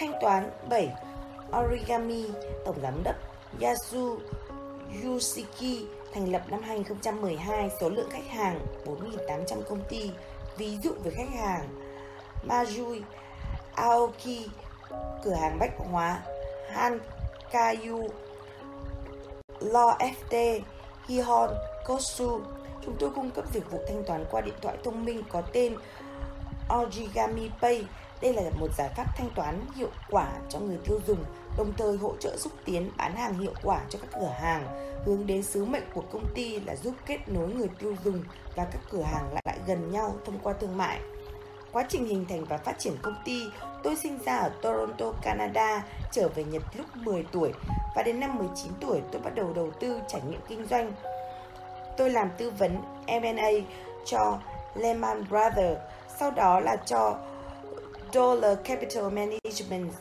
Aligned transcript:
Thanh 0.00 0.12
toán 0.20 0.50
7. 0.68 0.92
Origami, 1.58 2.24
Tổng 2.64 2.80
Giám 2.82 3.02
đốc 3.04 3.14
Yasu 3.60 4.18
Yushiki 5.04 5.86
thành 6.14 6.32
lập 6.32 6.42
năm 6.48 6.62
2012, 6.62 7.70
số 7.80 7.88
lượng 7.88 8.10
khách 8.10 8.26
hàng 8.28 8.66
4.800 8.84 9.62
công 9.62 9.82
ty. 9.88 10.10
Ví 10.56 10.78
dụ 10.82 10.90
với 11.04 11.12
khách 11.12 11.30
hàng 11.40 11.68
Majui, 12.48 13.02
Aoki, 13.74 14.48
cửa 15.24 15.34
hàng 15.34 15.58
bách 15.58 15.72
hóa 15.78 16.22
Hankayu, 16.70 18.08
Lo 19.60 19.98
FT, 19.98 20.60
Hihon, 21.08 21.50
Kosu. 21.86 22.40
Chúng 22.84 22.96
tôi 22.98 23.10
cung 23.10 23.30
cấp 23.30 23.44
dịch 23.54 23.70
vụ 23.70 23.78
thanh 23.88 24.04
toán 24.04 24.24
qua 24.30 24.40
điện 24.40 24.54
thoại 24.62 24.76
thông 24.84 25.04
minh 25.04 25.22
có 25.28 25.42
tên 25.52 25.76
Origami 26.80 27.50
Pay. 27.60 27.84
Đây 28.20 28.34
là 28.34 28.42
một 28.60 28.68
giải 28.78 28.88
pháp 28.96 29.16
thanh 29.16 29.30
toán 29.34 29.60
hiệu 29.76 29.90
quả 30.10 30.28
cho 30.48 30.58
người 30.58 30.78
tiêu 30.84 31.00
dùng, 31.06 31.24
đồng 31.56 31.72
thời 31.76 31.96
hỗ 31.96 32.16
trợ 32.20 32.36
xúc 32.36 32.52
tiến 32.64 32.90
bán 32.96 33.16
hàng 33.16 33.38
hiệu 33.38 33.52
quả 33.62 33.80
cho 33.88 33.98
các 34.02 34.20
cửa 34.20 34.34
hàng, 34.40 34.92
hướng 35.06 35.26
đến 35.26 35.42
sứ 35.42 35.64
mệnh 35.64 35.84
của 35.94 36.02
công 36.12 36.26
ty 36.34 36.60
là 36.60 36.76
giúp 36.76 36.94
kết 37.06 37.18
nối 37.28 37.48
người 37.48 37.68
tiêu 37.78 37.96
dùng 38.04 38.24
và 38.56 38.64
các 38.64 38.80
cửa 38.90 39.02
hàng 39.02 39.34
lại 39.44 39.58
gần 39.66 39.90
nhau 39.90 40.14
thông 40.24 40.38
qua 40.42 40.52
thương 40.52 40.76
mại. 40.76 41.00
Quá 41.72 41.84
trình 41.88 42.06
hình 42.06 42.26
thành 42.28 42.44
và 42.44 42.56
phát 42.56 42.78
triển 42.78 42.96
công 43.02 43.14
ty, 43.24 43.42
tôi 43.82 43.96
sinh 43.96 44.18
ra 44.24 44.36
ở 44.36 44.50
Toronto, 44.62 45.12
Canada, 45.22 45.84
trở 46.12 46.28
về 46.28 46.44
Nhật 46.44 46.62
lúc 46.74 46.86
10 46.94 47.26
tuổi 47.32 47.52
và 47.96 48.02
đến 48.02 48.20
năm 48.20 48.38
19 48.38 48.72
tuổi 48.80 49.00
tôi 49.12 49.22
bắt 49.22 49.34
đầu 49.34 49.52
đầu 49.52 49.70
tư 49.80 50.00
trải 50.08 50.20
nghiệm 50.28 50.40
kinh 50.48 50.66
doanh. 50.66 50.92
Tôi 51.96 52.10
làm 52.10 52.30
tư 52.38 52.50
vấn 52.50 52.82
M&A 53.06 53.50
cho 54.06 54.38
Lehman 54.74 55.24
Brothers, 55.28 55.80
sau 56.18 56.30
đó 56.30 56.60
là 56.60 56.76
cho 56.76 57.18
Dollar 58.12 58.58
Capital 58.64 59.04
Management, 59.04 59.92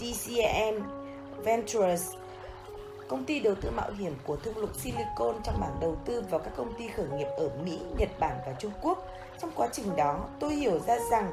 DCM 0.00 0.82
Ventures, 1.44 2.12
công 3.08 3.24
ty 3.24 3.40
đầu 3.40 3.54
tư 3.54 3.70
mạo 3.70 3.90
hiểm 3.98 4.14
của 4.24 4.36
thung 4.36 4.56
lũng 4.56 4.74
Silicon 4.74 5.34
trong 5.44 5.60
mảng 5.60 5.76
đầu 5.80 5.96
tư 6.04 6.24
vào 6.30 6.40
các 6.40 6.50
công 6.56 6.74
ty 6.78 6.88
khởi 6.88 7.06
nghiệp 7.06 7.28
ở 7.36 7.50
Mỹ, 7.64 7.78
Nhật 7.98 8.08
Bản 8.20 8.36
và 8.46 8.52
Trung 8.58 8.72
Quốc. 8.82 9.06
Trong 9.42 9.50
quá 9.54 9.68
trình 9.72 9.96
đó, 9.96 10.24
tôi 10.40 10.54
hiểu 10.54 10.78
ra 10.78 10.98
rằng 11.10 11.32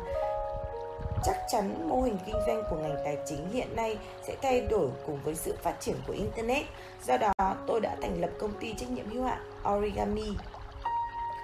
chắc 1.24 1.38
chắn 1.52 1.90
mô 1.90 2.02
hình 2.02 2.18
kinh 2.26 2.36
doanh 2.48 2.64
của 2.70 2.76
ngành 2.76 2.98
tài 3.06 3.18
chính 3.26 3.50
hiện 3.54 3.76
nay 3.76 3.98
sẽ 4.24 4.36
thay 4.42 4.62
đổi 4.62 4.90
cùng 5.06 5.20
với 5.24 5.36
sự 5.36 5.56
phát 5.64 5.76
triển 5.80 5.96
của 6.08 6.14
Internet. 6.14 6.66
Do 7.04 7.18
đó, 7.18 7.56
tôi 7.68 7.82
đã 7.82 7.96
thành 8.02 8.22
lập 8.22 8.30
công 8.40 8.54
ty 8.60 8.74
trách 8.78 8.90
nhiệm 8.90 9.10
hữu 9.10 9.24
hạn 9.24 9.40
Origami. 9.76 10.30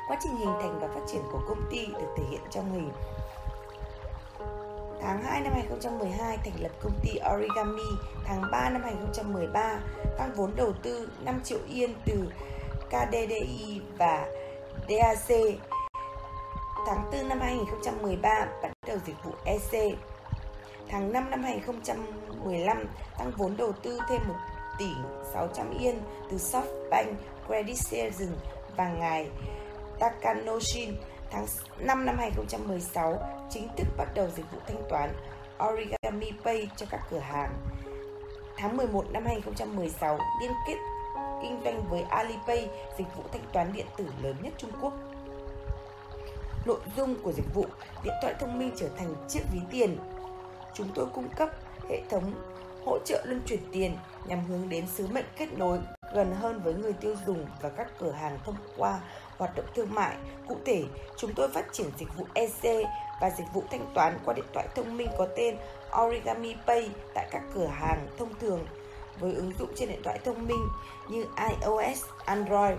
Quá 0.07 0.17
trình 0.23 0.35
hình 0.35 0.53
thành 0.61 0.79
và 0.79 0.87
phát 0.87 1.01
triển 1.11 1.21
của 1.31 1.41
công 1.47 1.63
ty 1.71 1.85
được 1.85 2.13
thể 2.17 2.23
hiện 2.31 2.41
trong 2.51 2.73
hình 2.73 2.91
Tháng 5.01 5.23
2 5.23 5.41
năm 5.41 5.53
2012 5.53 6.37
thành 6.37 6.61
lập 6.61 6.71
công 6.83 6.99
ty 7.01 7.09
Origami, 7.33 7.89
tháng 8.25 8.41
3 8.51 8.69
năm 8.69 8.81
2013 8.83 9.79
tăng 10.17 10.31
vốn 10.35 10.51
đầu 10.55 10.73
tư 10.83 11.09
5 11.25 11.41
triệu 11.43 11.59
yên 11.69 11.93
từ 12.05 12.31
KDDI 12.89 13.81
và 13.97 14.27
DAC. 14.89 15.37
Tháng 16.87 17.09
4 17.11 17.29
năm 17.29 17.39
2013 17.39 18.47
bắt 18.63 18.71
đầu 18.87 18.97
dịch 19.05 19.23
vụ 19.23 19.31
EC. 19.45 19.97
Tháng 20.89 21.13
5 21.13 21.29
năm 21.29 21.43
2015 21.43 22.85
tăng 23.17 23.31
vốn 23.37 23.57
đầu 23.57 23.71
tư 23.71 23.99
thêm 24.09 24.21
1 24.27 24.35
tỷ 24.79 24.89
600 25.33 25.77
yên 25.79 26.01
từ 26.31 26.37
SoftBank 26.37 27.13
Credit 27.47 27.77
Season 27.77 28.35
và 28.77 28.89
ngài 28.89 29.29
Takanoshin 29.99 30.95
tháng 31.31 31.45
5 31.79 32.05
năm 32.05 32.17
2016 32.17 33.19
chính 33.49 33.67
thức 33.77 33.87
bắt 33.97 34.07
đầu 34.15 34.27
dịch 34.35 34.51
vụ 34.51 34.57
thanh 34.67 34.83
toán 34.89 35.13
Origami 35.67 36.31
Pay 36.43 36.69
cho 36.75 36.85
các 36.89 37.01
cửa 37.11 37.19
hàng. 37.19 37.53
Tháng 38.57 38.77
11 38.77 39.05
năm 39.11 39.25
2016 39.25 40.19
liên 40.41 40.51
kết 40.67 40.77
kinh 41.41 41.61
doanh 41.63 41.89
với 41.89 42.01
Alipay, 42.01 42.69
dịch 42.97 43.07
vụ 43.17 43.23
thanh 43.31 43.45
toán 43.53 43.73
điện 43.73 43.85
tử 43.97 44.05
lớn 44.23 44.35
nhất 44.41 44.53
Trung 44.57 44.71
Quốc. 44.81 44.93
Nội 46.65 46.79
dung 46.97 47.15
của 47.23 47.31
dịch 47.31 47.53
vụ 47.53 47.65
điện 48.03 48.13
thoại 48.21 48.33
thông 48.39 48.59
minh 48.59 48.71
trở 48.75 48.89
thành 48.97 49.15
chiếc 49.29 49.41
ví 49.53 49.59
tiền. 49.71 49.97
Chúng 50.73 50.87
tôi 50.95 51.05
cung 51.13 51.29
cấp 51.29 51.49
hệ 51.89 52.01
thống 52.09 52.33
hỗ 52.85 52.97
trợ 53.05 53.23
luân 53.25 53.41
chuyển 53.45 53.59
tiền 53.71 53.97
nhằm 54.27 54.45
hướng 54.45 54.69
đến 54.69 54.87
sứ 54.87 55.07
mệnh 55.07 55.25
kết 55.37 55.57
nối 55.57 55.79
gần 56.13 56.35
hơn 56.35 56.61
với 56.63 56.73
người 56.73 56.93
tiêu 56.93 57.15
dùng 57.25 57.45
và 57.61 57.69
các 57.69 57.91
cửa 57.99 58.11
hàng 58.11 58.39
thông 58.43 58.55
qua 58.77 58.99
hoạt 59.41 59.55
động 59.55 59.65
thương 59.75 59.93
mại. 59.93 60.15
Cụ 60.47 60.57
thể, 60.65 60.83
chúng 61.17 61.33
tôi 61.33 61.49
phát 61.49 61.65
triển 61.73 61.87
dịch 61.97 62.17
vụ 62.17 62.25
EC 62.33 62.87
và 63.21 63.29
dịch 63.29 63.45
vụ 63.53 63.63
thanh 63.71 63.91
toán 63.93 64.17
qua 64.25 64.33
điện 64.33 64.45
thoại 64.53 64.67
thông 64.75 64.97
minh 64.97 65.07
có 65.17 65.27
tên 65.37 65.57
Origami 66.01 66.55
Pay 66.67 66.89
tại 67.13 67.27
các 67.31 67.41
cửa 67.55 67.65
hàng 67.65 68.07
thông 68.17 68.33
thường 68.39 68.65
với 69.19 69.33
ứng 69.33 69.51
dụng 69.59 69.69
trên 69.75 69.89
điện 69.89 70.01
thoại 70.03 70.19
thông 70.25 70.47
minh 70.47 70.67
như 71.09 71.25
iOS, 71.49 72.03
Android. 72.25 72.77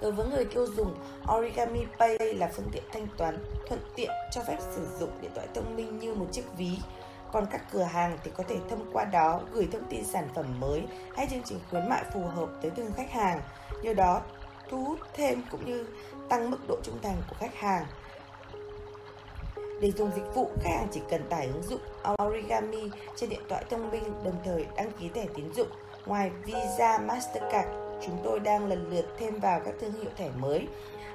Đối 0.00 0.12
với 0.12 0.26
người 0.26 0.44
tiêu 0.44 0.66
dùng, 0.66 0.94
Origami 1.36 1.80
Pay 1.98 2.18
là 2.18 2.50
phương 2.56 2.70
tiện 2.72 2.82
thanh 2.92 3.06
toán 3.16 3.38
thuận 3.68 3.80
tiện 3.96 4.10
cho 4.32 4.42
phép 4.42 4.58
sử 4.74 4.86
dụng 4.98 5.10
điện 5.20 5.30
thoại 5.34 5.46
thông 5.54 5.76
minh 5.76 5.98
như 5.98 6.14
một 6.14 6.26
chiếc 6.32 6.44
ví 6.56 6.78
còn 7.32 7.46
các 7.50 7.62
cửa 7.72 7.82
hàng 7.82 8.18
thì 8.24 8.30
có 8.36 8.44
thể 8.48 8.56
thông 8.70 8.90
qua 8.92 9.04
đó 9.04 9.40
gửi 9.52 9.68
thông 9.72 9.84
tin 9.90 10.04
sản 10.04 10.28
phẩm 10.34 10.60
mới 10.60 10.82
hay 11.16 11.26
chương 11.30 11.42
trình 11.44 11.58
khuyến 11.70 11.88
mại 11.88 12.04
phù 12.14 12.20
hợp 12.20 12.48
tới 12.62 12.70
từng 12.76 12.92
khách 12.96 13.10
hàng, 13.10 13.40
nhờ 13.82 13.94
đó 13.94 14.20
thu 14.70 14.84
hút 14.84 14.98
thêm 15.12 15.42
cũng 15.50 15.66
như 15.66 15.86
tăng 16.28 16.50
mức 16.50 16.58
độ 16.68 16.76
trung 16.82 16.98
thành 17.02 17.16
của 17.28 17.36
khách 17.38 17.54
hàng. 17.54 17.86
Để 19.80 19.92
dùng 19.92 20.10
dịch 20.16 20.34
vụ, 20.34 20.50
khách 20.62 20.70
hàng 20.70 20.88
chỉ 20.92 21.00
cần 21.10 21.28
tải 21.28 21.46
ứng 21.46 21.62
dụng 21.62 21.80
Origami 22.22 22.90
trên 23.16 23.30
điện 23.30 23.42
thoại 23.48 23.64
thông 23.70 23.90
minh 23.90 24.04
đồng 24.24 24.36
thời 24.44 24.66
đăng 24.76 24.90
ký 24.92 25.08
thẻ 25.08 25.26
tín 25.34 25.54
dụng. 25.54 25.68
Ngoài 26.06 26.30
Visa, 26.44 26.98
Mastercard, 26.98 27.68
chúng 28.06 28.18
tôi 28.24 28.40
đang 28.40 28.66
lần 28.66 28.90
lượt 28.90 29.06
thêm 29.18 29.40
vào 29.40 29.60
các 29.64 29.74
thương 29.80 29.92
hiệu 29.92 30.10
thẻ 30.16 30.30
mới 30.38 30.68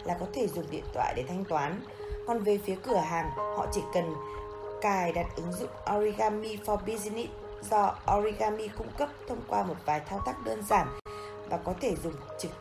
là 0.03 0.17
có 0.19 0.25
thể 0.33 0.47
dùng 0.47 0.65
điện 0.71 0.83
thoại 0.93 1.13
để 1.17 1.23
thanh 1.27 1.45
toán. 1.45 1.81
Còn 2.27 2.39
về 2.39 2.59
phía 2.65 2.75
cửa 2.83 2.97
hàng, 2.97 3.29
họ 3.35 3.67
chỉ 3.71 3.81
cần 3.93 4.15
cài 4.81 5.11
đặt 5.11 5.27
ứng 5.35 5.53
dụng 5.53 5.69
Origami 5.97 6.57
for 6.65 6.77
Business 6.77 7.31
do 7.69 7.95
Origami 8.17 8.67
cung 8.67 8.91
cấp 8.97 9.09
thông 9.27 9.41
qua 9.47 9.63
một 9.63 9.75
vài 9.85 9.99
thao 9.99 10.19
tác 10.25 10.45
đơn 10.45 10.63
giản 10.69 10.87
và 11.49 11.57
có 11.57 11.73
thể 11.81 11.95
dùng 12.03 12.13
trực 12.39 12.51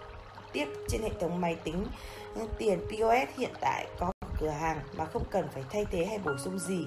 tiếp 0.53 0.67
trên 0.89 1.03
hệ 1.03 1.11
thống 1.21 1.41
máy 1.41 1.57
tính 1.65 1.87
tiền 2.59 2.81
POS 2.81 3.39
hiện 3.39 3.53
tại 3.61 3.87
có 3.99 4.13
cửa 4.41 4.49
hàng 4.49 4.81
mà 4.97 5.05
không 5.05 5.25
cần 5.31 5.49
phải 5.55 5.63
thay 5.71 5.87
thế 5.91 6.05
hay 6.05 6.19
bổ 6.19 6.37
sung 6.39 6.59
gì. 6.59 6.87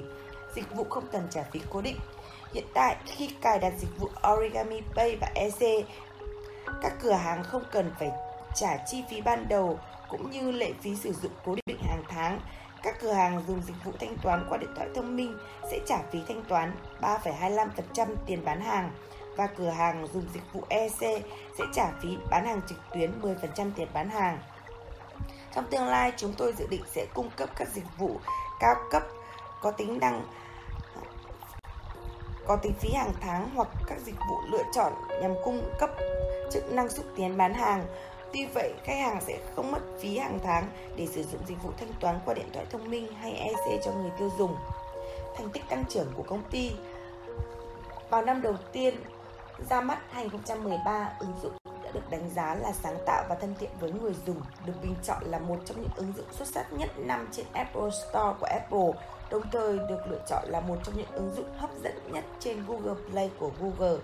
Dịch 0.56 0.76
vụ 0.76 0.84
không 0.90 1.08
cần 1.12 1.28
trả 1.30 1.44
phí 1.44 1.60
cố 1.70 1.82
định. 1.82 1.98
Hiện 2.54 2.66
tại 2.74 2.96
khi 3.06 3.30
cài 3.42 3.60
đặt 3.60 3.74
dịch 3.78 4.00
vụ 4.00 4.10
Origami 4.34 4.82
Pay 4.96 5.16
và 5.22 5.32
EC, 5.36 5.86
các 6.82 6.94
cửa 7.02 7.14
hàng 7.14 7.44
không 7.44 7.64
cần 7.72 7.92
phải 8.00 8.12
trả 8.56 8.78
chi 8.88 9.04
phí 9.10 9.22
ban 9.22 9.48
đầu 9.50 9.80
cũng 10.10 10.32
như 10.32 10.52
lệ 10.52 10.72
phí 10.82 10.96
sử 10.96 11.14
dụng 11.14 11.32
cố 11.46 11.56
định 11.66 11.78
hàng 11.82 12.04
tháng 12.08 12.40
các 12.84 12.96
cửa 13.02 13.12
hàng 13.12 13.44
dùng 13.48 13.62
dịch 13.62 13.86
vụ 13.86 13.92
thanh 14.00 14.18
toán 14.18 14.46
qua 14.50 14.58
điện 14.58 14.70
thoại 14.76 14.90
thông 14.96 15.16
minh 15.16 15.38
sẽ 15.72 15.80
trả 15.88 15.98
phí 16.12 16.20
thanh 16.28 16.44
toán 16.44 16.72
3,25% 17.02 18.08
tiền 18.26 18.46
bán 18.46 18.62
hàng 18.62 18.92
và 19.36 19.48
cửa 19.48 19.70
hàng 19.70 20.08
dùng 20.14 20.26
dịch 20.34 20.44
vụ 20.54 20.64
EC 20.70 21.00
sẽ 21.58 21.64
trả 21.74 21.92
phí 22.02 22.18
bán 22.30 22.46
hàng 22.46 22.62
trực 22.70 22.78
tuyến 22.94 23.22
10% 23.22 23.72
tiền 23.76 23.88
bán 23.94 24.10
hàng. 24.10 24.40
Trong 25.56 25.66
tương 25.72 25.88
lai, 25.88 26.12
chúng 26.18 26.34
tôi 26.38 26.54
dự 26.58 26.68
định 26.70 26.84
sẽ 26.96 27.06
cung 27.14 27.30
cấp 27.38 27.50
các 27.56 27.68
dịch 27.74 27.98
vụ 27.98 28.20
cao 28.60 28.76
cấp 28.92 29.04
có 29.62 29.72
tính 29.72 30.00
năng 30.00 30.26
có 32.48 32.56
tính 32.56 32.74
phí 32.80 32.90
hàng 32.94 33.14
tháng 33.22 33.50
hoặc 33.56 33.68
các 33.88 34.00
dịch 34.00 34.16
vụ 34.30 34.36
lựa 34.52 34.64
chọn 34.74 34.94
nhằm 35.22 35.34
cung 35.44 35.74
cấp 35.80 35.90
chức 36.52 36.72
năng 36.72 36.90
xúc 36.90 37.06
tiến 37.16 37.38
bán 37.38 37.54
hàng 37.54 37.86
Tuy 38.34 38.46
vậy, 38.46 38.74
khách 38.84 38.96
hàng 38.96 39.22
sẽ 39.22 39.40
không 39.56 39.72
mất 39.72 39.80
phí 40.00 40.18
hàng 40.18 40.40
tháng 40.44 40.68
để 40.96 41.08
sử 41.08 41.24
dụng 41.24 41.42
dịch 41.48 41.64
vụ 41.64 41.70
thanh 41.80 41.94
toán 42.00 42.20
qua 42.26 42.34
điện 42.34 42.50
thoại 42.54 42.66
thông 42.70 42.90
minh 42.90 43.14
hay 43.14 43.32
EC 43.32 43.82
cho 43.84 43.92
người 43.92 44.12
tiêu 44.20 44.32
dùng. 44.38 44.56
Thành 45.38 45.50
tích 45.50 45.64
tăng 45.70 45.84
trưởng 45.90 46.08
của 46.16 46.24
công 46.24 46.44
ty 46.52 46.72
Vào 48.10 48.22
năm 48.26 48.42
đầu 48.42 48.56
tiên 48.72 48.96
ra 49.70 49.82
mắt 49.82 50.00
2013, 50.12 51.10
ứng 51.20 51.34
dụng 51.42 51.54
đã 51.84 51.92
được 51.94 52.10
đánh 52.10 52.30
giá 52.36 52.56
là 52.56 52.72
sáng 52.72 52.98
tạo 53.06 53.24
và 53.30 53.36
thân 53.36 53.56
thiện 53.60 53.70
với 53.80 53.92
người 53.92 54.16
dùng, 54.26 54.42
được 54.66 54.74
bình 54.82 54.96
chọn 55.04 55.24
là 55.26 55.40
một 55.40 55.58
trong 55.66 55.82
những 55.82 55.92
ứng 55.96 56.14
dụng 56.18 56.26
xuất 56.32 56.48
sắc 56.48 56.74
nhất 56.74 56.90
năm 56.98 57.28
trên 57.32 57.46
Apple 57.54 57.90
Store 57.90 58.34
của 58.40 58.46
Apple, 58.46 58.92
đồng 59.32 59.44
thời 59.52 59.78
được 59.78 60.00
lựa 60.10 60.22
chọn 60.28 60.44
là 60.48 60.60
một 60.60 60.78
trong 60.84 60.98
những 60.98 61.12
ứng 61.12 61.34
dụng 61.36 61.58
hấp 61.58 61.70
dẫn 61.84 61.94
nhất 62.12 62.24
trên 62.40 62.66
Google 62.68 63.02
Play 63.12 63.32
của 63.40 63.52
Google. 63.60 63.98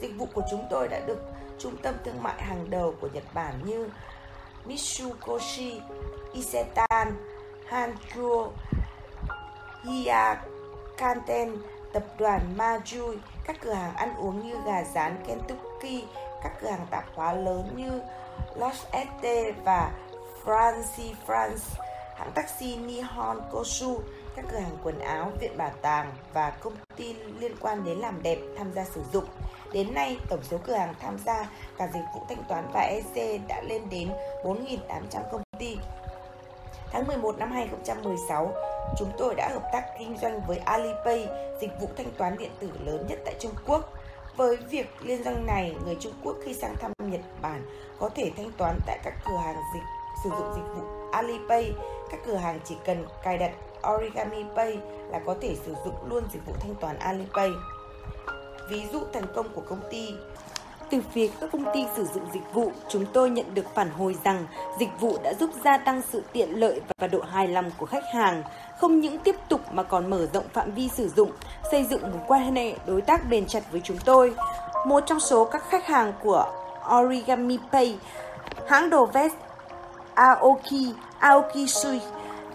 Dịch 0.00 0.12
vụ 0.18 0.28
của 0.34 0.42
chúng 0.50 0.66
tôi 0.70 0.88
đã 0.88 1.00
được 1.06 1.22
trung 1.58 1.76
tâm 1.82 1.94
thương 2.04 2.22
mại 2.22 2.42
hàng 2.42 2.70
đầu 2.70 2.94
của 3.00 3.08
Nhật 3.12 3.24
Bản 3.34 3.54
như 3.64 3.88
Mitsukoshi, 4.64 5.80
Isetan, 6.32 7.16
Hanchuo, 7.66 8.48
Hiyakanten, 9.84 11.56
tập 11.92 12.04
đoàn 12.18 12.40
Majui, 12.58 13.16
các 13.50 13.60
cửa 13.60 13.72
hàng 13.72 13.94
ăn 13.94 14.16
uống 14.16 14.46
như 14.46 14.54
gà 14.66 14.84
rán 14.84 15.16
Kentucky, 15.26 16.04
các 16.42 16.52
cửa 16.60 16.68
hàng 16.68 16.86
tạp 16.90 17.04
hóa 17.14 17.32
lớn 17.32 17.70
như 17.76 18.00
Los 18.56 18.74
St 18.76 19.26
và 19.64 19.92
Franci 20.44 21.14
France, 21.26 21.80
hãng 22.16 22.32
taxi 22.34 22.76
Nihon 22.76 23.40
Kosu, 23.52 24.00
các 24.36 24.44
cửa 24.50 24.58
hàng 24.58 24.76
quần 24.84 24.98
áo, 24.98 25.32
viện 25.40 25.56
bảo 25.56 25.70
tàng 25.82 26.12
và 26.32 26.50
công 26.50 26.72
ty 26.96 27.14
liên 27.38 27.52
quan 27.60 27.84
đến 27.84 27.98
làm 27.98 28.22
đẹp 28.22 28.38
tham 28.58 28.72
gia 28.72 28.84
sử 28.84 29.02
dụng. 29.12 29.24
Đến 29.72 29.94
nay, 29.94 30.16
tổng 30.28 30.42
số 30.42 30.58
cửa 30.66 30.74
hàng 30.74 30.94
tham 31.00 31.18
gia 31.26 31.50
cả 31.78 31.88
dịch 31.94 32.04
vụ 32.14 32.20
thanh 32.28 32.44
toán 32.48 32.70
và 32.72 32.80
EC 32.80 33.40
đã 33.48 33.62
lên 33.62 33.82
đến 33.90 34.10
4.800 34.44 35.22
công 35.32 35.42
ty. 35.58 35.78
Tháng 36.92 37.06
11 37.06 37.38
năm 37.38 37.52
2016, 37.52 38.52
chúng 38.98 39.10
tôi 39.18 39.34
đã 39.34 39.48
hợp 39.48 39.62
tác 39.72 39.84
kinh 39.98 40.16
doanh 40.22 40.40
với 40.46 40.58
Alipay, 40.58 41.28
dịch 41.60 41.70
vụ 41.80 41.88
thanh 41.96 42.10
toán 42.18 42.38
điện 42.38 42.50
tử 42.58 42.70
lớn 42.84 43.06
nhất 43.08 43.18
tại 43.24 43.34
Trung 43.40 43.52
Quốc. 43.66 43.92
Với 44.36 44.56
việc 44.56 44.86
liên 45.00 45.22
doanh 45.24 45.46
này, 45.46 45.76
người 45.84 45.96
Trung 46.00 46.12
Quốc 46.24 46.36
khi 46.44 46.54
sang 46.54 46.76
thăm 46.76 46.92
Nhật 46.98 47.20
Bản 47.42 47.66
có 47.98 48.08
thể 48.08 48.32
thanh 48.36 48.52
toán 48.56 48.78
tại 48.86 48.98
các 49.04 49.14
cửa 49.26 49.36
hàng 49.44 49.56
dịch 49.74 49.82
sử 50.24 50.30
dụng 50.30 50.52
dịch 50.54 50.74
vụ 50.74 50.82
Alipay. 51.12 51.72
Các 52.10 52.20
cửa 52.26 52.36
hàng 52.36 52.60
chỉ 52.64 52.76
cần 52.84 53.06
cài 53.22 53.38
đặt 53.38 53.52
Origami 53.94 54.44
Pay 54.56 54.78
là 55.10 55.20
có 55.26 55.34
thể 55.40 55.56
sử 55.66 55.74
dụng 55.84 55.94
luôn 56.08 56.24
dịch 56.32 56.46
vụ 56.46 56.52
thanh 56.60 56.74
toán 56.74 56.98
Alipay. 56.98 57.50
Ví 58.70 58.86
dụ 58.92 59.00
thành 59.12 59.26
công 59.34 59.48
của 59.54 59.62
công 59.68 59.80
ty 59.90 60.14
từ 60.90 61.00
phía 61.12 61.28
các 61.40 61.52
công 61.52 61.64
ty 61.74 61.86
sử 61.96 62.04
dụng 62.14 62.24
dịch 62.32 62.54
vụ, 62.54 62.72
chúng 62.88 63.06
tôi 63.12 63.30
nhận 63.30 63.54
được 63.54 63.74
phản 63.74 63.90
hồi 63.90 64.16
rằng 64.24 64.46
dịch 64.78 65.00
vụ 65.00 65.18
đã 65.22 65.34
giúp 65.40 65.50
gia 65.64 65.78
tăng 65.78 66.02
sự 66.12 66.22
tiện 66.32 66.60
lợi 66.60 66.80
và 66.98 67.06
độ 67.06 67.20
hài 67.20 67.48
lòng 67.48 67.70
của 67.78 67.86
khách 67.86 68.04
hàng, 68.14 68.42
không 68.78 69.00
những 69.00 69.18
tiếp 69.18 69.36
tục 69.48 69.60
mà 69.72 69.82
còn 69.82 70.10
mở 70.10 70.26
rộng 70.34 70.48
phạm 70.52 70.70
vi 70.74 70.88
sử 70.88 71.08
dụng, 71.08 71.30
xây 71.70 71.84
dựng 71.84 72.02
một 72.02 72.18
quan 72.28 72.56
hệ 72.56 72.74
đối 72.86 73.00
tác 73.00 73.30
bền 73.30 73.46
chặt 73.46 73.72
với 73.72 73.80
chúng 73.84 73.98
tôi. 74.04 74.34
Một 74.86 75.00
trong 75.06 75.20
số 75.20 75.44
các 75.44 75.62
khách 75.68 75.86
hàng 75.86 76.12
của 76.22 76.52
Origami 76.98 77.58
Pay, 77.72 77.98
hãng 78.68 78.90
đồ 78.90 79.06
vest 79.06 79.34
Aoki, 80.14 80.94
Aoki 81.18 81.66
Sui 81.68 82.00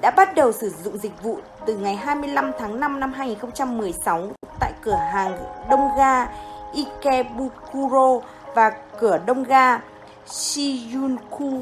đã 0.01 0.11
bắt 0.11 0.35
đầu 0.35 0.51
sử 0.51 0.69
dụng 0.69 0.97
dịch 0.97 1.23
vụ 1.23 1.39
từ 1.65 1.77
ngày 1.77 1.95
25 1.95 2.51
tháng 2.59 2.79
5 2.79 2.99
năm 2.99 3.13
2016 3.13 4.29
tại 4.59 4.71
cửa 4.81 4.99
hàng 5.13 5.37
Đông 5.69 5.89
Ga 5.97 6.27
Ikebukuro 6.75 8.19
và 8.55 8.71
cửa 8.99 9.19
Đông 9.25 9.43
Ga 9.43 9.79
Shiyunku. 10.27 11.61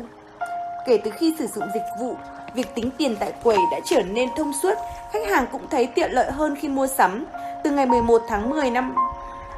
Kể 0.86 0.98
từ 1.04 1.12
khi 1.12 1.36
sử 1.40 1.48
dụng 1.48 1.64
dịch 1.74 1.86
vụ, 2.00 2.16
việc 2.54 2.76
tính 2.76 2.90
tiền 2.98 3.16
tại 3.20 3.34
quầy 3.44 3.58
đã 3.72 3.80
trở 3.86 4.02
nên 4.02 4.30
thông 4.36 4.54
suốt, 4.54 4.74
khách 5.12 5.28
hàng 5.30 5.46
cũng 5.52 5.68
thấy 5.70 5.88
tiện 5.88 6.12
lợi 6.12 6.32
hơn 6.32 6.56
khi 6.56 6.68
mua 6.68 6.88
sắm. 6.88 7.26
Từ 7.64 7.72
ngày 7.72 7.86
11 7.86 8.22
tháng 8.28 8.50
10 8.50 8.72
năm 8.72 8.96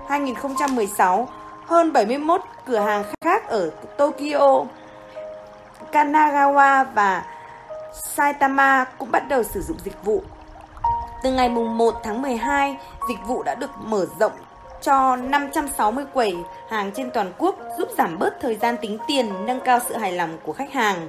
2016, 0.10 1.28
hơn 1.66 1.94
71 1.94 2.42
cửa 2.66 2.80
hàng 2.80 3.04
khác 3.22 3.48
ở 3.48 3.70
Tokyo, 3.98 4.66
Kanagawa 5.92 6.86
và 6.94 7.26
Saitama 7.94 8.86
cũng 8.98 9.12
bắt 9.12 9.28
đầu 9.30 9.44
sử 9.44 9.62
dụng 9.62 9.78
dịch 9.84 10.04
vụ. 10.04 10.22
Từ 11.24 11.32
ngày 11.32 11.50
1 11.50 11.96
tháng 12.04 12.22
12, 12.22 12.78
dịch 13.10 13.20
vụ 13.28 13.44
đã 13.44 13.56
được 13.56 13.72
mở 13.78 14.06
rộng 14.20 14.32
cho 14.82 15.16
560 15.16 16.06
quầy 16.14 16.36
hàng 16.70 16.92
trên 16.96 17.12
toàn 17.12 17.32
quốc 17.38 17.56
giúp 17.78 17.90
giảm 17.98 18.20
bớt 18.20 18.34
thời 18.42 18.56
gian 18.56 18.78
tính 18.82 18.98
tiền, 19.08 19.46
nâng 19.46 19.60
cao 19.60 19.80
sự 19.90 19.98
hài 19.98 20.12
lòng 20.12 20.38
của 20.44 20.54
khách 20.54 20.74
hàng. 20.74 21.08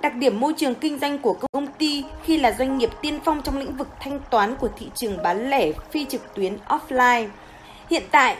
Đặc 0.00 0.14
điểm 0.14 0.40
môi 0.40 0.54
trường 0.56 0.74
kinh 0.74 0.98
doanh 0.98 1.18
của 1.18 1.36
công 1.52 1.66
ty 1.66 2.04
khi 2.24 2.38
là 2.38 2.52
doanh 2.52 2.78
nghiệp 2.78 2.90
tiên 3.02 3.20
phong 3.24 3.42
trong 3.42 3.58
lĩnh 3.58 3.76
vực 3.76 3.88
thanh 4.00 4.20
toán 4.30 4.56
của 4.56 4.68
thị 4.78 4.90
trường 4.94 5.22
bán 5.22 5.50
lẻ 5.50 5.72
phi 5.90 6.04
trực 6.04 6.34
tuyến 6.34 6.56
offline. 6.68 7.28
Hiện 7.90 8.02
tại, 8.10 8.36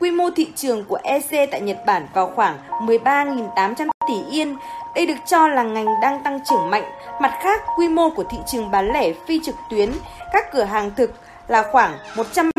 quy 0.00 0.10
mô 0.10 0.30
thị 0.30 0.52
trường 0.56 0.84
của 0.84 0.98
EC 1.02 1.50
tại 1.50 1.60
Nhật 1.60 1.78
Bản 1.86 2.06
vào 2.14 2.32
khoảng 2.34 2.58
13.800 2.68 3.88
tỷ 4.08 4.14
yên. 4.30 4.56
Đây 4.94 5.06
được 5.06 5.14
cho 5.26 5.48
là 5.48 5.62
ngành 5.62 5.86
đang 6.02 6.22
tăng 6.24 6.40
trưởng 6.50 6.70
mạnh. 6.70 6.84
Mặt 7.20 7.38
khác, 7.42 7.60
quy 7.78 7.88
mô 7.88 8.10
của 8.10 8.24
thị 8.30 8.38
trường 8.46 8.70
bán 8.70 8.92
lẻ 8.92 9.12
phi 9.26 9.40
trực 9.44 9.54
tuyến, 9.70 9.92
các 10.32 10.52
cửa 10.52 10.64
hàng 10.64 10.90
thực 10.96 11.14
là 11.48 11.62
khoảng 11.72 11.98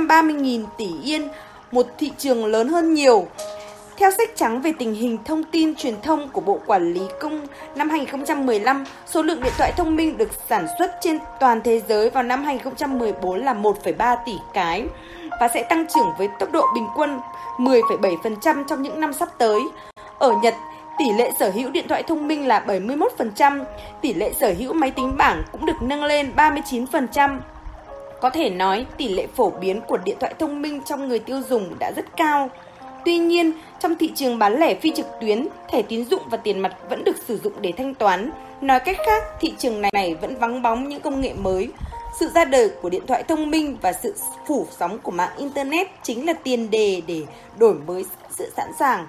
130.000 0.07 0.65
tỷ 0.77 0.89
yên, 1.03 1.27
một 1.71 1.87
thị 1.97 2.11
trường 2.17 2.45
lớn 2.45 2.69
hơn 2.69 2.93
nhiều. 2.93 3.27
Theo 3.97 4.11
sách 4.11 4.29
trắng 4.35 4.61
về 4.61 4.73
tình 4.79 4.93
hình 4.93 5.17
thông 5.25 5.43
tin 5.43 5.75
truyền 5.75 6.01
thông 6.01 6.29
của 6.29 6.41
Bộ 6.41 6.59
Quản 6.65 6.93
lý 6.93 7.01
Công 7.19 7.47
năm 7.75 7.89
2015, 7.89 8.83
số 9.05 9.21
lượng 9.21 9.43
điện 9.43 9.53
thoại 9.57 9.73
thông 9.77 9.95
minh 9.95 10.17
được 10.17 10.29
sản 10.49 10.67
xuất 10.79 10.91
trên 11.01 11.19
toàn 11.39 11.61
thế 11.63 11.81
giới 11.89 12.09
vào 12.09 12.23
năm 12.23 12.43
2014 12.43 13.39
là 13.39 13.53
1,3 13.53 14.17
tỷ 14.25 14.33
cái 14.53 14.83
và 15.39 15.47
sẽ 15.53 15.63
tăng 15.63 15.85
trưởng 15.87 16.07
với 16.17 16.29
tốc 16.39 16.51
độ 16.51 16.65
bình 16.75 16.87
quân 16.95 17.19
10,7% 17.57 18.63
trong 18.69 18.81
những 18.81 18.99
năm 18.99 19.13
sắp 19.13 19.29
tới. 19.37 19.59
Ở 20.19 20.33
Nhật, 20.41 20.55
tỷ 20.97 21.05
lệ 21.13 21.31
sở 21.39 21.49
hữu 21.49 21.69
điện 21.69 21.87
thoại 21.87 22.03
thông 22.03 22.27
minh 22.27 22.47
là 22.47 22.63
71%, 22.67 23.63
tỷ 24.01 24.13
lệ 24.13 24.33
sở 24.39 24.53
hữu 24.57 24.73
máy 24.73 24.91
tính 24.91 25.17
bảng 25.17 25.43
cũng 25.51 25.65
được 25.65 25.81
nâng 25.81 26.03
lên 26.03 26.31
39%. 26.35 27.39
Có 28.21 28.29
thể 28.29 28.49
nói 28.49 28.85
tỷ 28.97 29.07
lệ 29.07 29.27
phổ 29.35 29.49
biến 29.49 29.81
của 29.87 29.97
điện 29.97 30.17
thoại 30.19 30.33
thông 30.39 30.61
minh 30.61 30.81
trong 30.85 31.07
người 31.07 31.19
tiêu 31.19 31.41
dùng 31.49 31.75
đã 31.79 31.91
rất 31.95 32.05
cao. 32.17 32.49
Tuy 33.05 33.17
nhiên, 33.17 33.51
trong 33.79 33.95
thị 33.95 34.11
trường 34.15 34.39
bán 34.39 34.59
lẻ 34.59 34.75
phi 34.75 34.91
trực 34.95 35.05
tuyến, 35.21 35.47
thẻ 35.69 35.81
tín 35.81 36.05
dụng 36.05 36.21
và 36.29 36.37
tiền 36.37 36.59
mặt 36.59 36.75
vẫn 36.89 37.03
được 37.03 37.15
sử 37.27 37.37
dụng 37.37 37.53
để 37.61 37.71
thanh 37.77 37.93
toán. 37.93 38.31
Nói 38.61 38.79
cách 38.79 38.97
khác, 39.05 39.23
thị 39.39 39.53
trường 39.57 39.81
này 39.81 40.15
vẫn 40.21 40.37
vắng 40.39 40.61
bóng 40.61 40.89
những 40.89 41.01
công 41.01 41.21
nghệ 41.21 41.33
mới. 41.33 41.69
Sự 42.19 42.29
ra 42.35 42.45
đời 42.45 42.69
của 42.81 42.89
điện 42.89 43.07
thoại 43.07 43.23
thông 43.23 43.51
minh 43.51 43.77
và 43.81 43.93
sự 43.93 44.15
phủ 44.47 44.67
sóng 44.79 44.99
của 44.99 45.11
mạng 45.11 45.37
Internet 45.37 45.87
chính 46.03 46.25
là 46.25 46.33
tiền 46.33 46.71
đề 46.71 47.01
để 47.07 47.21
đổi 47.57 47.73
mới 47.73 48.05
sự 48.29 48.51
sẵn 48.57 48.71
sàng. 48.79 49.07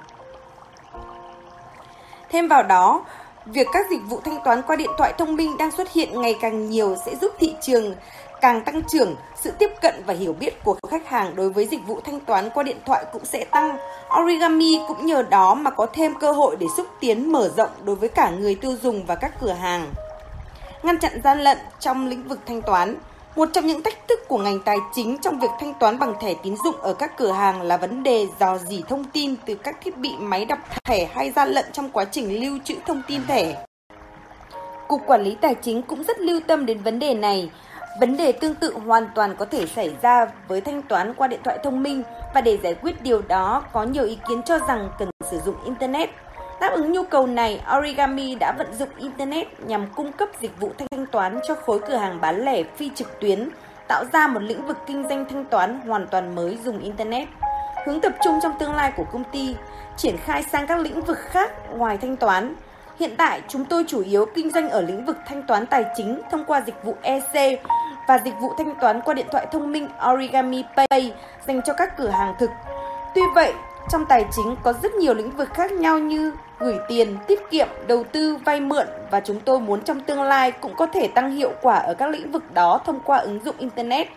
Thêm 2.31 2.49
vào 2.49 2.63
đó, 2.63 3.05
việc 3.47 3.67
các 3.73 3.87
dịch 3.91 4.01
vụ 4.09 4.21
thanh 4.25 4.39
toán 4.45 4.63
qua 4.63 4.77
điện 4.77 4.91
thoại 4.99 5.15
thông 5.19 5.37
minh 5.37 5.57
đang 5.59 5.71
xuất 5.71 5.93
hiện 5.93 6.21
ngày 6.21 6.37
càng 6.41 6.71
nhiều 6.71 6.97
sẽ 7.07 7.17
giúp 7.21 7.33
thị 7.39 7.55
trường 7.61 7.95
càng 8.47 8.63
tăng 8.63 8.83
trưởng, 8.83 9.15
sự 9.37 9.51
tiếp 9.59 9.71
cận 9.83 9.95
và 10.07 10.15
hiểu 10.15 10.33
biết 10.33 10.65
của 10.65 10.77
khách 10.91 11.09
hàng 11.09 11.37
đối 11.37 11.51
với 11.51 11.67
dịch 11.67 11.87
vụ 11.87 12.01
thanh 12.01 12.21
toán 12.21 12.51
qua 12.51 12.63
điện 12.63 12.77
thoại 12.87 13.05
cũng 13.13 13.25
sẽ 13.25 13.45
tăng. 13.45 13.79
Origami 14.23 14.81
cũng 14.89 15.07
nhờ 15.07 15.23
đó 15.23 15.55
mà 15.55 15.71
có 15.71 15.87
thêm 15.93 16.15
cơ 16.21 16.33
hội 16.33 16.57
để 16.61 16.67
xúc 16.77 16.87
tiến 17.01 17.33
mở 17.33 17.49
rộng 17.57 17.71
đối 17.85 17.97
với 17.97 18.09
cả 18.09 18.31
người 18.31 18.55
tiêu 18.55 18.77
dùng 18.83 19.07
và 19.07 19.15
các 19.15 19.33
cửa 19.41 19.53
hàng. 19.53 19.93
Ngăn 20.83 20.99
chặn 20.99 21.21
gian 21.25 21.39
lận 21.39 21.59
trong 21.81 22.07
lĩnh 22.07 22.29
vực 22.29 22.39
thanh 22.47 22.63
toán 22.63 22.97
một 23.37 23.49
trong 23.53 23.67
những 23.67 23.83
thách 23.83 24.09
thức 24.09 24.29
của 24.29 24.39
ngành 24.39 24.61
tài 24.61 24.77
chính 24.95 25.19
trong 25.19 25.41
việc 25.41 25.51
thanh 25.61 25.75
toán 25.81 25.99
bằng 25.99 26.15
thẻ 26.21 26.35
tín 26.43 26.55
dụng 26.65 26.77
ở 26.77 26.95
các 26.95 27.17
cửa 27.17 27.33
hàng 27.33 27.63
là 27.63 27.77
vấn 27.77 28.03
đề 28.03 28.27
dò 28.41 28.59
dỉ 28.59 28.83
thông 28.89 29.05
tin 29.05 29.35
từ 29.47 29.55
các 29.55 29.77
thiết 29.85 29.99
bị 29.99 30.11
máy 30.19 30.45
đọc 30.45 30.59
thẻ 30.85 31.05
hay 31.15 31.31
gian 31.31 31.49
lận 31.49 31.65
trong 31.73 31.91
quá 31.91 32.05
trình 32.05 32.41
lưu 32.41 32.59
trữ 32.65 32.75
thông 32.87 33.03
tin 33.09 33.27
thẻ. 33.27 33.67
Cục 34.89 35.01
Quản 35.07 35.23
lý 35.23 35.37
Tài 35.41 35.55
chính 35.55 35.83
cũng 35.83 36.05
rất 36.05 36.21
lưu 36.21 36.41
tâm 36.47 36.67
đến 36.67 36.79
vấn 36.79 36.99
đề 36.99 37.15
này. 37.15 37.51
Vấn 38.01 38.17
đề 38.17 38.33
tương 38.33 38.55
tự 38.55 38.75
hoàn 38.87 39.09
toàn 39.15 39.35
có 39.39 39.45
thể 39.45 39.67
xảy 39.67 39.97
ra 40.03 40.27
với 40.49 40.61
thanh 40.61 40.83
toán 40.83 41.15
qua 41.15 41.29
điện 41.29 41.41
thoại 41.45 41.59
thông 41.63 41.83
minh 41.83 42.03
và 42.35 42.41
để 42.41 42.59
giải 42.63 42.75
quyết 42.75 43.03
điều 43.03 43.23
đó 43.29 43.65
có 43.73 43.83
nhiều 43.83 44.05
ý 44.05 44.19
kiến 44.29 44.43
cho 44.43 44.59
rằng 44.69 44.91
cần 44.99 45.11
sử 45.31 45.39
dụng 45.45 45.55
Internet. 45.65 46.11
Đáp 46.61 46.73
ứng 46.73 46.93
nhu 46.93 47.03
cầu 47.03 47.27
này, 47.27 47.61
Origami 47.79 48.35
đã 48.35 48.55
vận 48.59 48.75
dụng 48.79 48.89
Internet 48.97 49.61
nhằm 49.61 49.87
cung 49.95 50.13
cấp 50.13 50.29
dịch 50.41 50.61
vụ 50.61 50.71
thanh 50.79 51.07
toán 51.07 51.41
cho 51.49 51.55
khối 51.55 51.81
cửa 51.89 51.97
hàng 51.97 52.21
bán 52.21 52.45
lẻ 52.45 52.63
phi 52.77 52.91
trực 52.95 53.21
tuyến, 53.21 53.49
tạo 53.89 54.05
ra 54.13 54.27
một 54.27 54.43
lĩnh 54.43 54.67
vực 54.67 54.77
kinh 54.87 55.09
doanh 55.09 55.25
thanh 55.29 55.45
toán 55.45 55.81
hoàn 55.81 56.07
toàn 56.07 56.35
mới 56.35 56.59
dùng 56.65 56.79
Internet. 56.79 57.29
Hướng 57.87 58.01
tập 58.01 58.13
trung 58.25 58.39
trong 58.43 58.53
tương 58.59 58.75
lai 58.75 58.93
của 58.97 59.05
công 59.13 59.25
ty, 59.33 59.57
triển 59.97 60.17
khai 60.17 60.43
sang 60.43 60.67
các 60.67 60.79
lĩnh 60.79 61.01
vực 61.01 61.19
khác 61.19 61.53
ngoài 61.71 61.99
thanh 61.99 62.17
toán, 62.17 62.55
Hiện 62.99 63.17
tại, 63.17 63.43
chúng 63.49 63.65
tôi 63.65 63.85
chủ 63.89 64.03
yếu 64.03 64.27
kinh 64.35 64.51
doanh 64.51 64.71
ở 64.71 64.81
lĩnh 64.81 65.05
vực 65.05 65.17
thanh 65.27 65.43
toán 65.43 65.67
tài 65.67 65.85
chính 65.97 66.21
thông 66.31 66.45
qua 66.45 66.63
dịch 66.67 66.85
vụ 66.85 66.95
EC 67.03 67.61
và 68.09 68.19
dịch 68.25 68.35
vụ 68.41 68.53
thanh 68.59 68.75
toán 68.81 69.01
qua 69.01 69.15
điện 69.15 69.27
thoại 69.33 69.47
thông 69.53 69.73
minh 69.73 69.89
Origami 70.13 70.65
Pay 70.77 71.13
dành 71.47 71.61
cho 71.63 71.73
các 71.73 71.97
cửa 71.97 72.09
hàng 72.09 72.35
thực. 72.39 72.51
Tuy 73.15 73.23
vậy, 73.35 73.53
trong 73.89 74.07
tài 74.07 74.25
chính 74.37 74.57
có 74.63 74.73
rất 74.83 74.95
nhiều 74.95 75.15
lĩnh 75.15 75.31
vực 75.31 75.55
khác 75.55 75.73
nhau 75.73 75.99
như 75.99 76.33
gửi 76.59 76.79
tiền, 76.89 77.17
tiết 77.27 77.41
kiệm, 77.51 77.69
đầu 77.87 78.05
tư, 78.05 78.37
vay 78.45 78.61
mượn 78.61 78.87
và 79.11 79.21
chúng 79.21 79.41
tôi 79.41 79.61
muốn 79.61 79.83
trong 79.83 80.01
tương 80.01 80.23
lai 80.23 80.51
cũng 80.51 80.75
có 80.77 80.87
thể 80.87 81.09
tăng 81.09 81.31
hiệu 81.31 81.53
quả 81.63 81.77
ở 81.77 81.95
các 81.95 82.11
lĩnh 82.11 82.33
vực 82.33 82.55
đó 82.55 82.81
thông 82.87 83.01
qua 83.05 83.19
ứng 83.19 83.41
dụng 83.45 83.57
Internet. 83.59 84.09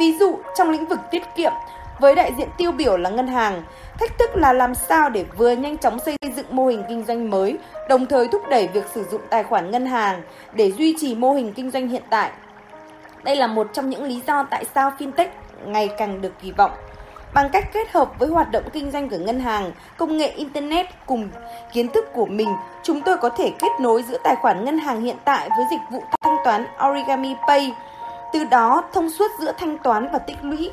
Ví 0.00 0.18
dụ, 0.18 0.38
trong 0.56 0.70
lĩnh 0.70 0.86
vực 0.86 0.98
tiết 1.10 1.22
kiệm, 1.36 1.52
với 2.00 2.14
đại 2.14 2.32
diện 2.38 2.48
tiêu 2.56 2.72
biểu 2.72 2.96
là 2.96 3.10
ngân 3.10 3.26
hàng, 3.26 3.62
thách 4.00 4.18
thức 4.18 4.36
là 4.36 4.52
làm 4.52 4.74
sao 4.74 5.10
để 5.10 5.24
vừa 5.36 5.52
nhanh 5.52 5.78
chóng 5.78 5.98
xây 5.98 6.16
dựng 6.36 6.46
mô 6.50 6.66
hình 6.66 6.84
kinh 6.88 7.04
doanh 7.04 7.30
mới, 7.30 7.58
đồng 7.88 8.06
thời 8.06 8.28
thúc 8.28 8.42
đẩy 8.50 8.68
việc 8.68 8.84
sử 8.94 9.04
dụng 9.04 9.20
tài 9.30 9.42
khoản 9.42 9.70
ngân 9.70 9.86
hàng 9.86 10.22
để 10.52 10.72
duy 10.72 10.94
trì 11.00 11.14
mô 11.14 11.32
hình 11.32 11.52
kinh 11.52 11.70
doanh 11.70 11.88
hiện 11.88 12.02
tại. 12.10 12.30
Đây 13.22 13.36
là 13.36 13.46
một 13.46 13.66
trong 13.72 13.90
những 13.90 14.02
lý 14.02 14.22
do 14.26 14.42
tại 14.50 14.64
sao 14.74 14.92
fintech 14.98 15.28
ngày 15.64 15.88
càng 15.98 16.20
được 16.20 16.32
kỳ 16.42 16.52
vọng. 16.52 16.70
Bằng 17.34 17.48
cách 17.52 17.72
kết 17.72 17.90
hợp 17.90 18.18
với 18.18 18.28
hoạt 18.28 18.50
động 18.50 18.64
kinh 18.72 18.90
doanh 18.90 19.08
của 19.08 19.16
ngân 19.16 19.40
hàng, 19.40 19.72
công 19.96 20.16
nghệ 20.16 20.28
Internet 20.28 20.86
cùng 21.06 21.30
kiến 21.72 21.88
thức 21.88 22.04
của 22.14 22.26
mình, 22.26 22.48
chúng 22.82 23.00
tôi 23.00 23.16
có 23.16 23.28
thể 23.28 23.52
kết 23.58 23.68
nối 23.80 24.02
giữa 24.02 24.18
tài 24.24 24.36
khoản 24.36 24.64
ngân 24.64 24.78
hàng 24.78 25.00
hiện 25.00 25.16
tại 25.24 25.48
với 25.56 25.66
dịch 25.70 25.80
vụ 25.90 26.02
thanh 26.20 26.36
toán 26.44 26.66
Origami 26.90 27.34
Pay. 27.48 27.74
Từ 28.32 28.44
đó, 28.44 28.82
thông 28.92 29.10
suốt 29.10 29.30
giữa 29.40 29.52
thanh 29.58 29.78
toán 29.78 30.08
và 30.12 30.18
tích 30.18 30.36
lũy 30.42 30.70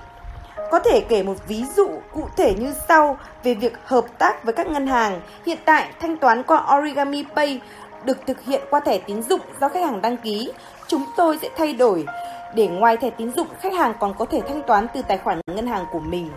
có 0.71 0.79
thể 0.79 1.01
kể 1.09 1.23
một 1.23 1.35
ví 1.47 1.63
dụ 1.75 1.87
cụ 2.13 2.27
thể 2.37 2.53
như 2.53 2.73
sau 2.87 3.17
về 3.43 3.53
việc 3.53 3.73
hợp 3.85 4.05
tác 4.17 4.43
với 4.43 4.53
các 4.53 4.67
ngân 4.67 4.87
hàng. 4.87 5.21
Hiện 5.45 5.57
tại, 5.65 5.87
thanh 5.99 6.17
toán 6.17 6.43
qua 6.43 6.77
Origami 6.77 7.23
Pay 7.35 7.61
được 8.03 8.17
thực 8.27 8.41
hiện 8.41 8.61
qua 8.69 8.79
thẻ 8.79 8.97
tín 8.97 9.23
dụng 9.23 9.41
do 9.61 9.69
khách 9.69 9.85
hàng 9.85 10.01
đăng 10.01 10.17
ký. 10.17 10.51
Chúng 10.87 11.03
tôi 11.17 11.39
sẽ 11.41 11.49
thay 11.57 11.73
đổi 11.73 12.05
để 12.53 12.67
ngoài 12.67 12.97
thẻ 12.97 13.09
tín 13.09 13.31
dụng, 13.31 13.47
khách 13.59 13.73
hàng 13.73 13.93
còn 13.99 14.13
có 14.13 14.25
thể 14.25 14.41
thanh 14.47 14.63
toán 14.63 14.87
từ 14.93 15.01
tài 15.01 15.17
khoản 15.17 15.41
ngân 15.47 15.67
hàng 15.67 15.85
của 15.91 15.99
mình. 15.99 16.29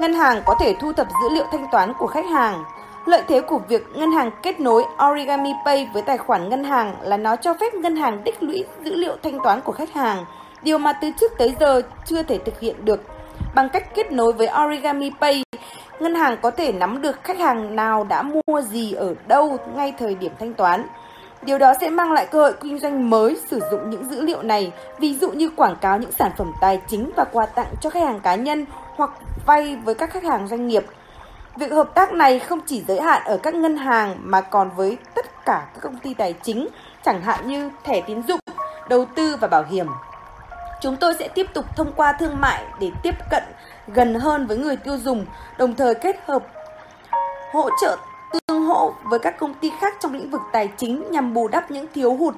Ngân 0.00 0.14
hàng 0.14 0.42
có 0.46 0.54
thể 0.60 0.74
thu 0.80 0.92
thập 0.92 1.06
dữ 1.22 1.28
liệu 1.34 1.44
thanh 1.52 1.66
toán 1.72 1.92
của 1.98 2.06
khách 2.06 2.26
hàng. 2.26 2.64
Lợi 3.06 3.22
thế 3.28 3.40
của 3.40 3.58
việc 3.68 3.82
ngân 3.94 4.12
hàng 4.12 4.30
kết 4.42 4.60
nối 4.60 4.84
Origami 5.10 5.52
Pay 5.64 5.88
với 5.92 6.02
tài 6.02 6.18
khoản 6.18 6.48
ngân 6.48 6.64
hàng 6.64 6.96
là 7.02 7.16
nó 7.16 7.36
cho 7.36 7.54
phép 7.54 7.74
ngân 7.74 7.96
hàng 7.96 8.22
tích 8.24 8.42
lũy 8.42 8.64
dữ 8.84 8.94
liệu 8.94 9.16
thanh 9.22 9.38
toán 9.44 9.60
của 9.60 9.72
khách 9.72 9.92
hàng, 9.92 10.24
điều 10.62 10.78
mà 10.78 10.92
từ 10.92 11.10
trước 11.20 11.32
tới 11.38 11.54
giờ 11.60 11.82
chưa 12.04 12.22
thể 12.22 12.38
thực 12.38 12.60
hiện 12.60 12.84
được. 12.84 13.00
Bằng 13.54 13.68
cách 13.68 13.94
kết 13.94 14.12
nối 14.12 14.32
với 14.32 14.48
Origami 14.64 15.10
Pay, 15.20 15.42
ngân 16.00 16.14
hàng 16.14 16.36
có 16.42 16.50
thể 16.50 16.72
nắm 16.72 17.02
được 17.02 17.22
khách 17.22 17.38
hàng 17.38 17.76
nào 17.76 18.04
đã 18.04 18.22
mua 18.22 18.60
gì 18.60 18.92
ở 18.92 19.14
đâu 19.26 19.56
ngay 19.76 19.94
thời 19.98 20.14
điểm 20.14 20.32
thanh 20.38 20.54
toán. 20.54 20.86
Điều 21.46 21.58
đó 21.58 21.74
sẽ 21.80 21.90
mang 21.90 22.12
lại 22.12 22.26
cơ 22.30 22.38
hội 22.38 22.52
kinh 22.62 22.78
doanh 22.78 23.10
mới 23.10 23.36
sử 23.50 23.60
dụng 23.70 23.90
những 23.90 24.04
dữ 24.10 24.20
liệu 24.22 24.42
này, 24.42 24.72
ví 24.98 25.14
dụ 25.14 25.30
như 25.30 25.50
quảng 25.56 25.76
cáo 25.80 25.98
những 25.98 26.12
sản 26.12 26.30
phẩm 26.38 26.52
tài 26.60 26.80
chính 26.88 27.10
và 27.16 27.24
quà 27.24 27.46
tặng 27.46 27.74
cho 27.80 27.90
khách 27.90 28.02
hàng 28.02 28.20
cá 28.20 28.34
nhân 28.34 28.66
hoặc 28.96 29.10
vay 29.46 29.76
với 29.76 29.94
các 29.94 30.10
khách 30.10 30.24
hàng 30.24 30.48
doanh 30.48 30.66
nghiệp. 30.66 30.84
Việc 31.56 31.72
hợp 31.72 31.94
tác 31.94 32.12
này 32.12 32.38
không 32.38 32.60
chỉ 32.66 32.84
giới 32.88 33.00
hạn 33.00 33.22
ở 33.24 33.36
các 33.36 33.54
ngân 33.54 33.76
hàng 33.76 34.16
mà 34.22 34.40
còn 34.40 34.70
với 34.76 34.98
tất 35.14 35.44
cả 35.44 35.66
các 35.74 35.80
công 35.80 35.98
ty 35.98 36.14
tài 36.14 36.32
chính, 36.32 36.68
chẳng 37.04 37.22
hạn 37.22 37.48
như 37.48 37.70
thẻ 37.84 38.00
tín 38.00 38.22
dụng, 38.28 38.40
đầu 38.88 39.04
tư 39.14 39.36
và 39.40 39.48
bảo 39.48 39.64
hiểm. 39.70 39.86
Chúng 40.80 40.96
tôi 40.96 41.14
sẽ 41.18 41.28
tiếp 41.28 41.46
tục 41.54 41.64
thông 41.76 41.92
qua 41.96 42.12
thương 42.12 42.40
mại 42.40 42.62
để 42.80 42.90
tiếp 43.02 43.14
cận 43.30 43.42
gần 43.86 44.14
hơn 44.14 44.46
với 44.46 44.56
người 44.56 44.76
tiêu 44.76 44.98
dùng, 44.98 45.26
đồng 45.58 45.74
thời 45.74 45.94
kết 45.94 46.16
hợp 46.26 46.42
hỗ 47.52 47.70
trợ 47.80 47.96
tương 48.32 48.62
hỗ 48.62 48.92
với 49.04 49.18
các 49.18 49.38
công 49.38 49.54
ty 49.54 49.72
khác 49.80 49.94
trong 50.00 50.12
lĩnh 50.12 50.30
vực 50.30 50.40
tài 50.52 50.68
chính 50.76 51.04
nhằm 51.10 51.34
bù 51.34 51.48
đắp 51.48 51.70
những 51.70 51.86
thiếu 51.94 52.14
hụt 52.14 52.34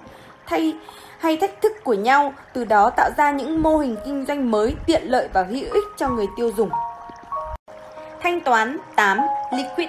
thay 0.46 0.76
hay 1.18 1.36
thách 1.36 1.60
thức 1.62 1.72
của 1.84 1.94
nhau, 1.94 2.32
từ 2.52 2.64
đó 2.64 2.90
tạo 2.90 3.10
ra 3.16 3.30
những 3.30 3.62
mô 3.62 3.76
hình 3.76 3.96
kinh 4.04 4.24
doanh 4.26 4.50
mới 4.50 4.76
tiện 4.86 5.02
lợi 5.04 5.28
và 5.32 5.42
hữu 5.42 5.72
ích 5.72 5.84
cho 5.96 6.08
người 6.08 6.26
tiêu 6.36 6.50
dùng. 6.56 6.70
Thanh 8.22 8.40
toán 8.40 8.78
8 8.96 9.20
Liquid 9.52 9.88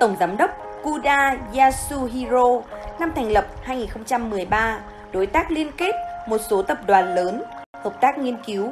Tổng 0.00 0.16
Giám 0.20 0.36
đốc 0.36 0.50
Kuda 0.82 1.36
Yasuhiro 1.56 2.60
Năm 2.98 3.12
thành 3.16 3.32
lập 3.32 3.46
2013 3.62 4.80
Đối 5.12 5.26
tác 5.26 5.50
liên 5.50 5.72
kết 5.76 5.94
một 6.28 6.38
số 6.50 6.62
tập 6.62 6.78
đoàn 6.86 7.14
lớn 7.14 7.42
Hợp 7.84 8.00
tác 8.00 8.18
nghiên 8.18 8.36
cứu 8.46 8.70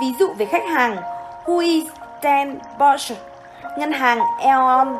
Ví 0.00 0.06
dụ 0.18 0.32
về 0.38 0.46
khách 0.46 0.64
hàng 0.68 0.96
Hui 1.44 1.86
Ten 2.22 2.58
Bosch 2.78 3.16
Ngân 3.78 3.92
hàng 3.92 4.20
Eon, 4.40 4.96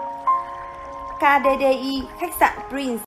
KDDI 1.21 2.03
Khách 2.21 2.31
sạn 2.41 2.59
Prince 2.69 3.05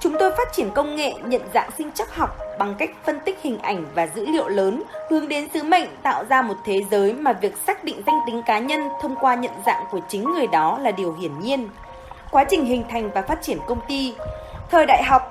Chúng 0.00 0.16
tôi 0.18 0.30
phát 0.30 0.52
triển 0.52 0.70
công 0.70 0.96
nghệ 0.96 1.12
nhận 1.24 1.42
dạng 1.54 1.70
sinh 1.78 1.90
chắc 1.94 2.16
học 2.16 2.38
bằng 2.58 2.74
cách 2.78 2.90
phân 3.06 3.20
tích 3.20 3.38
hình 3.42 3.58
ảnh 3.58 3.84
và 3.94 4.06
dữ 4.06 4.26
liệu 4.26 4.48
lớn, 4.48 4.82
hướng 5.10 5.28
đến 5.28 5.48
sứ 5.54 5.62
mệnh 5.62 5.88
tạo 6.02 6.24
ra 6.28 6.42
một 6.42 6.54
thế 6.64 6.84
giới 6.90 7.12
mà 7.12 7.32
việc 7.32 7.54
xác 7.66 7.84
định 7.84 8.02
danh 8.06 8.20
tính 8.26 8.42
cá 8.46 8.58
nhân 8.58 8.88
thông 9.02 9.16
qua 9.20 9.34
nhận 9.34 9.52
dạng 9.66 9.84
của 9.90 10.00
chính 10.08 10.24
người 10.24 10.46
đó 10.46 10.78
là 10.78 10.90
điều 10.90 11.12
hiển 11.12 11.40
nhiên. 11.40 11.68
Quá 12.30 12.44
trình 12.44 12.64
hình 12.64 12.84
thành 12.90 13.10
và 13.10 13.22
phát 13.22 13.42
triển 13.42 13.58
công 13.66 13.80
ty 13.88 14.14
Thời 14.70 14.86
đại 14.86 15.02
học, 15.02 15.22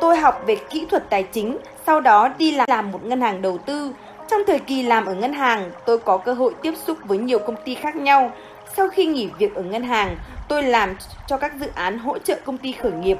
tôi 0.00 0.16
học 0.16 0.42
về 0.46 0.56
kỹ 0.70 0.86
thuật 0.90 1.10
tài 1.10 1.22
chính, 1.22 1.58
sau 1.86 2.00
đó 2.00 2.28
đi 2.38 2.58
làm 2.68 2.92
một 2.92 3.04
ngân 3.04 3.20
hàng 3.20 3.42
đầu 3.42 3.58
tư. 3.58 3.92
Trong 4.30 4.40
thời 4.46 4.58
kỳ 4.58 4.82
làm 4.82 5.06
ở 5.06 5.14
ngân 5.14 5.32
hàng, 5.32 5.70
tôi 5.86 5.98
có 5.98 6.18
cơ 6.18 6.32
hội 6.32 6.54
tiếp 6.62 6.74
xúc 6.86 6.98
với 7.04 7.18
nhiều 7.18 7.38
công 7.38 7.56
ty 7.64 7.74
khác 7.74 7.96
nhau. 7.96 8.30
Sau 8.76 8.88
khi 8.88 9.06
nghỉ 9.06 9.28
việc 9.38 9.54
ở 9.54 9.62
ngân 9.62 9.82
hàng, 9.82 10.16
tôi 10.52 10.62
làm 10.62 10.96
cho 11.26 11.36
các 11.36 11.52
dự 11.60 11.70
án 11.74 11.98
hỗ 11.98 12.18
trợ 12.18 12.36
công 12.44 12.58
ty 12.58 12.72
khởi 12.72 12.92
nghiệp. 12.92 13.18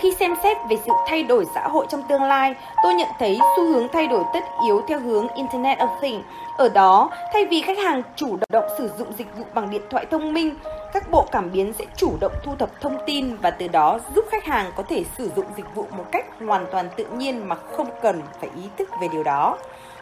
Khi 0.00 0.14
xem 0.20 0.34
xét 0.42 0.56
về 0.70 0.76
sự 0.86 0.92
thay 1.06 1.22
đổi 1.22 1.46
xã 1.54 1.68
hội 1.68 1.86
trong 1.88 2.02
tương 2.08 2.22
lai, 2.22 2.54
tôi 2.82 2.94
nhận 2.94 3.08
thấy 3.18 3.38
xu 3.56 3.66
hướng 3.66 3.88
thay 3.92 4.06
đổi 4.06 4.24
tất 4.34 4.40
yếu 4.66 4.82
theo 4.88 5.00
hướng 5.00 5.28
Internet 5.28 5.78
of 5.78 6.00
Things. 6.00 6.24
Ở 6.58 6.68
đó, 6.68 7.10
thay 7.32 7.46
vì 7.46 7.62
khách 7.62 7.78
hàng 7.78 8.02
chủ 8.16 8.38
động 8.48 8.64
sử 8.78 8.90
dụng 8.98 9.12
dịch 9.18 9.36
vụ 9.36 9.44
bằng 9.54 9.70
điện 9.70 9.82
thoại 9.90 10.06
thông 10.10 10.34
minh, 10.34 10.54
các 10.92 11.10
bộ 11.10 11.26
cảm 11.32 11.52
biến 11.52 11.72
sẽ 11.78 11.84
chủ 11.96 12.12
động 12.20 12.32
thu 12.44 12.54
thập 12.58 12.80
thông 12.80 12.96
tin 13.06 13.36
và 13.36 13.50
từ 13.50 13.68
đó 13.68 13.98
giúp 14.14 14.24
khách 14.30 14.44
hàng 14.44 14.72
có 14.76 14.82
thể 14.88 15.04
sử 15.18 15.30
dụng 15.36 15.46
dịch 15.56 15.74
vụ 15.74 15.86
một 15.90 16.04
cách 16.12 16.26
hoàn 16.46 16.66
toàn 16.72 16.88
tự 16.96 17.04
nhiên 17.04 17.48
mà 17.48 17.56
không 17.76 17.88
cần 18.02 18.22
phải 18.40 18.50
ý 18.56 18.62
thức 18.78 18.88
về 19.00 19.08
điều 19.12 19.24
đó. 19.24 19.56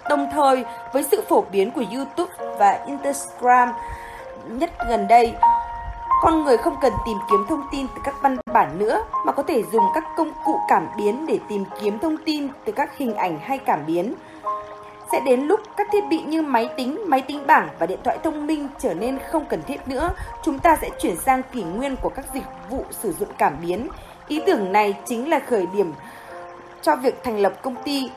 Đồng 0.09 0.31
thời, 0.33 0.65
với 0.93 1.05
sự 1.11 1.25
phổ 1.29 1.45
biến 1.53 1.71
của 1.71 1.85
YouTube 1.95 2.33
và 2.59 2.85
Instagram 2.87 3.73
nhất 4.49 4.71
gần 4.89 5.09
đây, 5.09 5.35
con 6.21 6.45
người 6.45 6.57
không 6.57 6.77
cần 6.81 6.93
tìm 7.07 7.19
kiếm 7.31 7.45
thông 7.49 7.63
tin 7.71 7.87
từ 7.95 8.01
các 8.05 8.15
văn 8.23 8.37
bản 8.53 8.79
nữa 8.79 9.03
mà 9.27 9.33
có 9.33 9.43
thể 9.43 9.63
dùng 9.73 9.85
các 9.95 10.05
công 10.17 10.33
cụ 10.45 10.61
cảm 10.69 10.89
biến 10.97 11.27
để 11.27 11.39
tìm 11.49 11.65
kiếm 11.81 11.99
thông 11.99 12.17
tin 12.25 12.49
từ 12.65 12.73
các 12.73 12.97
hình 12.97 13.15
ảnh 13.15 13.39
hay 13.43 13.59
cảm 13.59 13.87
biến. 13.87 14.15
Sẽ 15.13 15.21
đến 15.21 15.41
lúc 15.41 15.61
các 15.77 15.87
thiết 15.93 16.05
bị 16.11 16.23
như 16.23 16.43
máy 16.43 16.69
tính, 16.77 16.99
máy 17.07 17.23
tính 17.23 17.47
bảng 17.47 17.69
và 17.79 17.87
điện 17.87 17.99
thoại 18.05 18.19
thông 18.23 18.47
minh 18.47 18.69
trở 18.79 18.95
nên 18.95 19.19
không 19.31 19.45
cần 19.45 19.63
thiết 19.63 19.89
nữa, 19.89 20.11
chúng 20.43 20.59
ta 20.59 20.77
sẽ 20.81 20.91
chuyển 21.01 21.17
sang 21.17 21.43
kỷ 21.53 21.63
nguyên 21.63 21.97
của 21.97 22.09
các 22.09 22.25
dịch 22.35 22.45
vụ 22.71 22.85
sử 22.91 23.13
dụng 23.13 23.29
cảm 23.39 23.57
biến. 23.63 23.89
Ý 24.29 24.41
tưởng 24.47 24.73
này 24.73 24.97
chính 25.07 25.31
là 25.31 25.39
khởi 25.39 25.67
điểm 25.67 25.93
cho 26.83 26.97
việc 26.97 27.25
thành 27.25 27.39
lập 27.39 27.53
công 27.63 27.77
ty. 27.85 28.11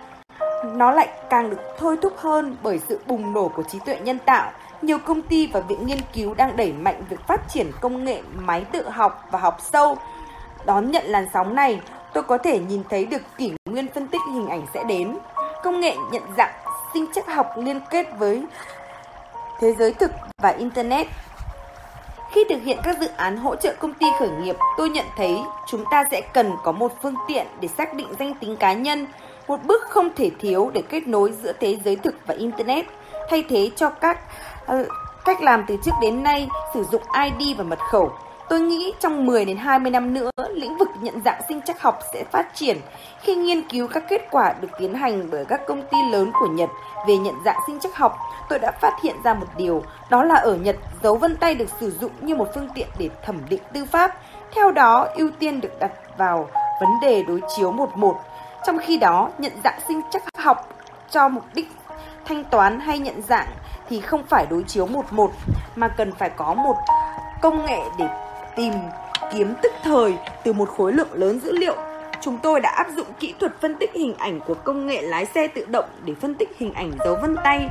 Nó 0.66 0.92
lại 0.92 1.08
càng 1.30 1.50
được 1.50 1.62
thôi 1.78 1.98
thúc 2.02 2.14
hơn 2.18 2.56
bởi 2.64 2.80
sự 2.88 3.00
bùng 3.06 3.34
nổ 3.34 3.48
của 3.48 3.64
trí 3.64 3.80
tuệ 3.80 4.00
nhân 4.00 4.20
tạo 4.26 4.52
nhiều 4.84 4.98
công 5.00 5.22
ty 5.22 5.48
và 5.48 5.60
viện 5.60 5.86
nghiên 5.86 6.00
cứu 6.14 6.34
đang 6.34 6.58
đẩy 6.58 6.74
mạnh 6.74 7.04
việc 7.10 7.20
phát 7.28 7.50
triển 7.50 7.72
công 7.82 8.04
nghệ 8.04 8.22
máy 8.36 8.66
tự 8.72 8.90
học 8.90 9.28
và 9.32 9.40
học 9.40 9.58
sâu. 9.72 9.98
Đón 10.66 10.92
nhận 10.92 11.06
làn 11.06 11.28
sóng 11.34 11.56
này, 11.56 11.82
tôi 12.14 12.24
có 12.24 12.38
thể 12.38 12.60
nhìn 12.60 12.84
thấy 12.90 13.06
được 13.06 13.22
kỷ 13.38 13.52
nguyên 13.70 13.88
phân 13.94 14.08
tích 14.08 14.22
hình 14.34 14.48
ảnh 14.48 14.66
sẽ 14.74 14.84
đến. 14.84 15.18
Công 15.64 15.80
nghệ 15.80 15.96
nhận 16.12 16.24
dạng 16.38 16.54
sinh 16.94 17.06
chắc 17.16 17.28
học 17.28 17.48
liên 17.58 17.80
kết 17.90 18.08
với 18.18 18.44
thế 19.60 19.76
giới 19.80 19.94
thực 19.94 20.12
và 20.42 20.50
Internet. 20.50 21.08
Khi 22.32 22.44
thực 22.50 22.64
hiện 22.64 22.78
các 22.84 22.98
dự 23.02 23.08
án 23.18 23.38
hỗ 23.38 23.56
trợ 23.56 23.76
công 23.80 23.94
ty 23.94 24.06
khởi 24.20 24.30
nghiệp, 24.30 24.56
tôi 24.78 24.90
nhận 24.90 25.06
thấy 25.18 25.38
chúng 25.68 25.84
ta 25.92 26.04
sẽ 26.12 26.22
cần 26.22 26.52
có 26.64 26.72
một 26.72 26.92
phương 27.02 27.16
tiện 27.28 27.48
để 27.62 27.68
xác 27.68 27.94
định 27.94 28.08
danh 28.20 28.34
tính 28.34 28.56
cá 28.56 28.74
nhân, 28.74 29.08
một 29.48 29.64
bước 29.64 29.82
không 29.90 30.10
thể 30.16 30.32
thiếu 30.40 30.72
để 30.74 30.82
kết 30.90 31.08
nối 31.08 31.32
giữa 31.44 31.54
thế 31.60 31.78
giới 31.86 31.96
thực 31.96 32.16
và 32.28 32.36
Internet, 32.36 32.86
thay 33.30 33.44
thế 33.50 33.70
cho 33.76 33.90
các 33.90 34.20
Ờ, 34.66 34.86
cách 35.26 35.42
làm 35.42 35.64
từ 35.68 35.78
trước 35.84 35.92
đến 36.02 36.24
nay 36.24 36.48
sử 36.74 36.84
dụng 36.84 37.02
ID 37.40 37.58
và 37.58 37.64
mật 37.64 37.80
khẩu. 37.80 38.12
Tôi 38.50 38.62
nghĩ 38.62 38.94
trong 39.00 39.26
10 39.26 39.46
đến 39.46 39.58
20 39.58 39.92
năm 39.92 40.14
nữa, 40.14 40.30
lĩnh 40.54 40.78
vực 40.78 40.88
nhận 41.02 41.22
dạng 41.26 41.42
sinh 41.48 41.62
chắc 41.66 41.82
học 41.82 42.00
sẽ 42.14 42.24
phát 42.32 42.56
triển. 42.56 42.78
Khi 43.22 43.36
nghiên 43.36 43.62
cứu 43.70 43.88
các 43.88 44.04
kết 44.10 44.28
quả 44.32 44.54
được 44.62 44.68
tiến 44.80 44.94
hành 44.94 45.30
bởi 45.32 45.46
các 45.46 45.62
công 45.68 45.82
ty 45.82 45.98
lớn 46.12 46.32
của 46.40 46.48
Nhật 46.48 46.70
về 47.08 47.18
nhận 47.18 47.36
dạng 47.46 47.60
sinh 47.68 47.80
chắc 47.80 47.96
học, 47.96 48.18
tôi 48.50 48.60
đã 48.60 48.72
phát 48.82 48.98
hiện 49.04 49.16
ra 49.24 49.34
một 49.34 49.48
điều, 49.58 49.84
đó 50.10 50.24
là 50.24 50.36
ở 50.36 50.56
Nhật, 50.56 50.76
dấu 51.04 51.16
vân 51.16 51.36
tay 51.36 51.56
được 51.56 51.70
sử 51.80 51.92
dụng 51.92 52.12
như 52.22 52.36
một 52.36 52.48
phương 52.56 52.70
tiện 52.76 52.88
để 53.00 53.10
thẩm 53.26 53.42
định 53.50 53.62
tư 53.74 53.86
pháp. 53.86 54.18
Theo 54.56 54.72
đó, 54.72 55.08
ưu 55.16 55.30
tiên 55.40 55.62
được 55.62 55.80
đặt 55.80 55.92
vào 56.18 56.50
vấn 56.82 56.90
đề 57.02 57.24
đối 57.24 57.42
chiếu 57.56 57.72
một 57.72 57.98
một. 57.98 58.20
Trong 58.66 58.78
khi 58.78 58.98
đó, 58.98 59.30
nhận 59.38 59.52
dạng 59.64 59.80
sinh 59.88 60.02
chắc 60.12 60.24
học 60.38 60.70
cho 61.10 61.28
mục 61.28 61.44
đích 61.54 61.72
thanh 62.26 62.44
toán 62.44 62.80
hay 62.80 63.00
nhận 63.00 63.22
dạng 63.22 63.48
thì 63.90 64.00
không 64.00 64.24
phải 64.24 64.46
đối 64.50 64.64
chiếu 64.64 64.88
một 64.88 65.14
một 65.14 65.32
mà 65.76 65.88
cần 65.88 66.12
phải 66.20 66.30
có 66.30 66.54
một 66.54 66.76
công 67.42 67.66
nghệ 67.66 67.80
để 67.98 68.08
tìm 68.56 68.74
kiếm 69.34 69.54
tức 69.62 69.72
thời 69.84 70.18
từ 70.44 70.54
một 70.54 70.70
khối 70.70 70.94
lượng 70.94 71.14
lớn 71.14 71.40
dữ 71.40 71.52
liệu. 71.52 71.76
Chúng 72.22 72.38
tôi 72.38 72.60
đã 72.60 72.70
áp 72.70 72.88
dụng 72.96 73.08
kỹ 73.20 73.34
thuật 73.40 73.62
phân 73.62 73.76
tích 73.76 73.92
hình 73.94 74.16
ảnh 74.18 74.40
của 74.40 74.54
công 74.54 74.88
nghệ 74.88 75.02
lái 75.02 75.26
xe 75.26 75.48
tự 75.48 75.66
động 75.66 75.86
để 76.06 76.14
phân 76.22 76.36
tích 76.36 76.50
hình 76.58 76.74
ảnh 76.74 76.92
dấu 77.06 77.16
vân 77.22 77.36
tay, 77.44 77.70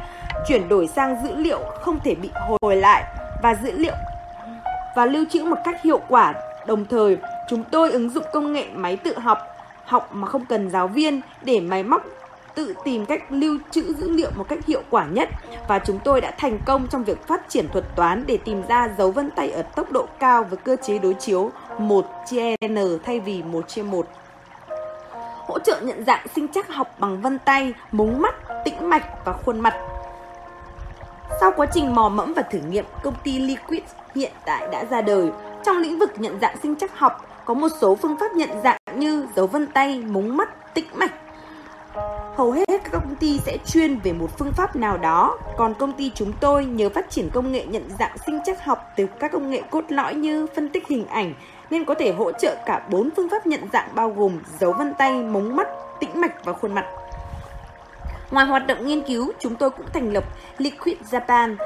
chuyển 0.48 0.68
đổi 0.68 0.86
sang 0.86 1.16
dữ 1.24 1.34
liệu 1.34 1.60
không 1.80 2.00
thể 2.04 2.14
bị 2.14 2.30
hồi 2.60 2.76
lại 2.76 3.04
và 3.42 3.54
dữ 3.54 3.72
liệu 3.72 3.94
và 4.96 5.06
lưu 5.06 5.24
trữ 5.30 5.44
một 5.44 5.58
cách 5.64 5.82
hiệu 5.82 6.00
quả. 6.08 6.34
Đồng 6.66 6.84
thời, 6.84 7.16
chúng 7.48 7.64
tôi 7.64 7.92
ứng 7.92 8.10
dụng 8.10 8.24
công 8.32 8.52
nghệ 8.52 8.66
máy 8.74 8.96
tự 8.96 9.18
học, 9.18 9.38
học 9.84 10.08
mà 10.12 10.26
không 10.26 10.44
cần 10.44 10.70
giáo 10.70 10.88
viên 10.88 11.20
để 11.42 11.60
máy 11.60 11.82
móc 11.82 12.02
tự 12.54 12.74
tìm 12.84 13.06
cách 13.06 13.22
lưu 13.30 13.58
trữ 13.70 13.94
dữ 13.94 14.10
liệu 14.10 14.30
một 14.36 14.48
cách 14.48 14.66
hiệu 14.66 14.82
quả 14.90 15.06
nhất 15.06 15.28
và 15.68 15.78
chúng 15.78 15.98
tôi 16.04 16.20
đã 16.20 16.34
thành 16.38 16.58
công 16.66 16.88
trong 16.88 17.04
việc 17.04 17.26
phát 17.26 17.48
triển 17.48 17.68
thuật 17.68 17.84
toán 17.96 18.24
để 18.26 18.36
tìm 18.36 18.62
ra 18.68 18.88
dấu 18.98 19.10
vân 19.10 19.30
tay 19.30 19.50
ở 19.50 19.62
tốc 19.62 19.92
độ 19.92 20.06
cao 20.18 20.44
với 20.44 20.56
cơ 20.56 20.76
chế 20.82 20.98
đối 20.98 21.14
chiếu 21.14 21.50
1 21.78 22.06
chia 22.30 22.54
n 22.68 22.78
thay 23.04 23.20
vì 23.20 23.42
1 23.42 23.68
chia 23.68 23.82
1. 23.82 24.06
Hỗ 25.46 25.58
trợ 25.58 25.80
nhận 25.80 26.04
dạng 26.04 26.26
sinh 26.34 26.48
chắc 26.48 26.68
học 26.68 26.88
bằng 26.98 27.20
vân 27.20 27.38
tay, 27.38 27.74
mống 27.92 28.22
mắt, 28.22 28.34
tĩnh 28.64 28.88
mạch 28.88 29.24
và 29.24 29.32
khuôn 29.32 29.60
mặt. 29.60 29.74
Sau 31.40 31.52
quá 31.56 31.66
trình 31.74 31.94
mò 31.94 32.08
mẫm 32.08 32.32
và 32.32 32.42
thử 32.42 32.58
nghiệm, 32.58 32.84
công 33.02 33.14
ty 33.24 33.38
Liquid 33.38 33.82
hiện 34.14 34.32
tại 34.46 34.68
đã 34.72 34.84
ra 34.84 35.00
đời. 35.00 35.30
Trong 35.64 35.76
lĩnh 35.76 35.98
vực 35.98 36.10
nhận 36.16 36.40
dạng 36.40 36.56
sinh 36.62 36.74
chắc 36.76 36.98
học, 36.98 37.42
có 37.44 37.54
một 37.54 37.68
số 37.80 37.94
phương 37.94 38.16
pháp 38.20 38.32
nhận 38.32 38.50
dạng 38.64 38.78
như 38.94 39.26
dấu 39.36 39.46
vân 39.46 39.66
tay, 39.66 40.02
mống 40.06 40.36
mắt, 40.36 40.74
tĩnh 40.74 40.86
mạch 40.94 41.12
Hầu 42.36 42.50
hết 42.50 42.64
các 42.68 42.92
công 42.92 43.16
ty 43.16 43.38
sẽ 43.38 43.58
chuyên 43.66 43.98
về 43.98 44.12
một 44.12 44.38
phương 44.38 44.52
pháp 44.52 44.76
nào 44.76 44.98
đó, 44.98 45.38
còn 45.56 45.74
công 45.74 45.92
ty 45.92 46.12
chúng 46.14 46.32
tôi 46.40 46.64
nhờ 46.64 46.88
phát 46.88 47.10
triển 47.10 47.30
công 47.30 47.52
nghệ 47.52 47.66
nhận 47.66 47.88
dạng 47.98 48.16
sinh 48.26 48.40
chắc 48.46 48.64
học 48.64 48.78
từ 48.96 49.06
các 49.20 49.32
công 49.32 49.50
nghệ 49.50 49.62
cốt 49.70 49.84
lõi 49.88 50.14
như 50.14 50.46
phân 50.54 50.68
tích 50.68 50.88
hình 50.88 51.06
ảnh 51.06 51.34
nên 51.70 51.84
có 51.84 51.94
thể 51.94 52.12
hỗ 52.12 52.32
trợ 52.32 52.56
cả 52.66 52.82
bốn 52.90 53.10
phương 53.16 53.28
pháp 53.28 53.46
nhận 53.46 53.60
dạng 53.72 53.88
bao 53.94 54.10
gồm 54.10 54.40
dấu 54.60 54.72
vân 54.72 54.94
tay, 54.94 55.22
mống 55.22 55.56
mắt, 55.56 55.68
tĩnh 56.00 56.20
mạch 56.20 56.44
và 56.44 56.52
khuôn 56.52 56.74
mặt. 56.74 56.86
Ngoài 58.30 58.46
hoạt 58.46 58.66
động 58.66 58.86
nghiên 58.86 59.02
cứu, 59.02 59.32
chúng 59.38 59.56
tôi 59.56 59.70
cũng 59.70 59.86
thành 59.92 60.12
lập 60.12 60.24
Liquid 60.58 60.96
Japan, 61.10 61.56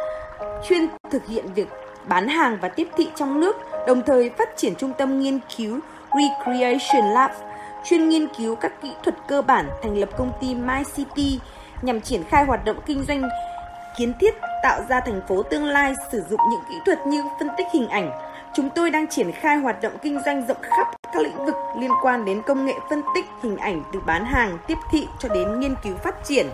chuyên 0.69 0.87
thực 1.11 1.27
hiện 1.27 1.53
việc 1.55 1.69
bán 2.09 2.29
hàng 2.29 2.59
và 2.61 2.69
tiếp 2.69 2.89
thị 2.97 3.09
trong 3.15 3.41
nước, 3.41 3.57
đồng 3.87 4.03
thời 4.03 4.31
phát 4.31 4.57
triển 4.57 4.75
trung 4.75 4.93
tâm 4.99 5.21
nghiên 5.21 5.39
cứu 5.57 5.81
Recreation 6.15 7.13
Lab, 7.13 7.31
chuyên 7.89 8.09
nghiên 8.09 8.29
cứu 8.39 8.57
các 8.57 8.83
kỹ 8.83 8.93
thuật 9.03 9.15
cơ 9.29 9.43
bản, 9.43 9.71
thành 9.83 9.97
lập 9.97 10.09
công 10.19 10.33
ty 10.41 10.55
MyCity 10.55 11.41
nhằm 11.83 12.01
triển 12.01 12.25
khai 12.25 12.45
hoạt 12.45 12.65
động 12.65 12.77
kinh 12.87 13.05
doanh 13.09 13.23
kiến 13.99 14.13
thiết 14.21 14.35
tạo 14.63 14.81
ra 14.89 15.01
thành 15.01 15.21
phố 15.29 15.43
tương 15.43 15.65
lai 15.65 15.95
sử 16.13 16.23
dụng 16.31 16.41
những 16.51 16.61
kỹ 16.69 16.75
thuật 16.87 17.07
như 17.07 17.25
phân 17.39 17.49
tích 17.57 17.67
hình 17.73 17.89
ảnh. 17.89 18.11
Chúng 18.55 18.71
tôi 18.71 18.91
đang 18.91 19.07
triển 19.07 19.33
khai 19.33 19.57
hoạt 19.57 19.83
động 19.83 19.93
kinh 20.03 20.21
doanh 20.25 20.47
rộng 20.47 20.57
khắp 20.63 20.87
các 21.13 21.23
lĩnh 21.23 21.47
vực 21.47 21.55
liên 21.79 21.91
quan 22.03 22.25
đến 22.25 22.43
công 22.47 22.67
nghệ 22.67 22.75
phân 22.91 23.03
tích 23.15 23.25
hình 23.43 23.57
ảnh 23.57 23.83
từ 23.93 24.01
bán 24.07 24.25
hàng, 24.25 24.59
tiếp 24.67 24.79
thị 24.91 25.09
cho 25.19 25.29
đến 25.29 25.61
nghiên 25.61 25.75
cứu 25.85 25.97
phát 25.97 26.25
triển. 26.25 26.47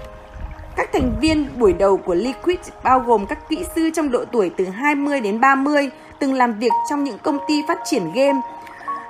Các 0.76 0.92
thành 0.92 1.12
viên 1.20 1.48
buổi 1.56 1.72
đầu 1.72 1.96
của 1.96 2.14
Liquid 2.14 2.58
bao 2.82 3.00
gồm 3.00 3.26
các 3.26 3.48
kỹ 3.48 3.64
sư 3.76 3.90
trong 3.94 4.10
độ 4.10 4.24
tuổi 4.32 4.50
từ 4.56 4.64
20 4.64 5.20
đến 5.20 5.40
30, 5.40 5.90
từng 6.18 6.34
làm 6.34 6.58
việc 6.58 6.72
trong 6.90 7.04
những 7.04 7.18
công 7.18 7.38
ty 7.48 7.62
phát 7.68 7.78
triển 7.84 8.12
game, 8.14 8.40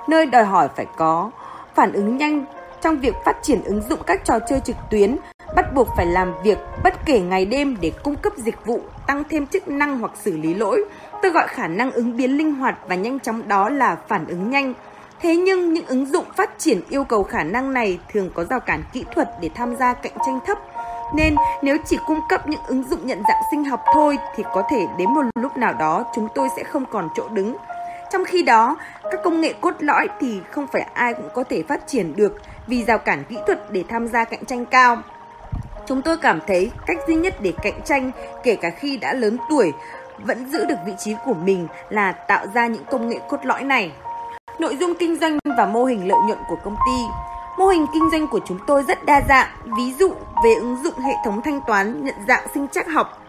nơi 0.07 0.25
đòi 0.25 0.43
hỏi 0.43 0.67
phải 0.75 0.85
có 0.97 1.31
phản 1.75 1.93
ứng 1.93 2.17
nhanh 2.17 2.45
trong 2.81 2.99
việc 2.99 3.15
phát 3.25 3.37
triển 3.41 3.63
ứng 3.63 3.81
dụng 3.89 3.99
các 4.05 4.25
trò 4.25 4.39
chơi 4.49 4.59
trực 4.59 4.75
tuyến, 4.91 5.17
bắt 5.55 5.73
buộc 5.73 5.87
phải 5.97 6.05
làm 6.05 6.33
việc 6.43 6.57
bất 6.83 6.93
kể 7.05 7.19
ngày 7.19 7.45
đêm 7.45 7.77
để 7.81 7.91
cung 8.03 8.15
cấp 8.15 8.33
dịch 8.37 8.65
vụ, 8.65 8.79
tăng 9.07 9.23
thêm 9.29 9.47
chức 9.47 9.67
năng 9.67 9.99
hoặc 9.99 10.11
xử 10.23 10.37
lý 10.37 10.53
lỗi. 10.53 10.85
Tôi 11.21 11.31
gọi 11.31 11.47
khả 11.47 11.67
năng 11.67 11.91
ứng 11.91 12.17
biến 12.17 12.37
linh 12.37 12.55
hoạt 12.55 12.79
và 12.87 12.95
nhanh 12.95 13.19
chóng 13.19 13.47
đó 13.47 13.69
là 13.69 13.97
phản 14.07 14.27
ứng 14.27 14.49
nhanh. 14.49 14.73
Thế 15.21 15.35
nhưng 15.35 15.73
những 15.73 15.85
ứng 15.85 16.05
dụng 16.05 16.25
phát 16.35 16.49
triển 16.57 16.81
yêu 16.89 17.03
cầu 17.03 17.23
khả 17.23 17.43
năng 17.43 17.73
này 17.73 17.99
thường 18.13 18.29
có 18.33 18.43
rào 18.43 18.59
cản 18.59 18.83
kỹ 18.93 19.05
thuật 19.15 19.29
để 19.41 19.49
tham 19.55 19.75
gia 19.75 19.93
cạnh 19.93 20.13
tranh 20.25 20.39
thấp. 20.45 20.57
Nên 21.15 21.35
nếu 21.61 21.77
chỉ 21.85 21.97
cung 22.07 22.19
cấp 22.29 22.47
những 22.47 22.61
ứng 22.67 22.83
dụng 22.83 23.07
nhận 23.07 23.23
dạng 23.27 23.41
sinh 23.51 23.63
học 23.63 23.79
thôi 23.93 24.17
thì 24.35 24.43
có 24.53 24.63
thể 24.69 24.87
đến 24.97 25.09
một 25.13 25.21
lúc 25.35 25.57
nào 25.57 25.73
đó 25.73 26.05
chúng 26.15 26.27
tôi 26.35 26.49
sẽ 26.57 26.63
không 26.63 26.85
còn 26.91 27.09
chỗ 27.15 27.27
đứng. 27.29 27.55
Trong 28.13 28.25
khi 28.25 28.43
đó, 28.43 28.77
các 29.11 29.19
công 29.23 29.41
nghệ 29.41 29.53
cốt 29.61 29.73
lõi 29.79 30.07
thì 30.19 30.41
không 30.51 30.67
phải 30.67 30.81
ai 30.81 31.13
cũng 31.13 31.29
có 31.33 31.43
thể 31.43 31.63
phát 31.63 31.87
triển 31.87 32.15
được 32.15 32.41
vì 32.67 32.83
rào 32.83 32.97
cản 32.97 33.23
kỹ 33.29 33.37
thuật 33.47 33.71
để 33.71 33.83
tham 33.89 34.07
gia 34.07 34.25
cạnh 34.25 34.45
tranh 34.45 34.65
cao. 34.65 34.97
Chúng 35.87 36.01
tôi 36.01 36.17
cảm 36.17 36.39
thấy 36.47 36.71
cách 36.85 36.97
duy 37.07 37.15
nhất 37.15 37.35
để 37.41 37.53
cạnh 37.63 37.81
tranh 37.85 38.11
kể 38.43 38.55
cả 38.55 38.69
khi 38.69 38.97
đã 38.97 39.13
lớn 39.13 39.37
tuổi 39.49 39.71
vẫn 40.25 40.51
giữ 40.51 40.65
được 40.65 40.75
vị 40.85 40.93
trí 40.99 41.15
của 41.25 41.33
mình 41.33 41.67
là 41.89 42.11
tạo 42.11 42.45
ra 42.53 42.67
những 42.67 42.83
công 42.91 43.09
nghệ 43.09 43.19
cốt 43.29 43.45
lõi 43.45 43.63
này. 43.63 43.91
Nội 44.59 44.75
dung 44.75 44.95
kinh 44.99 45.15
doanh 45.15 45.39
và 45.57 45.65
mô 45.65 45.85
hình 45.85 46.07
lợi 46.07 46.19
nhuận 46.27 46.39
của 46.49 46.57
công 46.63 46.75
ty 46.75 47.01
Mô 47.57 47.67
hình 47.67 47.85
kinh 47.93 48.09
doanh 48.11 48.27
của 48.27 48.39
chúng 48.45 48.59
tôi 48.67 48.83
rất 48.87 49.05
đa 49.05 49.21
dạng, 49.29 49.47
ví 49.77 49.93
dụ 49.99 50.13
về 50.43 50.53
ứng 50.53 50.77
dụng 50.83 50.99
hệ 50.99 51.13
thống 51.25 51.41
thanh 51.41 51.61
toán 51.67 52.05
nhận 52.05 52.15
dạng 52.27 52.47
sinh 52.53 52.67
trắc 52.67 52.87
học. 52.87 53.23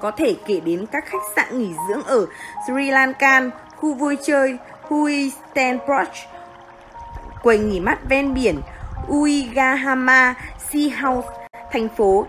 Có 0.00 0.10
thể 0.10 0.36
kể 0.46 0.60
đến 0.60 0.86
các 0.92 1.06
khách 1.06 1.22
sạn 1.36 1.58
nghỉ 1.58 1.74
dưỡng 1.88 2.02
ở 2.02 2.26
Sri 2.66 2.90
Lanka, 2.90 3.40
khu 3.82 3.94
vui 3.94 4.16
chơi 4.22 4.58
Hui 4.82 5.32
Stanbrook, 5.52 6.08
quầy 7.42 7.58
nghỉ 7.58 7.80
mát 7.80 7.98
ven 8.08 8.34
biển 8.34 8.60
Uigahama 9.08 10.34
Sea 10.70 11.00
House, 11.00 11.28
thành 11.72 11.88
phố 11.96 12.26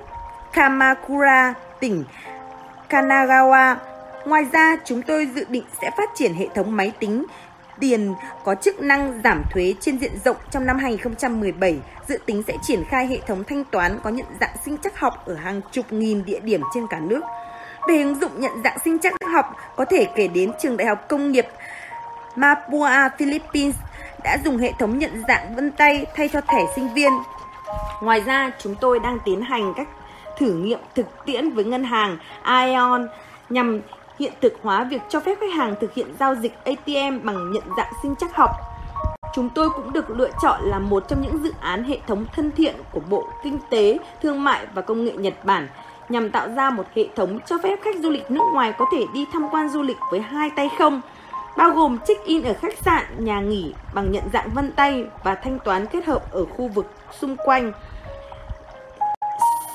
Kamakura, 0.53 1.53
tỉnh 1.79 2.03
Kanagawa. 2.89 3.75
Ngoài 4.25 4.45
ra, 4.53 4.77
chúng 4.85 5.01
tôi 5.01 5.29
dự 5.35 5.45
định 5.49 5.63
sẽ 5.81 5.91
phát 5.97 6.09
triển 6.15 6.33
hệ 6.33 6.47
thống 6.55 6.75
máy 6.75 6.91
tính 6.99 7.25
tiền 7.79 8.13
có 8.43 8.55
chức 8.55 8.81
năng 8.81 9.21
giảm 9.23 9.43
thuế 9.51 9.73
trên 9.79 9.99
diện 9.99 10.11
rộng 10.25 10.37
trong 10.51 10.65
năm 10.65 10.77
2017, 10.77 11.79
dự 12.07 12.17
tính 12.25 12.43
sẽ 12.47 12.53
triển 12.61 12.83
khai 12.89 13.07
hệ 13.07 13.17
thống 13.27 13.43
thanh 13.43 13.63
toán 13.63 13.99
có 14.03 14.09
nhận 14.09 14.25
dạng 14.41 14.55
sinh 14.65 14.77
chắc 14.83 14.99
học 14.99 15.25
ở 15.25 15.35
hàng 15.35 15.61
chục 15.71 15.93
nghìn 15.93 16.25
địa 16.25 16.39
điểm 16.39 16.61
trên 16.73 16.87
cả 16.87 16.99
nước. 16.99 17.21
Về 17.87 18.01
ứng 18.01 18.15
dụng 18.15 18.31
nhận 18.41 18.51
dạng 18.63 18.77
sinh 18.85 18.99
chắc 18.99 19.13
học, 19.33 19.45
có 19.75 19.85
thể 19.85 20.07
kể 20.15 20.27
đến 20.27 20.51
trường 20.61 20.77
đại 20.77 20.87
học 20.87 21.05
công 21.09 21.31
nghiệp 21.31 21.47
Mapua, 22.35 22.89
Philippines 23.17 23.75
đã 24.23 24.37
dùng 24.45 24.57
hệ 24.57 24.71
thống 24.79 24.99
nhận 24.99 25.23
dạng 25.27 25.55
vân 25.55 25.71
tay 25.71 26.05
thay 26.15 26.29
cho 26.33 26.41
thẻ 26.41 26.65
sinh 26.75 26.93
viên. 26.93 27.11
Ngoài 28.01 28.21
ra, 28.21 28.51
chúng 28.59 28.75
tôi 28.75 28.99
đang 28.99 29.17
tiến 29.25 29.41
hành 29.41 29.73
các 29.77 29.87
thử 30.37 30.53
nghiệm 30.53 30.79
thực 30.95 31.25
tiễn 31.25 31.49
với 31.49 31.63
ngân 31.63 31.83
hàng 31.83 32.17
Ion 32.45 33.07
nhằm 33.49 33.81
hiện 34.19 34.33
thực 34.41 34.53
hóa 34.63 34.83
việc 34.83 35.01
cho 35.09 35.19
phép 35.19 35.37
khách 35.39 35.53
hàng 35.57 35.75
thực 35.81 35.93
hiện 35.93 36.07
giao 36.19 36.35
dịch 36.35 36.53
ATM 36.65 37.19
bằng 37.23 37.51
nhận 37.51 37.63
dạng 37.77 37.93
sinh 38.03 38.15
chắc 38.19 38.35
học. 38.35 38.51
Chúng 39.35 39.49
tôi 39.49 39.69
cũng 39.69 39.93
được 39.93 40.09
lựa 40.09 40.29
chọn 40.41 40.61
là 40.63 40.79
một 40.79 41.03
trong 41.07 41.21
những 41.21 41.43
dự 41.43 41.53
án 41.59 41.83
hệ 41.83 41.97
thống 42.07 42.25
thân 42.35 42.51
thiện 42.51 42.75
của 42.91 43.01
Bộ 43.09 43.27
Kinh 43.43 43.59
tế, 43.69 43.97
Thương 44.21 44.43
mại 44.43 44.65
và 44.73 44.81
Công 44.81 45.05
nghệ 45.05 45.11
Nhật 45.11 45.45
Bản 45.45 45.67
nhằm 46.09 46.29
tạo 46.29 46.47
ra 46.55 46.69
một 46.69 46.85
hệ 46.95 47.07
thống 47.15 47.39
cho 47.45 47.57
phép 47.63 47.79
khách 47.83 47.95
du 47.99 48.09
lịch 48.09 48.31
nước 48.31 48.43
ngoài 48.53 48.73
có 48.77 48.85
thể 48.91 49.05
đi 49.13 49.25
tham 49.33 49.47
quan 49.51 49.69
du 49.69 49.81
lịch 49.81 49.97
với 50.11 50.19
hai 50.19 50.49
tay 50.49 50.69
không, 50.77 51.01
bao 51.57 51.69
gồm 51.69 51.97
check-in 52.07 52.43
ở 52.43 52.53
khách 52.53 52.77
sạn, 52.85 53.05
nhà 53.17 53.39
nghỉ 53.39 53.73
bằng 53.93 54.11
nhận 54.11 54.23
dạng 54.33 54.49
vân 54.53 54.71
tay 54.71 55.05
và 55.23 55.35
thanh 55.35 55.59
toán 55.59 55.85
kết 55.85 56.05
hợp 56.05 56.31
ở 56.31 56.45
khu 56.45 56.67
vực 56.67 56.93
xung 57.19 57.35
quanh. 57.45 57.71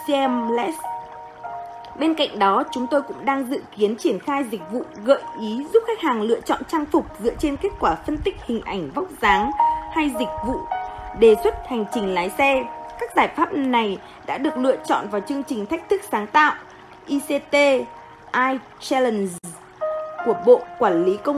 Seamless 0.06 0.78
Bên 1.98 2.14
cạnh 2.14 2.38
đó, 2.38 2.64
chúng 2.70 2.86
tôi 2.86 3.02
cũng 3.02 3.24
đang 3.24 3.50
dự 3.50 3.60
kiến 3.76 3.96
triển 3.96 4.18
khai 4.18 4.44
dịch 4.44 4.62
vụ 4.72 4.82
gợi 5.04 5.22
ý 5.40 5.66
giúp 5.72 5.82
khách 5.86 6.00
hàng 6.00 6.22
lựa 6.22 6.40
chọn 6.40 6.60
trang 6.68 6.86
phục 6.86 7.06
dựa 7.18 7.34
trên 7.34 7.56
kết 7.56 7.68
quả 7.80 7.94
phân 8.06 8.18
tích 8.18 8.36
hình 8.46 8.60
ảnh 8.64 8.90
vóc 8.94 9.06
dáng 9.22 9.50
hay 9.92 10.10
dịch 10.18 10.28
vụ 10.46 10.60
đề 11.18 11.34
xuất 11.44 11.54
hành 11.68 11.84
trình 11.94 12.14
lái 12.14 12.30
xe. 12.30 12.64
Các 13.00 13.10
giải 13.16 13.28
pháp 13.36 13.52
này 13.52 13.98
đã 14.26 14.38
được 14.38 14.56
lựa 14.56 14.76
chọn 14.88 15.08
vào 15.10 15.20
chương 15.28 15.42
trình 15.42 15.66
thách 15.66 15.88
thức 15.88 16.00
sáng 16.12 16.26
tạo 16.26 16.54
ICT 17.06 17.52
I 18.32 18.58
Challenge 18.80 19.32
của 20.24 20.34
Bộ 20.46 20.60
Quản 20.78 21.04
lý 21.04 21.16
Công 21.16 21.36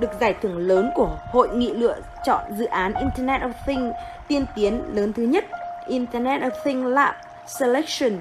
được 0.00 0.10
giải 0.20 0.34
thưởng 0.42 0.58
lớn 0.58 0.90
của 0.94 1.18
Hội 1.32 1.48
nghị 1.56 1.70
lựa 1.70 1.96
chọn 2.24 2.44
dự 2.58 2.64
án 2.64 2.94
Internet 2.94 3.42
of 3.42 3.52
Things 3.66 3.94
tiên 4.28 4.44
tiến 4.54 4.82
lớn 4.92 5.12
thứ 5.12 5.22
nhất 5.22 5.44
Internet 5.86 6.42
of 6.42 6.50
Things 6.64 6.86
Lab 6.86 7.14
Selection 7.58 8.12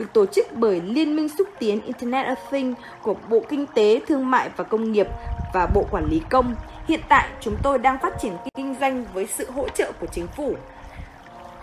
được 0.00 0.12
tổ 0.12 0.26
chức 0.26 0.46
bởi 0.52 0.80
Liên 0.80 1.16
minh 1.16 1.28
xúc 1.38 1.48
tiến 1.58 1.80
Internet 1.80 2.26
of 2.26 2.36
Things 2.50 2.78
của 3.02 3.14
Bộ 3.28 3.40
Kinh 3.48 3.66
tế, 3.74 4.00
Thương 4.08 4.30
mại 4.30 4.50
và 4.56 4.64
Công 4.64 4.92
nghiệp 4.92 5.06
và 5.54 5.66
Bộ 5.66 5.86
Quản 5.90 6.04
lý 6.04 6.20
Công. 6.30 6.54
Hiện 6.88 7.00
tại, 7.08 7.28
chúng 7.40 7.56
tôi 7.62 7.78
đang 7.78 7.98
phát 7.98 8.12
triển 8.20 8.32
kinh 8.54 8.74
doanh 8.80 9.04
với 9.14 9.26
sự 9.26 9.50
hỗ 9.50 9.68
trợ 9.68 9.92
của 10.00 10.06
chính 10.06 10.26
phủ. 10.26 10.54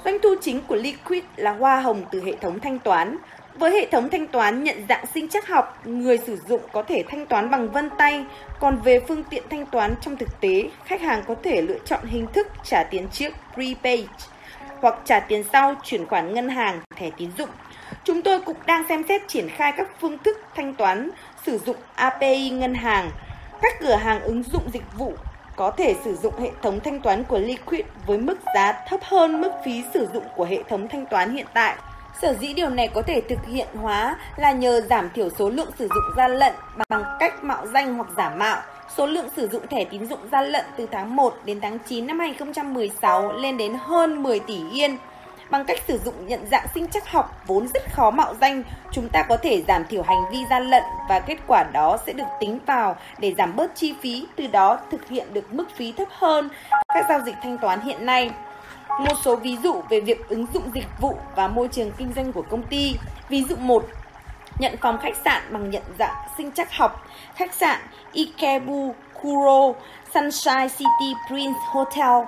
Doanh 0.05 0.17
thu 0.23 0.29
chính 0.41 0.61
của 0.67 0.75
Liquid 0.75 1.23
là 1.35 1.51
hoa 1.51 1.79
hồng 1.79 2.05
từ 2.11 2.23
hệ 2.23 2.33
thống 2.41 2.59
thanh 2.59 2.79
toán. 2.79 3.17
Với 3.55 3.71
hệ 3.71 3.87
thống 3.91 4.09
thanh 4.09 4.27
toán 4.27 4.63
nhận 4.63 4.85
dạng 4.89 5.05
sinh 5.13 5.27
chắc 5.29 5.47
học, 5.47 5.85
người 5.85 6.17
sử 6.17 6.37
dụng 6.47 6.61
có 6.71 6.83
thể 6.83 7.03
thanh 7.09 7.25
toán 7.25 7.51
bằng 7.51 7.69
vân 7.69 7.89
tay, 7.97 8.25
còn 8.59 8.77
về 8.83 8.99
phương 9.07 9.23
tiện 9.23 9.43
thanh 9.49 9.65
toán 9.65 9.95
trong 10.01 10.17
thực 10.17 10.41
tế, 10.41 10.69
khách 10.85 11.01
hàng 11.01 11.23
có 11.27 11.35
thể 11.43 11.61
lựa 11.61 11.77
chọn 11.85 12.05
hình 12.05 12.27
thức 12.33 12.47
trả 12.63 12.83
tiền 12.83 13.07
trước 13.11 13.33
prepaid 13.53 14.05
hoặc 14.81 14.95
trả 15.05 15.19
tiền 15.19 15.43
sau 15.53 15.75
chuyển 15.83 16.05
khoản 16.05 16.33
ngân 16.33 16.49
hàng, 16.49 16.79
thẻ 16.95 17.09
tín 17.17 17.29
dụng. 17.37 17.49
Chúng 18.03 18.21
tôi 18.21 18.41
cũng 18.41 18.57
đang 18.65 18.83
xem 18.89 19.03
xét 19.07 19.27
triển 19.27 19.49
khai 19.49 19.73
các 19.77 19.89
phương 20.01 20.17
thức 20.17 20.37
thanh 20.55 20.73
toán 20.73 21.09
sử 21.45 21.57
dụng 21.57 21.77
API 21.95 22.49
ngân 22.49 22.73
hàng. 22.73 23.11
Các 23.61 23.73
cửa 23.79 23.95
hàng 23.95 24.21
ứng 24.21 24.43
dụng 24.43 24.69
dịch 24.73 24.97
vụ 24.97 25.13
có 25.57 25.71
thể 25.71 25.95
sử 26.03 26.15
dụng 26.15 26.39
hệ 26.39 26.51
thống 26.61 26.79
thanh 26.79 26.99
toán 26.99 27.23
của 27.23 27.39
Liquid 27.39 27.81
với 28.05 28.17
mức 28.17 28.37
giá 28.55 28.83
thấp 28.87 28.99
hơn 29.03 29.41
mức 29.41 29.51
phí 29.65 29.83
sử 29.93 30.07
dụng 30.13 30.23
của 30.35 30.45
hệ 30.45 30.63
thống 30.69 30.87
thanh 30.87 31.05
toán 31.05 31.35
hiện 31.35 31.45
tại. 31.53 31.75
Sở 32.21 32.33
dĩ 32.33 32.53
điều 32.53 32.69
này 32.69 32.87
có 32.87 33.01
thể 33.01 33.21
thực 33.29 33.45
hiện 33.47 33.67
hóa 33.75 34.17
là 34.37 34.51
nhờ 34.51 34.81
giảm 34.81 35.09
thiểu 35.09 35.29
số 35.29 35.49
lượng 35.49 35.69
sử 35.79 35.87
dụng 35.87 36.13
gian 36.17 36.31
lận 36.31 36.53
bằng 36.89 37.03
cách 37.19 37.43
mạo 37.43 37.67
danh 37.73 37.93
hoặc 37.93 38.07
giả 38.17 38.29
mạo. 38.29 38.61
Số 38.97 39.05
lượng 39.05 39.27
sử 39.35 39.47
dụng 39.47 39.67
thẻ 39.67 39.83
tín 39.83 40.05
dụng 40.05 40.19
gian 40.31 40.45
lận 40.45 40.65
từ 40.77 40.87
tháng 40.91 41.15
1 41.15 41.35
đến 41.45 41.61
tháng 41.61 41.79
9 41.89 42.07
năm 42.07 42.19
2016 42.19 43.33
lên 43.33 43.57
đến 43.57 43.73
hơn 43.79 44.23
10 44.23 44.39
tỷ 44.39 44.61
yên. 44.71 44.97
Bằng 45.49 45.65
cách 45.65 45.79
sử 45.87 45.99
dụng 46.05 46.27
nhận 46.27 46.47
dạng 46.51 46.67
sinh 46.73 46.87
chắc 46.87 47.11
học 47.11 47.41
vốn 47.47 47.67
rất 47.73 47.93
khó 47.93 48.11
mạo 48.11 48.33
danh, 48.41 48.63
chúng 48.91 49.09
ta 49.09 49.23
có 49.23 49.37
thể 49.37 49.63
giảm 49.67 49.85
thiểu 49.85 50.03
hành 50.03 50.23
vi 50.31 50.37
gian 50.49 50.63
lận 50.63 50.83
và 51.09 51.19
kết 51.19 51.37
quả 51.47 51.63
đó 51.63 51.97
sẽ 52.05 52.13
được 52.13 52.27
tính 52.39 52.59
vào 52.65 52.95
để 53.17 53.33
giảm 53.37 53.55
bớt 53.55 53.75
chi 53.75 53.93
phí, 54.01 54.27
từ 54.35 54.47
đó 54.47 54.79
thực 54.91 55.07
hiện 55.07 55.33
được 55.33 55.53
mức 55.53 55.65
phí 55.75 55.91
thấp 55.91 56.07
hơn 56.11 56.49
các 56.93 57.05
giao 57.09 57.21
dịch 57.25 57.35
thanh 57.43 57.57
toán 57.57 57.81
hiện 57.81 58.05
nay. 58.05 58.31
Một 58.99 59.15
số 59.23 59.35
ví 59.35 59.57
dụ 59.63 59.81
về 59.89 59.99
việc 59.99 60.29
ứng 60.29 60.45
dụng 60.53 60.63
dịch 60.73 60.87
vụ 60.99 61.17
và 61.35 61.47
môi 61.47 61.67
trường 61.67 61.91
kinh 61.91 62.13
doanh 62.15 62.33
của 62.33 62.43
công 62.49 62.63
ty. 62.63 62.95
Ví 63.29 63.43
dụ 63.43 63.55
1. 63.55 63.83
Nhận 64.59 64.75
phòng 64.81 64.97
khách 65.01 65.15
sạn 65.25 65.41
bằng 65.49 65.69
nhận 65.69 65.83
dạng 65.99 66.15
sinh 66.37 66.51
chắc 66.51 66.77
học. 66.77 67.07
Khách 67.35 67.53
sạn 67.53 67.79
Ikebu 68.11 68.95
Kuro 69.21 69.73
Sunshine 70.13 70.67
City 70.69 71.13
Prince 71.27 71.59
Hotel 71.71 72.25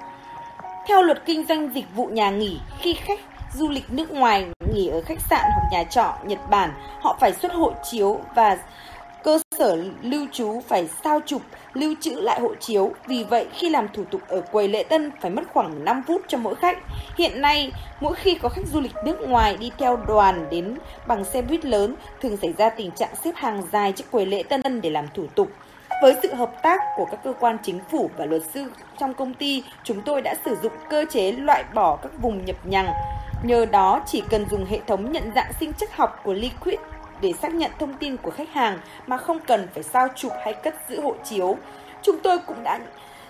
theo 0.89 1.01
luật 1.01 1.25
kinh 1.25 1.45
doanh 1.49 1.69
dịch 1.73 1.85
vụ 1.95 2.05
nhà 2.05 2.29
nghỉ, 2.29 2.59
khi 2.79 2.93
khách 2.93 3.19
du 3.53 3.69
lịch 3.69 3.91
nước 3.91 4.11
ngoài 4.11 4.45
nghỉ 4.73 4.87
ở 4.87 5.01
khách 5.01 5.19
sạn 5.29 5.41
hoặc 5.53 5.69
nhà 5.71 5.83
trọ 5.83 6.13
Nhật 6.23 6.39
Bản, 6.49 6.71
họ 7.01 7.17
phải 7.19 7.33
xuất 7.33 7.53
hộ 7.53 7.73
chiếu 7.91 8.19
và 8.35 8.57
cơ 9.23 9.39
sở 9.57 9.83
lưu 10.01 10.27
trú 10.31 10.61
phải 10.67 10.89
sao 11.03 11.19
chụp, 11.25 11.41
lưu 11.73 11.93
trữ 11.99 12.11
lại 12.11 12.39
hộ 12.39 12.55
chiếu. 12.59 12.91
Vì 13.07 13.23
vậy, 13.23 13.47
khi 13.53 13.69
làm 13.69 13.87
thủ 13.93 14.03
tục 14.11 14.21
ở 14.27 14.41
quầy 14.41 14.67
lễ 14.67 14.83
tân 14.83 15.11
phải 15.21 15.31
mất 15.31 15.43
khoảng 15.53 15.85
5 15.85 16.03
phút 16.07 16.21
cho 16.27 16.37
mỗi 16.37 16.55
khách. 16.55 16.77
Hiện 17.17 17.41
nay, 17.41 17.71
mỗi 18.01 18.15
khi 18.15 18.35
có 18.35 18.49
khách 18.49 18.67
du 18.73 18.81
lịch 18.81 18.95
nước 19.05 19.17
ngoài 19.27 19.57
đi 19.59 19.71
theo 19.77 19.97
đoàn 20.07 20.47
đến 20.51 20.75
bằng 21.07 21.23
xe 21.23 21.41
buýt 21.41 21.65
lớn, 21.65 21.95
thường 22.21 22.37
xảy 22.37 22.53
ra 22.57 22.69
tình 22.69 22.91
trạng 22.91 23.15
xếp 23.23 23.31
hàng 23.35 23.63
dài 23.71 23.91
trước 23.91 24.05
quầy 24.11 24.25
lễ 24.25 24.43
tân 24.43 24.81
để 24.81 24.89
làm 24.89 25.05
thủ 25.15 25.27
tục. 25.35 25.49
Với 26.01 26.15
sự 26.23 26.33
hợp 26.33 26.61
tác 26.63 26.79
của 26.95 27.05
các 27.05 27.19
cơ 27.23 27.33
quan 27.39 27.57
chính 27.63 27.79
phủ 27.91 28.09
và 28.17 28.25
luật 28.25 28.41
sư 28.53 28.71
trong 28.99 29.13
công 29.13 29.33
ty, 29.33 29.63
chúng 29.83 30.01
tôi 30.01 30.21
đã 30.21 30.35
sử 30.45 30.55
dụng 30.63 30.73
cơ 30.89 31.05
chế 31.09 31.31
loại 31.31 31.63
bỏ 31.73 31.95
các 31.95 32.11
vùng 32.21 32.45
nhập 32.45 32.55
nhằng. 32.63 32.87
Nhờ 33.43 33.65
đó, 33.65 34.01
chỉ 34.05 34.23
cần 34.29 34.45
dùng 34.49 34.65
hệ 34.65 34.79
thống 34.87 35.11
nhận 35.11 35.31
dạng 35.35 35.51
sinh 35.59 35.73
chất 35.73 35.95
học 35.95 36.19
của 36.23 36.33
Liquid 36.33 36.79
để 37.21 37.33
xác 37.41 37.53
nhận 37.53 37.71
thông 37.79 37.93
tin 37.93 38.17
của 38.17 38.31
khách 38.31 38.49
hàng 38.49 38.79
mà 39.07 39.17
không 39.17 39.39
cần 39.39 39.67
phải 39.73 39.83
sao 39.83 40.07
chụp 40.15 40.31
hay 40.43 40.53
cất 40.53 40.75
giữ 40.89 41.01
hộ 41.01 41.15
chiếu. 41.23 41.57
Chúng 42.01 42.19
tôi 42.19 42.39
cũng 42.39 42.63
đã 42.63 42.79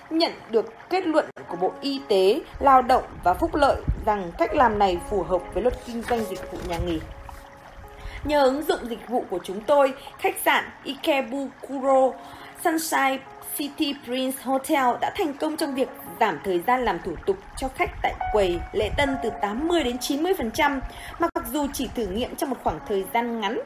nhận 0.09 0.31
được 0.49 0.73
kết 0.89 1.07
luận 1.07 1.25
của 1.49 1.55
Bộ 1.55 1.71
Y 1.81 2.01
tế, 2.07 2.41
Lao 2.59 2.81
động 2.81 3.03
và 3.23 3.33
Phúc 3.33 3.55
lợi 3.55 3.81
rằng 4.05 4.31
cách 4.37 4.55
làm 4.55 4.79
này 4.79 4.97
phù 5.09 5.23
hợp 5.23 5.41
với 5.53 5.63
luật 5.63 5.75
kinh 5.85 6.01
doanh 6.01 6.19
dịch 6.19 6.51
vụ 6.51 6.57
nhà 6.67 6.77
nghỉ. 6.77 6.99
Nhờ 8.23 8.43
ứng 8.43 8.63
dụng 8.63 8.79
dịch 8.89 9.07
vụ 9.07 9.23
của 9.29 9.39
chúng 9.43 9.61
tôi, 9.61 9.93
khách 10.19 10.35
sạn 10.45 10.63
Ikebukuro 10.83 12.11
Sunshine 12.63 13.19
City 13.57 13.95
Prince 14.05 14.37
Hotel 14.43 14.85
đã 15.01 15.11
thành 15.15 15.33
công 15.33 15.57
trong 15.57 15.75
việc 15.75 15.89
giảm 16.19 16.39
thời 16.43 16.59
gian 16.67 16.85
làm 16.85 16.99
thủ 17.05 17.15
tục 17.25 17.37
cho 17.57 17.67
khách 17.67 17.89
tại 18.01 18.13
quầy 18.33 18.59
lễ 18.73 18.91
tân 18.97 19.15
từ 19.23 19.29
80 19.41 19.83
đến 19.83 19.97
90%, 19.97 20.79
mặc 21.19 21.31
dù 21.51 21.67
chỉ 21.73 21.89
thử 21.95 22.07
nghiệm 22.07 22.35
trong 22.35 22.49
một 22.49 22.57
khoảng 22.63 22.79
thời 22.87 23.05
gian 23.13 23.39
ngắn 23.39 23.59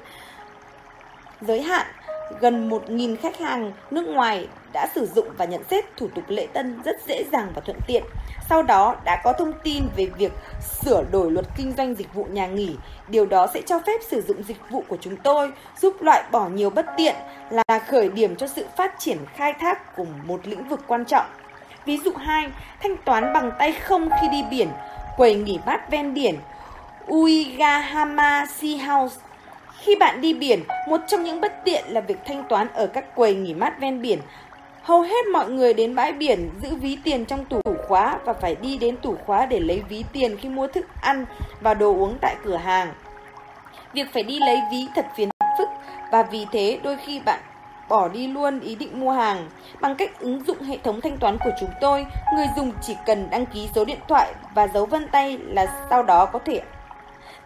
giới 1.41 1.61
hạn 1.61 1.87
gần 2.39 2.69
1.000 2.69 3.15
khách 3.21 3.39
hàng 3.39 3.71
nước 3.91 4.07
ngoài 4.07 4.47
đã 4.73 4.87
sử 4.95 5.05
dụng 5.15 5.27
và 5.37 5.45
nhận 5.45 5.63
xét 5.69 5.85
thủ 5.97 6.07
tục 6.15 6.23
lễ 6.27 6.47
tân 6.53 6.81
rất 6.85 6.95
dễ 7.07 7.23
dàng 7.31 7.51
và 7.55 7.61
thuận 7.65 7.77
tiện. 7.87 8.03
Sau 8.49 8.63
đó 8.63 8.95
đã 9.03 9.21
có 9.23 9.33
thông 9.33 9.53
tin 9.63 9.83
về 9.95 10.05
việc 10.17 10.31
sửa 10.81 11.03
đổi 11.11 11.31
luật 11.31 11.45
kinh 11.57 11.73
doanh 11.77 11.95
dịch 11.95 12.13
vụ 12.13 12.25
nhà 12.25 12.47
nghỉ. 12.47 12.75
Điều 13.07 13.25
đó 13.25 13.47
sẽ 13.53 13.61
cho 13.61 13.79
phép 13.79 13.99
sử 14.09 14.21
dụng 14.21 14.43
dịch 14.43 14.69
vụ 14.69 14.83
của 14.87 14.97
chúng 15.01 15.17
tôi, 15.17 15.51
giúp 15.81 16.01
loại 16.01 16.23
bỏ 16.31 16.47
nhiều 16.49 16.69
bất 16.69 16.85
tiện 16.97 17.15
là 17.49 17.79
khởi 17.79 18.09
điểm 18.09 18.35
cho 18.35 18.47
sự 18.47 18.65
phát 18.77 18.99
triển 18.99 19.17
khai 19.35 19.53
thác 19.53 19.95
của 19.95 20.05
một 20.25 20.47
lĩnh 20.47 20.67
vực 20.69 20.79
quan 20.87 21.05
trọng. 21.05 21.25
Ví 21.85 21.97
dụ 21.97 22.11
2, 22.15 22.49
thanh 22.83 22.97
toán 23.05 23.33
bằng 23.33 23.51
tay 23.59 23.71
không 23.71 24.09
khi 24.21 24.27
đi 24.31 24.43
biển, 24.51 24.69
quầy 25.17 25.35
nghỉ 25.35 25.59
mát 25.65 25.91
ven 25.91 26.13
biển, 26.13 26.35
Uigahama 27.07 28.45
Sea 28.45 28.77
House 28.87 29.21
khi 29.83 29.95
bạn 29.95 30.21
đi 30.21 30.33
biển, 30.33 30.63
một 30.87 31.01
trong 31.07 31.23
những 31.23 31.41
bất 31.41 31.65
tiện 31.65 31.83
là 31.87 32.01
việc 32.01 32.17
thanh 32.25 32.43
toán 32.49 32.67
ở 32.73 32.87
các 32.87 33.15
quầy 33.15 33.35
nghỉ 33.35 33.53
mát 33.53 33.79
ven 33.79 34.01
biển. 34.01 34.19
Hầu 34.81 35.01
hết 35.01 35.25
mọi 35.33 35.49
người 35.49 35.73
đến 35.73 35.95
bãi 35.95 36.13
biển 36.13 36.49
giữ 36.61 36.75
ví 36.75 36.97
tiền 37.03 37.25
trong 37.25 37.45
tủ 37.45 37.61
khóa 37.87 38.19
và 38.25 38.33
phải 38.33 38.55
đi 38.55 38.77
đến 38.77 38.97
tủ 38.97 39.15
khóa 39.25 39.45
để 39.45 39.59
lấy 39.59 39.81
ví 39.89 40.03
tiền 40.13 40.37
khi 40.37 40.49
mua 40.49 40.67
thức 40.67 40.85
ăn 41.01 41.25
và 41.61 41.73
đồ 41.73 41.93
uống 41.93 42.17
tại 42.21 42.35
cửa 42.43 42.55
hàng. 42.55 42.93
Việc 43.93 44.07
phải 44.13 44.23
đi 44.23 44.39
lấy 44.39 44.57
ví 44.71 44.87
thật 44.95 45.05
phiền 45.15 45.29
phức 45.57 45.69
và 46.11 46.23
vì 46.23 46.45
thế 46.51 46.79
đôi 46.83 46.97
khi 47.05 47.19
bạn 47.25 47.39
bỏ 47.89 48.07
đi 48.07 48.27
luôn 48.27 48.59
ý 48.59 48.75
định 48.75 48.99
mua 48.99 49.11
hàng. 49.11 49.49
Bằng 49.81 49.95
cách 49.95 50.19
ứng 50.19 50.43
dụng 50.43 50.61
hệ 50.61 50.77
thống 50.83 51.01
thanh 51.01 51.17
toán 51.17 51.37
của 51.37 51.51
chúng 51.59 51.69
tôi, 51.81 52.05
người 52.35 52.47
dùng 52.57 52.71
chỉ 52.81 52.95
cần 53.05 53.27
đăng 53.29 53.45
ký 53.45 53.69
số 53.75 53.85
điện 53.85 53.99
thoại 54.07 54.33
và 54.55 54.67
dấu 54.67 54.85
vân 54.85 55.07
tay 55.07 55.37
là 55.37 55.85
sau 55.89 56.03
đó 56.03 56.25
có 56.25 56.39
thể 56.39 56.61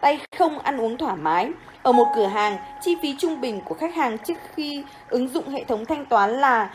tay 0.00 0.20
không 0.38 0.58
ăn 0.58 0.80
uống 0.80 0.98
thoải 0.98 1.16
mái. 1.16 1.50
Ở 1.82 1.92
một 1.92 2.06
cửa 2.16 2.26
hàng, 2.26 2.56
chi 2.80 2.96
phí 3.02 3.14
trung 3.18 3.40
bình 3.40 3.60
của 3.64 3.74
khách 3.74 3.94
hàng 3.94 4.18
trước 4.18 4.34
khi 4.54 4.84
ứng 5.08 5.28
dụng 5.28 5.48
hệ 5.48 5.64
thống 5.64 5.84
thanh 5.84 6.06
toán 6.06 6.30
là 6.30 6.70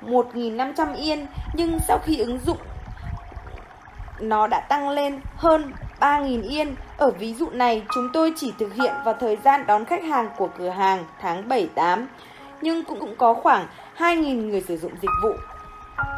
1.500 0.00 0.94
yên, 0.94 1.26
nhưng 1.54 1.78
sau 1.88 1.98
khi 1.98 2.18
ứng 2.18 2.38
dụng 2.46 2.58
nó 4.20 4.46
đã 4.46 4.60
tăng 4.60 4.88
lên 4.88 5.20
hơn 5.36 5.72
3.000 6.00 6.42
yên. 6.42 6.76
Ở 6.98 7.10
ví 7.10 7.34
dụ 7.34 7.50
này, 7.50 7.82
chúng 7.94 8.08
tôi 8.12 8.32
chỉ 8.36 8.52
thực 8.58 8.74
hiện 8.74 8.94
vào 9.04 9.14
thời 9.14 9.38
gian 9.44 9.66
đón 9.66 9.84
khách 9.84 10.02
hàng 10.02 10.28
của 10.36 10.48
cửa 10.58 10.70
hàng 10.70 11.04
tháng 11.20 11.48
7-8, 11.48 12.06
nhưng 12.60 12.84
cũng, 12.84 13.00
cũng 13.00 13.16
có 13.16 13.34
khoảng 13.34 13.66
2.000 13.96 14.48
người 14.48 14.60
sử 14.68 14.76
dụng 14.76 14.92
dịch 15.02 15.10
vụ. 15.22 15.32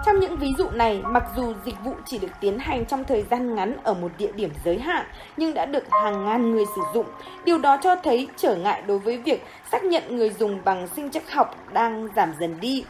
Trong 0.07 0.21
những 0.21 0.37
ví 0.37 0.55
dụ 0.59 0.71
này, 0.71 1.03
mặc 1.05 1.25
dù 1.37 1.53
dịch 1.65 1.85
vụ 1.85 1.95
chỉ 2.05 2.19
được 2.19 2.29
tiến 2.41 2.59
hành 2.59 2.87
trong 2.87 3.05
thời 3.05 3.25
gian 3.31 3.55
ngắn 3.55 3.77
ở 3.85 3.95
một 3.95 4.13
địa 4.19 4.33
điểm 4.33 4.51
giới 4.65 4.79
hạn, 4.79 5.07
nhưng 5.37 5.55
đã 5.55 5.67
được 5.67 5.85
hàng 6.03 6.25
ngàn 6.25 6.51
người 6.51 6.65
sử 6.77 6.83
dụng. 6.95 7.07
Điều 7.45 7.59
đó 7.59 7.77
cho 7.83 7.97
thấy 7.97 8.29
trở 8.37 8.57
ngại 8.57 8.83
đối 8.87 8.99
với 8.99 9.19
việc 9.19 9.45
xác 9.73 9.85
nhận 9.85 10.17
người 10.17 10.31
dùng 10.31 10.61
bằng 10.65 10.89
sinh 10.97 11.11
chắc 11.11 11.33
học 11.33 11.55
đang 11.73 12.09
giảm 12.17 12.33
dần 12.41 12.61
đi. 12.61 12.85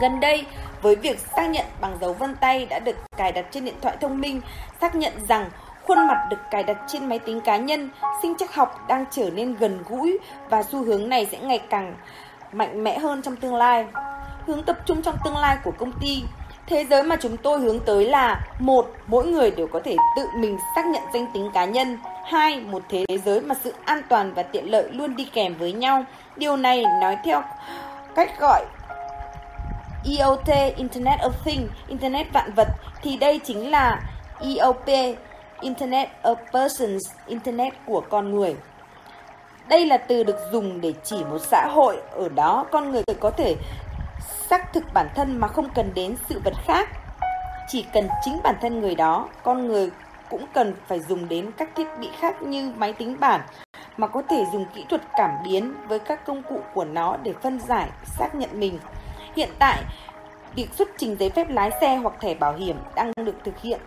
Gần 0.00 0.20
đây, 0.20 0.46
với 0.82 0.96
việc 0.96 1.18
xác 1.18 1.46
nhận 1.50 1.66
bằng 1.80 1.96
dấu 2.00 2.12
vân 2.12 2.34
tay 2.34 2.66
đã 2.66 2.78
được 2.78 2.96
cài 3.16 3.32
đặt 3.32 3.46
trên 3.50 3.64
điện 3.64 3.76
thoại 3.80 3.96
thông 4.00 4.20
minh, 4.20 4.40
xác 4.80 4.94
nhận 4.94 5.12
rằng 5.28 5.50
khuôn 5.86 6.06
mặt 6.06 6.26
được 6.30 6.50
cài 6.50 6.62
đặt 6.62 6.76
trên 6.86 7.08
máy 7.08 7.18
tính 7.18 7.40
cá 7.40 7.56
nhân, 7.56 7.90
sinh 8.22 8.34
chắc 8.38 8.54
học 8.54 8.88
đang 8.88 9.04
trở 9.10 9.30
nên 9.30 9.54
gần 9.54 9.78
gũi 9.88 10.18
và 10.50 10.62
xu 10.62 10.84
hướng 10.84 11.08
này 11.08 11.26
sẽ 11.32 11.38
ngày 11.38 11.58
càng 11.58 11.94
mạnh 12.52 12.84
mẽ 12.84 12.98
hơn 12.98 13.22
trong 13.22 13.36
tương 13.36 13.54
lai 13.54 13.86
hướng 14.46 14.62
tập 14.62 14.78
trung 14.86 15.02
trong 15.02 15.16
tương 15.24 15.36
lai 15.36 15.56
của 15.64 15.72
công 15.78 15.92
ty. 16.00 16.22
Thế 16.66 16.84
giới 16.90 17.02
mà 17.02 17.16
chúng 17.16 17.36
tôi 17.36 17.60
hướng 17.60 17.80
tới 17.80 18.06
là 18.06 18.40
một, 18.58 18.90
mỗi 19.06 19.26
người 19.26 19.50
đều 19.50 19.66
có 19.66 19.80
thể 19.84 19.96
tự 20.16 20.26
mình 20.36 20.58
xác 20.76 20.86
nhận 20.86 21.02
danh 21.14 21.26
tính 21.34 21.50
cá 21.54 21.64
nhân. 21.64 21.98
Hai, 22.30 22.60
một 22.60 22.82
thế 22.88 23.04
giới 23.24 23.40
mà 23.40 23.54
sự 23.64 23.74
an 23.84 24.02
toàn 24.08 24.34
và 24.34 24.42
tiện 24.42 24.70
lợi 24.70 24.88
luôn 24.92 25.16
đi 25.16 25.24
kèm 25.24 25.54
với 25.54 25.72
nhau. 25.72 26.04
Điều 26.36 26.56
này 26.56 26.84
nói 27.00 27.16
theo 27.24 27.42
cách 28.14 28.40
gọi 28.40 28.64
IoT, 30.04 30.76
Internet 30.76 31.20
of 31.20 31.30
Things, 31.44 31.70
Internet 31.88 32.32
vạn 32.32 32.52
vật, 32.56 32.68
thì 33.02 33.16
đây 33.16 33.40
chính 33.44 33.70
là 33.70 34.00
IOP, 34.40 34.86
Internet 35.60 36.08
of 36.22 36.36
Persons, 36.52 37.10
Internet 37.26 37.72
của 37.86 38.00
con 38.10 38.30
người. 38.30 38.56
Đây 39.68 39.86
là 39.86 39.96
từ 39.96 40.22
được 40.22 40.36
dùng 40.52 40.80
để 40.80 40.92
chỉ 41.04 41.24
một 41.30 41.38
xã 41.38 41.66
hội 41.66 41.96
ở 42.10 42.28
đó 42.28 42.66
con 42.72 42.90
người 42.90 43.02
có 43.20 43.30
thể 43.30 43.56
xác 44.52 44.72
thực 44.72 44.84
bản 44.94 45.08
thân 45.14 45.40
mà 45.40 45.48
không 45.48 45.68
cần 45.74 45.90
đến 45.94 46.16
sự 46.28 46.40
vật 46.44 46.54
khác. 46.66 46.88
Chỉ 47.68 47.84
cần 47.94 48.08
chính 48.24 48.38
bản 48.42 48.54
thân 48.60 48.80
người 48.80 48.94
đó, 48.94 49.28
con 49.42 49.66
người 49.66 49.90
cũng 50.30 50.46
cần 50.54 50.74
phải 50.86 51.00
dùng 51.00 51.28
đến 51.28 51.50
các 51.56 51.70
thiết 51.76 51.86
bị 52.00 52.08
khác 52.20 52.42
như 52.42 52.72
máy 52.76 52.92
tính 52.92 53.16
bảng 53.20 53.40
mà 53.96 54.06
có 54.06 54.22
thể 54.28 54.44
dùng 54.52 54.66
kỹ 54.74 54.84
thuật 54.88 55.02
cảm 55.12 55.30
biến 55.44 55.74
với 55.88 55.98
các 55.98 56.26
công 56.26 56.42
cụ 56.42 56.60
của 56.74 56.84
nó 56.84 57.16
để 57.22 57.32
phân 57.42 57.60
giải, 57.60 57.88
xác 58.04 58.34
nhận 58.34 58.60
mình. 58.60 58.78
Hiện 59.36 59.48
tại, 59.58 59.82
việc 60.54 60.74
xuất 60.74 60.88
trình 60.98 61.16
giấy 61.18 61.30
phép 61.30 61.50
lái 61.50 61.70
xe 61.80 61.96
hoặc 61.96 62.14
thẻ 62.20 62.34
bảo 62.34 62.54
hiểm 62.56 62.76
đang 62.94 63.12
được 63.16 63.36
thực 63.44 63.58
hiện 63.60 63.80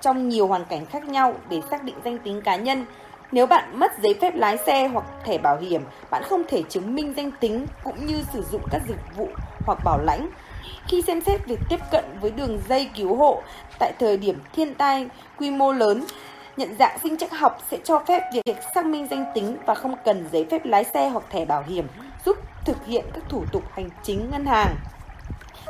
trong 0.00 0.28
nhiều 0.28 0.46
hoàn 0.46 0.64
cảnh 0.64 0.86
khác 0.86 1.04
nhau 1.04 1.34
để 1.48 1.60
xác 1.70 1.84
định 1.84 1.96
danh 2.04 2.18
tính 2.18 2.40
cá 2.44 2.56
nhân 2.56 2.86
nếu 3.32 3.46
bạn 3.46 3.78
mất 3.78 3.92
giấy 4.02 4.14
phép 4.20 4.34
lái 4.34 4.56
xe 4.56 4.88
hoặc 4.88 5.04
thẻ 5.24 5.38
bảo 5.38 5.58
hiểm, 5.58 5.82
bạn 6.10 6.22
không 6.22 6.42
thể 6.48 6.62
chứng 6.68 6.94
minh 6.94 7.14
danh 7.16 7.30
tính 7.40 7.66
cũng 7.84 8.06
như 8.06 8.22
sử 8.32 8.42
dụng 8.52 8.62
các 8.70 8.82
dịch 8.88 9.16
vụ 9.16 9.28
hoặc 9.66 9.78
bảo 9.84 9.98
lãnh. 9.98 10.28
Khi 10.88 11.02
xem 11.02 11.20
xét 11.20 11.46
việc 11.46 11.60
tiếp 11.68 11.80
cận 11.90 12.04
với 12.20 12.30
đường 12.30 12.58
dây 12.68 12.90
cứu 12.96 13.16
hộ 13.16 13.42
tại 13.78 13.92
thời 13.98 14.16
điểm 14.16 14.38
thiên 14.52 14.74
tai 14.74 15.08
quy 15.38 15.50
mô 15.50 15.72
lớn, 15.72 16.04
nhận 16.56 16.74
dạng 16.78 16.98
sinh 17.02 17.16
chắc 17.18 17.38
học 17.38 17.58
sẽ 17.70 17.78
cho 17.84 18.02
phép 18.08 18.20
việc 18.32 18.56
xác 18.74 18.86
minh 18.86 19.06
danh 19.10 19.24
tính 19.34 19.56
và 19.66 19.74
không 19.74 19.94
cần 20.04 20.28
giấy 20.32 20.46
phép 20.50 20.64
lái 20.64 20.84
xe 20.84 21.08
hoặc 21.08 21.24
thẻ 21.30 21.44
bảo 21.44 21.64
hiểm, 21.66 21.86
giúp 22.26 22.36
thực 22.64 22.86
hiện 22.86 23.04
các 23.14 23.24
thủ 23.28 23.44
tục 23.52 23.62
hành 23.72 23.88
chính 24.02 24.30
ngân 24.30 24.46
hàng. 24.46 24.74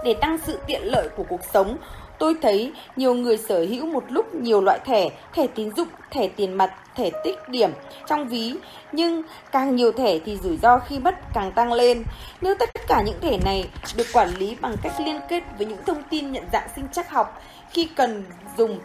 Để 0.04 0.14
tăng 0.14 0.38
sự 0.38 0.58
tiện 0.66 0.82
lợi 0.84 1.08
của 1.16 1.24
cuộc 1.28 1.40
sống, 1.52 1.76
Tôi 2.22 2.36
thấy 2.42 2.72
nhiều 2.96 3.14
người 3.14 3.36
sở 3.36 3.66
hữu 3.70 3.86
một 3.86 4.04
lúc 4.08 4.34
nhiều 4.34 4.60
loại 4.60 4.78
thẻ, 4.84 5.08
thẻ 5.34 5.46
tín 5.46 5.70
dụng, 5.76 5.88
thẻ 6.10 6.28
tiền 6.28 6.52
mặt, 6.54 6.74
thẻ 6.94 7.10
tích 7.24 7.48
điểm 7.48 7.70
trong 8.06 8.28
ví, 8.28 8.54
nhưng 8.92 9.22
càng 9.52 9.76
nhiều 9.76 9.92
thẻ 9.92 10.18
thì 10.18 10.36
rủi 10.36 10.56
ro 10.56 10.78
khi 10.78 10.98
mất 10.98 11.14
càng 11.34 11.52
tăng 11.52 11.72
lên. 11.72 12.04
Nếu 12.40 12.54
tất 12.54 12.70
cả 12.88 13.02
những 13.06 13.20
thẻ 13.20 13.38
này 13.44 13.68
được 13.96 14.06
quản 14.12 14.28
lý 14.38 14.56
bằng 14.60 14.76
cách 14.82 14.92
liên 15.04 15.20
kết 15.28 15.42
với 15.58 15.66
những 15.66 15.78
thông 15.86 16.02
tin 16.10 16.32
nhận 16.32 16.44
dạng 16.52 16.68
sinh 16.76 16.84
chắc 16.92 17.10
học 17.10 17.42
khi 17.70 17.88
cần 17.96 18.24
dùng 18.58 18.78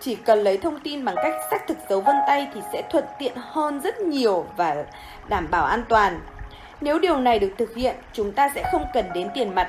chỉ 0.00 0.14
cần 0.14 0.38
lấy 0.38 0.56
thông 0.56 0.80
tin 0.80 1.04
bằng 1.04 1.16
cách 1.16 1.34
xác 1.50 1.66
thực 1.68 1.78
dấu 1.88 2.00
vân 2.00 2.16
tay 2.26 2.48
thì 2.54 2.60
sẽ 2.72 2.82
thuận 2.90 3.04
tiện 3.18 3.32
hơn 3.36 3.80
rất 3.80 4.00
nhiều 4.00 4.46
và 4.56 4.84
đảm 5.28 5.48
bảo 5.50 5.64
an 5.64 5.84
toàn. 5.88 6.20
Nếu 6.80 6.98
điều 6.98 7.16
này 7.16 7.38
được 7.38 7.52
thực 7.58 7.74
hiện, 7.74 7.96
chúng 8.12 8.32
ta 8.32 8.50
sẽ 8.54 8.68
không 8.72 8.84
cần 8.94 9.04
đến 9.14 9.28
tiền 9.34 9.54
mặt 9.54 9.68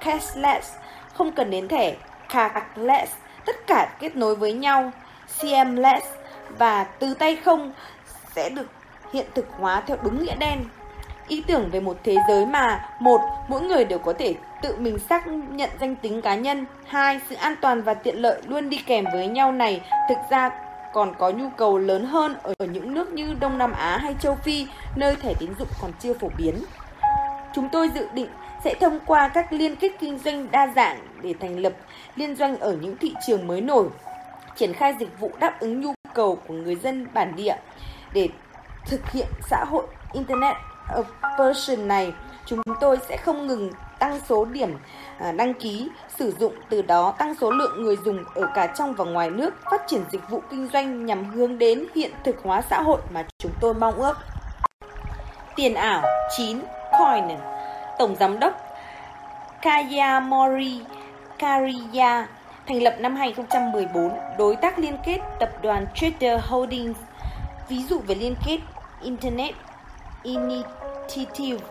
cashless 0.00 0.72
không 1.18 1.32
cần 1.32 1.50
đến 1.50 1.68
thẻ 1.68 1.96
cardless, 2.28 3.12
tất 3.46 3.66
cả 3.66 3.96
kết 4.00 4.16
nối 4.16 4.36
với 4.36 4.52
nhau, 4.52 4.90
CMless 5.40 6.06
và 6.58 6.84
từ 6.84 7.14
tay 7.14 7.36
không 7.36 7.72
sẽ 8.34 8.50
được 8.50 8.66
hiện 9.12 9.26
thực 9.34 9.46
hóa 9.58 9.82
theo 9.86 9.96
đúng 10.02 10.24
nghĩa 10.24 10.36
đen. 10.36 10.64
Ý 11.28 11.42
tưởng 11.46 11.70
về 11.70 11.80
một 11.80 11.96
thế 12.04 12.16
giới 12.28 12.46
mà 12.46 12.88
một 13.00 13.20
mỗi 13.48 13.60
người 13.60 13.84
đều 13.84 13.98
có 13.98 14.12
thể 14.12 14.34
tự 14.62 14.76
mình 14.78 14.98
xác 14.98 15.26
nhận 15.26 15.70
danh 15.80 15.96
tính 15.96 16.22
cá 16.22 16.34
nhân, 16.34 16.66
hai 16.86 17.20
sự 17.28 17.34
an 17.34 17.54
toàn 17.60 17.82
và 17.82 17.94
tiện 17.94 18.22
lợi 18.22 18.42
luôn 18.46 18.68
đi 18.68 18.82
kèm 18.86 19.04
với 19.12 19.26
nhau 19.26 19.52
này 19.52 19.80
thực 20.08 20.18
ra 20.30 20.50
còn 20.92 21.14
có 21.18 21.30
nhu 21.30 21.48
cầu 21.56 21.78
lớn 21.78 22.04
hơn 22.04 22.36
ở 22.42 22.54
những 22.58 22.94
nước 22.94 23.12
như 23.12 23.36
Đông 23.40 23.58
Nam 23.58 23.72
Á 23.72 23.98
hay 23.98 24.14
châu 24.20 24.34
Phi, 24.34 24.66
nơi 24.96 25.16
thẻ 25.16 25.34
tín 25.38 25.50
dụng 25.58 25.68
còn 25.82 25.90
chưa 25.98 26.14
phổ 26.14 26.28
biến. 26.38 26.54
Chúng 27.54 27.68
tôi 27.68 27.90
dự 27.94 28.08
định 28.12 28.28
sẽ 28.64 28.74
thông 28.80 28.98
qua 29.06 29.28
các 29.28 29.52
liên 29.52 29.76
kết 29.76 29.92
kinh 30.00 30.18
doanh 30.18 30.50
đa 30.50 30.72
dạng 30.76 30.98
để 31.22 31.34
thành 31.40 31.58
lập 31.58 31.72
liên 32.16 32.36
doanh 32.36 32.58
ở 32.58 32.72
những 32.72 32.96
thị 32.96 33.14
trường 33.26 33.46
mới 33.46 33.60
nổi, 33.60 33.88
triển 34.56 34.72
khai 34.72 34.94
dịch 35.00 35.20
vụ 35.20 35.30
đáp 35.40 35.60
ứng 35.60 35.80
nhu 35.80 35.94
cầu 36.14 36.38
của 36.48 36.54
người 36.54 36.74
dân 36.74 37.06
bản 37.14 37.36
địa 37.36 37.56
để 38.12 38.28
thực 38.86 39.10
hiện 39.10 39.26
xã 39.50 39.64
hội 39.64 39.86
Internet 40.12 40.56
of 40.88 41.04
Person 41.38 41.88
này, 41.88 42.12
chúng 42.46 42.60
tôi 42.80 42.98
sẽ 43.08 43.16
không 43.16 43.46
ngừng 43.46 43.70
tăng 43.98 44.20
số 44.28 44.44
điểm 44.44 44.76
à, 45.18 45.32
đăng 45.32 45.54
ký 45.54 45.88
sử 46.18 46.34
dụng 46.40 46.52
từ 46.68 46.82
đó 46.82 47.14
tăng 47.18 47.34
số 47.40 47.50
lượng 47.50 47.82
người 47.82 47.96
dùng 48.04 48.24
ở 48.34 48.48
cả 48.54 48.66
trong 48.66 48.94
và 48.94 49.04
ngoài 49.04 49.30
nước 49.30 49.54
phát 49.70 49.82
triển 49.86 50.02
dịch 50.12 50.30
vụ 50.30 50.42
kinh 50.50 50.68
doanh 50.72 51.06
nhằm 51.06 51.24
hướng 51.24 51.58
đến 51.58 51.84
hiện 51.94 52.10
thực 52.24 52.36
hóa 52.42 52.62
xã 52.70 52.82
hội 52.82 53.00
mà 53.10 53.26
chúng 53.38 53.52
tôi 53.60 53.74
mong 53.74 53.94
ước. 53.94 54.16
Tiền 55.56 55.74
ảo 55.74 56.02
9 56.36 56.60
coin 56.98 57.38
tổng 57.98 58.16
giám 58.16 58.38
đốc 58.38 58.52
Kaya 59.62 60.20
Mori 60.20 60.80
Kariya 61.38 62.26
thành 62.66 62.82
lập 62.82 62.94
năm 62.98 63.16
2014 63.16 64.10
đối 64.38 64.56
tác 64.56 64.78
liên 64.78 64.96
kết 65.04 65.18
tập 65.40 65.50
đoàn 65.62 65.86
Trader 65.94 66.40
Holdings 66.48 66.98
ví 67.68 67.82
dụ 67.82 67.98
về 67.98 68.14
liên 68.14 68.34
kết, 68.46 68.58
Internet 69.02 69.54
Initiative, 70.22 71.66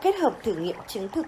kết 0.00 0.14
hợp 0.22 0.32
thử 0.42 0.54
nghiệm 0.54 0.76
chứng 0.86 1.08
thực, 1.08 1.26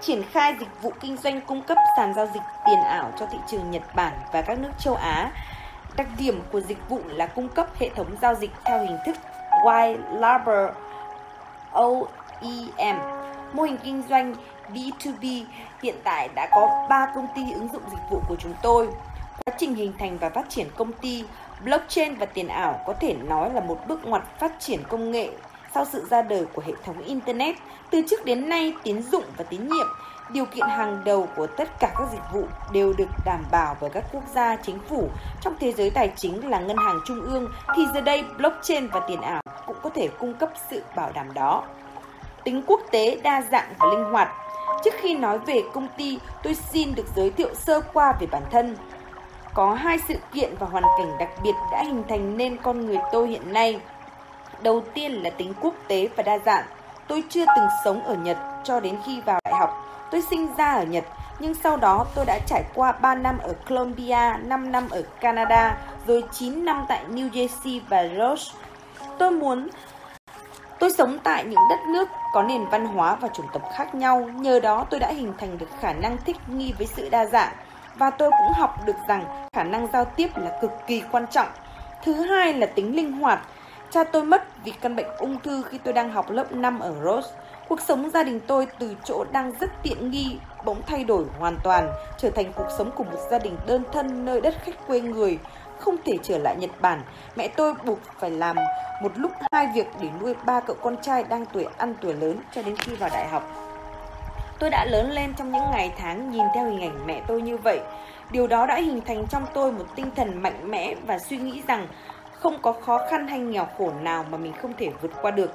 triển 0.00 0.22
khai 0.22 0.56
dịch 0.60 0.82
vụ 0.82 0.92
kinh 1.00 1.16
doanh 1.16 1.40
cung 1.40 1.62
cấp 1.62 1.78
sàn 1.96 2.14
giao 2.14 2.26
dịch 2.26 2.42
tiền 2.66 2.78
ảo 2.78 3.12
cho 3.18 3.26
thị 3.26 3.38
trường 3.50 3.70
Nhật 3.70 3.82
Bản 3.94 4.12
và 4.32 4.42
các 4.42 4.58
nước 4.58 4.70
châu 4.78 4.94
Á. 4.94 5.30
Đặc 5.96 6.06
điểm 6.18 6.42
của 6.52 6.60
dịch 6.60 6.88
vụ 6.88 7.00
là 7.06 7.26
cung 7.26 7.48
cấp 7.48 7.66
hệ 7.80 7.88
thống 7.88 8.16
giao 8.22 8.34
dịch 8.34 8.50
theo 8.64 8.78
hình 8.78 8.98
thức 9.06 9.16
White 9.64 10.18
Label 10.18 10.70
EM. 12.44 12.96
Mô 13.52 13.62
hình 13.62 13.78
kinh 13.84 14.02
doanh 14.08 14.34
B2B 14.74 15.44
hiện 15.82 15.94
tại 16.04 16.28
đã 16.34 16.48
có 16.50 16.86
3 16.90 17.06
công 17.14 17.26
ty 17.36 17.42
ứng 17.52 17.68
dụng 17.72 17.82
dịch 17.90 18.02
vụ 18.10 18.20
của 18.28 18.36
chúng 18.38 18.54
tôi. 18.62 18.88
Quá 19.44 19.54
trình 19.58 19.74
hình 19.74 19.92
thành 19.98 20.18
và 20.18 20.30
phát 20.30 20.48
triển 20.48 20.66
công 20.76 20.92
ty, 20.92 21.24
blockchain 21.64 22.14
và 22.14 22.26
tiền 22.26 22.48
ảo 22.48 22.80
có 22.86 22.92
thể 23.00 23.14
nói 23.14 23.50
là 23.54 23.60
một 23.60 23.78
bước 23.88 24.04
ngoặt 24.04 24.22
phát 24.38 24.52
triển 24.60 24.80
công 24.88 25.10
nghệ 25.10 25.30
sau 25.74 25.84
sự 25.84 26.06
ra 26.10 26.22
đời 26.22 26.46
của 26.52 26.62
hệ 26.66 26.72
thống 26.84 27.02
Internet, 27.02 27.56
từ 27.90 28.02
trước 28.10 28.24
đến 28.24 28.48
nay 28.48 28.74
tín 28.82 29.02
dụng 29.02 29.24
và 29.36 29.44
tín 29.44 29.68
nhiệm, 29.68 29.86
điều 30.30 30.44
kiện 30.46 30.68
hàng 30.68 31.04
đầu 31.04 31.28
của 31.36 31.46
tất 31.46 31.68
cả 31.80 31.92
các 31.98 32.08
dịch 32.12 32.32
vụ 32.32 32.44
đều 32.72 32.92
được 32.98 33.08
đảm 33.24 33.44
bảo 33.50 33.76
bởi 33.80 33.90
các 33.90 34.04
quốc 34.12 34.22
gia, 34.34 34.56
chính 34.56 34.78
phủ. 34.88 35.08
Trong 35.40 35.54
thế 35.60 35.72
giới 35.72 35.90
tài 35.90 36.12
chính 36.16 36.50
là 36.50 36.60
ngân 36.60 36.76
hàng 36.76 36.98
trung 37.06 37.20
ương, 37.20 37.52
thì 37.76 37.82
giờ 37.94 38.00
đây 38.00 38.24
blockchain 38.38 38.86
và 38.86 39.00
tiền 39.08 39.20
ảo 39.20 39.42
cũng 39.66 39.76
có 39.82 39.90
thể 39.90 40.08
cung 40.18 40.34
cấp 40.34 40.50
sự 40.70 40.82
bảo 40.96 41.10
đảm 41.14 41.34
đó. 41.34 41.64
Tính 42.44 42.62
quốc 42.66 42.80
tế 42.90 43.18
đa 43.22 43.42
dạng 43.50 43.74
và 43.78 43.86
linh 43.86 44.04
hoạt. 44.04 44.32
Trước 44.84 44.94
khi 44.96 45.16
nói 45.16 45.38
về 45.38 45.62
công 45.74 45.88
ty, 45.96 46.18
tôi 46.42 46.54
xin 46.54 46.94
được 46.94 47.06
giới 47.16 47.30
thiệu 47.30 47.54
sơ 47.54 47.80
qua 47.80 48.12
về 48.20 48.26
bản 48.26 48.42
thân. 48.50 48.76
Có 49.54 49.74
hai 49.74 49.98
sự 50.08 50.14
kiện 50.32 50.54
và 50.58 50.66
hoàn 50.66 50.84
cảnh 50.98 51.18
đặc 51.18 51.28
biệt 51.42 51.54
đã 51.72 51.82
hình 51.82 52.02
thành 52.08 52.36
nên 52.36 52.56
con 52.56 52.86
người 52.86 52.98
tôi 53.12 53.28
hiện 53.28 53.52
nay. 53.52 53.80
Đầu 54.62 54.82
tiên 54.94 55.12
là 55.12 55.30
tính 55.30 55.52
quốc 55.60 55.74
tế 55.88 56.08
và 56.16 56.22
đa 56.22 56.38
dạng. 56.38 56.64
Tôi 57.08 57.24
chưa 57.28 57.44
từng 57.56 57.66
sống 57.84 58.04
ở 58.04 58.14
Nhật 58.14 58.36
cho 58.64 58.80
đến 58.80 58.96
khi 59.06 59.20
vào 59.20 59.40
đại 59.44 59.54
học. 59.54 59.70
Tôi 60.10 60.22
sinh 60.30 60.48
ra 60.58 60.72
ở 60.72 60.84
Nhật, 60.84 61.04
nhưng 61.38 61.54
sau 61.54 61.76
đó 61.76 62.06
tôi 62.14 62.24
đã 62.24 62.38
trải 62.46 62.64
qua 62.74 62.92
3 62.92 63.14
năm 63.14 63.38
ở 63.38 63.54
Colombia, 63.68 64.36
5 64.44 64.72
năm 64.72 64.88
ở 64.90 65.02
Canada, 65.20 65.76
rồi 66.06 66.24
9 66.32 66.64
năm 66.64 66.84
tại 66.88 67.04
New 67.10 67.30
Jersey 67.30 67.80
và 67.88 68.04
Roche. 68.18 68.58
Tôi 69.18 69.30
muốn 69.30 69.68
Tôi 70.84 70.92
sống 70.92 71.18
tại 71.24 71.44
những 71.44 71.68
đất 71.70 71.78
nước 71.92 72.08
có 72.32 72.42
nền 72.42 72.64
văn 72.64 72.86
hóa 72.86 73.14
và 73.14 73.28
chủng 73.28 73.46
tộc 73.52 73.62
khác 73.76 73.94
nhau, 73.94 74.20
nhờ 74.20 74.60
đó 74.60 74.86
tôi 74.90 75.00
đã 75.00 75.12
hình 75.12 75.32
thành 75.38 75.58
được 75.58 75.66
khả 75.80 75.92
năng 75.92 76.16
thích 76.26 76.36
nghi 76.46 76.72
với 76.78 76.86
sự 76.86 77.08
đa 77.08 77.26
dạng 77.26 77.52
và 77.94 78.10
tôi 78.10 78.30
cũng 78.30 78.52
học 78.54 78.86
được 78.86 78.96
rằng 79.08 79.46
khả 79.52 79.62
năng 79.62 79.86
giao 79.92 80.04
tiếp 80.04 80.28
là 80.36 80.58
cực 80.62 80.70
kỳ 80.86 81.02
quan 81.12 81.26
trọng. 81.30 81.48
Thứ 82.04 82.12
hai 82.12 82.52
là 82.52 82.66
tính 82.66 82.96
linh 82.96 83.12
hoạt. 83.12 83.40
Cha 83.90 84.04
tôi 84.04 84.24
mất 84.24 84.64
vì 84.64 84.72
căn 84.80 84.96
bệnh 84.96 85.06
ung 85.18 85.40
thư 85.40 85.62
khi 85.62 85.78
tôi 85.78 85.94
đang 85.94 86.10
học 86.10 86.30
lớp 86.30 86.52
5 86.52 86.80
ở 86.80 86.94
Rose. 87.04 87.28
Cuộc 87.68 87.80
sống 87.80 88.10
gia 88.10 88.22
đình 88.22 88.40
tôi 88.46 88.66
từ 88.78 88.96
chỗ 89.04 89.24
đang 89.32 89.52
rất 89.60 89.70
tiện 89.82 90.10
nghi 90.10 90.38
bỗng 90.64 90.82
thay 90.86 91.04
đổi 91.04 91.24
hoàn 91.38 91.58
toàn, 91.64 91.92
trở 92.18 92.30
thành 92.30 92.52
cuộc 92.52 92.68
sống 92.78 92.90
của 92.90 93.04
một 93.04 93.18
gia 93.30 93.38
đình 93.38 93.56
đơn 93.66 93.82
thân 93.92 94.24
nơi 94.24 94.40
đất 94.40 94.54
khách 94.64 94.86
quê 94.86 95.00
người, 95.00 95.38
không 95.84 95.96
thể 96.04 96.18
trở 96.22 96.38
lại 96.38 96.56
Nhật 96.58 96.70
Bản. 96.80 97.02
Mẹ 97.36 97.48
tôi 97.48 97.74
buộc 97.84 97.98
phải 98.20 98.30
làm 98.30 98.56
một 99.02 99.12
lúc 99.14 99.32
hai 99.52 99.68
việc 99.74 99.86
để 100.00 100.08
nuôi 100.20 100.34
ba 100.46 100.60
cậu 100.60 100.76
con 100.82 100.96
trai 101.02 101.24
đang 101.24 101.46
tuổi 101.46 101.66
ăn 101.78 101.94
tuổi 102.00 102.14
lớn 102.14 102.38
cho 102.54 102.62
đến 102.62 102.76
khi 102.76 102.94
vào 102.94 103.10
đại 103.12 103.28
học. 103.28 103.42
Tôi 104.58 104.70
đã 104.70 104.84
lớn 104.84 105.10
lên 105.10 105.34
trong 105.36 105.52
những 105.52 105.70
ngày 105.70 105.92
tháng 105.98 106.30
nhìn 106.30 106.44
theo 106.54 106.64
hình 106.64 106.80
ảnh 106.80 107.06
mẹ 107.06 107.22
tôi 107.26 107.42
như 107.42 107.56
vậy. 107.56 107.80
Điều 108.30 108.46
đó 108.46 108.66
đã 108.66 108.76
hình 108.76 109.00
thành 109.06 109.26
trong 109.26 109.46
tôi 109.54 109.72
một 109.72 109.84
tinh 109.94 110.10
thần 110.16 110.42
mạnh 110.42 110.70
mẽ 110.70 110.94
và 111.06 111.18
suy 111.18 111.36
nghĩ 111.36 111.62
rằng 111.68 111.88
không 112.40 112.62
có 112.62 112.72
khó 112.72 113.00
khăn 113.10 113.28
hay 113.28 113.38
nghèo 113.38 113.66
khổ 113.78 113.90
nào 114.02 114.24
mà 114.30 114.38
mình 114.38 114.52
không 114.62 114.72
thể 114.78 114.90
vượt 115.02 115.10
qua 115.22 115.30
được. 115.30 115.50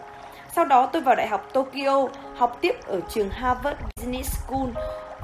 Sau 0.55 0.65
đó 0.65 0.85
tôi 0.85 1.01
vào 1.01 1.15
Đại 1.15 1.27
học 1.27 1.45
Tokyo, 1.53 2.07
học 2.35 2.57
tiếp 2.61 2.75
ở 2.87 2.99
trường 3.09 3.29
Harvard 3.29 3.79
Business 3.95 4.37
School, 4.37 4.67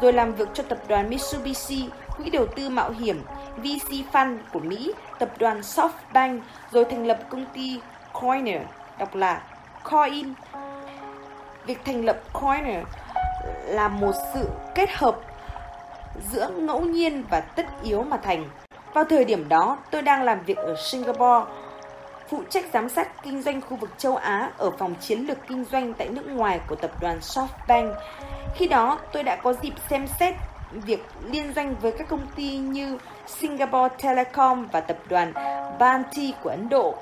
rồi 0.01 0.13
làm 0.13 0.33
việc 0.33 0.47
cho 0.53 0.63
tập 0.63 0.77
đoàn 0.87 1.09
Mitsubishi, 1.09 1.89
quỹ 2.17 2.29
đầu 2.29 2.45
tư 2.55 2.69
mạo 2.69 2.91
hiểm 2.91 3.23
VC 3.57 3.91
Fund 4.13 4.37
của 4.53 4.59
Mỹ, 4.59 4.93
tập 5.19 5.29
đoàn 5.39 5.61
SoftBank, 5.61 6.39
rồi 6.71 6.85
thành 6.85 7.07
lập 7.07 7.19
công 7.29 7.45
ty 7.53 7.79
Coiner, 8.13 8.61
đọc 8.99 9.15
là 9.15 9.41
Coin. 9.83 10.33
Việc 11.65 11.85
thành 11.85 12.05
lập 12.05 12.17
Coiner 12.33 12.83
là 13.65 13.87
một 13.87 14.11
sự 14.33 14.49
kết 14.75 14.89
hợp 14.91 15.15
giữa 16.31 16.49
ngẫu 16.49 16.81
nhiên 16.81 17.23
và 17.29 17.39
tất 17.39 17.65
yếu 17.83 18.03
mà 18.03 18.17
thành. 18.17 18.49
Vào 18.93 19.03
thời 19.03 19.25
điểm 19.25 19.49
đó, 19.49 19.77
tôi 19.91 20.01
đang 20.01 20.23
làm 20.23 20.43
việc 20.45 20.57
ở 20.57 20.75
Singapore, 20.91 21.45
phụ 22.29 22.43
trách 22.49 22.65
giám 22.73 22.89
sát 22.89 23.23
kinh 23.23 23.41
doanh 23.41 23.61
khu 23.61 23.77
vực 23.77 23.89
châu 23.97 24.15
Á 24.15 24.51
ở 24.57 24.71
phòng 24.71 24.95
chiến 25.01 25.27
lược 25.27 25.47
kinh 25.47 25.65
doanh 25.71 25.93
tại 25.93 26.09
nước 26.09 26.27
ngoài 26.27 26.59
của 26.67 26.75
tập 26.75 26.91
đoàn 27.01 27.19
SoftBank. 27.19 27.93
Khi 28.55 28.67
đó, 28.67 28.99
tôi 29.11 29.23
đã 29.23 29.35
có 29.35 29.53
dịp 29.53 29.73
xem 29.89 30.07
xét 30.19 30.35
việc 30.81 31.05
liên 31.31 31.53
doanh 31.55 31.75
với 31.81 31.91
các 31.91 32.07
công 32.09 32.27
ty 32.35 32.57
như 32.57 32.97
Singapore 33.27 33.95
Telecom 34.03 34.67
và 34.71 34.81
tập 34.81 34.97
đoàn 35.09 35.33
Banti 35.79 36.33
của 36.43 36.49
Ấn 36.49 36.69
Độ. 36.69 36.95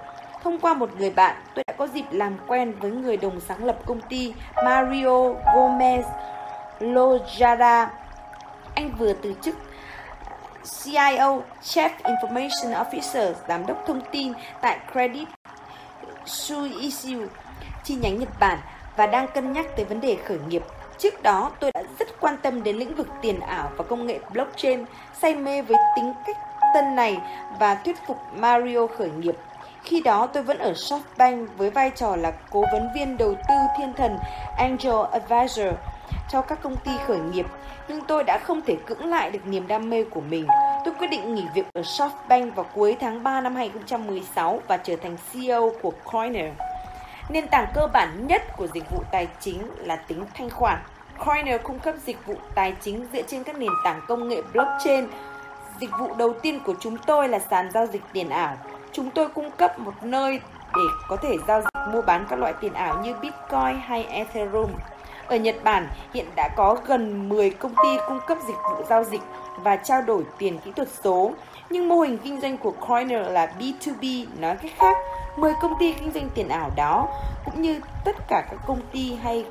Thông 0.44 0.60
qua 0.60 0.74
một 0.74 0.90
người 0.98 1.10
bạn, 1.10 1.36
tôi 1.56 1.64
đã 1.68 1.74
có 1.78 1.88
dịp 1.88 2.06
làm 2.12 2.38
quen 2.48 2.74
với 2.80 2.92
người 2.92 3.18
đồng 3.18 3.40
sáng 3.40 3.66
lập 3.66 3.78
công 3.86 4.02
ty 4.02 4.34
Mario 4.56 5.34
Gomez 5.56 6.04
Lojada. 6.80 7.88
Anh 8.76 8.92
vừa 8.98 9.14
từ 9.14 9.34
chức 9.42 9.56
CIO, 10.84 11.42
Chief 11.64 11.90
Information 12.04 12.84
Officer, 12.86 13.34
giám 13.48 13.66
đốc 13.66 13.88
thông 13.88 14.02
tin 14.12 14.34
tại 14.62 14.80
Credit 14.92 15.28
Suisse 16.26 17.10
chi 17.84 17.96
nhánh 17.96 18.20
Nhật 18.20 18.30
Bản 18.40 18.60
và 18.96 19.08
đang 19.08 19.28
cân 19.28 19.54
nhắc 19.54 19.66
tới 19.76 19.86
vấn 19.86 20.02
đề 20.02 20.18
khởi 20.26 20.38
nghiệp. 20.48 20.64
Trước 21.04 21.24
đó, 21.24 21.52
tôi 21.60 21.72
đã 21.72 21.84
rất 22.00 22.08
quan 22.20 22.38
tâm 22.38 22.64
đến 22.64 22.78
lĩnh 22.78 22.96
vực 22.96 23.08
tiền 23.22 23.40
ảo 23.40 23.72
và 23.78 23.84
công 23.84 24.06
nghệ 24.06 24.20
blockchain, 24.32 24.86
say 25.22 25.36
mê 25.36 25.62
với 25.62 25.78
tính 25.96 26.14
cách 26.26 26.38
tân 26.74 26.96
này 26.96 27.18
và 27.60 27.76
thuyết 27.76 27.96
phục 28.08 28.18
Mario 28.36 28.88
khởi 28.88 29.10
nghiệp. 29.10 29.36
Khi 29.84 30.02
đó 30.02 30.28
tôi 30.28 30.44
vẫn 30.44 30.58
ở 30.58 30.74
SoftBank 30.74 31.48
với 31.58 31.70
vai 31.70 31.90
trò 31.90 32.16
là 32.16 32.32
cố 32.52 32.66
vấn 32.72 32.90
viên 32.96 33.18
đầu 33.18 33.36
tư 33.50 33.56
thiên 33.78 33.94
thần 33.94 34.18
Angel 34.58 34.96
Advisor 35.12 35.68
cho 36.30 36.42
các 36.42 36.62
công 36.62 36.76
ty 36.76 36.92
khởi 37.08 37.20
nghiệp, 37.20 37.46
nhưng 37.88 38.02
tôi 38.02 38.24
đã 38.24 38.38
không 38.38 38.62
thể 38.62 38.76
cưỡng 38.86 39.06
lại 39.06 39.32
được 39.32 39.48
niềm 39.48 39.68
đam 39.68 39.90
mê 39.90 40.04
của 40.04 40.22
mình. 40.22 40.48
Tôi 40.86 40.94
quyết 41.00 41.08
định 41.08 41.36
nghỉ 41.36 41.44
việc 41.56 41.66
ở 41.74 41.82
SoftBank 41.82 42.52
vào 42.52 42.66
cuối 42.74 42.98
tháng 43.00 43.24
3 43.24 43.42
năm 43.42 43.56
2016 43.56 44.62
và 44.68 44.78
trở 44.78 44.96
thành 44.96 45.18
CEO 45.32 45.72
của 45.82 45.92
Coiner. 46.12 46.54
Nền 47.30 47.48
tảng 47.48 47.68
cơ 47.74 47.88
bản 47.94 48.28
nhất 48.28 48.42
của 48.58 48.68
dịch 48.74 48.92
vụ 48.92 49.04
tài 49.12 49.28
chính 49.40 49.72
là 49.78 49.96
tính 49.96 50.26
thanh 50.34 50.50
khoản. 50.50 50.80
Coiner 51.18 51.62
cung 51.64 51.80
cấp 51.80 51.96
dịch 52.06 52.26
vụ 52.26 52.36
tài 52.56 52.74
chính 52.82 53.08
dựa 53.14 53.22
trên 53.22 53.44
các 53.44 53.58
nền 53.58 53.70
tảng 53.84 54.02
công 54.08 54.28
nghệ 54.28 54.42
blockchain. 54.54 55.08
Dịch 55.80 55.90
vụ 56.00 56.14
đầu 56.18 56.34
tiên 56.34 56.60
của 56.66 56.74
chúng 56.80 56.98
tôi 56.98 57.30
là 57.30 57.40
sàn 57.40 57.72
giao 57.74 57.86
dịch 57.86 58.02
tiền 58.14 58.30
ảo. 58.30 58.58
Chúng 58.92 59.10
tôi 59.10 59.28
cung 59.30 59.52
cấp 59.52 59.80
một 59.80 59.94
nơi 60.02 60.40
để 60.76 60.84
có 61.08 61.16
thể 61.16 61.36
giao 61.48 61.62
dịch 61.62 61.94
mua 61.94 62.02
bán 62.02 62.26
các 62.30 62.40
loại 62.40 62.54
tiền 62.62 62.74
ảo 62.74 63.02
như 63.04 63.14
Bitcoin 63.14 63.80
hay 63.82 64.04
Ethereum. 64.04 64.72
Ở 65.28 65.36
Nhật 65.36 65.56
Bản, 65.64 65.88
hiện 66.14 66.26
đã 66.36 66.50
có 66.56 66.78
gần 66.86 67.30
10 67.30 67.50
công 67.50 67.74
ty 67.84 67.90
cung 68.08 68.20
cấp 68.28 68.38
dịch 68.48 68.58
vụ 68.72 68.84
giao 68.90 69.04
dịch 69.04 69.22
và 69.58 69.76
trao 69.76 70.02
đổi 70.02 70.24
tiền 70.38 70.60
kỹ 70.66 70.72
thuật 70.76 70.88
số. 71.04 71.32
Nhưng 71.70 71.90
mô 71.90 72.00
hình 72.00 72.18
kinh 72.18 72.42
doanh 72.42 72.58
của 72.58 72.72
Coiner 72.72 73.28
là 73.28 73.54
B2B, 73.60 74.26
nói 74.40 74.56
cách 74.62 74.72
khác, 74.78 74.98
10 75.38 75.54
công 75.62 75.74
ty 75.80 75.94
kinh 75.94 76.12
doanh 76.12 76.30
tiền 76.36 76.50
ảo 76.50 76.72
đó, 76.76 77.08
cũng 77.46 77.62
như 77.62 77.80
tất 78.06 78.16
cả 78.28 78.46
các 78.52 78.60
công 78.68 78.82
ty 78.92 79.16
hay 79.24 79.46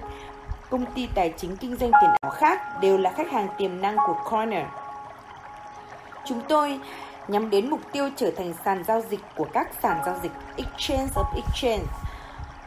công 0.73 0.87
ty 0.95 1.09
tài 1.15 1.35
chính 1.37 1.57
kinh 1.57 1.77
doanh 1.77 1.91
tiền 2.01 2.11
ảo 2.21 2.31
khác 2.31 2.81
đều 2.81 2.99
là 2.99 3.13
khách 3.13 3.31
hàng 3.31 3.49
tiềm 3.59 3.83
năng 3.83 3.97
của 3.97 4.17
Corner. 4.31 4.67
Chúng 6.25 6.41
tôi 6.49 6.81
nhắm 7.29 7.51
đến 7.51 7.71
mục 7.71 7.81
tiêu 7.93 8.11
trở 8.17 8.31
thành 8.37 8.55
sàn 8.65 8.85
giao 8.85 9.03
dịch 9.11 9.21
của 9.37 9.47
các 9.53 9.69
sàn 9.83 9.99
giao 10.07 10.19
dịch 10.23 10.33
Exchange 10.57 11.13
of 11.15 11.35
Exchange 11.37 11.85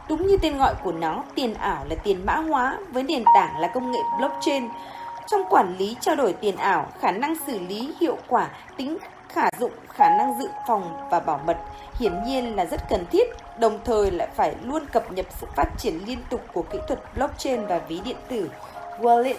Đúng 0.08 0.26
như 0.26 0.36
tên 0.42 0.58
gọi 0.58 0.74
của 0.84 0.92
nó, 0.92 1.22
tiền 1.34 1.54
ảo 1.54 1.84
là 1.88 1.96
tiền 2.04 2.26
mã 2.26 2.36
hóa 2.36 2.78
với 2.92 3.02
nền 3.02 3.24
tảng 3.34 3.60
là 3.60 3.68
công 3.68 3.92
nghệ 3.92 3.98
blockchain. 4.18 4.68
Trong 5.26 5.44
quản 5.50 5.76
lý 5.78 5.96
trao 6.00 6.16
đổi 6.16 6.32
tiền 6.32 6.56
ảo, 6.56 6.86
khả 7.00 7.10
năng 7.10 7.34
xử 7.46 7.58
lý 7.58 7.94
hiệu 8.00 8.18
quả, 8.28 8.48
tính 8.76 8.98
khả 9.36 9.48
dụng, 9.58 9.72
khả 9.88 10.08
năng 10.18 10.38
dự 10.38 10.48
phòng 10.66 11.08
và 11.10 11.20
bảo 11.20 11.40
mật 11.46 11.56
hiển 11.98 12.24
nhiên 12.24 12.56
là 12.56 12.64
rất 12.64 12.80
cần 12.90 13.04
thiết, 13.10 13.28
đồng 13.58 13.78
thời 13.84 14.10
lại 14.10 14.28
phải 14.34 14.54
luôn 14.62 14.86
cập 14.86 15.12
nhật 15.12 15.26
sự 15.40 15.46
phát 15.56 15.68
triển 15.78 16.00
liên 16.06 16.18
tục 16.30 16.40
của 16.52 16.62
kỹ 16.62 16.78
thuật 16.88 17.00
blockchain 17.14 17.66
và 17.66 17.78
ví 17.78 18.00
điện 18.04 18.16
tử 18.28 18.50
wallet. 19.00 19.34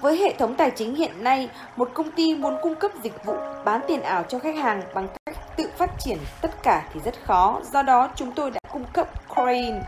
Với 0.00 0.16
hệ 0.16 0.34
thống 0.38 0.54
tài 0.54 0.70
chính 0.70 0.94
hiện 0.94 1.24
nay, 1.24 1.48
một 1.76 1.90
công 1.94 2.10
ty 2.10 2.34
muốn 2.34 2.56
cung 2.62 2.74
cấp 2.74 2.90
dịch 3.02 3.24
vụ 3.24 3.34
bán 3.64 3.80
tiền 3.88 4.02
ảo 4.02 4.22
cho 4.28 4.38
khách 4.38 4.56
hàng 4.56 4.82
bằng 4.94 5.08
cách 5.08 5.36
tự 5.56 5.70
phát 5.78 5.90
triển 5.98 6.18
tất 6.40 6.62
cả 6.62 6.88
thì 6.92 7.00
rất 7.04 7.14
khó, 7.24 7.60
do 7.72 7.82
đó 7.82 8.08
chúng 8.14 8.32
tôi 8.32 8.50
đã 8.50 8.60
cung 8.72 8.84
cấp 8.92 9.08
Coin. 9.28 9.80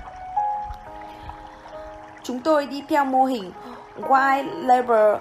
Chúng 2.23 2.41
tôi 2.41 2.67
đi 2.67 2.83
theo 2.89 3.05
mô 3.05 3.25
hình 3.25 3.53
White 4.01 4.67
Label 4.67 5.17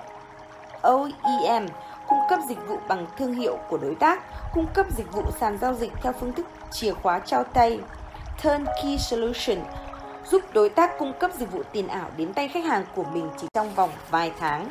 OEM, 0.82 1.68
cung 2.08 2.20
cấp 2.30 2.40
dịch 2.50 2.68
vụ 2.68 2.78
bằng 2.88 3.06
thương 3.18 3.34
hiệu 3.34 3.58
của 3.70 3.78
đối 3.78 3.96
tác, 3.96 4.24
cung 4.54 4.68
cấp 4.74 4.86
dịch 4.98 5.12
vụ 5.12 5.24
sàn 5.40 5.58
giao 5.58 5.74
dịch 5.74 5.92
theo 6.02 6.14
phương 6.14 6.34
thức 6.34 6.46
chìa 6.72 6.94
khóa 6.94 7.20
trao 7.20 7.44
tay, 7.44 7.80
Turnkey 8.44 8.98
Solution, 8.98 9.58
giúp 10.26 10.42
đối 10.54 10.70
tác 10.70 10.98
cung 11.00 11.14
cấp 11.20 11.32
dịch 11.38 11.52
vụ 11.52 11.64
tiền 11.72 11.88
ảo 11.88 12.10
đến 12.18 12.34
tay 12.34 12.48
khách 12.48 12.66
hàng 12.66 12.86
của 12.96 13.04
mình 13.04 13.30
chỉ 13.38 13.48
trong 13.54 13.74
vòng 13.74 13.90
vài 14.10 14.32
tháng. 14.40 14.68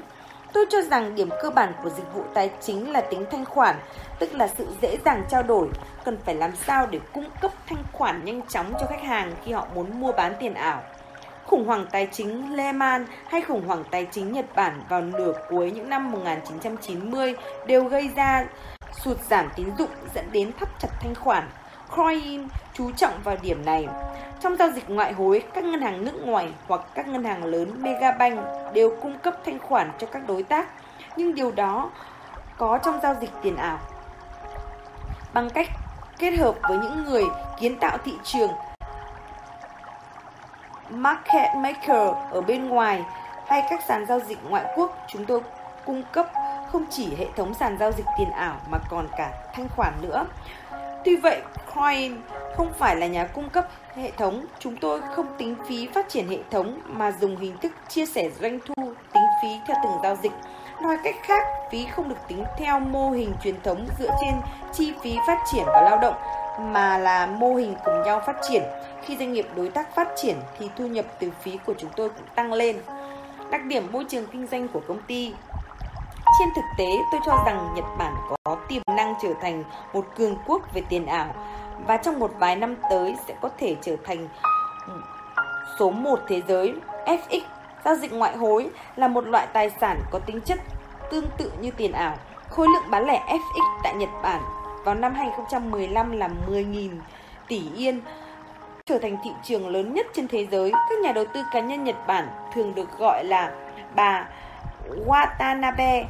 Tôi 0.52 0.66
cho 0.70 0.82
rằng 0.82 1.14
điểm 1.14 1.28
cơ 1.42 1.50
bản 1.50 1.72
của 1.82 1.90
dịch 1.90 2.14
vụ 2.14 2.24
tài 2.34 2.50
chính 2.60 2.92
là 2.92 3.00
tính 3.00 3.24
thanh 3.30 3.44
khoản, 3.44 3.76
tức 4.18 4.34
là 4.34 4.48
sự 4.48 4.66
dễ 4.82 4.96
dàng 5.04 5.24
trao 5.30 5.42
đổi, 5.42 5.68
cần 6.04 6.18
phải 6.24 6.34
làm 6.34 6.56
sao 6.66 6.86
để 6.86 7.00
cung 7.12 7.30
cấp 7.40 7.50
thanh 7.66 7.84
khoản 7.92 8.24
nhanh 8.24 8.42
chóng 8.48 8.72
cho 8.80 8.86
khách 8.86 9.02
hàng 9.02 9.32
khi 9.44 9.52
họ 9.52 9.66
muốn 9.74 10.00
mua 10.00 10.12
bán 10.12 10.34
tiền 10.40 10.54
ảo. 10.54 10.82
Khủng 11.46 11.66
hoảng 11.66 11.86
tài 11.92 12.08
chính 12.12 12.56
Lehman 12.56 13.06
hay 13.28 13.40
khủng 13.42 13.66
hoảng 13.66 13.84
tài 13.90 14.06
chính 14.10 14.32
Nhật 14.32 14.46
Bản 14.56 14.80
vào 14.88 15.00
nửa 15.00 15.32
cuối 15.50 15.70
những 15.70 15.90
năm 15.90 16.12
1990 16.12 17.34
đều 17.66 17.84
gây 17.84 18.10
ra 18.16 18.46
sụt 18.92 19.18
giảm 19.28 19.48
tín 19.56 19.66
dụng 19.78 19.90
dẫn 20.14 20.24
đến 20.32 20.52
thắt 20.60 20.68
chặt 20.78 20.88
thanh 21.00 21.14
khoản. 21.14 21.48
Coin 21.96 22.48
chú 22.74 22.90
trọng 22.92 23.12
vào 23.24 23.36
điểm 23.42 23.64
này. 23.64 23.88
Trong 24.40 24.56
giao 24.56 24.70
dịch 24.70 24.90
ngoại 24.90 25.12
hối, 25.12 25.42
các 25.54 25.64
ngân 25.64 25.80
hàng 25.80 26.04
nước 26.04 26.26
ngoài 26.26 26.52
hoặc 26.66 26.80
các 26.94 27.08
ngân 27.08 27.24
hàng 27.24 27.44
lớn 27.44 27.82
Megabank 27.82 28.40
đều 28.74 28.96
cung 29.02 29.18
cấp 29.18 29.34
thanh 29.44 29.58
khoản 29.58 29.90
cho 29.98 30.06
các 30.06 30.22
đối 30.28 30.42
tác, 30.42 30.68
nhưng 31.16 31.34
điều 31.34 31.50
đó 31.50 31.90
có 32.58 32.78
trong 32.78 33.00
giao 33.02 33.14
dịch 33.20 33.30
tiền 33.42 33.56
ảo. 33.56 33.78
Bằng 35.34 35.50
cách 35.50 35.68
kết 36.18 36.30
hợp 36.30 36.54
với 36.62 36.78
những 36.78 37.04
người 37.04 37.24
kiến 37.60 37.76
tạo 37.76 37.98
thị 38.04 38.12
trường 38.24 38.50
market 40.90 41.54
maker 41.56 42.14
ở 42.30 42.40
bên 42.40 42.68
ngoài 42.68 43.04
hay 43.46 43.62
các 43.70 43.80
sàn 43.88 44.06
giao 44.06 44.20
dịch 44.20 44.38
ngoại 44.48 44.64
quốc, 44.76 44.98
chúng 45.08 45.24
tôi 45.24 45.40
cung 45.86 46.02
cấp 46.12 46.26
không 46.72 46.84
chỉ 46.90 47.14
hệ 47.18 47.26
thống 47.36 47.54
sàn 47.54 47.76
giao 47.80 47.92
dịch 47.92 48.06
tiền 48.18 48.30
ảo 48.30 48.56
mà 48.70 48.78
còn 48.90 49.08
cả 49.16 49.30
thanh 49.54 49.68
khoản 49.68 49.92
nữa. 50.02 50.26
Tuy 51.04 51.16
vậy, 51.16 51.42
Coin 51.74 52.16
không 52.56 52.72
phải 52.78 52.96
là 52.96 53.06
nhà 53.06 53.24
cung 53.24 53.48
cấp 53.48 53.68
hệ 53.94 54.10
thống, 54.10 54.46
chúng 54.58 54.76
tôi 54.76 55.00
không 55.14 55.26
tính 55.38 55.56
phí 55.68 55.88
phát 55.94 56.08
triển 56.08 56.28
hệ 56.28 56.38
thống 56.50 56.80
mà 56.86 57.12
dùng 57.12 57.36
hình 57.36 57.58
thức 57.58 57.72
chia 57.88 58.06
sẻ 58.06 58.30
doanh 58.40 58.58
thu, 58.66 58.92
tính 59.12 59.26
phí 59.42 59.48
theo 59.66 59.76
từng 59.82 59.92
giao 60.02 60.16
dịch. 60.16 60.32
Nói 60.82 60.96
cách 61.04 61.14
khác, 61.22 61.46
phí 61.70 61.86
không 61.86 62.08
được 62.08 62.28
tính 62.28 62.44
theo 62.58 62.80
mô 62.80 63.10
hình 63.10 63.34
truyền 63.42 63.60
thống 63.62 63.86
dựa 63.98 64.10
trên 64.20 64.34
chi 64.72 64.94
phí 65.02 65.16
phát 65.26 65.38
triển 65.52 65.64
và 65.66 65.82
lao 65.82 65.98
động 65.98 66.14
mà 66.72 66.98
là 66.98 67.26
mô 67.26 67.54
hình 67.54 67.74
cùng 67.84 68.02
nhau 68.02 68.20
phát 68.26 68.36
triển. 68.48 68.62
Khi 69.02 69.16
doanh 69.16 69.32
nghiệp 69.32 69.46
đối 69.56 69.68
tác 69.68 69.94
phát 69.94 70.08
triển 70.16 70.36
thì 70.58 70.70
thu 70.78 70.86
nhập 70.86 71.04
từ 71.20 71.30
phí 71.40 71.58
của 71.66 71.74
chúng 71.78 71.90
tôi 71.96 72.08
cũng 72.08 72.26
tăng 72.34 72.52
lên. 72.52 72.76
Đặc 73.50 73.64
điểm 73.64 73.88
môi 73.92 74.04
trường 74.08 74.26
kinh 74.26 74.46
doanh 74.46 74.68
của 74.68 74.80
công 74.88 75.02
ty 75.02 75.34
trên 76.38 76.48
thực 76.56 76.64
tế, 76.78 76.86
tôi 77.12 77.20
cho 77.26 77.42
rằng 77.46 77.74
Nhật 77.74 77.84
Bản 77.98 78.14
có 78.44 78.56
tiềm 78.68 78.82
năng 78.96 79.14
trở 79.22 79.28
thành 79.42 79.64
một 79.92 80.06
cường 80.16 80.36
quốc 80.46 80.62
về 80.74 80.82
tiền 80.88 81.06
ảo 81.06 81.34
và 81.86 81.96
trong 81.96 82.18
một 82.18 82.32
vài 82.38 82.56
năm 82.56 82.76
tới 82.90 83.16
sẽ 83.28 83.34
có 83.40 83.48
thể 83.58 83.76
trở 83.82 83.96
thành 84.04 84.28
số 85.78 85.90
1 85.90 86.18
thế 86.28 86.42
giới. 86.48 86.74
FX, 87.06 87.40
giao 87.86 87.94
dịch 87.94 88.12
ngoại 88.12 88.36
hối, 88.36 88.70
là 88.96 89.08
một 89.08 89.26
loại 89.26 89.46
tài 89.52 89.70
sản 89.70 90.00
có 90.10 90.18
tính 90.18 90.40
chất 90.40 90.58
tương 91.10 91.26
tự 91.38 91.52
như 91.60 91.70
tiền 91.70 91.92
ảo. 91.92 92.18
Khối 92.50 92.66
lượng 92.68 92.90
bán 92.90 93.06
lẻ 93.06 93.20
FX 93.28 93.80
tại 93.82 93.94
Nhật 93.94 94.08
Bản 94.22 94.40
vào 94.84 94.94
năm 94.94 95.14
2015 95.14 96.12
là 96.12 96.28
10.000 96.48 96.90
tỷ 97.48 97.62
yên, 97.76 98.00
trở 98.86 98.98
thành 98.98 99.16
thị 99.24 99.30
trường 99.44 99.68
lớn 99.68 99.94
nhất 99.94 100.06
trên 100.14 100.28
thế 100.28 100.46
giới. 100.50 100.72
Các 100.72 100.98
nhà 101.02 101.12
đầu 101.12 101.24
tư 101.34 101.42
cá 101.52 101.60
nhân 101.60 101.84
Nhật 101.84 101.96
Bản 102.06 102.28
thường 102.54 102.74
được 102.74 102.98
gọi 102.98 103.24
là 103.24 103.52
bà 103.94 104.28
Watanabe 105.06 106.04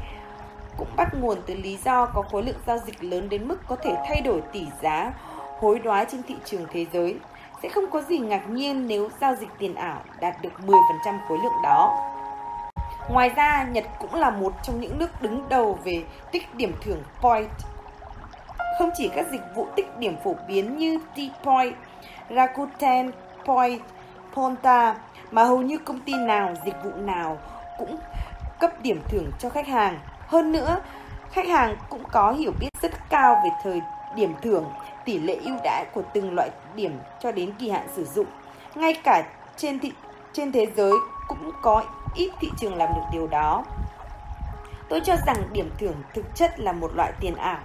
cũng 0.79 0.89
bắt 0.97 1.09
nguồn 1.21 1.39
từ 1.47 1.55
lý 1.55 1.79
do 1.85 2.07
có 2.07 2.23
khối 2.23 2.43
lượng 2.43 2.61
giao 2.67 2.79
dịch 2.79 3.05
lớn 3.05 3.29
đến 3.29 3.49
mức 3.49 3.59
có 3.69 3.77
thể 3.77 3.95
thay 4.09 4.21
đổi 4.21 4.43
tỷ 4.53 4.67
giá 4.83 5.13
hối 5.61 5.79
đoái 5.79 6.07
trên 6.09 6.23
thị 6.23 6.35
trường 6.45 6.67
thế 6.71 6.87
giới. 6.93 7.17
Sẽ 7.63 7.69
không 7.69 7.91
có 7.91 8.01
gì 8.01 8.19
ngạc 8.19 8.51
nhiên 8.51 8.87
nếu 8.87 9.09
giao 9.21 9.35
dịch 9.35 9.49
tiền 9.59 9.75
ảo 9.75 10.01
đạt 10.21 10.43
được 10.43 10.53
10% 10.67 11.19
khối 11.29 11.39
lượng 11.43 11.63
đó. 11.63 12.13
Ngoài 13.11 13.29
ra, 13.29 13.67
Nhật 13.73 13.85
cũng 13.99 14.15
là 14.15 14.31
một 14.31 14.53
trong 14.63 14.81
những 14.81 14.99
nước 14.99 15.23
đứng 15.23 15.49
đầu 15.49 15.79
về 15.85 16.05
tích 16.33 16.55
điểm 16.55 16.75
thưởng 16.85 17.03
point. 17.21 17.51
Không 18.79 18.91
chỉ 18.97 19.11
các 19.17 19.27
dịch 19.33 19.43
vụ 19.55 19.67
tích 19.77 19.99
điểm 19.99 20.17
phổ 20.25 20.35
biến 20.49 20.77
như 20.77 20.99
T-Point, 21.15 21.73
Rakuten 22.31 23.11
Point, 23.45 23.81
Ponta, 24.35 24.95
mà 25.31 25.45
hầu 25.45 25.59
như 25.59 25.79
công 25.79 26.01
ty 26.01 26.15
nào, 26.15 26.55
dịch 26.65 26.77
vụ 26.85 26.91
nào 26.97 27.39
cũng 27.79 27.97
cấp 28.61 28.71
điểm 28.83 29.01
thưởng 29.09 29.31
cho 29.39 29.51
khách 29.51 29.67
hàng. 29.67 29.99
Hơn 30.27 30.53
nữa, 30.53 30.81
khách 31.31 31.49
hàng 31.49 31.77
cũng 31.89 32.03
có 32.13 32.33
hiểu 32.33 32.53
biết 32.61 32.69
rất 32.83 32.93
cao 33.09 33.41
về 33.45 33.51
thời 33.63 33.81
điểm 34.17 34.35
thưởng, 34.43 34.65
tỷ 35.07 35.19
lệ 35.19 35.37
ưu 35.45 35.57
đãi 35.65 35.85
của 35.95 36.03
từng 36.15 36.35
loại 36.35 36.51
điểm 36.75 36.99
cho 37.21 37.33
đến 37.33 37.53
kỳ 37.59 37.71
hạn 37.71 37.87
sử 37.97 38.05
dụng. 38.05 38.27
Ngay 38.75 38.95
cả 39.05 39.23
trên 39.57 39.79
thị 39.79 39.93
trên 40.33 40.53
thế 40.53 40.67
giới 40.77 40.93
cũng 41.29 41.51
có 41.63 41.85
ít 42.15 42.31
thị 42.41 42.49
trường 42.59 42.77
làm 42.77 42.89
được 42.95 43.05
điều 43.13 43.27
đó. 43.27 43.65
Tôi 44.89 45.01
cho 45.01 45.17
rằng 45.27 45.37
điểm 45.53 45.71
thưởng 45.79 45.95
thực 46.15 46.35
chất 46.35 46.61
là 46.61 46.73
một 46.73 46.91
loại 46.95 47.13
tiền 47.21 47.35
ảo, 47.35 47.59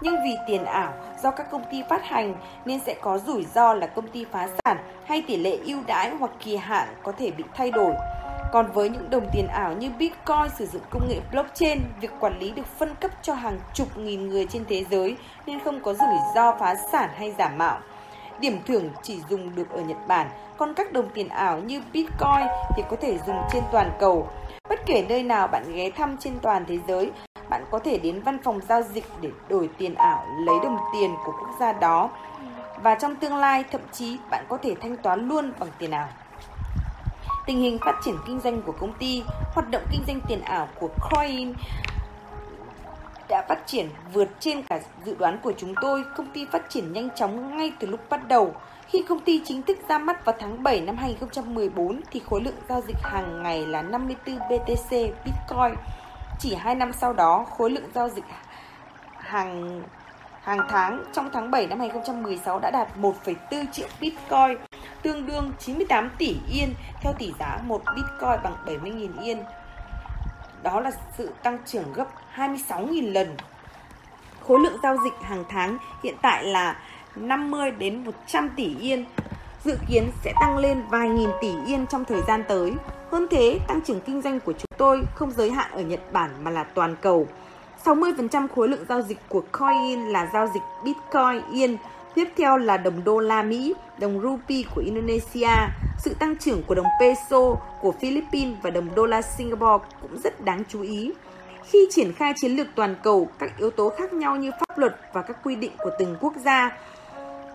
nhưng 0.00 0.16
vì 0.24 0.30
tiền 0.46 0.64
ảo 0.64 0.92
do 1.22 1.30
các 1.30 1.50
công 1.50 1.64
ty 1.70 1.82
phát 1.90 2.04
hành 2.04 2.34
nên 2.64 2.80
sẽ 2.86 2.94
có 3.00 3.18
rủi 3.18 3.46
ro 3.54 3.74
là 3.74 3.86
công 3.86 4.08
ty 4.08 4.24
phá 4.32 4.48
sản 4.64 4.76
hay 5.04 5.22
tỷ 5.22 5.36
lệ 5.36 5.58
ưu 5.64 5.80
đãi 5.86 6.10
hoặc 6.10 6.30
kỳ 6.44 6.56
hạn 6.56 6.88
có 7.02 7.12
thể 7.12 7.30
bị 7.30 7.44
thay 7.54 7.70
đổi. 7.70 7.92
Còn 8.52 8.72
với 8.72 8.88
những 8.88 9.10
đồng 9.10 9.26
tiền 9.32 9.46
ảo 9.46 9.72
như 9.72 9.90
Bitcoin 9.98 10.50
sử 10.58 10.66
dụng 10.66 10.82
công 10.90 11.08
nghệ 11.08 11.20
blockchain, 11.32 11.78
việc 12.00 12.10
quản 12.20 12.38
lý 12.38 12.50
được 12.50 12.66
phân 12.78 12.94
cấp 12.94 13.10
cho 13.22 13.34
hàng 13.34 13.58
chục 13.74 13.96
nghìn 13.96 14.28
người 14.28 14.46
trên 14.46 14.64
thế 14.68 14.84
giới 14.90 15.16
nên 15.46 15.60
không 15.60 15.80
có 15.80 15.94
rủi 15.94 16.18
ro 16.34 16.56
phá 16.60 16.74
sản 16.92 17.10
hay 17.16 17.34
giả 17.38 17.48
mạo. 17.56 17.78
Điểm 18.40 18.58
thưởng 18.66 18.90
chỉ 19.02 19.20
dùng 19.30 19.54
được 19.54 19.70
ở 19.70 19.80
Nhật 19.80 19.96
Bản, 20.08 20.30
còn 20.56 20.74
các 20.74 20.92
đồng 20.92 21.10
tiền 21.14 21.28
ảo 21.28 21.58
như 21.58 21.82
Bitcoin 21.92 22.46
thì 22.76 22.82
có 22.90 22.96
thể 23.00 23.18
dùng 23.26 23.36
trên 23.52 23.62
toàn 23.72 23.90
cầu. 24.00 24.28
Bất 24.68 24.80
kể 24.86 25.04
nơi 25.08 25.22
nào 25.22 25.46
bạn 25.46 25.72
ghé 25.74 25.90
thăm 25.90 26.16
trên 26.16 26.38
toàn 26.42 26.64
thế 26.68 26.78
giới, 26.88 27.10
bạn 27.48 27.64
có 27.70 27.78
thể 27.78 27.98
đến 27.98 28.22
văn 28.22 28.38
phòng 28.42 28.60
giao 28.68 28.82
dịch 28.82 29.04
để 29.20 29.30
đổi 29.48 29.70
tiền 29.78 29.94
ảo, 29.94 30.24
lấy 30.46 30.56
đồng 30.62 30.78
tiền 30.92 31.14
của 31.24 31.32
quốc 31.32 31.50
gia 31.60 31.72
đó. 31.72 32.10
Và 32.82 32.94
trong 32.94 33.16
tương 33.16 33.36
lai, 33.36 33.64
thậm 33.72 33.80
chí 33.92 34.18
bạn 34.30 34.44
có 34.48 34.56
thể 34.56 34.74
thanh 34.80 34.96
toán 34.96 35.28
luôn 35.28 35.52
bằng 35.58 35.70
tiền 35.78 35.90
ảo 35.90 36.08
tình 37.48 37.60
hình 37.60 37.78
phát 37.78 38.00
triển 38.04 38.16
kinh 38.26 38.40
doanh 38.40 38.62
của 38.62 38.72
công 38.72 38.92
ty, 38.92 39.22
hoạt 39.54 39.70
động 39.70 39.82
kinh 39.90 40.02
doanh 40.06 40.20
tiền 40.28 40.40
ảo 40.40 40.68
của 40.80 40.88
Coin 41.10 41.52
đã 43.28 43.44
phát 43.48 43.66
triển 43.66 43.88
vượt 44.12 44.28
trên 44.40 44.62
cả 44.62 44.80
dự 45.04 45.14
đoán 45.18 45.38
của 45.42 45.52
chúng 45.56 45.74
tôi. 45.80 46.04
Công 46.16 46.26
ty 46.34 46.46
phát 46.52 46.70
triển 46.70 46.92
nhanh 46.92 47.08
chóng 47.16 47.56
ngay 47.56 47.72
từ 47.80 47.88
lúc 47.88 48.00
bắt 48.10 48.28
đầu. 48.28 48.54
Khi 48.86 49.02
công 49.08 49.20
ty 49.20 49.42
chính 49.44 49.62
thức 49.62 49.78
ra 49.88 49.98
mắt 49.98 50.24
vào 50.24 50.36
tháng 50.38 50.62
7 50.62 50.80
năm 50.80 50.96
2014 50.96 52.00
thì 52.10 52.20
khối 52.30 52.40
lượng 52.40 52.54
giao 52.68 52.80
dịch 52.86 52.96
hàng 53.02 53.42
ngày 53.42 53.66
là 53.66 53.82
54 53.82 54.36
BTC 54.36 54.90
Bitcoin. 55.24 55.74
Chỉ 56.38 56.54
2 56.54 56.74
năm 56.74 56.92
sau 56.92 57.12
đó, 57.12 57.46
khối 57.50 57.70
lượng 57.70 57.90
giao 57.94 58.08
dịch 58.08 58.24
hàng 59.16 59.82
hàng 60.42 60.66
tháng 60.68 61.04
trong 61.12 61.30
tháng 61.32 61.50
7 61.50 61.66
năm 61.66 61.80
2016 61.80 62.58
đã 62.58 62.70
đạt 62.70 62.88
1,4 62.96 63.64
triệu 63.72 63.88
Bitcoin 64.00 64.67
tương 65.02 65.26
đương 65.26 65.52
98 65.58 66.10
tỷ 66.18 66.36
yên 66.50 66.74
theo 67.00 67.12
tỷ 67.18 67.32
giá 67.38 67.58
1 67.64 67.82
Bitcoin 67.96 68.42
bằng 68.42 68.56
70.000 68.66 69.22
yên. 69.22 69.38
Đó 70.62 70.80
là 70.80 70.90
sự 71.18 71.30
tăng 71.42 71.58
trưởng 71.66 71.92
gấp 71.92 72.06
26.000 72.36 73.12
lần. 73.12 73.36
Khối 74.46 74.60
lượng 74.60 74.78
giao 74.82 74.96
dịch 75.04 75.12
hàng 75.22 75.44
tháng 75.48 75.78
hiện 76.02 76.14
tại 76.22 76.44
là 76.44 76.76
50 77.16 77.70
đến 77.70 78.04
100 78.04 78.48
tỷ 78.56 78.76
yên, 78.80 79.04
dự 79.64 79.78
kiến 79.88 80.10
sẽ 80.24 80.32
tăng 80.40 80.58
lên 80.58 80.82
vài 80.90 81.08
nghìn 81.08 81.30
tỷ 81.40 81.52
yên 81.66 81.86
trong 81.86 82.04
thời 82.04 82.22
gian 82.22 82.44
tới. 82.48 82.72
Hơn 83.10 83.26
thế, 83.30 83.60
tăng 83.68 83.80
trưởng 83.80 84.00
kinh 84.00 84.22
doanh 84.22 84.40
của 84.40 84.52
chúng 84.52 84.78
tôi 84.78 85.02
không 85.14 85.30
giới 85.30 85.50
hạn 85.50 85.70
ở 85.72 85.80
Nhật 85.82 86.00
Bản 86.12 86.30
mà 86.44 86.50
là 86.50 86.64
toàn 86.64 86.96
cầu. 87.00 87.26
60% 87.84 88.46
khối 88.54 88.68
lượng 88.68 88.84
giao 88.88 89.02
dịch 89.02 89.18
của 89.28 89.42
Coin 89.52 90.06
là 90.06 90.30
giao 90.32 90.46
dịch 90.54 90.62
Bitcoin 90.84 91.52
Yên, 91.52 91.76
Tiếp 92.18 92.28
theo 92.36 92.56
là 92.56 92.76
đồng 92.76 93.04
đô 93.04 93.18
la 93.18 93.42
Mỹ, 93.42 93.74
đồng 93.98 94.20
rupee 94.20 94.62
của 94.74 94.80
Indonesia, 94.80 95.50
sự 95.98 96.14
tăng 96.14 96.36
trưởng 96.36 96.62
của 96.62 96.74
đồng 96.74 96.86
peso 97.00 97.54
của 97.80 97.92
Philippines 98.00 98.56
và 98.62 98.70
đồng 98.70 98.94
đô 98.94 99.06
la 99.06 99.22
Singapore 99.22 99.84
cũng 100.02 100.20
rất 100.24 100.44
đáng 100.44 100.62
chú 100.68 100.82
ý. 100.82 101.12
Khi 101.64 101.78
triển 101.90 102.12
khai 102.12 102.32
chiến 102.36 102.56
lược 102.56 102.66
toàn 102.74 102.96
cầu, 103.02 103.28
các 103.38 103.58
yếu 103.58 103.70
tố 103.70 103.92
khác 103.98 104.12
nhau 104.12 104.36
như 104.36 104.50
pháp 104.50 104.78
luật 104.78 105.00
và 105.12 105.22
các 105.22 105.36
quy 105.44 105.56
định 105.56 105.72
của 105.78 105.90
từng 105.98 106.16
quốc 106.20 106.32
gia, 106.44 106.78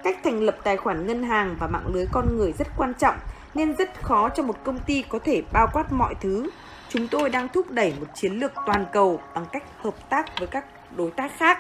cách 0.04 0.18
thành 0.24 0.42
lập 0.42 0.58
tài 0.64 0.78
khoản 0.78 1.08
ngân 1.08 1.24
hàng 1.24 1.56
và 1.60 1.68
mạng 1.68 1.88
lưới 1.94 2.06
con 2.12 2.38
người 2.38 2.54
rất 2.60 2.68
quan 2.78 2.94
trọng 2.94 3.16
nên 3.54 3.76
rất 3.76 4.02
khó 4.02 4.30
cho 4.30 4.44
một 4.44 4.56
công 4.64 4.80
ty 4.80 5.04
có 5.10 5.20
thể 5.24 5.42
bao 5.54 5.68
quát 5.74 5.92
mọi 5.92 6.16
thứ. 6.22 6.50
Chúng 6.90 7.08
tôi 7.08 7.30
đang 7.30 7.48
thúc 7.50 7.72
đẩy 7.72 7.94
một 8.00 8.08
chiến 8.16 8.34
lược 8.34 8.52
toàn 8.66 8.86
cầu 8.94 9.22
bằng 9.36 9.46
cách 9.52 9.64
hợp 9.78 10.10
tác 10.10 10.40
với 10.40 10.48
các 10.48 10.66
đối 10.96 11.12
tác 11.12 11.32
khác. 11.38 11.60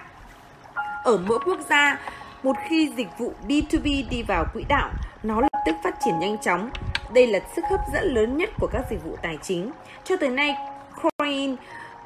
Ở 1.03 1.19
mỗi 1.27 1.39
quốc 1.45 1.59
gia, 1.69 1.99
một 2.43 2.55
khi 2.67 2.91
dịch 2.97 3.07
vụ 3.17 3.33
B2B 3.47 4.09
đi 4.09 4.23
vào 4.23 4.45
quỹ 4.53 4.63
đạo, 4.69 4.89
nó 5.23 5.41
lập 5.41 5.61
tức 5.65 5.75
phát 5.83 5.95
triển 6.05 6.19
nhanh 6.19 6.37
chóng. 6.37 6.69
Đây 7.13 7.27
là 7.27 7.39
sức 7.55 7.65
hấp 7.69 7.79
dẫn 7.93 8.13
lớn 8.13 8.37
nhất 8.37 8.49
của 8.59 8.67
các 8.71 8.85
dịch 8.89 9.03
vụ 9.03 9.15
tài 9.21 9.37
chính. 9.41 9.71
Cho 10.03 10.15
tới 10.15 10.29
nay, 10.29 10.55
Coin 11.01 11.55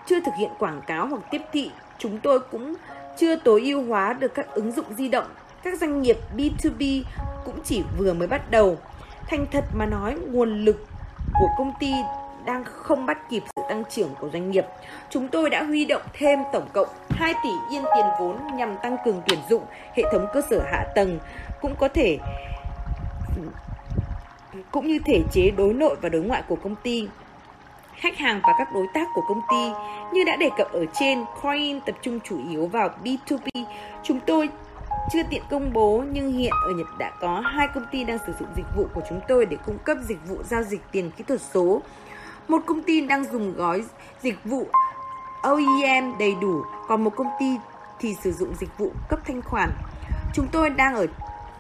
chưa 0.06 0.20
thực 0.20 0.34
hiện 0.38 0.50
quảng 0.60 0.82
cáo 0.88 1.08
hoặc 1.08 1.22
tiếp 1.32 1.42
thị. 1.54 1.72
Chúng 2.00 2.20
tôi 2.20 2.40
cũng 2.40 2.76
chưa 3.18 3.36
tối 3.36 3.62
ưu 3.62 3.84
hóa 3.84 4.14
được 4.14 4.34
các 4.34 4.48
ứng 4.52 4.72
dụng 4.72 4.86
di 4.98 5.08
động. 5.08 5.28
Các 5.64 5.80
doanh 5.80 6.02
nghiệp 6.02 6.18
B2B 6.38 7.04
cũng 7.46 7.60
chỉ 7.64 7.84
vừa 7.98 8.14
mới 8.14 8.28
bắt 8.28 8.52
đầu. 8.52 8.78
Thành 9.28 9.46
thật 9.52 9.66
mà 9.74 9.86
nói, 9.86 10.16
nguồn 10.28 10.66
lực 10.66 10.88
của 11.34 11.48
công 11.58 11.74
ty 11.80 11.94
đang 12.48 12.64
không 12.66 13.06
bắt 13.06 13.30
kịp 13.30 13.44
sự 13.56 13.62
tăng 13.70 13.84
trưởng 13.90 14.10
của 14.20 14.30
doanh 14.34 14.52
nghiệp. 14.52 14.66
Chúng 15.10 15.28
tôi 15.28 15.50
đã 15.50 15.64
huy 15.64 15.86
động 15.86 16.02
thêm 16.14 16.40
tổng 16.54 16.68
cộng 16.74 16.88
2 17.10 17.34
tỷ 17.44 17.50
yên 17.72 17.84
tiền 17.96 18.06
vốn 18.20 18.38
nhằm 18.56 18.76
tăng 18.84 18.98
cường 19.06 19.22
tuyển 19.28 19.40
dụng, 19.50 19.64
hệ 19.96 20.04
thống 20.12 20.28
cơ 20.34 20.42
sở 20.50 20.62
hạ 20.72 20.86
tầng 20.96 21.20
cũng 21.62 21.76
có 21.76 21.88
thể 21.88 22.18
cũng 24.72 24.88
như 24.88 25.00
thể 25.06 25.22
chế 25.32 25.52
đối 25.58 25.74
nội 25.74 25.96
và 26.02 26.10
đối 26.10 26.22
ngoại 26.22 26.44
của 26.48 26.56
công 26.56 26.76
ty. 26.84 27.08
Khách 27.96 28.18
hàng 28.18 28.40
và 28.44 28.54
các 28.58 28.68
đối 28.74 28.86
tác 28.94 29.08
của 29.16 29.22
công 29.30 29.42
ty 29.50 29.72
như 30.14 30.24
đã 30.24 30.36
đề 30.36 30.50
cập 30.58 30.72
ở 30.74 30.86
trên, 31.00 31.24
Coin 31.42 31.80
tập 31.82 31.96
trung 32.02 32.20
chủ 32.20 32.40
yếu 32.50 32.68
vào 32.68 32.90
B2B. 33.04 33.66
Chúng 34.04 34.20
tôi 34.20 34.50
chưa 35.12 35.24
tiện 35.30 35.42
công 35.50 35.74
bố 35.74 36.04
nhưng 36.12 36.32
hiện 36.32 36.52
ở 36.66 36.72
Nhật 36.78 36.88
đã 37.00 37.12
có 37.20 37.40
hai 37.40 37.68
công 37.76 37.86
ty 37.92 38.04
đang 38.04 38.18
sử 38.28 38.34
dụng 38.40 38.50
dịch 38.56 38.66
vụ 38.76 38.88
của 38.94 39.02
chúng 39.10 39.20
tôi 39.28 39.46
để 39.46 39.58
cung 39.66 39.78
cấp 39.78 39.98
dịch 40.08 40.28
vụ 40.28 40.38
giao 40.44 40.64
dịch 40.64 40.82
tiền 40.92 41.12
kỹ 41.18 41.24
thuật 41.28 41.42
số. 41.42 41.82
Một 42.48 42.60
công 42.66 42.84
ty 42.84 43.02
đang 43.02 43.26
dùng 43.26 43.54
gói 43.54 43.84
dịch 44.22 44.44
vụ 44.46 44.68
OEM 45.44 46.18
đầy 46.20 46.36
đủ, 46.42 46.64
còn 46.88 47.04
một 47.04 47.16
công 47.16 47.28
ty 47.40 47.58
thì 48.00 48.16
sử 48.24 48.32
dụng 48.32 48.54
dịch 48.60 48.78
vụ 48.78 48.92
cấp 49.10 49.20
thanh 49.28 49.42
khoản. 49.42 49.72
Chúng 50.34 50.48
tôi 50.52 50.70
đang 50.70 50.96
ở 50.96 51.08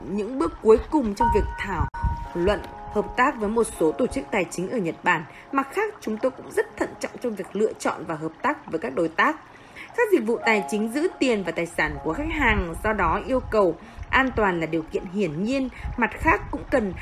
những 0.10 0.40
bước 0.40 0.54
cuối 0.62 0.78
cùng 0.92 1.16
trong 1.16 1.28
việc 1.36 1.46
thảo 1.58 1.88
luận 2.34 2.62
hợp 2.94 3.06
tác 3.18 3.40
với 3.40 3.50
một 3.50 3.68
số 3.80 3.92
tổ 3.92 4.08
chức 4.08 4.24
tài 4.32 4.46
chính 4.52 4.70
ở 4.70 4.78
Nhật 4.78 4.96
Bản. 5.04 5.24
Mặt 5.52 5.68
khác, 5.72 5.94
chúng 6.02 6.18
tôi 6.18 6.32
cũng 6.32 6.52
rất 6.52 6.78
thận 6.78 6.90
trọng 7.00 7.12
trong 7.22 7.36
việc 7.36 7.56
lựa 7.56 7.74
chọn 7.74 8.06
và 8.08 8.16
hợp 8.16 8.32
tác 8.42 8.72
với 8.72 8.80
các 8.80 8.96
đối 8.96 9.08
tác. 9.08 9.36
Các 9.98 10.08
dịch 10.12 10.26
vụ 10.26 10.38
tài 10.46 10.64
chính 10.70 10.92
giữ 10.94 11.08
tiền 11.20 11.44
và 11.44 11.52
tài 11.52 11.66
sản 11.66 11.98
của 12.04 12.14
khách 12.14 12.32
hàng, 12.32 12.74
do 12.84 12.94
đó 12.94 13.22
yêu 13.28 13.40
cầu 13.52 13.76
an 14.10 14.30
toàn 14.36 14.60
là 14.60 14.66
điều 14.66 14.82
kiện 14.82 15.06
hiển 15.06 15.44
nhiên, 15.44 15.70
mặt 15.98 16.12
khác 16.14 16.42
cũng 16.52 16.64
cần 16.72 16.94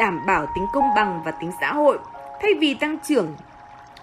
đảm 0.00 0.26
bảo 0.26 0.46
tính 0.54 0.66
công 0.72 0.94
bằng 0.96 1.22
và 1.24 1.30
tính 1.30 1.50
xã 1.60 1.72
hội. 1.72 1.98
Thay 2.40 2.54
vì 2.60 2.74
tăng 2.74 2.98
trưởng 3.08 3.36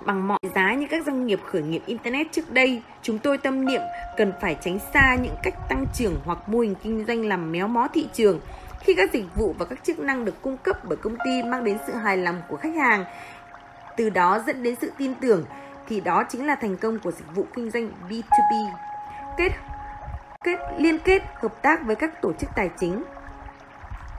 bằng 0.06 0.28
mọi 0.28 0.40
giá 0.56 0.74
như 0.74 0.88
các 0.90 1.06
doanh 1.06 1.28
nghiệp 1.28 1.40
khởi 1.46 1.62
nghiệp 1.62 1.82
Internet 1.86 2.32
trước 2.32 2.52
đây, 2.52 2.82
chúng 3.02 3.20
tôi 3.20 3.38
tâm 3.38 3.66
niệm 3.66 3.82
cần 4.18 4.34
phải 4.42 4.58
tránh 4.62 4.80
xa 4.94 5.18
những 5.22 5.36
cách 5.44 5.54
tăng 5.70 5.86
trưởng 5.94 6.20
hoặc 6.26 6.50
mô 6.50 6.60
hình 6.60 6.76
kinh 6.84 7.06
doanh 7.08 7.26
làm 7.26 7.52
méo 7.52 7.68
mó 7.68 7.88
thị 7.94 8.08
trường. 8.14 8.40
Khi 8.80 8.94
các 8.94 9.14
dịch 9.14 9.36
vụ 9.36 9.56
và 9.58 9.66
các 9.66 9.84
chức 9.84 10.00
năng 10.00 10.26
được 10.26 10.42
cung 10.42 10.58
cấp 10.58 10.78
bởi 10.84 10.98
công 10.98 11.16
ty 11.26 11.44
mang 11.44 11.64
đến 11.64 11.78
sự 11.88 11.94
hài 11.94 12.18
lòng 12.18 12.42
của 12.48 12.58
khách 12.58 12.76
hàng, 12.76 13.06
từ 13.98 14.10
đó 14.10 14.44
dẫn 14.48 14.64
đến 14.64 14.76
sự 14.82 14.92
tin 14.98 15.16
tưởng, 15.16 15.46
thì 15.88 16.02
đó 16.02 16.24
chính 16.30 16.48
là 16.48 16.56
thành 16.56 16.78
công 16.78 17.00
của 17.00 17.12
dịch 17.12 17.36
vụ 17.36 17.46
kinh 17.56 17.70
doanh 17.72 17.90
B2B. 18.10 18.72
Kết, 19.38 19.52
kết 20.44 20.60
liên 20.78 21.00
kết 21.00 21.24
hợp 21.36 21.62
tác 21.62 21.86
với 21.86 21.96
các 21.96 22.22
tổ 22.22 22.34
chức 22.34 22.50
tài 22.56 22.70
chính 22.80 23.04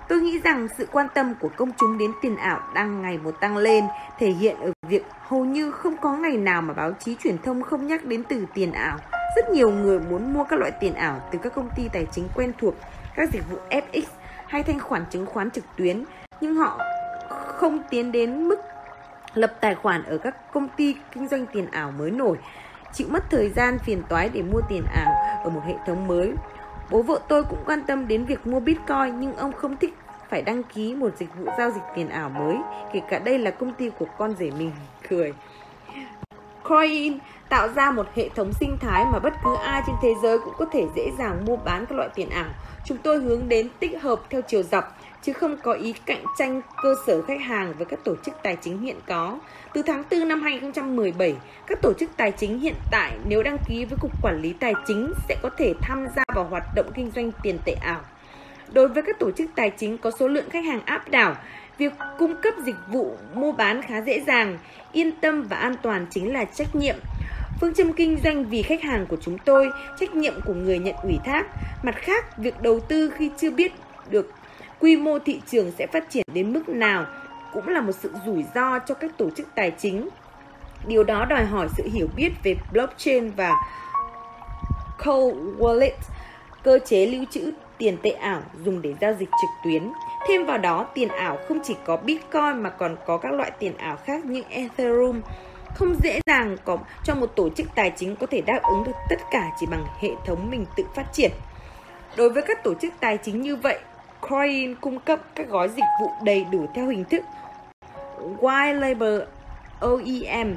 Tôi 0.09 0.21
nghĩ 0.21 0.41
rằng 0.45 0.69
sự 0.79 0.89
quan 0.93 1.07
tâm 1.15 1.35
của 1.41 1.49
công 1.57 1.71
chúng 1.79 1.99
đến 1.99 2.13
tiền 2.23 2.37
ảo 2.37 2.61
đang 2.75 3.03
ngày 3.03 3.19
một 3.19 3.41
tăng 3.41 3.57
lên, 3.57 3.85
thể 4.19 4.31
hiện 4.31 4.57
ở 4.61 4.73
việc 4.89 5.05
hầu 5.27 5.45
như 5.45 5.71
không 5.71 5.97
có 5.97 6.17
ngày 6.17 6.37
nào 6.37 6.63
mà 6.63 6.75
báo 6.75 6.93
chí 6.93 7.17
truyền 7.23 7.39
thông 7.39 7.63
không 7.63 7.87
nhắc 7.87 8.05
đến 8.05 8.25
từ 8.25 8.47
tiền 8.55 8.73
ảo. 8.73 8.99
Rất 9.37 9.51
nhiều 9.51 9.71
người 9.71 10.01
muốn 10.01 10.33
mua 10.35 10.45
các 10.45 10.59
loại 10.59 10.73
tiền 10.81 10.95
ảo 10.95 11.21
từ 11.33 11.39
các 11.43 11.55
công 11.55 11.71
ty 11.77 11.89
tài 11.93 12.07
chính 12.13 12.29
quen 12.35 12.53
thuộc, 12.59 12.75
các 13.17 13.33
dịch 13.33 13.43
vụ 13.51 13.59
FX 13.71 14.03
hay 14.47 14.63
thanh 14.63 14.81
khoản 14.81 15.05
chứng 15.11 15.27
khoán 15.27 15.51
trực 15.51 15.65
tuyến, 15.77 16.05
nhưng 16.41 16.55
họ 16.55 16.79
không 17.47 17.79
tiến 17.91 18.13
đến 18.13 18.49
mức 18.49 18.61
lập 19.35 19.53
tài 19.61 19.75
khoản 19.75 20.03
ở 20.03 20.19
các 20.19 20.53
công 20.53 20.69
ty 20.77 20.97
kinh 21.15 21.29
doanh 21.29 21.47
tiền 21.47 21.67
ảo 21.71 21.91
mới 21.91 22.11
nổi, 22.11 22.39
chịu 22.93 23.07
mất 23.11 23.25
thời 23.31 23.49
gian 23.49 23.79
phiền 23.79 24.03
toái 24.09 24.29
để 24.29 24.43
mua 24.43 24.61
tiền 24.69 24.83
ảo 24.95 25.41
ở 25.45 25.51
một 25.51 25.61
hệ 25.67 25.75
thống 25.87 26.07
mới 26.07 26.33
Bố 26.91 27.03
vợ 27.03 27.21
tôi 27.29 27.45
cũng 27.45 27.59
quan 27.67 27.83
tâm 27.87 28.09
đến 28.09 28.25
việc 28.25 28.47
mua 28.47 28.61
Bitcoin 28.61 29.21
nhưng 29.21 29.37
ông 29.37 29.53
không 29.53 29.77
thích 29.77 29.95
phải 30.31 30.43
đăng 30.43 30.63
ký 30.63 30.95
một 30.95 31.11
dịch 31.19 31.29
vụ 31.39 31.47
giao 31.59 31.71
dịch 31.71 31.83
tiền 31.95 32.09
ảo 32.09 32.29
mới, 32.29 32.57
kể 32.93 33.01
cả 33.11 33.19
đây 33.19 33.39
là 33.39 33.51
công 33.51 33.75
ty 33.75 33.91
của 33.99 34.07
con 34.19 34.35
rể 34.39 34.51
mình. 34.59 34.73
Cười. 35.09 35.33
Coin 36.63 37.19
tạo 37.49 37.69
ra 37.69 37.91
một 37.91 38.07
hệ 38.15 38.29
thống 38.29 38.53
sinh 38.61 38.77
thái 38.81 39.05
mà 39.13 39.19
bất 39.19 39.33
cứ 39.45 39.55
ai 39.65 39.83
trên 39.87 39.97
thế 40.03 40.15
giới 40.23 40.39
cũng 40.39 40.55
có 40.59 40.65
thể 40.73 40.87
dễ 40.97 41.11
dàng 41.19 41.45
mua 41.47 41.57
bán 41.57 41.87
các 41.87 41.95
loại 41.95 42.09
tiền 42.15 42.31
ảo. 42.31 42.49
Chúng 42.85 42.99
tôi 42.99 43.19
hướng 43.19 43.49
đến 43.49 43.69
tích 43.79 44.03
hợp 44.03 44.21
theo 44.31 44.41
chiều 44.43 44.63
dọc, 44.63 44.98
chứ 45.29 45.35
không 45.35 45.57
có 45.57 45.73
ý 45.73 45.95
cạnh 46.07 46.25
tranh 46.39 46.61
cơ 46.83 46.95
sở 47.07 47.23
khách 47.23 47.41
hàng 47.41 47.75
với 47.77 47.87
các 47.87 48.05
tổ 48.05 48.17
chức 48.25 48.35
tài 48.43 48.57
chính 48.57 48.79
hiện 48.79 48.97
có. 49.07 49.39
Từ 49.75 49.83
tháng 49.83 50.05
4 50.11 50.29
năm 50.29 50.43
2017, 50.43 51.35
các 51.67 51.79
tổ 51.83 51.93
chức 51.93 52.11
tài 52.17 52.33
chính 52.33 52.59
hiện 52.59 52.75
tại 52.91 53.13
nếu 53.29 53.43
đăng 53.43 53.57
ký 53.69 53.85
với 53.85 53.99
Cục 54.01 54.23
Quản 54.23 54.43
lý 54.43 54.53
Tài 54.53 54.73
chính 54.87 55.13
sẽ 55.29 55.37
có 55.43 55.51
thể 55.59 55.75
tham 55.81 56.07
gia 56.17 56.23
vào 56.35 56.45
hoạt 56.45 56.63
động 56.75 56.91
kinh 56.95 57.11
doanh 57.11 57.31
tiền 57.43 57.59
tệ 57.65 57.73
ảo. 57.73 58.01
Đối 58.73 58.89
với 58.89 59.03
các 59.03 59.19
tổ 59.19 59.31
chức 59.31 59.51
tài 59.57 59.71
chính 59.71 59.99
có 59.99 60.11
số 60.11 60.29
lượng 60.29 60.51
khách 60.51 60.65
hàng 60.65 60.81
áp 60.85 61.11
đảo, 61.11 61.37
việc 61.79 61.93
cung 62.19 62.37
cấp 62.43 62.55
dịch 62.65 62.79
vụ 62.93 63.17
mua 63.35 63.53
bán 63.53 63.83
khá 63.83 64.01
dễ 64.01 64.21
dàng, 64.21 64.59
yên 64.93 65.13
tâm 65.21 65.43
và 65.43 65.57
an 65.57 65.75
toàn 65.83 66.07
chính 66.11 66.33
là 66.33 66.45
trách 66.45 66.75
nhiệm. 66.75 66.97
Phương 67.61 67.75
châm 67.75 67.93
kinh 67.93 68.19
doanh 68.25 68.45
vì 68.45 68.63
khách 68.63 68.83
hàng 68.83 69.07
của 69.07 69.17
chúng 69.21 69.39
tôi, 69.39 69.71
trách 70.01 70.15
nhiệm 70.15 70.35
của 70.45 70.55
người 70.55 70.79
nhận 70.79 70.95
ủy 71.03 71.19
thác. 71.25 71.47
Mặt 71.83 71.95
khác, 71.97 72.39
việc 72.39 72.63
đầu 72.63 72.81
tư 72.81 73.11
khi 73.17 73.31
chưa 73.39 73.51
biết 73.51 73.73
được 74.11 74.31
quy 74.81 74.97
mô 74.97 75.19
thị 75.19 75.41
trường 75.47 75.73
sẽ 75.79 75.87
phát 75.87 76.11
triển 76.11 76.25
đến 76.33 76.53
mức 76.53 76.69
nào 76.69 77.07
cũng 77.53 77.69
là 77.69 77.81
một 77.81 77.93
sự 77.93 78.13
rủi 78.27 78.45
ro 78.55 78.79
cho 78.79 78.95
các 78.95 79.11
tổ 79.17 79.31
chức 79.31 79.49
tài 79.55 79.71
chính. 79.71 80.09
Điều 80.87 81.05
đó 81.05 81.25
đòi 81.25 81.45
hỏi 81.45 81.69
sự 81.77 81.89
hiểu 81.93 82.09
biết 82.17 82.31
về 82.43 82.57
blockchain 82.73 83.31
và 83.31 83.53
cold 85.07 85.37
wallet, 85.59 85.91
cơ 86.63 86.79
chế 86.87 87.07
lưu 87.07 87.25
trữ 87.31 87.53
tiền 87.79 87.97
tệ 88.03 88.11
ảo 88.11 88.43
dùng 88.65 88.83
để 88.83 88.95
giao 89.01 89.13
dịch 89.13 89.29
trực 89.29 89.51
tuyến. 89.65 89.93
Thêm 90.29 90.45
vào 90.45 90.59
đó, 90.59 90.87
tiền 90.95 91.09
ảo 91.09 91.39
không 91.49 91.61
chỉ 91.65 91.77
có 91.85 91.97
Bitcoin 91.97 92.63
mà 92.63 92.71
còn 92.71 92.97
có 93.07 93.19
các 93.19 93.33
loại 93.33 93.51
tiền 93.59 93.77
ảo 93.77 93.97
khác 93.97 94.25
như 94.25 94.43
Ethereum. 94.49 95.21
Không 95.75 95.95
dễ 96.03 96.21
dàng 96.27 96.57
có 96.65 96.79
cho 97.05 97.15
một 97.15 97.37
tổ 97.37 97.49
chức 97.51 97.67
tài 97.75 97.91
chính 97.97 98.17
có 98.17 98.27
thể 98.27 98.41
đáp 98.41 98.61
ứng 98.71 98.85
được 98.85 98.93
tất 99.11 99.17
cả 99.31 99.51
chỉ 99.61 99.67
bằng 99.67 99.85
hệ 100.01 100.09
thống 100.27 100.51
mình 100.51 100.67
tự 100.77 100.85
phát 100.95 101.13
triển. 101.13 101.31
Đối 102.17 102.31
với 102.31 102.43
các 102.43 102.65
tổ 102.65 102.75
chức 102.75 102.93
tài 103.01 103.17
chính 103.17 103.43
như 103.43 103.57
vậy, 103.57 103.79
Coin 104.29 104.75
cung 104.75 105.01
cấp 105.01 105.21
các 105.35 105.49
gói 105.49 105.69
dịch 105.69 105.85
vụ 106.01 106.11
đầy 106.25 106.47
đủ 106.53 106.67
theo 106.75 106.89
hình 106.89 107.05
thức 107.05 107.25
white 108.41 108.81
label 108.81 109.21
OEM 109.81 110.57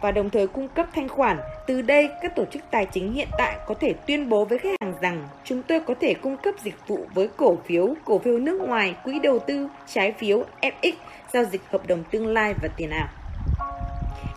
và 0.00 0.10
đồng 0.10 0.30
thời 0.30 0.46
cung 0.46 0.68
cấp 0.68 0.86
thanh 0.94 1.08
khoản. 1.08 1.38
Từ 1.66 1.82
đây, 1.82 2.08
các 2.22 2.36
tổ 2.36 2.44
chức 2.44 2.62
tài 2.70 2.86
chính 2.86 3.12
hiện 3.12 3.28
tại 3.38 3.56
có 3.66 3.74
thể 3.80 3.94
tuyên 4.06 4.28
bố 4.28 4.44
với 4.44 4.58
khách 4.58 4.80
hàng 4.80 4.94
rằng 5.00 5.28
chúng 5.44 5.62
tôi 5.62 5.80
có 5.80 5.94
thể 6.00 6.14
cung 6.14 6.36
cấp 6.36 6.54
dịch 6.62 6.74
vụ 6.86 7.06
với 7.14 7.28
cổ 7.36 7.58
phiếu, 7.66 7.94
cổ 8.04 8.18
phiếu 8.18 8.38
nước 8.38 8.60
ngoài, 8.60 8.94
quỹ 9.04 9.18
đầu 9.18 9.38
tư, 9.38 9.68
trái 9.86 10.12
phiếu, 10.12 10.44
FX, 10.60 10.92
giao 11.32 11.44
dịch 11.44 11.60
hợp 11.70 11.86
đồng 11.86 12.04
tương 12.10 12.26
lai 12.26 12.54
và 12.62 12.68
tiền 12.76 12.90
ảo. 12.90 13.08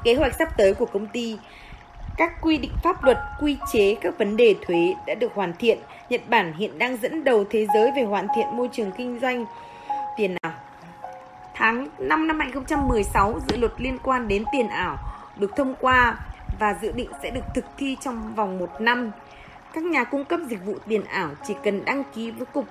Kế 0.03 0.13
hoạch 0.13 0.35
sắp 0.39 0.57
tới 0.57 0.73
của 0.73 0.85
công 0.85 1.07
ty 1.07 1.37
các 2.17 2.41
quy 2.41 2.57
định 2.57 2.71
pháp 2.83 3.03
luật, 3.03 3.17
quy 3.41 3.57
chế, 3.73 3.95
các 4.01 4.17
vấn 4.17 4.37
đề 4.37 4.55
thuế 4.61 4.93
đã 5.07 5.15
được 5.15 5.33
hoàn 5.33 5.53
thiện. 5.59 5.77
Nhật 6.09 6.21
Bản 6.29 6.53
hiện 6.53 6.79
đang 6.79 6.97
dẫn 6.97 7.23
đầu 7.23 7.43
thế 7.49 7.67
giới 7.73 7.91
về 7.95 8.03
hoàn 8.03 8.27
thiện 8.35 8.57
môi 8.57 8.69
trường 8.73 8.91
kinh 8.97 9.19
doanh 9.21 9.45
tiền 10.17 10.35
ảo. 10.41 10.53
Tháng 11.53 11.87
5 11.99 12.27
năm 12.27 12.39
2016, 12.39 13.39
dự 13.49 13.57
luật 13.57 13.71
liên 13.77 13.97
quan 14.03 14.27
đến 14.27 14.43
tiền 14.51 14.67
ảo 14.67 14.97
được 15.37 15.55
thông 15.55 15.75
qua 15.79 16.19
và 16.59 16.75
dự 16.81 16.91
định 16.91 17.09
sẽ 17.23 17.29
được 17.29 17.41
thực 17.55 17.65
thi 17.77 17.97
trong 18.01 18.35
vòng 18.35 18.59
một 18.59 18.69
năm. 18.79 19.11
Các 19.73 19.83
nhà 19.83 20.03
cung 20.03 20.25
cấp 20.25 20.39
dịch 20.49 20.65
vụ 20.65 20.75
tiền 20.87 21.03
ảo 21.03 21.29
chỉ 21.47 21.55
cần 21.63 21.85
đăng 21.85 22.03
ký 22.15 22.31
với 22.31 22.45
Cục 22.45 22.65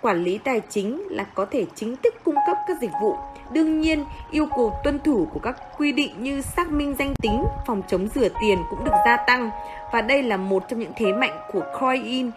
Quản 0.00 0.24
lý 0.24 0.38
Tài 0.38 0.60
chính 0.68 1.02
là 1.10 1.24
có 1.34 1.46
thể 1.50 1.66
chính 1.74 1.96
thức 1.96 2.14
cung 2.24 2.36
cấp 2.46 2.56
các 2.68 2.76
dịch 2.80 2.90
vụ. 3.02 3.16
Đương 3.50 3.80
nhiên, 3.80 4.04
yêu 4.30 4.46
cầu 4.56 4.80
tuân 4.84 5.00
thủ 5.04 5.28
của 5.32 5.40
các 5.40 5.56
quy 5.78 5.92
định 5.92 6.22
như 6.22 6.40
xác 6.40 6.70
minh 6.70 6.94
danh 6.98 7.14
tính, 7.14 7.44
phòng 7.66 7.82
chống 7.88 8.08
rửa 8.14 8.28
tiền 8.40 8.58
cũng 8.70 8.84
được 8.84 8.94
gia 9.06 9.16
tăng 9.16 9.50
và 9.92 10.02
đây 10.02 10.22
là 10.22 10.36
một 10.36 10.64
trong 10.68 10.80
những 10.80 10.92
thế 10.96 11.12
mạnh 11.12 11.38
của 11.52 11.62
Coin. 11.80 12.30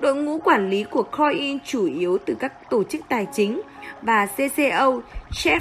Đội 0.00 0.14
ngũ 0.14 0.38
quản 0.38 0.70
lý 0.70 0.84
của 0.84 1.02
Coin 1.02 1.58
chủ 1.64 1.86
yếu 1.86 2.18
từ 2.26 2.34
các 2.34 2.70
tổ 2.70 2.84
chức 2.84 3.00
tài 3.08 3.26
chính 3.32 3.62
và 4.02 4.26
CCO, 4.26 5.00
Chief 5.30 5.60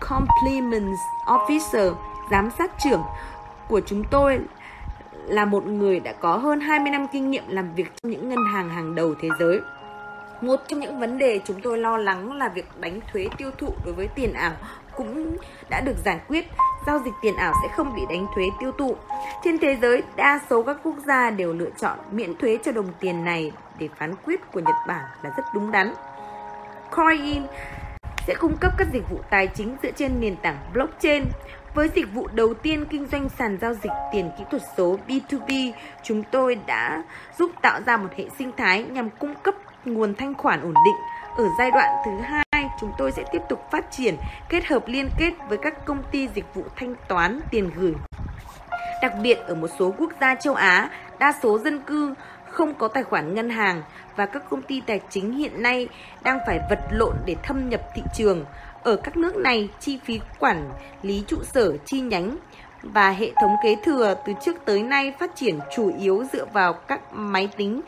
Compliance 0.00 1.00
Officer, 1.26 1.94
giám 2.30 2.50
sát 2.58 2.70
trưởng 2.84 3.02
của 3.68 3.80
chúng 3.86 4.04
tôi 4.10 4.40
là 5.26 5.44
một 5.44 5.66
người 5.66 6.00
đã 6.00 6.12
có 6.12 6.36
hơn 6.36 6.60
20 6.60 6.90
năm 6.90 7.06
kinh 7.12 7.30
nghiệm 7.30 7.44
làm 7.48 7.74
việc 7.74 7.92
trong 8.02 8.12
những 8.12 8.28
ngân 8.28 8.44
hàng 8.52 8.68
hàng 8.68 8.94
đầu 8.94 9.14
thế 9.20 9.28
giới. 9.38 9.60
Một 10.40 10.60
trong 10.68 10.80
những 10.80 11.00
vấn 11.00 11.18
đề 11.18 11.40
chúng 11.44 11.60
tôi 11.60 11.78
lo 11.78 11.96
lắng 11.96 12.32
là 12.32 12.48
việc 12.48 12.66
đánh 12.80 13.00
thuế 13.12 13.26
tiêu 13.38 13.50
thụ 13.58 13.74
đối 13.84 13.94
với 13.94 14.08
tiền 14.08 14.32
ảo 14.32 14.52
cũng 14.96 15.36
đã 15.70 15.80
được 15.80 15.96
giải 16.04 16.20
quyết. 16.28 16.46
Giao 16.86 16.98
dịch 17.04 17.14
tiền 17.22 17.36
ảo 17.36 17.52
sẽ 17.62 17.74
không 17.76 17.96
bị 17.96 18.02
đánh 18.10 18.26
thuế 18.34 18.44
tiêu 18.60 18.72
thụ. 18.78 18.96
Trên 19.44 19.58
thế 19.58 19.76
giới, 19.82 20.02
đa 20.16 20.40
số 20.50 20.62
các 20.62 20.76
quốc 20.82 20.96
gia 21.06 21.30
đều 21.30 21.52
lựa 21.52 21.70
chọn 21.80 21.98
miễn 22.10 22.36
thuế 22.36 22.58
cho 22.64 22.72
đồng 22.72 22.88
tiền 23.00 23.24
này 23.24 23.52
để 23.78 23.88
phán 23.98 24.14
quyết 24.24 24.40
của 24.52 24.60
Nhật 24.60 24.76
Bản 24.88 25.04
là 25.22 25.30
rất 25.36 25.44
đúng 25.54 25.72
đắn. 25.72 25.94
Coin 26.90 27.42
sẽ 28.26 28.34
cung 28.34 28.56
cấp 28.56 28.72
các 28.78 28.88
dịch 28.92 29.10
vụ 29.10 29.20
tài 29.30 29.46
chính 29.46 29.76
dựa 29.82 29.90
trên 29.90 30.20
nền 30.20 30.36
tảng 30.36 30.56
blockchain. 30.72 31.24
Với 31.74 31.88
dịch 31.94 32.12
vụ 32.14 32.28
đầu 32.32 32.54
tiên 32.54 32.84
kinh 32.90 33.06
doanh 33.06 33.28
sàn 33.28 33.58
giao 33.60 33.74
dịch 33.74 33.92
tiền 34.12 34.30
kỹ 34.38 34.44
thuật 34.50 34.62
số 34.76 34.98
B2B, 35.08 35.72
chúng 36.02 36.22
tôi 36.22 36.58
đã 36.66 37.02
giúp 37.38 37.50
tạo 37.62 37.80
ra 37.86 37.96
một 37.96 38.08
hệ 38.16 38.24
sinh 38.38 38.52
thái 38.56 38.82
nhằm 38.82 39.10
cung 39.10 39.34
cấp 39.42 39.54
nguồn 39.84 40.14
thanh 40.14 40.34
khoản 40.34 40.62
ổn 40.62 40.74
định. 40.84 40.96
Ở 41.36 41.44
giai 41.58 41.70
đoạn 41.70 41.88
thứ 42.04 42.10
hai, 42.20 42.68
chúng 42.80 42.92
tôi 42.98 43.12
sẽ 43.12 43.24
tiếp 43.32 43.42
tục 43.48 43.70
phát 43.70 43.90
triển 43.90 44.16
kết 44.48 44.64
hợp 44.64 44.82
liên 44.86 45.08
kết 45.18 45.32
với 45.48 45.58
các 45.58 45.84
công 45.84 46.02
ty 46.10 46.28
dịch 46.28 46.54
vụ 46.54 46.64
thanh 46.76 46.94
toán 47.08 47.40
tiền 47.50 47.70
gửi. 47.76 47.94
Đặc 49.02 49.12
biệt 49.22 49.38
ở 49.46 49.54
một 49.54 49.68
số 49.78 49.94
quốc 49.98 50.12
gia 50.20 50.34
châu 50.34 50.54
Á, 50.54 50.90
đa 51.18 51.32
số 51.42 51.58
dân 51.58 51.80
cư 51.80 52.14
không 52.50 52.74
có 52.74 52.88
tài 52.88 53.02
khoản 53.02 53.34
ngân 53.34 53.50
hàng 53.50 53.82
và 54.16 54.26
các 54.26 54.50
công 54.50 54.62
ty 54.62 54.80
tài 54.80 55.00
chính 55.10 55.32
hiện 55.32 55.62
nay 55.62 55.88
đang 56.22 56.38
phải 56.46 56.60
vật 56.70 56.80
lộn 56.90 57.16
để 57.26 57.36
thâm 57.42 57.68
nhập 57.68 57.80
thị 57.94 58.02
trường. 58.14 58.44
Ở 58.82 58.96
các 58.96 59.16
nước 59.16 59.36
này, 59.36 59.68
chi 59.80 59.98
phí 60.04 60.20
quản 60.38 60.70
lý 61.02 61.24
trụ 61.26 61.36
sở 61.42 61.76
chi 61.86 62.00
nhánh 62.00 62.36
và 62.82 63.10
hệ 63.10 63.32
thống 63.40 63.56
kế 63.62 63.76
thừa 63.84 64.14
từ 64.26 64.32
trước 64.44 64.56
tới 64.64 64.82
nay 64.82 65.12
phát 65.18 65.36
triển 65.36 65.58
chủ 65.76 65.92
yếu 65.98 66.24
dựa 66.32 66.44
vào 66.52 66.72
các 66.72 67.12
máy 67.12 67.48
tính 67.56 67.80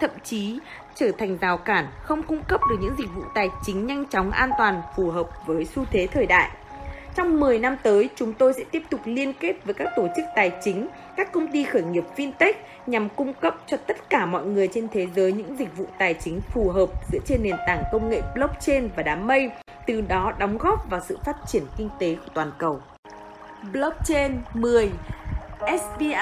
thậm 0.00 0.10
chí 0.24 0.58
trở 0.98 1.10
thành 1.18 1.38
rào 1.40 1.56
cản 1.56 1.86
không 2.02 2.22
cung 2.22 2.42
cấp 2.48 2.60
được 2.70 2.76
những 2.80 2.94
dịch 2.98 3.14
vụ 3.14 3.22
tài 3.34 3.48
chính 3.62 3.86
nhanh 3.86 4.04
chóng 4.06 4.30
an 4.30 4.50
toàn 4.58 4.82
phù 4.96 5.10
hợp 5.10 5.30
với 5.46 5.64
xu 5.64 5.84
thế 5.90 6.06
thời 6.06 6.26
đại. 6.26 6.50
Trong 7.14 7.40
10 7.40 7.58
năm 7.58 7.76
tới, 7.82 8.08
chúng 8.16 8.32
tôi 8.32 8.52
sẽ 8.52 8.64
tiếp 8.70 8.82
tục 8.90 9.00
liên 9.04 9.32
kết 9.32 9.64
với 9.64 9.74
các 9.74 9.88
tổ 9.96 10.08
chức 10.16 10.24
tài 10.36 10.52
chính, 10.62 10.88
các 11.16 11.32
công 11.32 11.52
ty 11.52 11.64
khởi 11.64 11.82
nghiệp 11.82 12.04
fintech 12.16 12.52
nhằm 12.86 13.08
cung 13.08 13.34
cấp 13.34 13.56
cho 13.66 13.76
tất 13.76 14.10
cả 14.10 14.26
mọi 14.26 14.44
người 14.44 14.68
trên 14.74 14.88
thế 14.88 15.06
giới 15.16 15.32
những 15.32 15.56
dịch 15.58 15.76
vụ 15.76 15.86
tài 15.98 16.14
chính 16.14 16.40
phù 16.40 16.70
hợp 16.70 16.88
dựa 17.12 17.18
trên 17.26 17.42
nền 17.42 17.56
tảng 17.66 17.82
công 17.92 18.10
nghệ 18.10 18.22
blockchain 18.34 18.88
và 18.96 19.02
đám 19.02 19.26
mây, 19.26 19.50
từ 19.86 20.00
đó 20.00 20.32
đóng 20.38 20.58
góp 20.58 20.90
vào 20.90 21.00
sự 21.00 21.18
phát 21.24 21.36
triển 21.46 21.62
kinh 21.76 21.88
tế 21.98 22.14
của 22.14 22.30
toàn 22.34 22.52
cầu. 22.58 22.80
Blockchain 23.72 24.32
10 24.54 24.90
SBI 25.60 26.14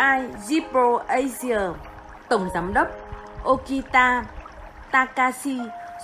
Zipro 0.49 0.97
Asia 0.97 1.61
Tổng 2.29 2.49
Giám 2.55 2.75
đốc 2.75 2.89
Okita 3.45 4.25
Takashi 4.91 5.59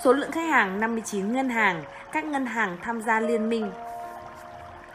Số 0.05 0.13
lượng 0.13 0.31
khách 0.33 0.49
hàng 0.51 0.81
59 0.81 1.33
ngân 1.33 1.49
hàng 1.49 1.85
Các 2.13 2.25
ngân 2.25 2.47
hàng 2.47 2.77
tham 2.83 3.03
gia 3.03 3.21
liên 3.21 3.49
minh 3.49 3.71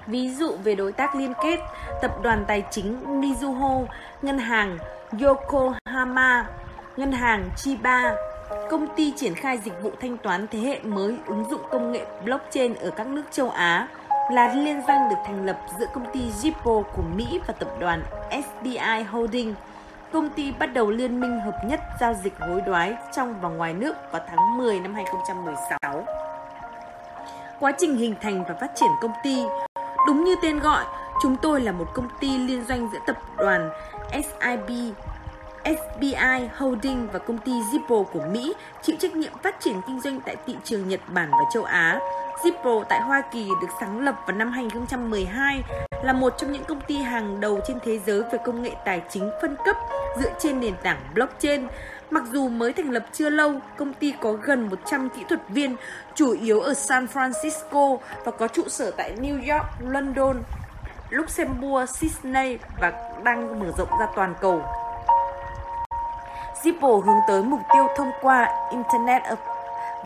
Ví 0.07 0.29
dụ 0.29 0.55
về 0.63 0.75
đối 0.75 0.91
tác 0.91 1.15
liên 1.15 1.33
kết, 1.43 1.59
tập 2.01 2.11
đoàn 2.23 2.45
tài 2.47 2.63
chính 2.71 3.21
Mizuho, 3.21 3.85
ngân 4.21 4.37
hàng 4.37 4.77
Yokohama, 5.21 6.45
ngân 6.97 7.11
hàng 7.11 7.49
Chiba, 7.57 8.15
công 8.69 8.87
ty 8.95 9.13
triển 9.15 9.35
khai 9.35 9.57
dịch 9.57 9.81
vụ 9.81 9.91
thanh 10.01 10.17
toán 10.17 10.47
thế 10.47 10.59
hệ 10.59 10.79
mới 10.79 11.15
ứng 11.25 11.45
dụng 11.49 11.61
công 11.71 11.91
nghệ 11.91 12.05
blockchain 12.23 12.75
ở 12.75 12.89
các 12.89 13.07
nước 13.07 13.23
châu 13.31 13.49
Á, 13.49 13.87
là 14.31 14.53
liên 14.53 14.81
danh 14.87 15.09
được 15.09 15.15
thành 15.25 15.45
lập 15.45 15.59
giữa 15.79 15.85
công 15.93 16.05
ty 16.13 16.19
Zippo 16.41 16.83
của 16.83 17.03
Mỹ 17.15 17.39
và 17.47 17.53
tập 17.53 17.69
đoàn 17.79 18.03
SBI 18.31 19.03
Holding. 19.09 19.55
Công 20.13 20.29
ty 20.29 20.51
bắt 20.51 20.65
đầu 20.73 20.89
liên 20.89 21.19
minh 21.19 21.39
hợp 21.39 21.65
nhất 21.65 21.79
giao 21.99 22.13
dịch 22.13 22.33
hối 22.39 22.61
đoái 22.61 22.95
trong 23.15 23.41
và 23.41 23.49
ngoài 23.49 23.73
nước 23.73 23.95
vào 24.11 24.21
tháng 24.27 24.57
10 24.57 24.79
năm 24.79 24.93
2016. 24.93 26.05
Quá 27.59 27.71
trình 27.77 27.97
hình 27.97 28.15
thành 28.21 28.43
và 28.47 28.55
phát 28.61 28.71
triển 28.75 28.89
công 29.01 29.11
ty 29.23 29.43
Đúng 30.07 30.23
như 30.23 30.35
tên 30.41 30.59
gọi, 30.59 30.85
chúng 31.21 31.35
tôi 31.41 31.61
là 31.61 31.71
một 31.71 31.85
công 31.93 32.07
ty 32.19 32.37
liên 32.37 32.65
doanh 32.65 32.89
giữa 32.93 32.99
tập 33.07 33.17
đoàn 33.37 33.69
SIB, 34.11 34.93
SBI 35.63 36.47
Holding 36.57 37.07
và 37.13 37.19
công 37.19 37.37
ty 37.37 37.51
Zippo 37.51 38.03
của 38.03 38.21
Mỹ 38.31 38.53
chịu 38.81 38.95
trách 38.99 39.15
nhiệm 39.15 39.31
phát 39.43 39.59
triển 39.59 39.81
kinh 39.87 40.01
doanh 40.01 40.21
tại 40.21 40.35
thị 40.45 40.55
trường 40.63 40.89
Nhật 40.89 41.01
Bản 41.07 41.31
và 41.31 41.43
châu 41.53 41.63
Á. 41.63 41.99
Zippo 42.43 42.83
tại 42.83 43.01
Hoa 43.01 43.21
Kỳ 43.31 43.49
được 43.61 43.69
sáng 43.79 43.99
lập 43.99 44.15
vào 44.27 44.37
năm 44.37 44.51
2012 44.51 45.63
là 46.03 46.13
một 46.13 46.33
trong 46.37 46.51
những 46.51 46.63
công 46.63 46.81
ty 46.81 46.97
hàng 46.97 47.39
đầu 47.39 47.59
trên 47.67 47.79
thế 47.79 47.99
giới 48.05 48.21
về 48.21 48.39
công 48.45 48.61
nghệ 48.61 48.71
tài 48.85 49.01
chính 49.09 49.31
phân 49.41 49.55
cấp 49.65 49.77
dựa 50.19 50.31
trên 50.39 50.59
nền 50.59 50.73
tảng 50.83 50.99
blockchain. 51.13 51.67
Mặc 52.09 52.23
dù 52.31 52.49
mới 52.49 52.73
thành 52.73 52.89
lập 52.89 53.05
chưa 53.13 53.29
lâu, 53.29 53.53
công 53.77 53.93
ty 53.93 54.13
có 54.21 54.33
gần 54.33 54.69
100 54.69 55.09
kỹ 55.09 55.23
thuật 55.29 55.41
viên, 55.49 55.75
chủ 56.15 56.35
yếu 56.41 56.59
ở 56.59 56.73
San 56.73 57.07
Francisco 57.13 57.97
và 58.25 58.31
có 58.31 58.47
trụ 58.47 58.63
sở 58.67 58.91
tại 58.91 59.15
New 59.17 59.53
York, 59.53 59.65
London, 59.79 60.43
Luxembourg, 61.09 61.89
Sydney 61.89 62.57
và 62.81 63.11
đang 63.23 63.59
mở 63.59 63.71
rộng 63.77 63.89
ra 63.99 64.07
toàn 64.15 64.33
cầu. 64.41 64.61
Zippo 66.63 66.99
hướng 66.99 67.19
tới 67.27 67.43
mục 67.43 67.59
tiêu 67.73 67.87
thông 67.97 68.11
qua 68.21 68.69
Internet 68.71 69.23
of 69.23 69.35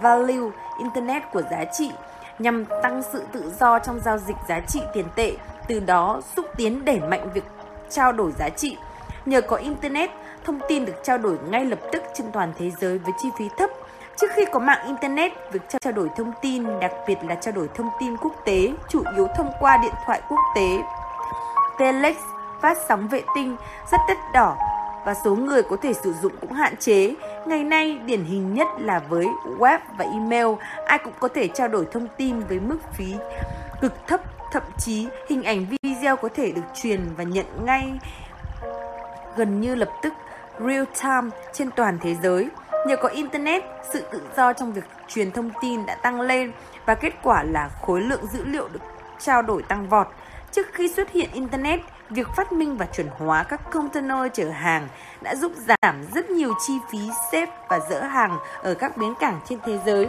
Value, 0.01 0.49
Internet 0.79 1.23
của 1.31 1.41
giá 1.51 1.65
trị, 1.65 1.91
nhằm 2.39 2.65
tăng 2.83 3.01
sự 3.13 3.25
tự 3.31 3.51
do 3.59 3.79
trong 3.79 3.99
giao 3.99 4.17
dịch 4.17 4.35
giá 4.49 4.59
trị 4.59 4.81
tiền 4.93 5.05
tệ, 5.15 5.33
từ 5.71 5.79
đó 5.79 6.21
xúc 6.35 6.45
tiến 6.57 6.85
đẩy 6.85 6.99
mạnh 6.99 7.29
việc 7.33 7.43
trao 7.89 8.11
đổi 8.11 8.31
giá 8.39 8.49
trị. 8.49 8.77
Nhờ 9.25 9.41
có 9.41 9.55
Internet, 9.55 10.09
thông 10.43 10.59
tin 10.67 10.85
được 10.85 10.93
trao 11.03 11.17
đổi 11.17 11.37
ngay 11.49 11.65
lập 11.65 11.79
tức 11.91 12.03
trên 12.13 12.31
toàn 12.31 12.53
thế 12.57 12.71
giới 12.81 12.97
với 12.97 13.13
chi 13.21 13.29
phí 13.39 13.45
thấp. 13.57 13.69
Trước 14.17 14.27
khi 14.35 14.45
có 14.51 14.59
mạng 14.59 14.87
Internet, 14.87 15.31
việc 15.51 15.61
trao 15.69 15.93
đổi 15.93 16.09
thông 16.17 16.31
tin, 16.41 16.79
đặc 16.79 16.91
biệt 17.07 17.15
là 17.27 17.35
trao 17.35 17.53
đổi 17.53 17.69
thông 17.75 17.89
tin 17.99 18.17
quốc 18.17 18.33
tế, 18.45 18.73
chủ 18.89 19.03
yếu 19.15 19.27
thông 19.37 19.51
qua 19.59 19.77
điện 19.77 19.93
thoại 20.05 20.21
quốc 20.29 20.39
tế. 20.55 20.79
Telex 21.79 22.17
phát 22.61 22.77
sóng 22.89 23.07
vệ 23.07 23.21
tinh 23.35 23.55
rất 23.91 24.01
đắt 24.07 24.17
đỏ 24.33 24.57
và 25.05 25.13
số 25.25 25.35
người 25.35 25.63
có 25.63 25.75
thể 25.81 25.93
sử 25.93 26.13
dụng 26.13 26.33
cũng 26.41 26.53
hạn 26.53 26.77
chế. 26.77 27.15
Ngày 27.45 27.63
nay, 27.63 27.99
điển 28.05 28.23
hình 28.23 28.53
nhất 28.53 28.67
là 28.79 28.99
với 29.09 29.27
web 29.59 29.79
và 29.97 30.05
email, 30.13 30.47
ai 30.85 30.97
cũng 30.97 31.13
có 31.19 31.27
thể 31.27 31.47
trao 31.47 31.67
đổi 31.67 31.85
thông 31.91 32.07
tin 32.17 32.39
với 32.39 32.59
mức 32.59 32.77
phí 32.93 33.15
cực 33.81 34.07
thấp, 34.07 34.21
thậm 34.51 34.63
chí 34.77 35.07
hình 35.29 35.43
ảnh 35.43 35.65
video 35.81 36.15
có 36.15 36.29
thể 36.35 36.51
được 36.51 36.61
truyền 36.81 37.01
và 37.17 37.23
nhận 37.23 37.45
ngay 37.65 37.99
gần 39.35 39.61
như 39.61 39.75
lập 39.75 39.89
tức 40.01 40.13
real 40.59 40.83
time 41.01 41.37
trên 41.53 41.71
toàn 41.71 41.97
thế 42.01 42.15
giới. 42.23 42.49
Nhờ 42.87 42.95
có 42.95 43.09
Internet, 43.09 43.63
sự 43.93 44.05
tự 44.11 44.21
do 44.37 44.53
trong 44.53 44.73
việc 44.73 44.83
truyền 45.07 45.31
thông 45.31 45.49
tin 45.61 45.85
đã 45.85 45.95
tăng 45.95 46.21
lên 46.21 46.51
và 46.85 46.95
kết 46.95 47.13
quả 47.23 47.43
là 47.43 47.69
khối 47.81 48.01
lượng 48.01 48.25
dữ 48.33 48.43
liệu 48.43 48.67
được 48.67 48.79
trao 49.19 49.41
đổi 49.41 49.63
tăng 49.63 49.89
vọt. 49.89 50.07
Trước 50.51 50.67
khi 50.73 50.87
xuất 50.87 51.11
hiện 51.11 51.29
Internet, 51.33 51.79
việc 52.09 52.27
phát 52.37 52.51
minh 52.51 52.77
và 52.77 52.85
chuẩn 52.85 53.07
hóa 53.17 53.43
các 53.43 53.71
container 53.71 54.17
chở 54.33 54.49
hàng 54.49 54.87
đã 55.21 55.35
giúp 55.35 55.51
giảm 55.67 56.03
rất 56.13 56.29
nhiều 56.29 56.53
chi 56.67 56.73
phí 56.91 56.99
xếp 57.31 57.49
và 57.69 57.79
dỡ 57.89 58.03
hàng 58.03 58.37
ở 58.63 58.73
các 58.73 58.97
bến 58.97 59.13
cảng 59.19 59.39
trên 59.45 59.59
thế 59.65 59.79
giới. 59.85 60.07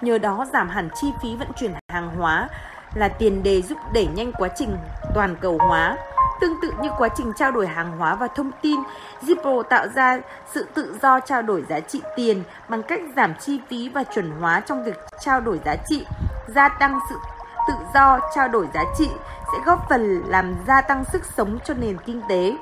Nhờ 0.00 0.18
đó 0.18 0.46
giảm 0.52 0.68
hẳn 0.68 0.88
chi 1.00 1.12
phí 1.22 1.36
vận 1.36 1.48
chuyển 1.56 1.72
hàng 1.88 2.08
hóa 2.16 2.48
là 2.96 3.08
tiền 3.08 3.42
đề 3.42 3.62
giúp 3.62 3.78
đẩy 3.92 4.06
nhanh 4.06 4.32
quá 4.32 4.48
trình 4.56 4.76
toàn 5.14 5.36
cầu 5.40 5.58
hóa. 5.68 5.96
Tương 6.40 6.60
tự 6.62 6.72
như 6.80 6.88
quá 6.98 7.08
trình 7.16 7.32
trao 7.36 7.50
đổi 7.50 7.66
hàng 7.66 7.98
hóa 7.98 8.14
và 8.14 8.26
thông 8.26 8.50
tin, 8.62 8.80
Zippo 9.22 9.62
tạo 9.62 9.86
ra 9.94 10.18
sự 10.54 10.66
tự 10.74 10.96
do 11.02 11.20
trao 11.20 11.42
đổi 11.42 11.64
giá 11.68 11.80
trị 11.80 12.02
tiền 12.16 12.42
bằng 12.68 12.82
cách 12.82 13.00
giảm 13.16 13.34
chi 13.40 13.60
phí 13.68 13.88
và 13.88 14.04
chuẩn 14.04 14.30
hóa 14.40 14.60
trong 14.60 14.84
việc 14.84 15.06
trao 15.20 15.40
đổi 15.40 15.60
giá 15.64 15.76
trị, 15.88 16.06
gia 16.48 16.68
tăng 16.68 16.98
sự 17.08 17.16
tự 17.68 17.74
do 17.94 18.18
trao 18.34 18.48
đổi 18.48 18.68
giá 18.74 18.84
trị 18.98 19.10
sẽ 19.52 19.58
góp 19.64 19.88
phần 19.88 20.22
làm 20.26 20.54
gia 20.66 20.80
tăng 20.80 21.04
sức 21.04 21.22
sống 21.36 21.58
cho 21.64 21.74
nền 21.74 21.96
kinh 22.06 22.22
tế. 22.28 22.56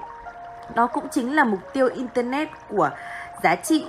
Đó 0.75 0.87
cũng 0.87 1.09
chính 1.11 1.37
là 1.37 1.45
mục 1.45 1.61
tiêu 1.73 1.89
Internet 1.95 2.49
của 2.69 2.91
giá 3.43 3.55
trị 3.55 3.87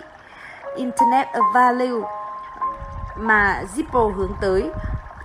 Internet 0.76 1.28
of 1.28 1.54
Value 1.54 2.08
mà 3.18 3.64
Zippo 3.76 4.14
hướng 4.14 4.32
tới. 4.42 4.72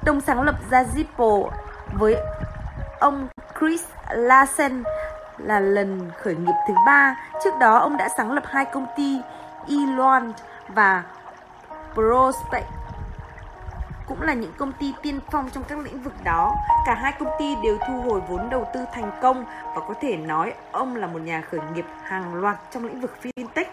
Đồng 0.05 0.20
sáng 0.20 0.42
lập 0.42 0.55
ra 0.70 0.82
Zippo 0.82 1.51
với 1.92 2.16
ông 3.01 3.28
Chris 3.61 3.84
Larsen 4.11 4.82
là 5.38 5.61
lần 5.61 6.11
khởi 6.22 6.34
nghiệp 6.34 6.55
thứ 6.68 6.74
ba. 6.86 7.16
Trước 7.44 7.51
đó 7.61 7.78
ông 7.78 7.96
đã 7.96 8.09
sáng 8.16 8.32
lập 8.32 8.44
hai 8.46 8.64
công 8.64 8.86
ty 8.96 9.20
Elon 9.68 10.32
và 10.68 11.03
Prospect 11.94 12.66
cũng 14.07 14.22
là 14.22 14.32
những 14.32 14.53
công 14.59 14.72
ty 14.72 14.94
tiên 15.03 15.20
phong 15.30 15.51
trong 15.51 15.64
các 15.64 15.78
lĩnh 15.78 16.03
vực 16.03 16.14
đó. 16.24 16.55
Cả 16.86 16.94
hai 16.94 17.12
công 17.12 17.28
ty 17.38 17.57
đều 17.62 17.78
thu 17.88 18.01
hồi 18.01 18.20
vốn 18.28 18.51
đầu 18.51 18.68
tư 18.74 18.84
thành 18.92 19.11
công 19.22 19.44
và 19.64 19.80
có 19.88 19.94
thể 20.01 20.16
nói 20.16 20.55
ông 20.72 20.96
là 20.96 21.07
một 21.07 21.18
nhà 21.18 21.42
khởi 21.51 21.61
nghiệp 21.74 21.86
hàng 22.03 22.34
loạt 22.34 22.57
trong 22.70 22.84
lĩnh 22.84 23.01
vực 23.01 23.16
fintech. 23.22 23.64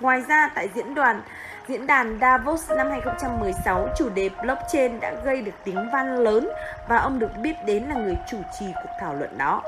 Ngoài 0.00 0.22
ra, 0.28 0.50
tại 0.54 0.68
diễn 0.74 0.94
đoàn 0.94 1.22
Diễn 1.68 1.86
đàn 1.86 2.18
Davos 2.20 2.70
năm 2.70 2.90
2016, 2.90 3.88
chủ 3.96 4.08
đề 4.08 4.30
blockchain 4.42 5.00
đã 5.00 5.14
gây 5.24 5.42
được 5.42 5.52
tiếng 5.64 5.90
vang 5.92 6.18
lớn 6.18 6.48
và 6.88 6.96
ông 6.96 7.18
được 7.18 7.30
biết 7.42 7.54
đến 7.66 7.84
là 7.84 7.94
người 7.94 8.16
chủ 8.30 8.38
trì 8.58 8.66
cuộc 8.74 8.90
thảo 9.00 9.14
luận 9.14 9.38
đó. 9.38 9.62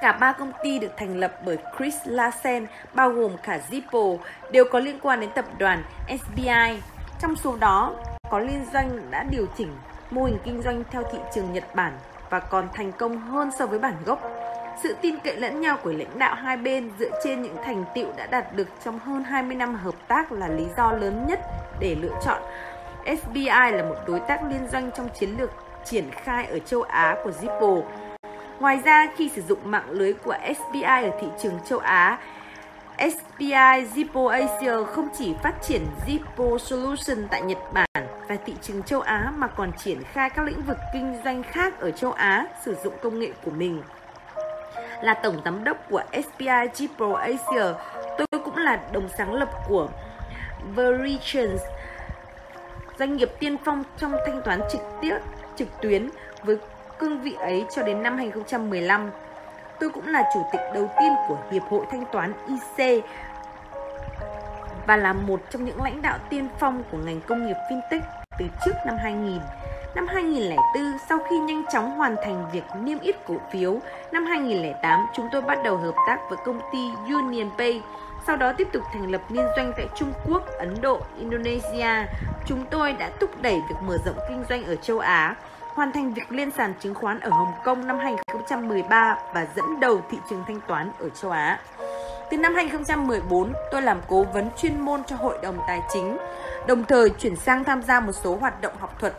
Cả 0.00 0.12
ba 0.12 0.32
công 0.32 0.52
ty 0.62 0.78
được 0.78 0.92
thành 0.96 1.16
lập 1.16 1.32
bởi 1.44 1.58
Chris 1.78 1.94
Larsen, 2.04 2.66
bao 2.94 3.10
gồm 3.10 3.36
cả 3.42 3.60
Zippo, 3.70 4.18
đều 4.50 4.64
có 4.72 4.78
liên 4.78 4.98
quan 5.02 5.20
đến 5.20 5.30
tập 5.34 5.44
đoàn 5.58 5.82
SBI. 6.08 6.82
Trong 7.20 7.36
số 7.36 7.56
đó, 7.56 7.94
có 8.30 8.38
liên 8.38 8.64
doanh 8.72 9.10
đã 9.10 9.24
điều 9.30 9.46
chỉnh 9.56 9.76
mô 10.10 10.24
hình 10.24 10.38
kinh 10.44 10.62
doanh 10.62 10.82
theo 10.90 11.02
thị 11.12 11.18
trường 11.34 11.52
Nhật 11.52 11.74
Bản 11.74 11.92
và 12.30 12.40
còn 12.40 12.68
thành 12.74 12.92
công 12.92 13.20
hơn 13.20 13.50
so 13.58 13.66
với 13.66 13.78
bản 13.78 13.94
gốc. 14.04 14.20
Sự 14.82 14.96
tin 15.00 15.18
cậy 15.24 15.36
lẫn 15.36 15.60
nhau 15.60 15.78
của 15.82 15.92
lãnh 15.92 16.18
đạo 16.18 16.34
hai 16.34 16.56
bên 16.56 16.90
dựa 16.98 17.10
trên 17.24 17.42
những 17.42 17.56
thành 17.64 17.84
tựu 17.94 18.06
đã 18.16 18.26
đạt 18.26 18.56
được 18.56 18.68
trong 18.84 18.98
hơn 18.98 19.24
20 19.24 19.56
năm 19.56 19.74
hợp 19.74 19.94
tác 20.08 20.32
là 20.32 20.48
lý 20.48 20.64
do 20.76 20.92
lớn 20.92 21.26
nhất 21.26 21.40
để 21.80 21.96
lựa 22.00 22.20
chọn. 22.24 22.42
SBI 23.04 23.44
là 23.46 23.82
một 23.88 23.96
đối 24.06 24.20
tác 24.20 24.40
liên 24.50 24.68
doanh 24.72 24.90
trong 24.96 25.08
chiến 25.20 25.30
lược 25.38 25.50
triển 25.84 26.10
khai 26.10 26.46
ở 26.46 26.58
châu 26.58 26.82
Á 26.82 27.16
của 27.24 27.30
Zippo. 27.40 27.82
Ngoài 28.60 28.80
ra, 28.84 29.08
khi 29.16 29.30
sử 29.34 29.42
dụng 29.48 29.58
mạng 29.64 29.90
lưới 29.90 30.12
của 30.12 30.36
SBI 30.42 30.82
ở 30.82 31.10
thị 31.20 31.26
trường 31.42 31.58
châu 31.68 31.78
Á, 31.78 32.18
SBI 32.98 33.84
Zippo 33.94 34.26
Asia 34.26 34.84
không 34.84 35.08
chỉ 35.18 35.34
phát 35.42 35.54
triển 35.62 35.82
Zippo 36.06 36.58
Solution 36.58 37.28
tại 37.30 37.42
Nhật 37.42 37.58
Bản 37.72 38.06
và 38.28 38.36
thị 38.46 38.54
trường 38.62 38.82
châu 38.82 39.00
Á 39.00 39.32
mà 39.36 39.46
còn 39.46 39.72
triển 39.78 40.02
khai 40.12 40.30
các 40.30 40.42
lĩnh 40.42 40.62
vực 40.62 40.76
kinh 40.92 41.16
doanh 41.24 41.42
khác 41.42 41.80
ở 41.80 41.90
châu 41.90 42.12
Á 42.12 42.46
sử 42.64 42.76
dụng 42.84 42.94
công 43.02 43.20
nghệ 43.20 43.32
của 43.44 43.50
mình 43.50 43.82
là 45.02 45.14
tổng 45.14 45.40
giám 45.44 45.64
đốc 45.64 45.76
của 45.90 46.02
SPI 46.12 46.68
Gipro 46.74 47.12
Asia. 47.12 47.64
Tôi 48.18 48.40
cũng 48.44 48.56
là 48.56 48.80
đồng 48.92 49.08
sáng 49.18 49.34
lập 49.34 49.50
của 49.68 49.88
Verichance, 50.74 51.64
doanh 52.98 53.16
nghiệp 53.16 53.30
tiên 53.38 53.56
phong 53.64 53.84
trong 53.98 54.12
thanh 54.26 54.42
toán 54.44 54.60
trực 54.72 54.80
tiếp 55.00 55.16
trực 55.56 55.68
tuyến 55.80 56.10
với 56.42 56.56
cương 56.98 57.20
vị 57.20 57.34
ấy 57.38 57.64
cho 57.76 57.82
đến 57.82 58.02
năm 58.02 58.16
2015. 58.16 59.10
Tôi 59.80 59.90
cũng 59.90 60.06
là 60.06 60.30
chủ 60.34 60.46
tịch 60.52 60.60
đầu 60.74 60.90
tiên 61.00 61.12
của 61.28 61.38
Hiệp 61.50 61.62
hội 61.62 61.86
Thanh 61.90 62.04
toán 62.12 62.32
IC 62.46 63.04
và 64.86 64.96
là 64.96 65.12
một 65.12 65.40
trong 65.50 65.64
những 65.64 65.82
lãnh 65.82 66.02
đạo 66.02 66.18
tiên 66.30 66.48
phong 66.58 66.82
của 66.90 66.98
ngành 66.98 67.20
công 67.20 67.46
nghiệp 67.46 67.56
fintech 67.70 68.17
từ 68.38 68.46
trước 68.64 68.72
năm 68.86 68.96
2000. 69.02 69.40
Năm 69.94 70.06
2004, 70.06 70.98
sau 71.08 71.18
khi 71.30 71.38
nhanh 71.38 71.62
chóng 71.72 71.90
hoàn 71.90 72.16
thành 72.24 72.46
việc 72.52 72.64
niêm 72.80 72.98
yết 72.98 73.16
cổ 73.26 73.34
phiếu, 73.52 73.78
năm 74.12 74.26
2008 74.26 75.06
chúng 75.14 75.28
tôi 75.32 75.42
bắt 75.42 75.58
đầu 75.64 75.76
hợp 75.76 75.94
tác 76.06 76.18
với 76.28 76.38
công 76.44 76.60
ty 76.72 77.12
UnionPay, 77.14 77.82
sau 78.26 78.36
đó 78.36 78.52
tiếp 78.52 78.68
tục 78.72 78.82
thành 78.92 79.10
lập 79.10 79.20
liên 79.28 79.46
doanh 79.56 79.72
tại 79.76 79.86
Trung 79.96 80.12
Quốc, 80.26 80.46
Ấn 80.58 80.74
Độ, 80.80 81.00
Indonesia. 81.18 82.06
Chúng 82.46 82.66
tôi 82.70 82.92
đã 82.92 83.10
thúc 83.20 83.30
đẩy 83.42 83.54
việc 83.68 83.76
mở 83.82 83.96
rộng 84.06 84.18
kinh 84.28 84.44
doanh 84.48 84.64
ở 84.64 84.76
châu 84.76 84.98
Á, 84.98 85.34
hoàn 85.74 85.92
thành 85.92 86.14
việc 86.14 86.32
lên 86.32 86.50
sàn 86.50 86.74
chứng 86.80 86.94
khoán 86.94 87.20
ở 87.20 87.30
Hồng 87.30 87.52
Kông 87.64 87.86
năm 87.86 87.98
2013 87.98 89.16
và 89.34 89.46
dẫn 89.56 89.80
đầu 89.80 90.00
thị 90.10 90.18
trường 90.30 90.44
thanh 90.46 90.60
toán 90.68 90.90
ở 90.98 91.08
châu 91.08 91.30
Á. 91.30 91.60
Từ 92.30 92.36
năm 92.36 92.54
2014, 92.54 93.52
tôi 93.70 93.82
làm 93.82 94.00
cố 94.08 94.22
vấn 94.22 94.50
chuyên 94.56 94.80
môn 94.80 95.04
cho 95.04 95.16
Hội 95.16 95.38
đồng 95.42 95.58
Tài 95.66 95.80
chính, 95.92 96.16
đồng 96.68 96.84
thời 96.84 97.10
chuyển 97.10 97.36
sang 97.36 97.64
tham 97.64 97.82
gia 97.82 98.00
một 98.00 98.12
số 98.12 98.36
hoạt 98.36 98.60
động 98.60 98.72
học 98.78 99.00
thuật 99.00 99.14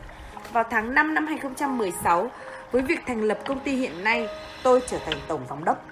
vào 0.53 0.63
tháng 0.69 0.93
5 0.93 1.13
năm 1.13 1.27
2016, 1.27 2.27
với 2.71 2.81
việc 2.81 2.99
thành 3.07 3.21
lập 3.21 3.39
công 3.47 3.59
ty 3.59 3.75
hiện 3.75 4.03
nay, 4.03 4.27
tôi 4.63 4.81
trở 4.87 4.97
thành 5.05 5.15
tổng 5.27 5.41
giám 5.49 5.63
đốc. 5.63 5.85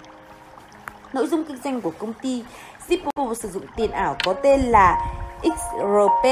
Nội 1.13 1.27
dung 1.27 1.43
kinh 1.43 1.57
doanh 1.63 1.81
của 1.81 1.91
công 1.99 2.13
ty 2.13 2.43
Zippo 2.87 3.33
sử 3.33 3.49
dụng 3.49 3.63
tiền 3.75 3.91
ảo 3.91 4.15
có 4.25 4.33
tên 4.33 4.61
là 4.61 4.97
XRP. 5.41 6.25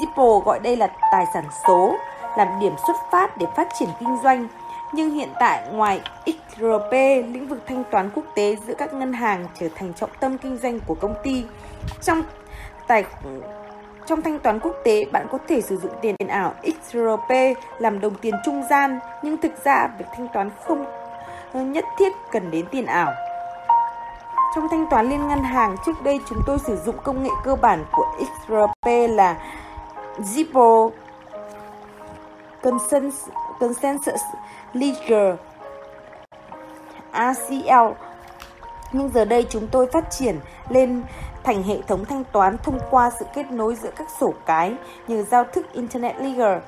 Zippo 0.00 0.40
gọi 0.40 0.60
đây 0.60 0.76
là 0.76 0.88
tài 1.12 1.26
sản 1.34 1.44
số, 1.68 1.96
làm 2.38 2.48
điểm 2.60 2.72
xuất 2.86 2.96
phát 3.12 3.36
để 3.36 3.46
phát 3.56 3.68
triển 3.78 3.88
kinh 4.00 4.18
doanh. 4.22 4.48
Nhưng 4.92 5.10
hiện 5.10 5.28
tại 5.40 5.68
ngoài 5.72 6.00
XRP, 6.26 6.92
lĩnh 7.32 7.48
vực 7.48 7.62
thanh 7.66 7.84
toán 7.90 8.10
quốc 8.14 8.24
tế 8.34 8.56
giữa 8.66 8.74
các 8.78 8.94
ngân 8.94 9.12
hàng 9.12 9.46
trở 9.60 9.68
thành 9.74 9.94
trọng 9.94 10.10
tâm 10.20 10.38
kinh 10.38 10.56
doanh 10.56 10.80
của 10.80 10.94
công 10.94 11.14
ty. 11.22 11.44
Trong 12.02 12.22
tài 12.86 13.04
trong 14.06 14.22
thanh 14.22 14.38
toán 14.38 14.60
quốc 14.60 14.76
tế, 14.84 15.04
bạn 15.12 15.26
có 15.32 15.38
thể 15.48 15.60
sử 15.60 15.76
dụng 15.76 15.92
tiền 16.02 16.14
ảo 16.28 16.54
XRP 16.62 17.30
làm 17.78 18.00
đồng 18.00 18.14
tiền 18.14 18.34
trung 18.44 18.62
gian, 18.70 18.98
nhưng 19.22 19.36
thực 19.36 19.64
ra 19.64 19.88
việc 19.98 20.04
thanh 20.16 20.28
toán 20.34 20.50
không 20.64 20.84
ờ, 21.52 21.60
nhất 21.60 21.84
thiết 21.98 22.12
cần 22.32 22.50
đến 22.50 22.66
tiền 22.70 22.86
ảo. 22.86 23.12
Trong 24.54 24.68
thanh 24.68 24.86
toán 24.90 25.10
liên 25.10 25.28
ngân 25.28 25.42
hàng, 25.42 25.76
trước 25.86 26.02
đây 26.04 26.20
chúng 26.28 26.38
tôi 26.46 26.58
sử 26.66 26.76
dụng 26.76 26.96
công 27.04 27.22
nghệ 27.22 27.30
cơ 27.44 27.56
bản 27.56 27.84
của 27.92 28.06
XRP 28.18 28.88
là 29.08 29.36
Zippo 30.18 30.90
Consensus, 32.62 33.28
Consensus 33.60 34.20
Ledger 34.72 35.34
ACL 37.10 37.94
nhưng 38.94 39.08
giờ 39.08 39.24
đây 39.24 39.46
chúng 39.50 39.66
tôi 39.66 39.86
phát 39.92 40.10
triển 40.10 40.40
lên 40.68 41.02
thành 41.44 41.62
hệ 41.62 41.82
thống 41.86 42.04
thanh 42.04 42.24
toán 42.32 42.56
thông 42.62 42.78
qua 42.90 43.10
sự 43.18 43.24
kết 43.34 43.50
nối 43.50 43.74
giữa 43.74 43.90
các 43.96 44.08
sổ 44.20 44.34
cái 44.46 44.74
như 45.08 45.24
giao 45.30 45.44
thức 45.44 45.66
Internet 45.72 46.16
Ledger. 46.20 46.58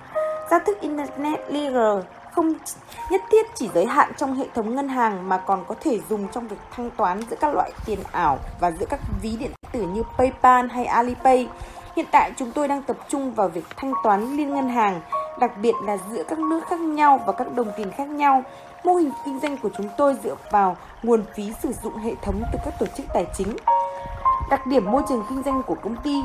Giao 0.50 0.60
thức 0.66 0.80
Internet 0.80 1.40
Ledger 1.48 2.04
không 2.32 2.54
nhất 3.10 3.22
thiết 3.30 3.46
chỉ 3.54 3.70
giới 3.74 3.86
hạn 3.86 4.12
trong 4.16 4.34
hệ 4.34 4.46
thống 4.54 4.74
ngân 4.74 4.88
hàng 4.88 5.28
mà 5.28 5.38
còn 5.38 5.64
có 5.68 5.74
thể 5.80 6.00
dùng 6.08 6.28
trong 6.28 6.48
việc 6.48 6.56
thanh 6.70 6.90
toán 6.90 7.20
giữa 7.30 7.36
các 7.40 7.54
loại 7.54 7.72
tiền 7.86 7.98
ảo 8.12 8.38
và 8.60 8.70
giữa 8.70 8.86
các 8.88 9.00
ví 9.22 9.36
điện 9.36 9.50
tử 9.72 9.82
như 9.82 10.02
PayPal 10.18 10.66
hay 10.66 10.84
Alipay. 10.84 11.48
Hiện 11.96 12.06
tại 12.10 12.32
chúng 12.36 12.52
tôi 12.52 12.68
đang 12.68 12.82
tập 12.82 12.96
trung 13.08 13.32
vào 13.32 13.48
việc 13.48 13.64
thanh 13.76 13.92
toán 14.04 14.36
liên 14.36 14.54
ngân 14.54 14.68
hàng, 14.68 15.00
đặc 15.40 15.50
biệt 15.62 15.74
là 15.84 15.98
giữa 16.10 16.22
các 16.28 16.38
nước 16.38 16.60
khác 16.68 16.80
nhau 16.80 17.20
và 17.26 17.32
các 17.32 17.52
đồng 17.52 17.72
tiền 17.76 17.90
khác 17.90 18.08
nhau. 18.08 18.42
Mô 18.84 18.94
hình 18.94 19.10
kinh 19.24 19.40
doanh 19.40 19.56
của 19.56 19.70
chúng 19.76 19.88
tôi 19.96 20.16
dựa 20.24 20.36
vào 20.50 20.76
nguồn 21.02 21.24
phí 21.34 21.52
sử 21.62 21.72
dụng 21.82 21.96
hệ 21.96 22.14
thống 22.22 22.42
từ 22.52 22.58
các 22.64 22.74
tổ 22.78 22.86
chức 22.86 23.06
tài 23.14 23.26
chính. 23.34 23.56
Đặc 24.50 24.66
điểm 24.66 24.90
môi 24.90 25.02
trường 25.08 25.24
kinh 25.28 25.42
doanh 25.42 25.62
của 25.62 25.74
công 25.74 25.96
ty 25.96 26.22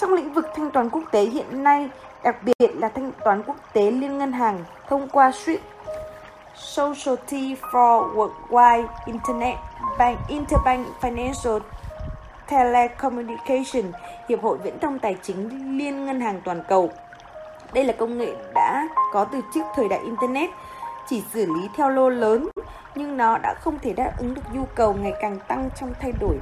Trong 0.00 0.14
lĩnh 0.14 0.32
vực 0.32 0.46
thanh 0.56 0.70
toán 0.70 0.90
quốc 0.90 1.02
tế 1.10 1.22
hiện 1.22 1.64
nay, 1.64 1.88
đặc 2.22 2.36
biệt 2.42 2.70
là 2.74 2.88
thanh 2.88 3.12
toán 3.24 3.42
quốc 3.42 3.56
tế 3.72 3.90
liên 3.90 4.18
ngân 4.18 4.32
hàng 4.32 4.64
thông 4.88 5.08
qua 5.08 5.30
SWIFT, 5.30 5.58
Society 6.54 7.56
for 7.72 8.14
Worldwide 8.14 8.86
Internet 9.06 9.54
Bank 9.98 10.18
Interbank 10.28 10.86
Financial 11.00 11.60
Telecommunication, 12.48 13.92
Hiệp 14.28 14.42
hội 14.42 14.58
Viễn 14.58 14.78
thông 14.78 14.98
Tài 14.98 15.16
chính 15.22 15.78
Liên 15.78 16.06
ngân 16.06 16.20
hàng 16.20 16.40
toàn 16.44 16.62
cầu. 16.68 16.90
Đây 17.72 17.84
là 17.84 17.92
công 17.92 18.18
nghệ 18.18 18.34
đã 18.54 18.88
có 19.12 19.24
từ 19.24 19.40
trước 19.54 19.64
thời 19.74 19.88
đại 19.88 20.00
Internet, 20.04 20.50
chỉ 21.08 21.22
xử 21.32 21.46
lý 21.46 21.68
theo 21.76 21.90
lô 21.90 22.08
lớn, 22.08 22.48
nhưng 22.94 23.16
nó 23.16 23.38
đã 23.38 23.54
không 23.60 23.78
thể 23.78 23.92
đáp 23.92 24.12
ứng 24.18 24.34
được 24.34 24.42
nhu 24.52 24.64
cầu 24.74 24.94
ngày 24.94 25.12
càng 25.20 25.38
tăng 25.48 25.70
trong 25.80 25.92
thay 26.00 26.12
đổi 26.20 26.38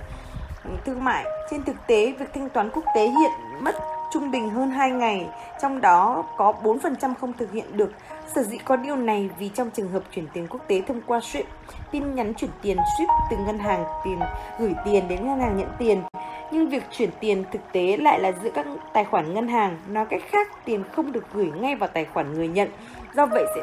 thương 0.84 1.04
mại. 1.04 1.24
Trên 1.50 1.64
thực 1.64 1.76
tế, 1.86 2.12
việc 2.18 2.34
thanh 2.34 2.48
toán 2.48 2.70
quốc 2.70 2.84
tế 2.94 3.02
hiện 3.02 3.30
mất 3.60 3.74
trung 4.12 4.30
bình 4.30 4.50
hơn 4.50 4.70
2 4.70 4.90
ngày, 4.90 5.26
trong 5.62 5.80
đó 5.80 6.24
có 6.36 6.52
4% 6.62 7.14
không 7.20 7.32
thực 7.32 7.52
hiện 7.52 7.76
được. 7.76 7.92
Sở 8.34 8.42
dĩ 8.42 8.58
có 8.64 8.76
điều 8.76 8.96
này 8.96 9.30
vì 9.38 9.48
trong 9.48 9.70
trường 9.70 9.88
hợp 9.88 10.02
chuyển 10.10 10.26
tiền 10.32 10.46
quốc 10.50 10.60
tế 10.68 10.82
thông 10.86 11.00
qua 11.06 11.18
SWIFT, 11.18 11.42
tin 11.90 12.14
nhắn 12.14 12.34
chuyển 12.34 12.50
tiền 12.62 12.76
SWIFT 12.76 13.06
từ 13.30 13.36
ngân 13.36 13.58
hàng 13.58 13.84
tiền 14.04 14.20
gửi 14.58 14.74
tiền 14.84 15.08
đến 15.08 15.26
ngân 15.26 15.40
hàng 15.40 15.56
nhận 15.56 15.68
tiền. 15.78 16.02
Nhưng 16.50 16.68
việc 16.68 16.82
chuyển 16.90 17.10
tiền 17.20 17.44
thực 17.52 17.72
tế 17.72 17.96
lại 17.96 18.20
là 18.20 18.32
giữa 18.42 18.50
các 18.54 18.66
tài 18.92 19.04
khoản 19.04 19.34
ngân 19.34 19.48
hàng, 19.48 19.76
nói 19.88 20.06
cách 20.10 20.22
khác 20.30 20.48
tiền 20.64 20.84
không 20.92 21.12
được 21.12 21.24
gửi 21.32 21.52
ngay 21.60 21.74
vào 21.74 21.88
tài 21.92 22.04
khoản 22.04 22.34
người 22.34 22.48
nhận. 22.48 22.68
Do 23.14 23.26
vậy 23.26 23.44
sẽ 23.56 23.62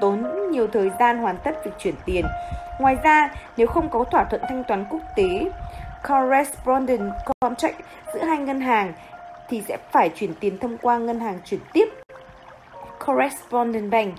tốn 0.00 0.50
nhiều 0.50 0.66
thời 0.72 0.90
gian 1.00 1.18
hoàn 1.18 1.36
tất 1.44 1.64
việc 1.64 1.72
chuyển 1.78 1.94
tiền. 2.04 2.24
Ngoài 2.80 2.96
ra, 3.02 3.30
nếu 3.56 3.66
không 3.66 3.88
có 3.88 4.04
thỏa 4.04 4.24
thuận 4.24 4.42
thanh 4.48 4.64
toán 4.64 4.84
quốc 4.90 5.00
tế, 5.16 5.50
correspondent 6.08 7.12
contract 7.40 7.76
giữa 8.14 8.24
hai 8.24 8.38
ngân 8.38 8.60
hàng 8.60 8.92
thì 9.48 9.62
sẽ 9.68 9.78
phải 9.92 10.08
chuyển 10.08 10.34
tiền 10.34 10.58
thông 10.58 10.78
qua 10.78 10.98
ngân 10.98 11.20
hàng 11.20 11.38
chuyển 11.44 11.60
tiếp 11.72 11.88
correspondent 13.06 13.90
bank 13.90 14.14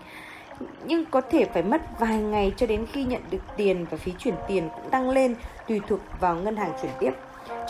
nhưng 0.85 1.05
có 1.05 1.21
thể 1.21 1.45
phải 1.53 1.63
mất 1.63 1.81
vài 1.99 2.17
ngày 2.17 2.53
cho 2.57 2.67
đến 2.67 2.85
khi 2.93 3.03
nhận 3.03 3.21
được 3.31 3.41
tiền 3.57 3.85
và 3.89 3.97
phí 3.97 4.11
chuyển 4.19 4.35
tiền 4.47 4.69
cũng 4.75 4.89
tăng 4.89 5.09
lên 5.09 5.35
tùy 5.67 5.81
thuộc 5.87 5.99
vào 6.19 6.35
ngân 6.35 6.55
hàng 6.55 6.71
chuyển 6.81 6.91
tiếp. 6.99 7.11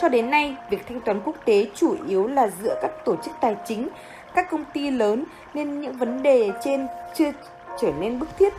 Cho 0.00 0.08
đến 0.08 0.30
nay, 0.30 0.56
việc 0.70 0.86
thanh 0.88 1.00
toán 1.00 1.20
quốc 1.24 1.36
tế 1.44 1.66
chủ 1.74 1.96
yếu 2.08 2.26
là 2.26 2.48
giữa 2.62 2.78
các 2.82 2.90
tổ 3.04 3.16
chức 3.16 3.34
tài 3.40 3.56
chính, 3.66 3.88
các 4.34 4.50
công 4.50 4.64
ty 4.72 4.90
lớn 4.90 5.24
nên 5.54 5.80
những 5.80 5.92
vấn 5.92 6.22
đề 6.22 6.50
trên 6.64 6.86
chưa 7.14 7.32
trở 7.80 7.92
nên 8.00 8.18
bức 8.18 8.28
thiết. 8.38 8.52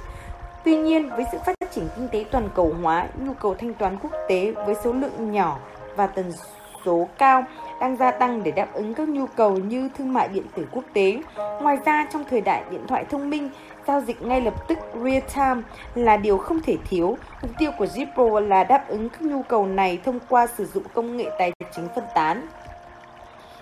Tuy 0.63 0.75
nhiên, 0.75 1.09
với 1.09 1.25
sự 1.31 1.37
phát 1.45 1.55
triển 1.71 1.87
kinh 1.95 2.07
tế 2.07 2.25
toàn 2.31 2.49
cầu 2.55 2.75
hóa, 2.81 3.07
nhu 3.19 3.33
cầu 3.33 3.55
thanh 3.55 3.73
toán 3.73 3.97
quốc 4.01 4.11
tế 4.29 4.51
với 4.51 4.75
số 4.83 4.93
lượng 4.93 5.31
nhỏ 5.31 5.57
và 5.95 6.07
tần 6.07 6.31
số 6.85 7.07
cao 7.17 7.43
đang 7.81 7.97
gia 7.97 8.11
tăng 8.11 8.43
để 8.43 8.51
đáp 8.51 8.67
ứng 8.73 8.93
các 8.93 9.09
nhu 9.09 9.25
cầu 9.35 9.57
như 9.57 9.89
thương 9.97 10.13
mại 10.13 10.27
điện 10.27 10.43
tử 10.55 10.67
quốc 10.71 10.83
tế. 10.93 11.21
Ngoài 11.61 11.77
ra, 11.85 12.07
trong 12.13 12.23
thời 12.29 12.41
đại 12.41 12.63
điện 12.69 12.87
thoại 12.87 13.05
thông 13.09 13.29
minh, 13.29 13.49
giao 13.87 14.01
dịch 14.01 14.21
ngay 14.21 14.41
lập 14.41 14.67
tức 14.67 14.77
real 14.93 15.19
time 15.35 15.61
là 15.95 16.17
điều 16.17 16.37
không 16.37 16.59
thể 16.63 16.77
thiếu. 16.89 17.17
Mục 17.41 17.51
tiêu 17.57 17.71
của 17.77 17.85
Zippo 17.85 18.39
là 18.39 18.63
đáp 18.63 18.87
ứng 18.87 19.09
các 19.09 19.21
nhu 19.21 19.41
cầu 19.41 19.65
này 19.65 19.99
thông 20.05 20.19
qua 20.29 20.47
sử 20.47 20.65
dụng 20.65 20.83
công 20.93 21.17
nghệ 21.17 21.25
tài 21.39 21.51
chính 21.75 21.87
phân 21.95 22.03
tán. 22.15 22.47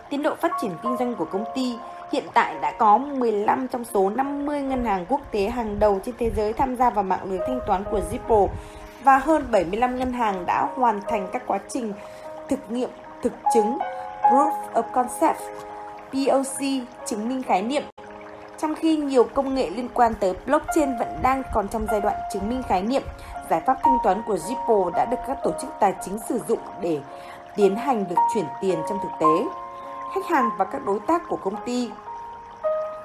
Tiến 0.10 0.24
độ 0.24 0.36
phát 0.36 0.52
triển 0.62 0.72
kinh 0.84 0.98
doanh 0.98 1.16
của 1.16 1.26
công 1.26 1.46
ty 1.56 1.78
hiện 2.12 2.24
tại 2.34 2.56
đã 2.62 2.72
có 2.72 2.98
15 2.98 3.68
trong 3.68 3.84
số 3.84 4.10
50 4.10 4.62
ngân 4.62 4.86
hàng 4.86 5.06
quốc 5.10 5.22
tế 5.32 5.50
hàng 5.50 5.80
đầu 5.80 6.00
trên 6.06 6.16
thế 6.20 6.32
giới 6.36 6.54
tham 6.54 6.76
gia 6.76 6.90
vào 6.90 7.04
mạng 7.04 7.24
lưới 7.24 7.40
thanh 7.48 7.60
toán 7.68 7.84
của 7.92 8.02
Zippo 8.12 8.48
và 9.04 9.18
hơn 9.18 9.46
75 9.52 10.00
ngân 10.00 10.14
hàng 10.14 10.46
đã 10.46 10.68
hoàn 10.76 11.02
thành 11.08 11.28
các 11.34 11.44
quá 11.48 11.60
trình 11.70 11.94
thực 12.50 12.72
nghiệm 12.72 12.90
thực 13.22 13.34
chứng 13.54 13.78
Proof 14.22 14.52
of 14.74 14.84
Concept 14.94 15.40
POC 16.12 16.88
chứng 17.06 17.30
minh 17.30 17.44
khái 17.44 17.62
niệm 17.62 17.84
trong 18.62 18.76
khi 18.76 18.98
nhiều 18.98 19.24
công 19.24 19.56
nghệ 19.56 19.70
liên 19.70 19.90
quan 19.94 20.14
tới 20.20 20.34
blockchain 20.46 20.98
vẫn 21.00 21.08
đang 21.22 21.44
còn 21.54 21.68
trong 21.68 21.86
giai 21.92 22.02
đoạn 22.02 22.16
chứng 22.34 22.50
minh 22.50 22.64
khái 22.68 22.82
niệm, 22.82 23.02
giải 23.50 23.62
pháp 23.66 23.78
thanh 23.84 23.98
toán 24.04 24.22
của 24.28 24.36
Zippo 24.36 24.90
đã 24.90 25.06
được 25.06 25.18
các 25.28 25.38
tổ 25.44 25.52
chức 25.62 25.70
tài 25.80 25.94
chính 26.06 26.18
sử 26.30 26.42
dụng 26.48 26.60
để 26.82 27.00
tiến 27.56 27.76
hành 27.76 28.06
việc 28.06 28.16
chuyển 28.34 28.46
tiền 28.62 28.80
trong 28.90 29.00
thực 29.04 29.12
tế. 29.20 29.46
Khách 30.16 30.28
hàng 30.30 30.50
và 30.58 30.66
các 30.66 30.86
đối 30.86 31.00
tác 31.00 31.28
của 31.30 31.38
công 31.38 31.56
ty 31.66 31.92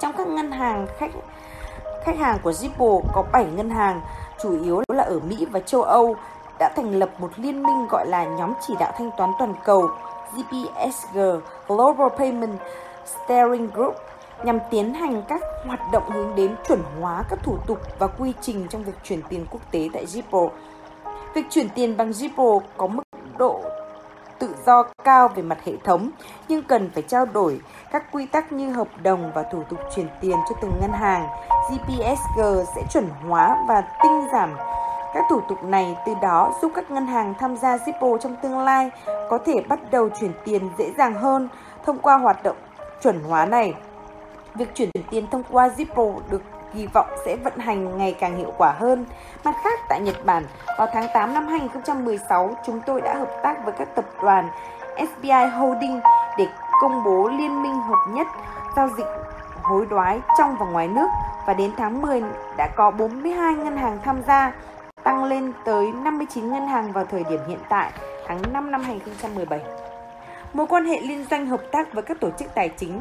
Trong 0.00 0.12
các 0.16 0.26
ngân 0.26 0.52
hàng 0.52 0.86
khách 0.98 1.10
khách 2.04 2.18
hàng 2.18 2.38
của 2.42 2.50
Zippo 2.50 3.00
có 3.12 3.24
7 3.32 3.44
ngân 3.44 3.70
hàng, 3.70 4.00
chủ 4.42 4.62
yếu 4.62 4.82
là 4.88 5.04
ở 5.04 5.20
Mỹ 5.28 5.46
và 5.50 5.60
châu 5.60 5.82
Âu, 5.82 6.16
đã 6.58 6.72
thành 6.76 6.94
lập 6.98 7.10
một 7.18 7.30
liên 7.36 7.62
minh 7.62 7.86
gọi 7.90 8.06
là 8.06 8.24
nhóm 8.24 8.52
chỉ 8.66 8.74
đạo 8.80 8.92
thanh 8.98 9.10
toán 9.18 9.30
toàn 9.38 9.54
cầu 9.64 9.90
GPSG 10.32 11.18
Global 11.68 12.08
Payment 12.18 12.58
Steering 13.06 13.68
Group 13.74 13.96
nhằm 14.44 14.58
tiến 14.70 14.94
hành 14.94 15.22
các 15.28 15.40
hoạt 15.66 15.80
động 15.92 16.10
hướng 16.10 16.34
đến 16.34 16.54
chuẩn 16.68 16.82
hóa 17.00 17.24
các 17.30 17.38
thủ 17.42 17.56
tục 17.66 17.78
và 17.98 18.06
quy 18.06 18.32
trình 18.40 18.66
trong 18.70 18.84
việc 18.84 18.92
chuyển 19.04 19.22
tiền 19.28 19.46
quốc 19.50 19.60
tế 19.70 19.88
tại 19.92 20.06
Zippo. 20.06 20.48
Việc 21.34 21.44
chuyển 21.50 21.68
tiền 21.74 21.96
bằng 21.96 22.10
Zippo 22.10 22.60
có 22.76 22.86
mức 22.86 23.02
độ 23.38 23.62
tự 24.44 24.54
do 24.66 24.82
cao 25.04 25.28
về 25.28 25.42
mặt 25.42 25.58
hệ 25.64 25.72
thống, 25.84 26.10
nhưng 26.48 26.62
cần 26.62 26.90
phải 26.94 27.02
trao 27.02 27.26
đổi 27.26 27.60
các 27.92 28.12
quy 28.12 28.26
tắc 28.26 28.52
như 28.52 28.70
hợp 28.70 28.88
đồng 29.02 29.32
và 29.34 29.42
thủ 29.42 29.62
tục 29.70 29.78
chuyển 29.94 30.06
tiền 30.20 30.36
cho 30.48 30.56
từng 30.62 30.72
ngân 30.80 30.92
hàng. 30.92 31.26
GPSG 31.70 32.40
sẽ 32.76 32.82
chuẩn 32.92 33.08
hóa 33.28 33.64
và 33.68 33.82
tinh 34.02 34.26
giảm 34.32 34.56
các 35.14 35.24
thủ 35.30 35.40
tục 35.48 35.64
này, 35.64 35.96
từ 36.06 36.12
đó 36.22 36.52
giúp 36.62 36.72
các 36.74 36.90
ngân 36.90 37.06
hàng 37.06 37.34
tham 37.40 37.56
gia 37.56 37.76
Zippo 37.76 38.18
trong 38.18 38.36
tương 38.42 38.58
lai 38.58 38.90
có 39.30 39.38
thể 39.46 39.54
bắt 39.68 39.90
đầu 39.90 40.08
chuyển 40.20 40.32
tiền 40.44 40.70
dễ 40.78 40.92
dàng 40.98 41.14
hơn 41.14 41.48
thông 41.84 41.98
qua 41.98 42.16
hoạt 42.16 42.42
động 42.42 42.56
chuẩn 43.02 43.22
hóa 43.24 43.46
này. 43.46 43.74
Việc 44.54 44.74
chuyển 44.74 44.90
tiền 45.10 45.26
thông 45.30 45.42
qua 45.50 45.70
Zippo 45.76 46.20
được 46.30 46.42
hy 46.74 46.86
vọng 46.86 47.06
sẽ 47.24 47.36
vận 47.36 47.58
hành 47.58 47.98
ngày 47.98 48.16
càng 48.20 48.36
hiệu 48.36 48.52
quả 48.58 48.72
hơn. 48.78 49.06
Mặt 49.44 49.54
khác, 49.64 49.80
tại 49.88 50.00
Nhật 50.00 50.24
Bản, 50.24 50.44
vào 50.78 50.88
tháng 50.92 51.06
8 51.14 51.34
năm 51.34 51.46
2016, 51.46 52.56
chúng 52.66 52.80
tôi 52.86 53.00
đã 53.00 53.14
hợp 53.14 53.30
tác 53.42 53.64
với 53.64 53.74
các 53.78 53.88
tập 53.94 54.04
đoàn 54.22 54.48
SBI 54.96 55.46
Holding 55.58 56.00
để 56.38 56.46
công 56.80 57.04
bố 57.04 57.28
liên 57.28 57.62
minh 57.62 57.74
hợp 57.74 58.06
nhất 58.08 58.26
giao 58.76 58.88
dịch 58.96 59.06
hối 59.62 59.86
đoái 59.86 60.20
trong 60.38 60.56
và 60.58 60.66
ngoài 60.66 60.88
nước 60.88 61.06
và 61.46 61.54
đến 61.54 61.70
tháng 61.76 62.02
10 62.02 62.22
đã 62.56 62.68
có 62.76 62.90
42 62.90 63.54
ngân 63.54 63.76
hàng 63.76 63.98
tham 64.04 64.22
gia, 64.26 64.52
tăng 65.04 65.24
lên 65.24 65.52
tới 65.64 65.92
59 65.92 66.52
ngân 66.52 66.66
hàng 66.66 66.92
vào 66.92 67.04
thời 67.04 67.24
điểm 67.30 67.40
hiện 67.48 67.60
tại, 67.68 67.90
tháng 68.26 68.42
5 68.52 68.70
năm 68.70 68.82
2017. 68.82 69.60
Mối 70.52 70.66
quan 70.66 70.84
hệ 70.84 71.00
liên 71.00 71.24
doanh 71.30 71.46
hợp 71.46 71.60
tác 71.72 71.92
với 71.92 72.02
các 72.02 72.20
tổ 72.20 72.30
chức 72.38 72.54
tài 72.54 72.68
chính 72.68 73.00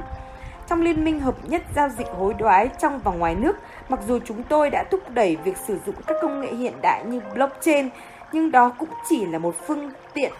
trong 0.68 0.82
liên 0.82 1.03
minh 1.03 1.20
hợp 1.20 1.36
nhất 1.47 1.61
giao 1.76 1.89
dịch 1.89 2.07
hối 2.07 2.34
đoái 2.34 2.70
trong 2.82 2.99
và 3.03 3.11
ngoài 3.11 3.36
nước, 3.36 3.57
mặc 3.89 3.99
dù 4.07 4.20
chúng 4.26 4.43
tôi 4.43 4.70
đã 4.70 4.84
thúc 4.91 5.01
đẩy 5.09 5.38
việc 5.43 5.57
sử 5.57 5.78
dụng 5.86 5.95
các 6.07 6.18
công 6.22 6.41
nghệ 6.41 6.53
hiện 6.53 6.74
đại 6.82 7.05
như 7.05 7.22
blockchain, 7.34 7.89
nhưng 8.32 8.51
đó 8.51 8.72
cũng 8.80 8.89
chỉ 9.09 9.26
là 9.26 9.39
một 9.39 9.55
phương 9.68 9.91
tiện. 10.14 10.34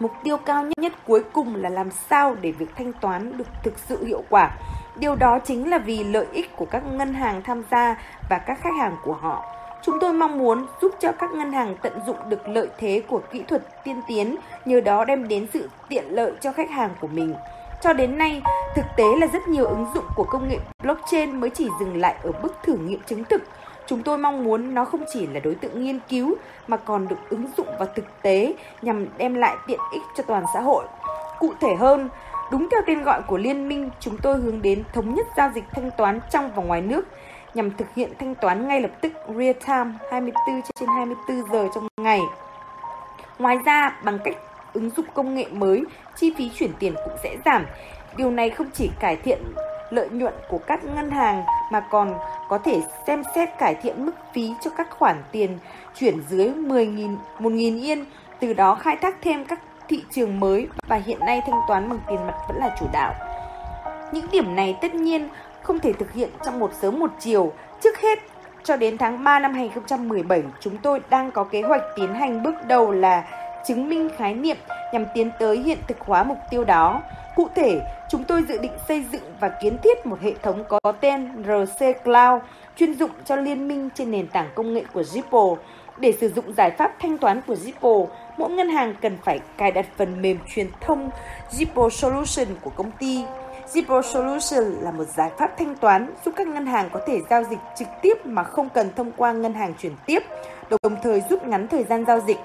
Mục 0.00 0.12
tiêu 0.24 0.36
cao 0.36 0.62
nhất, 0.62 0.78
nhất 0.78 0.92
cuối 1.06 1.24
cùng 1.32 1.54
là 1.56 1.68
làm 1.68 1.90
sao 1.90 2.36
để 2.40 2.52
việc 2.52 2.68
thanh 2.76 2.92
toán 2.92 3.36
được 3.38 3.46
thực 3.62 3.78
sự 3.78 4.04
hiệu 4.04 4.24
quả. 4.30 4.50
Điều 4.96 5.16
đó 5.16 5.38
chính 5.38 5.70
là 5.70 5.78
vì 5.78 6.04
lợi 6.04 6.26
ích 6.32 6.56
của 6.56 6.64
các 6.64 6.82
ngân 6.92 7.14
hàng 7.14 7.42
tham 7.42 7.62
gia 7.70 7.96
và 8.30 8.38
các 8.38 8.58
khách 8.60 8.74
hàng 8.78 8.96
của 9.04 9.12
họ. 9.12 9.44
Chúng 9.82 9.98
tôi 10.00 10.12
mong 10.12 10.38
muốn 10.38 10.66
giúp 10.82 10.92
cho 11.00 11.12
các 11.12 11.30
ngân 11.30 11.52
hàng 11.52 11.76
tận 11.82 11.92
dụng 12.06 12.16
được 12.28 12.48
lợi 12.48 12.68
thế 12.78 13.02
của 13.08 13.20
kỹ 13.30 13.42
thuật 13.48 13.84
tiên 13.84 14.00
tiến, 14.08 14.36
nhờ 14.64 14.80
đó 14.80 15.04
đem 15.04 15.28
đến 15.28 15.46
sự 15.52 15.70
tiện 15.88 16.04
lợi 16.08 16.32
cho 16.40 16.52
khách 16.52 16.70
hàng 16.70 16.90
của 17.00 17.08
mình. 17.08 17.34
Cho 17.80 17.92
đến 17.92 18.18
nay, 18.18 18.42
thực 18.74 18.86
tế 18.96 19.04
là 19.16 19.26
rất 19.26 19.48
nhiều 19.48 19.66
ứng 19.66 19.86
dụng 19.94 20.04
của 20.16 20.24
công 20.24 20.48
nghệ 20.48 20.58
blockchain 20.82 21.40
mới 21.40 21.50
chỉ 21.50 21.68
dừng 21.80 21.96
lại 21.96 22.14
ở 22.22 22.32
bước 22.42 22.54
thử 22.62 22.76
nghiệm 22.76 23.00
chứng 23.06 23.24
thực. 23.24 23.42
Chúng 23.86 24.02
tôi 24.02 24.18
mong 24.18 24.44
muốn 24.44 24.74
nó 24.74 24.84
không 24.84 25.04
chỉ 25.12 25.26
là 25.26 25.40
đối 25.40 25.54
tượng 25.54 25.84
nghiên 25.84 25.98
cứu 26.08 26.34
mà 26.68 26.76
còn 26.76 27.08
được 27.08 27.16
ứng 27.30 27.46
dụng 27.56 27.66
vào 27.78 27.88
thực 27.94 28.04
tế 28.22 28.54
nhằm 28.82 29.06
đem 29.18 29.34
lại 29.34 29.56
tiện 29.66 29.80
ích 29.92 30.02
cho 30.16 30.22
toàn 30.22 30.44
xã 30.54 30.60
hội. 30.60 30.84
Cụ 31.38 31.52
thể 31.60 31.74
hơn, 31.74 32.08
đúng 32.52 32.68
theo 32.70 32.80
tên 32.86 33.02
gọi 33.02 33.22
của 33.22 33.38
liên 33.38 33.68
minh, 33.68 33.90
chúng 34.00 34.18
tôi 34.18 34.36
hướng 34.36 34.62
đến 34.62 34.84
thống 34.92 35.14
nhất 35.14 35.26
giao 35.36 35.50
dịch 35.54 35.64
thanh 35.72 35.90
toán 35.98 36.20
trong 36.30 36.50
và 36.54 36.62
ngoài 36.62 36.80
nước 36.80 37.06
nhằm 37.54 37.70
thực 37.70 37.94
hiện 37.94 38.12
thanh 38.18 38.34
toán 38.34 38.68
ngay 38.68 38.80
lập 38.80 38.90
tức 39.00 39.12
real 39.28 39.52
time 39.66 39.90
24 40.10 40.62
trên 40.80 40.88
24 40.88 41.52
giờ 41.52 41.68
trong 41.74 41.88
ngày. 41.96 42.20
Ngoài 43.38 43.58
ra, 43.64 43.98
bằng 44.04 44.18
cách 44.24 44.36
ứng 44.72 44.90
dụng 44.96 45.06
công 45.14 45.34
nghệ 45.34 45.46
mới, 45.52 45.82
chi 46.16 46.32
phí 46.36 46.50
chuyển 46.54 46.70
tiền 46.78 46.94
cũng 47.04 47.14
sẽ 47.22 47.36
giảm. 47.44 47.66
Điều 48.16 48.30
này 48.30 48.50
không 48.50 48.70
chỉ 48.74 48.90
cải 49.00 49.16
thiện 49.16 49.38
lợi 49.90 50.08
nhuận 50.08 50.34
của 50.48 50.58
các 50.58 50.84
ngân 50.84 51.10
hàng 51.10 51.44
mà 51.72 51.80
còn 51.80 52.14
có 52.48 52.58
thể 52.58 52.80
xem 53.06 53.22
xét 53.34 53.48
cải 53.58 53.74
thiện 53.74 54.06
mức 54.06 54.12
phí 54.34 54.52
cho 54.64 54.70
các 54.76 54.90
khoản 54.90 55.22
tiền 55.32 55.58
chuyển 55.98 56.22
dưới 56.28 56.48
10.000 56.48 57.16
1.000 57.38 57.82
yên, 57.82 58.04
từ 58.40 58.52
đó 58.52 58.74
khai 58.74 58.96
thác 58.96 59.16
thêm 59.22 59.44
các 59.44 59.60
thị 59.88 60.04
trường 60.10 60.40
mới 60.40 60.68
và 60.88 60.96
hiện 60.96 61.20
nay 61.20 61.40
thanh 61.46 61.60
toán 61.68 61.88
bằng 61.88 62.00
tiền 62.08 62.26
mặt 62.26 62.34
vẫn 62.48 62.56
là 62.58 62.76
chủ 62.80 62.86
đạo. 62.92 63.14
Những 64.12 64.26
điểm 64.32 64.56
này 64.56 64.76
tất 64.82 64.94
nhiên 64.94 65.28
không 65.62 65.78
thể 65.78 65.92
thực 65.92 66.12
hiện 66.12 66.30
trong 66.44 66.58
một 66.58 66.70
sớm 66.80 66.98
một 66.98 67.10
chiều. 67.20 67.52
Trước 67.80 67.98
hết, 67.98 68.18
cho 68.64 68.76
đến 68.76 68.98
tháng 68.98 69.24
3 69.24 69.38
năm 69.38 69.54
2017, 69.54 70.42
chúng 70.60 70.76
tôi 70.76 71.00
đang 71.10 71.30
có 71.30 71.44
kế 71.44 71.62
hoạch 71.62 71.82
tiến 71.96 72.14
hành 72.14 72.42
bước 72.42 72.54
đầu 72.66 72.90
là 72.90 73.24
chứng 73.66 73.88
minh 73.88 74.08
khái 74.16 74.34
niệm 74.34 74.56
nhằm 74.92 75.06
tiến 75.14 75.30
tới 75.38 75.58
hiện 75.58 75.78
thực 75.88 76.00
hóa 76.00 76.22
mục 76.22 76.38
tiêu 76.50 76.64
đó. 76.64 77.02
Cụ 77.36 77.48
thể, 77.54 77.80
chúng 78.08 78.24
tôi 78.24 78.42
dự 78.42 78.58
định 78.58 78.72
xây 78.88 79.04
dựng 79.12 79.22
và 79.40 79.48
kiến 79.48 79.78
thiết 79.82 80.06
một 80.06 80.20
hệ 80.20 80.32
thống 80.42 80.64
có 80.68 80.92
tên 81.00 81.44
RC 81.44 82.04
Cloud 82.04 82.42
chuyên 82.76 82.94
dụng 82.94 83.10
cho 83.24 83.36
liên 83.36 83.68
minh 83.68 83.88
trên 83.94 84.10
nền 84.10 84.26
tảng 84.26 84.48
công 84.54 84.74
nghệ 84.74 84.84
của 84.92 85.02
Zippo. 85.02 85.56
Để 85.96 86.12
sử 86.20 86.28
dụng 86.28 86.54
giải 86.56 86.70
pháp 86.70 86.92
thanh 87.00 87.18
toán 87.18 87.40
của 87.46 87.54
Zippo, 87.54 88.06
mỗi 88.36 88.50
ngân 88.50 88.68
hàng 88.68 88.94
cần 89.00 89.18
phải 89.24 89.40
cài 89.56 89.70
đặt 89.70 89.86
phần 89.96 90.22
mềm 90.22 90.38
truyền 90.54 90.66
thông 90.80 91.10
Zippo 91.50 91.90
Solution 91.90 92.46
của 92.60 92.70
công 92.70 92.90
ty. 92.90 93.24
Zippo 93.72 94.02
Solution 94.02 94.64
là 94.80 94.90
một 94.90 95.04
giải 95.16 95.30
pháp 95.38 95.58
thanh 95.58 95.76
toán 95.76 96.14
giúp 96.24 96.34
các 96.36 96.46
ngân 96.46 96.66
hàng 96.66 96.88
có 96.92 97.00
thể 97.06 97.20
giao 97.30 97.42
dịch 97.44 97.58
trực 97.78 97.88
tiếp 98.02 98.26
mà 98.26 98.42
không 98.42 98.68
cần 98.68 98.90
thông 98.96 99.12
qua 99.16 99.32
ngân 99.32 99.54
hàng 99.54 99.74
chuyển 99.78 99.92
tiếp, 100.06 100.22
đồng 100.70 100.96
thời 101.02 101.22
rút 101.30 101.46
ngắn 101.46 101.68
thời 101.68 101.84
gian 101.84 102.04
giao 102.04 102.20
dịch 102.20 102.38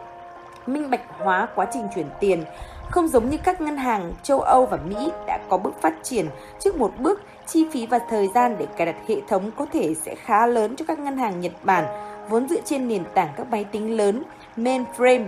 minh 0.68 0.90
bạch 0.90 1.02
hóa 1.20 1.48
quá 1.56 1.68
trình 1.74 1.88
chuyển 1.96 2.08
tiền, 2.20 2.44
không 2.90 3.08
giống 3.08 3.30
như 3.30 3.38
các 3.44 3.62
ngân 3.62 3.78
hàng 3.78 4.14
châu 4.24 4.42
Âu 4.42 4.66
và 4.66 4.78
Mỹ 4.78 5.12
đã 5.28 5.40
có 5.50 5.58
bước 5.58 5.82
phát 5.82 5.94
triển 6.04 6.28
trước 6.60 6.76
một 6.76 6.92
bước, 7.00 7.22
chi 7.48 7.68
phí 7.72 7.86
và 7.86 8.00
thời 8.10 8.28
gian 8.36 8.56
để 8.60 8.68
cài 8.78 8.86
đặt 8.86 8.96
hệ 9.08 9.16
thống 9.28 9.52
có 9.58 9.66
thể 9.74 9.94
sẽ 10.06 10.16
khá 10.16 10.48
lớn 10.48 10.76
cho 10.76 10.86
các 10.88 11.00
ngân 11.00 11.18
hàng 11.18 11.42
Nhật 11.42 11.52
Bản 11.64 11.86
vốn 12.30 12.48
dựa 12.48 12.62
trên 12.66 12.88
nền 12.88 13.04
tảng 13.14 13.30
các 13.38 13.48
máy 13.52 13.64
tính 13.64 13.98
lớn 13.98 14.24
mainframe. 14.58 15.26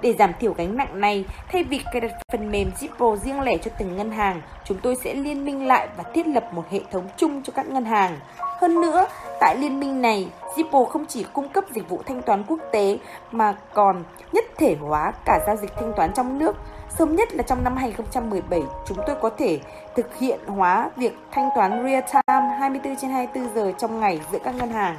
Để 0.00 0.14
giảm 0.18 0.32
thiểu 0.40 0.52
gánh 0.52 0.76
nặng 0.76 1.00
này, 1.00 1.24
thay 1.52 1.64
vì 1.64 1.80
cài 1.92 2.00
đặt 2.00 2.10
phần 2.32 2.50
mềm 2.50 2.70
Zippo 2.80 3.16
riêng 3.16 3.40
lẻ 3.40 3.52
cho 3.62 3.70
từng 3.78 3.96
ngân 3.96 4.10
hàng, 4.10 4.42
chúng 4.64 4.78
tôi 4.82 4.96
sẽ 5.04 5.14
liên 5.14 5.44
minh 5.44 5.66
lại 5.66 5.88
và 5.96 6.04
thiết 6.14 6.26
lập 6.26 6.44
một 6.52 6.64
hệ 6.70 6.80
thống 6.90 7.08
chung 7.16 7.42
cho 7.42 7.52
các 7.56 7.68
ngân 7.68 7.84
hàng. 7.84 8.18
Hơn 8.60 8.80
nữa, 8.80 9.06
tại 9.40 9.56
liên 9.58 9.80
minh 9.80 10.02
này, 10.02 10.28
Zippo 10.56 10.84
không 10.84 11.06
chỉ 11.06 11.26
cung 11.32 11.48
cấp 11.48 11.64
dịch 11.70 11.88
vụ 11.88 12.02
thanh 12.06 12.22
toán 12.22 12.44
quốc 12.48 12.58
tế 12.72 12.98
mà 13.32 13.56
còn 13.74 14.04
nhất 14.32 14.44
thể 14.56 14.76
hóa 14.80 15.12
cả 15.24 15.40
giao 15.46 15.56
dịch 15.56 15.70
thanh 15.76 15.92
toán 15.96 16.12
trong 16.12 16.38
nước. 16.38 16.56
Sớm 16.98 17.16
nhất 17.16 17.32
là 17.32 17.42
trong 17.42 17.64
năm 17.64 17.76
2017, 17.76 18.62
chúng 18.86 18.98
tôi 19.06 19.16
có 19.22 19.30
thể 19.38 19.60
thực 19.96 20.16
hiện 20.16 20.40
hóa 20.46 20.90
việc 20.96 21.18
thanh 21.30 21.48
toán 21.56 21.70
real 21.70 22.02
time 22.02 22.56
24 22.58 22.96
trên 22.96 23.10
24 23.10 23.54
giờ 23.54 23.72
trong 23.78 24.00
ngày 24.00 24.20
giữa 24.32 24.38
các 24.44 24.54
ngân 24.54 24.70
hàng. 24.70 24.96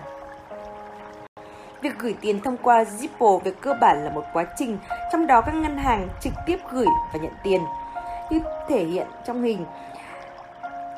Việc 1.82 2.00
gửi 2.00 2.16
tiền 2.22 2.42
thông 2.42 2.58
qua 2.58 2.84
Zippo 2.84 3.40
về 3.40 3.52
cơ 3.62 3.74
bản 3.82 4.04
là 4.04 4.12
một 4.12 4.24
quá 4.34 4.46
trình, 4.58 4.78
trong 5.12 5.28
đó 5.28 5.42
các 5.42 5.56
ngân 5.56 5.78
hàng 5.78 6.08
trực 6.22 6.34
tiếp 6.46 6.58
gửi 6.72 6.88
và 7.14 7.20
nhận 7.22 7.34
tiền. 7.44 7.62
Như 8.30 8.40
thể 8.68 8.84
hiện 8.84 9.08
trong 9.26 9.44
hình, 9.44 9.66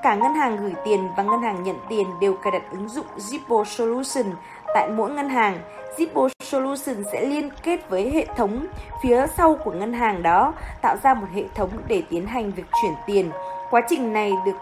Cả 0.07 0.15
ngân 0.15 0.33
hàng 0.33 0.57
gửi 0.57 0.73
tiền 0.85 1.07
và 1.17 1.23
ngân 1.23 1.41
hàng 1.41 1.63
nhận 1.63 1.75
tiền 1.89 2.07
đều 2.21 2.33
cài 2.33 2.51
đặt 2.51 2.61
ứng 2.71 2.89
dụng 2.89 3.05
Zippo 3.17 3.63
Solution 3.63 4.25
tại 4.73 4.89
mỗi 4.89 5.11
ngân 5.11 5.29
hàng. 5.29 5.57
Zippo 5.97 6.29
Solution 6.43 7.03
sẽ 7.11 7.25
liên 7.25 7.49
kết 7.63 7.89
với 7.89 8.09
hệ 8.09 8.25
thống 8.37 8.67
phía 9.03 9.25
sau 9.37 9.55
của 9.55 9.71
ngân 9.71 9.93
hàng 9.93 10.23
đó, 10.23 10.53
tạo 10.81 10.95
ra 11.03 11.13
một 11.13 11.27
hệ 11.33 11.43
thống 11.55 11.69
để 11.87 12.03
tiến 12.09 12.25
hành 12.27 12.51
việc 12.51 12.63
chuyển 12.81 12.93
tiền. 13.07 13.31
Quá 13.69 13.81
trình 13.89 14.13
này 14.13 14.31
được 14.45 14.55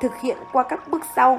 thực 0.00 0.20
hiện 0.20 0.36
qua 0.52 0.62
các 0.62 0.88
bước 0.88 1.02
sau. 1.16 1.38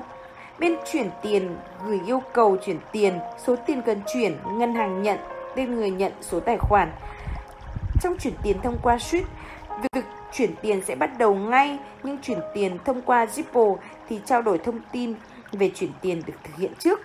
Bên 0.60 0.76
chuyển 0.92 1.10
tiền 1.22 1.58
gửi 1.86 2.02
yêu 2.06 2.22
cầu 2.34 2.58
chuyển 2.66 2.78
tiền, 2.92 3.20
số 3.46 3.56
tiền 3.56 3.82
cần 3.82 4.02
chuyển, 4.14 4.38
ngân 4.46 4.76
hàng 4.76 5.02
nhận, 5.02 5.18
tên 5.56 5.76
người 5.76 5.92
nhận, 5.92 6.12
số 6.22 6.40
tài 6.40 6.58
khoản. 6.58 6.92
Trong 8.02 8.18
chuyển 8.18 8.34
tiền 8.44 8.58
thông 8.64 8.78
qua 8.84 8.96
SWIFT, 8.96 9.24
việc 9.94 10.06
chuyển 10.34 10.56
tiền 10.62 10.82
sẽ 10.88 10.96
bắt 10.96 11.18
đầu 11.18 11.36
ngay, 11.36 11.78
nhưng 12.04 12.18
chuyển 12.22 12.40
tiền 12.54 12.78
thông 12.86 13.02
qua 13.02 13.26
Zippo 13.26 13.76
thì 14.10 14.20
trao 14.26 14.42
đổi 14.42 14.58
thông 14.58 14.80
tin 14.92 15.14
về 15.52 15.72
chuyển 15.76 15.92
tiền 16.02 16.22
được 16.26 16.34
thực 16.44 16.56
hiện 16.56 16.72
trước. 16.80 17.00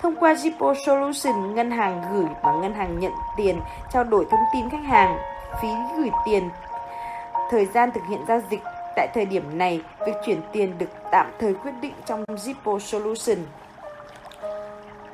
Thông 0.00 0.16
qua 0.16 0.34
Zippo 0.34 0.74
Solution, 0.86 1.54
ngân 1.54 1.70
hàng 1.70 2.02
gửi 2.12 2.26
và 2.42 2.52
ngân 2.52 2.74
hàng 2.74 2.98
nhận 2.98 3.12
tiền, 3.36 3.60
trao 3.92 4.04
đổi 4.04 4.26
thông 4.30 4.40
tin 4.54 4.70
khách 4.70 4.84
hàng, 4.84 5.18
phí 5.62 5.68
gửi 5.96 6.10
tiền, 6.26 6.48
thời 7.50 7.66
gian 7.66 7.90
thực 7.94 8.02
hiện 8.08 8.20
giao 8.28 8.40
dịch. 8.50 8.60
Tại 8.96 9.08
thời 9.14 9.24
điểm 9.24 9.58
này, 9.58 9.82
việc 10.06 10.12
chuyển 10.26 10.40
tiền 10.52 10.78
được 10.78 10.90
tạm 11.10 11.26
thời 11.38 11.54
quyết 11.54 11.72
định 11.80 11.94
trong 12.06 12.24
Zippo 12.24 12.78
Solution. 12.78 13.36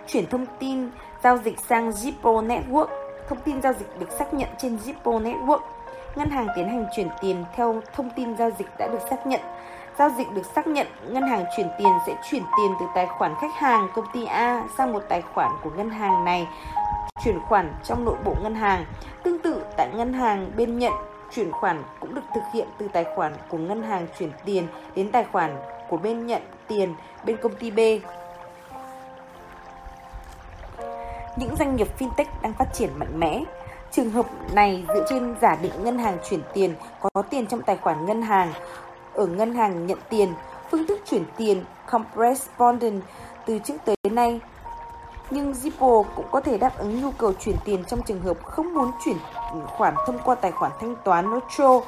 Chuyển 0.07 0.27
thông 0.27 0.47
tin 0.59 0.91
giao 1.23 1.39
dịch 1.39 1.61
sang 1.69 1.91
Zippo 1.91 2.47
Network. 2.47 2.87
Thông 3.29 3.39
tin 3.45 3.63
giao 3.63 3.73
dịch 3.73 4.01
được 4.01 4.11
xác 4.19 4.35
nhận 4.35 4.49
trên 4.59 4.79
Zippo 4.85 5.23
Network. 5.23 5.61
Ngân 6.19 6.31
hàng 6.31 6.49
tiến 6.57 6.69
hành 6.69 6.87
chuyển 6.93 7.09
tiền 7.21 7.45
theo 7.57 7.81
thông 7.95 8.11
tin 8.11 8.37
giao 8.37 8.51
dịch 8.59 8.67
đã 8.79 8.89
được 8.89 8.99
xác 9.11 9.27
nhận. 9.27 9.41
Giao 9.99 10.11
dịch 10.11 10.27
được 10.35 10.43
xác 10.55 10.67
nhận, 10.67 10.87
ngân 11.09 11.23
hàng 11.23 11.45
chuyển 11.57 11.69
tiền 11.79 11.93
sẽ 12.07 12.15
chuyển 12.31 12.43
tiền 12.43 12.73
từ 12.81 12.87
tài 12.95 13.07
khoản 13.07 13.35
khách 13.41 13.55
hàng 13.55 13.89
công 13.95 14.05
ty 14.13 14.25
A 14.25 14.63
sang 14.79 14.93
một 14.93 15.03
tài 15.09 15.23
khoản 15.23 15.53
của 15.63 15.71
ngân 15.71 15.91
hàng 15.91 16.25
này, 16.25 16.49
chuyển 17.25 17.41
khoản 17.41 17.73
trong 17.85 18.05
nội 18.05 18.17
bộ 18.25 18.35
ngân 18.43 18.55
hàng. 18.55 18.85
Tương 19.23 19.39
tự 19.39 19.65
tại 19.77 19.89
ngân 19.95 20.13
hàng 20.13 20.51
bên 20.57 20.79
nhận 20.79 20.93
chuyển 21.35 21.53
khoản 21.53 21.83
cũng 22.01 22.15
được 22.15 22.25
thực 22.35 22.43
hiện 22.53 22.69
từ 22.79 22.89
tài 22.89 23.05
khoản 23.17 23.33
của 23.49 23.59
ngân 23.59 23.83
hàng 23.83 24.07
chuyển 24.19 24.31
tiền 24.45 24.67
đến 24.95 25.13
tài 25.13 25.25
khoản 25.25 25.57
của 25.89 25.97
bên 25.97 26.27
nhận 26.27 26.43
tiền 26.69 26.95
bên 27.25 27.37
công 27.37 27.55
ty 27.55 27.71
B. 27.71 27.79
Những 31.37 31.57
doanh 31.59 31.77
nghiệp 31.77 31.89
fintech 31.99 32.25
đang 32.43 32.53
phát 32.53 32.75
triển 32.75 32.91
mạnh 32.99 33.21
mẽ. 33.21 33.41
Trường 33.93 34.11
hợp 34.11 34.27
này 34.53 34.85
dựa 34.89 35.05
trên 35.09 35.35
giả 35.41 35.57
định 35.63 35.73
ngân 35.85 35.99
hàng 35.99 36.19
chuyển 36.31 36.41
tiền 36.55 36.75
có 37.03 37.23
tiền 37.23 37.47
trong 37.47 37.63
tài 37.63 37.77
khoản 37.77 38.07
ngân 38.07 38.23
hàng 38.23 38.53
ở 39.15 39.27
ngân 39.27 39.55
hàng 39.55 39.87
nhận 39.87 39.99
tiền, 40.09 40.33
phương 40.71 40.87
thức 40.87 41.01
chuyển 41.11 41.25
tiền 41.37 41.65
correspondent 41.93 43.03
từ 43.47 43.59
trước 43.59 43.75
tới 43.85 43.97
nay. 44.11 44.41
Nhưng 45.31 45.53
Zippo 45.53 46.05
cũng 46.17 46.27
có 46.31 46.41
thể 46.41 46.59
đáp 46.59 46.79
ứng 46.79 47.03
nhu 47.03 47.11
cầu 47.11 47.33
chuyển 47.33 47.57
tiền 47.65 47.85
trong 47.85 48.03
trường 48.03 48.21
hợp 48.21 48.37
không 48.45 48.75
muốn 48.75 48.91
chuyển 49.05 49.17
khoản 49.67 49.95
thông 50.07 50.19
qua 50.25 50.35
tài 50.35 50.53
khoản 50.53 50.73
thanh 50.81 50.97
toán 51.05 51.31
notro 51.31 51.81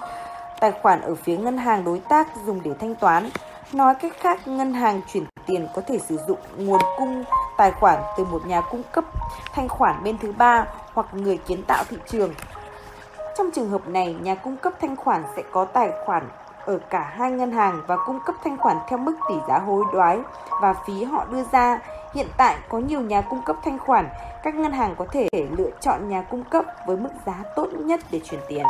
tài 0.61 0.73
khoản 0.73 1.01
ở 1.01 1.15
phía 1.15 1.37
ngân 1.37 1.59
hàng 1.59 1.85
đối 1.85 1.99
tác 1.99 2.29
dùng 2.47 2.61
để 2.63 2.71
thanh 2.81 2.95
toán. 2.95 3.31
Nói 3.73 3.95
cách 3.95 4.13
khác, 4.21 4.49
ngân 4.49 4.75
hàng 4.75 5.01
chuyển 5.13 5.25
tiền 5.47 5.69
có 5.75 5.83
thể 5.87 5.99
sử 5.99 6.19
dụng 6.29 6.39
nguồn 6.57 6.81
cung 6.99 7.25
tài 7.57 7.71
khoản 7.71 7.99
từ 8.17 8.25
một 8.25 8.47
nhà 8.47 8.61
cung 8.61 8.83
cấp 8.93 9.05
thanh 9.53 9.69
khoản 9.69 10.05
bên 10.05 10.19
thứ 10.19 10.33
ba 10.33 10.67
hoặc 10.95 11.07
người 11.13 11.37
kiến 11.37 11.63
tạo 11.63 11.85
thị 11.89 11.97
trường. 12.07 12.35
Trong 13.39 13.51
trường 13.51 13.71
hợp 13.71 13.89
này, 13.89 14.17
nhà 14.21 14.35
cung 14.35 14.57
cấp 14.57 14.73
thanh 14.81 14.97
khoản 14.97 15.23
sẽ 15.37 15.43
có 15.53 15.65
tài 15.65 15.91
khoản 16.05 16.29
ở 16.67 16.79
cả 16.91 17.13
hai 17.17 17.31
ngân 17.31 17.53
hàng 17.53 17.83
và 17.87 17.97
cung 18.07 18.21
cấp 18.27 18.35
thanh 18.45 18.59
khoản 18.59 18.77
theo 18.89 18.99
mức 18.99 19.15
tỷ 19.29 19.35
giá 19.49 19.59
hối 19.59 19.85
đoái 19.93 20.19
và 20.63 20.75
phí 20.87 21.05
họ 21.05 21.25
đưa 21.25 21.45
ra. 21.53 21.79
Hiện 22.15 22.27
tại 22.37 22.57
có 22.69 22.79
nhiều 22.79 23.01
nhà 23.01 23.21
cung 23.21 23.43
cấp 23.43 23.57
thanh 23.65 23.79
khoản, 23.79 24.09
các 24.43 24.55
ngân 24.55 24.73
hàng 24.73 24.95
có 24.99 25.07
thể 25.13 25.29
lựa 25.59 25.71
chọn 25.81 26.09
nhà 26.09 26.23
cung 26.23 26.45
cấp 26.45 26.65
với 26.87 26.97
mức 26.97 27.11
giá 27.27 27.35
tốt 27.57 27.67
nhất 27.73 28.01
để 28.11 28.21
chuyển 28.25 28.41
tiền. 28.49 28.65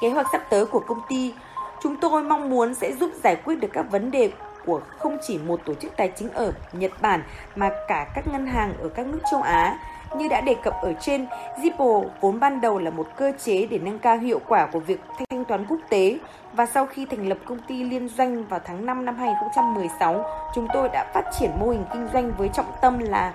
Kế 0.00 0.10
hoạch 0.10 0.26
sắp 0.32 0.42
tới 0.50 0.66
của 0.66 0.80
công 0.80 1.00
ty, 1.08 1.34
chúng 1.82 1.96
tôi 1.96 2.22
mong 2.22 2.50
muốn 2.50 2.74
sẽ 2.74 2.92
giúp 2.92 3.10
giải 3.24 3.36
quyết 3.36 3.60
được 3.60 3.68
các 3.72 3.90
vấn 3.90 4.10
đề 4.10 4.30
của 4.66 4.80
không 4.98 5.18
chỉ 5.26 5.38
một 5.38 5.60
tổ 5.64 5.74
chức 5.74 5.96
tài 5.96 6.12
chính 6.16 6.30
ở 6.30 6.52
Nhật 6.72 6.92
Bản 7.02 7.22
mà 7.56 7.70
cả 7.88 8.06
các 8.14 8.24
ngân 8.32 8.46
hàng 8.46 8.74
ở 8.82 8.88
các 8.88 9.06
nước 9.06 9.20
châu 9.30 9.42
Á. 9.42 9.78
Như 10.16 10.28
đã 10.28 10.40
đề 10.40 10.54
cập 10.62 10.74
ở 10.82 10.92
trên, 11.00 11.26
Zippo 11.62 12.04
vốn 12.20 12.40
ban 12.40 12.60
đầu 12.60 12.78
là 12.78 12.90
một 12.90 13.06
cơ 13.16 13.32
chế 13.44 13.66
để 13.66 13.78
nâng 13.78 13.98
cao 13.98 14.18
hiệu 14.18 14.40
quả 14.48 14.66
của 14.66 14.80
việc 14.80 15.00
thanh 15.30 15.44
toán 15.44 15.66
quốc 15.68 15.80
tế 15.88 16.18
và 16.52 16.66
sau 16.66 16.86
khi 16.86 17.06
thành 17.06 17.28
lập 17.28 17.38
công 17.44 17.58
ty 17.68 17.84
liên 17.84 18.08
doanh 18.08 18.44
vào 18.44 18.60
tháng 18.64 18.86
5 18.86 19.04
năm 19.04 19.16
2016, 19.16 20.24
chúng 20.54 20.68
tôi 20.74 20.88
đã 20.88 21.10
phát 21.14 21.22
triển 21.38 21.50
mô 21.60 21.70
hình 21.70 21.84
kinh 21.92 22.08
doanh 22.12 22.32
với 22.38 22.48
trọng 22.48 22.72
tâm 22.82 22.98
là 22.98 23.34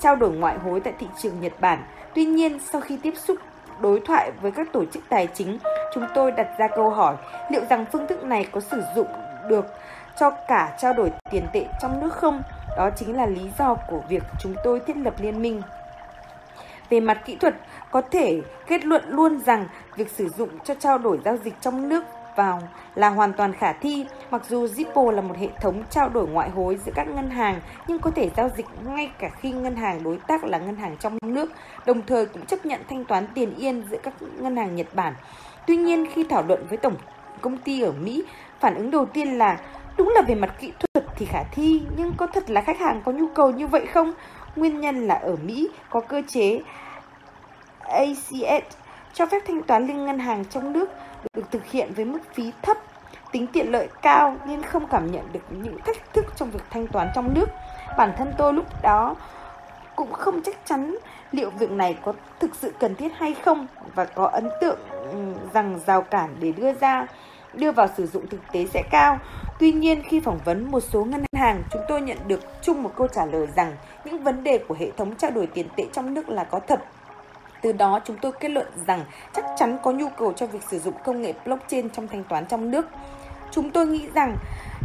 trao 0.00 0.16
đổi 0.16 0.30
ngoại 0.30 0.58
hối 0.58 0.80
tại 0.80 0.92
thị 0.98 1.06
trường 1.22 1.40
Nhật 1.40 1.52
Bản. 1.60 1.78
Tuy 2.14 2.24
nhiên, 2.24 2.58
sau 2.72 2.80
khi 2.80 2.98
tiếp 3.02 3.14
xúc 3.16 3.36
đối 3.80 4.00
thoại 4.00 4.30
với 4.40 4.52
các 4.52 4.72
tổ 4.72 4.84
chức 4.84 5.02
tài 5.08 5.28
chính, 5.34 5.58
chúng 5.94 6.06
tôi 6.14 6.32
đặt 6.32 6.48
ra 6.58 6.68
câu 6.76 6.90
hỏi 6.90 7.16
liệu 7.50 7.62
rằng 7.70 7.84
phương 7.92 8.06
thức 8.06 8.24
này 8.24 8.46
có 8.52 8.60
sử 8.60 8.82
dụng 8.96 9.08
được 9.48 9.66
cho 10.16 10.30
cả 10.30 10.76
trao 10.78 10.92
đổi 10.92 11.10
tiền 11.30 11.46
tệ 11.52 11.66
trong 11.82 12.00
nước 12.00 12.12
không? 12.12 12.42
Đó 12.76 12.90
chính 12.96 13.16
là 13.16 13.26
lý 13.26 13.50
do 13.58 13.74
của 13.74 14.00
việc 14.08 14.22
chúng 14.40 14.54
tôi 14.64 14.80
thiết 14.80 14.96
lập 14.96 15.14
liên 15.18 15.42
minh. 15.42 15.62
Về 16.90 17.00
mặt 17.00 17.20
kỹ 17.24 17.36
thuật, 17.36 17.54
có 17.90 18.00
thể 18.10 18.40
kết 18.66 18.84
luận 18.84 19.02
luôn 19.08 19.40
rằng 19.40 19.66
việc 19.96 20.10
sử 20.10 20.28
dụng 20.28 20.48
cho 20.64 20.74
trao 20.74 20.98
đổi 20.98 21.18
giao 21.24 21.36
dịch 21.36 21.54
trong 21.60 21.88
nước 21.88 22.04
vào 22.36 22.60
là 22.94 23.08
hoàn 23.08 23.32
toàn 23.32 23.52
khả 23.52 23.72
thi. 23.72 24.06
Mặc 24.30 24.42
dù 24.48 24.66
Zippo 24.66 25.10
là 25.10 25.22
một 25.22 25.36
hệ 25.38 25.48
thống 25.60 25.82
trao 25.90 26.08
đổi 26.08 26.26
ngoại 26.26 26.50
hối 26.50 26.78
giữa 26.84 26.92
các 26.94 27.08
ngân 27.08 27.30
hàng, 27.30 27.60
nhưng 27.86 27.98
có 27.98 28.10
thể 28.10 28.30
giao 28.36 28.48
dịch 28.56 28.66
ngay 28.84 29.10
cả 29.18 29.28
khi 29.28 29.52
ngân 29.52 29.76
hàng 29.76 30.02
đối 30.02 30.18
tác 30.26 30.44
là 30.44 30.58
ngân 30.58 30.76
hàng 30.76 30.96
trong 31.00 31.18
nước, 31.22 31.52
đồng 31.86 32.02
thời 32.06 32.26
cũng 32.26 32.46
chấp 32.46 32.66
nhận 32.66 32.80
thanh 32.88 33.04
toán 33.04 33.26
tiền 33.34 33.54
yên 33.54 33.82
giữa 33.90 33.98
các 34.02 34.14
ngân 34.38 34.56
hàng 34.56 34.76
Nhật 34.76 34.86
Bản. 34.94 35.14
Tuy 35.66 35.76
nhiên, 35.76 36.06
khi 36.14 36.24
thảo 36.24 36.44
luận 36.48 36.66
với 36.68 36.78
tổng 36.78 36.96
công 37.40 37.58
ty 37.58 37.80
ở 37.80 37.92
Mỹ, 37.92 38.24
phản 38.60 38.74
ứng 38.74 38.90
đầu 38.90 39.06
tiên 39.06 39.38
là 39.38 39.60
đúng 39.96 40.12
là 40.16 40.22
về 40.22 40.34
mặt 40.34 40.54
kỹ 40.60 40.72
thuật 40.78 41.06
thì 41.16 41.26
khả 41.26 41.42
thi, 41.52 41.82
nhưng 41.96 42.12
có 42.16 42.26
thật 42.26 42.50
là 42.50 42.60
khách 42.60 42.78
hàng 42.78 43.02
có 43.04 43.12
nhu 43.12 43.26
cầu 43.34 43.50
như 43.50 43.66
vậy 43.66 43.86
không? 43.86 44.12
Nguyên 44.56 44.80
nhân 44.80 45.06
là 45.06 45.14
ở 45.14 45.36
Mỹ 45.44 45.68
có 45.90 46.00
cơ 46.00 46.22
chế 46.28 46.60
ACS 47.80 48.76
cho 49.12 49.26
phép 49.26 49.42
thanh 49.46 49.62
toán 49.62 49.86
liên 49.86 50.04
ngân 50.04 50.18
hàng 50.18 50.44
trong 50.44 50.72
nước 50.72 50.90
được 51.34 51.50
thực 51.50 51.66
hiện 51.66 51.92
với 51.96 52.04
mức 52.04 52.18
phí 52.34 52.52
thấp, 52.62 52.76
tính 53.32 53.46
tiện 53.46 53.72
lợi 53.72 53.88
cao 54.02 54.36
nên 54.46 54.62
không 54.62 54.86
cảm 54.86 55.12
nhận 55.12 55.32
được 55.32 55.40
những 55.50 55.78
thách 55.78 56.12
thức 56.14 56.24
trong 56.36 56.50
việc 56.50 56.62
thanh 56.70 56.86
toán 56.86 57.08
trong 57.14 57.34
nước. 57.34 57.48
Bản 57.98 58.12
thân 58.16 58.32
tôi 58.38 58.52
lúc 58.52 58.66
đó 58.82 59.16
cũng 59.96 60.12
không 60.12 60.42
chắc 60.42 60.56
chắn 60.64 60.96
liệu 61.32 61.50
việc 61.50 61.70
này 61.70 61.98
có 62.04 62.12
thực 62.40 62.54
sự 62.54 62.72
cần 62.78 62.94
thiết 62.94 63.12
hay 63.16 63.34
không 63.34 63.66
và 63.94 64.04
có 64.04 64.26
ấn 64.26 64.48
tượng 64.60 64.78
rằng 65.52 65.80
rào 65.86 66.02
cản 66.02 66.36
để 66.40 66.52
đưa 66.52 66.72
ra 66.72 67.06
đưa 67.52 67.72
vào 67.72 67.88
sử 67.96 68.06
dụng 68.06 68.26
thực 68.26 68.40
tế 68.52 68.66
sẽ 68.66 68.82
cao. 68.90 69.18
Tuy 69.58 69.72
nhiên, 69.72 70.02
khi 70.08 70.20
phỏng 70.20 70.38
vấn 70.44 70.70
một 70.70 70.80
số 70.80 71.04
ngân 71.04 71.24
hàng, 71.36 71.62
chúng 71.70 71.82
tôi 71.88 72.00
nhận 72.00 72.18
được 72.26 72.40
chung 72.62 72.82
một 72.82 72.92
câu 72.96 73.08
trả 73.08 73.24
lời 73.24 73.48
rằng 73.56 73.76
những 74.04 74.24
vấn 74.24 74.44
đề 74.44 74.58
của 74.68 74.76
hệ 74.78 74.90
thống 74.96 75.14
trao 75.16 75.30
đổi 75.30 75.46
tiền 75.46 75.68
tệ 75.76 75.84
trong 75.92 76.14
nước 76.14 76.28
là 76.28 76.44
có 76.44 76.60
thật 76.60 76.80
từ 77.64 77.72
đó 77.72 78.00
chúng 78.04 78.16
tôi 78.22 78.32
kết 78.32 78.48
luận 78.48 78.66
rằng 78.86 79.04
chắc 79.34 79.44
chắn 79.56 79.78
có 79.82 79.90
nhu 79.90 80.08
cầu 80.08 80.32
cho 80.32 80.46
việc 80.46 80.62
sử 80.70 80.78
dụng 80.78 80.94
công 81.04 81.22
nghệ 81.22 81.32
blockchain 81.44 81.90
trong 81.90 82.08
thanh 82.08 82.24
toán 82.24 82.46
trong 82.46 82.70
nước. 82.70 82.86
Chúng 83.50 83.70
tôi 83.70 83.86
nghĩ 83.86 84.08
rằng 84.14 84.36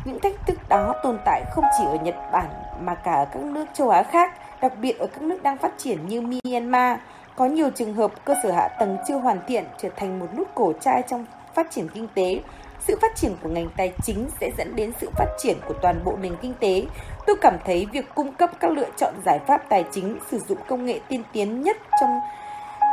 những 0.05 0.19
thách 0.19 0.47
thức 0.47 0.69
đó 0.69 0.93
tồn 1.03 1.17
tại 1.25 1.43
không 1.51 1.65
chỉ 1.77 1.85
ở 1.85 1.97
Nhật 2.03 2.15
Bản 2.31 2.45
mà 2.81 2.95
cả 2.95 3.13
ở 3.13 3.25
các 3.33 3.43
nước 3.43 3.65
châu 3.73 3.89
Á 3.89 4.03
khác, 4.03 4.33
đặc 4.61 4.73
biệt 4.81 4.99
ở 4.99 5.07
các 5.07 5.21
nước 5.21 5.43
đang 5.43 5.57
phát 5.57 5.71
triển 5.77 6.07
như 6.07 6.21
Myanmar. 6.21 6.99
Có 7.35 7.45
nhiều 7.45 7.69
trường 7.69 7.93
hợp 7.93 8.25
cơ 8.25 8.35
sở 8.43 8.51
hạ 8.51 8.67
tầng 8.79 8.97
chưa 9.07 9.17
hoàn 9.17 9.39
thiện 9.47 9.63
trở 9.77 9.89
thành 9.95 10.19
một 10.19 10.27
nút 10.37 10.47
cổ 10.55 10.73
chai 10.81 11.03
trong 11.09 11.25
phát 11.55 11.71
triển 11.71 11.89
kinh 11.93 12.07
tế. 12.13 12.39
Sự 12.79 12.97
phát 13.01 13.15
triển 13.15 13.35
của 13.43 13.49
ngành 13.49 13.69
tài 13.77 13.93
chính 14.03 14.27
sẽ 14.41 14.51
dẫn 14.57 14.75
đến 14.75 14.91
sự 15.01 15.09
phát 15.15 15.27
triển 15.37 15.57
của 15.67 15.73
toàn 15.81 16.01
bộ 16.03 16.17
nền 16.21 16.35
kinh 16.41 16.53
tế. 16.59 16.83
Tôi 17.27 17.35
cảm 17.41 17.57
thấy 17.65 17.87
việc 17.91 18.05
cung 18.15 18.33
cấp 18.33 18.49
các 18.59 18.71
lựa 18.71 18.89
chọn 18.97 19.13
giải 19.25 19.39
pháp 19.47 19.61
tài 19.69 19.85
chính 19.91 20.17
sử 20.31 20.39
dụng 20.39 20.57
công 20.67 20.85
nghệ 20.85 20.99
tiên 21.09 21.23
tiến 21.33 21.61
nhất 21.61 21.77
trong 22.01 22.19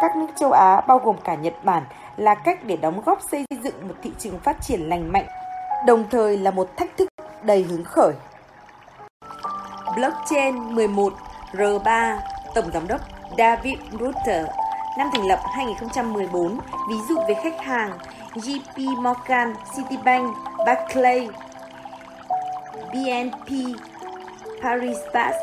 các 0.00 0.16
nước 0.16 0.26
châu 0.36 0.52
Á 0.52 0.80
bao 0.80 0.98
gồm 0.98 1.16
cả 1.24 1.34
Nhật 1.34 1.54
Bản 1.64 1.82
là 2.16 2.34
cách 2.34 2.58
để 2.64 2.76
đóng 2.76 3.00
góp 3.06 3.18
xây 3.30 3.44
dựng 3.62 3.88
một 3.88 3.94
thị 4.02 4.10
trường 4.18 4.38
phát 4.38 4.56
triển 4.62 4.80
lành 4.80 5.12
mạnh, 5.12 5.26
đồng 5.86 6.04
thời 6.10 6.38
là 6.38 6.50
một 6.50 6.68
thách 6.76 6.96
thức 6.96 7.08
đầy 7.42 7.62
hứng 7.62 7.84
khởi. 7.84 8.12
Blockchain 9.96 10.74
11 10.74 11.12
R3 11.52 12.18
Tổng 12.54 12.70
Giám 12.74 12.88
đốc 12.88 13.00
David 13.38 13.78
Rutter 14.00 14.46
năm 14.98 15.08
thành 15.12 15.26
lập 15.26 15.40
2014, 15.54 16.58
ví 16.88 16.96
dụ 17.08 17.18
về 17.28 17.34
khách 17.34 17.60
hàng 17.60 17.98
JP 18.34 19.02
Morgan, 19.02 19.54
Citibank, 19.76 20.36
Barclays, 20.66 21.30
BNP 22.92 23.48
Paribas 24.62 25.34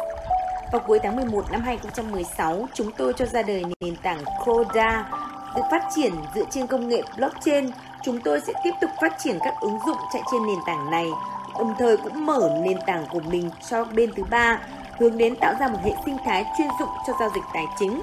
vào 0.73 0.83
cuối 0.87 0.99
tháng 1.03 1.15
11 1.15 1.51
năm 1.51 1.61
2016, 1.61 2.67
chúng 2.73 2.91
tôi 2.97 3.13
cho 3.13 3.25
ra 3.25 3.41
đời 3.41 3.63
nền 3.79 3.95
tảng 3.95 4.23
Coda. 4.45 5.05
được 5.55 5.61
phát 5.71 5.83
triển 5.95 6.13
dựa 6.35 6.45
trên 6.51 6.67
công 6.67 6.89
nghệ 6.89 7.01
blockchain. 7.17 7.69
Chúng 8.03 8.19
tôi 8.19 8.41
sẽ 8.47 8.53
tiếp 8.63 8.71
tục 8.81 8.89
phát 9.01 9.13
triển 9.23 9.37
các 9.39 9.53
ứng 9.61 9.77
dụng 9.85 9.97
chạy 10.13 10.21
trên 10.31 10.45
nền 10.47 10.57
tảng 10.65 10.91
này, 10.91 11.07
đồng 11.59 11.73
thời 11.79 11.97
cũng 11.97 12.25
mở 12.25 12.51
nền 12.65 12.77
tảng 12.87 13.05
của 13.11 13.19
mình 13.19 13.49
cho 13.69 13.85
bên 13.85 14.11
thứ 14.15 14.23
ba. 14.29 14.59
hướng 14.99 15.17
đến 15.17 15.35
tạo 15.35 15.53
ra 15.59 15.67
một 15.67 15.79
hệ 15.83 15.91
sinh 16.05 16.17
thái 16.25 16.45
chuyên 16.57 16.67
dụng 16.79 16.89
cho 17.07 17.13
giao 17.19 17.29
dịch 17.35 17.43
tài 17.53 17.65
chính. 17.79 18.01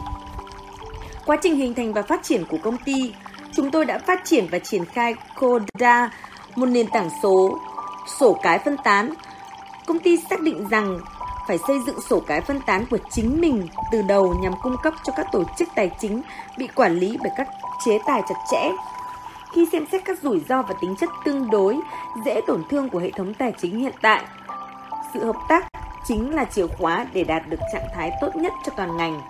Quá 1.27 1.37
trình 1.43 1.57
hình 1.57 1.75
thành 1.75 1.93
và 1.93 2.03
phát 2.03 2.23
triển 2.23 2.45
của 2.45 2.59
công 2.63 2.77
ty, 2.77 3.15
chúng 3.53 3.71
tôi 3.71 3.85
đã 3.85 3.99
phát 3.99 4.25
triển 4.25 4.47
và 4.51 4.59
triển 4.59 4.85
khai 4.85 5.15
Coda, 5.41 6.11
một 6.57 6.67
nền 6.67 6.87
tảng 6.87 7.11
số 7.23 7.59
sổ 8.21 8.39
cái 8.43 8.59
phân 8.59 8.77
tán. 8.85 9.15
Công 9.87 9.99
ty 9.99 10.17
xác 10.31 10.41
định 10.41 10.69
rằng 10.69 10.99
phải 11.51 11.59
xây 11.69 11.81
dựng 11.87 12.01
sổ 12.01 12.21
cái 12.27 12.41
phân 12.41 12.61
tán 12.61 12.85
của 12.91 12.99
chính 13.11 13.41
mình 13.41 13.69
từ 13.93 14.03
đầu 14.03 14.35
nhằm 14.35 14.53
cung 14.63 14.77
cấp 14.83 14.95
cho 15.05 15.13
các 15.17 15.27
tổ 15.33 15.45
chức 15.59 15.69
tài 15.75 15.91
chính 16.01 16.23
bị 16.59 16.69
quản 16.75 16.99
lý 16.99 17.19
bởi 17.23 17.31
các 17.37 17.49
chế 17.85 17.99
tài 18.07 18.23
chặt 18.29 18.35
chẽ. 18.51 18.71
Khi 19.55 19.67
xem 19.73 19.87
xét 19.93 20.05
các 20.05 20.19
rủi 20.23 20.41
ro 20.49 20.63
và 20.63 20.75
tính 20.81 20.95
chất 21.01 21.11
tương 21.25 21.51
đối 21.51 21.79
dễ 22.25 22.41
tổn 22.47 22.63
thương 22.71 22.89
của 22.89 22.99
hệ 22.99 23.11
thống 23.11 23.35
tài 23.35 23.53
chính 23.59 23.79
hiện 23.79 23.93
tại, 24.03 24.25
sự 25.15 25.25
hợp 25.25 25.37
tác 25.49 25.67
chính 26.09 26.35
là 26.35 26.45
chìa 26.45 26.67
khóa 26.67 27.07
để 27.13 27.25
đạt 27.25 27.49
được 27.49 27.61
trạng 27.73 27.87
thái 27.95 28.11
tốt 28.21 28.37
nhất 28.37 28.53
cho 28.67 28.73
toàn 28.77 28.97
ngành. 28.97 29.21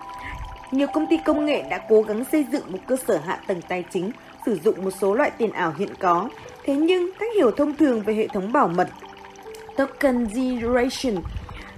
Nhiều 0.71 0.87
công 0.95 1.07
ty 1.07 1.17
công 1.25 1.47
nghệ 1.47 1.63
đã 1.71 1.79
cố 1.89 2.03
gắng 2.03 2.25
xây 2.33 2.47
dựng 2.53 2.73
một 2.73 2.79
cơ 2.87 2.97
sở 3.09 3.21
hạ 3.27 3.39
tầng 3.47 3.63
tài 3.69 3.85
chính 3.91 4.11
sử 4.47 4.59
dụng 4.65 4.85
một 4.85 4.91
số 5.01 5.15
loại 5.15 5.31
tiền 5.31 5.53
ảo 5.53 5.73
hiện 5.79 5.95
có, 6.01 6.29
thế 6.65 6.75
nhưng 6.75 7.11
cách 7.19 7.31
hiểu 7.35 7.51
thông 7.51 7.77
thường 7.77 8.03
về 8.03 8.15
hệ 8.15 8.29
thống 8.29 8.53
bảo 8.53 8.69
mật 8.69 8.89
tokenization 9.77 11.21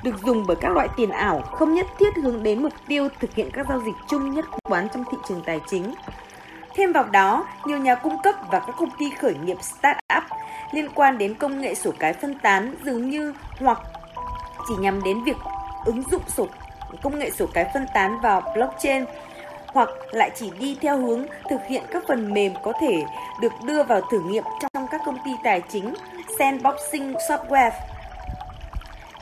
được 0.03 0.15
dùng 0.25 0.45
bởi 0.47 0.57
các 0.61 0.73
loại 0.73 0.89
tiền 0.97 1.11
ảo 1.11 1.43
không 1.43 1.75
nhất 1.75 1.87
thiết 1.99 2.17
hướng 2.23 2.43
đến 2.43 2.63
mục 2.63 2.73
tiêu 2.89 3.09
thực 3.21 3.35
hiện 3.35 3.51
các 3.53 3.67
giao 3.69 3.81
dịch 3.81 3.95
chung 4.09 4.35
nhất 4.35 4.45
quán 4.63 4.89
trong 4.95 5.05
thị 5.11 5.19
trường 5.29 5.43
tài 5.47 5.61
chính. 5.71 5.95
Thêm 6.75 6.93
vào 6.93 7.05
đó, 7.05 7.47
nhiều 7.65 7.79
nhà 7.79 7.95
cung 7.95 8.17
cấp 8.23 8.35
và 8.51 8.59
các 8.59 8.75
công 8.79 8.91
ty 8.99 9.11
khởi 9.11 9.35
nghiệp 9.35 9.57
start-up 9.61 10.23
liên 10.73 10.89
quan 10.95 11.19
đến 11.19 11.35
công 11.35 11.61
nghệ 11.61 11.75
sổ 11.75 11.91
cái 11.99 12.13
phân 12.13 12.39
tán 12.39 12.75
dường 12.85 13.11
như 13.11 13.35
hoặc 13.59 13.79
chỉ 14.69 14.75
nhằm 14.77 15.03
đến 15.03 15.25
việc 15.25 15.37
ứng 15.85 16.03
dụng 16.11 16.23
sổ 16.27 16.47
công 17.03 17.19
nghệ 17.19 17.31
sổ 17.31 17.47
cái 17.55 17.71
phân 17.75 17.87
tán 17.95 18.21
vào 18.21 18.43
blockchain 18.55 19.05
hoặc 19.67 19.89
lại 20.11 20.31
chỉ 20.35 20.51
đi 20.59 20.77
theo 20.81 20.99
hướng 20.99 21.27
thực 21.51 21.61
hiện 21.69 21.83
các 21.91 22.05
phần 22.09 22.35
mềm 22.35 22.53
có 22.63 22.73
thể 22.81 23.05
được 23.41 23.53
đưa 23.65 23.83
vào 23.83 24.01
thử 24.11 24.21
nghiệm 24.21 24.45
trong 24.61 24.87
các 24.91 25.01
công 25.07 25.19
ty 25.25 25.31
tài 25.45 25.61
chính 25.69 25.95
sandboxing 26.39 27.13
software. 27.13 27.71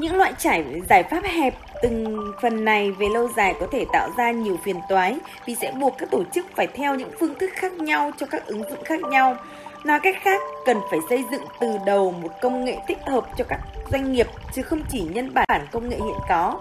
Những 0.00 0.16
loại 0.16 0.32
trải 0.38 0.64
giải 0.88 1.02
pháp 1.02 1.24
hẹp 1.24 1.54
từng 1.82 2.32
phần 2.42 2.64
này 2.64 2.90
về 2.90 3.08
lâu 3.08 3.28
dài 3.36 3.54
có 3.60 3.66
thể 3.72 3.84
tạo 3.92 4.10
ra 4.16 4.30
nhiều 4.30 4.58
phiền 4.64 4.76
toái 4.88 5.18
vì 5.46 5.54
sẽ 5.54 5.72
buộc 5.72 5.98
các 5.98 6.10
tổ 6.10 6.22
chức 6.34 6.46
phải 6.56 6.66
theo 6.66 6.94
những 6.94 7.10
phương 7.20 7.34
thức 7.38 7.50
khác 7.54 7.72
nhau 7.72 8.10
cho 8.18 8.26
các 8.26 8.46
ứng 8.46 8.62
dụng 8.70 8.84
khác 8.84 9.00
nhau. 9.00 9.36
Nói 9.84 10.00
cách 10.00 10.16
khác, 10.20 10.40
cần 10.66 10.76
phải 10.90 10.98
xây 11.08 11.24
dựng 11.30 11.42
từ 11.60 11.78
đầu 11.86 12.10
một 12.10 12.28
công 12.42 12.64
nghệ 12.64 12.76
thích 12.88 12.98
hợp 13.06 13.26
cho 13.36 13.44
các 13.48 13.60
doanh 13.92 14.12
nghiệp 14.12 14.26
chứ 14.54 14.62
không 14.62 14.82
chỉ 14.90 15.00
nhân 15.00 15.34
bản 15.34 15.66
công 15.72 15.88
nghệ 15.88 15.96
hiện 15.96 16.18
có. 16.28 16.60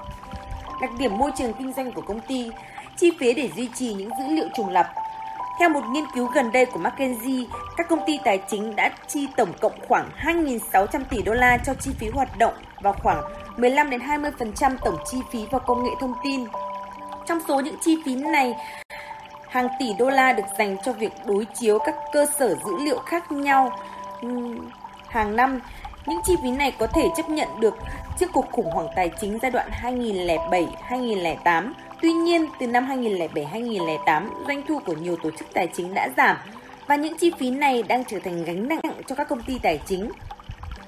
Đặc 0.81 0.89
điểm 0.99 1.17
môi 1.17 1.31
trường 1.37 1.53
kinh 1.53 1.73
doanh 1.73 1.91
của 1.91 2.01
công 2.01 2.19
ty, 2.19 2.51
chi 2.97 3.11
phí 3.19 3.33
để 3.33 3.49
duy 3.55 3.69
trì 3.75 3.93
những 3.93 4.09
dữ 4.19 4.35
liệu 4.35 4.47
trùng 4.57 4.69
lập. 4.69 4.87
Theo 5.59 5.69
một 5.69 5.83
nghiên 5.91 6.05
cứu 6.15 6.27
gần 6.27 6.51
đây 6.51 6.65
của 6.65 6.79
McKinsey, 6.79 7.47
các 7.77 7.89
công 7.89 8.05
ty 8.07 8.19
tài 8.25 8.41
chính 8.49 8.75
đã 8.75 8.91
chi 9.07 9.27
tổng 9.37 9.53
cộng 9.61 9.79
khoảng 9.87 10.09
2.600 10.17 11.01
tỷ 11.09 11.21
đô 11.21 11.33
la 11.33 11.57
cho 11.57 11.73
chi 11.73 11.91
phí 11.99 12.09
hoạt 12.09 12.37
động 12.37 12.53
và 12.81 12.91
khoảng 12.91 13.21
15 13.57 13.89
đến 13.89 14.01
20% 14.01 14.77
tổng 14.85 14.97
chi 15.11 15.17
phí 15.31 15.45
vào 15.51 15.61
công 15.67 15.83
nghệ 15.83 15.91
thông 15.99 16.13
tin. 16.23 16.45
Trong 17.25 17.39
số 17.47 17.59
những 17.59 17.75
chi 17.81 17.97
phí 18.05 18.15
này, 18.15 18.55
hàng 19.49 19.67
tỷ 19.79 19.93
đô 19.99 20.09
la 20.09 20.33
được 20.33 20.43
dành 20.57 20.77
cho 20.85 20.93
việc 20.93 21.11
đối 21.25 21.45
chiếu 21.45 21.79
các 21.79 21.95
cơ 22.13 22.25
sở 22.39 22.55
dữ 22.65 22.77
liệu 22.85 22.99
khác 22.99 23.31
nhau 23.31 23.71
hàng 25.07 25.35
năm. 25.35 25.59
Những 26.05 26.19
chi 26.25 26.35
phí 26.43 26.51
này 26.51 26.71
có 26.79 26.87
thể 26.87 27.07
chấp 27.17 27.29
nhận 27.29 27.47
được 27.59 27.75
trước 28.19 28.29
cuộc 28.33 28.51
khủng 28.51 28.71
hoảng 28.71 28.87
tài 28.95 29.11
chính 29.21 29.39
giai 29.41 29.51
đoạn 29.51 29.69
2007-2008. 29.81 31.71
Tuy 32.01 32.13
nhiên, 32.13 32.45
từ 32.59 32.67
năm 32.67 32.87
2007-2008, 32.87 34.29
doanh 34.47 34.63
thu 34.67 34.79
của 34.85 34.93
nhiều 34.93 35.15
tổ 35.23 35.29
chức 35.31 35.47
tài 35.53 35.67
chính 35.67 35.93
đã 35.93 36.09
giảm 36.17 36.37
và 36.87 36.95
những 36.95 37.17
chi 37.17 37.31
phí 37.39 37.49
này 37.49 37.83
đang 37.83 38.05
trở 38.05 38.19
thành 38.19 38.43
gánh 38.43 38.67
nặng 38.67 39.01
cho 39.07 39.15
các 39.15 39.29
công 39.29 39.43
ty 39.43 39.59
tài 39.63 39.79
chính. 39.85 40.09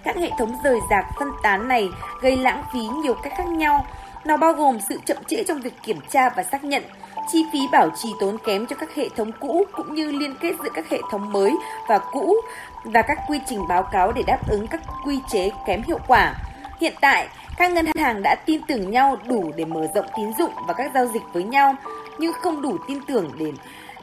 Các 0.03 0.15
hệ 0.15 0.29
thống 0.39 0.51
rời 0.63 0.79
rạc 0.89 1.05
phân 1.19 1.31
tán 1.43 1.67
này 1.67 1.89
gây 2.21 2.37
lãng 2.37 2.63
phí 2.73 2.79
nhiều 2.79 3.13
cách 3.13 3.33
khác 3.37 3.47
nhau. 3.47 3.85
Nó 4.25 4.37
bao 4.37 4.53
gồm 4.53 4.77
sự 4.89 4.99
chậm 5.05 5.17
trễ 5.27 5.43
trong 5.43 5.61
việc 5.61 5.73
kiểm 5.83 5.99
tra 6.09 6.29
và 6.29 6.43
xác 6.43 6.63
nhận, 6.63 6.83
chi 7.31 7.45
phí 7.53 7.59
bảo 7.71 7.89
trì 7.95 8.09
tốn 8.19 8.37
kém 8.37 8.67
cho 8.67 8.75
các 8.75 8.95
hệ 8.95 9.09
thống 9.17 9.31
cũ 9.39 9.65
cũng 9.71 9.95
như 9.95 10.11
liên 10.11 10.35
kết 10.41 10.53
giữa 10.63 10.69
các 10.73 10.89
hệ 10.89 10.97
thống 11.11 11.31
mới 11.31 11.55
và 11.87 11.97
cũ 11.97 12.35
và 12.83 13.01
các 13.01 13.17
quy 13.27 13.39
trình 13.45 13.67
báo 13.69 13.83
cáo 13.83 14.11
để 14.11 14.23
đáp 14.27 14.39
ứng 14.47 14.67
các 14.67 14.81
quy 15.05 15.19
chế 15.31 15.51
kém 15.67 15.81
hiệu 15.81 15.99
quả. 16.07 16.35
Hiện 16.79 16.93
tại, 17.01 17.27
các 17.57 17.71
ngân 17.71 17.85
hàng 17.99 18.21
đã 18.23 18.35
tin 18.45 18.61
tưởng 18.67 18.91
nhau 18.91 19.17
đủ 19.25 19.51
để 19.55 19.65
mở 19.65 19.87
rộng 19.95 20.05
tín 20.17 20.33
dụng 20.39 20.51
và 20.67 20.73
các 20.73 20.91
giao 20.93 21.05
dịch 21.05 21.23
với 21.33 21.43
nhau, 21.43 21.75
nhưng 22.19 22.33
không 22.33 22.61
đủ 22.61 22.77
tin 22.87 23.01
tưởng 23.07 23.31
đến 23.37 23.55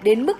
đến 0.02 0.26
mức 0.26 0.38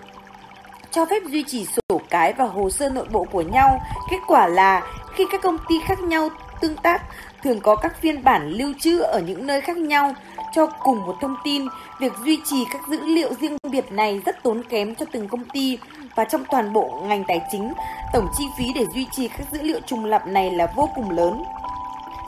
cho 0.91 1.05
phép 1.05 1.23
duy 1.27 1.43
trì 1.43 1.67
sổ 1.67 2.01
cái 2.11 2.33
và 2.33 2.45
hồ 2.45 2.71
sơ 2.71 2.89
nội 2.89 3.07
bộ 3.11 3.25
của 3.25 3.43
nhau. 3.43 3.81
Kết 4.11 4.19
quả 4.27 4.47
là 4.47 4.83
khi 5.19 5.25
các 5.31 5.43
công 5.43 5.59
ty 5.69 5.75
khác 5.85 6.01
nhau 6.01 6.29
tương 6.61 6.77
tác, 6.77 7.03
thường 7.43 7.61
có 7.61 7.77
các 7.77 8.01
phiên 8.01 8.25
bản 8.25 8.51
lưu 8.51 8.73
trữ 8.81 8.99
ở 8.99 9.21
những 9.21 9.47
nơi 9.47 9.61
khác 9.61 9.77
nhau 9.77 10.15
cho 10.55 10.67
cùng 10.67 11.07
một 11.07 11.17
thông 11.21 11.37
tin. 11.45 11.63
Việc 12.01 12.13
duy 12.25 12.41
trì 12.45 12.65
các 12.73 12.81
dữ 12.89 12.99
liệu 13.05 13.35
riêng 13.41 13.57
biệt 13.71 13.93
này 13.93 14.23
rất 14.27 14.43
tốn 14.43 14.63
kém 14.69 14.95
cho 14.95 15.07
từng 15.13 15.29
công 15.29 15.45
ty 15.45 15.79
và 16.17 16.25
trong 16.25 16.45
toàn 16.51 16.73
bộ 16.73 17.03
ngành 17.09 17.25
tài 17.29 17.41
chính, 17.53 17.73
tổng 18.13 18.29
chi 18.39 18.45
phí 18.59 18.65
để 18.75 18.85
duy 18.95 19.07
trì 19.13 19.29
các 19.29 19.47
dữ 19.53 19.59
liệu 19.63 19.81
trùng 19.87 20.05
lập 20.05 20.27
này 20.27 20.51
là 20.51 20.73
vô 20.77 20.89
cùng 20.95 21.11
lớn. 21.11 21.43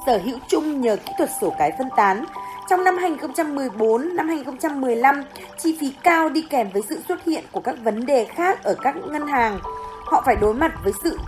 Sở 0.07 0.20
hữu 0.24 0.38
chung 0.49 0.80
nhờ 0.80 0.97
kỹ 0.97 1.12
thuật 1.18 1.30
sổ 1.41 1.55
cái 1.59 1.72
phân 1.78 1.88
tán, 1.97 2.24
trong 2.70 2.84
năm 2.84 2.97
2014, 2.97 4.16
năm 4.16 4.28
2015, 4.28 5.24
chi 5.59 5.76
phí 5.80 5.93
cao 6.03 6.28
đi 6.28 6.43
kèm 6.51 6.70
với 6.72 6.82
sự 6.88 7.03
xuất 7.09 7.24
hiện 7.24 7.45
của 7.53 7.61
các 7.61 7.74
vấn 7.82 8.07
đề 8.07 8.24
khác 8.24 8.62
ở 8.62 8.74
các 8.82 8.97
ngân 8.97 9.26
hàng. 9.26 9.59
Họ 10.11 10.22
phải 10.26 10.36
đối 10.36 10.54
mặt 10.54 10.72
với 10.84 10.92
sự 11.02 11.18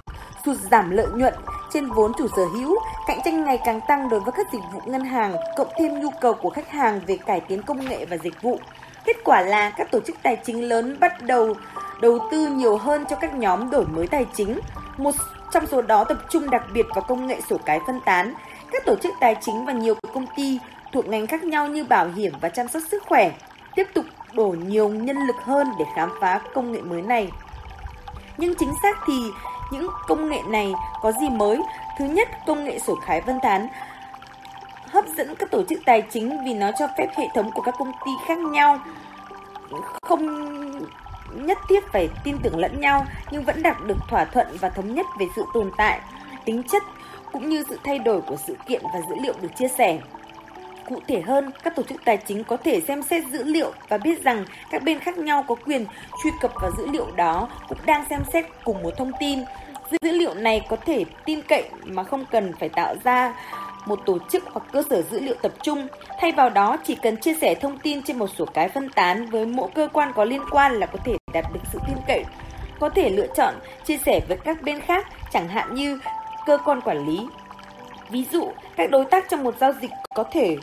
sụt 0.44 0.56
giảm 0.70 0.90
lợi 0.90 1.06
nhuận 1.14 1.34
trên 1.72 1.90
vốn 1.90 2.12
chủ 2.18 2.26
sở 2.36 2.44
hữu, 2.44 2.76
cạnh 3.06 3.18
tranh 3.24 3.44
ngày 3.44 3.58
càng 3.64 3.80
tăng 3.88 4.08
đối 4.08 4.20
với 4.20 4.32
các 4.32 4.46
dịch 4.52 4.62
vụ 4.74 4.80
ngân 4.86 5.04
hàng, 5.04 5.36
cộng 5.56 5.68
thêm 5.78 6.00
nhu 6.00 6.10
cầu 6.20 6.34
của 6.34 6.50
khách 6.50 6.70
hàng 6.70 7.00
về 7.06 7.16
cải 7.16 7.40
tiến 7.40 7.62
công 7.62 7.88
nghệ 7.88 8.04
và 8.04 8.16
dịch 8.16 8.42
vụ. 8.42 8.58
Kết 9.04 9.16
quả 9.24 9.40
là 9.40 9.70
các 9.70 9.90
tổ 9.90 10.00
chức 10.00 10.16
tài 10.22 10.36
chính 10.44 10.68
lớn 10.68 10.96
bắt 11.00 11.22
đầu 11.22 11.54
đầu 12.00 12.18
tư 12.30 12.46
nhiều 12.46 12.76
hơn 12.76 13.04
cho 13.10 13.16
các 13.16 13.34
nhóm 13.34 13.70
đổi 13.70 13.86
mới 13.86 14.06
tài 14.06 14.26
chính. 14.34 14.60
Một 14.96 15.14
trong 15.52 15.66
số 15.66 15.82
đó 15.82 16.04
tập 16.04 16.18
trung 16.30 16.50
đặc 16.50 16.62
biệt 16.74 16.86
vào 16.94 17.04
công 17.08 17.26
nghệ 17.26 17.40
sổ 17.50 17.56
cái 17.64 17.80
phân 17.86 18.00
tán. 18.04 18.34
Các 18.72 18.84
tổ 18.86 18.96
chức 18.96 19.12
tài 19.20 19.36
chính 19.40 19.64
và 19.64 19.72
nhiều 19.72 19.94
công 20.14 20.26
ty 20.36 20.58
thuộc 20.92 21.06
ngành 21.06 21.26
khác 21.26 21.44
nhau 21.44 21.68
như 21.68 21.84
bảo 21.84 22.08
hiểm 22.08 22.32
và 22.40 22.48
chăm 22.48 22.68
sóc 22.68 22.82
sức 22.90 23.02
khỏe 23.06 23.32
tiếp 23.74 23.86
tục 23.94 24.04
đổ 24.32 24.46
nhiều 24.46 24.88
nhân 24.88 25.16
lực 25.26 25.36
hơn 25.44 25.66
để 25.78 25.84
khám 25.96 26.10
phá 26.20 26.40
công 26.54 26.72
nghệ 26.72 26.80
mới 26.80 27.02
này. 27.02 27.28
Nhưng 28.36 28.54
chính 28.58 28.72
xác 28.82 28.98
thì 29.06 29.14
những 29.70 29.88
công 30.08 30.28
nghệ 30.28 30.42
này 30.48 30.72
có 31.02 31.12
gì 31.12 31.28
mới? 31.30 31.60
Thứ 31.98 32.04
nhất, 32.04 32.28
công 32.46 32.64
nghệ 32.64 32.78
sổ 32.78 32.94
khái 32.94 33.20
vân 33.20 33.40
tán 33.42 33.68
hấp 34.92 35.04
dẫn 35.16 35.34
các 35.34 35.50
tổ 35.50 35.62
chức 35.68 35.80
tài 35.84 36.02
chính 36.02 36.44
vì 36.44 36.54
nó 36.54 36.70
cho 36.78 36.86
phép 36.98 37.06
hệ 37.16 37.24
thống 37.34 37.50
của 37.54 37.62
các 37.62 37.74
công 37.78 37.92
ty 38.06 38.10
khác 38.26 38.38
nhau 38.38 38.78
không 40.02 40.52
nhất 41.34 41.58
thiết 41.68 41.84
phải 41.92 42.08
tin 42.24 42.38
tưởng 42.42 42.58
lẫn 42.58 42.80
nhau 42.80 43.06
nhưng 43.30 43.44
vẫn 43.44 43.62
đạt 43.62 43.76
được 43.86 43.96
thỏa 44.08 44.24
thuận 44.24 44.46
và 44.60 44.68
thống 44.68 44.94
nhất 44.94 45.06
về 45.18 45.26
sự 45.36 45.44
tồn 45.54 45.70
tại, 45.76 46.00
tính 46.44 46.62
chất 46.72 46.82
cũng 47.32 47.48
như 47.48 47.64
sự 47.68 47.78
thay 47.84 47.98
đổi 47.98 48.20
của 48.20 48.36
sự 48.46 48.56
kiện 48.66 48.82
và 48.94 49.00
dữ 49.08 49.14
liệu 49.22 49.34
được 49.40 49.56
chia 49.56 49.68
sẻ. 49.68 49.98
Cụ 50.88 51.00
thể 51.08 51.20
hơn, 51.20 51.50
các 51.62 51.76
tổ 51.76 51.82
chức 51.82 52.04
tài 52.04 52.16
chính 52.16 52.44
có 52.44 52.56
thể 52.56 52.80
xem 52.80 53.02
xét 53.02 53.24
dữ 53.32 53.44
liệu 53.44 53.72
và 53.88 53.98
biết 53.98 54.24
rằng 54.24 54.44
các 54.70 54.82
bên 54.82 54.98
khác 54.98 55.18
nhau 55.18 55.44
có 55.48 55.54
quyền 55.54 55.86
truy 56.22 56.30
cập 56.40 56.52
vào 56.62 56.70
dữ 56.78 56.86
liệu 56.86 57.06
đó 57.16 57.48
cũng 57.68 57.78
đang 57.86 58.04
xem 58.10 58.20
xét 58.32 58.44
cùng 58.64 58.82
một 58.82 58.90
thông 58.96 59.12
tin. 59.20 59.38
Dữ 60.02 60.12
liệu 60.12 60.34
này 60.34 60.66
có 60.68 60.76
thể 60.76 61.04
tin 61.24 61.42
cậy 61.42 61.64
mà 61.84 62.04
không 62.04 62.24
cần 62.30 62.52
phải 62.60 62.68
tạo 62.68 62.94
ra 63.04 63.34
một 63.86 64.00
tổ 64.06 64.18
chức 64.30 64.44
hoặc 64.52 64.62
cơ 64.72 64.82
sở 64.90 65.02
dữ 65.02 65.20
liệu 65.20 65.34
tập 65.42 65.52
trung. 65.62 65.86
Thay 66.20 66.32
vào 66.32 66.50
đó, 66.50 66.76
chỉ 66.84 66.94
cần 66.94 67.16
chia 67.16 67.34
sẻ 67.34 67.54
thông 67.54 67.78
tin 67.78 68.02
trên 68.02 68.18
một 68.18 68.30
số 68.38 68.44
cái 68.44 68.68
phân 68.68 68.88
tán 68.88 69.26
với 69.26 69.46
mỗi 69.46 69.70
cơ 69.74 69.88
quan 69.92 70.12
có 70.14 70.24
liên 70.24 70.42
quan 70.50 70.72
là 70.72 70.86
có 70.86 70.98
thể 71.04 71.16
đạt 71.32 71.44
được 71.52 71.60
sự 71.72 71.78
tin 71.86 71.96
cậy. 72.06 72.24
Có 72.80 72.88
thể 72.88 73.10
lựa 73.10 73.26
chọn 73.36 73.54
chia 73.84 73.98
sẻ 73.98 74.20
với 74.28 74.36
các 74.44 74.62
bên 74.62 74.80
khác, 74.80 75.06
chẳng 75.32 75.48
hạn 75.48 75.74
như 75.74 75.98
cơ 76.46 76.58
quan 76.64 76.80
quản 76.80 77.06
lý. 77.06 77.20
Ví 78.12 78.24
dụ, 78.32 78.52
các 78.76 78.90
đối 78.90 79.04
tác 79.04 79.24
trong 79.30 79.44
một 79.44 79.54
giao 79.60 79.72
dịch 79.80 79.90
có 80.14 80.24
thể 80.24 80.56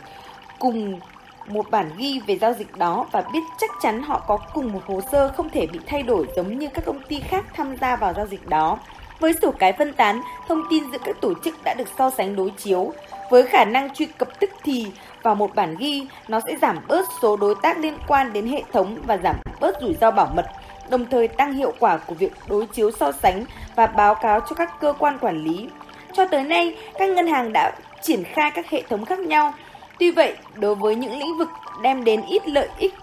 cùng 0.58 1.00
một 1.46 1.70
bản 1.70 1.90
ghi 1.96 2.20
về 2.26 2.38
giao 2.38 2.52
dịch 2.52 2.78
đó 2.78 3.06
và 3.12 3.24
biết 3.32 3.40
chắc 3.58 3.70
chắn 3.82 4.02
họ 4.02 4.22
có 4.26 4.36
cùng 4.54 4.72
một 4.72 4.80
hồ 4.86 5.00
sơ 5.12 5.28
không 5.28 5.50
thể 5.50 5.66
bị 5.66 5.78
thay 5.86 6.02
đổi 6.02 6.26
giống 6.36 6.58
như 6.58 6.68
các 6.74 6.84
công 6.84 7.02
ty 7.08 7.20
khác 7.20 7.44
tham 7.54 7.76
gia 7.80 7.96
vào 7.96 8.12
giao 8.14 8.26
dịch 8.26 8.48
đó. 8.48 8.78
Với 9.20 9.32
sổ 9.42 9.52
cái 9.58 9.72
phân 9.72 9.92
tán, 9.92 10.22
thông 10.48 10.62
tin 10.70 10.90
giữa 10.92 10.98
các 11.04 11.16
tổ 11.20 11.32
chức 11.44 11.54
đã 11.64 11.74
được 11.78 11.88
so 11.98 12.10
sánh 12.10 12.36
đối 12.36 12.50
chiếu. 12.50 12.92
Với 13.30 13.42
khả 13.42 13.64
năng 13.64 13.94
truy 13.94 14.06
cập 14.06 14.40
tức 14.40 14.50
thì 14.64 14.86
vào 15.22 15.34
một 15.34 15.54
bản 15.54 15.76
ghi, 15.78 16.06
nó 16.28 16.40
sẽ 16.46 16.56
giảm 16.62 16.78
bớt 16.88 17.08
số 17.22 17.36
đối 17.36 17.54
tác 17.62 17.78
liên 17.78 17.94
quan 18.06 18.32
đến 18.32 18.46
hệ 18.46 18.62
thống 18.72 18.98
và 19.06 19.16
giảm 19.16 19.36
bớt 19.60 19.80
rủi 19.80 19.94
ro 20.00 20.10
bảo 20.10 20.30
mật, 20.34 20.46
đồng 20.90 21.06
thời 21.06 21.28
tăng 21.28 21.52
hiệu 21.52 21.72
quả 21.78 21.96
của 21.96 22.14
việc 22.14 22.32
đối 22.48 22.66
chiếu 22.66 22.90
so 22.90 23.12
sánh 23.12 23.44
và 23.76 23.86
báo 23.86 24.14
cáo 24.14 24.40
cho 24.40 24.54
các 24.56 24.80
cơ 24.80 24.92
quan 24.98 25.18
quản 25.18 25.44
lý. 25.44 25.68
Cho 26.12 26.24
tới 26.24 26.42
nay, 26.42 26.76
các 26.98 27.10
ngân 27.10 27.26
hàng 27.26 27.52
đã 27.52 27.72
triển 28.02 28.24
khai 28.24 28.50
các 28.50 28.70
hệ 28.70 28.82
thống 28.82 29.04
khác 29.04 29.18
nhau 29.18 29.52
Tuy 30.00 30.10
vậy, 30.10 30.36
đối 30.54 30.74
với 30.74 30.96
những 30.96 31.18
lĩnh 31.18 31.38
vực 31.38 31.48
đem 31.82 32.04
đến 32.04 32.22
ít 32.28 32.48
lợi 32.48 32.68
ích 32.78 32.94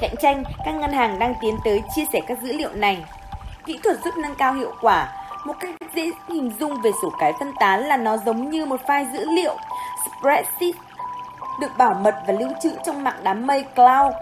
cạnh 0.00 0.14
tranh, 0.20 0.44
các 0.64 0.74
ngân 0.74 0.92
hàng 0.92 1.18
đang 1.18 1.34
tiến 1.40 1.56
tới 1.64 1.82
chia 1.94 2.04
sẻ 2.12 2.20
các 2.26 2.38
dữ 2.42 2.52
liệu 2.52 2.72
này. 2.72 3.04
Kỹ 3.66 3.78
thuật 3.82 3.96
giúp 4.04 4.14
nâng 4.16 4.34
cao 4.34 4.54
hiệu 4.54 4.72
quả. 4.80 5.08
Một 5.44 5.52
cách 5.60 5.70
dễ 5.94 6.10
hình 6.28 6.52
dung 6.60 6.80
về 6.82 6.90
sổ 7.02 7.12
cái 7.18 7.32
phân 7.38 7.52
tán 7.60 7.80
là 7.80 7.96
nó 7.96 8.16
giống 8.16 8.50
như 8.50 8.66
một 8.66 8.80
file 8.86 9.12
dữ 9.12 9.24
liệu 9.30 9.56
spreadsheet 10.06 10.74
được 11.60 11.78
bảo 11.78 11.94
mật 11.94 12.14
và 12.26 12.32
lưu 12.32 12.48
trữ 12.62 12.70
trong 12.86 13.04
mạng 13.04 13.20
đám 13.22 13.46
mây 13.46 13.64
cloud 13.74 14.12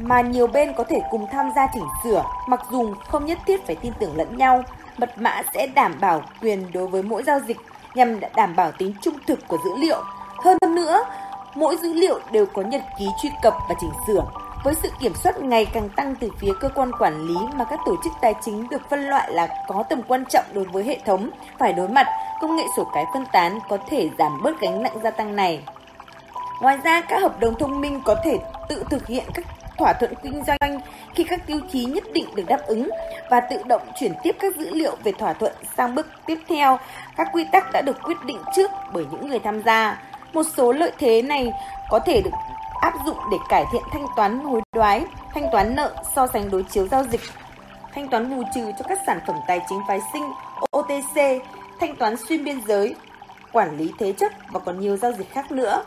mà 0.00 0.20
nhiều 0.20 0.46
bên 0.46 0.72
có 0.76 0.84
thể 0.84 1.00
cùng 1.10 1.26
tham 1.32 1.50
gia 1.56 1.66
chỉnh 1.74 1.86
sửa, 2.04 2.24
mặc 2.48 2.60
dù 2.70 2.94
không 3.08 3.26
nhất 3.26 3.38
thiết 3.46 3.66
phải 3.66 3.76
tin 3.76 3.92
tưởng 3.98 4.16
lẫn 4.16 4.36
nhau. 4.36 4.62
Mật 4.98 5.18
mã 5.18 5.42
sẽ 5.54 5.66
đảm 5.66 5.94
bảo 6.00 6.22
quyền 6.42 6.72
đối 6.72 6.86
với 6.86 7.02
mỗi 7.02 7.22
giao 7.22 7.40
dịch 7.40 7.56
nhằm 7.94 8.20
đảm 8.36 8.56
bảo 8.56 8.72
tính 8.72 8.94
trung 9.02 9.14
thực 9.26 9.48
của 9.48 9.58
dữ 9.64 9.70
liệu. 9.76 10.02
Hơn 10.44 10.58
nữa, 10.74 11.04
mỗi 11.54 11.76
dữ 11.76 11.92
liệu 11.92 12.20
đều 12.30 12.46
có 12.46 12.62
nhật 12.62 12.82
ký 12.98 13.06
truy 13.22 13.30
cập 13.42 13.54
và 13.68 13.74
chỉnh 13.80 13.90
sửa. 14.06 14.22
Với 14.64 14.74
sự 14.82 14.90
kiểm 15.00 15.12
soát 15.14 15.40
ngày 15.40 15.66
càng 15.66 15.88
tăng 15.88 16.14
từ 16.16 16.30
phía 16.38 16.52
cơ 16.60 16.68
quan 16.74 16.90
quản 16.98 17.20
lý 17.20 17.36
mà 17.54 17.64
các 17.64 17.80
tổ 17.86 17.96
chức 18.04 18.12
tài 18.20 18.34
chính 18.44 18.68
được 18.68 18.90
phân 18.90 19.00
loại 19.00 19.32
là 19.32 19.48
có 19.68 19.84
tầm 19.88 20.02
quan 20.08 20.24
trọng 20.24 20.44
đối 20.52 20.64
với 20.64 20.84
hệ 20.84 20.98
thống 21.04 21.30
phải 21.58 21.72
đối 21.72 21.88
mặt, 21.88 22.06
công 22.40 22.56
nghệ 22.56 22.64
sổ 22.76 22.86
cái 22.94 23.04
phân 23.14 23.24
tán 23.32 23.58
có 23.68 23.78
thể 23.86 24.10
giảm 24.18 24.42
bớt 24.42 24.60
gánh 24.60 24.82
nặng 24.82 24.98
gia 25.02 25.10
tăng 25.10 25.36
này. 25.36 25.62
Ngoài 26.60 26.78
ra, 26.84 27.00
các 27.00 27.22
hợp 27.22 27.40
đồng 27.40 27.54
thông 27.54 27.80
minh 27.80 28.00
có 28.04 28.16
thể 28.24 28.38
tự 28.68 28.84
thực 28.90 29.06
hiện 29.06 29.24
các 29.34 29.44
thỏa 29.78 29.92
thuận 29.92 30.14
kinh 30.22 30.42
doanh 30.44 30.80
khi 31.14 31.24
các 31.24 31.46
tiêu 31.46 31.60
chí 31.72 31.84
nhất 31.84 32.04
định 32.12 32.34
được 32.34 32.44
đáp 32.48 32.60
ứng 32.66 32.90
và 33.30 33.40
tự 33.40 33.56
động 33.66 33.82
chuyển 34.00 34.12
tiếp 34.22 34.36
các 34.40 34.56
dữ 34.56 34.74
liệu 34.74 34.96
về 35.04 35.12
thỏa 35.12 35.32
thuận 35.32 35.52
sang 35.76 35.94
bước 35.94 36.06
tiếp 36.26 36.38
theo. 36.48 36.78
Các 37.16 37.28
quy 37.32 37.44
tắc 37.52 37.72
đã 37.72 37.82
được 37.82 38.02
quyết 38.02 38.24
định 38.24 38.38
trước 38.56 38.70
bởi 38.92 39.04
những 39.10 39.28
người 39.28 39.38
tham 39.38 39.62
gia. 39.62 40.02
Một 40.32 40.42
số 40.56 40.72
lợi 40.72 40.92
thế 40.98 41.22
này 41.22 41.52
có 41.90 41.98
thể 41.98 42.20
được 42.20 42.30
áp 42.80 42.94
dụng 43.06 43.16
để 43.30 43.36
cải 43.48 43.64
thiện 43.72 43.82
thanh 43.92 44.06
toán 44.16 44.38
hối 44.38 44.60
đoái, 44.74 45.04
thanh 45.34 45.48
toán 45.52 45.74
nợ, 45.74 45.94
so 46.14 46.26
sánh 46.26 46.50
đối 46.50 46.62
chiếu 46.62 46.88
giao 46.88 47.04
dịch, 47.04 47.20
thanh 47.94 48.08
toán 48.08 48.30
bù 48.30 48.42
trừ 48.54 48.72
cho 48.78 48.84
các 48.88 48.98
sản 49.06 49.20
phẩm 49.26 49.36
tài 49.46 49.60
chính 49.68 49.78
phái 49.88 50.00
sinh, 50.12 50.24
OTC, 50.76 51.42
thanh 51.80 51.96
toán 51.96 52.16
xuyên 52.28 52.44
biên 52.44 52.60
giới, 52.66 52.94
quản 53.52 53.78
lý 53.78 53.92
thế 53.98 54.12
chấp 54.12 54.32
và 54.50 54.60
còn 54.60 54.80
nhiều 54.80 54.96
giao 54.96 55.12
dịch 55.12 55.32
khác 55.32 55.52
nữa. 55.52 55.82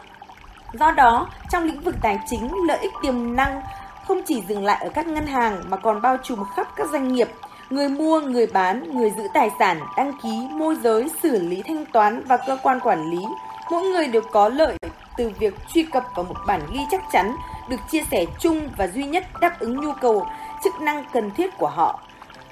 Do 0.74 0.92
đó, 0.92 1.30
trong 1.52 1.64
lĩnh 1.64 1.82
vực 1.82 1.96
tài 2.02 2.20
chính, 2.30 2.52
lợi 2.68 2.78
ích 2.82 2.92
tiềm 3.02 3.36
năng 3.36 3.62
không 4.08 4.22
chỉ 4.26 4.42
dừng 4.48 4.66
lại 4.66 4.78
ở 4.84 4.90
các 4.90 5.08
ngân 5.08 5.28
hàng 5.28 5.62
mà 5.70 5.78
còn 5.78 6.02
bao 6.02 6.18
trùm 6.24 6.40
khắp 6.56 6.68
các 6.76 6.90
doanh 6.92 7.14
nghiệp, 7.14 7.30
người 7.70 7.90
mua, 7.90 8.20
người 8.20 8.48
bán, 8.48 8.98
người 8.98 9.12
giữ 9.18 9.24
tài 9.34 9.50
sản, 9.60 9.80
đăng 9.98 10.12
ký, 10.24 10.48
môi 10.52 10.76
giới, 10.84 11.10
xử 11.24 11.40
lý 11.40 11.62
thanh 11.68 11.86
toán 11.86 12.24
và 12.26 12.38
cơ 12.38 12.58
quan 12.64 12.80
quản 12.80 13.12
lý. 13.12 13.26
Mỗi 13.72 13.84
người 13.84 14.08
đều 14.08 14.22
có 14.32 14.50
lợi 14.50 14.78
từ 15.18 15.32
việc 15.40 15.54
truy 15.74 15.84
cập 15.84 16.04
vào 16.16 16.26
một 16.26 16.36
bản 16.48 16.62
ghi 16.74 16.80
chắc 16.92 17.02
chắn 17.12 17.36
được 17.70 17.78
chia 17.92 18.04
sẻ 18.12 18.26
chung 18.40 18.70
và 18.78 18.88
duy 18.88 19.04
nhất 19.04 19.24
đáp 19.42 19.60
ứng 19.60 19.82
nhu 19.82 19.94
cầu, 20.02 20.26
chức 20.64 20.74
năng 20.82 21.04
cần 21.14 21.32
thiết 21.32 21.58
của 21.58 21.68
họ. 21.70 22.00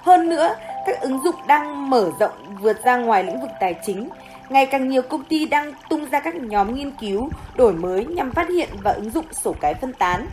Hơn 0.02 0.30
nữa, 0.30 0.56
các 0.86 1.02
ứng 1.02 1.24
dụng 1.24 1.36
đang 1.48 1.90
mở 1.90 2.12
rộng 2.20 2.58
vượt 2.62 2.84
ra 2.84 2.98
ngoài 2.98 3.24
lĩnh 3.24 3.42
vực 3.42 3.50
tài 3.60 3.76
chính. 3.86 4.10
Ngày 4.50 4.66
càng 4.66 4.90
nhiều 4.90 5.02
công 5.02 5.24
ty 5.24 5.46
đang 5.46 5.74
tung 5.90 6.10
ra 6.10 6.20
các 6.20 6.36
nhóm 6.36 6.76
nghiên 6.76 6.92
cứu, 6.92 7.30
đổi 7.56 7.74
mới 7.74 8.06
nhằm 8.06 8.32
phát 8.32 8.50
hiện 8.50 8.70
và 8.84 8.92
ứng 8.92 9.10
dụng 9.10 9.26
sổ 9.32 9.56
cái 9.62 9.74
phân 9.74 9.94
tán. 9.94 10.28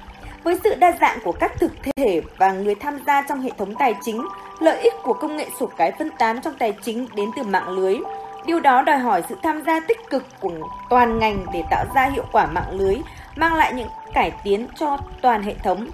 Với 0.47 0.59
sự 0.65 0.75
đa 0.75 0.93
dạng 1.01 1.19
của 1.25 1.33
các 1.33 1.53
thực 1.61 1.73
thể 1.85 2.21
và 2.39 2.53
người 2.53 2.75
tham 2.75 2.99
gia 3.07 3.23
trong 3.23 3.41
hệ 3.41 3.51
thống 3.59 3.75
tài 3.79 3.95
chính, 4.05 4.27
lợi 4.59 4.81
ích 4.81 4.95
của 5.03 5.13
công 5.13 5.37
nghệ 5.37 5.47
sổ 5.61 5.67
cái 5.77 5.93
phân 5.99 6.11
tán 6.19 6.41
trong 6.43 6.55
tài 6.59 6.73
chính 6.83 7.07
đến 7.15 7.31
từ 7.37 7.43
mạng 7.43 7.69
lưới. 7.69 7.97
Điều 8.47 8.61
đó 8.61 8.83
đòi 8.83 8.99
hỏi 8.99 9.23
sự 9.29 9.37
tham 9.43 9.63
gia 9.67 9.81
tích 9.81 10.11
cực 10.11 10.25
của 10.41 10.53
toàn 10.91 11.19
ngành 11.19 11.47
để 11.53 11.63
tạo 11.71 11.85
ra 11.95 12.05
hiệu 12.15 12.25
quả 12.33 12.47
mạng 12.47 12.71
lưới, 12.71 12.97
mang 13.37 13.55
lại 13.55 13.73
những 13.73 13.89
cải 14.15 14.33
tiến 14.45 14.67
cho 14.79 14.99
toàn 15.23 15.43
hệ 15.43 15.55
thống. 15.63 15.87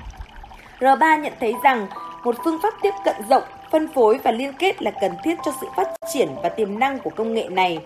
R3 0.80 1.20
nhận 1.20 1.32
thấy 1.40 1.54
rằng 1.64 1.86
một 2.24 2.36
phương 2.44 2.58
pháp 2.62 2.74
tiếp 2.82 2.94
cận 3.04 3.16
rộng, 3.30 3.44
phân 3.70 3.88
phối 3.94 4.18
và 4.24 4.30
liên 4.30 4.52
kết 4.58 4.82
là 4.82 4.90
cần 5.00 5.12
thiết 5.24 5.34
cho 5.44 5.52
sự 5.60 5.66
phát 5.76 5.88
triển 6.12 6.28
và 6.42 6.48
tiềm 6.48 6.78
năng 6.78 6.98
của 6.98 7.10
công 7.10 7.34
nghệ 7.34 7.48
này. 7.50 7.78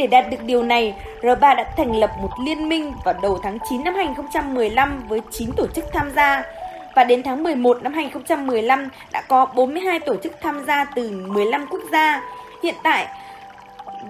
Để 0.00 0.06
đạt 0.06 0.30
được 0.30 0.36
điều 0.46 0.62
này, 0.62 0.94
R3 1.22 1.56
đã 1.56 1.64
thành 1.76 1.96
lập 1.96 2.10
một 2.20 2.30
liên 2.46 2.68
minh 2.68 2.92
vào 3.04 3.14
đầu 3.22 3.38
tháng 3.42 3.58
9 3.70 3.84
năm 3.84 3.94
2015 3.94 5.04
với 5.08 5.20
9 5.30 5.50
tổ 5.56 5.66
chức 5.66 5.84
tham 5.92 6.10
gia. 6.16 6.42
Và 6.94 7.04
đến 7.04 7.22
tháng 7.22 7.42
11 7.42 7.82
năm 7.82 7.92
2015 7.92 8.88
đã 9.12 9.22
có 9.28 9.46
42 9.46 10.00
tổ 10.00 10.16
chức 10.16 10.32
tham 10.40 10.64
gia 10.66 10.84
từ 10.84 11.10
15 11.10 11.66
quốc 11.70 11.80
gia. 11.92 12.22
Hiện 12.62 12.74
tại, 12.82 13.06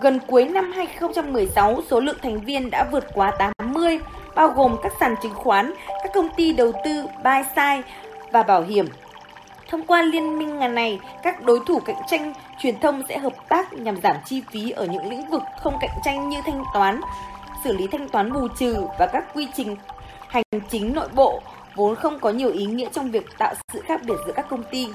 gần 0.00 0.20
cuối 0.26 0.44
năm 0.44 0.72
2016, 0.72 1.82
số 1.90 2.00
lượng 2.00 2.18
thành 2.22 2.40
viên 2.40 2.70
đã 2.70 2.84
vượt 2.92 3.04
quá 3.14 3.32
80, 3.38 3.98
bao 4.34 4.48
gồm 4.48 4.76
các 4.82 4.92
sàn 5.00 5.14
chứng 5.22 5.34
khoán, 5.34 5.72
các 6.02 6.12
công 6.14 6.28
ty 6.36 6.52
đầu 6.52 6.72
tư, 6.84 7.06
buy 7.24 7.42
side 7.56 7.82
và 8.32 8.42
bảo 8.42 8.62
hiểm. 8.62 8.86
Thông 9.68 9.86
qua 9.86 10.02
liên 10.02 10.38
minh 10.38 10.58
ngành 10.58 10.74
này, 10.74 11.00
các 11.22 11.42
đối 11.42 11.60
thủ 11.66 11.78
cạnh 11.78 12.02
tranh 12.10 12.32
truyền 12.62 12.80
thông 12.80 13.02
sẽ 13.08 13.18
hợp 13.18 13.32
tác 13.48 13.72
nhằm 13.72 14.00
giảm 14.02 14.16
chi 14.26 14.42
phí 14.50 14.70
ở 14.70 14.86
những 14.86 15.10
lĩnh 15.10 15.30
vực 15.30 15.42
không 15.60 15.78
cạnh 15.80 15.98
tranh 16.04 16.28
như 16.28 16.40
thanh 16.46 16.64
toán, 16.74 17.00
xử 17.64 17.76
lý 17.76 17.86
thanh 17.86 18.08
toán 18.08 18.32
bù 18.32 18.48
trừ 18.58 18.86
và 18.98 19.06
các 19.06 19.24
quy 19.34 19.48
trình 19.56 19.76
hành 20.28 20.44
chính 20.70 20.94
nội 20.94 21.08
bộ 21.14 21.40
vốn 21.74 21.96
không 21.96 22.18
có 22.20 22.30
nhiều 22.30 22.50
ý 22.52 22.66
nghĩa 22.66 22.88
trong 22.92 23.10
việc 23.10 23.26
tạo 23.38 23.54
sự 23.72 23.80
khác 23.86 24.00
biệt 24.04 24.14
giữa 24.26 24.32
các 24.32 24.46
công 24.50 24.62
ty. 24.70 24.88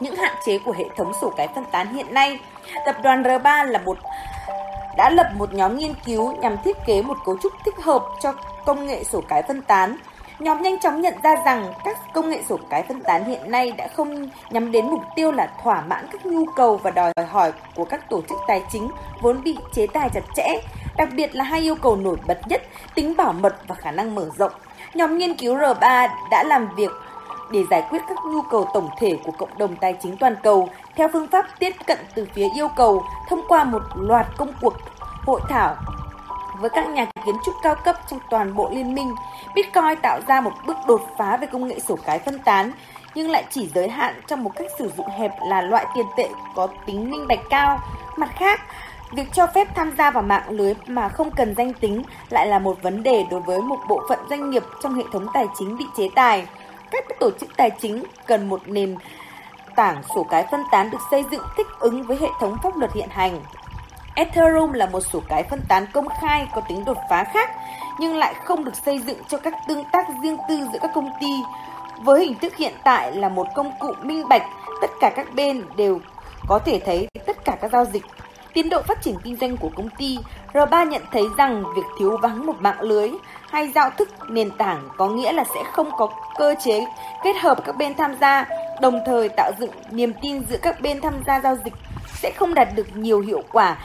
Những 0.00 0.16
hạn 0.16 0.34
chế 0.46 0.58
của 0.58 0.72
hệ 0.72 0.84
thống 0.96 1.12
sổ 1.20 1.32
cái 1.36 1.48
phân 1.54 1.64
tán 1.72 1.94
hiện 1.94 2.14
nay, 2.14 2.38
tập 2.86 2.96
đoàn 3.02 3.22
R3 3.22 3.64
là 3.64 3.78
một 3.78 3.98
đã 4.96 5.10
lập 5.10 5.26
một 5.36 5.54
nhóm 5.54 5.78
nghiên 5.78 5.94
cứu 6.04 6.36
nhằm 6.36 6.56
thiết 6.64 6.76
kế 6.86 7.02
một 7.02 7.18
cấu 7.24 7.36
trúc 7.42 7.52
thích 7.64 7.74
hợp 7.82 8.02
cho 8.22 8.32
công 8.66 8.86
nghệ 8.86 9.04
sổ 9.04 9.20
cái 9.28 9.42
phân 9.42 9.62
tán 9.62 9.96
Nhóm 10.42 10.62
nhanh 10.62 10.78
chóng 10.78 11.00
nhận 11.00 11.14
ra 11.22 11.36
rằng 11.44 11.72
các 11.84 11.98
công 12.14 12.30
nghệ 12.30 12.42
sổ 12.48 12.58
cái 12.70 12.82
phân 12.82 13.00
tán 13.00 13.24
hiện 13.24 13.50
nay 13.50 13.72
đã 13.72 13.88
không 13.96 14.28
nhắm 14.50 14.72
đến 14.72 14.86
mục 14.90 15.02
tiêu 15.16 15.32
là 15.32 15.50
thỏa 15.62 15.80
mãn 15.80 16.06
các 16.12 16.26
nhu 16.26 16.44
cầu 16.56 16.76
và 16.76 16.90
đòi 16.90 17.12
hỏi 17.30 17.52
của 17.74 17.84
các 17.84 18.10
tổ 18.10 18.22
chức 18.28 18.38
tài 18.48 18.62
chính 18.70 18.88
vốn 19.20 19.42
bị 19.42 19.56
chế 19.72 19.86
tài 19.86 20.10
chặt 20.10 20.20
chẽ, 20.36 20.60
đặc 20.96 21.08
biệt 21.16 21.34
là 21.34 21.44
hai 21.44 21.60
yêu 21.60 21.74
cầu 21.74 21.96
nổi 21.96 22.16
bật 22.26 22.48
nhất, 22.48 22.62
tính 22.94 23.16
bảo 23.16 23.32
mật 23.32 23.56
và 23.68 23.74
khả 23.74 23.90
năng 23.90 24.14
mở 24.14 24.28
rộng. 24.38 24.52
Nhóm 24.94 25.18
nghiên 25.18 25.34
cứu 25.34 25.56
R3 25.56 26.08
đã 26.30 26.44
làm 26.46 26.68
việc 26.76 26.90
để 27.52 27.60
giải 27.70 27.86
quyết 27.90 28.02
các 28.08 28.18
nhu 28.24 28.42
cầu 28.42 28.66
tổng 28.74 28.88
thể 28.98 29.18
của 29.24 29.32
cộng 29.32 29.58
đồng 29.58 29.76
tài 29.76 29.96
chính 30.02 30.16
toàn 30.16 30.36
cầu 30.42 30.68
theo 30.96 31.08
phương 31.12 31.28
pháp 31.28 31.46
tiếp 31.58 31.72
cận 31.86 31.98
từ 32.14 32.26
phía 32.34 32.48
yêu 32.54 32.68
cầu 32.76 33.04
thông 33.28 33.40
qua 33.48 33.64
một 33.64 33.82
loạt 33.94 34.26
công 34.36 34.52
cuộc 34.60 34.74
hội 35.26 35.40
thảo 35.48 35.76
với 36.60 36.70
các 36.70 36.88
nhà 36.88 37.06
kiến 37.26 37.36
trúc 37.44 37.54
cao 37.62 37.74
cấp 37.84 37.96
trong 38.10 38.20
toàn 38.30 38.54
bộ 38.54 38.70
liên 38.70 38.94
minh. 38.94 39.14
Bitcoin 39.54 39.96
tạo 40.02 40.20
ra 40.28 40.40
một 40.40 40.52
bước 40.66 40.76
đột 40.86 41.00
phá 41.18 41.36
về 41.36 41.46
công 41.46 41.68
nghệ 41.68 41.78
sổ 41.80 41.96
cái 42.06 42.18
phân 42.18 42.38
tán, 42.38 42.72
nhưng 43.14 43.30
lại 43.30 43.44
chỉ 43.50 43.68
giới 43.74 43.88
hạn 43.88 44.20
trong 44.26 44.44
một 44.44 44.50
cách 44.56 44.66
sử 44.78 44.92
dụng 44.96 45.08
hẹp 45.08 45.32
là 45.46 45.62
loại 45.62 45.86
tiền 45.94 46.06
tệ 46.16 46.28
có 46.54 46.68
tính 46.86 47.10
minh 47.10 47.28
bạch 47.28 47.40
cao. 47.50 47.78
Mặt 48.16 48.30
khác, 48.38 48.60
việc 49.12 49.28
cho 49.32 49.46
phép 49.46 49.68
tham 49.74 49.92
gia 49.98 50.10
vào 50.10 50.22
mạng 50.22 50.50
lưới 50.50 50.74
mà 50.86 51.08
không 51.08 51.30
cần 51.30 51.54
danh 51.54 51.72
tính 51.72 52.02
lại 52.30 52.46
là 52.46 52.58
một 52.58 52.82
vấn 52.82 53.02
đề 53.02 53.24
đối 53.30 53.40
với 53.40 53.60
một 53.60 53.78
bộ 53.88 54.02
phận 54.08 54.18
doanh 54.30 54.50
nghiệp 54.50 54.62
trong 54.82 54.94
hệ 54.94 55.04
thống 55.12 55.26
tài 55.34 55.46
chính 55.58 55.76
bị 55.76 55.84
chế 55.96 56.08
tài. 56.14 56.46
Các 56.90 57.04
tổ 57.20 57.30
chức 57.40 57.56
tài 57.56 57.70
chính 57.70 58.04
cần 58.26 58.48
một 58.48 58.60
nền 58.66 58.96
tảng 59.76 60.02
sổ 60.14 60.26
cái 60.30 60.46
phân 60.50 60.64
tán 60.70 60.90
được 60.90 60.98
xây 61.10 61.24
dựng 61.30 61.42
thích 61.56 61.66
ứng 61.78 62.02
với 62.02 62.16
hệ 62.20 62.28
thống 62.40 62.56
pháp 62.62 62.76
luật 62.76 62.92
hiện 62.92 63.08
hành. 63.10 63.40
Ethereum 64.14 64.72
là 64.72 64.86
một 64.86 65.00
sổ 65.00 65.22
cái 65.28 65.42
phân 65.42 65.60
tán 65.68 65.86
công 65.92 66.08
khai 66.20 66.46
có 66.54 66.60
tính 66.68 66.84
đột 66.84 66.98
phá 67.10 67.24
khác, 67.24 67.50
nhưng 67.98 68.16
lại 68.16 68.34
không 68.44 68.64
được 68.64 68.76
xây 68.86 68.98
dựng 68.98 69.18
cho 69.28 69.38
các 69.38 69.54
tương 69.68 69.84
tác 69.92 70.06
riêng 70.22 70.36
tư 70.48 70.66
giữa 70.72 70.78
các 70.82 70.90
công 70.94 71.10
ty. 71.20 71.42
Với 72.04 72.24
hình 72.24 72.38
thức 72.38 72.56
hiện 72.56 72.72
tại 72.84 73.12
là 73.12 73.28
một 73.28 73.46
công 73.54 73.70
cụ 73.78 73.92
minh 74.02 74.28
bạch, 74.28 74.42
tất 74.82 74.90
cả 75.00 75.12
các 75.16 75.26
bên 75.34 75.64
đều 75.76 76.00
có 76.48 76.58
thể 76.58 76.80
thấy 76.86 77.08
tất 77.26 77.44
cả 77.44 77.56
các 77.60 77.72
giao 77.72 77.84
dịch. 77.84 78.02
Tiến 78.54 78.68
độ 78.68 78.82
phát 78.82 79.02
triển 79.02 79.16
kinh 79.24 79.36
doanh 79.36 79.56
của 79.56 79.70
công 79.76 79.88
ty, 79.98 80.18
R3 80.52 80.88
nhận 80.88 81.02
thấy 81.12 81.24
rằng 81.38 81.64
việc 81.76 81.86
thiếu 81.98 82.16
vắng 82.22 82.46
một 82.46 82.56
mạng 82.60 82.80
lưới 82.80 83.10
hay 83.50 83.68
giao 83.74 83.90
thức 83.90 84.08
nền 84.28 84.50
tảng 84.50 84.88
có 84.96 85.08
nghĩa 85.08 85.32
là 85.32 85.44
sẽ 85.54 85.64
không 85.72 85.90
có 85.96 86.08
cơ 86.38 86.54
chế 86.64 86.86
kết 87.24 87.36
hợp 87.36 87.58
các 87.64 87.76
bên 87.76 87.94
tham 87.94 88.14
gia, 88.20 88.46
đồng 88.80 89.00
thời 89.06 89.28
tạo 89.28 89.52
dựng 89.60 89.70
niềm 89.90 90.12
tin 90.22 90.42
giữa 90.50 90.58
các 90.62 90.80
bên 90.80 91.00
tham 91.00 91.14
gia 91.26 91.40
giao 91.40 91.56
dịch 91.64 91.74
sẽ 92.22 92.32
không 92.36 92.54
đạt 92.54 92.68
được 92.74 92.96
nhiều 92.96 93.20
hiệu 93.20 93.42
quả 93.52 93.76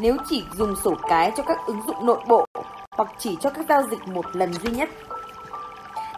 nếu 0.00 0.16
chỉ 0.28 0.44
dùng 0.56 0.76
sổ 0.84 0.94
cái 1.08 1.32
cho 1.36 1.42
các 1.42 1.58
ứng 1.66 1.82
dụng 1.86 2.06
nội 2.06 2.20
bộ 2.28 2.46
hoặc 2.90 3.08
chỉ 3.18 3.36
cho 3.40 3.50
các 3.50 3.66
giao 3.68 3.82
dịch 3.90 4.08
một 4.08 4.24
lần 4.32 4.52
duy 4.52 4.70
nhất. 4.70 4.88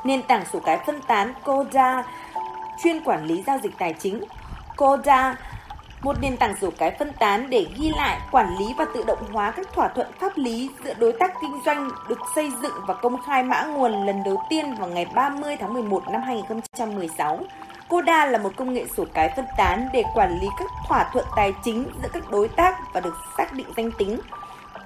Nền 0.05 0.23
tảng 0.23 0.45
sổ 0.53 0.61
cái 0.65 0.79
phân 0.87 1.01
tán 1.01 1.35
Coda 1.45 2.05
chuyên 2.83 3.05
quản 3.05 3.25
lý 3.25 3.43
giao 3.47 3.59
dịch 3.63 3.73
tài 3.79 3.95
chính. 3.99 4.25
Coda 4.77 5.37
một 6.03 6.17
nền 6.21 6.37
tảng 6.37 6.55
sổ 6.61 6.71
cái 6.79 6.97
phân 6.99 7.13
tán 7.19 7.51
để 7.51 7.67
ghi 7.77 7.91
lại, 7.97 8.21
quản 8.31 8.59
lý 8.59 8.75
và 8.79 8.85
tự 8.95 9.05
động 9.07 9.33
hóa 9.33 9.51
các 9.51 9.73
thỏa 9.73 9.89
thuận 9.89 10.07
pháp 10.21 10.33
lý 10.37 10.71
giữa 10.85 10.95
đối 10.95 11.13
tác 11.13 11.33
kinh 11.43 11.61
doanh 11.67 11.91
được 12.09 12.19
xây 12.35 12.51
dựng 12.63 12.73
và 12.87 12.95
công 12.95 13.23
khai 13.23 13.43
mã 13.43 13.65
nguồn 13.65 14.07
lần 14.07 14.23
đầu 14.25 14.43
tiên 14.51 14.75
vào 14.75 14.89
ngày 14.89 15.07
30 15.15 15.57
tháng 15.61 15.75
11 15.75 16.03
năm 16.13 16.23
2016. 16.23 17.41
Coda 17.93 18.27
là 18.27 18.39
một 18.39 18.51
công 18.57 18.75
nghệ 18.75 18.85
sổ 18.97 19.05
cái 19.15 19.33
phân 19.37 19.45
tán 19.59 19.89
để 19.93 20.03
quản 20.15 20.39
lý 20.41 20.47
các 20.59 20.71
thỏa 20.89 21.11
thuận 21.13 21.25
tài 21.37 21.53
chính 21.65 21.85
giữa 22.03 22.09
các 22.13 22.31
đối 22.31 22.49
tác 22.49 22.79
và 22.93 23.01
được 23.01 23.15
xác 23.39 23.53
định 23.53 23.67
danh 23.77 23.91
tính. 23.99 24.21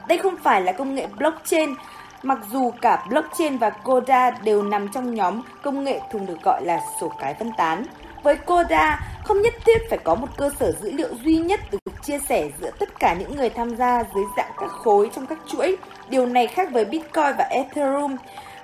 Đây 0.08 0.18
không 0.18 0.36
phải 0.36 0.60
là 0.60 0.72
công 0.72 0.94
nghệ 0.94 1.06
blockchain 1.18 1.74
Mặc 2.22 2.38
dù 2.50 2.72
cả 2.80 3.04
blockchain 3.08 3.58
và 3.58 3.70
Coda 3.70 4.30
đều 4.30 4.62
nằm 4.62 4.88
trong 4.88 5.14
nhóm 5.14 5.42
công 5.62 5.84
nghệ 5.84 6.00
thường 6.12 6.26
được 6.26 6.42
gọi 6.42 6.64
là 6.64 6.80
sổ 7.00 7.12
cái 7.18 7.34
phân 7.34 7.50
tán, 7.56 7.84
với 8.22 8.36
Coda, 8.36 9.00
không 9.24 9.42
nhất 9.42 9.54
thiết 9.64 9.78
phải 9.90 9.98
có 10.04 10.14
một 10.14 10.28
cơ 10.36 10.50
sở 10.60 10.72
dữ 10.72 10.92
liệu 10.92 11.08
duy 11.24 11.36
nhất 11.36 11.60
được 11.70 11.78
chia 12.02 12.18
sẻ 12.18 12.48
giữa 12.60 12.70
tất 12.78 12.98
cả 12.98 13.14
những 13.18 13.36
người 13.36 13.50
tham 13.50 13.76
gia 13.76 14.02
dưới 14.14 14.24
dạng 14.36 14.50
các 14.60 14.70
khối 14.70 15.10
trong 15.14 15.26
các 15.26 15.38
chuỗi. 15.46 15.76
Điều 16.08 16.26
này 16.26 16.46
khác 16.46 16.68
với 16.72 16.84
Bitcoin 16.84 17.36
và 17.38 17.48
Ethereum, 17.50 18.16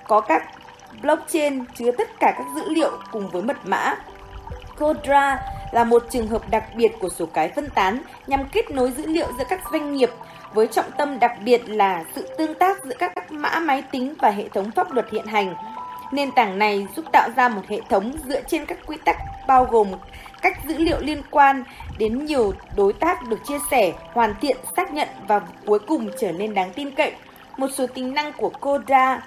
có 0.09 0.21
các 0.21 0.43
blockchain 1.03 1.65
chứa 1.75 1.91
tất 1.99 2.09
cả 2.21 2.35
các 2.39 2.47
dữ 2.57 2.75
liệu 2.75 2.91
cùng 3.13 3.29
với 3.29 3.43
mật 3.43 3.57
mã. 3.65 3.97
Codra 4.83 5.43
là 5.73 5.85
một 5.85 6.07
trường 6.11 6.29
hợp 6.29 6.51
đặc 6.51 6.65
biệt 6.77 6.93
của 7.01 7.09
sổ 7.09 7.27
cái 7.27 7.49
phân 7.49 7.71
tán 7.71 7.99
nhằm 8.27 8.45
kết 8.53 8.71
nối 8.71 8.91
dữ 8.91 9.07
liệu 9.07 9.27
giữa 9.39 9.45
các 9.49 9.61
doanh 9.73 9.93
nghiệp 9.93 10.11
với 10.55 10.67
trọng 10.67 10.91
tâm 10.99 11.19
đặc 11.19 11.33
biệt 11.45 11.63
là 11.69 12.05
sự 12.15 12.29
tương 12.39 12.55
tác 12.55 12.85
giữa 12.85 12.95
các 12.99 13.33
mã 13.33 13.61
máy 13.61 13.83
tính 13.93 14.15
và 14.19 14.31
hệ 14.31 14.49
thống 14.49 14.71
pháp 14.71 14.93
luật 14.93 15.07
hiện 15.13 15.27
hành. 15.27 15.55
Nền 16.13 16.33
tảng 16.33 16.59
này 16.59 16.87
giúp 16.97 17.05
tạo 17.13 17.29
ra 17.37 17.49
một 17.49 17.63
hệ 17.69 17.81
thống 17.89 18.13
dựa 18.27 18.41
trên 18.41 18.67
các 18.67 18.79
quy 18.87 18.97
tắc 19.05 19.17
bao 19.47 19.65
gồm 19.65 19.89
cách 20.43 20.59
dữ 20.69 20.79
liệu 20.79 20.99
liên 21.01 21.23
quan 21.31 21.65
đến 21.99 22.25
nhiều 22.25 22.53
đối 22.77 22.93
tác 22.93 23.29
được 23.29 23.39
chia 23.45 23.59
sẻ, 23.71 23.93
hoàn 24.13 24.35
thiện, 24.41 24.57
xác 24.77 24.93
nhận 24.93 25.09
và 25.29 25.41
cuối 25.67 25.79
cùng 25.79 26.11
trở 26.21 26.33
nên 26.33 26.55
đáng 26.55 26.73
tin 26.75 26.91
cậy. 26.91 27.13
Một 27.57 27.69
số 27.75 27.87
tính 27.87 28.15
năng 28.15 28.33
của 28.33 28.51
Coda 28.61 29.23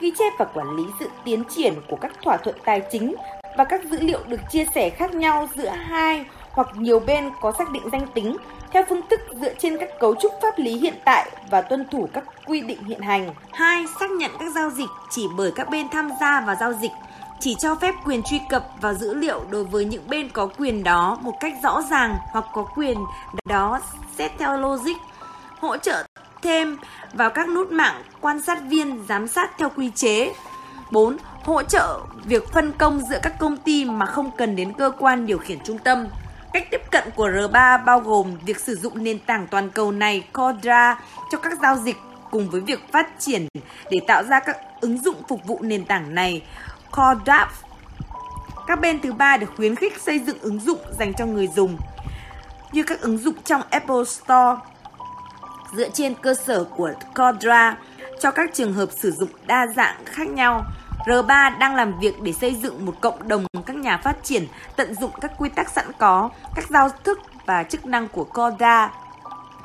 ghi 0.00 0.12
chép 0.18 0.32
và 0.38 0.44
quản 0.44 0.76
lý 0.76 0.82
sự 1.00 1.10
tiến 1.24 1.44
triển 1.50 1.74
của 1.88 1.96
các 1.96 2.12
thỏa 2.22 2.36
thuận 2.36 2.56
tài 2.64 2.82
chính 2.90 3.14
và 3.56 3.64
các 3.64 3.84
dữ 3.84 4.00
liệu 4.00 4.20
được 4.28 4.40
chia 4.50 4.64
sẻ 4.74 4.90
khác 4.90 5.14
nhau 5.14 5.48
giữa 5.56 5.68
hai 5.68 6.24
hoặc 6.50 6.68
nhiều 6.74 7.00
bên 7.00 7.30
có 7.40 7.52
xác 7.58 7.70
định 7.70 7.82
danh 7.92 8.06
tính 8.14 8.36
theo 8.72 8.84
phương 8.88 9.00
thức 9.10 9.20
dựa 9.40 9.54
trên 9.54 9.78
các 9.78 9.88
cấu 10.00 10.14
trúc 10.14 10.32
pháp 10.42 10.58
lý 10.58 10.78
hiện 10.78 10.94
tại 11.04 11.30
và 11.50 11.62
tuân 11.62 11.88
thủ 11.90 12.08
các 12.12 12.24
quy 12.46 12.60
định 12.60 12.84
hiện 12.84 13.00
hành. 13.00 13.34
2. 13.52 13.84
Xác 14.00 14.10
nhận 14.10 14.30
các 14.38 14.52
giao 14.54 14.70
dịch 14.70 14.88
chỉ 15.10 15.26
bởi 15.36 15.52
các 15.54 15.70
bên 15.70 15.88
tham 15.88 16.10
gia 16.20 16.40
vào 16.40 16.56
giao 16.60 16.72
dịch 16.72 16.92
chỉ 17.40 17.54
cho 17.54 17.74
phép 17.74 17.94
quyền 18.04 18.22
truy 18.22 18.40
cập 18.48 18.66
vào 18.80 18.94
dữ 18.94 19.14
liệu 19.14 19.44
đối 19.50 19.64
với 19.64 19.84
những 19.84 20.08
bên 20.08 20.28
có 20.28 20.48
quyền 20.58 20.84
đó 20.84 21.18
một 21.22 21.34
cách 21.40 21.52
rõ 21.62 21.82
ràng 21.90 22.16
hoặc 22.32 22.44
có 22.52 22.62
quyền 22.76 22.98
đó 23.48 23.80
xét 24.18 24.32
theo 24.38 24.56
logic, 24.56 24.96
hỗ 25.60 25.76
trợ 25.76 26.04
thêm 26.42 26.78
vào 27.12 27.30
các 27.30 27.48
nút 27.48 27.72
mạng 27.72 28.02
quan 28.20 28.42
sát 28.42 28.58
viên 28.68 29.04
giám 29.08 29.28
sát 29.28 29.50
theo 29.58 29.68
quy 29.76 29.90
chế. 29.94 30.32
4. 30.90 31.16
Hỗ 31.44 31.62
trợ 31.62 32.00
việc 32.24 32.52
phân 32.52 32.72
công 32.72 33.00
giữa 33.10 33.18
các 33.22 33.38
công 33.38 33.56
ty 33.56 33.84
mà 33.84 34.06
không 34.06 34.30
cần 34.36 34.56
đến 34.56 34.72
cơ 34.72 34.92
quan 34.98 35.26
điều 35.26 35.38
khiển 35.38 35.58
trung 35.64 35.78
tâm. 35.78 36.06
Cách 36.52 36.66
tiếp 36.70 36.80
cận 36.90 37.04
của 37.16 37.28
R3 37.28 37.84
bao 37.84 38.00
gồm 38.00 38.36
việc 38.44 38.60
sử 38.60 38.76
dụng 38.76 39.04
nền 39.04 39.18
tảng 39.18 39.46
toàn 39.46 39.70
cầu 39.70 39.92
này, 39.92 40.24
Codra, 40.32 41.00
cho 41.32 41.38
các 41.38 41.52
giao 41.62 41.76
dịch 41.76 41.96
cùng 42.30 42.50
với 42.50 42.60
việc 42.60 42.92
phát 42.92 43.08
triển 43.18 43.48
để 43.90 44.00
tạo 44.06 44.24
ra 44.24 44.40
các 44.40 44.56
ứng 44.80 45.02
dụng 45.02 45.16
phục 45.28 45.40
vụ 45.46 45.58
nền 45.62 45.84
tảng 45.84 46.14
này 46.14 46.42
Cordap. 46.90 47.48
Các 48.66 48.80
bên 48.80 49.00
thứ 49.00 49.12
ba 49.12 49.36
được 49.36 49.50
khuyến 49.56 49.76
khích 49.76 50.00
xây 50.00 50.18
dựng 50.18 50.38
ứng 50.40 50.60
dụng 50.60 50.78
dành 50.98 51.14
cho 51.14 51.26
người 51.26 51.48
dùng, 51.56 51.76
như 52.72 52.82
các 52.82 53.00
ứng 53.00 53.18
dụng 53.18 53.34
trong 53.44 53.62
Apple 53.70 54.04
Store 54.06 54.60
dựa 55.76 55.88
trên 55.88 56.14
cơ 56.14 56.34
sở 56.34 56.64
của 56.64 56.92
Cordra 57.14 57.76
cho 58.20 58.30
các 58.30 58.50
trường 58.54 58.72
hợp 58.72 58.88
sử 58.96 59.10
dụng 59.10 59.30
đa 59.46 59.66
dạng 59.76 60.04
khác 60.04 60.28
nhau. 60.28 60.64
R3 61.06 61.58
đang 61.58 61.74
làm 61.74 61.98
việc 61.98 62.20
để 62.22 62.32
xây 62.32 62.54
dựng 62.54 62.86
một 62.86 62.94
cộng 63.00 63.28
đồng 63.28 63.44
các 63.66 63.76
nhà 63.76 63.96
phát 63.96 64.16
triển 64.22 64.46
tận 64.76 64.94
dụng 64.94 65.10
các 65.20 65.32
quy 65.38 65.48
tắc 65.48 65.70
sẵn 65.70 65.86
có, 65.98 66.30
các 66.54 66.64
giao 66.70 66.88
thức 67.04 67.20
và 67.46 67.62
chức 67.62 67.86
năng 67.86 68.08
của 68.08 68.24
Corda. 68.24 68.90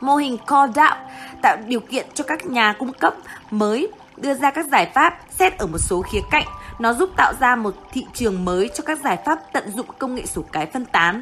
Mô 0.02 0.16
hình 0.16 0.38
Corda 0.38 0.98
tạo 1.42 1.58
điều 1.68 1.80
kiện 1.80 2.06
cho 2.14 2.24
các 2.28 2.46
nhà 2.46 2.74
cung 2.80 2.94
cấp 2.94 3.14
mới 3.52 3.88
đưa 4.18 4.34
ra 4.34 4.52
các 4.52 4.66
giải 4.72 4.92
pháp 4.96 5.20
xét 5.40 5.58
ở 5.58 5.68
một 5.68 5.78
số 5.78 6.02
khía 6.02 6.22
cạnh. 6.32 6.46
Nó 6.80 6.94
giúp 6.94 7.10
tạo 7.18 7.34
ra 7.40 7.56
một 7.56 7.74
thị 7.92 8.06
trường 8.14 8.46
mới 8.46 8.70
cho 8.76 8.84
các 8.84 9.00
giải 9.04 9.18
pháp 9.26 9.40
tận 9.54 9.72
dụng 9.72 9.88
công 10.00 10.16
nghệ 10.16 10.26
sổ 10.26 10.42
cái 10.52 10.66
phân 10.66 10.86
tán. 10.86 11.22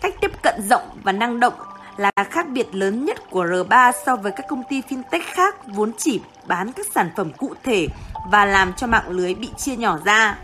Cách 0.00 0.14
tiếp 0.20 0.30
cận 0.42 0.54
rộng 0.70 0.88
và 1.02 1.12
năng 1.12 1.40
động 1.40 1.54
là 1.96 2.10
khác 2.30 2.48
biệt 2.48 2.74
lớn 2.74 3.04
nhất 3.04 3.30
của 3.30 3.44
R3 3.44 3.92
so 4.06 4.16
với 4.16 4.32
các 4.32 4.46
công 4.48 4.62
ty 4.68 4.80
fintech 4.80 5.20
khác 5.24 5.56
vốn 5.66 5.92
chỉ 5.98 6.20
bán 6.46 6.72
các 6.72 6.86
sản 6.94 7.10
phẩm 7.16 7.32
cụ 7.32 7.54
thể 7.62 7.88
và 8.30 8.44
làm 8.44 8.72
cho 8.72 8.86
mạng 8.86 9.08
lưới 9.08 9.34
bị 9.34 9.48
chia 9.56 9.76
nhỏ 9.76 9.98
ra. 10.04 10.36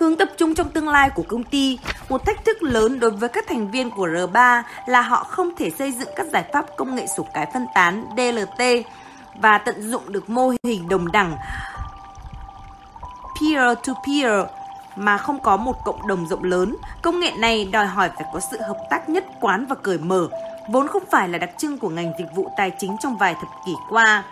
Hướng 0.00 0.16
tập 0.16 0.28
trung 0.36 0.54
trong 0.54 0.68
tương 0.68 0.88
lai 0.88 1.10
của 1.10 1.22
công 1.28 1.44
ty, 1.44 1.78
một 2.08 2.26
thách 2.26 2.44
thức 2.44 2.62
lớn 2.62 3.00
đối 3.00 3.10
với 3.10 3.28
các 3.28 3.44
thành 3.48 3.70
viên 3.70 3.90
của 3.90 4.06
R3 4.06 4.62
là 4.86 5.02
họ 5.02 5.24
không 5.24 5.50
thể 5.56 5.70
xây 5.70 5.92
dựng 5.92 6.08
các 6.16 6.26
giải 6.32 6.44
pháp 6.52 6.66
công 6.76 6.94
nghệ 6.94 7.06
sổ 7.16 7.26
cái 7.34 7.50
phân 7.52 7.66
tán 7.74 8.04
DLT 8.16 8.64
và 9.34 9.58
tận 9.58 9.90
dụng 9.90 10.12
được 10.12 10.30
mô 10.30 10.52
hình 10.64 10.88
đồng 10.88 11.12
đẳng 11.12 11.36
peer-to-peer 13.40 14.46
mà 14.96 15.18
không 15.18 15.40
có 15.40 15.56
một 15.56 15.84
cộng 15.84 16.06
đồng 16.06 16.26
rộng 16.28 16.44
lớn. 16.44 16.76
Công 17.02 17.20
nghệ 17.20 17.32
này 17.38 17.64
đòi 17.64 17.86
hỏi 17.86 18.10
phải 18.16 18.26
có 18.34 18.40
sự 18.50 18.60
hợp 18.60 18.78
tác 18.90 19.08
nhất 19.08 19.24
quán 19.40 19.66
và 19.66 19.74
cởi 19.74 19.98
mở, 19.98 20.28
vốn 20.68 20.88
không 20.88 21.02
phải 21.10 21.28
là 21.28 21.38
đặc 21.38 21.50
trưng 21.58 21.78
của 21.78 21.88
ngành 21.88 22.12
dịch 22.18 22.28
vụ 22.34 22.50
tài 22.56 22.72
chính 22.78 22.96
trong 23.00 23.16
vài 23.16 23.34
thập 23.34 23.48
kỷ 23.66 23.72
qua. 23.90 24.24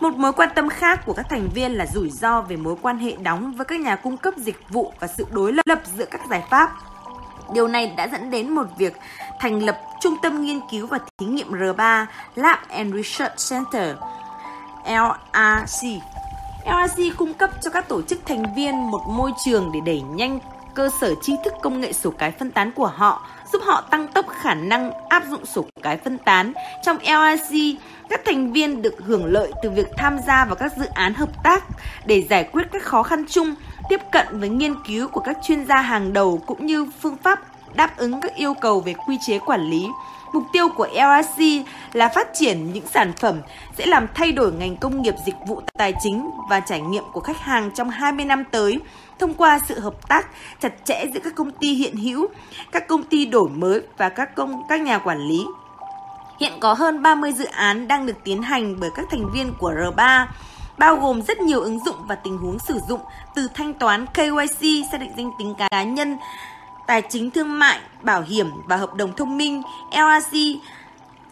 Một 0.00 0.14
mối 0.14 0.32
quan 0.32 0.48
tâm 0.54 0.68
khác 0.68 1.00
của 1.06 1.12
các 1.12 1.26
thành 1.30 1.48
viên 1.54 1.72
là 1.72 1.86
rủi 1.86 2.10
ro 2.10 2.40
về 2.40 2.56
mối 2.56 2.76
quan 2.82 2.98
hệ 2.98 3.16
đóng 3.16 3.52
với 3.52 3.64
các 3.64 3.80
nhà 3.80 3.96
cung 3.96 4.16
cấp 4.16 4.34
dịch 4.36 4.60
vụ 4.70 4.92
và 5.00 5.06
sự 5.06 5.26
đối 5.30 5.52
lập 5.52 5.78
giữa 5.96 6.04
các 6.10 6.20
giải 6.30 6.42
pháp. 6.50 6.70
Điều 7.54 7.68
này 7.68 7.92
đã 7.96 8.08
dẫn 8.08 8.30
đến 8.30 8.50
một 8.50 8.66
việc 8.78 8.96
thành 9.40 9.62
lập 9.62 9.80
Trung 10.00 10.16
tâm 10.22 10.42
Nghiên 10.42 10.60
cứu 10.70 10.86
và 10.86 10.98
Thí 11.18 11.26
nghiệm 11.26 11.52
R3 11.52 12.06
Lab 12.34 12.58
and 12.68 12.94
Research 12.94 13.50
Center 13.50 13.96
LRC. 14.84 15.88
LRC 16.66 17.16
cung 17.16 17.34
cấp 17.34 17.50
cho 17.62 17.70
các 17.70 17.88
tổ 17.88 18.02
chức 18.02 18.18
thành 18.26 18.54
viên 18.54 18.76
một 18.76 19.00
môi 19.08 19.32
trường 19.44 19.72
để 19.72 19.80
đẩy 19.86 20.00
nhanh 20.00 20.38
cơ 20.74 20.90
sở 21.00 21.14
tri 21.22 21.36
thức 21.44 21.54
công 21.62 21.80
nghệ 21.80 21.92
sổ 21.92 22.10
cái 22.10 22.30
phân 22.30 22.50
tán 22.50 22.72
của 22.72 22.86
họ, 22.86 23.26
giúp 23.52 23.62
họ 23.64 23.80
tăng 23.80 24.08
tốc 24.08 24.26
khả 24.42 24.54
năng 24.54 24.92
áp 25.08 25.22
dụng 25.30 25.46
sổ 25.46 25.64
cái 25.82 25.96
phân 25.96 26.18
tán. 26.18 26.52
Trong 26.84 26.98
LIC, 26.98 27.76
các 28.08 28.20
thành 28.24 28.52
viên 28.52 28.82
được 28.82 28.94
hưởng 29.04 29.24
lợi 29.24 29.52
từ 29.62 29.70
việc 29.70 29.86
tham 29.96 30.18
gia 30.26 30.44
vào 30.44 30.54
các 30.54 30.72
dự 30.76 30.86
án 30.86 31.14
hợp 31.14 31.44
tác 31.44 31.64
để 32.06 32.26
giải 32.30 32.48
quyết 32.52 32.62
các 32.72 32.82
khó 32.82 33.02
khăn 33.02 33.24
chung, 33.28 33.54
tiếp 33.88 34.00
cận 34.12 34.40
với 34.40 34.48
nghiên 34.48 34.74
cứu 34.86 35.08
của 35.08 35.20
các 35.20 35.38
chuyên 35.42 35.64
gia 35.66 35.80
hàng 35.80 36.12
đầu 36.12 36.40
cũng 36.46 36.66
như 36.66 36.86
phương 37.02 37.16
pháp 37.16 37.40
đáp 37.74 37.96
ứng 37.96 38.20
các 38.20 38.34
yêu 38.34 38.54
cầu 38.54 38.80
về 38.80 38.94
quy 39.06 39.18
chế 39.26 39.38
quản 39.38 39.70
lý. 39.70 39.86
Mục 40.32 40.42
tiêu 40.52 40.68
của 40.76 40.88
LRC 40.92 41.66
là 41.92 42.08
phát 42.08 42.28
triển 42.34 42.72
những 42.72 42.86
sản 42.86 43.12
phẩm 43.20 43.40
sẽ 43.78 43.86
làm 43.86 44.06
thay 44.14 44.32
đổi 44.32 44.52
ngành 44.52 44.76
công 44.76 45.02
nghiệp 45.02 45.14
dịch 45.26 45.34
vụ 45.46 45.62
tài 45.78 45.92
chính 46.02 46.30
và 46.50 46.60
trải 46.60 46.80
nghiệm 46.80 47.04
của 47.12 47.20
khách 47.20 47.38
hàng 47.38 47.70
trong 47.74 47.90
20 47.90 48.24
năm 48.24 48.44
tới 48.50 48.80
thông 49.18 49.34
qua 49.34 49.60
sự 49.68 49.80
hợp 49.80 50.08
tác 50.08 50.26
chặt 50.60 50.72
chẽ 50.84 51.06
giữa 51.14 51.20
các 51.24 51.34
công 51.34 51.50
ty 51.50 51.74
hiện 51.74 51.96
hữu, 51.96 52.28
các 52.72 52.88
công 52.88 53.02
ty 53.02 53.26
đổi 53.26 53.48
mới 53.48 53.82
và 53.98 54.08
các 54.08 54.34
công 54.34 54.62
các 54.68 54.80
nhà 54.80 54.98
quản 54.98 55.18
lý. 55.18 55.46
Hiện 56.40 56.52
có 56.60 56.72
hơn 56.72 57.02
30 57.02 57.32
dự 57.32 57.44
án 57.44 57.88
đang 57.88 58.06
được 58.06 58.16
tiến 58.24 58.42
hành 58.42 58.80
bởi 58.80 58.90
các 58.94 59.06
thành 59.10 59.30
viên 59.32 59.52
của 59.58 59.72
R3 59.72 60.26
bao 60.78 60.96
gồm 60.96 61.22
rất 61.22 61.38
nhiều 61.38 61.60
ứng 61.60 61.84
dụng 61.84 61.96
và 62.08 62.14
tình 62.14 62.38
huống 62.38 62.58
sử 62.58 62.80
dụng 62.88 63.00
từ 63.34 63.48
thanh 63.54 63.74
toán 63.74 64.06
KYC, 64.06 64.86
xác 64.92 65.00
định 65.00 65.12
danh 65.16 65.30
tính 65.38 65.54
cá 65.58 65.82
nhân, 65.82 66.16
tài 66.86 67.02
chính 67.02 67.30
thương 67.30 67.58
mại, 67.58 67.78
bảo 68.02 68.22
hiểm 68.22 68.50
và 68.66 68.76
hợp 68.76 68.94
đồng 68.94 69.16
thông 69.16 69.36
minh, 69.36 69.62
LRC 69.92 70.60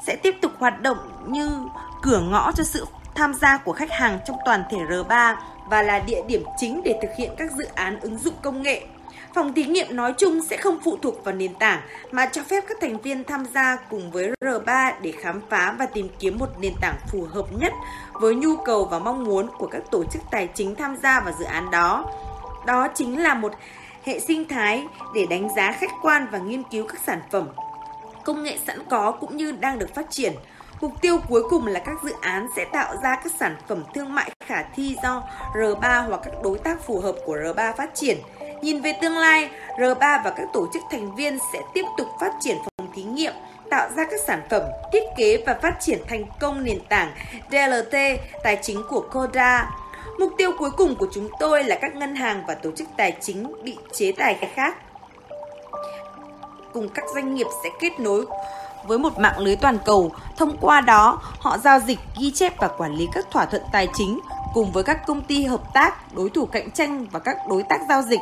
sẽ 0.07 0.17
tiếp 0.17 0.37
tục 0.43 0.53
hoạt 0.59 0.83
động 0.83 0.99
như 1.27 1.61
cửa 2.03 2.21
ngõ 2.21 2.53
cho 2.53 2.65
sự 2.65 2.87
tham 3.15 3.35
gia 3.35 3.57
của 3.57 3.73
khách 3.73 3.91
hàng 3.93 4.19
trong 4.27 4.37
toàn 4.45 4.65
thể 4.71 4.79
R3 4.79 5.37
và 5.71 5.83
là 5.83 5.99
địa 5.99 6.23
điểm 6.29 6.45
chính 6.57 6.83
để 6.85 6.99
thực 7.03 7.11
hiện 7.19 7.31
các 7.37 7.53
dự 7.53 7.65
án 7.75 8.01
ứng 8.01 8.19
dụng 8.19 8.35
công 8.43 8.63
nghệ. 8.63 8.83
Phòng 9.35 9.53
thí 9.53 9.65
nghiệm 9.65 9.97
nói 9.97 10.15
chung 10.19 10.41
sẽ 10.51 10.57
không 10.57 10.79
phụ 10.85 10.97
thuộc 11.03 11.25
vào 11.25 11.35
nền 11.35 11.55
tảng, 11.55 11.81
mà 12.11 12.27
cho 12.27 12.43
phép 12.43 12.65
các 12.69 12.77
thành 12.81 12.99
viên 12.99 13.25
tham 13.25 13.47
gia 13.55 13.77
cùng 13.91 14.11
với 14.11 14.33
R3 14.41 14.93
để 15.01 15.13
khám 15.13 15.41
phá 15.51 15.75
và 15.79 15.87
tìm 15.87 16.09
kiếm 16.19 16.39
một 16.39 16.49
nền 16.61 16.73
tảng 16.81 16.97
phù 17.09 17.27
hợp 17.31 17.47
nhất 17.61 17.73
với 18.13 18.35
nhu 18.35 18.57
cầu 18.57 18.85
và 18.85 18.99
mong 18.99 19.25
muốn 19.25 19.49
của 19.59 19.67
các 19.67 19.83
tổ 19.91 20.05
chức 20.05 20.23
tài 20.31 20.49
chính 20.55 20.75
tham 20.75 20.97
gia 21.03 21.21
vào 21.21 21.35
dự 21.39 21.45
án 21.45 21.71
đó. 21.71 22.13
Đó 22.67 22.89
chính 22.95 23.23
là 23.23 23.35
một 23.35 23.53
hệ 24.05 24.21
sinh 24.21 24.49
thái 24.49 24.87
để 25.15 25.27
đánh 25.31 25.49
giá 25.57 25.73
khách 25.73 25.91
quan 26.03 26.27
và 26.31 26.39
nghiên 26.39 26.63
cứu 26.63 26.87
các 26.89 27.01
sản 27.07 27.21
phẩm 27.31 27.49
công 28.25 28.43
nghệ 28.43 28.59
sẵn 28.67 28.79
có 28.91 29.13
cũng 29.13 29.37
như 29.37 29.53
đang 29.53 29.79
được 29.79 29.95
phát 29.95 30.11
triển. 30.11 30.33
Mục 30.81 30.93
tiêu 31.01 31.19
cuối 31.29 31.43
cùng 31.51 31.67
là 31.67 31.81
các 31.81 31.97
dự 32.05 32.13
án 32.21 32.47
sẽ 32.57 32.65
tạo 32.73 32.97
ra 33.03 33.17
các 33.17 33.33
sản 33.41 33.57
phẩm 33.69 33.85
thương 33.95 34.15
mại 34.15 34.31
khả 34.47 34.63
thi 34.75 34.97
do 35.03 35.23
R3 35.55 36.09
hoặc 36.09 36.21
các 36.25 36.35
đối 36.43 36.59
tác 36.59 36.87
phù 36.87 37.01
hợp 37.01 37.15
của 37.25 37.37
R3 37.37 37.73
phát 37.77 37.95
triển. 37.95 38.19
Nhìn 38.63 38.81
về 38.81 38.93
tương 39.01 39.19
lai, 39.19 39.51
R3 39.79 40.23
và 40.25 40.31
các 40.37 40.47
tổ 40.53 40.67
chức 40.73 40.83
thành 40.91 41.15
viên 41.15 41.39
sẽ 41.53 41.59
tiếp 41.75 41.85
tục 41.99 42.09
phát 42.21 42.33
triển 42.41 42.57
phòng 42.65 42.89
thí 42.95 43.03
nghiệm, 43.03 43.33
tạo 43.71 43.89
ra 43.97 44.05
các 44.11 44.21
sản 44.27 44.43
phẩm, 44.51 44.63
thiết 44.93 45.05
kế 45.17 45.43
và 45.47 45.55
phát 45.63 45.81
triển 45.81 45.99
thành 46.09 46.25
công 46.41 46.65
nền 46.65 46.79
tảng 46.89 47.13
DLT 47.51 47.97
tài 48.43 48.59
chính 48.63 48.83
của 48.89 49.01
Coda. 49.13 49.71
Mục 50.19 50.33
tiêu 50.39 50.53
cuối 50.59 50.71
cùng 50.71 50.97
của 50.97 51.09
chúng 51.13 51.29
tôi 51.39 51.65
là 51.65 51.79
các 51.81 51.97
ngân 51.97 52.17
hàng 52.17 52.43
và 52.49 52.55
tổ 52.55 52.71
chức 52.77 52.89
tài 52.97 53.17
chính 53.21 53.65
bị 53.65 53.77
chế 53.93 54.13
tài 54.13 54.35
khác 54.55 54.77
cùng 56.77 56.89
các 56.89 57.05
doanh 57.15 57.35
nghiệp 57.35 57.47
sẽ 57.65 57.71
kết 57.81 58.01
nối 58.01 58.27
với 58.87 58.99
một 58.99 59.19
mạng 59.19 59.39
lưới 59.39 59.57
toàn 59.57 59.79
cầu. 59.85 60.11
Thông 60.37 60.57
qua 60.61 60.81
đó, 60.81 61.21
họ 61.39 61.59
giao 61.59 61.81
dịch, 61.81 61.99
ghi 62.21 62.31
chép 62.31 62.53
và 62.59 62.69
quản 62.69 62.95
lý 62.95 63.09
các 63.13 63.27
thỏa 63.31 63.47
thuận 63.47 63.63
tài 63.73 63.89
chính 63.95 64.21
cùng 64.57 64.73
với 64.73 64.85
các 64.85 65.07
công 65.07 65.23
ty 65.23 65.45
hợp 65.45 65.75
tác, 65.75 66.15
đối 66.15 66.31
thủ 66.31 66.47
cạnh 66.47 66.71
tranh 66.71 67.07
và 67.11 67.19
các 67.19 67.37
đối 67.49 67.63
tác 67.63 67.81
giao 67.89 68.03
dịch. 68.03 68.21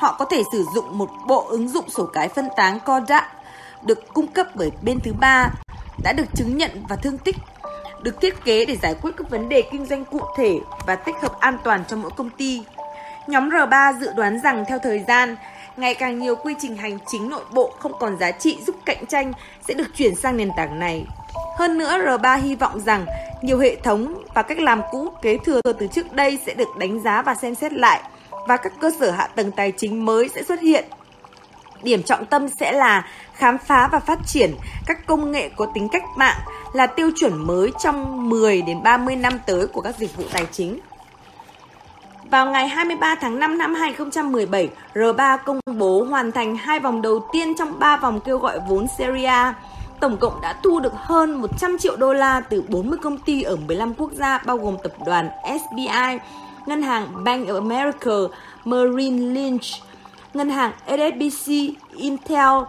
Họ 0.00 0.16
có 0.18 0.24
thể 0.24 0.42
sử 0.52 0.64
dụng 0.74 0.98
một 0.98 1.10
bộ 1.26 1.44
ứng 1.48 1.68
dụng 1.68 1.90
sổ 1.90 2.06
cái 2.12 2.28
phân 2.28 2.48
tán 2.56 2.78
Kodak 2.80 3.24
được 3.82 4.14
cung 4.14 4.26
cấp 4.26 4.46
bởi 4.54 4.70
bên 4.82 5.00
thứ 5.00 5.12
ba, 5.20 5.50
đã 6.02 6.12
được 6.12 6.24
chứng 6.34 6.56
nhận 6.56 6.70
và 6.88 6.96
thương 6.96 7.18
tích, 7.18 7.36
được 8.02 8.20
thiết 8.20 8.44
kế 8.44 8.64
để 8.64 8.76
giải 8.82 8.94
quyết 9.02 9.10
các 9.16 9.30
vấn 9.30 9.48
đề 9.48 9.62
kinh 9.72 9.86
doanh 9.86 10.04
cụ 10.04 10.20
thể 10.36 10.58
và 10.86 10.96
tích 10.96 11.16
hợp 11.22 11.40
an 11.40 11.58
toàn 11.64 11.84
cho 11.88 11.96
mỗi 11.96 12.10
công 12.16 12.30
ty. 12.30 12.62
Nhóm 13.26 13.48
R3 13.50 14.00
dự 14.00 14.12
đoán 14.12 14.40
rằng 14.40 14.64
theo 14.68 14.78
thời 14.78 15.04
gian, 15.08 15.36
ngày 15.78 15.94
càng 15.94 16.18
nhiều 16.18 16.36
quy 16.36 16.54
trình 16.60 16.76
hành 16.76 16.98
chính 17.06 17.28
nội 17.28 17.44
bộ 17.52 17.72
không 17.78 17.92
còn 17.98 18.18
giá 18.18 18.30
trị 18.30 18.58
giúp 18.66 18.76
cạnh 18.84 19.06
tranh 19.06 19.32
sẽ 19.68 19.74
được 19.74 19.88
chuyển 19.94 20.14
sang 20.14 20.36
nền 20.36 20.50
tảng 20.56 20.78
này. 20.78 21.04
Hơn 21.58 21.78
nữa, 21.78 21.98
R3 21.98 22.40
hy 22.40 22.54
vọng 22.54 22.80
rằng 22.80 23.06
nhiều 23.42 23.58
hệ 23.58 23.76
thống 23.76 24.24
và 24.34 24.42
cách 24.42 24.58
làm 24.58 24.82
cũ 24.90 25.08
kế 25.22 25.38
thừa 25.38 25.60
từ 25.78 25.86
trước 25.86 26.12
đây 26.12 26.38
sẽ 26.46 26.54
được 26.54 26.76
đánh 26.78 27.00
giá 27.00 27.22
và 27.22 27.34
xem 27.34 27.54
xét 27.54 27.72
lại 27.72 28.02
và 28.48 28.56
các 28.56 28.72
cơ 28.80 28.90
sở 29.00 29.10
hạ 29.10 29.26
tầng 29.26 29.50
tài 29.50 29.72
chính 29.72 30.04
mới 30.04 30.28
sẽ 30.28 30.42
xuất 30.42 30.60
hiện. 30.60 30.84
Điểm 31.82 32.02
trọng 32.02 32.26
tâm 32.26 32.48
sẽ 32.60 32.72
là 32.72 33.06
khám 33.32 33.58
phá 33.58 33.88
và 33.92 34.00
phát 34.00 34.18
triển 34.26 34.54
các 34.86 35.06
công 35.06 35.32
nghệ 35.32 35.50
có 35.56 35.66
tính 35.74 35.88
cách 35.92 36.02
mạng 36.16 36.36
là 36.72 36.86
tiêu 36.86 37.10
chuẩn 37.16 37.46
mới 37.46 37.72
trong 37.78 38.28
10 38.28 38.62
đến 38.62 38.82
30 38.82 39.16
năm 39.16 39.32
tới 39.46 39.66
của 39.66 39.80
các 39.80 39.98
dịch 39.98 40.16
vụ 40.16 40.24
tài 40.32 40.46
chính. 40.52 40.80
Vào 42.30 42.50
ngày 42.50 42.68
23 42.68 43.14
tháng 43.14 43.38
5 43.38 43.58
năm 43.58 43.74
2017, 43.74 44.68
R3 44.94 45.38
công 45.44 45.60
bố 45.78 46.02
hoàn 46.02 46.32
thành 46.32 46.56
hai 46.56 46.80
vòng 46.80 47.02
đầu 47.02 47.24
tiên 47.32 47.54
trong 47.58 47.78
3 47.78 47.96
vòng 47.96 48.20
kêu 48.20 48.38
gọi 48.38 48.60
vốn 48.68 48.86
Serie 48.98 49.24
A. 49.24 49.54
Tổng 50.00 50.16
cộng 50.16 50.40
đã 50.40 50.54
thu 50.62 50.80
được 50.80 50.92
hơn 50.96 51.34
100 51.40 51.78
triệu 51.78 51.96
đô 51.96 52.12
la 52.12 52.40
từ 52.40 52.62
40 52.68 52.98
công 53.02 53.18
ty 53.18 53.42
ở 53.42 53.56
15 53.56 53.94
quốc 53.94 54.12
gia 54.12 54.38
bao 54.38 54.56
gồm 54.56 54.76
tập 54.82 54.92
đoàn 55.06 55.30
SBI, 55.44 56.18
ngân 56.66 56.82
hàng 56.82 57.24
Bank 57.24 57.48
of 57.48 57.54
America, 57.54 58.36
Marine 58.64 59.18
Lynch, 59.18 59.64
ngân 60.34 60.50
hàng 60.50 60.72
HSBC, 60.86 61.52
Intel, 61.96 62.62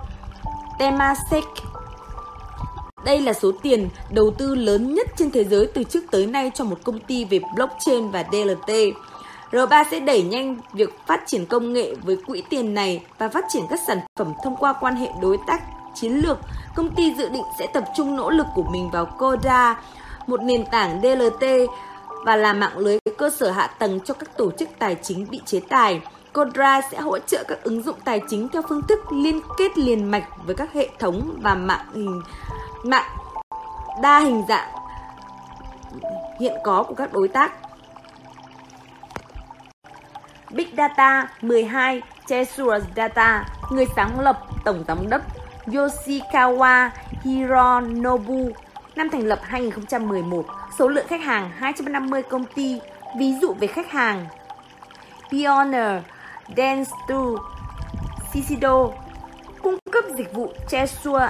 Temasek. 0.80 1.44
Đây 3.06 3.22
là 3.22 3.34
số 3.34 3.52
tiền 3.62 3.90
đầu 4.12 4.32
tư 4.38 4.56
lớn 4.56 4.94
nhất 4.94 5.08
trên 5.18 5.32
thế 5.32 5.44
giới 5.44 5.68
từ 5.74 5.84
trước 5.84 6.04
tới 6.12 6.26
nay 6.26 6.52
cho 6.56 6.64
một 6.64 6.78
công 6.84 7.00
ty 7.00 7.26
về 7.26 7.40
blockchain 7.56 8.12
và 8.12 8.24
DLT. 8.32 8.74
R3 9.52 9.84
sẽ 9.92 10.00
đẩy 10.00 10.24
nhanh 10.24 10.58
việc 10.74 10.90
phát 11.08 11.24
triển 11.28 11.46
công 11.46 11.74
nghệ 11.74 11.96
với 12.04 12.18
quỹ 12.28 12.44
tiền 12.50 12.74
này 12.74 13.04
và 13.18 13.30
phát 13.30 13.46
triển 13.50 13.64
các 13.70 13.80
sản 13.88 14.00
phẩm 14.20 14.34
thông 14.44 14.56
qua 14.56 14.74
quan 14.74 14.96
hệ 14.96 15.08
đối 15.22 15.38
tác 15.48 15.62
chiến 15.96 16.12
lược. 16.12 16.38
Công 16.76 16.96
ty 16.96 17.14
dự 17.14 17.30
định 17.30 17.44
sẽ 17.60 17.68
tập 17.74 17.84
trung 17.98 18.16
nỗ 18.16 18.30
lực 18.30 18.48
của 18.56 18.64
mình 18.64 18.90
vào 18.92 19.06
Coda, 19.06 19.82
một 20.28 20.42
nền 20.42 20.66
tảng 20.66 21.02
DLT 21.02 21.46
và 22.26 22.36
là 22.36 22.54
mạng 22.54 22.78
lưới 22.78 22.98
cơ 23.18 23.30
sở 23.30 23.52
hạ 23.52 23.68
tầng 23.68 24.00
cho 24.06 24.14
các 24.14 24.38
tổ 24.38 24.52
chức 24.52 24.70
tài 24.80 24.96
chính 24.96 25.28
bị 25.30 25.42
chế 25.46 25.60
tài. 25.70 26.02
Codra 26.34 26.82
sẽ 26.92 27.00
hỗ 27.00 27.20
trợ 27.20 27.44
các 27.48 27.64
ứng 27.64 27.84
dụng 27.84 27.96
tài 28.06 28.22
chính 28.30 28.50
theo 28.50 28.62
phương 28.70 28.82
thức 28.88 29.00
liên 29.12 29.42
kết 29.58 29.78
liền 29.78 30.12
mạch 30.12 30.28
với 30.46 30.56
các 30.56 30.74
hệ 30.74 30.90
thống 31.00 31.38
và 31.42 31.56
mạng 31.56 31.86
hình 31.94 32.22
mạng 32.84 33.18
đa 34.02 34.20
hình 34.20 34.44
dạng 34.50 34.70
hiện 36.40 36.54
có 36.64 36.84
của 36.84 36.94
các 36.94 37.14
đối 37.14 37.28
tác. 37.28 37.69
Big 40.52 40.68
Data 40.78 41.28
12 41.42 42.02
Chesura 42.28 42.80
Data, 42.96 43.46
người 43.72 43.86
sáng 43.96 44.20
lập 44.20 44.40
Tổng 44.66 44.84
Giám 44.88 45.10
đốc 45.10 45.22
Yoshikawa 45.66 46.90
Hironobu, 47.24 48.50
năm 48.96 49.10
thành 49.10 49.28
lập 49.28 49.40
2011, 49.44 50.46
số 50.80 50.88
lượng 50.88 51.08
khách 51.08 51.22
hàng 51.22 51.52
250 51.58 52.24
công 52.24 52.46
ty, 52.46 52.80
ví 53.18 53.34
dụ 53.42 53.54
về 53.54 53.68
khách 53.68 53.92
hàng. 53.92 54.26
Pioneer, 55.32 56.02
Dentsu, 56.58 57.38
Shiseido, 58.34 58.88
cung 59.64 59.78
cấp 59.92 60.04
dịch 60.18 60.34
vụ 60.34 60.54
Chesua 60.70 61.28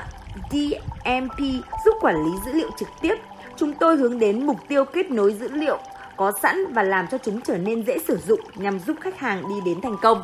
DMP 0.51 1.39
giúp 1.85 1.95
quản 2.01 2.15
lý 2.25 2.31
dữ 2.45 2.53
liệu 2.53 2.69
trực 2.79 2.89
tiếp. 3.01 3.15
Chúng 3.57 3.73
tôi 3.73 3.97
hướng 3.97 4.19
đến 4.19 4.45
mục 4.45 4.57
tiêu 4.67 4.85
kết 4.85 5.11
nối 5.11 5.33
dữ 5.33 5.47
liệu 5.51 5.77
có 6.19 6.31
sẵn 6.41 6.73
và 6.73 6.83
làm 6.83 7.07
cho 7.07 7.17
chúng 7.17 7.41
trở 7.41 7.57
nên 7.57 7.83
dễ 7.83 7.97
sử 8.07 8.17
dụng 8.17 8.39
nhằm 8.55 8.79
giúp 8.79 8.97
khách 9.01 9.19
hàng 9.19 9.49
đi 9.49 9.55
đến 9.65 9.81
thành 9.81 9.95
công. 10.01 10.23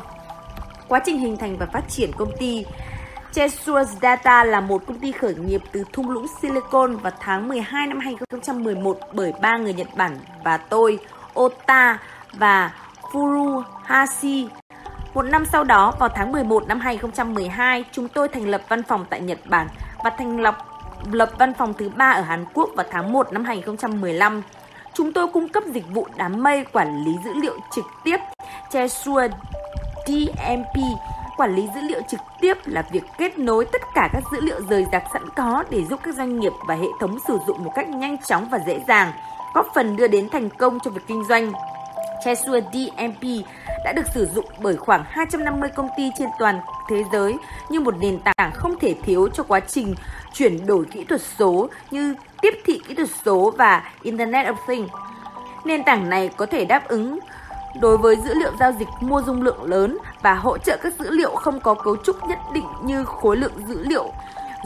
Quá 0.88 1.00
trình 1.04 1.18
hình 1.18 1.36
thành 1.36 1.56
và 1.56 1.66
phát 1.66 1.82
triển 1.88 2.10
công 2.16 2.32
ty 2.38 2.64
Chesuas 3.32 3.88
Data 4.02 4.44
là 4.44 4.60
một 4.60 4.86
công 4.86 4.98
ty 4.98 5.12
khởi 5.12 5.34
nghiệp 5.34 5.60
từ 5.72 5.84
thung 5.92 6.10
lũng 6.10 6.26
Silicon 6.42 6.96
vào 6.96 7.12
tháng 7.20 7.48
12 7.48 7.86
năm 7.86 7.98
2011 8.00 8.98
bởi 9.12 9.32
ba 9.42 9.56
người 9.56 9.74
Nhật 9.74 9.88
Bản 9.96 10.18
và 10.44 10.56
tôi, 10.56 10.98
Ota 11.38 11.98
và 12.32 12.72
Furuhashi. 13.02 14.48
Một 15.14 15.22
năm 15.22 15.44
sau 15.52 15.64
đó, 15.64 15.94
vào 15.98 16.08
tháng 16.08 16.32
11 16.32 16.68
năm 16.68 16.80
2012, 16.80 17.84
chúng 17.92 18.08
tôi 18.08 18.28
thành 18.28 18.48
lập 18.48 18.62
văn 18.68 18.82
phòng 18.82 19.06
tại 19.10 19.20
Nhật 19.20 19.38
Bản 19.48 19.68
và 20.04 20.10
thành 20.10 20.40
lập 20.40 20.58
lập 21.12 21.30
văn 21.38 21.52
phòng 21.58 21.74
thứ 21.74 21.88
ba 21.88 22.10
ở 22.10 22.22
Hàn 22.22 22.44
Quốc 22.54 22.70
vào 22.76 22.86
tháng 22.90 23.12
1 23.12 23.32
năm 23.32 23.44
2015. 23.44 24.42
Chúng 24.96 25.12
tôi 25.12 25.26
cung 25.26 25.48
cấp 25.48 25.62
dịch 25.74 25.84
vụ 25.94 26.06
đám 26.16 26.42
mây 26.42 26.64
quản 26.72 27.04
lý 27.04 27.12
dữ 27.24 27.32
liệu 27.34 27.58
trực 27.74 27.84
tiếp 28.04 28.16
Chesua 28.70 29.28
DMP. 30.06 30.82
Quản 31.36 31.54
lý 31.56 31.68
dữ 31.74 31.80
liệu 31.80 32.00
trực 32.10 32.20
tiếp 32.40 32.54
là 32.64 32.84
việc 32.92 33.02
kết 33.18 33.38
nối 33.38 33.66
tất 33.72 33.82
cả 33.94 34.08
các 34.12 34.22
dữ 34.32 34.40
liệu 34.40 34.60
rời 34.70 34.86
rạc 34.92 35.02
sẵn 35.12 35.22
có 35.36 35.64
để 35.70 35.84
giúp 35.84 36.00
các 36.02 36.14
doanh 36.14 36.40
nghiệp 36.40 36.52
và 36.68 36.74
hệ 36.74 36.88
thống 37.00 37.18
sử 37.28 37.38
dụng 37.46 37.64
một 37.64 37.72
cách 37.74 37.88
nhanh 37.88 38.16
chóng 38.28 38.48
và 38.50 38.58
dễ 38.66 38.80
dàng, 38.88 39.12
góp 39.54 39.66
phần 39.74 39.96
đưa 39.96 40.08
đến 40.08 40.28
thành 40.28 40.48
công 40.50 40.78
cho 40.84 40.90
việc 40.90 41.02
kinh 41.06 41.24
doanh. 41.28 41.52
Cheshire 42.24 42.60
DMP 42.72 43.46
đã 43.84 43.92
được 43.92 44.06
sử 44.14 44.26
dụng 44.34 44.46
bởi 44.62 44.76
khoảng 44.76 45.04
250 45.08 45.70
công 45.76 45.88
ty 45.96 46.10
trên 46.18 46.28
toàn 46.38 46.60
thế 46.90 47.04
giới 47.12 47.36
như 47.68 47.80
một 47.80 47.94
nền 48.00 48.18
tảng 48.18 48.52
không 48.54 48.78
thể 48.80 48.94
thiếu 49.04 49.28
cho 49.34 49.42
quá 49.42 49.60
trình 49.60 49.94
chuyển 50.32 50.66
đổi 50.66 50.84
kỹ 50.84 51.04
thuật 51.04 51.20
số 51.38 51.68
như 51.90 52.14
tiếp 52.42 52.54
thị 52.64 52.80
kỹ 52.88 52.94
thuật 52.94 53.08
số 53.24 53.54
và 53.58 53.82
Internet 54.02 54.46
of 54.46 54.56
Things. 54.66 54.90
Nền 55.64 55.84
tảng 55.84 56.10
này 56.10 56.30
có 56.36 56.46
thể 56.46 56.64
đáp 56.64 56.88
ứng 56.88 57.18
đối 57.80 57.98
với 57.98 58.16
dữ 58.16 58.34
liệu 58.34 58.50
giao 58.60 58.72
dịch 58.72 58.88
mua 59.00 59.22
dung 59.22 59.42
lượng 59.42 59.62
lớn 59.62 59.98
và 60.22 60.34
hỗ 60.34 60.58
trợ 60.58 60.76
các 60.82 60.92
dữ 60.98 61.10
liệu 61.10 61.30
không 61.30 61.60
có 61.60 61.74
cấu 61.74 61.96
trúc 61.96 62.28
nhất 62.28 62.38
định 62.52 62.66
như 62.82 63.04
khối 63.04 63.36
lượng 63.36 63.52
dữ 63.68 63.84
liệu, 63.86 64.12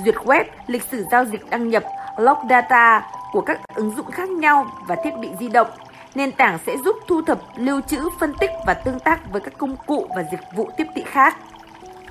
duyệt 0.04 0.14
web, 0.14 0.44
lịch 0.66 0.82
sử 0.90 1.04
giao 1.12 1.24
dịch 1.24 1.50
đăng 1.50 1.68
nhập, 1.68 1.84
log 2.16 2.38
data 2.50 3.02
của 3.32 3.40
các 3.40 3.60
ứng 3.74 3.96
dụng 3.96 4.10
khác 4.10 4.28
nhau 4.28 4.66
và 4.86 4.96
thiết 5.04 5.10
bị 5.20 5.28
di 5.40 5.48
động. 5.48 5.68
Nền 6.14 6.32
tảng 6.32 6.58
sẽ 6.66 6.76
giúp 6.84 6.96
thu 7.06 7.22
thập, 7.22 7.38
lưu 7.56 7.80
trữ, 7.80 8.08
phân 8.20 8.34
tích 8.40 8.50
và 8.66 8.74
tương 8.74 8.98
tác 8.98 9.32
với 9.32 9.40
các 9.40 9.58
công 9.58 9.76
cụ 9.86 10.06
và 10.16 10.22
dịch 10.30 10.40
vụ 10.56 10.70
tiếp 10.76 10.86
thị 10.94 11.04
khác. 11.06 11.36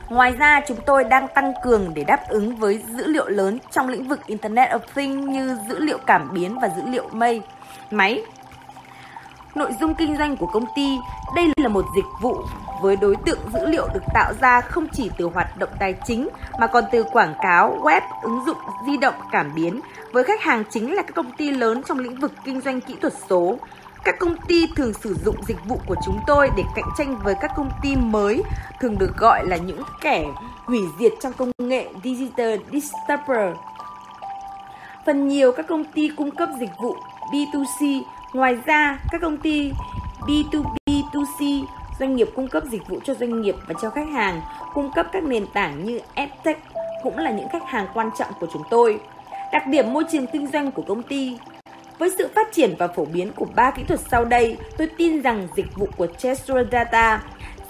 Ngoài 0.09 0.31
ra, 0.31 0.61
chúng 0.67 0.77
tôi 0.85 1.03
đang 1.03 1.27
tăng 1.27 1.53
cường 1.63 1.93
để 1.93 2.03
đáp 2.03 2.19
ứng 2.27 2.55
với 2.55 2.83
dữ 2.97 3.07
liệu 3.07 3.27
lớn 3.27 3.59
trong 3.71 3.89
lĩnh 3.89 4.07
vực 4.07 4.19
Internet 4.25 4.69
of 4.69 4.79
Things 4.95 5.29
như 5.29 5.57
dữ 5.69 5.79
liệu 5.79 5.97
cảm 6.07 6.29
biến 6.33 6.59
và 6.59 6.69
dữ 6.77 6.81
liệu 6.85 7.09
mây, 7.11 7.41
máy. 7.91 8.21
Nội 9.55 9.71
dung 9.79 9.95
kinh 9.95 10.17
doanh 10.17 10.37
của 10.37 10.45
công 10.45 10.65
ty, 10.75 10.97
đây 11.35 11.45
là 11.57 11.67
một 11.67 11.85
dịch 11.95 12.05
vụ 12.21 12.35
với 12.81 12.95
đối 12.95 13.15
tượng 13.25 13.39
dữ 13.53 13.65
liệu 13.65 13.87
được 13.93 14.03
tạo 14.13 14.33
ra 14.41 14.61
không 14.61 14.87
chỉ 14.91 15.11
từ 15.17 15.25
hoạt 15.33 15.57
động 15.57 15.69
tài 15.79 15.95
chính 16.05 16.29
mà 16.59 16.67
còn 16.67 16.83
từ 16.91 17.03
quảng 17.03 17.33
cáo, 17.41 17.79
web, 17.81 18.01
ứng 18.21 18.45
dụng 18.45 18.57
di 18.85 18.97
động 18.97 19.15
cảm 19.31 19.55
biến 19.55 19.79
với 20.11 20.23
khách 20.23 20.41
hàng 20.41 20.63
chính 20.69 20.95
là 20.95 21.01
các 21.01 21.15
công 21.15 21.31
ty 21.31 21.51
lớn 21.51 21.81
trong 21.87 21.99
lĩnh 21.99 22.19
vực 22.19 22.31
kinh 22.45 22.61
doanh 22.61 22.81
kỹ 22.81 22.95
thuật 23.01 23.13
số, 23.29 23.57
các 24.09 24.19
công 24.19 24.35
ty 24.47 24.67
thường 24.75 24.93
sử 24.93 25.15
dụng 25.25 25.35
dịch 25.47 25.65
vụ 25.65 25.79
của 25.87 25.95
chúng 26.05 26.19
tôi 26.27 26.49
để 26.57 26.63
cạnh 26.75 26.89
tranh 26.97 27.19
với 27.23 27.35
các 27.41 27.51
công 27.55 27.69
ty 27.81 27.95
mới, 27.95 28.43
thường 28.79 28.97
được 28.97 29.17
gọi 29.17 29.47
là 29.47 29.57
những 29.57 29.81
kẻ 30.01 30.25
hủy 30.65 30.79
diệt 30.99 31.11
trong 31.21 31.33
công 31.33 31.51
nghệ 31.57 31.89
Digital 32.03 32.55
Disturber. 32.71 33.55
Phần 35.05 35.27
nhiều 35.27 35.51
các 35.51 35.67
công 35.67 35.83
ty 35.83 36.09
cung 36.17 36.31
cấp 36.31 36.49
dịch 36.59 36.69
vụ 36.81 36.95
B2C, 37.31 38.01
ngoài 38.33 38.57
ra 38.65 38.99
các 39.11 39.21
công 39.21 39.37
ty 39.37 39.71
B2B2C 40.19 41.63
doanh 41.99 42.15
nghiệp 42.15 42.29
cung 42.35 42.47
cấp 42.47 42.63
dịch 42.71 42.87
vụ 42.87 42.99
cho 43.03 43.13
doanh 43.13 43.41
nghiệp 43.41 43.55
và 43.67 43.73
cho 43.81 43.89
khách 43.89 44.09
hàng, 44.13 44.41
cung 44.73 44.91
cấp 44.95 45.07
các 45.11 45.23
nền 45.23 45.47
tảng 45.53 45.85
như 45.85 45.99
EdTech 46.13 46.63
cũng 47.03 47.17
là 47.17 47.31
những 47.31 47.49
khách 47.49 47.67
hàng 47.67 47.87
quan 47.93 48.09
trọng 48.19 48.31
của 48.39 48.47
chúng 48.53 48.63
tôi. 48.69 48.99
Đặc 49.53 49.67
điểm 49.67 49.93
môi 49.93 50.03
trường 50.11 50.27
kinh 50.27 50.47
doanh 50.47 50.71
của 50.71 50.83
công 50.87 51.03
ty 51.03 51.37
với 51.99 52.09
sự 52.17 52.29
phát 52.35 52.51
triển 52.51 52.75
và 52.79 52.87
phổ 52.87 53.05
biến 53.05 53.31
của 53.35 53.47
ba 53.55 53.71
kỹ 53.71 53.83
thuật 53.87 53.99
sau 54.11 54.25
đây, 54.25 54.57
tôi 54.77 54.89
tin 54.97 55.21
rằng 55.21 55.47
dịch 55.55 55.75
vụ 55.75 55.87
của 55.97 56.07
Chesura 56.17 56.63
Data 56.71 57.23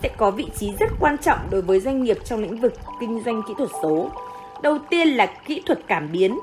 sẽ 0.03 0.09
có 0.17 0.31
vị 0.31 0.45
trí 0.57 0.73
rất 0.79 0.89
quan 0.99 1.17
trọng 1.17 1.39
đối 1.49 1.61
với 1.61 1.79
doanh 1.79 2.03
nghiệp 2.03 2.17
trong 2.25 2.41
lĩnh 2.41 2.57
vực 2.57 2.73
kinh 2.99 3.21
doanh 3.25 3.41
kỹ 3.47 3.53
thuật 3.57 3.69
số. 3.83 4.11
Đầu 4.63 4.79
tiên 4.89 5.07
là 5.07 5.25
kỹ 5.45 5.61
thuật 5.65 5.79
cảm 5.87 6.11
biến. 6.11 6.39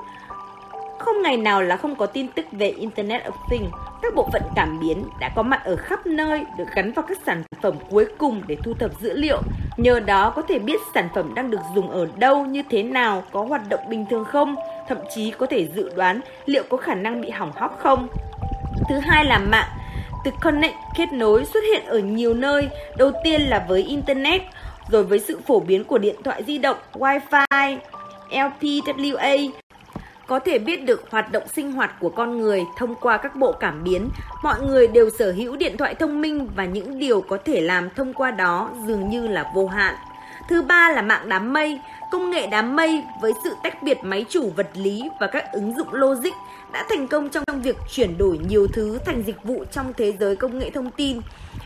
Không 0.98 1.22
ngày 1.22 1.36
nào 1.36 1.62
là 1.62 1.76
không 1.76 1.96
có 1.96 2.06
tin 2.06 2.28
tức 2.28 2.46
về 2.52 2.68
Internet 2.68 3.22
of 3.24 3.32
Things. 3.50 3.72
Các 4.02 4.14
bộ 4.14 4.28
phận 4.32 4.42
cảm 4.56 4.80
biến 4.80 5.04
đã 5.20 5.32
có 5.36 5.42
mặt 5.42 5.60
ở 5.64 5.76
khắp 5.76 6.06
nơi, 6.06 6.44
được 6.58 6.64
gắn 6.74 6.92
vào 6.92 7.04
các 7.08 7.18
sản 7.26 7.42
phẩm 7.62 7.74
cuối 7.90 8.06
cùng 8.18 8.42
để 8.46 8.56
thu 8.64 8.74
thập 8.74 9.00
dữ 9.00 9.12
liệu. 9.12 9.42
Nhờ 9.76 10.00
đó 10.00 10.30
có 10.30 10.42
thể 10.42 10.58
biết 10.58 10.80
sản 10.94 11.08
phẩm 11.14 11.34
đang 11.34 11.50
được 11.50 11.60
dùng 11.74 11.90
ở 11.90 12.08
đâu, 12.16 12.44
như 12.44 12.62
thế 12.70 12.82
nào, 12.82 13.22
có 13.32 13.44
hoạt 13.44 13.68
động 13.68 13.80
bình 13.88 14.06
thường 14.10 14.24
không, 14.24 14.56
thậm 14.88 14.98
chí 15.14 15.30
có 15.30 15.46
thể 15.46 15.68
dự 15.76 15.90
đoán 15.96 16.20
liệu 16.46 16.62
có 16.70 16.76
khả 16.76 16.94
năng 16.94 17.20
bị 17.20 17.30
hỏng 17.30 17.52
hóc 17.56 17.78
không. 17.78 18.08
Thứ 18.88 18.98
hai 18.98 19.24
là 19.24 19.38
mạng. 19.38 19.68
Từ 20.24 20.30
connect 20.42 20.74
kết 20.96 21.12
nối 21.12 21.44
xuất 21.44 21.60
hiện 21.72 21.86
ở 21.86 21.98
nhiều 21.98 22.34
nơi, 22.34 22.68
đầu 22.96 23.10
tiên 23.24 23.40
là 23.40 23.64
với 23.68 23.82
Internet, 23.82 24.42
rồi 24.88 25.04
với 25.04 25.18
sự 25.18 25.40
phổ 25.46 25.60
biến 25.60 25.84
của 25.84 25.98
điện 25.98 26.16
thoại 26.24 26.44
di 26.46 26.58
động, 26.58 26.76
Wi-Fi, 26.92 27.76
LPWA, 28.30 29.50
có 30.26 30.38
thể 30.38 30.58
biết 30.58 30.84
được 30.84 31.10
hoạt 31.10 31.32
động 31.32 31.42
sinh 31.56 31.72
hoạt 31.72 32.00
của 32.00 32.08
con 32.08 32.38
người 32.38 32.64
thông 32.76 32.94
qua 32.94 33.16
các 33.16 33.36
bộ 33.36 33.52
cảm 33.52 33.84
biến. 33.84 34.08
Mọi 34.42 34.60
người 34.60 34.86
đều 34.86 35.10
sở 35.18 35.32
hữu 35.32 35.56
điện 35.56 35.76
thoại 35.76 35.94
thông 35.94 36.20
minh 36.20 36.48
và 36.56 36.64
những 36.64 36.98
điều 36.98 37.20
có 37.20 37.38
thể 37.44 37.60
làm 37.60 37.90
thông 37.96 38.14
qua 38.14 38.30
đó 38.30 38.70
dường 38.86 39.08
như 39.08 39.28
là 39.28 39.50
vô 39.54 39.66
hạn. 39.66 39.94
Thứ 40.48 40.62
ba 40.62 40.90
là 40.90 41.02
mạng 41.02 41.28
đám 41.28 41.52
mây. 41.52 41.80
Công 42.10 42.30
nghệ 42.30 42.46
đám 42.46 42.76
mây 42.76 43.02
với 43.22 43.32
sự 43.44 43.54
tách 43.62 43.82
biệt 43.82 43.98
máy 44.02 44.24
chủ 44.28 44.50
vật 44.56 44.68
lý 44.74 45.02
và 45.20 45.26
các 45.26 45.52
ứng 45.52 45.74
dụng 45.76 45.88
logic 45.94 46.32
đã 46.72 46.86
thành 46.88 47.08
công 47.08 47.28
trong 47.28 47.44
việc 47.62 47.76
chuyển 47.90 48.18
đổi 48.18 48.38
nhiều 48.48 48.66
thứ 48.72 48.98
thành 49.06 49.22
dịch 49.26 49.44
vụ 49.44 49.64
trong 49.72 49.92
thế 49.96 50.12
giới 50.20 50.36
công 50.36 50.58
nghệ 50.58 50.70
thông 50.70 50.90
tin. 50.90 51.20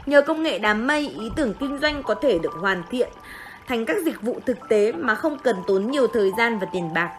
Nhờ 0.07 0.23
công 0.23 0.43
nghệ 0.43 0.59
đám 0.59 0.87
mây, 0.87 1.09
ý 1.09 1.31
tưởng 1.37 1.55
kinh 1.61 1.78
doanh 1.78 2.03
có 2.03 2.15
thể 2.15 2.39
được 2.39 2.53
hoàn 2.61 2.82
thiện 2.91 3.09
thành 3.69 3.87
các 3.87 3.97
dịch 4.05 4.23
vụ 4.23 4.41
thực 4.47 4.59
tế 4.69 4.93
mà 4.93 5.15
không 5.15 5.39
cần 5.39 5.57
tốn 5.66 5.91
nhiều 5.91 6.07
thời 6.07 6.31
gian 6.39 6.59
và 6.59 6.66
tiền 6.73 6.95
bạc. 6.95 7.11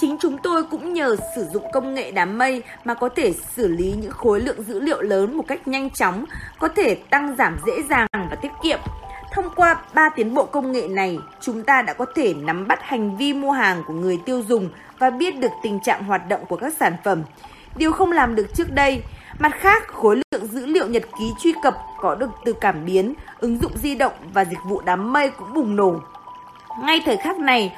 Chính 0.00 0.16
chúng 0.20 0.38
tôi 0.38 0.64
cũng 0.64 0.92
nhờ 0.92 1.16
sử 1.36 1.44
dụng 1.52 1.64
công 1.72 1.94
nghệ 1.94 2.10
đám 2.10 2.38
mây 2.38 2.62
mà 2.84 2.94
có 2.94 3.08
thể 3.08 3.32
xử 3.56 3.68
lý 3.68 3.94
những 4.00 4.10
khối 4.10 4.40
lượng 4.40 4.62
dữ 4.62 4.80
liệu 4.80 5.02
lớn 5.02 5.36
một 5.36 5.44
cách 5.48 5.68
nhanh 5.68 5.90
chóng, 5.90 6.24
có 6.58 6.68
thể 6.68 6.94
tăng 6.94 7.36
giảm 7.38 7.56
dễ 7.66 7.72
dàng 7.90 8.06
và 8.12 8.36
tiết 8.42 8.48
kiệm. 8.62 8.78
Thông 9.32 9.50
qua 9.56 9.82
3 9.94 10.08
tiến 10.08 10.34
bộ 10.34 10.44
công 10.44 10.72
nghệ 10.72 10.88
này, 10.88 11.18
chúng 11.40 11.62
ta 11.62 11.82
đã 11.82 11.92
có 11.92 12.06
thể 12.14 12.34
nắm 12.34 12.68
bắt 12.68 12.78
hành 12.82 13.16
vi 13.16 13.32
mua 13.32 13.50
hàng 13.50 13.82
của 13.86 13.94
người 13.94 14.18
tiêu 14.26 14.42
dùng 14.48 14.68
và 14.98 15.10
biết 15.10 15.38
được 15.38 15.50
tình 15.62 15.80
trạng 15.80 16.04
hoạt 16.04 16.28
động 16.28 16.40
của 16.48 16.56
các 16.56 16.74
sản 16.80 16.96
phẩm. 17.04 17.22
Điều 17.76 17.92
không 17.92 18.12
làm 18.12 18.34
được 18.34 18.46
trước 18.54 18.72
đây. 18.72 19.02
Mặt 19.38 19.52
khác, 19.58 19.88
khối 19.88 20.22
lượng 20.32 20.46
dữ 20.46 20.66
liệu 20.66 20.86
nhật 20.86 21.02
ký 21.18 21.32
truy 21.42 21.54
cập 21.62 21.74
có 22.00 22.14
được 22.14 22.30
từ 22.44 22.52
cảm 22.52 22.84
biến, 22.84 23.14
ứng 23.38 23.58
dụng 23.62 23.72
di 23.82 23.94
động 23.94 24.12
và 24.32 24.44
dịch 24.44 24.60
vụ 24.68 24.80
đám 24.80 25.12
mây 25.12 25.30
cũng 25.30 25.54
bùng 25.54 25.76
nổ. 25.76 26.00
Ngay 26.84 27.02
thời 27.04 27.16
khắc 27.16 27.38
này, 27.38 27.72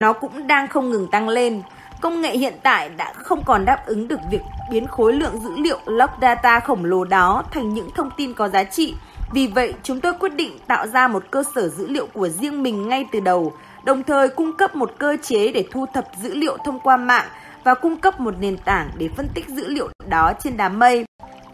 nó 0.00 0.12
cũng 0.12 0.46
đang 0.46 0.68
không 0.68 0.90
ngừng 0.90 1.08
tăng 1.10 1.28
lên. 1.28 1.62
Công 2.00 2.20
nghệ 2.20 2.36
hiện 2.36 2.54
tại 2.62 2.88
đã 2.88 3.12
không 3.12 3.44
còn 3.44 3.64
đáp 3.64 3.86
ứng 3.86 4.08
được 4.08 4.20
việc 4.30 4.40
biến 4.70 4.86
khối 4.86 5.12
lượng 5.12 5.40
dữ 5.40 5.50
liệu 5.56 5.78
log 5.86 6.10
data 6.20 6.60
khổng 6.60 6.84
lồ 6.84 7.04
đó 7.04 7.42
thành 7.50 7.74
những 7.74 7.90
thông 7.94 8.10
tin 8.16 8.34
có 8.34 8.48
giá 8.48 8.64
trị. 8.64 8.94
Vì 9.32 9.46
vậy, 9.46 9.74
chúng 9.82 10.00
tôi 10.00 10.12
quyết 10.12 10.34
định 10.34 10.58
tạo 10.66 10.86
ra 10.86 11.08
một 11.08 11.24
cơ 11.30 11.42
sở 11.54 11.68
dữ 11.68 11.86
liệu 11.86 12.06
của 12.06 12.28
riêng 12.28 12.62
mình 12.62 12.88
ngay 12.88 13.06
từ 13.12 13.20
đầu, 13.20 13.52
đồng 13.84 14.02
thời 14.02 14.28
cung 14.28 14.56
cấp 14.56 14.76
một 14.76 14.92
cơ 14.98 15.16
chế 15.22 15.52
để 15.52 15.64
thu 15.70 15.86
thập 15.94 16.04
dữ 16.22 16.34
liệu 16.34 16.56
thông 16.64 16.80
qua 16.80 16.96
mạng 16.96 17.26
và 17.64 17.74
cung 17.74 17.96
cấp 17.96 18.20
một 18.20 18.34
nền 18.40 18.56
tảng 18.56 18.90
để 18.98 19.08
phân 19.16 19.28
tích 19.34 19.48
dữ 19.48 19.68
liệu 19.68 19.88
đó 20.08 20.32
trên 20.40 20.56
đám 20.56 20.78
mây. 20.78 21.04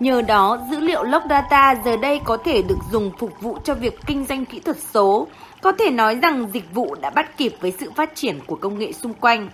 Nhờ 0.01 0.23
đó, 0.23 0.59
dữ 0.71 0.81
liệu 0.81 1.03
log 1.03 1.23
data 1.31 1.75
giờ 1.85 1.97
đây 1.97 2.21
có 2.25 2.37
thể 2.37 2.63
được 2.63 2.79
dùng 2.91 3.11
phục 3.19 3.41
vụ 3.41 3.59
cho 3.65 3.75
việc 3.75 3.99
kinh 4.07 4.27
doanh 4.29 4.45
kỹ 4.45 4.61
thuật 4.61 4.77
số. 4.95 5.27
Có 5.65 5.73
thể 5.73 5.91
nói 5.91 6.15
rằng 6.15 6.51
dịch 6.55 6.75
vụ 6.75 6.95
đã 7.01 7.11
bắt 7.11 7.37
kịp 7.37 7.55
với 7.61 7.75
sự 7.81 7.91
phát 7.97 8.15
triển 8.15 8.41
của 8.47 8.57
công 8.57 8.79
nghệ 8.79 8.93
xung 8.93 9.15
quanh. 9.15 9.49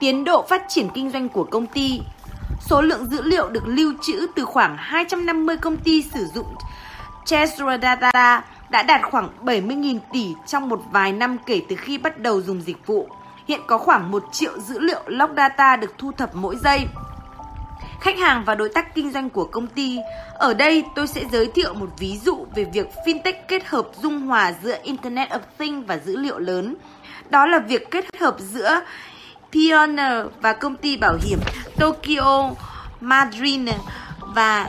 Tiến 0.00 0.24
độ 0.24 0.46
phát 0.48 0.62
triển 0.68 0.88
kinh 0.94 1.10
doanh 1.10 1.28
của 1.28 1.44
công 1.44 1.66
ty 1.66 2.00
Số 2.60 2.80
lượng 2.80 3.06
dữ 3.06 3.22
liệu 3.22 3.48
được 3.48 3.62
lưu 3.66 3.92
trữ 4.02 4.26
từ 4.36 4.44
khoảng 4.44 4.76
250 4.78 5.56
công 5.56 5.76
ty 5.76 6.02
sử 6.02 6.26
dụng 6.34 6.46
Chesra 7.24 7.78
Data 7.82 8.44
đã 8.70 8.82
đạt 8.82 9.00
khoảng 9.10 9.28
70.000 9.42 9.98
tỷ 10.12 10.34
trong 10.46 10.68
một 10.68 10.80
vài 10.90 11.12
năm 11.12 11.36
kể 11.46 11.62
từ 11.68 11.76
khi 11.76 11.98
bắt 11.98 12.18
đầu 12.18 12.40
dùng 12.40 12.60
dịch 12.60 12.86
vụ. 12.86 13.08
Hiện 13.48 13.60
có 13.66 13.78
khoảng 13.78 14.10
1 14.10 14.24
triệu 14.32 14.60
dữ 14.60 14.78
liệu 14.78 15.00
log 15.06 15.30
data 15.36 15.76
được 15.76 15.98
thu 15.98 16.12
thập 16.12 16.34
mỗi 16.34 16.56
giây. 16.56 16.86
Khách 18.00 18.18
hàng 18.18 18.44
và 18.44 18.54
đối 18.54 18.68
tác 18.68 18.94
kinh 18.94 19.10
doanh 19.12 19.30
của 19.30 19.44
công 19.44 19.66
ty. 19.66 19.98
Ở 20.34 20.54
đây, 20.54 20.84
tôi 20.94 21.06
sẽ 21.06 21.24
giới 21.32 21.50
thiệu 21.54 21.74
một 21.74 21.88
ví 21.98 22.18
dụ 22.18 22.46
về 22.54 22.64
việc 22.64 22.86
fintech 23.06 23.32
kết 23.48 23.66
hợp 23.66 23.88
dung 24.02 24.20
hòa 24.20 24.52
giữa 24.62 24.76
Internet 24.82 25.28
of 25.30 25.38
Things 25.58 25.86
và 25.86 25.98
dữ 25.98 26.16
liệu 26.16 26.38
lớn. 26.38 26.74
Đó 27.30 27.46
là 27.46 27.58
việc 27.58 27.90
kết 27.90 28.04
hợp 28.20 28.36
giữa 28.38 28.80
Pioneer 29.52 30.26
và 30.40 30.52
công 30.52 30.76
ty 30.76 30.96
bảo 30.96 31.18
hiểm 31.22 31.38
Tokyo 31.76 32.50
Madryn 33.00 33.66
và 34.20 34.68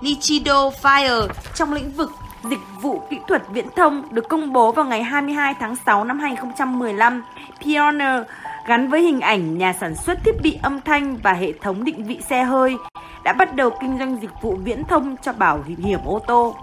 Nichido 0.00 0.70
Fire 0.82 1.28
trong 1.54 1.72
lĩnh 1.72 1.90
vực 1.90 2.10
dịch 2.50 2.58
vụ 2.80 3.02
kỹ 3.10 3.16
thuật 3.28 3.42
viễn 3.52 3.66
thông 3.76 4.14
được 4.14 4.28
công 4.28 4.52
bố 4.52 4.72
vào 4.72 4.84
ngày 4.84 5.02
22 5.02 5.54
tháng 5.60 5.76
6 5.86 6.04
năm 6.04 6.18
2015. 6.18 7.22
Pioneer 7.60 8.22
gắn 8.68 8.88
với 8.88 9.02
hình 9.02 9.20
ảnh 9.20 9.58
nhà 9.58 9.72
sản 9.72 9.94
xuất 9.94 10.18
thiết 10.24 10.42
bị 10.42 10.58
âm 10.62 10.80
thanh 10.80 11.16
và 11.16 11.32
hệ 11.32 11.52
thống 11.52 11.84
định 11.84 12.04
vị 12.04 12.18
xe 12.28 12.42
hơi 12.42 12.76
đã 13.24 13.32
bắt 13.32 13.54
đầu 13.56 13.70
kinh 13.80 13.98
doanh 13.98 14.18
dịch 14.22 14.30
vụ 14.42 14.56
viễn 14.64 14.84
thông 14.84 15.16
cho 15.22 15.32
bảo 15.32 15.64
hiểm 15.84 16.00
ô 16.04 16.18
tô. 16.26 16.56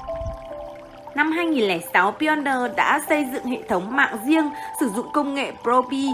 Năm 1.15 1.31
2006, 1.31 2.11
Pioneer 2.11 2.75
đã 2.77 3.01
xây 3.09 3.25
dựng 3.33 3.45
hệ 3.45 3.57
thống 3.69 3.95
mạng 3.95 4.17
riêng 4.25 4.49
sử 4.79 4.89
dụng 4.89 5.05
công 5.13 5.35
nghệ 5.35 5.51
Probi. 5.63 6.09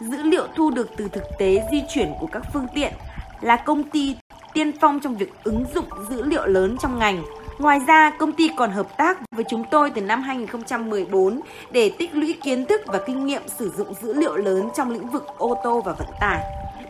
Dữ 0.00 0.22
liệu 0.22 0.46
thu 0.56 0.70
được 0.70 0.90
từ 0.96 1.08
thực 1.08 1.24
tế 1.38 1.68
di 1.72 1.82
chuyển 1.94 2.12
của 2.20 2.26
các 2.26 2.42
phương 2.52 2.66
tiện 2.74 2.92
là 3.40 3.56
công 3.56 3.84
ty 3.84 4.16
tiên 4.54 4.72
phong 4.80 5.00
trong 5.00 5.16
việc 5.16 5.32
ứng 5.44 5.64
dụng 5.74 5.86
dữ 6.10 6.22
liệu 6.22 6.46
lớn 6.46 6.76
trong 6.80 6.98
ngành. 6.98 7.22
Ngoài 7.58 7.80
ra, 7.86 8.10
công 8.10 8.32
ty 8.32 8.50
còn 8.56 8.70
hợp 8.70 8.96
tác 8.96 9.18
với 9.30 9.44
chúng 9.48 9.64
tôi 9.70 9.90
từ 9.90 10.00
năm 10.00 10.22
2014 10.22 11.40
để 11.70 11.90
tích 11.98 12.14
lũy 12.14 12.38
kiến 12.42 12.66
thức 12.66 12.80
và 12.86 12.98
kinh 13.06 13.26
nghiệm 13.26 13.42
sử 13.58 13.72
dụng 13.76 13.94
dữ 14.02 14.12
liệu 14.12 14.36
lớn 14.36 14.68
trong 14.76 14.90
lĩnh 14.90 15.08
vực 15.08 15.26
ô 15.38 15.60
tô 15.64 15.82
và 15.84 15.92
vận 15.92 16.08
tải. 16.20 16.42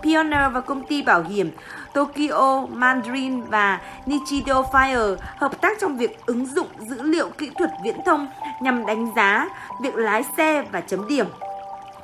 Pioneer 0.02 0.52
và 0.52 0.60
công 0.60 0.86
ty 0.86 1.02
bảo 1.02 1.22
hiểm 1.22 1.50
Tokyo 1.94 2.66
Mandarin 2.70 3.40
và 3.42 3.80
Nichido 4.06 4.62
Fire 4.62 5.16
hợp 5.36 5.60
tác 5.60 5.78
trong 5.80 5.96
việc 5.98 6.26
ứng 6.26 6.46
dụng 6.46 6.68
dữ 6.78 7.02
liệu 7.02 7.28
kỹ 7.28 7.50
thuật 7.58 7.70
viễn 7.84 7.96
thông 8.06 8.28
nhằm 8.62 8.86
đánh 8.86 9.12
giá 9.16 9.48
việc 9.82 9.94
lái 9.94 10.22
xe 10.36 10.64
và 10.72 10.80
chấm 10.80 11.08
điểm, 11.08 11.26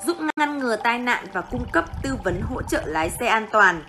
giúp 0.06 0.16
ngăn 0.36 0.59
ngừa 0.59 0.76
tai 0.76 0.98
nạn 0.98 1.24
và 1.32 1.40
cung 1.40 1.64
cấp 1.72 1.84
tư 2.02 2.10
vấn 2.24 2.40
hỗ 2.43 2.62
trợ 2.62 2.82
lái 2.86 3.10
xe 3.10 3.26
an 3.26 3.47
toàn. 3.52 3.82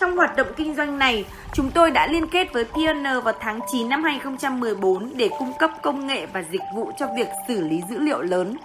Trong 0.00 0.16
hoạt 0.16 0.36
động 0.36 0.46
kinh 0.56 0.74
doanh 0.74 0.98
này, 0.98 1.24
chúng 1.52 1.70
tôi 1.70 1.90
đã 1.90 2.06
liên 2.06 2.26
kết 2.26 2.52
với 2.52 2.64
Pioneer 2.64 3.24
vào 3.24 3.34
tháng 3.40 3.60
9 3.72 3.88
năm 3.88 4.02
2014 4.02 5.12
để 5.16 5.28
cung 5.38 5.52
cấp 5.58 5.70
công 5.82 6.06
nghệ 6.06 6.26
và 6.26 6.42
dịch 6.50 6.60
vụ 6.74 6.90
cho 6.98 7.06
việc 7.16 7.28
xử 7.48 7.68
lý 7.68 7.82
dữ 7.90 7.98
liệu 7.98 8.22
lớn. 8.22 8.56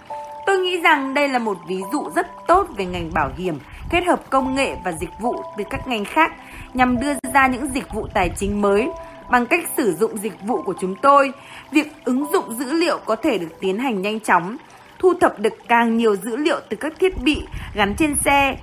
Tôi 0.46 0.58
nghĩ 0.58 0.80
rằng 0.80 1.14
đây 1.14 1.28
là 1.28 1.38
một 1.38 1.58
ví 1.68 1.80
dụ 1.92 2.10
rất 2.16 2.26
tốt 2.48 2.66
về 2.76 2.84
ngành 2.84 3.10
bảo 3.14 3.30
hiểm, 3.36 3.58
kết 3.90 4.04
hợp 4.06 4.30
công 4.30 4.54
nghệ 4.54 4.76
và 4.84 4.92
dịch 4.92 5.10
vụ 5.20 5.42
từ 5.56 5.64
các 5.70 5.88
ngành 5.88 6.04
khác 6.04 6.32
nhằm 6.74 7.00
đưa 7.00 7.12
ra 7.34 7.46
những 7.46 7.66
dịch 7.74 7.94
vụ 7.94 8.06
tài 8.14 8.30
chính 8.36 8.62
mới. 8.62 8.88
Bằng 9.30 9.46
cách 9.46 9.64
sử 9.76 9.92
dụng 9.92 10.18
dịch 10.18 10.42
vụ 10.42 10.62
của 10.62 10.74
chúng 10.80 10.94
tôi, 11.02 11.32
việc 11.70 11.92
ứng 12.04 12.26
dụng 12.32 12.54
dữ 12.58 12.72
liệu 12.72 12.98
có 13.04 13.16
thể 13.16 13.38
được 13.38 13.60
tiến 13.60 13.78
hành 13.78 14.02
nhanh 14.02 14.20
chóng, 14.20 14.56
thu 14.98 15.14
thập 15.20 15.38
được 15.38 15.54
càng 15.68 15.96
nhiều 15.96 16.16
dữ 16.16 16.36
liệu 16.36 16.60
từ 16.68 16.76
các 16.76 16.92
thiết 16.98 17.22
bị 17.22 17.42
gắn 17.74 17.94
trên 17.98 18.14
xe. 18.24 18.56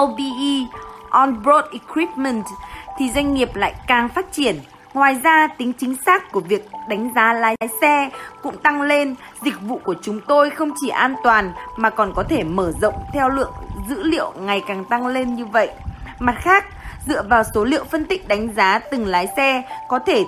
OBE 0.00 0.66
on-board 1.10 1.62
equipment 1.72 2.44
thì 2.98 3.10
doanh 3.10 3.34
nghiệp 3.34 3.56
lại 3.56 3.74
càng 3.86 4.08
phát 4.08 4.32
triển. 4.32 4.60
Ngoài 4.94 5.20
ra, 5.24 5.48
tính 5.58 5.72
chính 5.72 5.96
xác 6.06 6.32
của 6.32 6.40
việc 6.40 6.70
đánh 6.88 7.10
giá 7.14 7.32
lái 7.32 7.56
xe 7.80 8.10
cũng 8.42 8.56
tăng 8.56 8.82
lên. 8.82 9.14
Dịch 9.42 9.60
vụ 9.60 9.80
của 9.84 9.94
chúng 10.02 10.20
tôi 10.28 10.50
không 10.50 10.70
chỉ 10.80 10.88
an 10.88 11.14
toàn 11.24 11.52
mà 11.76 11.90
còn 11.90 12.12
có 12.16 12.22
thể 12.22 12.44
mở 12.44 12.72
rộng 12.80 12.94
theo 13.12 13.28
lượng 13.28 13.52
dữ 13.88 14.02
liệu 14.02 14.32
ngày 14.40 14.62
càng 14.68 14.84
tăng 14.84 15.06
lên 15.06 15.34
như 15.34 15.46
vậy. 15.46 15.70
Mặt 16.18 16.34
khác, 16.38 16.64
dựa 17.06 17.22
vào 17.22 17.42
số 17.54 17.64
liệu 17.64 17.84
phân 17.84 18.04
tích 18.04 18.28
đánh 18.28 18.54
giá 18.56 18.78
từng 18.78 19.06
lái 19.06 19.28
xe 19.36 19.62
có 19.88 19.98
thể 19.98 20.24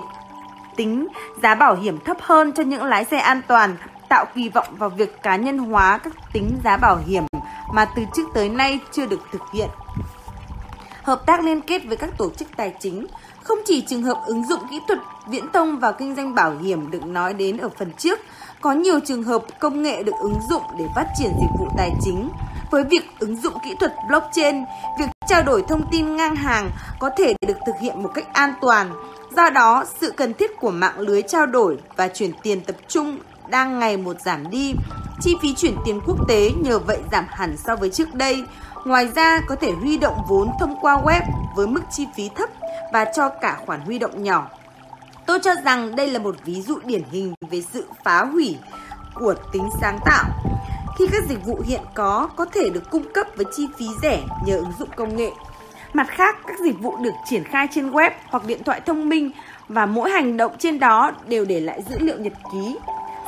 tính 0.75 1.07
giá 1.43 1.55
bảo 1.55 1.75
hiểm 1.75 1.99
thấp 1.99 2.17
hơn 2.21 2.51
cho 2.51 2.63
những 2.63 2.83
lái 2.83 3.05
xe 3.05 3.17
an 3.17 3.41
toàn, 3.47 3.75
tạo 4.09 4.25
kỳ 4.35 4.49
vọng 4.49 4.67
vào 4.77 4.89
việc 4.89 5.23
cá 5.23 5.35
nhân 5.35 5.57
hóa 5.57 5.97
các 5.97 6.13
tính 6.33 6.57
giá 6.63 6.77
bảo 6.77 6.97
hiểm 7.07 7.23
mà 7.73 7.85
từ 7.95 8.03
trước 8.15 8.23
tới 8.33 8.49
nay 8.49 8.79
chưa 8.91 9.05
được 9.05 9.19
thực 9.31 9.41
hiện 9.53 9.69
hợp 11.03 11.25
tác 11.25 11.43
liên 11.43 11.61
kết 11.61 11.81
với 11.85 11.97
các 11.97 12.09
tổ 12.17 12.29
chức 12.29 12.47
tài 12.57 12.73
chính. 12.79 13.07
Không 13.43 13.59
chỉ 13.65 13.81
trường 13.81 14.03
hợp 14.03 14.17
ứng 14.25 14.47
dụng 14.47 14.59
kỹ 14.71 14.79
thuật 14.87 14.99
viễn 15.27 15.45
thông 15.53 15.79
vào 15.79 15.93
kinh 15.93 16.15
doanh 16.15 16.35
bảo 16.35 16.57
hiểm 16.57 16.91
được 16.91 17.05
nói 17.05 17.33
đến 17.33 17.57
ở 17.57 17.69
phần 17.77 17.91
trước, 17.97 18.19
có 18.61 18.71
nhiều 18.71 18.99
trường 18.99 19.23
hợp 19.23 19.43
công 19.59 19.81
nghệ 19.83 20.03
được 20.03 20.15
ứng 20.21 20.39
dụng 20.49 20.61
để 20.79 20.85
phát 20.95 21.07
triển 21.19 21.31
dịch 21.41 21.59
vụ 21.59 21.67
tài 21.77 21.91
chính. 22.01 22.29
Với 22.71 22.83
việc 22.83 23.03
ứng 23.19 23.35
dụng 23.35 23.53
kỹ 23.63 23.75
thuật 23.79 23.93
blockchain, 24.07 24.55
việc 24.99 25.05
trao 25.27 25.43
đổi 25.43 25.63
thông 25.67 25.91
tin 25.91 26.15
ngang 26.15 26.35
hàng 26.35 26.69
có 26.99 27.09
thể 27.17 27.33
được 27.47 27.57
thực 27.65 27.75
hiện 27.81 28.03
một 28.03 28.11
cách 28.13 28.33
an 28.33 28.53
toàn. 28.61 28.93
Do 29.35 29.49
đó, 29.49 29.85
sự 30.01 30.13
cần 30.17 30.33
thiết 30.33 30.51
của 30.59 30.71
mạng 30.71 30.99
lưới 30.99 31.21
trao 31.21 31.45
đổi 31.45 31.77
và 31.95 32.07
chuyển 32.07 32.31
tiền 32.43 32.61
tập 32.61 32.75
trung 32.87 33.17
đang 33.49 33.79
ngày 33.79 33.97
một 33.97 34.15
giảm 34.25 34.49
đi. 34.49 34.73
Chi 35.21 35.35
phí 35.41 35.53
chuyển 35.53 35.75
tiền 35.85 35.99
quốc 36.05 36.17
tế 36.27 36.49
nhờ 36.61 36.79
vậy 36.79 36.99
giảm 37.11 37.25
hẳn 37.29 37.55
so 37.57 37.75
với 37.75 37.89
trước 37.89 38.13
đây. 38.13 38.43
Ngoài 38.85 39.07
ra, 39.15 39.41
có 39.47 39.55
thể 39.55 39.71
huy 39.71 39.97
động 39.97 40.17
vốn 40.27 40.51
thông 40.59 40.75
qua 40.81 40.97
web 40.97 41.21
với 41.55 41.67
mức 41.67 41.81
chi 41.91 42.07
phí 42.15 42.29
thấp 42.35 42.49
và 42.93 43.05
cho 43.05 43.29
cả 43.29 43.57
khoản 43.65 43.81
huy 43.81 43.99
động 43.99 44.23
nhỏ. 44.23 44.47
Tôi 45.25 45.39
cho 45.43 45.55
rằng 45.65 45.95
đây 45.95 46.07
là 46.07 46.19
một 46.19 46.35
ví 46.45 46.61
dụ 46.61 46.79
điển 46.85 47.03
hình 47.11 47.33
về 47.51 47.61
sự 47.73 47.85
phá 48.03 48.25
hủy 48.25 48.57
của 49.13 49.33
tính 49.53 49.69
sáng 49.81 49.99
tạo. 50.05 50.23
Khi 50.97 51.07
các 51.11 51.23
dịch 51.29 51.45
vụ 51.45 51.61
hiện 51.65 51.81
có 51.93 52.29
có 52.35 52.45
thể 52.45 52.69
được 52.69 52.91
cung 52.91 53.13
cấp 53.13 53.27
với 53.35 53.45
chi 53.55 53.67
phí 53.77 53.85
rẻ 54.01 54.19
nhờ 54.45 54.57
ứng 54.57 54.73
dụng 54.79 54.89
công 54.95 55.15
nghệ. 55.15 55.31
Mặt 55.93 56.07
khác, 56.09 56.35
các 56.47 56.59
dịch 56.59 56.79
vụ 56.79 56.97
được 56.97 57.13
triển 57.29 57.43
khai 57.43 57.67
trên 57.71 57.91
web 57.91 58.11
hoặc 58.29 58.45
điện 58.45 58.63
thoại 58.63 58.81
thông 58.85 59.09
minh 59.09 59.31
và 59.67 59.85
mỗi 59.85 60.09
hành 60.09 60.37
động 60.37 60.51
trên 60.59 60.79
đó 60.79 61.11
đều 61.27 61.45
để 61.45 61.59
lại 61.59 61.83
dữ 61.89 61.99
liệu 61.99 62.17
nhật 62.17 62.33
ký. 62.53 62.77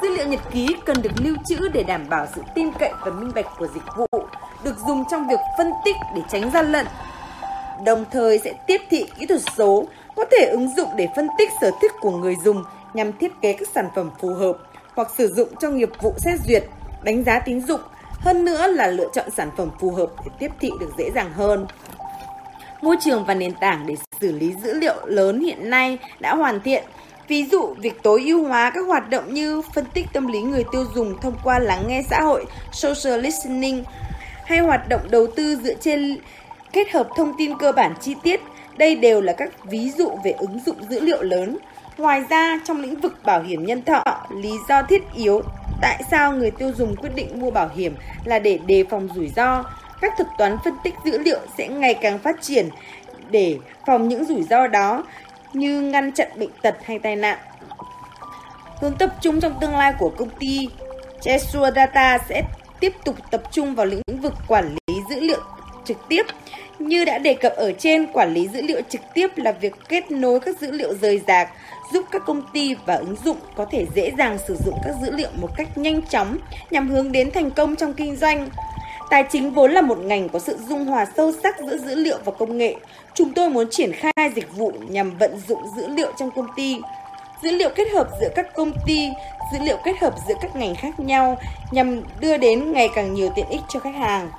Dữ 0.02 0.10
liệu 0.10 0.28
nhật 0.28 0.42
ký 0.52 0.76
cần 0.86 1.02
được 1.02 1.12
lưu 1.24 1.36
trữ 1.46 1.68
để 1.68 1.84
đảm 1.84 2.10
bảo 2.10 2.28
sự 2.36 2.42
tin 2.56 2.72
cậy 2.80 2.94
và 3.06 3.12
minh 3.12 3.32
bạch 3.36 3.46
của 3.58 3.68
dịch 3.68 3.84
vụ, 3.98 4.08
được 4.66 4.78
dùng 4.88 5.04
trong 5.12 5.28
việc 5.28 5.40
phân 5.58 5.72
tích 5.86 5.96
để 6.16 6.22
tránh 6.32 6.52
gian 6.52 6.72
lận. 6.72 6.86
Đồng 7.86 8.06
thời 8.12 8.40
sẽ 8.40 8.54
tiếp 8.68 8.82
thị 8.90 9.06
kỹ 9.20 9.26
thuật 9.26 9.42
số 9.58 9.86
có 10.16 10.26
thể 10.32 10.46
ứng 10.52 10.76
dụng 10.78 10.90
để 10.96 11.08
phân 11.16 11.28
tích 11.38 11.50
sở 11.62 11.72
thích 11.82 11.92
của 12.02 12.12
người 12.12 12.36
dùng 12.44 12.64
nhằm 12.94 13.18
thiết 13.18 13.32
kế 13.42 13.54
các 13.54 13.68
sản 13.76 13.90
phẩm 13.96 14.12
phù 14.22 14.34
hợp 14.34 14.58
hoặc 14.96 15.08
sử 15.18 15.34
dụng 15.34 15.50
cho 15.62 15.70
nghiệp 15.70 15.90
vụ 16.02 16.14
xét 16.18 16.40
duyệt, 16.48 16.64
đánh 17.04 17.24
giá 17.24 17.40
tín 17.40 17.62
dụng, 17.68 17.82
hơn 18.20 18.46
nữa 18.46 18.68
là 18.68 18.88
lựa 18.88 19.08
chọn 19.14 19.26
sản 19.38 19.50
phẩm 19.58 19.70
phù 19.80 19.92
hợp 19.92 20.10
để 20.26 20.32
tiếp 20.40 20.52
thị 20.60 20.72
được 20.80 20.92
dễ 20.98 21.12
dàng 21.16 21.34
hơn. 21.34 21.68
Môi 22.82 22.96
trường 23.02 23.26
và 23.26 23.34
nền 23.34 23.54
tảng 23.54 23.86
để 23.88 23.96
xử 24.22 24.32
lý 24.32 24.54
dữ 24.64 24.74
liệu 24.74 24.96
lớn 25.06 25.40
hiện 25.40 25.70
nay 25.70 25.98
đã 26.20 26.36
hoàn 26.36 26.62
thiện. 26.62 26.84
Ví 27.28 27.46
dụ, 27.52 27.76
việc 27.78 28.04
tối 28.04 28.24
ưu 28.26 28.48
hóa 28.48 28.72
các 28.76 28.86
hoạt 28.88 29.10
động 29.10 29.34
như 29.34 29.62
phân 29.74 29.86
tích 29.94 30.06
tâm 30.14 30.28
lý 30.28 30.42
người 30.42 30.64
tiêu 30.72 30.86
dùng 30.96 31.20
thông 31.22 31.36
qua 31.44 31.60
lắng 31.60 31.84
nghe 31.88 32.04
xã 32.10 32.22
hội, 32.22 32.46
social 32.72 33.20
listening, 33.22 33.84
hay 34.46 34.60
hoạt 34.60 34.90
động 34.90 35.02
đầu 35.10 35.28
tư 35.36 35.56
dựa 35.56 35.74
trên 35.74 36.18
kết 36.74 36.92
hợp 36.92 37.08
thông 37.18 37.34
tin 37.38 37.58
cơ 37.58 37.72
bản 37.72 37.94
chi 38.02 38.16
tiết. 38.24 38.42
Đây 38.78 38.96
đều 38.96 39.22
là 39.22 39.34
các 39.34 39.64
ví 39.64 39.92
dụ 39.92 40.12
về 40.24 40.32
ứng 40.32 40.60
dụng 40.66 40.78
dữ 40.90 41.00
liệu 41.00 41.24
lớn. 41.24 41.58
Ngoài 41.98 42.24
ra, 42.30 42.60
trong 42.66 42.82
lĩnh 42.82 43.02
vực 43.02 43.20
bảo 43.24 43.42
hiểm 43.44 43.66
nhân 43.66 43.84
thọ, 43.84 44.04
lý 44.30 44.52
do 44.70 44.82
thiết 44.82 45.04
yếu 45.16 45.42
tại 45.82 46.04
sao 46.12 46.32
người 46.32 46.52
tiêu 46.52 46.72
dùng 46.78 46.96
quyết 46.96 47.16
định 47.16 47.40
mua 47.40 47.52
bảo 47.52 47.70
hiểm 47.76 47.96
là 48.26 48.40
để 48.40 48.60
đề 48.66 48.84
phòng 48.90 49.10
rủi 49.16 49.30
ro. 49.36 49.64
Các 50.02 50.14
thuật 50.18 50.28
toán 50.38 50.58
phân 50.64 50.74
tích 50.84 50.94
dữ 51.06 51.18
liệu 51.18 51.40
sẽ 51.58 51.68
ngày 51.68 51.94
càng 51.94 52.20
phát 52.20 52.42
triển 52.42 52.70
để 53.30 53.58
phòng 53.86 54.08
những 54.08 54.26
rủi 54.26 54.44
ro 54.44 54.68
đó 54.68 55.04
như 55.54 55.82
ngăn 55.82 56.12
chặn 56.12 56.28
bệnh 56.36 56.50
tật 56.62 56.76
hay 56.84 57.00
tai 57.00 57.16
nạn. 57.16 57.38
Hướng 58.82 58.98
tập 58.98 59.10
trung 59.22 59.42
trong 59.42 59.60
tương 59.62 59.76
lai 59.76 59.94
của 60.00 60.10
công 60.18 60.30
ty 60.30 60.70
Chesua 61.22 61.72
Data 61.72 62.18
sẽ 62.30 62.44
tiếp 62.86 62.94
tục 63.06 63.16
tập 63.32 63.42
trung 63.52 63.76
vào 63.76 63.86
lĩnh 63.86 64.22
vực 64.22 64.34
quản 64.48 64.76
lý 64.88 64.96
dữ 65.10 65.20
liệu 65.20 65.40
trực 65.86 65.98
tiếp. 66.10 66.24
Như 66.80 67.06
đã 67.06 67.18
đề 67.18 67.34
cập 67.34 67.54
ở 67.56 67.72
trên, 67.72 68.06
quản 68.14 68.34
lý 68.34 68.48
dữ 68.48 68.62
liệu 68.62 68.82
trực 68.90 69.02
tiếp 69.14 69.28
là 69.36 69.52
việc 69.52 69.74
kết 69.90 70.12
nối 70.12 70.40
các 70.40 70.60
dữ 70.62 70.72
liệu 70.72 70.94
rời 71.02 71.22
rạc, 71.28 71.50
giúp 71.94 72.06
các 72.12 72.22
công 72.26 72.42
ty 72.54 72.76
và 72.86 72.96
ứng 72.96 73.16
dụng 73.26 73.38
có 73.56 73.66
thể 73.72 73.86
dễ 73.96 74.12
dàng 74.18 74.38
sử 74.48 74.58
dụng 74.66 74.76
các 74.86 74.96
dữ 75.02 75.12
liệu 75.12 75.30
một 75.42 75.50
cách 75.58 75.78
nhanh 75.78 76.02
chóng 76.02 76.38
nhằm 76.72 76.90
hướng 76.90 77.12
đến 77.12 77.32
thành 77.32 77.52
công 77.52 77.76
trong 77.76 77.94
kinh 77.94 78.16
doanh. 78.16 78.50
Tài 79.10 79.24
chính 79.32 79.52
vốn 79.52 79.72
là 79.72 79.82
một 79.82 79.98
ngành 79.98 80.30
có 80.30 80.40
sự 80.40 80.58
dung 80.68 80.86
hòa 80.86 81.06
sâu 81.18 81.32
sắc 81.44 81.56
giữa 81.60 81.78
dữ 81.78 81.96
liệu 81.96 82.18
và 82.26 82.32
công 82.32 82.58
nghệ. 82.58 82.76
Chúng 83.14 83.34
tôi 83.34 83.50
muốn 83.50 83.68
triển 83.72 83.92
khai 83.94 84.32
dịch 84.36 84.56
vụ 84.56 84.72
nhằm 84.90 85.18
vận 85.18 85.32
dụng 85.48 85.62
dữ 85.78 85.88
liệu 85.88 86.12
trong 86.20 86.32
công 86.32 86.48
ty. 86.56 86.78
Dữ 87.44 87.52
liệu 87.52 87.70
kết 87.76 87.88
hợp 87.94 88.08
giữa 88.22 88.30
các 88.36 88.54
công 88.56 88.72
ty, 88.86 89.10
dữ 89.52 89.60
liệu 89.62 89.78
kết 89.84 90.00
hợp 90.02 90.14
giữa 90.28 90.36
các 90.42 90.56
ngành 90.56 90.76
khác 90.76 91.00
nhau 91.00 91.38
nhằm 91.72 92.02
đưa 92.20 92.38
đến 92.38 92.72
ngày 92.72 92.90
càng 92.96 93.14
nhiều 93.14 93.30
tiện 93.36 93.50
ích 93.50 93.62
cho 93.70 93.80
khách 93.80 93.96
hàng. 93.96 94.30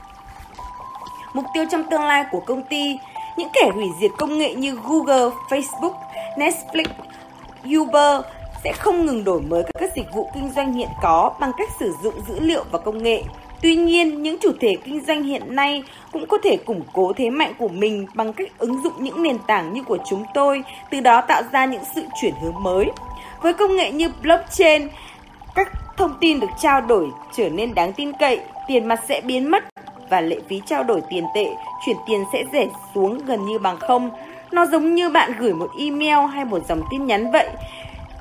Mục 1.35 1.45
tiêu 1.55 1.65
trong 1.70 1.83
tương 1.91 2.05
lai 2.05 2.24
của 2.31 2.41
công 2.41 2.62
ty, 2.62 2.99
những 3.37 3.49
kẻ 3.53 3.70
hủy 3.74 3.87
diệt 4.01 4.11
công 4.19 4.39
nghệ 4.39 4.55
như 4.55 4.78
Google, 4.85 5.31
Facebook, 5.49 5.95
Netflix, 6.37 6.87
Uber 7.78 8.24
sẽ 8.65 8.73
không 8.73 9.07
ngừng 9.07 9.24
đổi 9.24 9.41
mới 9.41 9.62
các 9.78 9.91
dịch 9.97 10.07
vụ 10.15 10.31
kinh 10.35 10.51
doanh 10.57 10.73
hiện 10.73 10.89
có 11.03 11.33
bằng 11.41 11.53
cách 11.59 11.69
sử 11.81 11.95
dụng 12.03 12.15
dữ 12.28 12.41
liệu 12.41 12.65
và 12.70 12.78
công 12.78 13.03
nghệ. 13.03 13.23
Tuy 13.62 13.77
nhiên, 13.77 14.23
những 14.23 14.37
chủ 14.41 14.53
thể 14.61 14.77
kinh 14.85 15.05
doanh 15.07 15.23
hiện 15.23 15.57
nay 15.57 15.83
cũng 16.12 16.27
có 16.27 16.39
thể 16.45 16.57
củng 16.57 16.83
cố 16.93 17.12
thế 17.16 17.31
mạnh 17.31 17.53
của 17.59 17.69
mình 17.69 18.07
bằng 18.15 18.33
cách 18.33 18.49
ứng 18.59 18.83
dụng 18.83 18.93
những 18.99 19.23
nền 19.23 19.39
tảng 19.47 19.73
như 19.73 19.83
của 19.83 19.99
chúng 20.11 20.24
tôi, 20.35 20.62
từ 20.91 21.01
đó 21.01 21.20
tạo 21.20 21.43
ra 21.53 21.65
những 21.65 21.83
sự 21.95 22.05
chuyển 22.20 22.35
hướng 22.43 22.62
mới. 22.62 22.87
Với 23.43 23.55
công 23.55 23.77
nghệ 23.77 23.91
như 23.91 24.11
blockchain, 24.23 24.89
các 25.55 25.73
thông 25.97 26.15
tin 26.21 26.41
được 26.41 26.51
trao 26.61 26.81
đổi 26.81 27.11
trở 27.37 27.49
nên 27.49 27.75
đáng 27.75 27.93
tin 27.93 28.13
cậy, 28.13 28.41
tiền 28.69 28.89
mặt 28.89 29.01
sẽ 29.09 29.21
biến 29.21 29.51
mất 29.51 29.65
và 30.11 30.21
lệ 30.21 30.37
phí 30.49 30.61
trao 30.67 30.85
đổi 30.85 31.03
tiền 31.11 31.25
tệ, 31.35 31.47
chuyển 31.87 31.97
tiền 32.07 32.25
sẽ 32.33 32.45
rẻ 32.53 32.67
xuống 32.95 33.19
gần 33.27 33.47
như 33.47 33.59
bằng 33.59 33.77
không. 33.77 34.11
Nó 34.53 34.67
giống 34.67 34.95
như 34.95 35.11
bạn 35.11 35.33
gửi 35.39 35.55
một 35.55 35.71
email 35.79 36.27
hay 36.33 36.45
một 36.45 36.67
dòng 36.69 36.83
tin 36.91 37.07
nhắn 37.07 37.31
vậy. 37.31 37.49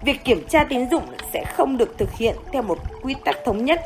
Việc 0.04 0.24
kiểm 0.24 0.46
tra 0.50 0.64
tín 0.64 0.90
dụng 0.90 1.04
sẽ 1.34 1.44
không 1.46 1.78
được 1.78 1.98
thực 1.98 2.14
hiện 2.14 2.36
theo 2.52 2.62
một 2.62 2.78
quy 3.02 3.16
tắc 3.26 3.36
thống 3.46 3.66
nhất 3.66 3.82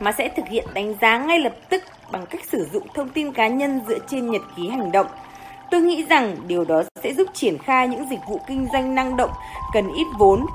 mà 0.00 0.12
sẽ 0.12 0.28
thực 0.28 0.48
hiện 0.48 0.64
đánh 0.74 0.94
giá 1.00 1.18
ngay 1.18 1.38
lập 1.38 1.52
tức 1.68 1.82
bằng 2.12 2.26
cách 2.26 2.40
sử 2.52 2.66
dụng 2.72 2.86
thông 2.94 3.08
tin 3.08 3.32
cá 3.32 3.48
nhân 3.48 3.80
dựa 3.88 3.98
trên 4.08 4.30
nhật 4.30 4.42
ký 4.56 4.68
hành 4.68 4.92
động. 4.92 5.06
Tôi 5.70 5.80
nghĩ 5.80 6.04
rằng 6.04 6.36
điều 6.46 6.64
đó 6.64 6.82
sẽ 7.02 7.14
giúp 7.14 7.28
triển 7.34 7.58
khai 7.58 7.88
những 7.88 8.08
dịch 8.10 8.20
vụ 8.28 8.40
kinh 8.48 8.68
doanh 8.72 8.94
năng 8.94 9.16
động, 9.16 9.30
cần 9.72 9.92
ít 9.92 10.06
vốn. 10.18 10.46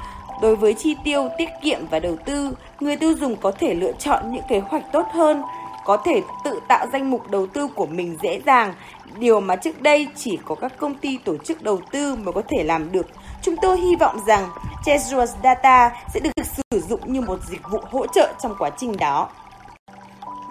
Đối 0.42 0.56
với 0.56 0.74
chi 0.74 0.96
tiêu, 1.04 1.30
tiết 1.38 1.50
kiệm 1.62 1.80
và 1.92 2.00
đầu 2.00 2.16
tư, 2.26 2.58
người 2.80 2.96
tiêu 2.96 3.14
dùng 3.14 3.36
có 3.36 3.52
thể 3.52 3.74
lựa 3.74 3.92
chọn 3.92 4.32
những 4.32 4.44
kế 4.50 4.60
hoạch 4.60 4.84
tốt 4.92 5.06
hơn, 5.12 5.42
có 5.86 5.98
thể 5.98 6.22
tự 6.44 6.60
tạo 6.68 6.88
danh 6.94 7.12
mục 7.12 7.30
đầu 7.30 7.48
tư 7.48 7.68
của 7.68 7.86
mình 7.86 8.18
dễ 8.24 8.42
dàng, 8.46 8.74
điều 9.20 9.42
mà 9.42 9.56
trước 9.56 9.82
đây 9.82 10.08
chỉ 10.16 10.40
có 10.46 10.56
các 10.56 10.78
công 10.78 10.96
ty 10.96 11.18
tổ 11.18 11.38
chức 11.38 11.62
đầu 11.62 11.80
tư 11.92 12.16
mới 12.16 12.34
có 12.34 12.42
thể 12.50 12.64
làm 12.64 12.92
được. 12.92 13.08
Chúng 13.42 13.56
tôi 13.62 13.78
hy 13.78 13.96
vọng 13.96 14.20
rằng 14.28 14.50
Treasures 14.86 15.36
Data 15.44 15.92
sẽ 16.14 16.20
được 16.20 16.32
sử 16.46 16.80
dụng 16.80 17.14
như 17.14 17.22
một 17.22 17.40
dịch 17.50 17.62
vụ 17.72 17.80
hỗ 17.92 18.08
trợ 18.08 18.34
trong 18.44 18.56
quá 18.60 18.70
trình 18.78 18.98
đó. 18.98 19.30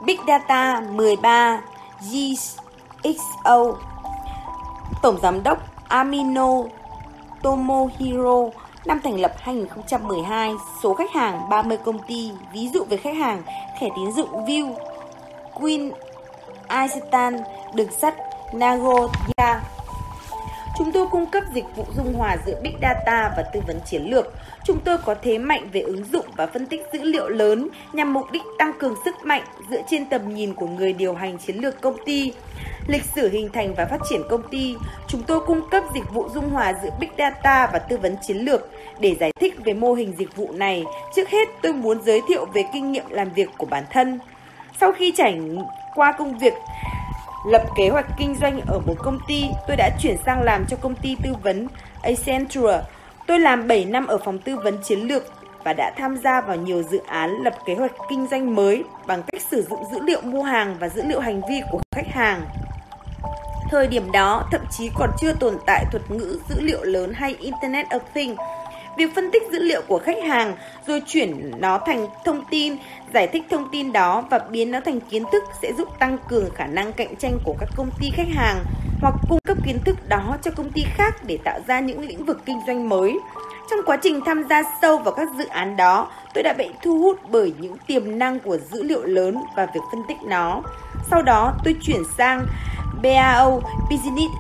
Big 0.07 0.19
Data 0.27 0.81
13 0.81 1.61
GXO 2.11 3.73
Tổng 5.03 5.19
Giám 5.23 5.43
đốc 5.43 5.59
Amino 5.89 6.63
Tomohiro 7.43 8.51
Năm 8.85 9.01
thành 9.05 9.21
lập 9.21 9.33
2012, 9.39 10.53
số 10.83 10.95
khách 10.95 11.13
hàng 11.13 11.49
30 11.49 11.77
công 11.85 11.99
ty, 11.99 12.33
ví 12.53 12.69
dụ 12.69 12.85
về 12.85 12.97
khách 12.97 13.17
hàng, 13.17 13.43
thẻ 13.79 13.89
tín 13.97 14.13
dụng 14.13 14.45
View, 14.45 14.75
Queen, 15.55 15.91
Aistan, 16.67 17.37
đường 17.75 17.93
sắt, 17.93 18.15
Nagoya, 18.53 19.63
Chúng 20.81 20.93
tôi 20.93 21.07
cung 21.07 21.27
cấp 21.27 21.45
dịch 21.55 21.65
vụ 21.77 21.85
dung 21.97 22.15
hòa 22.15 22.37
giữa 22.47 22.61
Big 22.63 22.73
Data 22.83 23.33
và 23.37 23.43
tư 23.43 23.61
vấn 23.67 23.81
chiến 23.87 24.03
lược. 24.03 24.35
Chúng 24.65 24.81
tôi 24.85 24.99
có 24.99 25.15
thế 25.23 25.39
mạnh 25.39 25.69
về 25.73 25.81
ứng 25.81 26.05
dụng 26.05 26.27
và 26.37 26.47
phân 26.47 26.67
tích 26.67 26.83
dữ 26.93 27.03
liệu 27.03 27.29
lớn 27.29 27.69
nhằm 27.93 28.13
mục 28.13 28.31
đích 28.33 28.43
tăng 28.59 28.73
cường 28.79 28.95
sức 29.05 29.15
mạnh 29.25 29.43
dựa 29.71 29.81
trên 29.91 30.07
tầm 30.07 30.35
nhìn 30.35 30.55
của 30.55 30.67
người 30.67 30.93
điều 30.93 31.15
hành 31.15 31.39
chiến 31.39 31.57
lược 31.57 31.81
công 31.81 31.97
ty. 32.05 32.33
Lịch 32.87 33.03
sử 33.15 33.29
hình 33.29 33.49
thành 33.53 33.75
và 33.75 33.87
phát 33.87 34.01
triển 34.11 34.21
công 34.31 34.49
ty, 34.49 34.75
chúng 35.09 35.23
tôi 35.23 35.41
cung 35.47 35.69
cấp 35.71 35.85
dịch 35.95 36.11
vụ 36.13 36.29
dung 36.29 36.51
hòa 36.51 36.75
giữa 36.83 36.91
Big 37.01 37.11
Data 37.19 37.71
và 37.73 37.79
tư 37.79 37.97
vấn 37.97 38.17
chiến 38.23 38.37
lược. 38.37 38.69
Để 39.01 39.17
giải 39.21 39.33
thích 39.41 39.55
về 39.65 39.73
mô 39.73 39.93
hình 39.93 40.15
dịch 40.19 40.37
vụ 40.37 40.53
này, 40.53 40.85
trước 41.17 41.29
hết 41.29 41.49
tôi 41.63 41.73
muốn 41.73 42.03
giới 42.03 42.21
thiệu 42.29 42.47
về 42.55 42.63
kinh 42.73 42.93
nghiệm 42.93 43.11
làm 43.11 43.31
việc 43.31 43.49
của 43.59 43.67
bản 43.67 43.85
thân. 43.91 44.21
Sau 44.81 44.93
khi 44.93 45.13
trải 45.17 45.41
qua 45.95 46.13
công 46.13 46.39
việc 46.39 46.55
lập 47.45 47.63
kế 47.77 47.89
hoạch 47.89 48.07
kinh 48.19 48.37
doanh 48.41 48.61
ở 48.61 48.79
một 48.79 48.95
công 48.99 49.19
ty, 49.29 49.45
tôi 49.69 49.77
đã 49.77 49.91
chuyển 50.03 50.17
sang 50.27 50.43
làm 50.43 50.67
cho 50.67 50.77
công 50.77 50.95
ty 50.95 51.17
tư 51.23 51.35
vấn 51.43 51.67
Accenture. 52.03 52.81
Tôi 53.27 53.41
làm 53.41 53.69
7 53.69 53.85
năm 53.85 54.07
ở 54.07 54.19
phòng 54.19 54.39
tư 54.39 54.57
vấn 54.57 54.79
chiến 54.83 55.01
lược 55.01 55.23
và 55.65 55.73
đã 55.73 55.93
tham 55.97 56.17
gia 56.25 56.41
vào 56.41 56.57
nhiều 56.57 56.83
dự 56.83 57.01
án 57.07 57.31
lập 57.43 57.55
kế 57.67 57.75
hoạch 57.75 57.93
kinh 58.11 58.27
doanh 58.31 58.55
mới 58.55 58.85
bằng 59.07 59.23
cách 59.33 59.43
sử 59.51 59.67
dụng 59.71 59.85
dữ 59.93 59.99
liệu 60.03 60.21
mua 60.21 60.43
hàng 60.43 60.77
và 60.81 60.89
dữ 60.89 61.03
liệu 61.03 61.21
hành 61.21 61.41
vi 61.49 61.61
của 61.71 61.81
khách 61.95 62.09
hàng. 62.09 62.47
Thời 63.71 63.87
điểm 63.87 64.13
đó, 64.13 64.49
thậm 64.53 64.61
chí 64.71 64.91
còn 64.95 65.11
chưa 65.21 65.33
tồn 65.33 65.59
tại 65.67 65.85
thuật 65.91 66.11
ngữ 66.11 66.41
dữ 66.49 66.61
liệu 66.61 66.85
lớn 66.85 67.13
hay 67.15 67.37
Internet 67.41 67.87
of 67.87 68.01
Things 68.15 68.39
Việc 68.97 69.15
phân 69.15 69.31
tích 69.31 69.43
dữ 69.53 69.63
liệu 69.63 69.83
của 69.89 69.99
khách 69.99 70.23
hàng 70.25 70.57
rồi 70.87 71.03
chuyển 71.07 71.51
nó 71.61 71.79
thành 71.87 72.07
thông 72.25 72.45
tin, 72.51 72.77
giải 73.15 73.27
thích 73.27 73.43
thông 73.51 73.69
tin 73.73 73.93
đó 73.93 74.25
và 74.31 74.39
biến 74.51 74.71
nó 74.71 74.81
thành 74.81 75.01
kiến 75.01 75.25
thức 75.33 75.45
sẽ 75.63 75.73
giúp 75.79 75.89
tăng 75.99 76.19
cường 76.29 76.51
khả 76.55 76.67
năng 76.67 76.93
cạnh 76.93 77.17
tranh 77.17 77.39
của 77.45 77.55
các 77.61 77.69
công 77.77 77.91
ty 78.01 78.11
khách 78.15 78.29
hàng 78.35 78.65
hoặc 79.01 79.15
cung 79.29 79.39
cấp 79.47 79.57
kiến 79.65 79.79
thức 79.85 80.09
đó 80.09 80.37
cho 80.43 80.51
công 80.51 80.71
ty 80.71 80.83
khác 80.95 81.25
để 81.27 81.39
tạo 81.45 81.61
ra 81.67 81.81
những 81.81 82.01
lĩnh 82.01 82.25
vực 82.25 82.41
kinh 82.47 82.61
doanh 82.67 82.89
mới. 82.89 83.19
Trong 83.71 83.81
quá 83.87 83.97
trình 83.97 84.21
tham 84.27 84.45
gia 84.51 84.63
sâu 84.83 84.99
vào 84.99 85.15
các 85.15 85.29
dự 85.39 85.47
án 85.47 85.77
đó, 85.77 86.09
tôi 86.35 86.43
đã 86.43 86.53
bị 86.59 86.69
thu 86.83 86.99
hút 86.99 87.19
bởi 87.31 87.53
những 87.59 87.77
tiềm 87.87 88.19
năng 88.19 88.41
của 88.41 88.59
dữ 88.71 88.83
liệu 88.83 89.05
lớn 89.05 89.37
và 89.57 89.67
việc 89.67 89.81
phân 89.93 90.03
tích 90.09 90.19
nó. 90.23 90.63
Sau 91.11 91.23
đó, 91.23 91.53
tôi 91.65 91.77
chuyển 91.83 92.03
sang 92.19 92.47
BAO 93.03 93.63
Business 93.91 94.35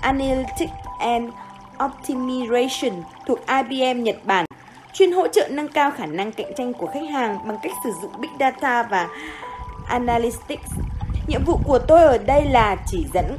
Analytics 0.00 0.72
and 0.98 1.30
Optimization 1.78 3.02
thuộc 3.26 3.38
IBM 3.46 4.02
Nhật 4.02 4.16
Bản, 4.24 4.44
chuyên 4.98 5.12
hỗ 5.12 5.28
trợ 5.28 5.48
nâng 5.50 5.68
cao 5.68 5.90
khả 5.90 6.06
năng 6.06 6.32
cạnh 6.32 6.54
tranh 6.56 6.72
của 6.72 6.86
khách 6.86 7.10
hàng 7.12 7.38
bằng 7.48 7.58
cách 7.62 7.72
sử 7.84 7.90
dụng 8.02 8.12
Big 8.20 8.30
Data 8.40 8.82
và 8.82 9.08
Analytics. 9.88 10.70
Nhiệm 11.26 11.44
vụ 11.44 11.58
của 11.64 11.78
tôi 11.78 12.02
ở 12.02 12.18
đây 12.18 12.44
là 12.44 12.76
chỉ 12.86 13.06
dẫn 13.14 13.38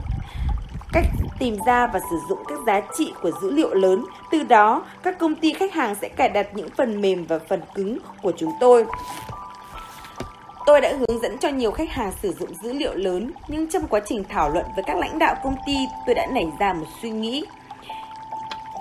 cách 0.93 1.05
tìm 1.39 1.57
ra 1.65 1.87
và 1.87 1.99
sử 2.09 2.19
dụng 2.29 2.39
các 2.47 2.59
giá 2.67 2.81
trị 2.97 3.13
của 3.21 3.31
dữ 3.41 3.51
liệu 3.51 3.73
lớn. 3.73 4.05
Từ 4.31 4.43
đó, 4.43 4.85
các 5.03 5.19
công 5.19 5.35
ty 5.35 5.53
khách 5.53 5.73
hàng 5.73 5.95
sẽ 6.01 6.09
cài 6.09 6.29
đặt 6.29 6.47
những 6.53 6.69
phần 6.77 7.01
mềm 7.01 7.25
và 7.25 7.39
phần 7.49 7.61
cứng 7.75 7.97
của 8.21 8.31
chúng 8.37 8.51
tôi. 8.59 8.85
Tôi 10.65 10.81
đã 10.81 10.93
hướng 10.99 11.21
dẫn 11.21 11.37
cho 11.37 11.49
nhiều 11.49 11.71
khách 11.71 11.89
hàng 11.89 12.11
sử 12.21 12.33
dụng 12.39 12.49
dữ 12.63 12.73
liệu 12.73 12.95
lớn, 12.95 13.31
nhưng 13.47 13.69
trong 13.69 13.87
quá 13.87 13.99
trình 14.05 14.23
thảo 14.29 14.49
luận 14.49 14.65
với 14.75 14.83
các 14.87 14.97
lãnh 14.97 15.19
đạo 15.19 15.35
công 15.43 15.55
ty, 15.67 15.77
tôi 16.05 16.15
đã 16.15 16.27
nảy 16.33 16.47
ra 16.59 16.73
một 16.73 16.85
suy 17.01 17.09
nghĩ 17.09 17.45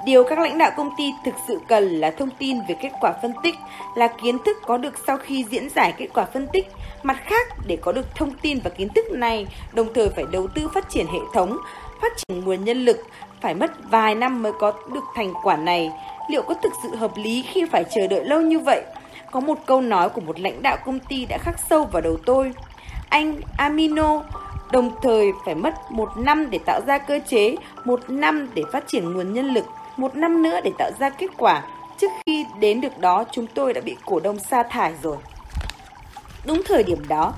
Điều 0.09 0.25
các 0.25 0.39
lãnh 0.39 0.59
đạo 0.59 0.71
công 0.77 0.91
ty 0.97 1.13
thực 1.25 1.35
sự 1.49 1.61
cần 1.69 1.89
là 1.89 2.11
thông 2.11 2.31
tin 2.39 2.57
về 2.69 2.75
kết 2.83 2.91
quả 3.01 3.13
phân 3.23 3.33
tích, 3.43 3.55
là 3.95 4.09
kiến 4.23 4.39
thức 4.45 4.57
có 4.67 4.77
được 4.77 4.95
sau 5.07 5.17
khi 5.17 5.45
diễn 5.51 5.69
giải 5.71 5.95
kết 5.99 6.07
quả 6.15 6.25
phân 6.25 6.47
tích. 6.53 6.67
Mặt 7.03 7.17
khác, 7.25 7.47
để 7.67 7.77
có 7.77 7.93
được 7.93 8.15
thông 8.15 8.31
tin 8.31 8.59
và 8.65 8.71
kiến 8.71 8.89
thức 8.89 9.13
này, 9.13 9.47
đồng 9.73 9.95
thời 9.95 10.09
phải 10.09 10.25
đầu 10.33 10.47
tư 10.55 10.69
phát 10.75 10.91
triển 10.91 11.07
hệ 11.07 11.19
thống, 11.35 11.59
phát 12.03 12.13
triển 12.17 12.45
nguồn 12.45 12.65
nhân 12.65 12.85
lực, 12.85 12.97
phải 13.41 13.55
mất 13.55 13.71
vài 13.91 14.15
năm 14.15 14.43
mới 14.43 14.53
có 14.59 14.73
được 14.93 15.05
thành 15.15 15.33
quả 15.43 15.57
này. 15.57 15.91
Liệu 16.31 16.43
có 16.43 16.55
thực 16.55 16.73
sự 16.83 16.97
hợp 16.97 17.13
lý 17.17 17.43
khi 17.43 17.65
phải 17.73 17.85
chờ 17.85 18.07
đợi 18.07 18.25
lâu 18.25 18.41
như 18.41 18.59
vậy? 18.59 18.83
Có 19.31 19.41
một 19.41 19.59
câu 19.67 19.81
nói 19.81 20.09
của 20.09 20.21
một 20.21 20.41
lãnh 20.41 20.63
đạo 20.63 20.77
công 20.85 20.99
ty 20.99 21.27
đã 21.27 21.39
khắc 21.39 21.57
sâu 21.71 21.85
vào 21.85 22.03
đầu 22.03 22.17
tôi. 22.27 22.53
Anh 23.09 23.41
Amino 23.57 24.23
đồng 24.73 24.91
thời 25.03 25.33
phải 25.45 25.55
mất 25.55 25.75
một 25.91 26.09
năm 26.17 26.51
để 26.51 26.59
tạo 26.67 26.81
ra 26.87 26.99
cơ 26.99 27.21
chế, 27.29 27.57
một 27.85 28.01
năm 28.11 28.49
để 28.55 28.63
phát 28.73 28.85
triển 28.87 29.15
nguồn 29.15 29.33
nhân 29.33 29.47
lực, 29.47 29.65
một 29.99 30.17
năm 30.17 30.43
nữa 30.43 30.61
để 30.65 30.71
tạo 30.79 30.91
ra 30.99 31.11
kết 31.11 31.31
quả. 31.37 31.63
Trước 31.99 32.09
khi 32.27 32.47
đến 32.59 32.81
được 32.81 32.99
đó, 32.99 33.25
chúng 33.33 33.47
tôi 33.47 33.73
đã 33.73 33.81
bị 33.81 33.97
cổ 34.07 34.21
đông 34.21 34.39
sa 34.39 34.63
thải 34.63 34.93
rồi. 35.03 35.17
Đúng 36.47 36.63
thời 36.67 36.83
điểm 36.83 37.09
đó, 37.09 37.33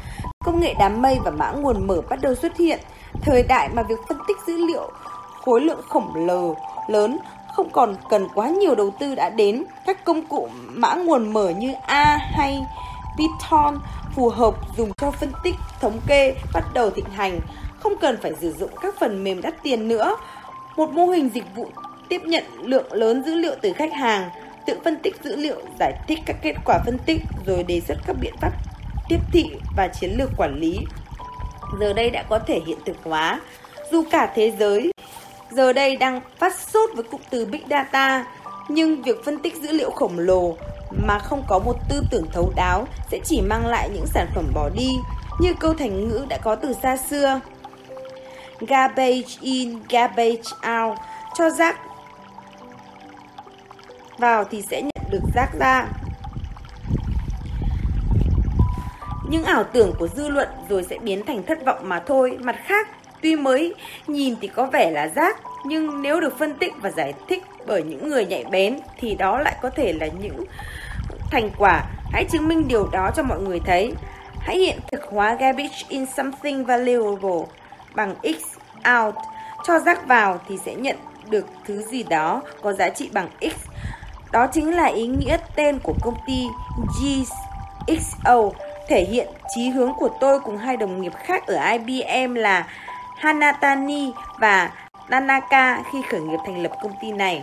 công 0.44 0.60
nghệ 0.60 0.74
đám 0.78 1.02
mây 1.02 1.18
và 1.24 1.30
mã 1.30 1.52
nguồn 1.52 1.86
mở 1.86 2.00
bắt 2.10 2.18
đầu 2.22 2.34
xuất 2.34 2.56
hiện. 2.56 2.80
Thời 3.22 3.42
đại 3.42 3.68
mà 3.68 3.82
việc 3.82 3.98
phân 4.08 4.18
tích 4.28 4.36
dữ 4.46 4.56
liệu 4.66 4.90
khối 5.42 5.60
lượng 5.60 5.80
khổng 5.88 6.26
lồ 6.26 6.56
lớn 6.88 7.18
không 7.56 7.70
còn 7.70 7.96
cần 8.10 8.28
quá 8.34 8.48
nhiều 8.48 8.74
đầu 8.74 8.90
tư 9.00 9.14
đã 9.14 9.30
đến. 9.30 9.64
Các 9.86 10.04
công 10.04 10.26
cụ 10.26 10.48
mã 10.68 10.94
nguồn 10.94 11.32
mở 11.32 11.48
như 11.48 11.72
A 11.86 12.18
hay 12.32 12.60
Python 13.18 13.78
phù 14.16 14.28
hợp 14.28 14.54
dùng 14.76 14.92
cho 14.96 15.10
phân 15.10 15.32
tích 15.42 15.54
thống 15.80 16.00
kê 16.06 16.34
bắt 16.54 16.64
đầu 16.74 16.90
thịnh 16.90 17.10
hành, 17.16 17.40
không 17.80 17.92
cần 18.00 18.18
phải 18.22 18.32
sử 18.40 18.52
dụng 18.52 18.70
các 18.80 18.94
phần 19.00 19.24
mềm 19.24 19.40
đắt 19.40 19.62
tiền 19.62 19.88
nữa. 19.88 20.16
Một 20.76 20.90
mô 20.90 21.06
hình 21.06 21.30
dịch 21.34 21.44
vụ 21.56 21.70
tiếp 22.10 22.22
nhận 22.24 22.44
lượng 22.62 22.92
lớn 22.92 23.22
dữ 23.26 23.34
liệu 23.34 23.54
từ 23.62 23.72
khách 23.72 23.92
hàng, 23.92 24.30
tự 24.66 24.78
phân 24.84 24.96
tích 24.96 25.16
dữ 25.24 25.36
liệu, 25.36 25.56
giải 25.78 25.92
thích 26.08 26.18
các 26.26 26.36
kết 26.42 26.54
quả 26.64 26.78
phân 26.86 26.98
tích 26.98 27.22
rồi 27.46 27.62
đề 27.62 27.80
xuất 27.80 27.98
các 28.06 28.16
biện 28.20 28.34
pháp 28.40 28.52
tiếp 29.08 29.18
thị 29.32 29.50
và 29.76 29.88
chiến 29.88 30.10
lược 30.18 30.30
quản 30.36 30.60
lý. 30.60 30.78
Giờ 31.80 31.92
đây 31.92 32.10
đã 32.10 32.22
có 32.28 32.38
thể 32.38 32.60
hiện 32.66 32.78
thực 32.86 32.96
hóa. 33.04 33.40
Dù 33.92 34.04
cả 34.10 34.32
thế 34.34 34.52
giới 34.58 34.92
giờ 35.50 35.72
đây 35.72 35.96
đang 35.96 36.20
phát 36.38 36.58
sốt 36.58 36.90
với 36.94 37.04
cụm 37.04 37.20
từ 37.30 37.46
Big 37.46 37.62
Data, 37.70 38.26
nhưng 38.68 39.02
việc 39.02 39.24
phân 39.24 39.38
tích 39.38 39.56
dữ 39.62 39.72
liệu 39.72 39.90
khổng 39.90 40.18
lồ 40.18 40.56
mà 41.06 41.18
không 41.18 41.44
có 41.48 41.58
một 41.58 41.76
tư 41.88 42.02
tưởng 42.10 42.26
thấu 42.32 42.52
đáo 42.56 42.88
sẽ 43.10 43.18
chỉ 43.24 43.40
mang 43.40 43.66
lại 43.66 43.88
những 43.94 44.06
sản 44.06 44.26
phẩm 44.34 44.44
bỏ 44.54 44.68
đi, 44.74 44.90
như 45.40 45.54
câu 45.60 45.74
thành 45.74 46.08
ngữ 46.08 46.26
đã 46.28 46.38
có 46.38 46.54
từ 46.54 46.72
xa 46.82 46.96
xưa. 46.96 47.40
Garbage 48.60 49.36
in, 49.40 49.78
garbage 49.88 50.42
out, 50.78 50.98
cho 51.38 51.50
rác 51.50 51.76
vào 54.20 54.44
thì 54.44 54.62
sẽ 54.70 54.82
nhận 54.82 55.10
được 55.10 55.22
rác 55.34 55.50
ra. 55.58 55.86
Những 59.28 59.44
ảo 59.44 59.64
tưởng 59.64 59.92
của 59.98 60.08
dư 60.08 60.28
luận 60.28 60.48
rồi 60.68 60.82
sẽ 60.90 60.98
biến 60.98 61.26
thành 61.26 61.42
thất 61.42 61.64
vọng 61.64 61.78
mà 61.82 62.00
thôi. 62.06 62.38
Mặt 62.40 62.56
khác, 62.64 62.88
tuy 63.20 63.36
mới 63.36 63.74
nhìn 64.06 64.34
thì 64.40 64.48
có 64.48 64.66
vẻ 64.66 64.90
là 64.90 65.08
rác, 65.08 65.36
nhưng 65.66 66.02
nếu 66.02 66.20
được 66.20 66.38
phân 66.38 66.54
tích 66.54 66.72
và 66.82 66.90
giải 66.90 67.14
thích 67.28 67.44
bởi 67.66 67.82
những 67.82 68.08
người 68.08 68.26
nhạy 68.26 68.44
bén 68.50 68.78
thì 68.98 69.14
đó 69.14 69.38
lại 69.38 69.56
có 69.62 69.70
thể 69.70 69.92
là 69.92 70.06
những 70.06 70.44
thành 71.30 71.50
quả. 71.58 71.84
Hãy 72.12 72.24
chứng 72.24 72.48
minh 72.48 72.68
điều 72.68 72.88
đó 72.92 73.10
cho 73.16 73.22
mọi 73.22 73.40
người 73.40 73.60
thấy. 73.66 73.92
Hãy 74.38 74.56
hiện 74.56 74.78
thực 74.92 75.04
hóa 75.04 75.34
garbage 75.34 75.84
in 75.88 76.06
something 76.06 76.64
valuable 76.64 77.46
bằng 77.94 78.14
x 78.22 78.58
out. 78.98 79.14
Cho 79.66 79.78
rác 79.78 80.08
vào 80.08 80.40
thì 80.48 80.58
sẽ 80.64 80.74
nhận 80.74 80.96
được 81.30 81.46
thứ 81.66 81.82
gì 81.82 82.02
đó 82.02 82.42
có 82.62 82.72
giá 82.72 82.88
trị 82.88 83.10
bằng 83.12 83.28
x. 83.40 83.70
Đó 84.32 84.46
chính 84.46 84.74
là 84.74 84.86
ý 84.86 85.06
nghĩa 85.06 85.36
tên 85.56 85.78
của 85.78 85.94
công 86.02 86.14
ty 86.26 86.46
GXO, 87.00 88.50
thể 88.88 89.04
hiện 89.04 89.28
chí 89.54 89.68
hướng 89.68 89.92
của 89.98 90.08
tôi 90.20 90.40
cùng 90.40 90.56
hai 90.56 90.76
đồng 90.76 91.00
nghiệp 91.00 91.12
khác 91.14 91.46
ở 91.46 91.56
IBM 91.72 92.34
là 92.34 92.66
Hanatani 93.16 94.10
và 94.38 94.70
Nanaka 95.08 95.82
khi 95.92 96.02
khởi 96.10 96.20
nghiệp 96.20 96.38
thành 96.46 96.62
lập 96.62 96.72
công 96.82 96.92
ty 97.02 97.12
này. 97.12 97.42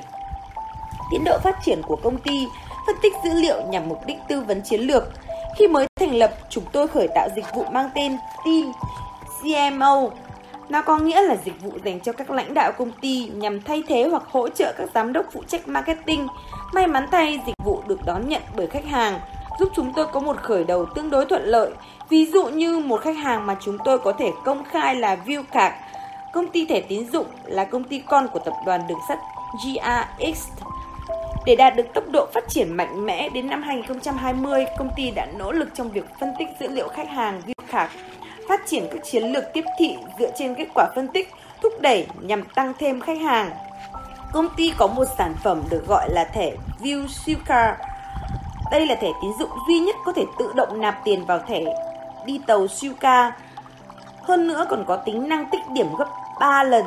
Tiến 1.12 1.24
độ 1.26 1.38
phát 1.44 1.56
triển 1.64 1.82
của 1.82 1.96
công 1.96 2.18
ty 2.18 2.48
phân 2.88 2.96
tích 3.02 3.14
dữ 3.24 3.34
liệu 3.34 3.62
nhằm 3.70 3.90
mục 3.90 4.00
đích 4.06 4.18
tư 4.30 4.42
vấn 4.42 4.62
chiến 4.62 4.82
lược. 4.82 5.04
Khi 5.58 5.68
mới 5.68 5.88
thành 6.00 6.16
lập, 6.16 6.32
chúng 6.50 6.64
tôi 6.72 6.88
khởi 6.88 7.08
tạo 7.16 7.30
dịch 7.36 7.46
vụ 7.56 7.66
mang 7.72 7.90
tên 7.96 8.18
Team 8.46 8.74
CMO. 9.42 10.10
Nó 10.70 10.82
có 10.82 10.98
nghĩa 10.98 11.22
là 11.22 11.36
dịch 11.46 11.62
vụ 11.62 11.72
dành 11.86 12.00
cho 12.00 12.12
các 12.12 12.32
lãnh 12.32 12.54
đạo 12.54 12.72
công 12.78 12.92
ty 13.02 13.32
nhằm 13.34 13.62
thay 13.62 13.84
thế 13.88 14.08
hoặc 14.12 14.24
hỗ 14.32 14.50
trợ 14.50 14.74
các 14.78 14.90
giám 14.96 15.14
đốc 15.14 15.26
phụ 15.32 15.44
trách 15.48 15.68
marketing. 15.68 16.28
May 16.73 16.88
mắn 16.88 17.07
thay, 17.11 17.39
dịch 17.45 17.56
vụ 17.64 17.81
được 17.88 18.06
đón 18.06 18.30
nhận 18.30 18.41
bởi 18.56 18.68
khách 18.68 18.85
hàng, 18.85 19.19
giúp 19.60 19.69
chúng 19.76 19.94
tôi 19.95 20.07
có 20.14 20.19
một 20.19 20.38
khởi 20.38 20.64
đầu 20.64 20.85
tương 20.85 21.10
đối 21.10 21.26
thuận 21.26 21.44
lợi. 21.44 21.72
Ví 22.10 22.26
dụ 22.26 22.48
như 22.48 22.80
một 22.80 23.02
khách 23.02 23.18
hàng 23.18 23.45
mà 23.45 23.56
chúng 23.60 23.77
tôi 23.85 23.99
có 23.99 24.11
thể 24.11 24.31
công 24.45 24.64
khai 24.64 24.95
là 24.95 25.18
view 25.26 25.44
Viewcard, 25.44 25.72
công 26.34 26.48
ty 26.48 26.65
thẻ 26.65 26.81
tín 26.81 27.11
dụng 27.11 27.26
là 27.45 27.65
công 27.65 27.84
ty 27.84 27.99
con 27.99 28.27
của 28.27 28.39
tập 28.39 28.53
đoàn 28.65 28.81
đường 28.88 28.99
sắt 29.07 29.19
GRX 29.64 30.48
để 31.45 31.56
đạt 31.56 31.76
được 31.76 31.94
tốc 31.94 32.03
độ 32.11 32.27
phát 32.34 32.44
triển 32.49 32.73
mạnh 32.73 33.06
mẽ 33.06 33.30
đến 33.30 33.48
năm 33.48 33.61
2020, 33.64 34.65
công 34.77 34.89
ty 34.95 35.11
đã 35.11 35.27
nỗ 35.38 35.52
lực 35.52 35.69
trong 35.73 35.89
việc 35.89 36.06
phân 36.19 36.30
tích 36.39 36.48
dữ 36.60 36.68
liệu 36.68 36.88
khách 36.88 37.10
hàng 37.10 37.41
view 37.45 37.68
khạc, 37.68 37.91
phát 38.49 38.61
triển 38.65 38.88
các 38.91 39.03
chiến 39.03 39.23
lược 39.23 39.44
tiếp 39.53 39.64
thị 39.80 39.95
dựa 40.19 40.31
trên 40.38 40.56
kết 40.56 40.68
quả 40.73 40.88
phân 40.95 41.07
tích, 41.07 41.30
thúc 41.61 41.73
đẩy 41.81 42.07
nhằm 42.22 42.44
tăng 42.56 42.73
thêm 42.80 43.02
khách 43.02 43.22
hàng. 43.22 43.49
Công 44.34 44.49
ty 44.56 44.74
có 44.78 44.88
một 44.88 45.06
sản 45.18 45.36
phẩm 45.44 45.64
được 45.70 45.88
gọi 45.88 46.10
là 46.10 46.24
thẻ 46.24 46.52
View 46.80 47.08
Suica. 47.08 47.78
Đây 48.72 48.86
là 48.86 48.95
thẻ 48.95 49.08
tín 49.22 49.32
dụng 49.40 49.49
duy 49.68 49.80
nhất 49.80 49.95
có 50.06 50.12
thể 50.12 50.26
tự 50.40 50.52
động 50.56 50.82
nạp 50.82 50.95
tiền 51.04 51.26
vào 51.26 51.40
thẻ 51.48 51.62
đi 52.26 52.41
tàu 52.48 52.68
Suica. 52.68 53.32
Hơn 54.22 54.48
nữa 54.48 54.66
còn 54.70 54.86
có 54.88 54.95
tính 54.95 55.30
năng 55.30 55.49
tích 55.49 55.62
điểm 55.74 55.95
gấp 55.98 56.08
3 56.40 56.64
lần 56.64 56.86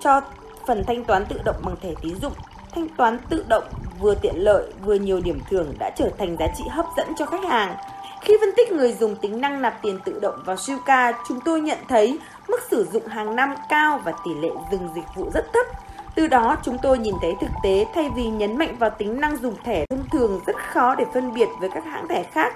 cho 0.00 0.20
phần 0.66 0.84
thanh 0.86 1.04
toán 1.04 1.26
tự 1.26 1.40
động 1.44 1.56
bằng 1.64 1.76
thẻ 1.82 1.90
tín 2.02 2.14
dụng 2.22 2.32
thanh 2.74 2.88
toán 2.88 3.18
tự 3.28 3.44
động 3.48 3.64
vừa 4.00 4.14
tiện 4.14 4.34
lợi 4.36 4.72
vừa 4.84 4.94
nhiều 4.94 5.20
điểm 5.20 5.40
thưởng 5.50 5.74
đã 5.78 5.90
trở 5.96 6.10
thành 6.18 6.36
giá 6.38 6.46
trị 6.56 6.64
hấp 6.70 6.86
dẫn 6.96 7.06
cho 7.18 7.26
khách 7.26 7.44
hàng. 7.44 7.76
Khi 8.20 8.36
phân 8.40 8.50
tích 8.56 8.72
người 8.72 8.92
dùng 8.92 9.16
tính 9.16 9.40
năng 9.40 9.62
nạp 9.62 9.82
tiền 9.82 9.98
tự 10.04 10.20
động 10.20 10.42
vào 10.44 10.56
Shuka, 10.56 11.12
chúng 11.28 11.40
tôi 11.40 11.60
nhận 11.60 11.78
thấy 11.88 12.18
mức 12.48 12.60
sử 12.70 12.88
dụng 12.92 13.06
hàng 13.06 13.36
năm 13.36 13.54
cao 13.68 14.00
và 14.04 14.12
tỷ 14.24 14.34
lệ 14.34 14.48
dừng 14.72 14.88
dịch 14.94 15.04
vụ 15.16 15.30
rất 15.34 15.52
thấp. 15.52 15.66
Từ 16.14 16.26
đó 16.26 16.56
chúng 16.64 16.78
tôi 16.82 16.98
nhìn 16.98 17.14
thấy 17.22 17.34
thực 17.40 17.50
tế 17.62 17.86
thay 17.94 18.10
vì 18.16 18.24
nhấn 18.24 18.58
mạnh 18.58 18.76
vào 18.78 18.90
tính 18.90 19.20
năng 19.20 19.36
dùng 19.36 19.54
thẻ 19.64 19.86
thông 19.90 20.04
thường 20.12 20.40
rất 20.46 20.56
khó 20.72 20.94
để 20.94 21.04
phân 21.14 21.34
biệt 21.34 21.48
với 21.60 21.70
các 21.74 21.84
hãng 21.84 22.08
thẻ 22.08 22.22
khác, 22.22 22.52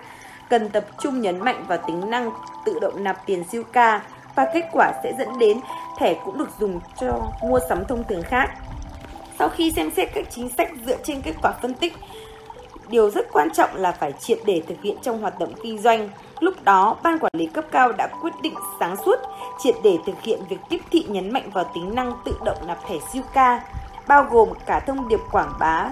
cần 0.49 0.69
tập 0.69 0.87
trung 1.03 1.21
nhấn 1.21 1.41
mạnh 1.41 1.65
vào 1.69 1.79
tính 1.87 2.11
năng 2.11 2.31
tự 2.65 2.79
động 2.79 3.05
nạp 3.05 3.27
tiền 3.27 3.45
siêu 3.53 3.63
ca 3.73 4.03
và 4.35 4.47
kết 4.55 4.69
quả 4.73 4.93
sẽ 5.03 5.13
dẫn 5.19 5.39
đến 5.39 5.61
thẻ 5.99 6.15
cũng 6.25 6.39
được 6.39 6.49
dùng 6.61 6.81
cho 7.01 7.33
mua 7.43 7.59
sắm 7.69 7.85
thông 7.85 8.05
thường 8.09 8.23
khác. 8.23 8.51
Sau 9.39 9.49
khi 9.49 9.73
xem 9.77 9.91
xét 9.97 10.09
các 10.15 10.25
chính 10.31 10.49
sách 10.49 10.71
dựa 10.87 10.97
trên 11.05 11.23
kết 11.23 11.35
quả 11.43 11.53
phân 11.63 11.75
tích, 11.75 11.93
điều 12.89 13.11
rất 13.11 13.27
quan 13.33 13.49
trọng 13.51 13.71
là 13.75 13.93
phải 13.93 14.13
triệt 14.13 14.39
để 14.47 14.63
thực 14.69 14.83
hiện 14.83 14.97
trong 15.03 15.21
hoạt 15.21 15.39
động 15.39 15.53
kinh 15.63 15.79
doanh. 15.79 16.09
Lúc 16.41 16.55
đó, 16.65 16.97
ban 17.03 17.19
quản 17.19 17.33
lý 17.37 17.47
cấp 17.47 17.65
cao 17.71 17.93
đã 17.93 18.09
quyết 18.23 18.33
định 18.43 18.55
sáng 18.81 18.97
suốt, 19.05 19.17
triệt 19.59 19.75
để 19.85 19.99
thực 20.07 20.23
hiện 20.23 20.41
việc 20.49 20.61
tiếp 20.69 20.81
thị 20.91 21.07
nhấn 21.09 21.33
mạnh 21.33 21.51
vào 21.53 21.65
tính 21.75 21.95
năng 21.95 22.13
tự 22.25 22.33
động 22.45 22.59
nạp 22.67 22.79
thẻ 22.89 22.95
siêu 23.13 23.23
ca, 23.35 23.61
bao 24.09 24.27
gồm 24.31 24.49
cả 24.67 24.81
thông 24.81 25.09
điệp 25.09 25.21
quảng 25.33 25.53
bá 25.59 25.91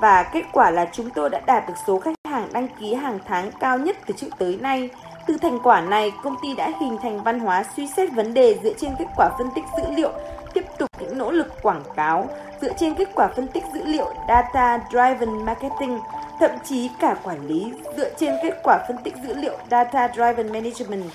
và 0.00 0.22
kết 0.22 0.44
quả 0.52 0.70
là 0.70 0.88
chúng 0.92 1.10
tôi 1.10 1.30
đã 1.30 1.40
đạt 1.46 1.68
được 1.68 1.74
số 1.86 1.98
khách 1.98 2.14
hàng 2.28 2.48
đăng 2.52 2.68
ký 2.80 2.94
hàng 2.94 3.18
tháng 3.26 3.50
cao 3.60 3.78
nhất 3.78 3.96
từ 4.06 4.14
trước 4.18 4.28
tới 4.38 4.58
nay. 4.60 4.90
Từ 5.26 5.36
thành 5.38 5.58
quả 5.62 5.80
này, 5.80 6.12
công 6.22 6.36
ty 6.42 6.54
đã 6.54 6.72
hình 6.80 6.96
thành 7.02 7.22
văn 7.22 7.40
hóa 7.40 7.64
suy 7.76 7.88
xét 7.96 8.12
vấn 8.12 8.34
đề 8.34 8.58
dựa 8.62 8.72
trên 8.78 8.94
kết 8.98 9.06
quả 9.16 9.30
phân 9.38 9.48
tích 9.54 9.64
dữ 9.76 9.82
liệu 9.96 10.12
tiếp 10.54 10.64
tục 10.78 10.90
những 11.00 11.18
nỗ 11.18 11.30
lực 11.30 11.62
quảng 11.62 11.82
cáo 11.96 12.28
dựa 12.60 12.72
trên 12.78 12.94
kết 12.94 13.08
quả 13.14 13.28
phân 13.36 13.48
tích 13.48 13.62
dữ 13.74 13.80
liệu 13.84 14.14
Data 14.28 14.78
Driven 14.90 15.44
Marketing, 15.44 15.98
thậm 16.40 16.50
chí 16.64 16.90
cả 17.00 17.16
quản 17.22 17.46
lý 17.46 17.72
dựa 17.96 18.10
trên 18.18 18.34
kết 18.42 18.60
quả 18.62 18.84
phân 18.88 18.96
tích 19.04 19.14
dữ 19.26 19.34
liệu 19.34 19.58
Data 19.70 20.08
Driven 20.14 20.52
Management. 20.52 21.10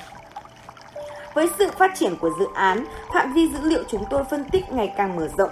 Với 1.34 1.50
sự 1.60 1.72
phát 1.78 1.92
triển 1.96 2.16
của 2.22 2.30
dự 2.40 2.46
án, 2.56 2.86
phạm 3.14 3.34
vi 3.34 3.48
dữ 3.48 3.60
liệu 3.70 3.84
chúng 3.88 4.04
tôi 4.10 4.24
phân 4.24 4.44
tích 4.44 4.72
ngày 4.72 4.94
càng 4.98 5.16
mở 5.16 5.28
rộng. 5.38 5.50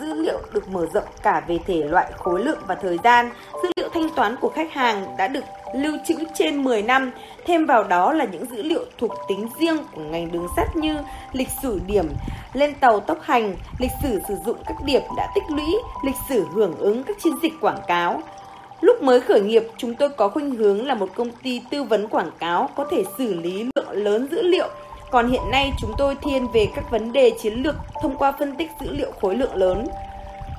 Dữ 0.00 0.14
liệu 0.14 0.38
được 0.52 0.68
mở 0.68 0.86
rộng 0.94 1.04
cả 1.22 1.42
về 1.48 1.58
thể 1.66 1.84
loại, 1.84 2.12
khối 2.16 2.44
lượng 2.44 2.58
và 2.66 2.74
thời 2.74 2.98
gian. 3.04 3.30
Dữ 3.62 3.68
liệu 3.76 3.88
thanh 3.94 4.08
toán 4.16 4.36
của 4.40 4.48
khách 4.48 4.72
hàng 4.72 5.16
đã 5.16 5.28
được 5.28 5.44
lưu 5.74 5.96
trữ 6.06 6.14
trên 6.34 6.64
10 6.64 6.82
năm. 6.82 7.10
Thêm 7.46 7.66
vào 7.66 7.84
đó 7.84 8.12
là 8.12 8.24
những 8.24 8.46
dữ 8.50 8.62
liệu 8.62 8.84
thuộc 8.98 9.12
tính 9.28 9.48
riêng 9.60 9.78
của 9.94 10.00
ngành 10.00 10.32
đường 10.32 10.46
sắt 10.56 10.76
như 10.76 10.98
lịch 11.32 11.48
sử 11.62 11.80
điểm 11.86 12.08
lên 12.52 12.74
tàu 12.74 13.00
tốc 13.00 13.18
hành, 13.22 13.54
lịch 13.78 13.90
sử 14.02 14.20
sử 14.28 14.34
dụng 14.46 14.56
các 14.66 14.76
điểm 14.84 15.02
đã 15.16 15.28
tích 15.34 15.44
lũy, 15.48 15.74
lịch 16.04 16.16
sử 16.28 16.46
hưởng 16.54 16.78
ứng 16.78 17.04
các 17.04 17.16
chiến 17.22 17.32
dịch 17.42 17.52
quảng 17.60 17.80
cáo. 17.88 18.22
Lúc 18.82 19.02
mới 19.02 19.20
khởi 19.20 19.40
nghiệp, 19.40 19.62
chúng 19.76 19.94
tôi 19.94 20.08
có 20.08 20.28
khuynh 20.28 20.54
hướng 20.54 20.86
là 20.86 20.94
một 20.94 21.08
công 21.14 21.30
ty 21.30 21.62
tư 21.70 21.82
vấn 21.82 22.08
quảng 22.08 22.30
cáo 22.38 22.68
có 22.76 22.84
thể 22.90 23.04
xử 23.18 23.34
lý 23.34 23.64
lượng 23.74 23.90
lớn 23.90 24.28
dữ 24.30 24.42
liệu. 24.42 24.68
Còn 25.10 25.28
hiện 25.30 25.50
nay 25.50 25.72
chúng 25.80 25.92
tôi 25.98 26.16
thiên 26.22 26.48
về 26.52 26.66
các 26.74 26.90
vấn 26.90 27.12
đề 27.12 27.30
chiến 27.30 27.54
lược 27.54 27.74
thông 28.02 28.16
qua 28.16 28.32
phân 28.38 28.56
tích 28.56 28.68
dữ 28.80 28.90
liệu 28.90 29.12
khối 29.20 29.36
lượng 29.36 29.54
lớn. 29.54 29.84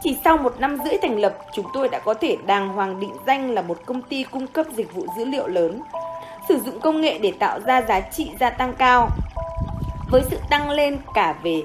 Chỉ 0.03 0.17
sau 0.23 0.37
một 0.37 0.55
năm 0.59 0.77
rưỡi 0.85 0.97
thành 1.01 1.19
lập, 1.19 1.37
chúng 1.53 1.65
tôi 1.73 1.89
đã 1.89 1.99
có 1.99 2.13
thể 2.13 2.37
đàng 2.45 2.69
hoàng 2.69 2.99
định 2.99 3.13
danh 3.27 3.51
là 3.51 3.61
một 3.61 3.77
công 3.85 4.01
ty 4.01 4.23
cung 4.23 4.47
cấp 4.47 4.65
dịch 4.75 4.93
vụ 4.93 5.05
dữ 5.17 5.25
liệu 5.25 5.47
lớn, 5.47 5.81
sử 6.49 6.59
dụng 6.59 6.79
công 6.79 7.01
nghệ 7.01 7.17
để 7.17 7.33
tạo 7.39 7.59
ra 7.59 7.81
giá 7.81 7.99
trị 7.99 8.31
gia 8.39 8.49
tăng 8.49 8.73
cao. 8.73 9.09
Với 10.11 10.21
sự 10.29 10.37
tăng 10.49 10.69
lên 10.69 10.97
cả 11.13 11.35
về 11.43 11.61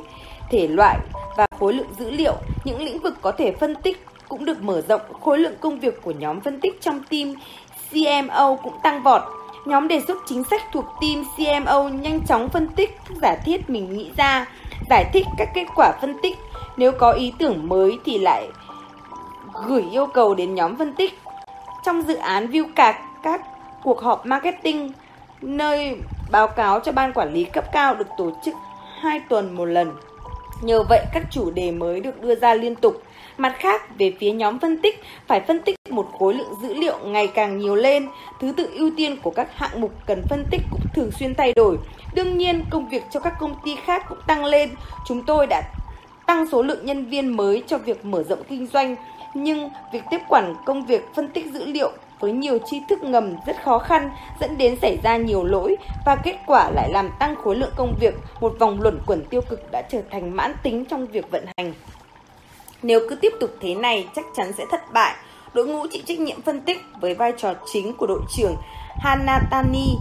thể 0.51 0.69
loại 0.69 0.99
và 1.37 1.47
khối 1.59 1.73
lượng 1.73 1.93
dữ 1.99 2.11
liệu, 2.11 2.35
những 2.65 2.83
lĩnh 2.83 2.99
vực 2.99 3.15
có 3.23 3.33
thể 3.33 3.53
phân 3.53 3.75
tích 3.75 4.07
cũng 4.29 4.45
được 4.45 4.63
mở 4.63 4.83
rộng, 4.89 5.01
khối 5.21 5.39
lượng 5.39 5.55
công 5.61 5.81
việc 5.81 6.03
của 6.03 6.11
nhóm 6.11 6.41
phân 6.41 6.61
tích 6.61 6.81
trong 6.81 7.01
team 7.11 7.35
CMO 7.91 8.57
cũng 8.63 8.75
tăng 8.83 9.03
vọt. 9.03 9.23
Nhóm 9.67 9.89
đề 9.89 10.01
xuất 10.09 10.19
chính 10.27 10.45
sách 10.45 10.63
thuộc 10.73 10.85
team 11.01 11.25
CMO 11.37 11.83
nhanh 11.83 12.21
chóng 12.27 12.49
phân 12.49 12.69
tích 12.69 12.91
các 13.09 13.17
giả 13.23 13.37
thiết 13.45 13.71
mình 13.71 13.93
nghĩ 13.93 14.11
ra, 14.17 14.47
giải 14.91 15.11
thích 15.13 15.27
các 15.39 15.49
kết 15.55 15.67
quả 15.77 15.93
phân 16.01 16.17
tích. 16.23 16.37
Nếu 16.77 16.93
có 16.93 17.13
ý 17.13 17.33
tưởng 17.39 17.69
mới 17.69 17.99
thì 18.05 18.19
lại 18.19 18.49
gửi 19.67 19.85
yêu 19.93 20.07
cầu 20.07 20.35
đến 20.35 20.55
nhóm 20.55 20.77
phân 20.77 20.93
tích. 20.93 21.19
Trong 21.85 22.03
dự 22.03 22.17
án 22.17 22.47
view 22.47 22.65
cạc 22.77 22.97
các 23.23 23.41
cuộc 23.85 24.01
họp 24.01 24.27
marketing 24.27 24.93
nơi 25.41 25.97
báo 26.31 26.49
cáo 26.49 26.81
cho 26.81 26.93
ban 26.93 27.13
quản 27.13 27.33
lý 27.33 27.45
cấp 27.45 27.65
cao 27.73 27.95
được 27.95 28.09
tổ 28.19 28.31
chức 28.45 28.55
2 29.01 29.21
tuần 29.29 29.57
một 29.57 29.65
lần. 29.65 29.93
Nhờ 30.63 30.83
vậy 30.89 31.05
các 31.15 31.23
chủ 31.31 31.51
đề 31.51 31.71
mới 31.71 32.01
được 32.01 32.23
đưa 32.23 32.35
ra 32.35 32.55
liên 32.55 32.75
tục. 32.75 33.03
Mặt 33.39 33.57
khác, 33.59 33.99
về 33.99 34.13
phía 34.21 34.31
nhóm 34.31 34.59
phân 34.59 34.79
tích, 34.79 35.03
phải 35.27 35.41
phân 35.41 35.61
tích 35.61 35.77
một 35.91 36.07
khối 36.19 36.35
lượng 36.35 36.55
dữ 36.63 36.75
liệu 36.75 36.99
ngày 37.05 37.27
càng 37.27 37.59
nhiều 37.59 37.75
lên. 37.75 38.09
Thứ 38.41 38.53
tự 38.57 38.71
ưu 38.75 38.91
tiên 38.97 39.17
của 39.23 39.31
các 39.31 39.49
hạng 39.55 39.81
mục 39.81 39.93
cần 40.07 40.23
phân 40.29 40.45
tích 40.51 40.61
cũng 40.71 40.81
thường 40.95 41.11
xuyên 41.11 41.35
thay 41.35 41.53
đổi. 41.53 41.79
Đương 42.15 42.39
nhiên, 42.39 42.65
công 42.71 42.89
việc 42.89 43.03
cho 43.11 43.21
các 43.21 43.35
công 43.41 43.55
ty 43.65 43.77
khác 43.85 44.05
cũng 44.09 44.19
tăng 44.27 44.45
lên. 44.45 44.71
Chúng 45.07 45.23
tôi 45.27 45.47
đã 45.47 45.63
tăng 46.27 46.47
số 46.53 46.63
lượng 46.63 46.87
nhân 46.87 47.05
viên 47.05 47.37
mới 47.37 47.63
cho 47.67 47.79
việc 47.79 48.05
mở 48.05 48.23
rộng 48.23 48.43
kinh 48.49 48.67
doanh, 48.67 48.97
nhưng 49.35 49.71
việc 49.93 50.03
tiếp 50.11 50.19
quản 50.29 50.55
công 50.67 50.87
việc 50.87 51.05
phân 51.15 51.29
tích 51.29 51.47
dữ 51.53 51.65
liệu 51.65 51.91
với 52.21 52.33
nhiều 52.33 52.59
tri 52.67 52.81
thức 52.89 53.03
ngầm 53.03 53.37
rất 53.47 53.57
khó 53.65 53.79
khăn 53.79 54.11
dẫn 54.41 54.59
đến 54.59 54.77
xảy 54.83 54.99
ra 55.03 55.17
nhiều 55.17 55.45
lỗi 55.45 55.77
và 56.07 56.17
kết 56.17 56.37
quả 56.47 56.71
lại 56.71 56.91
làm 56.93 57.11
tăng 57.19 57.37
khối 57.37 57.57
lượng 57.57 57.73
công 57.77 57.95
việc, 58.01 58.15
một 58.41 58.55
vòng 58.59 58.81
luẩn 58.81 59.01
quẩn 59.07 59.25
tiêu 59.25 59.41
cực 59.49 59.71
đã 59.71 59.83
trở 59.83 60.03
thành 60.11 60.37
mãn 60.37 60.55
tính 60.63 60.85
trong 60.85 61.07
việc 61.07 61.31
vận 61.31 61.45
hành. 61.57 61.73
Nếu 62.83 63.01
cứ 63.09 63.15
tiếp 63.15 63.33
tục 63.41 63.51
thế 63.61 63.75
này 63.75 64.09
chắc 64.17 64.25
chắn 64.37 64.53
sẽ 64.59 64.65
thất 64.71 64.93
bại. 64.93 65.15
Đội 65.55 65.67
ngũ 65.67 65.87
chịu 65.91 66.03
trách 66.07 66.19
nhiệm 66.19 66.43
phân 66.43 66.61
tích 66.61 66.79
với 67.01 67.15
vai 67.15 67.33
trò 67.37 67.55
chính 67.73 67.95
của 67.95 68.07
đội 68.07 68.21
trưởng 68.37 68.57
Hanatani 69.01 69.95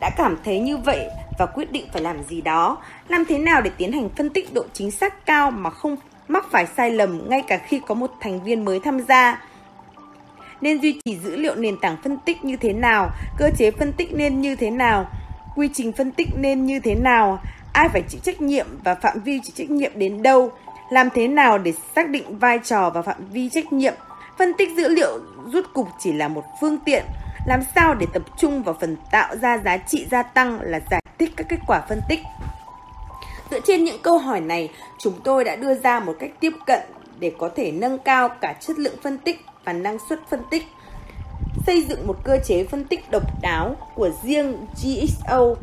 đã 0.00 0.10
cảm 0.16 0.36
thấy 0.44 0.60
như 0.60 0.76
vậy 0.76 1.06
và 1.38 1.46
quyết 1.46 1.72
định 1.72 1.86
phải 1.92 2.02
làm 2.02 2.22
gì 2.22 2.40
đó. 2.40 2.78
Làm 3.08 3.24
thế 3.24 3.38
nào 3.38 3.60
để 3.60 3.70
tiến 3.76 3.92
hành 3.92 4.08
phân 4.16 4.30
tích 4.30 4.54
độ 4.54 4.62
chính 4.72 4.90
xác 4.90 5.26
cao 5.26 5.50
mà 5.50 5.70
không 5.70 5.96
mắc 6.28 6.46
phải 6.50 6.66
sai 6.76 6.90
lầm 6.90 7.28
ngay 7.28 7.42
cả 7.42 7.58
khi 7.58 7.80
có 7.86 7.94
một 7.94 8.10
thành 8.20 8.44
viên 8.44 8.64
mới 8.64 8.80
tham 8.80 9.00
gia? 9.00 9.42
Nên 10.60 10.80
duy 10.80 11.00
trì 11.04 11.16
dữ 11.16 11.36
liệu 11.36 11.54
nền 11.54 11.76
tảng 11.80 11.96
phân 12.04 12.16
tích 12.16 12.44
như 12.44 12.56
thế 12.56 12.72
nào, 12.72 13.10
cơ 13.38 13.50
chế 13.58 13.70
phân 13.70 13.92
tích 13.92 14.14
nên 14.14 14.40
như 14.40 14.56
thế 14.56 14.70
nào, 14.70 15.06
quy 15.56 15.68
trình 15.74 15.92
phân 15.92 16.12
tích 16.12 16.28
nên 16.36 16.66
như 16.66 16.80
thế 16.80 16.94
nào, 16.94 17.42
ai 17.72 17.88
phải 17.88 18.02
chịu 18.08 18.20
trách 18.24 18.40
nhiệm 18.40 18.66
và 18.84 18.94
phạm 18.94 19.20
vi 19.20 19.40
chịu 19.44 19.52
trách 19.56 19.70
nhiệm 19.70 19.92
đến 19.94 20.22
đâu, 20.22 20.52
làm 20.90 21.08
thế 21.14 21.28
nào 21.28 21.58
để 21.58 21.72
xác 21.96 22.08
định 22.08 22.38
vai 22.38 22.58
trò 22.64 22.90
và 22.90 23.02
phạm 23.02 23.30
vi 23.30 23.48
trách 23.48 23.72
nhiệm. 23.72 23.94
Phân 24.38 24.54
tích 24.58 24.68
dữ 24.76 24.88
liệu 24.88 25.18
rút 25.52 25.64
cục 25.72 25.88
chỉ 25.98 26.12
là 26.12 26.28
một 26.28 26.44
phương 26.60 26.78
tiện, 26.84 27.04
làm 27.46 27.60
sao 27.74 27.94
để 27.94 28.06
tập 28.12 28.22
trung 28.38 28.62
vào 28.62 28.76
phần 28.80 28.96
tạo 29.10 29.36
ra 29.36 29.58
giá 29.58 29.76
trị 29.76 30.06
gia 30.10 30.22
tăng 30.22 30.60
là 30.60 30.80
giải 30.90 31.02
thích 31.18 31.32
các 31.36 31.46
kết 31.48 31.58
quả 31.66 31.82
phân 31.88 32.00
tích. 32.08 32.20
Dựa 33.50 33.60
trên 33.60 33.84
những 33.84 34.02
câu 34.02 34.18
hỏi 34.18 34.40
này, 34.40 34.70
chúng 34.98 35.14
tôi 35.24 35.44
đã 35.44 35.56
đưa 35.56 35.74
ra 35.74 36.00
một 36.00 36.14
cách 36.20 36.30
tiếp 36.40 36.52
cận 36.66 36.80
để 37.18 37.32
có 37.38 37.50
thể 37.56 37.72
nâng 37.72 37.98
cao 37.98 38.28
cả 38.28 38.54
chất 38.60 38.78
lượng 38.78 38.96
phân 39.02 39.18
tích 39.18 39.40
và 39.64 39.72
năng 39.72 39.98
suất 40.08 40.20
phân 40.30 40.40
tích. 40.50 40.62
Xây 41.66 41.82
dựng 41.82 42.06
một 42.06 42.16
cơ 42.24 42.38
chế 42.44 42.64
phân 42.64 42.84
tích 42.84 43.10
độc 43.10 43.22
đáo 43.42 43.76
của 43.94 44.10
riêng 44.22 44.66
GXO. 44.82 45.54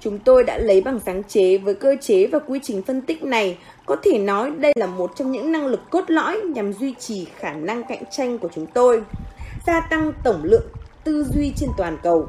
Chúng 0.00 0.18
tôi 0.18 0.44
đã 0.44 0.58
lấy 0.58 0.80
bằng 0.80 1.00
sáng 1.06 1.22
chế 1.24 1.58
với 1.58 1.74
cơ 1.74 1.96
chế 2.00 2.26
và 2.26 2.38
quy 2.38 2.60
trình 2.62 2.82
phân 2.82 3.00
tích 3.00 3.22
này. 3.24 3.58
Có 3.86 3.96
thể 4.02 4.18
nói 4.18 4.50
đây 4.50 4.72
là 4.76 4.86
một 4.86 5.12
trong 5.16 5.32
những 5.32 5.52
năng 5.52 5.66
lực 5.66 5.90
cốt 5.90 6.04
lõi 6.08 6.40
nhằm 6.40 6.72
duy 6.72 6.94
trì 6.98 7.26
khả 7.36 7.52
năng 7.52 7.84
cạnh 7.84 8.02
tranh 8.10 8.38
của 8.38 8.48
chúng 8.54 8.66
tôi. 8.66 9.02
Gia 9.66 9.80
tăng 9.80 10.12
tổng 10.24 10.44
lượng 10.44 10.66
tư 11.04 11.24
duy 11.34 11.52
trên 11.56 11.70
toàn 11.76 11.98
cầu. 12.02 12.28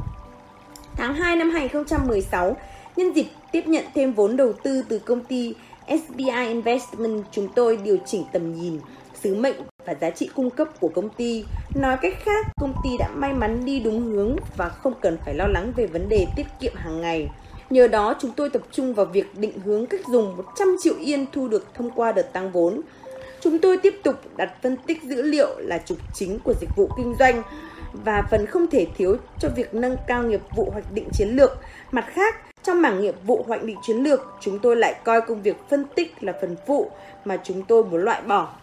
Tháng 0.96 1.14
2 1.14 1.36
năm 1.36 1.50
2016, 1.50 2.58
nhân 2.96 3.14
dịp 3.14 3.26
tiếp 3.52 3.68
nhận 3.68 3.86
thêm 3.96 4.14
vốn 4.14 4.38
đầu 4.38 4.54
tư 4.54 4.84
từ 4.90 5.00
công 5.00 5.24
ty 5.24 5.56
SBI 5.88 6.48
Investment, 6.48 7.24
chúng 7.32 7.48
tôi 7.56 7.78
điều 7.78 7.98
chỉnh 8.06 8.24
tầm 8.34 8.54
nhìn, 8.54 8.80
sứ 9.24 9.36
mệnh 9.36 9.56
và 9.86 9.96
giá 10.02 10.10
trị 10.10 10.30
cung 10.36 10.50
cấp 10.50 10.68
của 10.80 10.90
công 10.96 11.10
ty. 11.10 11.46
Nói 11.76 11.98
cách 12.02 12.14
khác, 12.20 12.48
công 12.62 12.74
ty 12.84 12.90
đã 13.00 13.10
may 13.16 13.34
mắn 13.34 13.66
đi 13.66 13.80
đúng 13.80 14.02
hướng 14.02 14.36
và 14.58 14.70
không 14.70 14.94
cần 15.02 15.18
phải 15.26 15.34
lo 15.34 15.48
lắng 15.48 15.74
về 15.76 15.88
vấn 15.88 16.10
đề 16.10 16.28
tiết 16.36 16.46
kiệm 16.60 16.74
hàng 16.76 17.02
ngày. 17.02 17.30
Nhờ 17.74 17.88
đó, 17.88 18.16
chúng 18.20 18.32
tôi 18.32 18.50
tập 18.50 18.62
trung 18.72 18.94
vào 18.94 19.06
việc 19.06 19.26
định 19.38 19.60
hướng 19.66 19.86
cách 19.86 20.02
dùng 20.08 20.38
100 20.38 20.76
triệu 20.82 20.94
yên 21.00 21.26
thu 21.32 21.48
được 21.48 21.66
thông 21.74 21.92
qua 21.92 22.12
đợt 22.12 22.34
tăng 22.34 22.52
vốn. 22.52 22.82
Chúng 23.42 23.60
tôi 23.60 23.78
tiếp 23.78 23.94
tục 24.04 24.16
đặt 24.38 24.54
phân 24.64 24.78
tích 24.78 25.04
dữ 25.04 25.22
liệu 25.22 25.48
là 25.58 25.78
trục 25.78 25.98
chính 26.14 26.40
của 26.40 26.54
dịch 26.62 26.70
vụ 26.76 26.90
kinh 26.98 27.16
doanh 27.20 27.44
và 27.94 28.24
phần 28.32 28.46
không 28.46 28.68
thể 28.68 28.88
thiếu 28.98 29.18
cho 29.40 29.50
việc 29.56 29.74
nâng 29.74 29.98
cao 30.08 30.24
nghiệp 30.24 30.42
vụ 30.56 30.70
hoạch 30.72 30.92
định 30.92 31.10
chiến 31.14 31.30
lược. 31.30 31.58
Mặt 31.92 32.06
khác, 32.14 32.36
trong 32.64 32.82
mảng 32.82 33.02
nghiệp 33.02 33.16
vụ 33.26 33.44
hoạch 33.48 33.64
định 33.64 33.78
chiến 33.82 33.98
lược, 33.98 34.20
chúng 34.42 34.60
tôi 34.60 34.76
lại 34.76 34.96
coi 35.04 35.22
công 35.22 35.42
việc 35.42 35.56
phân 35.70 35.86
tích 35.96 36.24
là 36.24 36.34
phần 36.42 36.56
phụ 36.68 36.92
mà 37.26 37.38
chúng 37.44 37.64
tôi 37.64 37.84
muốn 37.84 38.02
loại 38.02 38.22
bỏ. 38.22 38.54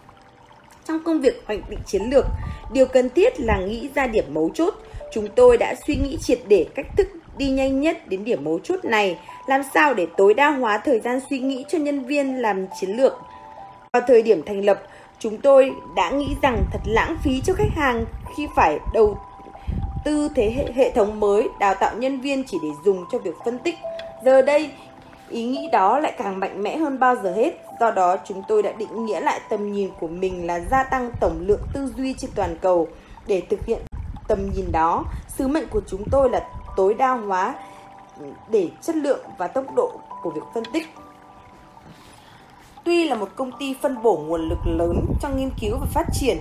Trong 0.87 1.03
công 1.03 1.21
việc 1.21 1.43
hoạch 1.45 1.69
định 1.69 1.79
chiến 1.85 2.01
lược, 2.11 2.25
điều 2.73 2.85
cần 2.85 3.09
thiết 3.09 3.39
là 3.39 3.59
nghĩ 3.59 3.89
ra 3.95 4.07
điểm 4.07 4.25
mấu 4.33 4.49
chốt. 4.53 4.73
Chúng 5.13 5.27
tôi 5.35 5.57
đã 5.57 5.75
suy 5.87 5.95
nghĩ 5.95 6.17
triệt 6.21 6.39
để 6.47 6.65
cách 6.75 6.87
thức 6.97 7.07
đi 7.41 7.49
nhanh 7.49 7.81
nhất 7.81 8.07
đến 8.07 8.23
điểm 8.23 8.43
mấu 8.43 8.59
chốt 8.59 8.85
này, 8.85 9.17
làm 9.47 9.61
sao 9.73 9.93
để 9.93 10.07
tối 10.17 10.33
đa 10.33 10.49
hóa 10.49 10.77
thời 10.77 10.99
gian 10.99 11.19
suy 11.29 11.39
nghĩ 11.39 11.65
cho 11.67 11.77
nhân 11.77 12.05
viên 12.05 12.41
làm 12.41 12.65
chiến 12.79 12.89
lược. 12.89 13.13
Vào 13.93 14.01
thời 14.07 14.21
điểm 14.21 14.43
thành 14.45 14.65
lập, 14.65 14.83
chúng 15.19 15.37
tôi 15.37 15.73
đã 15.95 16.09
nghĩ 16.09 16.35
rằng 16.41 16.63
thật 16.71 16.79
lãng 16.85 17.17
phí 17.23 17.41
cho 17.45 17.53
khách 17.53 17.73
hàng 17.75 18.05
khi 18.37 18.47
phải 18.55 18.79
đầu 18.93 19.17
tư 20.05 20.29
thế 20.35 20.51
hệ, 20.55 20.71
hệ 20.75 20.91
thống 20.91 21.19
mới 21.19 21.47
đào 21.59 21.75
tạo 21.75 21.95
nhân 21.97 22.21
viên 22.21 22.43
chỉ 22.43 22.57
để 22.63 22.69
dùng 22.85 23.05
cho 23.11 23.17
việc 23.17 23.35
phân 23.45 23.59
tích. 23.59 23.75
Giờ 24.25 24.41
đây, 24.41 24.69
ý 25.29 25.43
nghĩ 25.43 25.69
đó 25.71 25.99
lại 25.99 26.13
càng 26.17 26.39
mạnh 26.39 26.63
mẽ 26.63 26.77
hơn 26.77 26.99
bao 26.99 27.15
giờ 27.23 27.33
hết. 27.33 27.53
Do 27.79 27.91
đó, 27.91 28.17
chúng 28.25 28.43
tôi 28.47 28.63
đã 28.63 28.71
định 28.71 29.05
nghĩa 29.05 29.19
lại 29.19 29.39
tầm 29.49 29.71
nhìn 29.71 29.89
của 29.99 30.07
mình 30.07 30.47
là 30.47 30.59
gia 30.59 30.83
tăng 30.83 31.11
tổng 31.19 31.43
lượng 31.47 31.61
tư 31.73 31.93
duy 31.97 32.13
trên 32.13 32.31
toàn 32.35 32.55
cầu. 32.61 32.87
Để 33.27 33.41
thực 33.49 33.65
hiện 33.65 33.79
tầm 34.27 34.49
nhìn 34.55 34.71
đó, 34.71 35.05
sứ 35.37 35.47
mệnh 35.47 35.67
của 35.69 35.81
chúng 35.87 36.03
tôi 36.11 36.29
là 36.29 36.41
tối 36.75 36.93
đa 36.93 37.09
hóa 37.09 37.55
để 38.49 38.69
chất 38.81 38.95
lượng 38.95 39.19
và 39.37 39.47
tốc 39.47 39.65
độ 39.75 39.91
của 40.21 40.29
việc 40.29 40.43
phân 40.53 40.63
tích. 40.73 40.87
Tuy 42.83 43.07
là 43.07 43.15
một 43.15 43.29
công 43.35 43.51
ty 43.59 43.75
phân 43.81 44.01
bổ 44.03 44.17
nguồn 44.17 44.49
lực 44.49 44.59
lớn 44.65 45.05
trong 45.21 45.37
nghiên 45.37 45.51
cứu 45.61 45.77
và 45.79 45.87
phát 45.93 46.05
triển, 46.13 46.37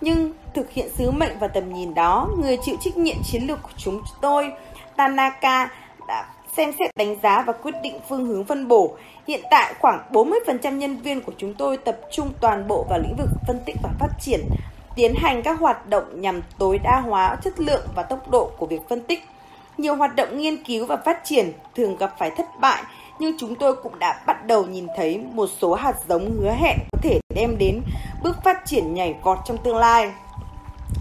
nhưng 0.00 0.32
thực 0.54 0.70
hiện 0.70 0.88
sứ 0.94 1.10
mệnh 1.10 1.38
và 1.38 1.48
tầm 1.48 1.72
nhìn 1.72 1.94
đó, 1.94 2.28
người 2.42 2.58
chịu 2.62 2.76
trách 2.80 2.96
nhiệm 2.96 3.16
chiến 3.24 3.42
lược 3.42 3.62
của 3.62 3.70
chúng 3.76 4.02
tôi, 4.20 4.52
Tanaka, 4.96 5.70
đã 6.08 6.26
xem 6.56 6.72
xét 6.78 6.90
đánh 6.96 7.16
giá 7.22 7.42
và 7.46 7.52
quyết 7.52 7.74
định 7.82 8.00
phương 8.08 8.26
hướng 8.26 8.44
phân 8.44 8.68
bổ. 8.68 8.96
Hiện 9.26 9.40
tại 9.50 9.74
khoảng 9.80 10.02
40% 10.12 10.76
nhân 10.76 10.96
viên 10.96 11.20
của 11.20 11.32
chúng 11.38 11.54
tôi 11.54 11.76
tập 11.76 11.98
trung 12.12 12.30
toàn 12.40 12.68
bộ 12.68 12.86
vào 12.90 12.98
lĩnh 12.98 13.16
vực 13.18 13.28
phân 13.46 13.60
tích 13.66 13.76
và 13.82 13.90
phát 13.98 14.10
triển, 14.20 14.40
tiến 14.96 15.14
hành 15.14 15.42
các 15.42 15.60
hoạt 15.60 15.86
động 15.86 16.20
nhằm 16.20 16.42
tối 16.58 16.78
đa 16.78 17.00
hóa 17.00 17.36
chất 17.44 17.60
lượng 17.60 17.86
và 17.94 18.02
tốc 18.02 18.30
độ 18.30 18.50
của 18.58 18.66
việc 18.66 18.80
phân 18.88 19.00
tích. 19.00 19.24
Nhiều 19.78 19.96
hoạt 19.96 20.16
động 20.16 20.38
nghiên 20.38 20.64
cứu 20.64 20.86
và 20.86 20.96
phát 20.96 21.20
triển 21.24 21.52
thường 21.74 21.96
gặp 21.96 22.14
phải 22.18 22.30
thất 22.30 22.46
bại, 22.60 22.82
nhưng 23.18 23.38
chúng 23.38 23.54
tôi 23.54 23.76
cũng 23.76 23.98
đã 23.98 24.22
bắt 24.26 24.46
đầu 24.46 24.66
nhìn 24.66 24.86
thấy 24.96 25.20
một 25.32 25.48
số 25.60 25.74
hạt 25.74 25.94
giống 26.08 26.30
hứa 26.40 26.50
hẹn 26.50 26.78
có 26.92 26.98
thể 27.02 27.20
đem 27.34 27.58
đến 27.58 27.80
bước 28.22 28.36
phát 28.44 28.62
triển 28.66 28.94
nhảy 28.94 29.14
vọt 29.22 29.38
trong 29.46 29.56
tương 29.64 29.76
lai. 29.76 30.10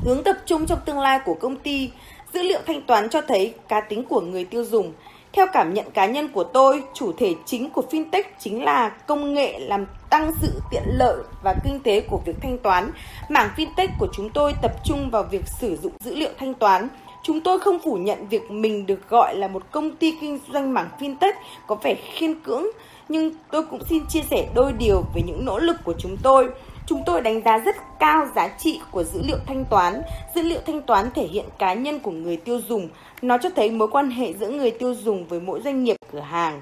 Hướng 0.03 0.23
tập 0.23 0.35
trung 0.45 0.65
trong 0.65 0.79
tương 0.85 0.99
lai 0.99 1.19
của 1.25 1.33
công 1.41 1.55
ty, 1.55 1.91
dữ 2.33 2.43
liệu 2.43 2.59
thanh 2.67 2.81
toán 2.81 3.09
cho 3.09 3.21
thấy 3.21 3.53
cá 3.67 3.81
tính 3.81 4.03
của 4.09 4.21
người 4.21 4.45
tiêu 4.45 4.63
dùng. 4.63 4.93
Theo 5.33 5.45
cảm 5.53 5.73
nhận 5.73 5.91
cá 5.91 6.05
nhân 6.05 6.27
của 6.27 6.43
tôi, 6.43 6.83
chủ 6.93 7.13
thể 7.17 7.33
chính 7.45 7.69
của 7.69 7.83
fintech 7.91 8.23
chính 8.39 8.63
là 8.63 8.89
công 8.89 9.33
nghệ 9.33 9.59
làm 9.59 9.85
tăng 10.09 10.31
sự 10.41 10.61
tiện 10.71 10.83
lợi 10.85 11.17
và 11.43 11.55
kinh 11.63 11.79
tế 11.79 12.01
của 12.01 12.19
việc 12.25 12.35
thanh 12.41 12.57
toán. 12.57 12.91
Mảng 13.29 13.49
fintech 13.57 13.87
của 13.99 14.07
chúng 14.13 14.29
tôi 14.29 14.53
tập 14.61 14.71
trung 14.85 15.09
vào 15.09 15.23
việc 15.23 15.47
sử 15.59 15.77
dụng 15.77 15.91
dữ 15.99 16.15
liệu 16.15 16.29
thanh 16.39 16.53
toán. 16.53 16.87
Chúng 17.27 17.41
tôi 17.41 17.59
không 17.59 17.79
phủ 17.79 17.95
nhận 17.95 18.27
việc 18.27 18.51
mình 18.51 18.85
được 18.85 19.09
gọi 19.09 19.35
là 19.35 19.47
một 19.47 19.63
công 19.71 19.95
ty 19.95 20.17
kinh 20.21 20.39
doanh 20.53 20.73
mảng 20.73 20.89
fintech 20.99 21.33
có 21.67 21.75
vẻ 21.75 21.95
khiên 21.95 22.39
cưỡng, 22.39 22.65
nhưng 23.09 23.31
tôi 23.51 23.63
cũng 23.63 23.83
xin 23.89 24.05
chia 24.09 24.21
sẻ 24.31 24.47
đôi 24.55 24.73
điều 24.73 25.03
về 25.15 25.21
những 25.25 25.45
nỗ 25.45 25.59
lực 25.59 25.75
của 25.83 25.93
chúng 25.97 26.17
tôi. 26.23 26.49
Chúng 26.87 27.03
tôi 27.05 27.21
đánh 27.21 27.41
giá 27.45 27.57
rất 27.57 27.75
cao 27.99 28.27
giá 28.35 28.47
trị 28.47 28.79
của 28.91 29.03
dữ 29.03 29.21
liệu 29.27 29.37
thanh 29.47 29.65
toán. 29.65 30.01
Dữ 30.35 30.41
liệu 30.41 30.59
thanh 30.67 30.81
toán 30.81 31.09
thể 31.15 31.27
hiện 31.27 31.45
cá 31.59 31.73
nhân 31.73 31.99
của 31.99 32.11
người 32.11 32.37
tiêu 32.37 32.59
dùng. 32.67 32.89
Nó 33.21 33.37
cho 33.37 33.49
thấy 33.55 33.71
mối 33.71 33.87
quan 33.87 34.09
hệ 34.09 34.33
giữa 34.33 34.49
người 34.49 34.71
tiêu 34.71 34.93
dùng 34.93 35.27
với 35.27 35.39
mỗi 35.39 35.61
doanh 35.63 35.83
nghiệp 35.83 35.95
cửa 36.11 36.19
hàng. 36.19 36.61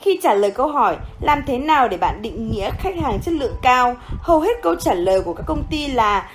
Khi 0.00 0.20
trả 0.22 0.34
lời 0.34 0.50
câu 0.50 0.68
hỏi 0.68 0.96
làm 1.20 1.42
thế 1.46 1.58
nào 1.58 1.88
để 1.88 1.96
bạn 1.96 2.22
định 2.22 2.50
nghĩa 2.50 2.70
khách 2.70 2.96
hàng 2.96 3.18
chất 3.22 3.34
lượng 3.34 3.54
cao, 3.62 3.96
hầu 4.22 4.40
hết 4.40 4.62
câu 4.62 4.74
trả 4.74 4.94
lời 4.94 5.22
của 5.22 5.34
các 5.34 5.44
công 5.46 5.62
ty 5.70 5.86
là 5.86 6.30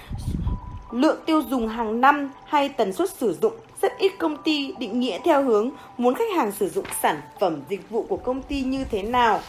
lượng 0.96 1.20
tiêu 1.26 1.42
dùng 1.50 1.68
hàng 1.68 2.02
năm 2.02 2.32
hay 2.46 2.70
tần 2.70 2.94
suất 2.94 3.10
sử 3.10 3.38
dụng. 3.42 3.54
Rất 3.82 3.98
ít 3.98 4.12
công 4.20 4.38
ty 4.44 4.74
định 4.80 5.00
nghĩa 5.00 5.20
theo 5.24 5.44
hướng 5.44 5.70
muốn 5.98 6.16
khách 6.16 6.36
hàng 6.36 6.52
sử 6.52 6.70
dụng 6.70 6.86
sản 7.02 7.22
phẩm 7.40 7.62
dịch 7.70 7.90
vụ 7.90 8.06
của 8.10 8.18
công 8.18 8.42
ty 8.42 8.62
như 8.62 8.86
thế 8.92 9.04
nào. 9.04 9.40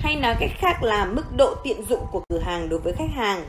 Hay 0.00 0.16
nói 0.16 0.34
cách 0.40 0.50
khác 0.58 0.82
là 0.82 1.04
mức 1.04 1.24
độ 1.36 1.54
tiện 1.64 1.84
dụng 1.88 2.00
của 2.12 2.22
cửa 2.28 2.38
hàng 2.38 2.68
đối 2.68 2.80
với 2.80 2.92
khách 2.92 3.10
hàng. 3.14 3.44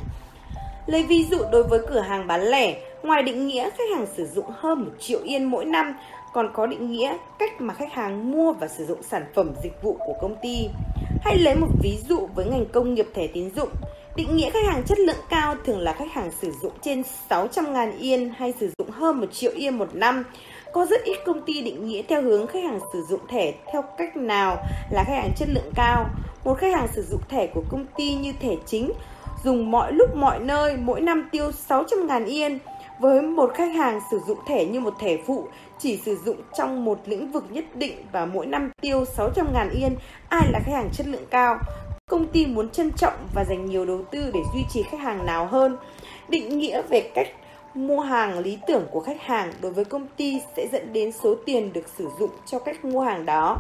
Lấy 0.86 1.04
ví 1.04 1.24
dụ 1.24 1.38
đối 1.52 1.64
với 1.64 1.80
cửa 1.88 2.00
hàng 2.00 2.28
bán 2.28 2.42
lẻ, 2.42 2.82
ngoài 3.04 3.24
định 3.24 3.48
nghĩa 3.48 3.70
khách 3.70 3.90
hàng 3.96 4.06
sử 4.18 4.28
dụng 4.28 4.46
hơn 4.60 4.80
một 4.80 4.92
triệu 5.00 5.20
yên 5.24 5.44
mỗi 5.44 5.66
năm, 5.66 5.96
còn 6.34 6.50
có 6.54 6.66
định 6.66 6.92
nghĩa 6.92 7.18
cách 7.40 7.62
mà 7.62 7.74
khách 7.74 7.94
hàng 7.94 8.32
mua 8.32 8.54
và 8.54 8.68
sử 8.68 8.86
dụng 8.86 9.04
sản 9.04 9.26
phẩm 9.36 9.52
dịch 9.64 9.84
vụ 9.84 9.98
của 10.00 10.14
công 10.22 10.36
ty. 10.42 10.70
Hay 11.22 11.38
lấy 11.38 11.56
một 11.56 11.68
ví 11.82 11.98
dụ 12.10 12.28
với 12.36 12.46
ngành 12.46 12.66
công 12.66 12.94
nghiệp 12.94 13.08
thẻ 13.14 13.28
tín 13.28 13.50
dụng. 13.56 13.70
Định 14.16 14.36
nghĩa 14.36 14.50
khách 14.50 14.66
hàng 14.66 14.84
chất 14.84 15.00
lượng 15.00 15.16
cao 15.30 15.56
thường 15.66 15.80
là 15.80 15.94
khách 15.94 16.12
hàng 16.12 16.32
sử 16.42 16.52
dụng 16.62 16.72
trên 16.82 17.04
600.000 17.30 17.92
yên 18.00 18.32
hay 18.38 18.54
sử 18.60 18.70
dụng 18.78 18.90
hơn 18.90 19.20
1 19.20 19.26
triệu 19.32 19.52
yên 19.56 19.78
một 19.78 19.96
năm. 19.96 20.24
Có 20.74 20.86
rất 20.86 21.04
ít 21.04 21.18
công 21.26 21.42
ty 21.42 21.62
định 21.62 21.88
nghĩa 21.88 22.02
theo 22.02 22.22
hướng 22.22 22.48
khách 22.48 22.64
hàng 22.64 22.80
sử 22.94 23.04
dụng 23.10 23.20
thẻ 23.30 23.54
theo 23.74 23.82
cách 23.98 24.18
nào 24.18 24.58
là 24.92 25.04
khách 25.04 25.14
hàng 25.14 25.32
chất 25.36 25.50
lượng 25.50 25.72
cao. 25.76 26.06
Một 26.44 26.58
khách 26.58 26.74
hàng 26.76 26.88
sử 26.96 27.04
dụng 27.04 27.22
thẻ 27.30 27.48
của 27.48 27.64
công 27.70 27.86
ty 27.98 28.14
như 28.14 28.34
thẻ 28.40 28.56
chính 28.66 28.92
dùng 29.44 29.72
mọi 29.72 29.94
lúc 29.94 30.16
mọi 30.16 30.40
nơi 30.40 30.78
mỗi 30.78 31.02
năm 31.02 31.30
tiêu 31.32 31.52
600.000 31.70 32.26
yên 32.26 32.60
với 33.00 33.22
một 33.22 33.52
khách 33.56 33.76
hàng 33.76 34.00
sử 34.12 34.20
dụng 34.28 34.40
thẻ 34.48 34.66
như 34.66 34.80
một 34.80 34.94
thẻ 35.00 35.18
phụ 35.28 35.48
chỉ 35.80 36.00
sử 36.06 36.18
dụng 36.26 36.38
trong 36.58 36.86
một 36.86 37.00
lĩnh 37.06 37.32
vực 37.32 37.46
nhất 37.50 37.66
định 37.76 38.06
và 38.12 38.26
mỗi 38.26 38.46
năm 38.46 38.72
tiêu 38.82 39.04
600.000 39.18 39.70
yên, 39.72 39.96
ai 40.30 40.52
là 40.52 40.60
khách 40.66 40.74
hàng 40.74 40.90
chất 40.94 41.08
lượng 41.08 41.26
cao? 41.30 41.60
Công 42.12 42.28
ty 42.28 42.46
muốn 42.46 42.70
trân 42.70 42.92
trọng 42.92 43.14
và 43.34 43.46
dành 43.46 43.66
nhiều 43.66 43.86
đầu 43.86 44.02
tư 44.12 44.32
để 44.34 44.40
duy 44.54 44.62
trì 44.70 44.84
khách 44.84 45.00
hàng 45.00 45.26
nào 45.26 45.46
hơn? 45.46 45.78
Định 46.30 46.58
nghĩa 46.58 46.82
về 46.82 47.12
cách 47.16 47.28
mua 47.74 48.00
hàng, 48.00 48.40
lý 48.40 48.58
tưởng 48.68 48.88
của 48.92 49.00
khách 49.00 49.22
hàng 49.22 49.54
đối 49.62 49.72
với 49.72 49.86
công 49.86 50.08
ty 50.18 50.42
sẽ 50.56 50.68
dẫn 50.72 50.94
đến 50.94 51.12
số 51.12 51.36
tiền 51.46 51.74
được 51.74 51.86
sử 51.98 52.10
dụng 52.20 52.30
cho 52.46 52.60
cách 52.60 52.86
mua 52.86 53.02
hàng 53.02 53.26
đó. 53.26 53.58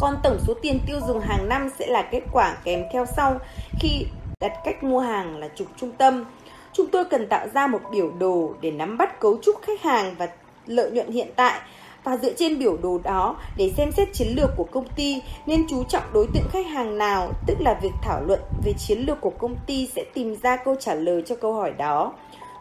Còn 0.00 0.16
tổng 0.22 0.38
số 0.46 0.54
tiền 0.62 0.80
tiêu 0.86 1.00
dùng 1.06 1.20
hàng 1.20 1.48
năm 1.48 1.70
sẽ 1.78 1.86
là 1.86 2.02
kết 2.02 2.22
quả 2.32 2.56
kèm 2.64 2.82
theo 2.92 3.06
sau 3.16 3.38
khi 3.80 4.06
đặt 4.40 4.52
cách 4.64 4.84
mua 4.84 5.00
hàng 5.00 5.36
là 5.36 5.48
trục 5.54 5.66
trung 5.76 5.92
tâm. 5.92 6.24
Chúng 6.72 6.86
tôi 6.86 7.04
cần 7.04 7.26
tạo 7.28 7.46
ra 7.54 7.66
một 7.66 7.80
biểu 7.90 8.10
đồ 8.18 8.54
để 8.60 8.70
nắm 8.70 8.98
bắt 8.98 9.20
cấu 9.20 9.38
trúc 9.42 9.62
khách 9.62 9.82
hàng 9.82 10.14
và 10.18 10.28
lợi 10.66 10.90
nhuận 10.90 11.10
hiện 11.10 11.28
tại 11.36 11.60
và 12.08 12.16
dựa 12.16 12.32
trên 12.32 12.58
biểu 12.58 12.76
đồ 12.82 13.00
đó 13.04 13.36
để 13.56 13.72
xem 13.76 13.92
xét 13.92 14.08
chiến 14.12 14.28
lược 14.36 14.50
của 14.56 14.64
công 14.64 14.88
ty 14.96 15.22
nên 15.46 15.66
chú 15.68 15.84
trọng 15.84 16.02
đối 16.12 16.26
tượng 16.34 16.48
khách 16.50 16.66
hàng 16.66 16.98
nào, 16.98 17.32
tức 17.46 17.60
là 17.60 17.78
việc 17.82 17.92
thảo 18.02 18.22
luận 18.26 18.40
về 18.64 18.72
chiến 18.72 18.98
lược 18.98 19.20
của 19.20 19.30
công 19.30 19.56
ty 19.66 19.88
sẽ 19.96 20.04
tìm 20.14 20.36
ra 20.42 20.56
câu 20.56 20.74
trả 20.80 20.94
lời 20.94 21.22
cho 21.26 21.36
câu 21.36 21.54
hỏi 21.54 21.72
đó. 21.78 22.12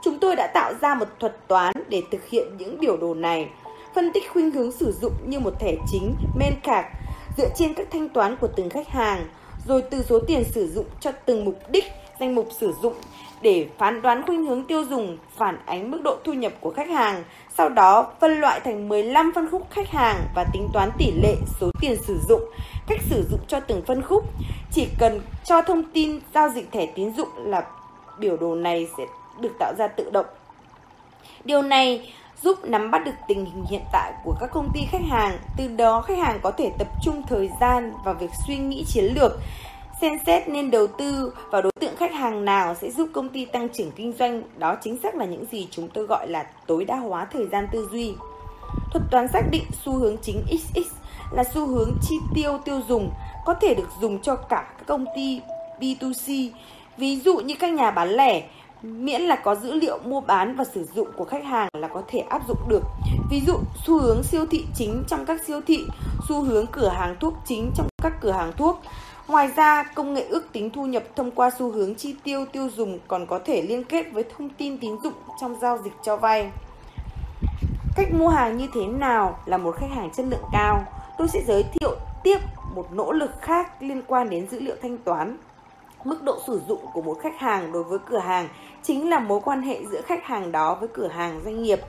Chúng 0.04 0.20
tôi 0.20 0.36
đã 0.36 0.48
tạo 0.54 0.74
ra 0.82 0.96
một 0.96 1.06
thuật 1.20 1.48
toán 1.48 1.74
để 1.90 2.02
thực 2.12 2.30
hiện 2.30 2.58
những 2.58 2.80
biểu 2.80 2.98
đồ 2.98 3.14
này. 3.14 3.50
Phân 3.96 4.12
tích 4.14 4.24
khuynh 4.34 4.52
hướng 4.52 4.72
sử 4.72 4.92
dụng 5.02 5.14
như 5.26 5.40
một 5.40 5.60
thẻ 5.60 5.74
chính, 5.92 6.16
men 6.40 6.54
card, 6.64 6.88
dựa 7.38 7.50
trên 7.56 7.74
các 7.74 7.88
thanh 7.92 8.10
toán 8.10 8.36
của 8.36 8.48
từng 8.48 8.70
khách 8.70 8.88
hàng, 8.88 9.26
rồi 9.68 9.82
từ 9.82 10.04
số 10.04 10.20
tiền 10.20 10.44
sử 10.44 10.68
dụng 10.68 10.86
cho 11.00 11.12
từng 11.26 11.46
mục 11.46 11.60
đích, 11.70 11.86
danh 12.20 12.36
mục 12.36 12.48
sử 12.60 12.74
dụng 12.82 12.94
để 13.42 13.68
phán 13.78 14.02
đoán 14.02 14.24
khuynh 14.26 14.46
hướng 14.46 14.64
tiêu 14.64 14.84
dùng, 14.90 15.18
phản 15.38 15.58
ánh 15.66 15.92
mức 15.92 16.02
độ 16.04 16.18
thu 16.24 16.34
nhập 16.34 16.54
của 16.62 16.72
khách 16.72 16.90
hàng, 16.90 17.24
sau 17.58 17.70
đó 17.70 18.08
phân 18.20 18.40
loại 18.40 18.60
thành 18.60 18.90
15 18.90 19.32
phân 19.36 19.48
khúc 19.52 19.68
khách 19.72 19.90
hàng 19.90 20.24
và 20.36 20.46
tính 20.54 20.70
toán 20.74 20.90
tỷ 20.98 21.12
lệ 21.12 21.36
số 21.60 21.72
tiền 21.82 21.98
sử 22.08 22.20
dụng, 22.30 22.42
cách 22.88 23.00
sử 23.10 23.28
dụng 23.32 23.40
cho 23.48 23.60
từng 23.60 23.82
phân 23.88 24.02
khúc. 24.02 24.24
Chỉ 24.72 24.88
cần 25.00 25.22
cho 25.46 25.62
thông 25.62 25.84
tin 25.94 26.20
giao 26.34 26.50
dịch 26.50 26.72
thẻ 26.72 26.86
tín 26.86 27.14
dụng 27.14 27.30
là 27.36 27.64
biểu 28.20 28.38
đồ 28.38 28.56
này 28.56 28.88
sẽ 28.98 29.04
được 29.40 29.52
tạo 29.60 29.74
ra 29.78 29.88
tự 29.88 30.10
động. 30.12 30.26
Điều 31.46 31.62
này 31.62 32.14
giúp 32.42 32.58
nắm 32.64 32.92
bắt 32.92 33.06
được 33.06 33.12
tình 33.28 33.46
hình 33.46 33.66
hiện 33.70 33.82
tại 33.92 34.14
của 34.24 34.36
các 34.40 34.50
công 34.54 34.70
ty 34.74 34.82
khách 34.92 35.06
hàng, 35.10 35.38
từ 35.58 35.68
đó 35.68 36.02
khách 36.02 36.18
hàng 36.18 36.40
có 36.44 36.52
thể 36.52 36.72
tập 36.80 36.88
trung 37.04 37.24
thời 37.28 37.50
gian 37.62 37.94
vào 38.06 38.14
việc 38.14 38.30
suy 38.48 38.58
nghĩ 38.58 38.86
chiến 38.88 39.06
lược, 39.06 39.32
xem 40.02 40.18
xét 40.26 40.50
nên 40.50 40.72
đầu 40.72 40.88
tư 40.88 41.34
vào 41.52 41.62
đối 41.62 41.72
tượng 41.80 41.96
khách 41.96 42.14
hàng 42.14 42.46
nào 42.46 42.76
sẽ 42.76 42.92
giúp 42.92 43.10
công 43.14 43.30
ty 43.30 43.46
tăng 43.46 43.70
trưởng 43.70 43.92
kinh 43.92 44.14
doanh, 44.20 44.44
đó 44.58 44.76
chính 44.82 44.98
xác 45.04 45.16
là 45.16 45.26
những 45.26 45.46
gì 45.52 45.68
chúng 45.72 45.88
tôi 45.90 46.06
gọi 46.06 46.28
là 46.28 46.48
tối 46.68 46.86
đa 46.86 46.96
hóa 46.96 47.28
thời 47.34 47.48
gian 47.48 47.68
tư 47.72 47.90
duy. 47.92 48.14
Thuật 48.92 49.04
toán 49.12 49.28
xác 49.28 49.42
định 49.52 49.64
xu 49.86 49.94
hướng 49.94 50.18
chính 50.22 50.44
XX 50.50 50.94
là 51.32 51.44
xu 51.54 51.68
hướng 51.68 51.92
chi 52.02 52.16
tiêu 52.36 52.60
tiêu 52.66 52.82
dùng, 52.88 53.12
có 53.46 53.54
thể 53.54 53.74
được 53.76 53.90
dùng 54.02 54.22
cho 54.22 54.36
cả 54.36 54.68
các 54.78 54.88
công 54.88 55.06
ty 55.16 55.42
B2C, 55.80 56.50
ví 56.98 57.20
dụ 57.20 57.38
như 57.38 57.56
các 57.60 57.74
nhà 57.74 57.92
bán 57.92 58.10
lẻ, 58.10 58.44
miễn 58.82 59.22
là 59.22 59.36
có 59.36 59.56
dữ 59.56 59.74
liệu 59.74 60.00
mua 60.06 60.22
bán 60.22 60.56
và 60.56 60.64
sử 60.64 60.86
dụng 60.96 61.08
của 61.18 61.26
khách 61.26 61.46
hàng 61.46 61.70
là 61.74 61.88
có 61.88 62.04
thể 62.08 62.20
áp 62.20 62.42
dụng 62.48 62.58
được. 62.68 62.84
Ví 63.30 63.42
dụ 63.48 63.60
xu 63.86 64.00
hướng 64.00 64.24
siêu 64.24 64.46
thị 64.52 64.66
chính 64.76 65.04
trong 65.08 65.26
các 65.26 65.42
siêu 65.48 65.62
thị, 65.68 65.86
xu 66.30 66.42
hướng 66.42 66.66
cửa 66.68 66.90
hàng 66.90 67.16
thuốc 67.20 67.34
chính 67.46 67.72
trong 67.76 67.88
các 68.04 68.14
cửa 68.22 68.32
hàng 68.32 68.52
thuốc. 68.58 68.82
Ngoài 69.28 69.50
ra, 69.56 69.84
công 69.84 70.14
nghệ 70.14 70.26
ước 70.30 70.52
tính 70.54 70.70
thu 70.70 70.86
nhập 70.86 71.04
thông 71.16 71.32
qua 71.32 71.50
xu 71.60 71.72
hướng 71.72 71.96
chi 71.96 72.16
tiêu 72.24 72.46
tiêu 72.46 72.70
dùng 72.76 73.00
còn 73.08 73.26
có 73.26 73.40
thể 73.46 73.62
liên 73.62 73.84
kết 73.84 74.06
với 74.14 74.24
thông 74.24 74.50
tin 74.50 74.78
tín 74.78 74.96
dụng 75.04 75.14
trong 75.42 75.60
giao 75.62 75.78
dịch 75.78 75.94
cho 76.04 76.18
vay. 76.18 76.52
Cách 77.96 78.08
mua 78.14 78.30
hàng 78.30 78.58
như 78.58 78.68
thế 78.74 78.86
nào 78.86 79.40
là 79.46 79.58
một 79.58 79.76
khách 79.76 79.92
hàng 79.96 80.10
chất 80.18 80.26
lượng 80.30 80.46
cao? 80.52 80.86
Tôi 81.18 81.28
sẽ 81.28 81.42
giới 81.48 81.64
thiệu 81.64 81.96
tiếp 82.24 82.38
một 82.76 82.88
nỗ 82.94 83.12
lực 83.12 83.32
khác 83.42 83.82
liên 83.82 84.02
quan 84.08 84.30
đến 84.30 84.48
dữ 84.50 84.60
liệu 84.60 84.76
thanh 84.82 84.98
toán 84.98 85.38
Mức 86.08 86.24
độ 86.24 86.38
sử 86.48 86.62
dụng 86.68 86.86
của 86.94 87.02
một 87.02 87.18
khách 87.24 87.40
hàng 87.40 87.72
đối 87.72 87.84
với 87.84 88.00
cửa 88.06 88.20
hàng 88.20 88.48
chính 88.84 89.10
là 89.10 89.20
mối 89.20 89.40
quan 89.44 89.62
hệ 89.62 89.80
giữa 89.92 90.02
khách 90.02 90.26
hàng 90.26 90.52
đó 90.52 90.78
với 90.80 90.90
cửa 90.94 91.08
hàng 91.08 91.42
doanh 91.44 91.64
nghiệp 91.64 91.80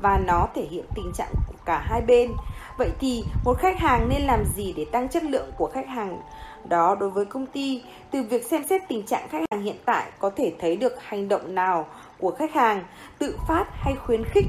và 0.00 0.18
nó 0.26 0.48
thể 0.54 0.66
hiện 0.70 0.84
tình 0.94 1.12
trạng 1.14 1.32
của 1.46 1.54
cả 1.64 1.78
hai 1.78 2.00
bên. 2.00 2.32
Vậy 2.78 2.90
thì 3.00 3.24
một 3.44 3.58
khách 3.58 3.78
hàng 3.78 4.08
nên 4.08 4.22
làm 4.22 4.44
gì 4.56 4.74
để 4.76 4.84
tăng 4.92 5.08
chất 5.08 5.24
lượng 5.24 5.50
của 5.58 5.70
khách 5.74 5.88
hàng 5.88 6.20
đó 6.68 6.96
đối 7.00 7.10
với 7.10 7.24
công 7.24 7.46
ty? 7.46 7.82
Từ 8.10 8.22
việc 8.22 8.44
xem 8.44 8.64
xét 8.70 8.82
tình 8.88 9.02
trạng 9.06 9.28
khách 9.28 9.42
hàng 9.50 9.62
hiện 9.62 9.76
tại 9.84 10.10
có 10.18 10.30
thể 10.36 10.52
thấy 10.58 10.76
được 10.76 11.02
hành 11.02 11.28
động 11.28 11.54
nào 11.54 11.86
của 12.18 12.30
khách 12.30 12.54
hàng 12.54 12.84
tự 13.18 13.38
phát 13.48 13.64
hay 13.72 13.94
khuyến 13.94 14.24
khích 14.24 14.46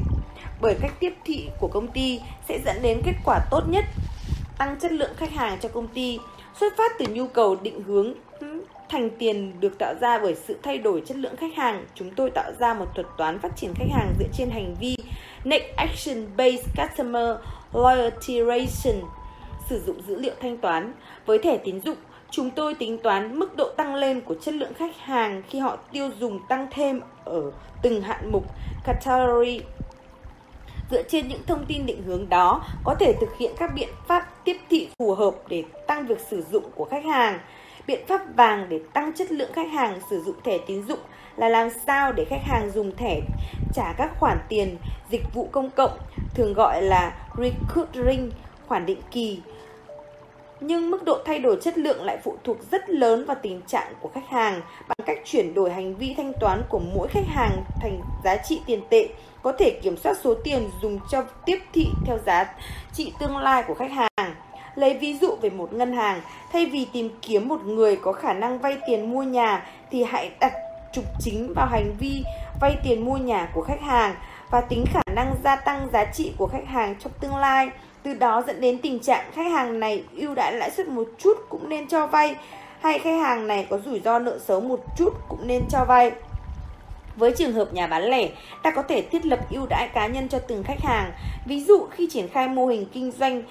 bởi 0.61 0.75
cách 0.81 0.93
tiếp 0.99 1.13
thị 1.25 1.49
của 1.59 1.67
công 1.67 1.87
ty 1.87 2.21
sẽ 2.47 2.59
dẫn 2.65 2.75
đến 2.81 3.01
kết 3.05 3.15
quả 3.25 3.39
tốt 3.51 3.61
nhất 3.69 3.85
tăng 4.57 4.75
chất 4.79 4.91
lượng 4.91 5.11
khách 5.17 5.31
hàng 5.31 5.57
cho 5.61 5.69
công 5.69 5.87
ty 5.87 6.19
xuất 6.59 6.73
phát 6.77 6.91
từ 6.99 7.05
nhu 7.09 7.27
cầu 7.27 7.55
định 7.55 7.83
hướng 7.83 8.13
thành 8.89 9.09
tiền 9.19 9.59
được 9.59 9.77
tạo 9.79 9.93
ra 10.01 10.19
bởi 10.19 10.35
sự 10.47 10.57
thay 10.63 10.77
đổi 10.77 11.03
chất 11.05 11.17
lượng 11.17 11.35
khách 11.35 11.55
hàng. 11.55 11.85
Chúng 11.95 12.09
tôi 12.15 12.29
tạo 12.29 12.51
ra 12.59 12.73
một 12.73 12.85
thuật 12.95 13.07
toán 13.17 13.39
phát 13.39 13.55
triển 13.55 13.73
khách 13.75 13.89
hàng 13.91 14.13
dựa 14.19 14.27
trên 14.33 14.49
hành 14.49 14.75
vi 14.79 14.97
Next 15.43 15.75
Action 15.75 16.25
Based 16.37 16.65
Customer 16.77 17.35
Loyalty 17.73 18.39
Ration 18.41 19.01
sử 19.69 19.81
dụng 19.85 20.01
dữ 20.07 20.15
liệu 20.19 20.33
thanh 20.41 20.57
toán. 20.57 20.93
Với 21.25 21.39
thẻ 21.39 21.57
tín 21.57 21.81
dụng, 21.81 21.97
chúng 22.31 22.49
tôi 22.49 22.73
tính 22.73 22.97
toán 23.03 23.39
mức 23.39 23.55
độ 23.55 23.69
tăng 23.77 23.95
lên 23.95 24.21
của 24.21 24.35
chất 24.41 24.53
lượng 24.53 24.73
khách 24.73 24.97
hàng 24.97 25.41
khi 25.49 25.59
họ 25.59 25.77
tiêu 25.91 26.09
dùng 26.19 26.39
tăng 26.49 26.67
thêm 26.71 27.01
ở 27.25 27.51
từng 27.81 28.01
hạng 28.01 28.31
mục 28.31 28.45
category. 28.83 29.61
Dựa 30.91 31.03
trên 31.03 31.27
những 31.27 31.43
thông 31.47 31.65
tin 31.65 31.85
định 31.85 32.03
hướng 32.03 32.29
đó, 32.29 32.61
có 32.83 32.95
thể 32.99 33.13
thực 33.21 33.37
hiện 33.37 33.53
các 33.57 33.71
biện 33.75 33.89
pháp 34.07 34.43
tiếp 34.43 34.57
thị 34.69 34.89
phù 34.99 35.15
hợp 35.15 35.35
để 35.47 35.63
tăng 35.87 36.07
việc 36.07 36.19
sử 36.29 36.43
dụng 36.51 36.63
của 36.75 36.85
khách 36.85 37.05
hàng. 37.05 37.39
Biện 37.87 38.07
pháp 38.07 38.21
vàng 38.35 38.69
để 38.69 38.79
tăng 38.93 39.13
chất 39.13 39.31
lượng 39.31 39.53
khách 39.53 39.71
hàng 39.71 39.99
sử 40.09 40.21
dụng 40.21 40.35
thẻ 40.43 40.57
tín 40.67 40.83
dụng 40.87 40.99
là 41.35 41.49
làm 41.49 41.69
sao 41.85 42.11
để 42.11 42.25
khách 42.25 42.43
hàng 42.43 42.71
dùng 42.71 42.95
thẻ 42.95 43.21
trả 43.73 43.93
các 43.97 44.11
khoản 44.19 44.37
tiền 44.49 44.77
dịch 45.09 45.23
vụ 45.33 45.49
công 45.51 45.69
cộng, 45.69 45.97
thường 46.33 46.53
gọi 46.53 46.81
là 46.81 47.27
recurring, 47.37 48.31
khoản 48.67 48.85
định 48.85 49.01
kỳ. 49.11 49.39
Nhưng 50.59 50.91
mức 50.91 51.03
độ 51.03 51.17
thay 51.25 51.39
đổi 51.39 51.57
chất 51.61 51.77
lượng 51.77 52.03
lại 52.03 52.17
phụ 52.23 52.35
thuộc 52.43 52.57
rất 52.71 52.89
lớn 52.89 53.25
vào 53.25 53.37
tình 53.41 53.61
trạng 53.67 53.93
của 54.01 54.09
khách 54.13 54.29
hàng 54.29 54.61
bằng 54.87 55.05
cách 55.05 55.17
chuyển 55.25 55.53
đổi 55.53 55.71
hành 55.71 55.95
vi 55.95 56.13
thanh 56.17 56.33
toán 56.39 56.61
của 56.69 56.79
mỗi 56.79 57.07
khách 57.07 57.27
hàng 57.27 57.63
thành 57.81 58.01
giá 58.23 58.37
trị 58.37 58.61
tiền 58.65 58.81
tệ, 58.89 59.09
có 59.43 59.51
thể 59.59 59.79
kiểm 59.83 59.97
soát 59.97 60.17
số 60.23 60.33
tiền 60.43 60.69
dùng 60.81 60.99
cho 61.11 61.23
tiếp 61.45 61.59
thị 61.73 61.87
theo 62.05 62.17
giá 62.25 62.53
trị 62.93 63.13
tương 63.19 63.37
lai 63.37 63.63
của 63.67 63.73
khách 63.73 63.91
hàng. 63.91 64.35
Lấy 64.75 64.97
ví 64.97 65.17
dụ 65.17 65.35
về 65.41 65.49
một 65.49 65.73
ngân 65.73 65.93
hàng, 65.93 66.21
thay 66.51 66.65
vì 66.65 66.87
tìm 66.93 67.09
kiếm 67.21 67.47
một 67.47 67.61
người 67.65 67.95
có 67.95 68.11
khả 68.11 68.33
năng 68.33 68.59
vay 68.59 68.77
tiền 68.87 69.11
mua 69.11 69.23
nhà 69.23 69.65
thì 69.91 70.03
hãy 70.03 70.31
đặt 70.39 70.53
trục 70.93 71.05
chính 71.19 71.53
vào 71.53 71.67
hành 71.67 71.93
vi 71.99 72.23
vay 72.61 72.77
tiền 72.83 73.05
mua 73.05 73.17
nhà 73.17 73.49
của 73.53 73.61
khách 73.61 73.81
hàng 73.81 74.15
và 74.51 74.61
tính 74.61 74.85
khả 74.93 75.01
năng 75.15 75.35
gia 75.43 75.55
tăng 75.55 75.89
giá 75.93 76.05
trị 76.05 76.33
của 76.37 76.47
khách 76.47 76.67
hàng 76.67 76.95
trong 76.99 77.11
tương 77.19 77.35
lai. 77.35 77.69
Từ 78.03 78.13
đó 78.13 78.43
dẫn 78.47 78.61
đến 78.61 78.79
tình 78.81 78.99
trạng 78.99 79.31
khách 79.33 79.51
hàng 79.51 79.79
này 79.79 80.03
ưu 80.15 80.35
đãi 80.35 80.53
lãi 80.53 80.71
suất 80.71 80.87
một 80.87 81.07
chút 81.17 81.37
cũng 81.49 81.69
nên 81.69 81.87
cho 81.87 82.07
vay 82.07 82.35
hay 82.81 82.99
khách 82.99 83.21
hàng 83.21 83.47
này 83.47 83.67
có 83.69 83.77
rủi 83.85 83.99
ro 83.99 84.19
nợ 84.19 84.39
xấu 84.39 84.61
một 84.61 84.79
chút 84.97 85.13
cũng 85.29 85.47
nên 85.47 85.63
cho 85.69 85.85
vay. 85.85 86.11
Với 87.15 87.31
trường 87.31 87.53
hợp 87.53 87.73
nhà 87.73 87.87
bán 87.87 88.03
lẻ, 88.03 88.29
ta 88.63 88.71
có 88.71 88.81
thể 88.81 89.01
thiết 89.01 89.25
lập 89.25 89.39
ưu 89.51 89.65
đãi 89.69 89.89
cá 89.93 90.07
nhân 90.07 90.29
cho 90.29 90.39
từng 90.39 90.63
khách 90.63 90.81
hàng. 90.81 91.11
Ví 91.45 91.63
dụ 91.63 91.87
khi 91.91 92.07
triển 92.11 92.27
khai 92.27 92.47
mô 92.47 92.65
hình 92.65 92.85
kinh 92.93 93.11
doanh 93.11 93.43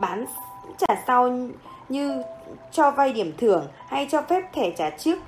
bán 0.00 0.26
trả 0.78 0.94
sau 1.06 1.30
như 1.88 2.22
cho 2.72 2.90
vay 2.90 3.12
điểm 3.12 3.32
thưởng 3.38 3.66
hay 3.88 4.08
cho 4.10 4.22
phép 4.22 4.42
thẻ 4.52 4.70
trả 4.70 4.90
trước 4.90 5.18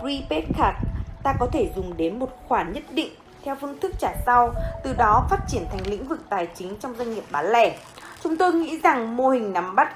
prepaid 0.00 0.44
card, 0.58 0.78
ta 1.22 1.34
có 1.40 1.46
thể 1.52 1.68
dùng 1.76 1.96
đến 1.96 2.18
một 2.18 2.30
khoản 2.48 2.72
nhất 2.72 2.82
định 2.90 3.10
theo 3.44 3.56
phương 3.60 3.78
thức 3.80 3.92
trả 3.98 4.12
sau, 4.26 4.54
từ 4.84 4.94
đó 4.98 5.26
phát 5.30 5.38
triển 5.48 5.64
thành 5.72 5.86
lĩnh 5.86 6.08
vực 6.08 6.20
tài 6.28 6.48
chính 6.54 6.76
trong 6.80 6.94
doanh 6.94 7.14
nghiệp 7.14 7.24
bán 7.30 7.46
lẻ. 7.46 7.76
Chúng 8.24 8.36
tôi 8.36 8.54
nghĩ 8.54 8.80
rằng 8.84 9.16
mô 9.16 9.28
hình 9.28 9.52
nắm 9.52 9.76
bắt 9.76 9.94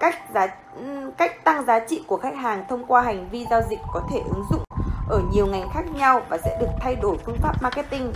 cách 0.00 0.18
giá 0.34 0.46
cách 1.16 1.44
tăng 1.44 1.64
giá 1.64 1.78
trị 1.78 2.04
của 2.06 2.16
khách 2.16 2.36
hàng 2.36 2.64
thông 2.68 2.86
qua 2.86 3.02
hành 3.02 3.28
vi 3.28 3.46
giao 3.50 3.62
dịch 3.70 3.78
có 3.92 4.02
thể 4.10 4.18
ứng 4.18 4.44
dụng 4.50 4.62
ở 5.08 5.20
nhiều 5.32 5.46
ngành 5.46 5.68
khác 5.74 5.84
nhau 5.94 6.22
và 6.28 6.38
sẽ 6.38 6.56
được 6.60 6.66
thay 6.80 6.96
đổi 6.96 7.16
phương 7.26 7.38
pháp 7.42 7.62
marketing. 7.62 8.12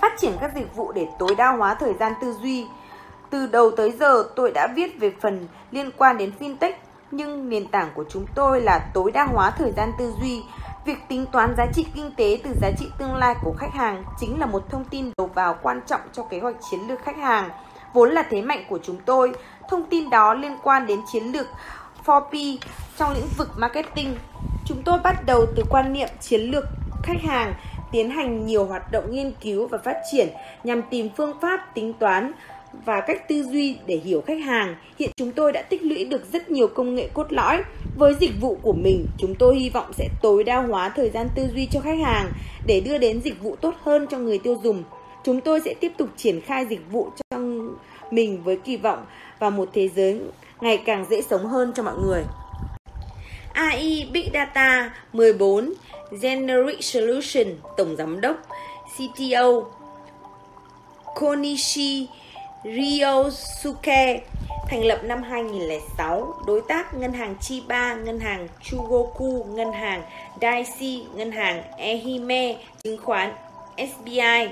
Phát 0.00 0.12
triển 0.18 0.32
các 0.40 0.52
dịch 0.54 0.76
vụ 0.76 0.92
để 0.92 1.08
tối 1.18 1.34
đa 1.38 1.52
hóa 1.52 1.74
thời 1.74 1.94
gian 1.94 2.12
tư 2.20 2.32
duy. 2.42 2.66
Từ 3.30 3.46
đầu 3.46 3.70
tới 3.76 3.90
giờ 3.90 4.24
tôi 4.36 4.50
đã 4.50 4.68
viết 4.74 5.00
về 5.00 5.12
phần 5.20 5.48
liên 5.70 5.90
quan 5.96 6.18
đến 6.18 6.32
fintech 6.40 6.72
nhưng 7.10 7.48
nền 7.48 7.68
tảng 7.68 7.90
của 7.94 8.04
chúng 8.08 8.26
tôi 8.34 8.60
là 8.60 8.90
tối 8.94 9.10
đa 9.12 9.24
hóa 9.24 9.50
thời 9.50 9.72
gian 9.72 9.92
tư 9.98 10.12
duy. 10.20 10.42
Việc 10.84 10.98
tính 11.08 11.26
toán 11.32 11.54
giá 11.56 11.66
trị 11.74 11.86
kinh 11.94 12.10
tế 12.16 12.40
từ 12.44 12.54
giá 12.60 12.70
trị 12.78 12.86
tương 12.98 13.14
lai 13.14 13.34
của 13.44 13.54
khách 13.58 13.72
hàng 13.72 14.04
chính 14.20 14.40
là 14.40 14.46
một 14.46 14.62
thông 14.70 14.84
tin 14.84 15.10
đầu 15.18 15.30
vào 15.34 15.56
quan 15.62 15.80
trọng 15.86 16.00
cho 16.12 16.22
kế 16.22 16.40
hoạch 16.40 16.56
chiến 16.70 16.80
lược 16.88 17.04
khách 17.04 17.16
hàng, 17.16 17.50
vốn 17.92 18.10
là 18.10 18.22
thế 18.30 18.42
mạnh 18.42 18.64
của 18.68 18.78
chúng 18.82 18.96
tôi. 19.06 19.32
Thông 19.68 19.82
tin 19.90 20.10
đó 20.10 20.34
liên 20.34 20.56
quan 20.62 20.86
đến 20.86 21.00
chiến 21.12 21.24
lược 21.24 21.46
4P 22.04 22.56
trong 22.98 23.12
lĩnh 23.12 23.28
vực 23.36 23.48
marketing. 23.56 24.16
Chúng 24.66 24.82
tôi 24.82 24.98
bắt 24.98 25.26
đầu 25.26 25.46
từ 25.56 25.62
quan 25.70 25.92
niệm 25.92 26.08
chiến 26.20 26.40
lược 26.40 26.64
khách 27.02 27.22
hàng, 27.22 27.54
tiến 27.92 28.10
hành 28.10 28.46
nhiều 28.46 28.64
hoạt 28.64 28.92
động 28.92 29.04
nghiên 29.10 29.32
cứu 29.40 29.66
và 29.66 29.78
phát 29.78 29.96
triển 30.12 30.28
nhằm 30.64 30.82
tìm 30.90 31.08
phương 31.16 31.32
pháp 31.40 31.74
tính 31.74 31.92
toán 31.92 32.32
và 32.84 33.00
cách 33.00 33.28
tư 33.28 33.42
duy 33.42 33.76
để 33.86 33.96
hiểu 33.96 34.22
khách 34.26 34.40
hàng. 34.44 34.76
Hiện 34.98 35.10
chúng 35.16 35.32
tôi 35.32 35.52
đã 35.52 35.62
tích 35.62 35.82
lũy 35.82 36.04
được 36.04 36.32
rất 36.32 36.50
nhiều 36.50 36.68
công 36.68 36.94
nghệ 36.94 37.08
cốt 37.14 37.32
lõi. 37.32 37.62
Với 37.96 38.14
dịch 38.20 38.40
vụ 38.40 38.58
của 38.62 38.72
mình, 38.72 39.06
chúng 39.18 39.34
tôi 39.34 39.56
hy 39.56 39.70
vọng 39.70 39.92
sẽ 39.92 40.08
tối 40.22 40.44
đa 40.44 40.56
hóa 40.56 40.88
thời 40.88 41.10
gian 41.10 41.28
tư 41.34 41.42
duy 41.54 41.66
cho 41.66 41.80
khách 41.80 41.98
hàng 42.04 42.32
để 42.66 42.80
đưa 42.80 42.98
đến 42.98 43.20
dịch 43.20 43.42
vụ 43.42 43.56
tốt 43.56 43.74
hơn 43.82 44.06
cho 44.10 44.18
người 44.18 44.38
tiêu 44.38 44.56
dùng. 44.62 44.82
Chúng 45.24 45.40
tôi 45.40 45.60
sẽ 45.60 45.74
tiếp 45.80 45.92
tục 45.96 46.08
triển 46.16 46.40
khai 46.40 46.66
dịch 46.66 46.90
vụ 46.90 47.10
cho 47.16 47.38
mình 48.12 48.42
với 48.42 48.56
kỳ 48.56 48.76
vọng 48.76 49.06
vào 49.38 49.50
một 49.50 49.68
thế 49.72 49.88
giới 49.88 50.20
ngày 50.60 50.82
càng 50.86 51.06
dễ 51.10 51.22
sống 51.22 51.46
hơn 51.46 51.72
cho 51.74 51.82
mọi 51.82 51.94
người. 52.04 52.24
AI 53.52 54.08
Big 54.12 54.28
Data 54.32 54.94
14 55.12 55.72
Generic 56.22 56.84
Solution 56.84 57.46
Tổng 57.76 57.96
Giám 57.96 58.20
đốc 58.20 58.36
CTO 58.96 59.62
Konishi 61.14 62.06
Ryosuke 62.64 64.20
thành 64.68 64.84
lập 64.84 65.00
năm 65.04 65.22
2006, 65.22 66.34
đối 66.46 66.62
tác 66.68 66.94
ngân 66.94 67.12
hàng 67.12 67.34
Chiba, 67.40 67.94
ngân 67.94 68.20
hàng 68.20 68.48
Chugoku, 68.62 69.44
ngân 69.44 69.72
hàng 69.72 70.02
Daiichi, 70.40 71.04
ngân 71.14 71.32
hàng 71.32 71.62
Ehime, 71.76 72.56
chứng 72.84 72.98
khoán 73.02 73.32
SBI. 73.76 74.48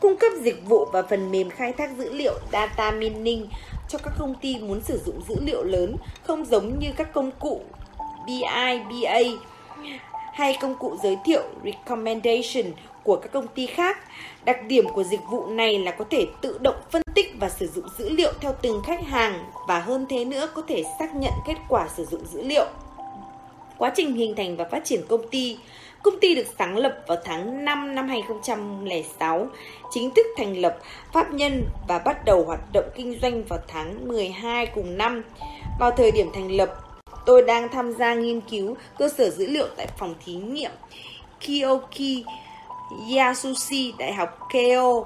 Cung 0.00 0.16
cấp 0.16 0.32
dịch 0.42 0.68
vụ 0.68 0.84
và 0.92 1.02
phần 1.02 1.30
mềm 1.30 1.50
khai 1.50 1.72
thác 1.72 1.90
dữ 1.98 2.12
liệu 2.12 2.34
data 2.52 2.90
mining 2.90 3.48
cho 3.88 3.98
các 3.98 4.14
công 4.18 4.34
ty 4.34 4.58
muốn 4.58 4.80
sử 4.80 5.00
dụng 5.06 5.20
dữ 5.28 5.34
liệu 5.40 5.62
lớn, 5.62 5.96
không 6.22 6.44
giống 6.44 6.78
như 6.78 6.88
các 6.96 7.12
công 7.12 7.30
cụ 7.38 7.60
BI, 8.26 8.78
BA 8.90 9.18
hay 10.34 10.58
công 10.60 10.74
cụ 10.78 10.96
giới 11.02 11.16
thiệu 11.24 11.42
recommendation 11.64 12.72
của 13.02 13.16
các 13.16 13.32
công 13.32 13.46
ty 13.46 13.66
khác. 13.66 13.98
Đặc 14.44 14.56
điểm 14.68 14.88
của 14.88 15.02
dịch 15.02 15.20
vụ 15.30 15.46
này 15.46 15.78
là 15.78 15.90
có 15.90 16.04
thể 16.10 16.26
tự 16.42 16.58
động 16.58 16.76
phân 16.90 17.02
tích 17.14 17.34
và 17.40 17.48
sử 17.48 17.68
dụng 17.68 17.84
dữ 17.98 18.08
liệu 18.08 18.32
theo 18.40 18.54
từng 18.62 18.82
khách 18.86 19.02
hàng 19.02 19.44
và 19.68 19.80
hơn 19.80 20.06
thế 20.08 20.24
nữa 20.24 20.48
có 20.54 20.62
thể 20.68 20.84
xác 20.98 21.14
nhận 21.14 21.32
kết 21.46 21.56
quả 21.68 21.88
sử 21.96 22.04
dụng 22.04 22.26
dữ 22.32 22.42
liệu. 22.42 22.66
Quá 23.78 23.92
trình 23.96 24.14
hình 24.14 24.34
thành 24.36 24.56
và 24.56 24.64
phát 24.70 24.84
triển 24.84 25.00
công 25.08 25.28
ty 25.28 25.58
Công 26.04 26.20
ty 26.20 26.34
được 26.34 26.46
sáng 26.58 26.76
lập 26.76 26.98
vào 27.06 27.18
tháng 27.24 27.64
5 27.64 27.94
năm 27.94 28.08
2006, 28.08 29.48
chính 29.90 30.10
thức 30.10 30.26
thành 30.36 30.56
lập 30.56 30.78
pháp 31.12 31.32
nhân 31.32 31.64
và 31.88 31.98
bắt 31.98 32.24
đầu 32.24 32.44
hoạt 32.44 32.72
động 32.72 32.84
kinh 32.96 33.18
doanh 33.22 33.44
vào 33.44 33.58
tháng 33.68 34.08
12 34.08 34.66
cùng 34.66 34.98
năm. 34.98 35.22
Vào 35.80 35.90
thời 35.90 36.10
điểm 36.10 36.30
thành 36.34 36.50
lập, 36.50 36.74
tôi 37.26 37.42
đang 37.42 37.68
tham 37.68 37.92
gia 37.92 38.14
nghiên 38.14 38.40
cứu 38.40 38.76
cơ 38.98 39.08
sở 39.08 39.30
dữ 39.30 39.46
liệu 39.46 39.66
tại 39.76 39.86
phòng 39.98 40.14
thí 40.24 40.34
nghiệm 40.34 40.70
Kiyoki 41.40 42.24
Yasushi 43.16 43.92
Đại 43.98 44.12
học 44.12 44.38
Keio. 44.52 45.04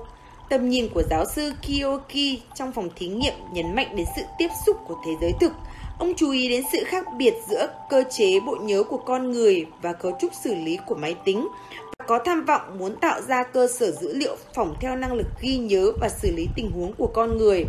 Tầm 0.51 0.69
nhìn 0.69 0.89
của 0.95 1.03
giáo 1.11 1.25
sư 1.35 1.53
Kiyoki 1.63 2.41
trong 2.55 2.73
phòng 2.73 2.89
thí 2.97 3.07
nghiệm 3.07 3.35
nhấn 3.53 3.75
mạnh 3.75 3.97
đến 3.97 4.07
sự 4.17 4.23
tiếp 4.39 4.49
xúc 4.67 4.77
của 4.89 4.97
thế 5.07 5.13
giới 5.21 5.33
thực. 5.41 5.53
Ông 5.99 6.15
chú 6.17 6.31
ý 6.31 6.49
đến 6.49 6.65
sự 6.73 6.85
khác 6.85 7.07
biệt 7.17 7.35
giữa 7.49 7.69
cơ 7.91 8.05
chế 8.11 8.41
bộ 8.41 8.57
nhớ 8.61 8.83
của 8.83 8.97
con 8.97 9.31
người 9.31 9.67
và 9.83 9.93
cấu 9.93 10.13
trúc 10.21 10.33
xử 10.45 10.55
lý 10.55 10.79
của 10.87 10.95
máy 10.95 11.15
tính 11.25 11.49
và 11.99 12.05
có 12.07 12.19
tham 12.25 12.45
vọng 12.45 12.79
muốn 12.79 12.97
tạo 12.97 13.21
ra 13.21 13.43
cơ 13.43 13.69
sở 13.79 13.91
dữ 13.91 14.15
liệu 14.17 14.37
phỏng 14.55 14.75
theo 14.81 14.97
năng 14.97 15.13
lực 15.13 15.27
ghi 15.41 15.57
nhớ 15.57 15.93
và 16.01 16.09
xử 16.09 16.31
lý 16.37 16.49
tình 16.57 16.71
huống 16.71 16.93
của 16.93 17.07
con 17.07 17.39
người. 17.39 17.65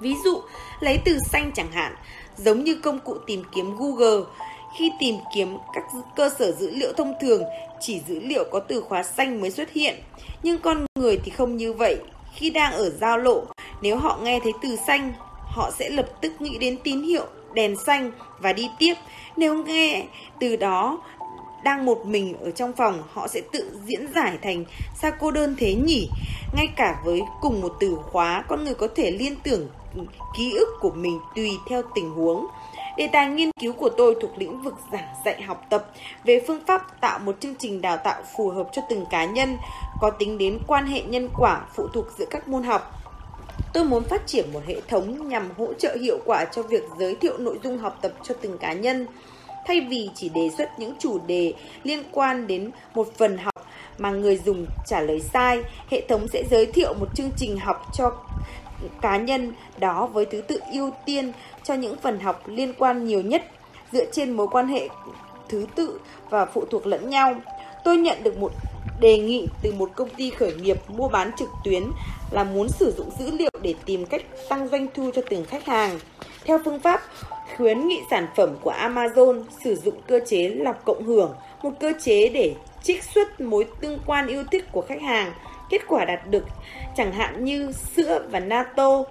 Ví 0.00 0.14
dụ, 0.24 0.40
lấy 0.80 0.98
từ 1.04 1.18
xanh 1.32 1.50
chẳng 1.54 1.72
hạn, 1.72 1.94
giống 2.36 2.64
như 2.64 2.74
công 2.74 3.00
cụ 3.00 3.14
tìm 3.26 3.42
kiếm 3.54 3.76
Google, 3.76 4.24
khi 4.78 4.92
tìm 5.00 5.14
kiếm 5.34 5.56
các 5.74 5.84
cơ 6.16 6.30
sở 6.38 6.52
dữ 6.52 6.70
liệu 6.70 6.92
thông 6.92 7.14
thường, 7.20 7.42
chỉ 7.80 8.00
dữ 8.08 8.20
liệu 8.20 8.44
có 8.50 8.60
từ 8.60 8.80
khóa 8.80 9.02
xanh 9.02 9.40
mới 9.40 9.50
xuất 9.50 9.72
hiện. 9.72 9.94
Nhưng 10.42 10.58
con 10.58 10.86
người 10.98 11.20
thì 11.24 11.30
không 11.30 11.56
như 11.56 11.72
vậy. 11.72 11.96
Khi 12.34 12.50
đang 12.50 12.72
ở 12.72 12.90
giao 12.90 13.18
lộ, 13.18 13.44
nếu 13.82 13.96
họ 13.96 14.18
nghe 14.22 14.40
thấy 14.42 14.52
từ 14.62 14.76
xanh, 14.86 15.12
họ 15.48 15.70
sẽ 15.78 15.90
lập 15.90 16.06
tức 16.20 16.32
nghĩ 16.40 16.58
đến 16.58 16.78
tín 16.84 17.02
hiệu 17.02 17.26
đèn 17.54 17.76
xanh 17.76 18.10
và 18.38 18.52
đi 18.52 18.70
tiếp. 18.78 18.94
Nếu 19.36 19.64
nghe 19.64 20.06
từ 20.40 20.56
đó 20.56 20.98
đang 21.64 21.84
một 21.84 22.06
mình 22.06 22.34
ở 22.40 22.50
trong 22.50 22.72
phòng, 22.72 23.02
họ 23.12 23.28
sẽ 23.28 23.40
tự 23.52 23.78
diễn 23.84 24.06
giải 24.14 24.38
thành 24.42 24.64
sao 25.00 25.10
cô 25.20 25.30
đơn 25.30 25.56
thế 25.58 25.74
nhỉ? 25.74 26.08
Ngay 26.56 26.68
cả 26.76 27.00
với 27.04 27.22
cùng 27.40 27.60
một 27.60 27.72
từ 27.80 27.98
khóa, 28.02 28.44
con 28.48 28.64
người 28.64 28.74
có 28.74 28.88
thể 28.96 29.10
liên 29.10 29.36
tưởng 29.42 29.68
ký 30.36 30.52
ức 30.52 30.68
của 30.80 30.90
mình 30.90 31.20
tùy 31.36 31.50
theo 31.68 31.82
tình 31.94 32.10
huống. 32.10 32.46
Đề 32.96 33.08
tài 33.12 33.28
nghiên 33.28 33.50
cứu 33.60 33.72
của 33.72 33.88
tôi 33.88 34.16
thuộc 34.20 34.30
lĩnh 34.38 34.62
vực 34.62 34.74
giảng 34.92 35.08
dạy 35.24 35.42
học 35.42 35.66
tập 35.70 35.86
về 36.24 36.42
phương 36.46 36.60
pháp 36.66 37.00
tạo 37.00 37.18
một 37.18 37.36
chương 37.40 37.54
trình 37.58 37.80
đào 37.80 37.96
tạo 37.96 38.22
phù 38.36 38.50
hợp 38.50 38.68
cho 38.72 38.82
từng 38.90 39.04
cá 39.10 39.24
nhân, 39.24 39.56
có 40.00 40.10
tính 40.10 40.38
đến 40.38 40.58
quan 40.66 40.86
hệ 40.86 41.02
nhân 41.02 41.28
quả 41.38 41.60
phụ 41.74 41.88
thuộc 41.88 42.06
giữa 42.18 42.26
các 42.30 42.48
môn 42.48 42.62
học. 42.62 42.97
Tôi 43.72 43.84
muốn 43.84 44.04
phát 44.04 44.26
triển 44.26 44.52
một 44.52 44.60
hệ 44.66 44.80
thống 44.88 45.28
nhằm 45.28 45.50
hỗ 45.56 45.74
trợ 45.74 45.96
hiệu 46.00 46.18
quả 46.24 46.44
cho 46.44 46.62
việc 46.62 46.82
giới 46.98 47.14
thiệu 47.14 47.38
nội 47.38 47.58
dung 47.64 47.78
học 47.78 47.98
tập 48.02 48.12
cho 48.22 48.34
từng 48.40 48.58
cá 48.58 48.72
nhân. 48.72 49.06
Thay 49.66 49.80
vì 49.80 50.10
chỉ 50.14 50.28
đề 50.28 50.50
xuất 50.58 50.68
những 50.78 50.94
chủ 50.98 51.18
đề 51.26 51.52
liên 51.82 52.02
quan 52.12 52.46
đến 52.46 52.70
một 52.94 53.08
phần 53.16 53.38
học 53.38 53.54
mà 53.98 54.10
người 54.10 54.36
dùng 54.36 54.66
trả 54.86 55.00
lời 55.00 55.20
sai, 55.20 55.62
hệ 55.90 56.02
thống 56.08 56.28
sẽ 56.28 56.44
giới 56.50 56.66
thiệu 56.66 56.94
một 56.94 57.08
chương 57.14 57.30
trình 57.36 57.58
học 57.58 57.86
cho 57.94 58.12
cá 59.00 59.16
nhân 59.16 59.52
đó 59.78 60.06
với 60.06 60.24
thứ 60.24 60.40
tự 60.40 60.60
ưu 60.72 60.90
tiên 61.06 61.32
cho 61.64 61.74
những 61.74 61.96
phần 62.02 62.20
học 62.20 62.42
liên 62.46 62.74
quan 62.78 63.04
nhiều 63.04 63.20
nhất 63.20 63.42
dựa 63.92 64.04
trên 64.12 64.32
mối 64.32 64.48
quan 64.50 64.68
hệ 64.68 64.88
thứ 65.48 65.66
tự 65.74 66.00
và 66.30 66.44
phụ 66.44 66.64
thuộc 66.70 66.86
lẫn 66.86 67.10
nhau. 67.10 67.34
Tôi 67.84 67.96
nhận 67.96 68.22
được 68.22 68.38
một 68.38 68.52
đề 69.00 69.18
nghị 69.18 69.48
từ 69.62 69.72
một 69.72 69.90
công 69.96 70.10
ty 70.10 70.30
khởi 70.30 70.54
nghiệp 70.54 70.78
mua 70.88 71.08
bán 71.08 71.30
trực 71.38 71.48
tuyến 71.64 71.84
là 72.30 72.44
muốn 72.44 72.68
sử 72.68 72.94
dụng 72.96 73.10
dữ 73.18 73.30
liệu 73.30 73.50
để 73.62 73.74
tìm 73.84 74.06
cách 74.06 74.22
tăng 74.48 74.68
doanh 74.68 74.86
thu 74.94 75.10
cho 75.14 75.22
từng 75.30 75.44
khách 75.44 75.66
hàng. 75.66 75.98
Theo 76.44 76.58
phương 76.64 76.80
pháp 76.80 77.00
khuyến 77.56 77.88
nghị 77.88 78.00
sản 78.10 78.26
phẩm 78.36 78.56
của 78.60 78.72
Amazon 78.72 79.42
sử 79.64 79.76
dụng 79.76 79.94
cơ 80.06 80.20
chế 80.26 80.48
lọc 80.48 80.84
cộng 80.84 81.04
hưởng, 81.04 81.34
một 81.62 81.70
cơ 81.80 81.92
chế 82.00 82.28
để 82.28 82.54
trích 82.82 83.04
xuất 83.04 83.40
mối 83.40 83.66
tương 83.80 83.98
quan 84.06 84.26
yêu 84.26 84.44
thích 84.50 84.64
của 84.72 84.84
khách 84.88 85.02
hàng. 85.02 85.32
Kết 85.70 85.82
quả 85.88 86.04
đạt 86.04 86.30
được 86.30 86.44
chẳng 86.96 87.12
hạn 87.12 87.44
như 87.44 87.72
sữa 87.96 88.26
và 88.30 88.40
natto 88.40 89.04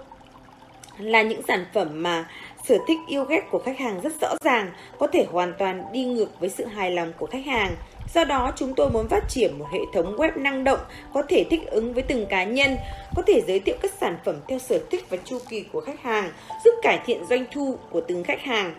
là 0.98 1.22
những 1.22 1.42
sản 1.48 1.64
phẩm 1.74 2.02
mà 2.02 2.28
sở 2.64 2.78
thích 2.88 2.98
yêu 3.08 3.24
ghét 3.24 3.40
của 3.50 3.58
khách 3.58 3.78
hàng 3.78 4.00
rất 4.00 4.12
rõ 4.20 4.34
ràng, 4.44 4.70
có 4.98 5.06
thể 5.06 5.26
hoàn 5.30 5.52
toàn 5.58 5.84
đi 5.92 6.04
ngược 6.04 6.40
với 6.40 6.48
sự 6.48 6.64
hài 6.64 6.90
lòng 6.90 7.12
của 7.18 7.26
khách 7.26 7.46
hàng. 7.46 7.76
Do 8.14 8.24
đó, 8.24 8.52
chúng 8.56 8.74
tôi 8.74 8.90
muốn 8.90 9.08
phát 9.08 9.28
triển 9.28 9.58
một 9.58 9.66
hệ 9.72 9.80
thống 9.94 10.16
web 10.16 10.42
năng 10.42 10.64
động 10.64 10.78
có 11.14 11.22
thể 11.28 11.44
thích 11.50 11.60
ứng 11.70 11.94
với 11.94 12.02
từng 12.02 12.26
cá 12.26 12.44
nhân, 12.44 12.76
có 13.16 13.22
thể 13.26 13.42
giới 13.46 13.60
thiệu 13.60 13.76
các 13.82 13.92
sản 14.00 14.18
phẩm 14.24 14.36
theo 14.48 14.58
sở 14.58 14.78
thích 14.90 15.04
và 15.10 15.16
chu 15.24 15.38
kỳ 15.48 15.64
của 15.72 15.80
khách 15.80 16.02
hàng, 16.02 16.30
giúp 16.64 16.70
cải 16.82 17.00
thiện 17.06 17.24
doanh 17.24 17.44
thu 17.52 17.76
của 17.90 18.00
từng 18.00 18.24
khách 18.24 18.40
hàng. 18.40 18.74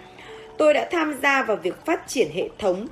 Tôi 0.57 0.73
đã 0.73 0.87
tham 0.91 1.19
gia 1.23 1.43
vào 1.43 1.57
việc 1.57 1.85
phát 1.85 2.07
triển 2.07 2.27
hệ 2.33 2.49
thống 2.59 2.87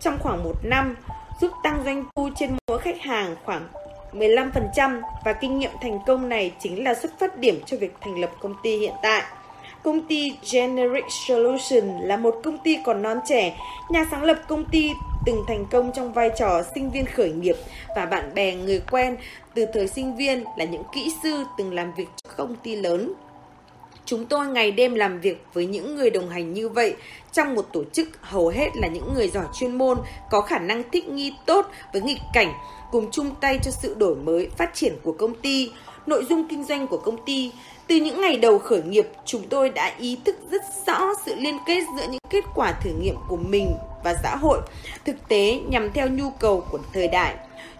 trong 0.00 0.18
khoảng 0.18 0.44
một 0.44 0.56
năm, 0.62 0.96
giúp 1.40 1.50
tăng 1.62 1.82
doanh 1.84 2.04
thu 2.16 2.28
trên 2.36 2.50
mỗi 2.68 2.78
khách 2.78 3.00
hàng 3.00 3.36
khoảng 3.44 3.68
15% 4.12 5.00
và 5.24 5.32
kinh 5.32 5.58
nghiệm 5.58 5.70
thành 5.82 5.98
công 6.06 6.28
này 6.28 6.52
chính 6.60 6.84
là 6.84 6.94
xuất 6.94 7.18
phát 7.18 7.38
điểm 7.38 7.60
cho 7.66 7.76
việc 7.76 7.92
thành 8.00 8.20
lập 8.20 8.30
công 8.40 8.54
ty 8.62 8.76
hiện 8.76 8.94
tại. 9.02 9.22
Công 9.82 10.06
ty 10.06 10.32
Generic 10.52 11.04
Solution 11.26 12.00
là 12.00 12.16
một 12.16 12.34
công 12.44 12.58
ty 12.58 12.78
còn 12.84 13.02
non 13.02 13.18
trẻ. 13.28 13.56
Nhà 13.90 14.06
sáng 14.10 14.22
lập 14.22 14.36
công 14.48 14.64
ty 14.64 14.90
từng 15.26 15.44
thành 15.48 15.66
công 15.70 15.92
trong 15.92 16.12
vai 16.12 16.30
trò 16.38 16.62
sinh 16.74 16.90
viên 16.90 17.04
khởi 17.06 17.32
nghiệp 17.32 17.56
và 17.96 18.06
bạn 18.06 18.34
bè 18.34 18.54
người 18.54 18.82
quen 18.90 19.16
từ 19.54 19.66
thời 19.74 19.88
sinh 19.88 20.16
viên 20.16 20.44
là 20.56 20.64
những 20.64 20.82
kỹ 20.94 21.12
sư 21.22 21.44
từng 21.58 21.74
làm 21.74 21.94
việc 21.94 22.06
cho 22.24 22.30
công 22.36 22.56
ty 22.56 22.76
lớn. 22.76 23.12
Chúng 24.04 24.26
tôi 24.26 24.46
ngày 24.46 24.70
đêm 24.70 24.94
làm 24.94 25.20
việc 25.20 25.44
với 25.52 25.66
những 25.66 25.96
người 25.96 26.10
đồng 26.10 26.28
hành 26.28 26.52
như 26.52 26.68
vậy 26.68 26.94
trong 27.32 27.54
một 27.54 27.66
tổ 27.72 27.84
chức 27.92 28.08
hầu 28.20 28.48
hết 28.48 28.68
là 28.74 28.88
những 28.88 29.14
người 29.14 29.28
giỏi 29.28 29.44
chuyên 29.60 29.78
môn, 29.78 29.98
có 30.30 30.40
khả 30.40 30.58
năng 30.58 30.82
thích 30.90 31.08
nghi 31.08 31.32
tốt 31.46 31.66
với 31.92 32.02
nghịch 32.02 32.20
cảnh, 32.34 32.52
cùng 32.90 33.10
chung 33.10 33.30
tay 33.40 33.58
cho 33.62 33.70
sự 33.70 33.94
đổi 33.98 34.16
mới, 34.16 34.48
phát 34.56 34.74
triển 34.74 34.96
của 35.02 35.12
công 35.12 35.34
ty, 35.34 35.70
nội 36.06 36.24
dung 36.30 36.48
kinh 36.48 36.64
doanh 36.64 36.86
của 36.86 36.98
công 36.98 37.24
ty. 37.24 37.52
Từ 37.86 37.96
những 37.96 38.20
ngày 38.20 38.36
đầu 38.36 38.58
khởi 38.58 38.82
nghiệp, 38.82 39.06
chúng 39.24 39.48
tôi 39.48 39.68
đã 39.68 39.92
ý 39.98 40.18
thức 40.24 40.36
rất 40.50 40.62
rõ 40.86 41.00
sự 41.26 41.34
liên 41.34 41.58
kết 41.66 41.80
giữa 41.96 42.06
những 42.10 42.20
kết 42.30 42.44
quả 42.54 42.72
thử 42.72 42.90
nghiệm 42.90 43.16
của 43.28 43.36
mình 43.36 43.74
và 44.04 44.14
xã 44.22 44.36
hội 44.36 44.60
thực 45.04 45.28
tế 45.28 45.60
nhằm 45.68 45.92
theo 45.92 46.08
nhu 46.08 46.30
cầu 46.30 46.64
của 46.70 46.78
thời 46.92 47.08
đại. 47.08 47.34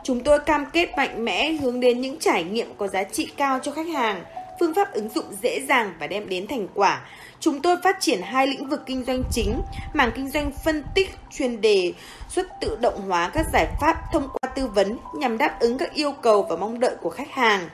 Chúng 0.04 0.20
tôi 0.20 0.38
cam 0.38 0.66
kết 0.72 0.88
mạnh 0.96 1.24
mẽ 1.24 1.52
hướng 1.52 1.80
đến 1.80 2.00
những 2.00 2.18
trải 2.18 2.44
nghiệm 2.44 2.74
có 2.78 2.88
giá 2.88 3.04
trị 3.04 3.28
cao 3.36 3.58
cho 3.62 3.72
khách 3.72 3.88
hàng, 3.88 4.24
phương 4.60 4.74
pháp 4.74 4.92
ứng 4.92 5.08
dụng 5.08 5.24
dễ 5.42 5.60
dàng 5.68 5.92
và 6.00 6.06
đem 6.06 6.28
đến 6.28 6.46
thành 6.46 6.68
quả. 6.74 7.00
Chúng 7.40 7.62
tôi 7.62 7.76
phát 7.84 7.96
triển 8.00 8.22
hai 8.22 8.46
lĩnh 8.46 8.68
vực 8.68 8.82
kinh 8.86 9.04
doanh 9.04 9.22
chính, 9.30 9.60
mảng 9.94 10.10
kinh 10.14 10.30
doanh 10.30 10.50
phân 10.64 10.84
tích 10.94 11.10
chuyên 11.30 11.60
đề 11.60 11.92
xuất 12.28 12.46
tự 12.60 12.78
động 12.80 13.00
hóa 13.08 13.30
các 13.34 13.46
giải 13.52 13.66
pháp 13.80 13.96
thông 14.12 14.28
qua 14.28 14.50
tư 14.54 14.66
vấn 14.66 14.98
nhằm 15.14 15.38
đáp 15.38 15.60
ứng 15.60 15.78
các 15.78 15.94
yêu 15.94 16.12
cầu 16.22 16.42
và 16.42 16.56
mong 16.56 16.80
đợi 16.80 16.96
của 17.02 17.10
khách 17.10 17.30
hàng. 17.30 17.68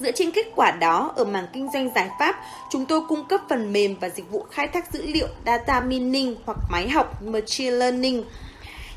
Dựa 0.00 0.12
trên 0.12 0.30
kết 0.30 0.46
quả 0.56 0.70
đó, 0.70 1.12
ở 1.16 1.24
mảng 1.24 1.46
kinh 1.52 1.68
doanh 1.72 1.90
giải 1.94 2.10
pháp, 2.18 2.40
chúng 2.70 2.86
tôi 2.86 3.00
cung 3.08 3.24
cấp 3.24 3.40
phần 3.48 3.72
mềm 3.72 3.96
và 4.00 4.08
dịch 4.08 4.30
vụ 4.30 4.44
khai 4.50 4.66
thác 4.66 4.92
dữ 4.92 5.06
liệu 5.06 5.28
data 5.46 5.80
mining 5.80 6.36
hoặc 6.46 6.58
máy 6.70 6.88
học 6.88 7.22
machine 7.22 7.70
learning 7.70 8.24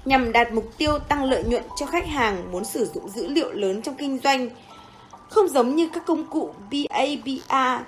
nhằm 0.05 0.31
đạt 0.31 0.53
mục 0.53 0.65
tiêu 0.77 0.99
tăng 0.99 1.23
lợi 1.23 1.43
nhuận 1.43 1.63
cho 1.80 1.85
khách 1.85 2.07
hàng 2.07 2.51
muốn 2.51 2.65
sử 2.65 2.85
dụng 2.93 3.09
dữ 3.09 3.27
liệu 3.27 3.51
lớn 3.51 3.81
trong 3.81 3.95
kinh 3.95 4.19
doanh. 4.23 4.49
Không 5.30 5.47
giống 5.47 5.75
như 5.75 5.89
các 5.93 6.05
công 6.05 6.25
cụ 6.25 6.53
BABA 6.71 7.84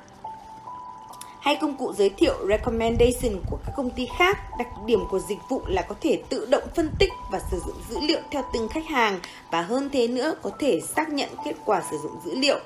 hay 1.41 1.55
công 1.55 1.77
cụ 1.77 1.93
giới 1.97 2.09
thiệu 2.09 2.33
recommendation 2.47 3.41
của 3.49 3.57
các 3.65 3.71
công 3.77 3.89
ty 3.89 4.07
khác, 4.17 4.37
đặc 4.59 4.67
điểm 4.85 4.99
của 5.11 5.19
dịch 5.19 5.39
vụ 5.49 5.61
là 5.67 5.81
có 5.81 5.95
thể 6.01 6.21
tự 6.29 6.45
động 6.45 6.63
phân 6.75 6.89
tích 6.99 7.09
và 7.31 7.39
sử 7.51 7.59
dụng 7.65 7.75
dữ 7.89 7.99
liệu 8.07 8.19
theo 8.31 8.43
từng 8.53 8.67
khách 8.67 8.87
hàng 8.87 9.19
và 9.51 9.61
hơn 9.61 9.89
thế 9.93 10.07
nữa 10.07 10.35
có 10.41 10.49
thể 10.59 10.81
xác 10.95 11.09
nhận 11.09 11.29
kết 11.45 11.55
quả 11.65 11.83
sử 11.91 11.97
dụng 12.03 12.17
dữ 12.25 12.35
liệu. 12.35 12.59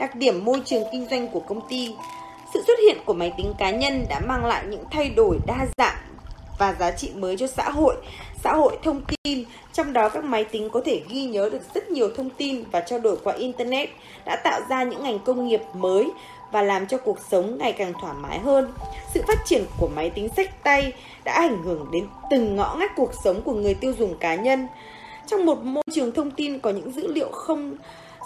Đặc 0.00 0.16
điểm 0.16 0.44
môi 0.44 0.62
trường 0.64 0.82
kinh 0.92 1.06
doanh 1.10 1.28
của 1.28 1.40
công 1.40 1.68
ty 1.68 1.94
Sự 2.54 2.62
xuất 2.66 2.78
hiện 2.86 2.96
của 3.04 3.12
máy 3.12 3.32
tính 3.36 3.54
cá 3.58 3.70
nhân 3.70 4.06
đã 4.08 4.20
mang 4.20 4.44
lại 4.44 4.64
những 4.68 4.84
thay 4.90 5.10
đổi 5.10 5.38
đa 5.46 5.66
dạng 5.78 5.96
và 6.58 6.74
giá 6.80 6.90
trị 6.90 7.10
mới 7.14 7.36
cho 7.36 7.46
xã 7.46 7.70
hội, 7.70 7.96
xã 8.44 8.52
hội 8.52 8.78
thông 8.82 9.02
tin, 9.22 9.44
trong 9.72 9.92
đó 9.92 10.08
các 10.08 10.24
máy 10.24 10.44
tính 10.44 10.70
có 10.70 10.80
thể 10.84 11.02
ghi 11.08 11.24
nhớ 11.24 11.48
được 11.52 11.60
rất 11.74 11.90
nhiều 11.90 12.10
thông 12.16 12.30
tin 12.30 12.64
và 12.72 12.80
trao 12.80 12.98
đổi 12.98 13.16
qua 13.24 13.34
Internet, 13.34 13.90
đã 14.26 14.36
tạo 14.44 14.60
ra 14.70 14.82
những 14.82 15.02
ngành 15.02 15.18
công 15.18 15.48
nghiệp 15.48 15.60
mới 15.74 16.10
và 16.52 16.62
làm 16.62 16.86
cho 16.86 16.98
cuộc 16.98 17.18
sống 17.30 17.58
ngày 17.58 17.72
càng 17.72 17.92
thoải 18.00 18.14
mái 18.20 18.38
hơn. 18.38 18.72
Sự 19.14 19.22
phát 19.28 19.38
triển 19.44 19.64
của 19.78 19.88
máy 19.96 20.10
tính 20.10 20.28
sách 20.36 20.64
tay 20.64 20.92
đã 21.24 21.32
ảnh 21.32 21.62
hưởng 21.62 21.86
đến 21.92 22.06
từng 22.30 22.56
ngõ 22.56 22.76
ngách 22.78 22.96
cuộc 22.96 23.12
sống 23.24 23.42
của 23.42 23.54
người 23.54 23.74
tiêu 23.74 23.94
dùng 23.98 24.18
cá 24.18 24.34
nhân. 24.34 24.66
Trong 25.26 25.46
một 25.46 25.64
môi 25.64 25.84
trường 25.92 26.12
thông 26.12 26.30
tin 26.30 26.58
có 26.58 26.70
những 26.70 26.92
dữ 26.92 27.12
liệu 27.12 27.28
không 27.32 27.76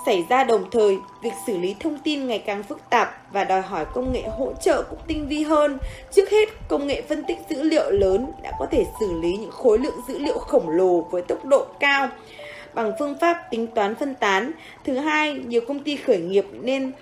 xảy 0.07 0.27
ra 0.29 0.45
đồng 0.45 0.71
thời, 0.71 0.99
việc 1.23 1.33
xử 1.47 1.59
lý 1.59 1.77
thông 1.81 1.99
tin 1.99 2.27
ngày 2.27 2.39
càng 2.39 2.63
phức 2.63 2.91
tạp 2.91 3.33
và 3.33 3.45
đòi 3.45 3.61
hỏi 3.61 3.85
công 3.95 4.13
nghệ 4.13 4.23
hỗ 4.39 4.53
trợ 4.53 4.83
cũng 4.91 4.99
tinh 5.07 5.29
vi 5.29 5.43
hơn. 5.43 5.79
Trước 6.13 6.31
hết, 6.31 6.49
công 6.69 6.87
nghệ 6.87 7.03
phân 7.09 7.25
tích 7.25 7.39
dữ 7.49 7.63
liệu 7.63 7.91
lớn 7.91 8.33
đã 8.43 8.53
có 8.59 8.67
thể 8.71 8.85
xử 9.01 9.21
lý 9.21 9.37
những 9.37 9.51
khối 9.51 9.79
lượng 9.79 10.01
dữ 10.09 10.19
liệu 10.19 10.39
khổng 10.39 10.69
lồ 10.69 11.01
với 11.01 11.23
tốc 11.23 11.45
độ 11.45 11.67
cao 11.81 12.09
bằng 12.75 12.93
phương 12.99 13.15
pháp 13.21 13.37
tính 13.51 13.67
toán 13.67 13.95
phân 13.95 14.15
tán. 14.15 14.53
Thứ 14.85 14.97
hai, 14.99 15.33
nhiều 15.33 15.61
công 15.69 15.81
ty 15.81 15.97
khởi 15.97 16.19
nghiệp 16.19 16.47
nên 16.53 16.93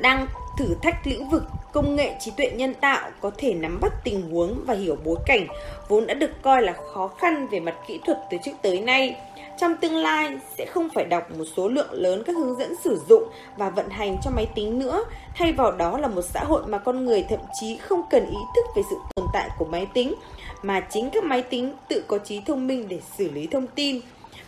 đang 0.00 0.26
thử 0.58 0.66
thách 0.82 1.06
lĩnh 1.06 1.28
vực 1.28 1.42
công 1.72 1.96
nghệ 1.96 2.14
trí 2.20 2.30
tuệ 2.36 2.50
nhân 2.50 2.74
tạo 2.74 3.10
có 3.20 3.30
thể 3.38 3.54
nắm 3.54 3.80
bắt 3.80 3.92
tình 4.04 4.30
huống 4.30 4.60
và 4.66 4.74
hiểu 4.74 4.96
bối 5.04 5.16
cảnh 5.26 5.46
vốn 5.88 6.06
đã 6.06 6.14
được 6.14 6.30
coi 6.42 6.62
là 6.62 6.74
khó 6.94 7.08
khăn 7.08 7.46
về 7.48 7.60
mặt 7.60 7.74
kỹ 7.88 8.00
thuật 8.06 8.18
từ 8.30 8.38
trước 8.44 8.52
tới 8.62 8.80
nay. 8.80 9.16
Trong 9.62 9.76
tương 9.76 9.96
lai 9.96 10.38
sẽ 10.58 10.66
không 10.66 10.88
phải 10.94 11.04
đọc 11.04 11.30
một 11.38 11.44
số 11.56 11.68
lượng 11.68 11.92
lớn 11.92 12.22
các 12.26 12.36
hướng 12.36 12.58
dẫn 12.58 12.74
sử 12.84 13.00
dụng 13.08 13.22
và 13.56 13.70
vận 13.70 13.90
hành 13.90 14.16
cho 14.22 14.30
máy 14.30 14.46
tính 14.54 14.78
nữa, 14.78 15.04
thay 15.34 15.52
vào 15.52 15.72
đó 15.72 15.98
là 15.98 16.08
một 16.08 16.22
xã 16.22 16.40
hội 16.44 16.62
mà 16.66 16.78
con 16.78 17.04
người 17.04 17.24
thậm 17.28 17.40
chí 17.60 17.76
không 17.76 18.02
cần 18.10 18.26
ý 18.26 18.36
thức 18.56 18.66
về 18.76 18.82
sự 18.90 18.96
tồn 19.14 19.26
tại 19.32 19.50
của 19.58 19.64
máy 19.64 19.86
tính, 19.94 20.14
mà 20.62 20.80
chính 20.80 21.10
các 21.10 21.24
máy 21.24 21.42
tính 21.42 21.74
tự 21.88 22.04
có 22.06 22.18
trí 22.18 22.40
thông 22.46 22.66
minh 22.66 22.88
để 22.88 23.00
xử 23.18 23.30
lý 23.30 23.46
thông 23.46 23.66
tin. 23.66 24.00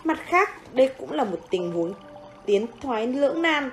Mặt 0.05 0.19
khác, 0.25 0.75
đây 0.75 0.89
cũng 0.99 1.13
là 1.13 1.25
một 1.25 1.39
tình 1.51 1.73
huống 1.73 1.93
tiến 2.47 2.67
thoái 2.83 3.07
lưỡng 3.07 3.43
nan 3.43 3.71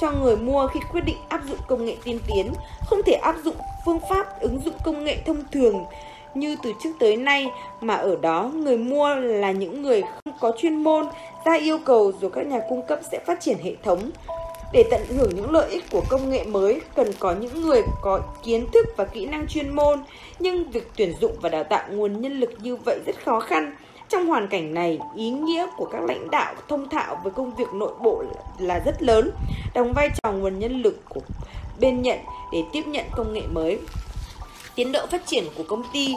cho 0.00 0.10
người 0.10 0.36
mua 0.36 0.66
khi 0.66 0.80
quyết 0.92 1.04
định 1.04 1.18
áp 1.28 1.40
dụng 1.48 1.58
công 1.68 1.86
nghệ 1.86 1.96
tiên 2.04 2.18
tiến, 2.26 2.52
không 2.86 3.02
thể 3.06 3.12
áp 3.12 3.36
dụng 3.44 3.56
phương 3.86 4.00
pháp 4.10 4.40
ứng 4.40 4.60
dụng 4.64 4.74
công 4.84 5.04
nghệ 5.04 5.16
thông 5.26 5.44
thường 5.52 5.84
như 6.34 6.56
từ 6.62 6.72
trước 6.82 6.90
tới 6.98 7.16
nay, 7.16 7.50
mà 7.80 7.94
ở 7.94 8.16
đó 8.16 8.50
người 8.54 8.76
mua 8.76 9.14
là 9.14 9.50
những 9.50 9.82
người 9.82 10.02
không 10.02 10.34
có 10.40 10.52
chuyên 10.58 10.84
môn, 10.84 11.06
ra 11.44 11.54
yêu 11.54 11.78
cầu 11.84 12.12
rồi 12.20 12.30
các 12.30 12.46
nhà 12.46 12.60
cung 12.68 12.82
cấp 12.86 12.98
sẽ 13.12 13.18
phát 13.26 13.40
triển 13.40 13.56
hệ 13.64 13.74
thống. 13.82 14.10
Để 14.72 14.84
tận 14.90 15.00
hưởng 15.08 15.34
những 15.36 15.50
lợi 15.50 15.70
ích 15.70 15.84
của 15.90 16.02
công 16.08 16.30
nghệ 16.30 16.44
mới, 16.44 16.80
cần 16.96 17.12
có 17.18 17.34
những 17.40 17.62
người 17.62 17.82
có 18.02 18.20
kiến 18.44 18.66
thức 18.72 18.86
và 18.96 19.04
kỹ 19.04 19.26
năng 19.26 19.46
chuyên 19.46 19.76
môn. 19.76 20.02
Nhưng 20.38 20.70
việc 20.70 20.90
tuyển 20.96 21.12
dụng 21.20 21.32
và 21.40 21.48
đào 21.48 21.64
tạo 21.64 21.84
nguồn 21.90 22.20
nhân 22.20 22.40
lực 22.40 22.50
như 22.62 22.76
vậy 22.76 23.00
rất 23.06 23.24
khó 23.24 23.40
khăn. 23.40 23.76
Trong 24.08 24.26
hoàn 24.26 24.48
cảnh 24.48 24.74
này, 24.74 24.98
ý 25.16 25.30
nghĩa 25.30 25.66
của 25.76 25.84
các 25.84 26.02
lãnh 26.02 26.30
đạo 26.30 26.54
thông 26.68 26.88
thạo 26.88 27.20
với 27.22 27.32
công 27.32 27.54
việc 27.54 27.68
nội 27.74 27.92
bộ 28.02 28.24
là 28.58 28.78
rất 28.78 29.02
lớn. 29.02 29.30
Đóng 29.74 29.92
vai 29.92 30.08
trò 30.22 30.32
nguồn 30.32 30.58
nhân 30.58 30.82
lực 30.82 31.00
của 31.08 31.20
bên 31.80 32.02
nhận 32.02 32.18
để 32.52 32.62
tiếp 32.72 32.86
nhận 32.86 33.04
công 33.16 33.32
nghệ 33.32 33.42
mới 33.52 33.78
tiến 34.74 34.92
độ 34.92 35.06
phát 35.10 35.26
triển 35.26 35.44
của 35.56 35.64
công 35.68 35.82
ty. 35.92 36.14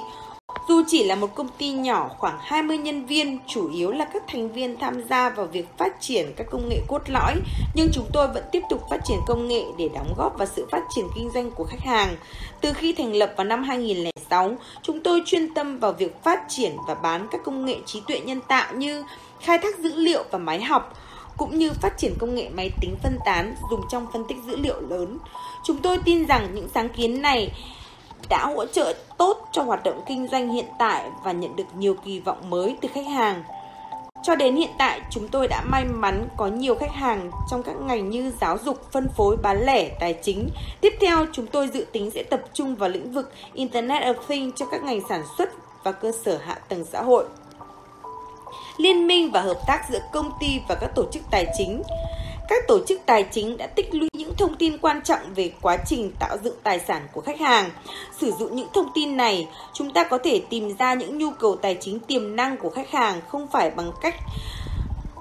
Dù 0.70 0.82
chỉ 0.88 1.04
là 1.04 1.16
một 1.16 1.36
công 1.36 1.48
ty 1.58 1.72
nhỏ 1.72 2.10
khoảng 2.18 2.38
20 2.42 2.78
nhân 2.78 3.06
viên, 3.06 3.40
chủ 3.48 3.72
yếu 3.72 3.92
là 3.92 4.06
các 4.14 4.24
thành 4.28 4.52
viên 4.52 4.80
tham 4.80 5.02
gia 5.10 5.30
vào 5.30 5.46
việc 5.46 5.66
phát 5.78 6.02
triển 6.02 6.34
các 6.36 6.48
công 6.52 6.70
nghệ 6.70 6.78
cốt 6.88 7.02
lõi, 7.08 7.34
nhưng 7.76 7.90
chúng 7.94 8.06
tôi 8.14 8.28
vẫn 8.28 8.44
tiếp 8.52 8.62
tục 8.70 8.82
phát 8.90 8.98
triển 9.06 9.18
công 9.28 9.48
nghệ 9.48 9.64
để 9.78 9.90
đóng 9.94 10.14
góp 10.18 10.38
vào 10.38 10.48
sự 10.56 10.68
phát 10.72 10.84
triển 10.96 11.06
kinh 11.16 11.30
doanh 11.34 11.52
của 11.52 11.64
khách 11.64 11.82
hàng. 11.82 12.16
Từ 12.62 12.74
khi 12.74 12.94
thành 12.94 13.14
lập 13.14 13.34
vào 13.38 13.46
năm 13.46 13.64
2006, 13.64 14.56
chúng 14.82 15.04
tôi 15.04 15.22
chuyên 15.26 15.54
tâm 15.54 15.80
vào 15.80 15.94
việc 15.94 16.24
phát 16.24 16.40
triển 16.50 16.78
và 16.88 16.96
bán 16.96 17.28
các 17.32 17.42
công 17.46 17.66
nghệ 17.66 17.78
trí 17.86 18.02
tuệ 18.08 18.20
nhân 18.20 18.42
tạo 18.48 18.74
như 18.74 19.04
khai 19.40 19.58
thác 19.58 19.80
dữ 19.80 19.96
liệu 19.96 20.24
và 20.32 20.38
máy 20.38 20.62
học, 20.62 20.94
cũng 21.38 21.58
như 21.58 21.72
phát 21.82 21.98
triển 21.98 22.16
công 22.20 22.36
nghệ 22.36 22.50
máy 22.50 22.72
tính 22.82 22.96
phân 23.04 23.18
tán 23.26 23.56
dùng 23.72 23.82
trong 23.92 24.08
phân 24.14 24.26
tích 24.28 24.38
dữ 24.48 24.56
liệu 24.58 24.82
lớn. 24.82 25.18
Chúng 25.66 25.78
tôi 25.78 25.98
tin 26.06 26.26
rằng 26.26 26.56
những 26.56 26.68
sáng 26.74 26.90
kiến 26.90 27.22
này 27.22 27.52
đã 28.30 28.46
hỗ 28.46 28.66
trợ 28.66 28.94
tốt 29.18 29.48
cho 29.52 29.64
hoạt 29.64 29.84
động 29.84 30.02
kinh 30.08 30.28
doanh 30.28 30.50
hiện 30.50 30.66
tại 30.80 31.10
và 31.24 31.32
nhận 31.32 31.56
được 31.56 31.76
nhiều 31.78 31.96
kỳ 32.06 32.20
vọng 32.20 32.50
mới 32.50 32.78
từ 32.82 32.90
khách 32.94 33.08
hàng. 33.08 33.44
Cho 34.24 34.36
đến 34.36 34.56
hiện 34.56 34.70
tại, 34.78 35.02
chúng 35.10 35.28
tôi 35.28 35.48
đã 35.48 35.62
may 35.62 35.86
mắn 35.86 36.28
có 36.38 36.48
nhiều 36.48 36.76
khách 36.76 36.94
hàng 36.94 37.32
trong 37.50 37.64
các 37.64 37.76
ngành 37.82 38.10
như 38.10 38.32
giáo 38.42 38.58
dục, 38.66 38.92
phân 38.92 39.08
phối, 39.18 39.38
bán 39.38 39.66
lẻ, 39.66 39.90
tài 40.00 40.14
chính. 40.14 40.50
Tiếp 40.82 40.94
theo, 41.02 41.26
chúng 41.34 41.48
tôi 41.48 41.68
dự 41.68 41.86
tính 41.92 42.12
sẽ 42.12 42.24
tập 42.24 42.42
trung 42.54 42.76
vào 42.76 42.90
lĩnh 42.90 43.12
vực 43.12 43.32
Internet 43.54 44.04
of 44.04 44.14
Things 44.28 44.56
cho 44.56 44.66
các 44.66 44.84
ngành 44.84 45.02
sản 45.10 45.24
xuất 45.38 45.50
và 45.84 45.92
cơ 45.92 46.12
sở 46.26 46.38
hạ 46.38 46.56
tầng 46.70 46.86
xã 46.92 47.02
hội. 47.02 47.26
Liên 48.78 49.08
minh 49.08 49.32
và 49.32 49.42
hợp 49.42 49.58
tác 49.68 49.82
giữa 49.90 50.00
công 50.14 50.32
ty 50.40 50.60
và 50.68 50.76
các 50.76 50.92
tổ 50.96 51.06
chức 51.12 51.24
tài 51.32 51.46
chính 51.58 51.82
các 52.48 52.68
tổ 52.68 52.80
chức 52.88 53.02
tài 53.06 53.24
chính 53.32 53.58
đã 53.58 53.68
tích 53.68 53.96
lũy 53.96 54.10
những 54.14 54.36
thông 54.38 54.56
tin 54.56 54.78
quan 54.78 55.02
trọng 55.02 55.20
về 55.36 55.52
quá 55.62 55.78
trình 55.86 56.12
tạo 56.20 56.38
dựng 56.44 56.56
tài 56.64 56.80
sản 56.80 57.08
của 57.14 57.22
khách 57.22 57.40
hàng. 57.40 57.70
Sử 58.20 58.32
dụng 58.32 58.56
những 58.56 58.68
thông 58.74 58.90
tin 58.96 59.18
này, 59.18 59.48
chúng 59.74 59.94
ta 59.94 60.04
có 60.04 60.18
thể 60.24 60.42
tìm 60.50 60.78
ra 60.80 60.94
những 60.94 61.18
nhu 61.18 61.30
cầu 61.30 61.56
tài 61.56 61.78
chính 61.82 62.00
tiềm 62.00 62.36
năng 62.36 62.58
của 62.58 62.70
khách 62.70 62.92
hàng 62.92 63.22
không 63.28 63.48
phải 63.48 63.70
bằng 63.70 63.92
cách 64.02 64.16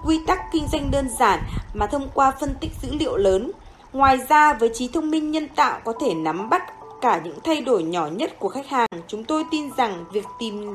quy 0.05 0.21
tắc 0.27 0.39
kinh 0.53 0.67
doanh 0.73 0.91
đơn 0.91 1.09
giản 1.19 1.41
mà 1.75 1.87
thông 1.87 2.09
qua 2.15 2.33
phân 2.41 2.55
tích 2.61 2.71
dữ 2.83 2.89
liệu 2.93 3.17
lớn. 3.17 3.53
Ngoài 3.93 4.19
ra, 4.29 4.55
với 4.55 4.71
trí 4.75 4.89
thông 4.89 5.11
minh 5.11 5.31
nhân 5.31 5.49
tạo 5.49 5.81
có 5.85 5.93
thể 6.01 6.15
nắm 6.15 6.51
bắt 6.51 6.63
cả 7.01 7.21
những 7.25 7.39
thay 7.45 7.61
đổi 7.61 7.83
nhỏ 7.83 8.07
nhất 8.07 8.39
của 8.39 8.49
khách 8.49 8.67
hàng. 8.67 8.89
Chúng 9.09 9.25
tôi 9.25 9.45
tin 9.51 9.71
rằng 9.77 10.05
việc 10.13 10.25
tìm 10.39 10.75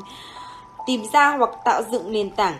tìm 0.86 1.02
ra 1.12 1.36
hoặc 1.36 1.50
tạo 1.64 1.82
dựng 1.92 2.12
nền 2.12 2.30
tảng 2.30 2.54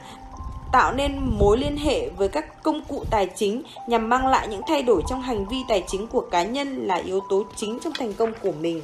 tạo 0.72 0.92
nên 0.92 1.18
mối 1.38 1.58
liên 1.58 1.76
hệ 1.76 2.08
với 2.08 2.28
các 2.28 2.62
công 2.62 2.84
cụ 2.88 3.04
tài 3.10 3.26
chính 3.36 3.62
nhằm 3.86 4.08
mang 4.08 4.26
lại 4.26 4.48
những 4.48 4.62
thay 4.66 4.82
đổi 4.82 5.02
trong 5.08 5.22
hành 5.22 5.46
vi 5.48 5.56
tài 5.68 5.84
chính 5.86 6.06
của 6.06 6.20
cá 6.20 6.42
nhân 6.42 6.86
là 6.86 6.94
yếu 6.94 7.20
tố 7.30 7.44
chính 7.56 7.78
trong 7.84 7.92
thành 7.92 8.14
công 8.14 8.32
của 8.42 8.52
mình. 8.52 8.82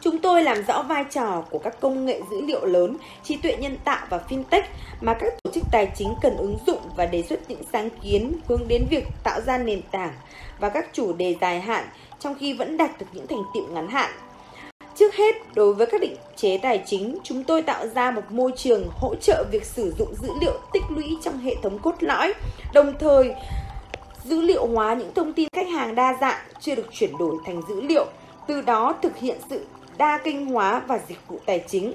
Chúng 0.00 0.18
tôi 0.18 0.42
làm 0.42 0.64
rõ 0.68 0.82
vai 0.82 1.04
trò 1.04 1.44
của 1.50 1.58
các 1.58 1.80
công 1.80 2.06
nghệ 2.06 2.20
dữ 2.30 2.40
liệu 2.40 2.66
lớn, 2.66 2.96
trí 3.24 3.36
tuệ 3.36 3.56
nhân 3.56 3.76
tạo 3.84 4.06
và 4.10 4.20
fintech 4.28 4.62
mà 5.00 5.14
các 5.14 5.32
tổ 5.42 5.50
chức 5.50 5.64
tài 5.72 5.92
chính 5.96 6.14
cần 6.22 6.36
ứng 6.36 6.58
dụng 6.66 6.80
và 6.96 7.06
đề 7.06 7.22
xuất 7.22 7.50
những 7.50 7.62
sáng 7.72 7.88
kiến 8.02 8.32
hướng 8.48 8.68
đến 8.68 8.86
việc 8.90 9.04
tạo 9.24 9.40
ra 9.40 9.58
nền 9.58 9.82
tảng 9.90 10.12
và 10.58 10.68
các 10.68 10.88
chủ 10.92 11.12
đề 11.12 11.36
dài 11.40 11.60
hạn 11.60 11.84
trong 12.20 12.34
khi 12.40 12.52
vẫn 12.52 12.76
đạt 12.76 12.90
được 13.00 13.06
những 13.12 13.26
thành 13.26 13.42
tiệu 13.54 13.64
ngắn 13.70 13.88
hạn. 13.88 14.10
Trước 14.98 15.14
hết, 15.14 15.34
đối 15.54 15.74
với 15.74 15.86
các 15.86 16.00
định 16.00 16.16
chế 16.36 16.58
tài 16.62 16.82
chính, 16.86 17.18
chúng 17.24 17.44
tôi 17.44 17.62
tạo 17.62 17.86
ra 17.86 18.10
một 18.10 18.22
môi 18.30 18.52
trường 18.56 18.88
hỗ 18.90 19.14
trợ 19.14 19.44
việc 19.50 19.64
sử 19.64 19.94
dụng 19.98 20.14
dữ 20.22 20.28
liệu 20.40 20.52
tích 20.72 20.82
lũy 20.88 21.16
trong 21.24 21.38
hệ 21.38 21.54
thống 21.62 21.78
cốt 21.78 21.94
lõi, 22.00 22.34
đồng 22.72 22.92
thời 22.98 23.34
dữ 24.24 24.40
liệu 24.40 24.66
hóa 24.66 24.94
những 24.94 25.14
thông 25.14 25.32
tin 25.32 25.48
khách 25.52 25.68
hàng 25.68 25.94
đa 25.94 26.16
dạng 26.20 26.40
chưa 26.60 26.74
được 26.74 26.86
chuyển 26.92 27.18
đổi 27.18 27.36
thành 27.46 27.62
dữ 27.68 27.80
liệu, 27.80 28.06
từ 28.46 28.60
đó 28.60 28.94
thực 29.02 29.16
hiện 29.16 29.38
sự 29.50 29.66
đa 29.98 30.18
kênh 30.24 30.46
hóa 30.46 30.82
và 30.86 31.00
dịch 31.08 31.18
vụ 31.28 31.38
tài 31.46 31.64
chính. 31.66 31.92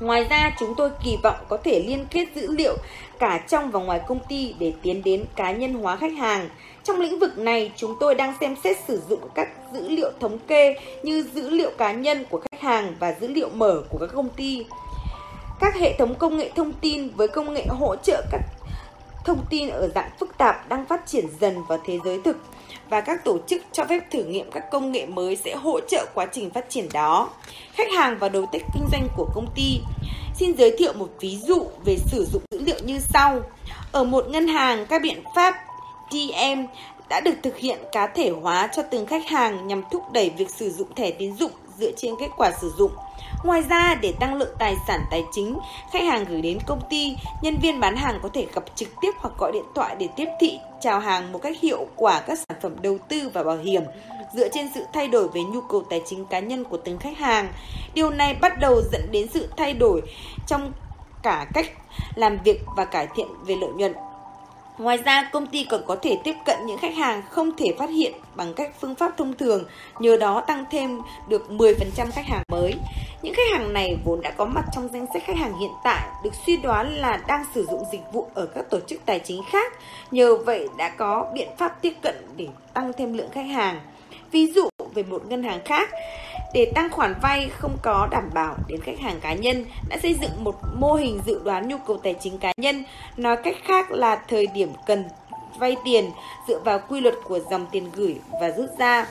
Ngoài 0.00 0.26
ra, 0.30 0.56
chúng 0.60 0.74
tôi 0.76 0.90
kỳ 1.04 1.16
vọng 1.22 1.36
có 1.48 1.56
thể 1.56 1.84
liên 1.86 2.06
kết 2.10 2.26
dữ 2.34 2.52
liệu 2.52 2.76
cả 3.18 3.38
trong 3.48 3.70
và 3.70 3.80
ngoài 3.80 4.00
công 4.08 4.20
ty 4.28 4.54
để 4.58 4.72
tiến 4.82 5.02
đến 5.04 5.24
cá 5.36 5.52
nhân 5.52 5.74
hóa 5.74 5.96
khách 5.96 6.12
hàng. 6.12 6.48
Trong 6.88 7.00
lĩnh 7.00 7.18
vực 7.18 7.38
này, 7.38 7.72
chúng 7.76 7.96
tôi 8.00 8.14
đang 8.14 8.34
xem 8.40 8.56
xét 8.64 8.76
sử 8.88 9.02
dụng 9.08 9.20
các 9.34 9.48
dữ 9.72 9.88
liệu 9.88 10.10
thống 10.20 10.38
kê 10.38 10.74
như 11.02 11.24
dữ 11.34 11.50
liệu 11.50 11.70
cá 11.78 11.92
nhân 11.92 12.24
của 12.30 12.40
khách 12.50 12.60
hàng 12.60 12.94
và 13.00 13.14
dữ 13.20 13.28
liệu 13.28 13.48
mở 13.48 13.82
của 13.90 13.98
các 13.98 14.10
công 14.14 14.28
ty. 14.28 14.64
Các 15.60 15.74
hệ 15.74 15.94
thống 15.98 16.14
công 16.14 16.36
nghệ 16.36 16.50
thông 16.56 16.72
tin 16.72 17.08
với 17.08 17.28
công 17.28 17.54
nghệ 17.54 17.66
hỗ 17.68 17.96
trợ 17.96 18.22
các 18.32 18.40
thông 19.24 19.46
tin 19.50 19.68
ở 19.68 19.88
dạng 19.94 20.10
phức 20.20 20.38
tạp 20.38 20.68
đang 20.68 20.84
phát 20.86 21.06
triển 21.06 21.26
dần 21.40 21.54
vào 21.68 21.78
thế 21.86 21.98
giới 22.04 22.20
thực 22.24 22.36
và 22.90 23.00
các 23.00 23.24
tổ 23.24 23.38
chức 23.46 23.62
cho 23.72 23.84
phép 23.84 24.00
thử 24.10 24.24
nghiệm 24.24 24.50
các 24.50 24.70
công 24.70 24.92
nghệ 24.92 25.06
mới 25.06 25.36
sẽ 25.36 25.54
hỗ 25.54 25.80
trợ 25.80 26.06
quá 26.14 26.26
trình 26.32 26.50
phát 26.50 26.70
triển 26.70 26.88
đó. 26.92 27.30
Khách 27.72 27.88
hàng 27.96 28.16
và 28.18 28.28
đối 28.28 28.46
tác 28.52 28.62
kinh 28.74 28.84
doanh 28.92 29.08
của 29.16 29.28
công 29.34 29.46
ty. 29.56 29.80
Xin 30.38 30.56
giới 30.58 30.76
thiệu 30.78 30.92
một 30.92 31.08
ví 31.20 31.38
dụ 31.46 31.66
về 31.84 31.96
sử 32.06 32.26
dụng 32.32 32.42
dữ 32.50 32.60
liệu 32.60 32.78
như 32.84 32.98
sau. 32.98 33.40
Ở 33.92 34.04
một 34.04 34.24
ngân 34.28 34.48
hàng, 34.48 34.86
các 34.86 35.02
biện 35.02 35.22
pháp 35.34 35.54
ATM 36.10 36.62
đã 37.08 37.20
được 37.20 37.34
thực 37.42 37.56
hiện 37.56 37.78
cá 37.92 38.06
thể 38.06 38.30
hóa 38.30 38.68
cho 38.76 38.82
từng 38.82 39.06
khách 39.06 39.28
hàng 39.28 39.66
nhằm 39.66 39.82
thúc 39.90 40.12
đẩy 40.12 40.30
việc 40.30 40.50
sử 40.50 40.70
dụng 40.70 40.94
thẻ 40.94 41.10
tín 41.10 41.36
dụng 41.36 41.50
dựa 41.78 41.90
trên 41.96 42.14
kết 42.20 42.28
quả 42.36 42.50
sử 42.60 42.72
dụng. 42.78 42.92
Ngoài 43.44 43.62
ra, 43.70 43.94
để 43.94 44.12
tăng 44.20 44.34
lượng 44.34 44.54
tài 44.58 44.74
sản 44.86 45.00
tài 45.10 45.24
chính, 45.32 45.58
khách 45.92 46.02
hàng 46.04 46.24
gửi 46.24 46.42
đến 46.42 46.58
công 46.66 46.80
ty, 46.90 47.16
nhân 47.42 47.56
viên 47.62 47.80
bán 47.80 47.96
hàng 47.96 48.20
có 48.22 48.28
thể 48.32 48.46
gặp 48.54 48.64
trực 48.74 48.88
tiếp 49.00 49.10
hoặc 49.18 49.34
gọi 49.38 49.52
điện 49.52 49.64
thoại 49.74 49.96
để 49.98 50.08
tiếp 50.16 50.28
thị, 50.40 50.58
chào 50.80 51.00
hàng 51.00 51.32
một 51.32 51.38
cách 51.42 51.60
hiệu 51.60 51.86
quả 51.96 52.20
các 52.20 52.38
sản 52.48 52.58
phẩm 52.62 52.76
đầu 52.82 52.98
tư 53.08 53.30
và 53.34 53.42
bảo 53.42 53.56
hiểm 53.56 53.82
dựa 54.34 54.48
trên 54.48 54.70
sự 54.74 54.84
thay 54.92 55.08
đổi 55.08 55.28
về 55.28 55.40
nhu 55.40 55.60
cầu 55.60 55.82
tài 55.90 56.02
chính 56.06 56.24
cá 56.24 56.38
nhân 56.38 56.64
của 56.64 56.76
từng 56.76 56.98
khách 56.98 57.18
hàng. 57.18 57.48
Điều 57.94 58.10
này 58.10 58.34
bắt 58.34 58.60
đầu 58.60 58.82
dẫn 58.92 59.08
đến 59.10 59.26
sự 59.34 59.48
thay 59.56 59.72
đổi 59.72 60.02
trong 60.46 60.72
cả 61.22 61.46
cách 61.54 61.66
làm 62.14 62.38
việc 62.44 62.60
và 62.76 62.84
cải 62.84 63.08
thiện 63.16 63.26
về 63.46 63.56
lợi 63.56 63.70
nhuận 63.70 63.94
Ngoài 64.78 64.98
ra, 65.04 65.28
công 65.32 65.46
ty 65.46 65.64
còn 65.64 65.80
có 65.86 65.96
thể 66.02 66.18
tiếp 66.24 66.34
cận 66.44 66.56
những 66.66 66.78
khách 66.78 66.94
hàng 66.94 67.22
không 67.30 67.56
thể 67.56 67.66
phát 67.78 67.90
hiện 67.90 68.12
bằng 68.34 68.54
cách 68.54 68.70
phương 68.80 68.94
pháp 68.94 69.16
thông 69.16 69.34
thường, 69.34 69.64
nhờ 70.00 70.16
đó 70.16 70.40
tăng 70.46 70.64
thêm 70.70 70.98
được 71.28 71.46
10% 71.50 71.74
khách 72.10 72.26
hàng 72.26 72.42
mới. 72.48 72.74
Những 73.22 73.34
khách 73.34 73.58
hàng 73.58 73.72
này 73.72 73.96
vốn 74.04 74.20
đã 74.20 74.30
có 74.30 74.44
mặt 74.44 74.64
trong 74.72 74.88
danh 74.92 75.06
sách 75.12 75.22
khách 75.26 75.36
hàng 75.36 75.58
hiện 75.58 75.70
tại, 75.84 76.08
được 76.24 76.30
suy 76.46 76.56
đoán 76.56 76.96
là 76.96 77.16
đang 77.28 77.44
sử 77.54 77.66
dụng 77.70 77.82
dịch 77.92 78.02
vụ 78.12 78.26
ở 78.34 78.46
các 78.46 78.70
tổ 78.70 78.80
chức 78.80 79.00
tài 79.06 79.18
chính 79.18 79.42
khác, 79.50 79.72
nhờ 80.10 80.36
vậy 80.36 80.68
đã 80.76 80.88
có 80.88 81.26
biện 81.34 81.48
pháp 81.58 81.82
tiếp 81.82 81.94
cận 82.02 82.14
để 82.36 82.46
tăng 82.74 82.92
thêm 82.92 83.12
lượng 83.12 83.30
khách 83.32 83.46
hàng. 83.46 83.80
Ví 84.30 84.52
dụ 84.52 84.68
về 84.94 85.02
một 85.02 85.26
ngân 85.26 85.42
hàng 85.42 85.60
khác, 85.64 85.90
để 86.52 86.72
tăng 86.74 86.90
khoản 86.90 87.14
vay 87.22 87.50
không 87.58 87.76
có 87.82 88.08
đảm 88.10 88.30
bảo 88.34 88.56
đến 88.68 88.80
khách 88.80 88.98
hàng 89.00 89.20
cá 89.20 89.32
nhân 89.32 89.64
đã 89.88 89.96
xây 90.02 90.14
dựng 90.14 90.44
một 90.44 90.54
mô 90.76 90.94
hình 90.94 91.20
dự 91.26 91.40
đoán 91.44 91.68
nhu 91.68 91.76
cầu 91.86 91.98
tài 92.02 92.14
chính 92.20 92.38
cá 92.38 92.52
nhân, 92.56 92.84
nói 93.16 93.36
cách 93.44 93.56
khác 93.64 93.90
là 93.90 94.16
thời 94.28 94.46
điểm 94.46 94.72
cần 94.86 95.04
vay 95.58 95.76
tiền 95.84 96.10
dựa 96.48 96.58
vào 96.58 96.80
quy 96.88 97.00
luật 97.00 97.14
của 97.24 97.40
dòng 97.50 97.66
tiền 97.72 97.90
gửi 97.94 98.16
và 98.40 98.50
rút 98.50 98.70
ra. 98.78 99.06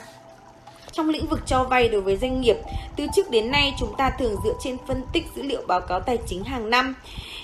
Trong 0.92 1.08
lĩnh 1.08 1.26
vực 1.26 1.40
cho 1.46 1.64
vay 1.64 1.88
đối 1.88 2.00
với 2.00 2.16
doanh 2.16 2.40
nghiệp, 2.40 2.56
từ 2.96 3.06
trước 3.16 3.30
đến 3.30 3.50
nay 3.50 3.74
chúng 3.78 3.94
ta 3.98 4.10
thường 4.18 4.36
dựa 4.44 4.54
trên 4.60 4.76
phân 4.86 5.02
tích 5.12 5.24
dữ 5.36 5.42
liệu 5.42 5.62
báo 5.66 5.80
cáo 5.80 6.00
tài 6.00 6.18
chính 6.26 6.44
hàng 6.44 6.70
năm. 6.70 6.94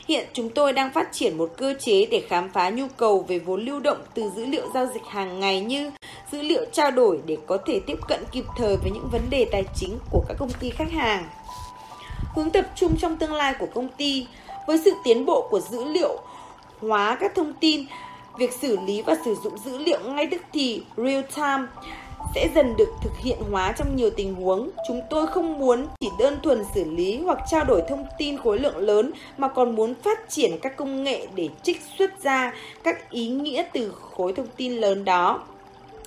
Hiện 0.08 0.26
chúng 0.32 0.50
tôi 0.50 0.72
đang 0.72 0.92
phát 0.92 1.08
triển 1.12 1.38
một 1.38 1.50
cơ 1.56 1.74
chế 1.80 2.06
để 2.06 2.22
khám 2.28 2.50
phá 2.52 2.70
nhu 2.70 2.86
cầu 2.96 3.24
về 3.28 3.38
vốn 3.38 3.64
lưu 3.64 3.80
động 3.80 3.98
từ 4.14 4.30
dữ 4.36 4.46
liệu 4.46 4.68
giao 4.74 4.86
dịch 4.86 5.04
hàng 5.08 5.40
ngày 5.40 5.60
như 5.60 5.90
dữ 6.32 6.42
liệu 6.42 6.64
trao 6.72 6.90
đổi 6.90 7.20
để 7.26 7.36
có 7.46 7.58
thể 7.66 7.80
tiếp 7.86 7.98
cận 8.08 8.20
kịp 8.32 8.44
thời 8.56 8.76
với 8.76 8.90
những 8.90 9.08
vấn 9.12 9.22
đề 9.30 9.46
tài 9.52 9.64
chính 9.74 9.98
của 10.10 10.24
các 10.28 10.34
công 10.38 10.50
ty 10.60 10.70
khách 10.70 10.92
hàng. 10.92 11.28
Hướng 12.34 12.50
tập 12.50 12.66
trung 12.76 12.96
trong 12.96 13.16
tương 13.16 13.32
lai 13.32 13.54
của 13.58 13.68
công 13.74 13.88
ty 13.88 14.26
với 14.66 14.78
sự 14.84 14.92
tiến 15.04 15.26
bộ 15.26 15.48
của 15.50 15.60
dữ 15.60 15.84
liệu 15.84 16.18
hóa 16.80 17.16
các 17.20 17.34
thông 17.34 17.52
tin, 17.52 17.86
việc 18.38 18.52
xử 18.52 18.78
lý 18.86 19.02
và 19.02 19.14
sử 19.24 19.34
dụng 19.44 19.58
dữ 19.58 19.78
liệu 19.78 20.00
ngay 20.00 20.26
tức 20.26 20.42
thì 20.52 20.82
real 20.96 21.22
time 21.36 21.66
sẽ 22.34 22.48
dần 22.54 22.76
được 22.76 22.92
thực 23.02 23.18
hiện 23.18 23.38
hóa 23.50 23.72
trong 23.78 23.96
nhiều 23.96 24.10
tình 24.16 24.34
huống. 24.34 24.70
Chúng 24.88 25.00
tôi 25.10 25.26
không 25.26 25.58
muốn 25.58 25.86
chỉ 26.00 26.08
đơn 26.18 26.38
thuần 26.42 26.64
xử 26.74 26.84
lý 26.84 27.18
hoặc 27.18 27.38
trao 27.50 27.64
đổi 27.64 27.82
thông 27.88 28.06
tin 28.18 28.38
khối 28.38 28.58
lượng 28.58 28.76
lớn 28.76 29.12
mà 29.38 29.48
còn 29.48 29.74
muốn 29.74 29.94
phát 29.94 30.28
triển 30.28 30.58
các 30.62 30.76
công 30.76 31.04
nghệ 31.04 31.26
để 31.34 31.48
trích 31.62 31.80
xuất 31.98 32.22
ra 32.22 32.52
các 32.82 33.10
ý 33.10 33.28
nghĩa 33.28 33.64
từ 33.72 33.92
khối 34.16 34.32
thông 34.32 34.46
tin 34.56 34.72
lớn 34.72 35.04
đó. 35.04 35.42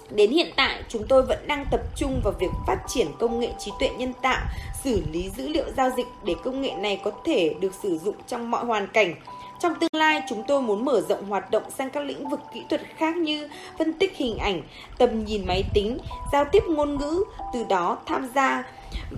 Đến 0.09 0.31
hiện 0.31 0.47
tại, 0.55 0.83
chúng 0.89 1.07
tôi 1.07 1.21
vẫn 1.21 1.39
đang 1.47 1.65
tập 1.71 1.81
trung 1.95 2.21
vào 2.23 2.33
việc 2.39 2.51
phát 2.67 2.77
triển 2.87 3.07
công 3.19 3.39
nghệ 3.39 3.49
trí 3.59 3.71
tuệ 3.79 3.89
nhân 3.97 4.13
tạo, 4.21 4.45
xử 4.83 5.01
lý 5.11 5.29
dữ 5.37 5.47
liệu 5.47 5.65
giao 5.77 5.89
dịch 5.97 6.07
để 6.23 6.35
công 6.43 6.61
nghệ 6.61 6.71
này 6.77 7.01
có 7.03 7.11
thể 7.25 7.55
được 7.59 7.71
sử 7.83 7.97
dụng 7.97 8.15
trong 8.27 8.51
mọi 8.51 8.65
hoàn 8.65 8.87
cảnh. 8.87 9.15
Trong 9.59 9.73
tương 9.79 9.89
lai, 9.93 10.21
chúng 10.29 10.43
tôi 10.47 10.61
muốn 10.61 10.85
mở 10.85 11.01
rộng 11.01 11.25
hoạt 11.25 11.51
động 11.51 11.63
sang 11.77 11.89
các 11.89 12.03
lĩnh 12.03 12.29
vực 12.29 12.39
kỹ 12.53 12.63
thuật 12.69 12.81
khác 12.97 13.17
như 13.17 13.49
phân 13.79 13.93
tích 13.93 14.15
hình 14.15 14.37
ảnh, 14.37 14.61
tầm 14.97 15.25
nhìn 15.25 15.45
máy 15.47 15.63
tính, 15.73 15.97
giao 16.31 16.45
tiếp 16.45 16.63
ngôn 16.69 16.97
ngữ, 16.97 17.23
từ 17.53 17.65
đó 17.69 17.97
tham 18.05 18.29
gia 18.35 18.63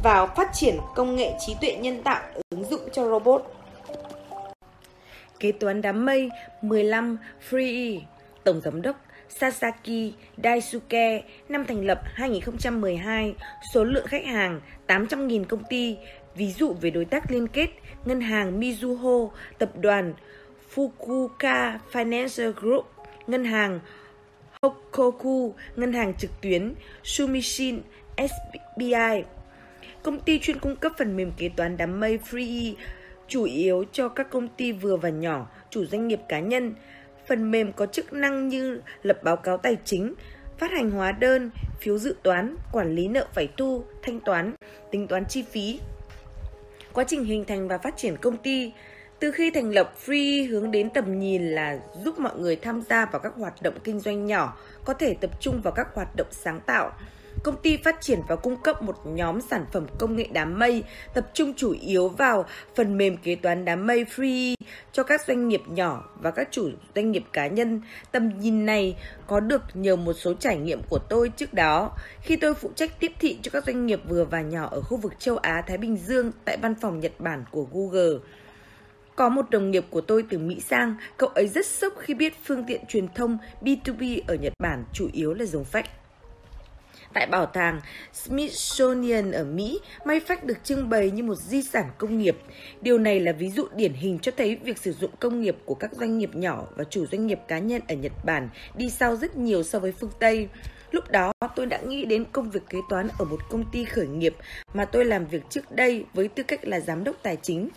vào 0.03 0.27
phát 0.35 0.49
triển 0.53 0.77
công 0.95 1.15
nghệ 1.15 1.33
trí 1.39 1.55
tuệ 1.61 1.75
nhân 1.75 2.03
tạo 2.03 2.21
ứng 2.49 2.63
dụng 2.63 2.81
cho 2.93 3.09
robot. 3.09 3.43
Kế 5.39 5.51
toán 5.51 5.81
đám 5.81 6.05
mây 6.05 6.29
15 6.61 7.17
Free 7.49 7.99
Tổng 8.43 8.61
Giám 8.61 8.81
đốc 8.81 8.95
Sasaki 9.29 10.13
Daisuke, 10.43 11.21
năm 11.49 11.65
thành 11.65 11.85
lập 11.85 12.01
2012, 12.03 13.35
số 13.73 13.83
lượng 13.83 14.07
khách 14.07 14.25
hàng 14.25 14.61
800.000 14.87 15.43
công 15.43 15.63
ty, 15.69 15.97
ví 16.35 16.51
dụ 16.51 16.73
về 16.81 16.89
đối 16.89 17.05
tác 17.05 17.31
liên 17.31 17.47
kết, 17.47 17.67
ngân 18.05 18.21
hàng 18.21 18.59
Mizuho, 18.59 19.29
tập 19.57 19.69
đoàn 19.75 20.13
Fukuoka 20.75 21.77
Financial 21.91 22.51
Group, 22.51 22.85
ngân 23.27 23.45
hàng 23.45 23.79
Hokoku, 24.61 25.55
ngân 25.75 25.93
hàng 25.93 26.13
trực 26.13 26.31
tuyến 26.41 26.73
Sumishin 27.03 27.81
SBI. 28.17 29.23
Công 30.03 30.19
ty 30.19 30.39
chuyên 30.39 30.59
cung 30.59 30.75
cấp 30.75 30.91
phần 30.97 31.17
mềm 31.17 31.31
kế 31.37 31.49
toán 31.49 31.77
đám 31.77 31.99
mây 31.99 32.19
Free 32.29 32.73
chủ 33.29 33.43
yếu 33.43 33.83
cho 33.91 34.09
các 34.09 34.29
công 34.29 34.47
ty 34.47 34.71
vừa 34.71 34.97
và 34.97 35.09
nhỏ, 35.09 35.47
chủ 35.69 35.85
doanh 35.85 36.07
nghiệp 36.07 36.19
cá 36.29 36.39
nhân. 36.39 36.75
Phần 37.27 37.51
mềm 37.51 37.73
có 37.73 37.85
chức 37.85 38.13
năng 38.13 38.47
như 38.47 38.81
lập 39.03 39.19
báo 39.23 39.35
cáo 39.37 39.57
tài 39.57 39.77
chính, 39.85 40.13
phát 40.57 40.71
hành 40.71 40.91
hóa 40.91 41.11
đơn, 41.11 41.51
phiếu 41.79 41.97
dự 41.97 42.15
toán, 42.23 42.55
quản 42.71 42.95
lý 42.95 43.07
nợ 43.07 43.27
phải 43.33 43.47
thu, 43.57 43.83
thanh 44.03 44.19
toán, 44.19 44.53
tính 44.91 45.07
toán 45.07 45.25
chi 45.25 45.43
phí. 45.51 45.79
Quá 46.93 47.03
trình 47.07 47.23
hình 47.23 47.45
thành 47.45 47.67
và 47.67 47.77
phát 47.77 47.97
triển 47.97 48.17
công 48.17 48.37
ty, 48.37 48.71
từ 49.19 49.31
khi 49.31 49.51
thành 49.51 49.69
lập 49.69 49.93
Free 50.05 50.49
hướng 50.49 50.71
đến 50.71 50.89
tầm 50.89 51.19
nhìn 51.19 51.49
là 51.49 51.79
giúp 52.03 52.19
mọi 52.19 52.39
người 52.39 52.55
tham 52.55 52.81
gia 52.89 53.05
vào 53.05 53.19
các 53.19 53.33
hoạt 53.35 53.61
động 53.61 53.73
kinh 53.83 53.99
doanh 53.99 54.25
nhỏ, 54.25 54.57
có 54.85 54.93
thể 54.93 55.13
tập 55.21 55.29
trung 55.39 55.61
vào 55.61 55.73
các 55.73 55.87
hoạt 55.93 56.15
động 56.15 56.27
sáng 56.31 56.59
tạo. 56.65 56.91
Công 57.43 57.61
ty 57.61 57.77
phát 57.77 58.01
triển 58.01 58.19
và 58.27 58.35
cung 58.35 58.57
cấp 58.57 58.81
một 58.81 58.95
nhóm 59.05 59.41
sản 59.41 59.65
phẩm 59.73 59.87
công 59.99 60.15
nghệ 60.15 60.27
đám 60.31 60.59
mây, 60.59 60.83
tập 61.13 61.29
trung 61.33 61.53
chủ 61.57 61.75
yếu 61.81 62.09
vào 62.09 62.45
phần 62.75 62.97
mềm 62.97 63.17
kế 63.17 63.35
toán 63.35 63.65
đám 63.65 63.87
mây 63.87 64.05
Free 64.15 64.55
cho 64.91 65.03
các 65.03 65.21
doanh 65.27 65.47
nghiệp 65.47 65.61
nhỏ 65.67 66.09
và 66.21 66.31
các 66.31 66.47
chủ 66.51 66.69
doanh 66.95 67.11
nghiệp 67.11 67.23
cá 67.33 67.47
nhân. 67.47 67.81
Tầm 68.11 68.39
nhìn 68.39 68.65
này 68.65 68.95
có 69.27 69.39
được 69.39 69.61
nhờ 69.73 69.95
một 69.95 70.13
số 70.13 70.33
trải 70.33 70.57
nghiệm 70.57 70.81
của 70.89 70.99
tôi 71.09 71.29
trước 71.29 71.53
đó 71.53 71.91
khi 72.21 72.35
tôi 72.35 72.53
phụ 72.53 72.71
trách 72.75 72.99
tiếp 72.99 73.11
thị 73.19 73.37
cho 73.41 73.51
các 73.53 73.65
doanh 73.65 73.85
nghiệp 73.85 74.01
vừa 74.07 74.25
và 74.25 74.41
nhỏ 74.41 74.67
ở 74.71 74.81
khu 74.81 74.97
vực 74.97 75.13
châu 75.19 75.37
Á 75.37 75.63
Thái 75.67 75.77
Bình 75.77 75.97
Dương 75.97 76.31
tại 76.45 76.57
văn 76.61 76.75
phòng 76.81 76.99
Nhật 76.99 77.13
Bản 77.19 77.43
của 77.51 77.65
Google. 77.71 78.19
Có 79.19 79.29
một 79.29 79.49
đồng 79.49 79.71
nghiệp 79.71 79.85
của 79.89 80.01
tôi 80.01 80.23
từ 80.29 80.37
Mỹ 80.37 80.59
sang, 80.59 80.95
cậu 81.17 81.29
ấy 81.29 81.47
rất 81.47 81.65
sốc 81.65 81.93
khi 81.97 82.13
biết 82.13 82.33
phương 82.45 82.63
tiện 82.67 82.85
truyền 82.87 83.07
thông 83.15 83.37
B2B 83.61 84.21
ở 84.27 84.35
Nhật 84.35 84.53
Bản 84.59 84.83
chủ 84.93 85.09
yếu 85.13 85.33
là 85.33 85.45
dùng 85.45 85.65
fax. 85.71 85.83
Tại 87.13 87.27
bảo 87.31 87.45
tàng 87.45 87.81
Smithsonian 88.13 89.31
ở 89.31 89.43
Mỹ, 89.43 89.79
may 90.05 90.19
phách 90.19 90.43
được 90.43 90.63
trưng 90.63 90.89
bày 90.89 91.11
như 91.11 91.23
một 91.23 91.35
di 91.35 91.61
sản 91.61 91.85
công 91.97 92.17
nghiệp. 92.19 92.37
Điều 92.81 92.97
này 92.97 93.19
là 93.19 93.31
ví 93.31 93.49
dụ 93.49 93.67
điển 93.75 93.93
hình 93.93 94.19
cho 94.19 94.31
thấy 94.37 94.55
việc 94.55 94.77
sử 94.77 94.93
dụng 94.93 95.11
công 95.19 95.41
nghiệp 95.41 95.57
của 95.65 95.75
các 95.75 95.91
doanh 95.93 96.17
nghiệp 96.17 96.35
nhỏ 96.35 96.67
và 96.75 96.83
chủ 96.83 97.05
doanh 97.11 97.27
nghiệp 97.27 97.39
cá 97.47 97.59
nhân 97.59 97.81
ở 97.87 97.95
Nhật 97.95 98.13
Bản 98.25 98.49
đi 98.75 98.89
sau 98.89 99.15
rất 99.15 99.37
nhiều 99.37 99.63
so 99.63 99.79
với 99.79 99.91
phương 99.91 100.11
Tây. 100.19 100.47
Lúc 100.91 101.11
đó 101.11 101.33
tôi 101.55 101.65
đã 101.65 101.77
nghĩ 101.77 102.05
đến 102.05 102.25
công 102.31 102.49
việc 102.49 102.63
kế 102.69 102.77
toán 102.89 103.07
ở 103.19 103.25
một 103.25 103.39
công 103.49 103.63
ty 103.71 103.85
khởi 103.85 104.07
nghiệp 104.07 104.35
mà 104.73 104.85
tôi 104.85 105.05
làm 105.05 105.25
việc 105.25 105.41
trước 105.49 105.71
đây 105.71 106.05
với 106.13 106.27
tư 106.27 106.43
cách 106.43 106.59
là 106.63 106.79
giám 106.79 107.03
đốc 107.03 107.15
tài 107.23 107.37
chính 107.41 107.69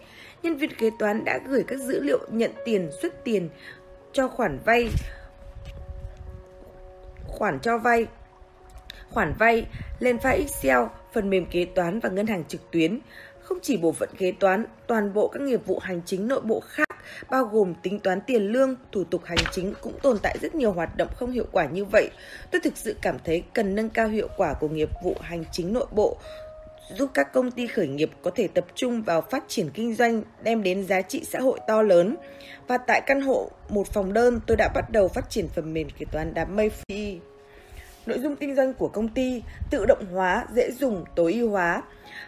nhân 0.42 0.56
viên 0.56 0.74
kế 0.74 0.90
toán 0.98 1.24
đã 1.24 1.40
gửi 1.46 1.64
các 1.66 1.78
dữ 1.78 2.00
liệu 2.00 2.18
nhận 2.30 2.50
tiền, 2.64 2.90
xuất 3.02 3.24
tiền 3.24 3.48
cho 4.12 4.28
khoản 4.28 4.58
vay, 4.64 4.88
khoản 7.26 7.60
cho 7.60 7.78
vay, 7.78 8.06
khoản 9.10 9.34
vay 9.38 9.66
lên 9.98 10.16
file 10.16 10.38
Excel, 10.38 10.78
phần 11.12 11.30
mềm 11.30 11.46
kế 11.46 11.64
toán 11.64 12.00
và 12.00 12.08
ngân 12.08 12.26
hàng 12.26 12.44
trực 12.48 12.70
tuyến. 12.70 12.98
Không 13.40 13.58
chỉ 13.62 13.76
bộ 13.76 13.92
phận 13.92 14.08
kế 14.18 14.32
toán, 14.40 14.64
toàn 14.86 15.14
bộ 15.14 15.28
các 15.28 15.42
nghiệp 15.42 15.66
vụ 15.66 15.78
hành 15.78 16.00
chính 16.06 16.28
nội 16.28 16.40
bộ 16.40 16.60
khác 16.60 16.88
bao 17.30 17.44
gồm 17.44 17.74
tính 17.82 18.00
toán 18.00 18.20
tiền 18.20 18.42
lương, 18.42 18.74
thủ 18.92 19.04
tục 19.04 19.24
hành 19.24 19.38
chính 19.52 19.74
cũng 19.80 19.98
tồn 20.02 20.18
tại 20.22 20.38
rất 20.42 20.54
nhiều 20.54 20.72
hoạt 20.72 20.96
động 20.96 21.08
không 21.16 21.30
hiệu 21.30 21.46
quả 21.52 21.66
như 21.66 21.84
vậy. 21.84 22.10
Tôi 22.50 22.60
thực 22.60 22.76
sự 22.76 22.96
cảm 23.02 23.16
thấy 23.24 23.44
cần 23.52 23.74
nâng 23.74 23.90
cao 23.90 24.08
hiệu 24.08 24.28
quả 24.36 24.54
của 24.54 24.68
nghiệp 24.68 24.88
vụ 25.04 25.16
hành 25.20 25.44
chính 25.52 25.72
nội 25.72 25.86
bộ, 25.90 26.16
giúp 26.98 27.10
các 27.14 27.32
công 27.32 27.50
ty 27.50 27.66
khởi 27.66 27.88
nghiệp 27.88 28.10
có 28.22 28.30
thể 28.34 28.48
tập 28.48 28.66
trung 28.74 29.02
vào 29.02 29.20
phát 29.30 29.44
triển 29.48 29.70
kinh 29.70 29.94
doanh, 29.94 30.22
đem 30.42 30.62
đến 30.62 30.84
giá 30.84 31.02
trị 31.02 31.24
xã 31.24 31.40
hội 31.40 31.60
to 31.68 31.82
lớn. 31.82 32.16
Và 32.68 32.78
tại 32.78 33.02
căn 33.06 33.20
hộ 33.20 33.50
một 33.68 33.86
phòng 33.86 34.12
đơn, 34.12 34.40
tôi 34.46 34.56
đã 34.56 34.68
bắt 34.74 34.90
đầu 34.90 35.08
phát 35.08 35.30
triển 35.30 35.48
phần 35.48 35.74
mềm 35.74 35.88
kế 35.98 36.06
toán 36.12 36.34
đám 36.34 36.56
mây 36.56 36.70
free. 36.70 37.18
Nội 38.06 38.18
dung 38.18 38.36
kinh 38.36 38.54
doanh 38.54 38.74
của 38.74 38.88
công 38.88 39.08
ty 39.08 39.42
tự 39.70 39.86
động 39.86 40.06
hóa, 40.12 40.46
dễ 40.54 40.70
dùng, 40.70 41.04
tối 41.16 41.32
ưu 41.32 41.50
hóa. 41.50 41.82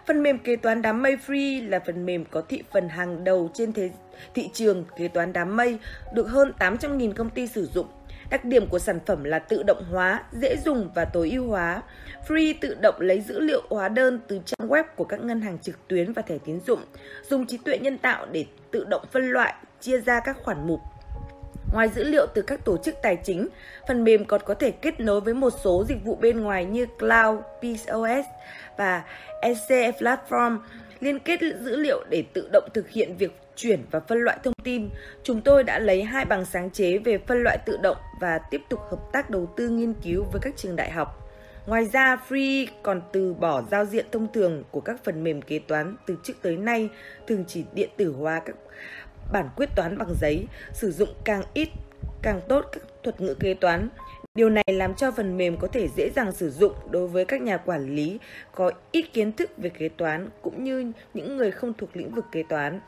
Phần 0.07 0.23
mềm 0.23 0.39
kế 0.39 0.57
toán 0.57 0.83
đám 0.83 1.03
mây 1.03 1.17
Free 1.27 1.71
là 1.71 1.81
phần 1.87 2.07
mềm 2.07 2.25
có 2.25 2.41
thị 2.49 2.63
phần 2.73 2.89
hàng 2.89 3.25
đầu 3.25 3.51
trên 3.55 3.73
thế 3.73 3.91
thị 4.35 4.51
trường 4.53 4.85
kế 4.97 5.09
toán 5.09 5.33
đám 5.33 5.57
mây, 5.57 5.79
được 6.13 6.29
hơn 6.29 6.53
800.000 6.59 7.13
công 7.13 7.31
ty 7.31 7.47
sử 7.47 7.67
dụng. 7.67 7.87
Đặc 8.31 8.45
điểm 8.45 8.67
của 8.67 8.79
sản 8.79 8.99
phẩm 9.07 9.25
là 9.25 9.39
tự 9.39 9.63
động 9.63 9.85
hóa, 9.91 10.23
dễ 10.33 10.57
dùng 10.65 10.91
và 10.95 11.05
tối 11.05 11.31
ưu 11.31 11.49
hóa. 11.49 11.83
Free 12.29 12.55
tự 12.61 12.75
động 12.75 12.95
lấy 12.99 13.21
dữ 13.21 13.41
liệu 13.41 13.63
hóa 13.71 13.89
đơn 13.89 14.21
từ 14.29 14.41
trang 14.45 14.69
web 14.69 14.85
của 14.97 15.05
các 15.05 15.21
ngân 15.21 15.41
hàng 15.41 15.59
trực 15.59 15.89
tuyến 15.89 16.13
và 16.13 16.23
thẻ 16.23 16.39
tín 16.45 16.61
dụng, 16.67 16.81
dùng 17.29 17.47
trí 17.47 17.59
tuệ 17.59 17.79
nhân 17.79 17.99
tạo 17.99 18.27
để 18.33 18.47
tự 18.71 18.85
động 18.85 19.05
phân 19.13 19.31
loại, 19.31 19.55
chia 19.81 20.01
ra 20.01 20.21
các 20.21 20.37
khoản 20.43 20.67
mục. 20.67 20.81
Ngoài 21.73 21.89
dữ 21.89 22.05
liệu 22.05 22.27
từ 22.35 22.43
các 22.43 22.65
tổ 22.65 22.77
chức 22.77 22.95
tài 23.03 23.17
chính, 23.17 23.49
phần 23.89 24.05
mềm 24.05 24.25
còn 24.25 24.41
có 24.45 24.55
thể 24.55 24.71
kết 24.71 25.01
nối 25.01 25.21
với 25.21 25.35
một 25.35 25.53
số 25.65 25.85
dịch 25.89 26.05
vụ 26.05 26.17
bên 26.17 26.41
ngoài 26.41 26.65
như 26.65 26.87
Cloud, 26.99 27.41
POS 27.61 28.27
và 28.77 29.05
EC 29.43 29.95
Platform, 29.99 30.59
liên 31.01 31.19
kết 31.19 31.41
dữ 31.61 31.77
liệu 31.77 32.05
để 32.11 32.25
tự 32.33 32.49
động 32.53 32.69
thực 32.75 32.91
hiện 32.91 33.17
việc 33.17 33.44
chuyển 33.57 33.85
và 33.91 34.01
phân 34.01 34.19
loại 34.19 34.39
thông 34.45 34.55
tin. 34.65 34.89
Chúng 35.23 35.41
tôi 35.41 35.65
đã 35.65 35.79
lấy 35.79 36.03
hai 36.03 36.25
bằng 36.25 36.45
sáng 36.45 36.71
chế 36.71 36.99
về 36.99 37.19
phân 37.19 37.43
loại 37.43 37.59
tự 37.67 37.77
động 37.83 37.97
và 38.21 38.39
tiếp 38.39 38.61
tục 38.69 38.81
hợp 38.91 39.01
tác 39.13 39.31
đầu 39.31 39.53
tư 39.57 39.69
nghiên 39.69 39.95
cứu 39.95 40.25
với 40.33 40.41
các 40.41 40.57
trường 40.57 40.77
đại 40.77 40.91
học. 40.91 41.21
Ngoài 41.67 41.85
ra, 41.85 42.17
Free 42.29 42.67
còn 42.83 43.03
từ 43.13 43.35
bỏ 43.35 43.63
giao 43.71 43.85
diện 43.85 44.07
thông 44.13 44.33
thường 44.33 44.63
của 44.71 44.81
các 44.81 45.05
phần 45.05 45.25
mềm 45.25 45.43
kế 45.43 45.59
toán 45.59 45.97
từ 46.07 46.17
trước 46.23 46.33
tới 46.43 46.57
nay 46.57 46.89
thường 47.27 47.45
chỉ 47.49 47.65
điện 47.75 47.91
tử 47.97 48.15
hóa 48.19 48.41
các 48.45 48.57
bản 49.33 49.49
quyết 49.57 49.69
toán 49.77 49.99
bằng 49.99 50.15
giấy, 50.21 50.47
sử 50.73 50.93
dụng 50.93 51.09
càng 51.25 51.43
ít 51.55 51.69
càng 52.23 52.41
tốt 52.49 52.65
các 52.73 52.83
thuật 53.03 53.21
ngữ 53.21 53.35
kế 53.35 53.55
toán. 53.55 53.89
Điều 54.35 54.51
này 54.51 54.65
làm 54.67 54.95
cho 54.95 55.11
phần 55.11 55.37
mềm 55.37 55.57
có 55.57 55.69
thể 55.69 55.89
dễ 55.97 56.11
dàng 56.17 56.33
sử 56.33 56.51
dụng 56.51 56.73
đối 56.91 57.09
với 57.09 57.25
các 57.25 57.43
nhà 57.43 57.57
quản 57.57 57.95
lý 57.95 58.19
có 58.55 58.71
ít 58.93 59.03
kiến 59.13 59.33
thức 59.33 59.51
về 59.57 59.71
kế 59.71 59.89
toán 59.89 60.29
cũng 60.43 60.65
như 60.65 60.93
những 61.15 61.37
người 61.37 61.51
không 61.51 61.73
thuộc 61.75 61.97
lĩnh 61.97 62.15
vực 62.15 62.25
kế 62.33 62.43
toán. 62.49 62.81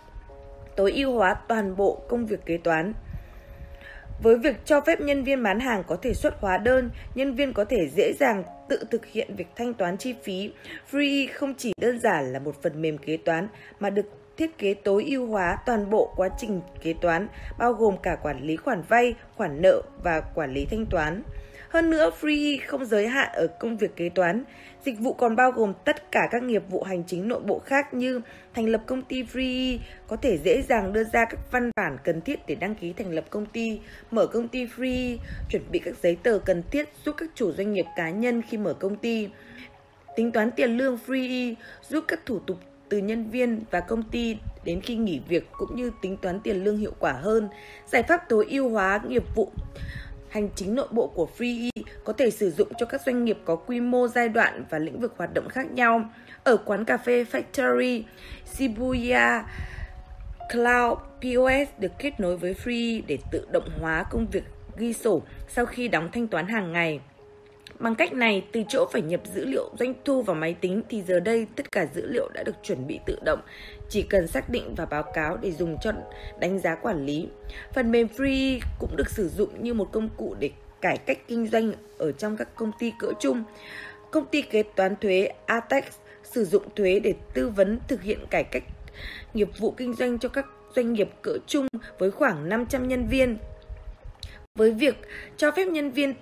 Tối 0.76 0.92
ưu 0.92 1.12
hóa 1.12 1.34
toàn 1.48 1.76
bộ 1.76 2.02
công 2.08 2.26
việc 2.26 2.46
kế 2.46 2.56
toán. 2.56 2.92
Với 4.22 4.38
việc 4.38 4.56
cho 4.64 4.80
phép 4.80 5.00
nhân 5.00 5.24
viên 5.24 5.42
bán 5.42 5.60
hàng 5.60 5.82
có 5.86 5.96
thể 6.02 6.14
xuất 6.14 6.40
hóa 6.40 6.58
đơn, 6.58 6.90
nhân 7.14 7.34
viên 7.34 7.52
có 7.52 7.64
thể 7.64 7.88
dễ 7.96 8.12
dàng 8.20 8.42
tự 8.68 8.84
thực 8.90 9.06
hiện 9.06 9.36
việc 9.36 9.46
thanh 9.56 9.74
toán 9.74 9.96
chi 9.96 10.14
phí. 10.22 10.52
Free 10.90 11.28
không 11.34 11.54
chỉ 11.58 11.72
đơn 11.80 12.00
giản 12.00 12.32
là 12.32 12.38
một 12.38 12.62
phần 12.62 12.82
mềm 12.82 12.98
kế 12.98 13.16
toán 13.16 13.48
mà 13.80 13.90
được 13.90 14.06
thiết 14.36 14.58
kế 14.58 14.74
tối 14.74 15.04
ưu 15.04 15.26
hóa 15.26 15.58
toàn 15.66 15.90
bộ 15.90 16.12
quá 16.16 16.28
trình 16.38 16.60
kế 16.82 16.94
toán, 17.00 17.28
bao 17.58 17.72
gồm 17.72 17.96
cả 18.02 18.16
quản 18.22 18.42
lý 18.42 18.56
khoản 18.56 18.82
vay, 18.88 19.14
khoản 19.36 19.62
nợ 19.62 19.82
và 20.02 20.20
quản 20.20 20.52
lý 20.52 20.66
thanh 20.70 20.86
toán. 20.86 21.22
Hơn 21.76 21.90
nữa, 21.90 22.10
Free 22.20 22.58
không 22.66 22.84
giới 22.84 23.08
hạn 23.08 23.28
ở 23.32 23.46
công 23.46 23.76
việc 23.76 23.96
kế 23.96 24.08
toán. 24.08 24.44
Dịch 24.84 24.98
vụ 24.98 25.12
còn 25.12 25.36
bao 25.36 25.50
gồm 25.50 25.72
tất 25.84 26.12
cả 26.12 26.28
các 26.30 26.42
nghiệp 26.42 26.62
vụ 26.68 26.82
hành 26.82 27.02
chính 27.06 27.28
nội 27.28 27.40
bộ 27.40 27.58
khác 27.58 27.94
như 27.94 28.20
thành 28.54 28.68
lập 28.68 28.82
công 28.86 29.02
ty 29.02 29.22
Free, 29.22 29.78
có 30.08 30.16
thể 30.16 30.38
dễ 30.44 30.62
dàng 30.62 30.92
đưa 30.92 31.04
ra 31.04 31.24
các 31.24 31.40
văn 31.50 31.70
bản 31.76 31.98
cần 32.04 32.20
thiết 32.20 32.40
để 32.46 32.54
đăng 32.54 32.74
ký 32.74 32.92
thành 32.92 33.12
lập 33.12 33.24
công 33.30 33.46
ty, 33.46 33.80
mở 34.10 34.26
công 34.26 34.48
ty 34.48 34.66
Free, 34.66 35.16
chuẩn 35.50 35.62
bị 35.70 35.78
các 35.78 35.94
giấy 36.02 36.16
tờ 36.22 36.38
cần 36.38 36.62
thiết 36.70 36.88
giúp 37.04 37.14
các 37.18 37.30
chủ 37.34 37.52
doanh 37.52 37.72
nghiệp 37.72 37.86
cá 37.96 38.10
nhân 38.10 38.42
khi 38.42 38.58
mở 38.58 38.74
công 38.74 38.96
ty, 38.96 39.28
tính 40.16 40.32
toán 40.32 40.50
tiền 40.50 40.76
lương 40.76 40.98
Free, 41.06 41.54
giúp 41.88 42.04
các 42.08 42.20
thủ 42.26 42.38
tục 42.38 42.56
từ 42.88 42.98
nhân 42.98 43.30
viên 43.30 43.60
và 43.70 43.80
công 43.80 44.02
ty 44.02 44.36
đến 44.64 44.80
khi 44.80 44.94
nghỉ 44.94 45.20
việc 45.28 45.48
cũng 45.52 45.76
như 45.76 45.90
tính 46.02 46.16
toán 46.16 46.40
tiền 46.40 46.64
lương 46.64 46.78
hiệu 46.78 46.92
quả 46.98 47.12
hơn. 47.12 47.48
Giải 47.86 48.02
pháp 48.02 48.28
tối 48.28 48.46
ưu 48.50 48.70
hóa 48.70 49.00
nghiệp 49.08 49.24
vụ 49.34 49.52
hành 50.36 50.48
chính 50.54 50.74
nội 50.74 50.88
bộ 50.90 51.06
của 51.06 51.28
Free 51.38 51.70
e 51.76 51.82
có 52.04 52.12
thể 52.12 52.30
sử 52.30 52.50
dụng 52.50 52.68
cho 52.78 52.86
các 52.86 53.00
doanh 53.06 53.24
nghiệp 53.24 53.38
có 53.44 53.56
quy 53.56 53.80
mô 53.80 54.08
giai 54.08 54.28
đoạn 54.28 54.64
và 54.70 54.78
lĩnh 54.78 55.00
vực 55.00 55.14
hoạt 55.16 55.34
động 55.34 55.48
khác 55.48 55.70
nhau. 55.72 56.10
Ở 56.44 56.56
quán 56.56 56.84
cà 56.84 56.96
phê 56.96 57.24
Factory, 57.32 58.02
Shibuya 58.44 59.42
Cloud 60.52 60.98
POS 61.22 61.68
được 61.78 61.92
kết 61.98 62.20
nối 62.20 62.36
với 62.36 62.54
Free 62.64 62.98
e 62.98 63.02
để 63.06 63.18
tự 63.30 63.46
động 63.52 63.68
hóa 63.80 64.04
công 64.10 64.26
việc 64.26 64.44
ghi 64.76 64.92
sổ 64.92 65.22
sau 65.48 65.66
khi 65.66 65.88
đóng 65.88 66.08
thanh 66.12 66.28
toán 66.28 66.46
hàng 66.46 66.72
ngày. 66.72 67.00
Bằng 67.78 67.94
cách 67.94 68.12
này, 68.12 68.44
từ 68.52 68.62
chỗ 68.68 68.86
phải 68.92 69.02
nhập 69.02 69.20
dữ 69.34 69.44
liệu 69.44 69.70
doanh 69.78 69.94
thu 70.04 70.22
vào 70.22 70.36
máy 70.36 70.56
tính 70.60 70.82
thì 70.88 71.02
giờ 71.02 71.20
đây 71.20 71.46
tất 71.56 71.72
cả 71.72 71.86
dữ 71.94 72.06
liệu 72.06 72.28
đã 72.34 72.42
được 72.42 72.56
chuẩn 72.62 72.86
bị 72.86 73.00
tự 73.06 73.18
động, 73.24 73.40
chỉ 73.88 74.02
cần 74.02 74.26
xác 74.26 74.48
định 74.50 74.74
và 74.76 74.86
báo 74.86 75.02
cáo 75.14 75.36
để 75.36 75.52
dùng 75.52 75.76
cho 75.82 75.92
đánh 76.40 76.58
giá 76.58 76.74
quản 76.74 77.06
lý. 77.06 77.28
Phần 77.74 77.92
mềm 77.92 78.06
Free 78.16 78.60
cũng 78.78 78.96
được 78.96 79.10
sử 79.10 79.28
dụng 79.28 79.62
như 79.62 79.74
một 79.74 79.92
công 79.92 80.08
cụ 80.16 80.36
để 80.38 80.50
cải 80.80 80.96
cách 80.96 81.18
kinh 81.28 81.46
doanh 81.46 81.72
ở 81.98 82.12
trong 82.12 82.36
các 82.36 82.54
công 82.54 82.72
ty 82.78 82.92
cỡ 82.98 83.12
chung. 83.20 83.42
Công 84.10 84.26
ty 84.26 84.42
kế 84.42 84.62
toán 84.62 84.96
thuế 84.96 85.32
Atex 85.46 85.84
sử 86.22 86.44
dụng 86.44 86.62
thuế 86.76 87.00
để 87.00 87.14
tư 87.34 87.48
vấn 87.48 87.78
thực 87.88 88.02
hiện 88.02 88.18
cải 88.30 88.44
cách 88.44 88.64
nghiệp 89.34 89.48
vụ 89.58 89.70
kinh 89.70 89.94
doanh 89.94 90.18
cho 90.18 90.28
các 90.28 90.46
doanh 90.76 90.92
nghiệp 90.92 91.10
cỡ 91.22 91.38
chung 91.46 91.66
với 91.98 92.10
khoảng 92.10 92.48
500 92.48 92.88
nhân 92.88 93.06
viên. 93.06 93.38
Với 94.54 94.72
việc 94.72 94.96
cho 95.36 95.50
phép 95.50 95.64
nhân 95.64 95.90
viên 95.90 96.14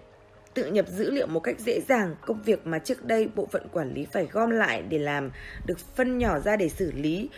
tự 0.54 0.66
nhập 0.66 0.88
dữ 0.88 1.10
liệu 1.10 1.26
một 1.26 1.40
cách 1.40 1.56
dễ 1.58 1.80
dàng, 1.88 2.14
công 2.20 2.42
việc 2.42 2.66
mà 2.66 2.78
trước 2.78 3.04
đây 3.04 3.28
bộ 3.34 3.48
phận 3.52 3.68
quản 3.72 3.94
lý 3.94 4.06
phải 4.12 4.26
gom 4.32 4.50
lại 4.50 4.82
để 4.88 4.98
làm 4.98 5.30
được 5.66 5.78
phân 5.78 6.18
nhỏ 6.18 6.38
ra 6.38 6.56
để 6.56 6.68
xử 6.68 6.92
lý. 6.92 7.28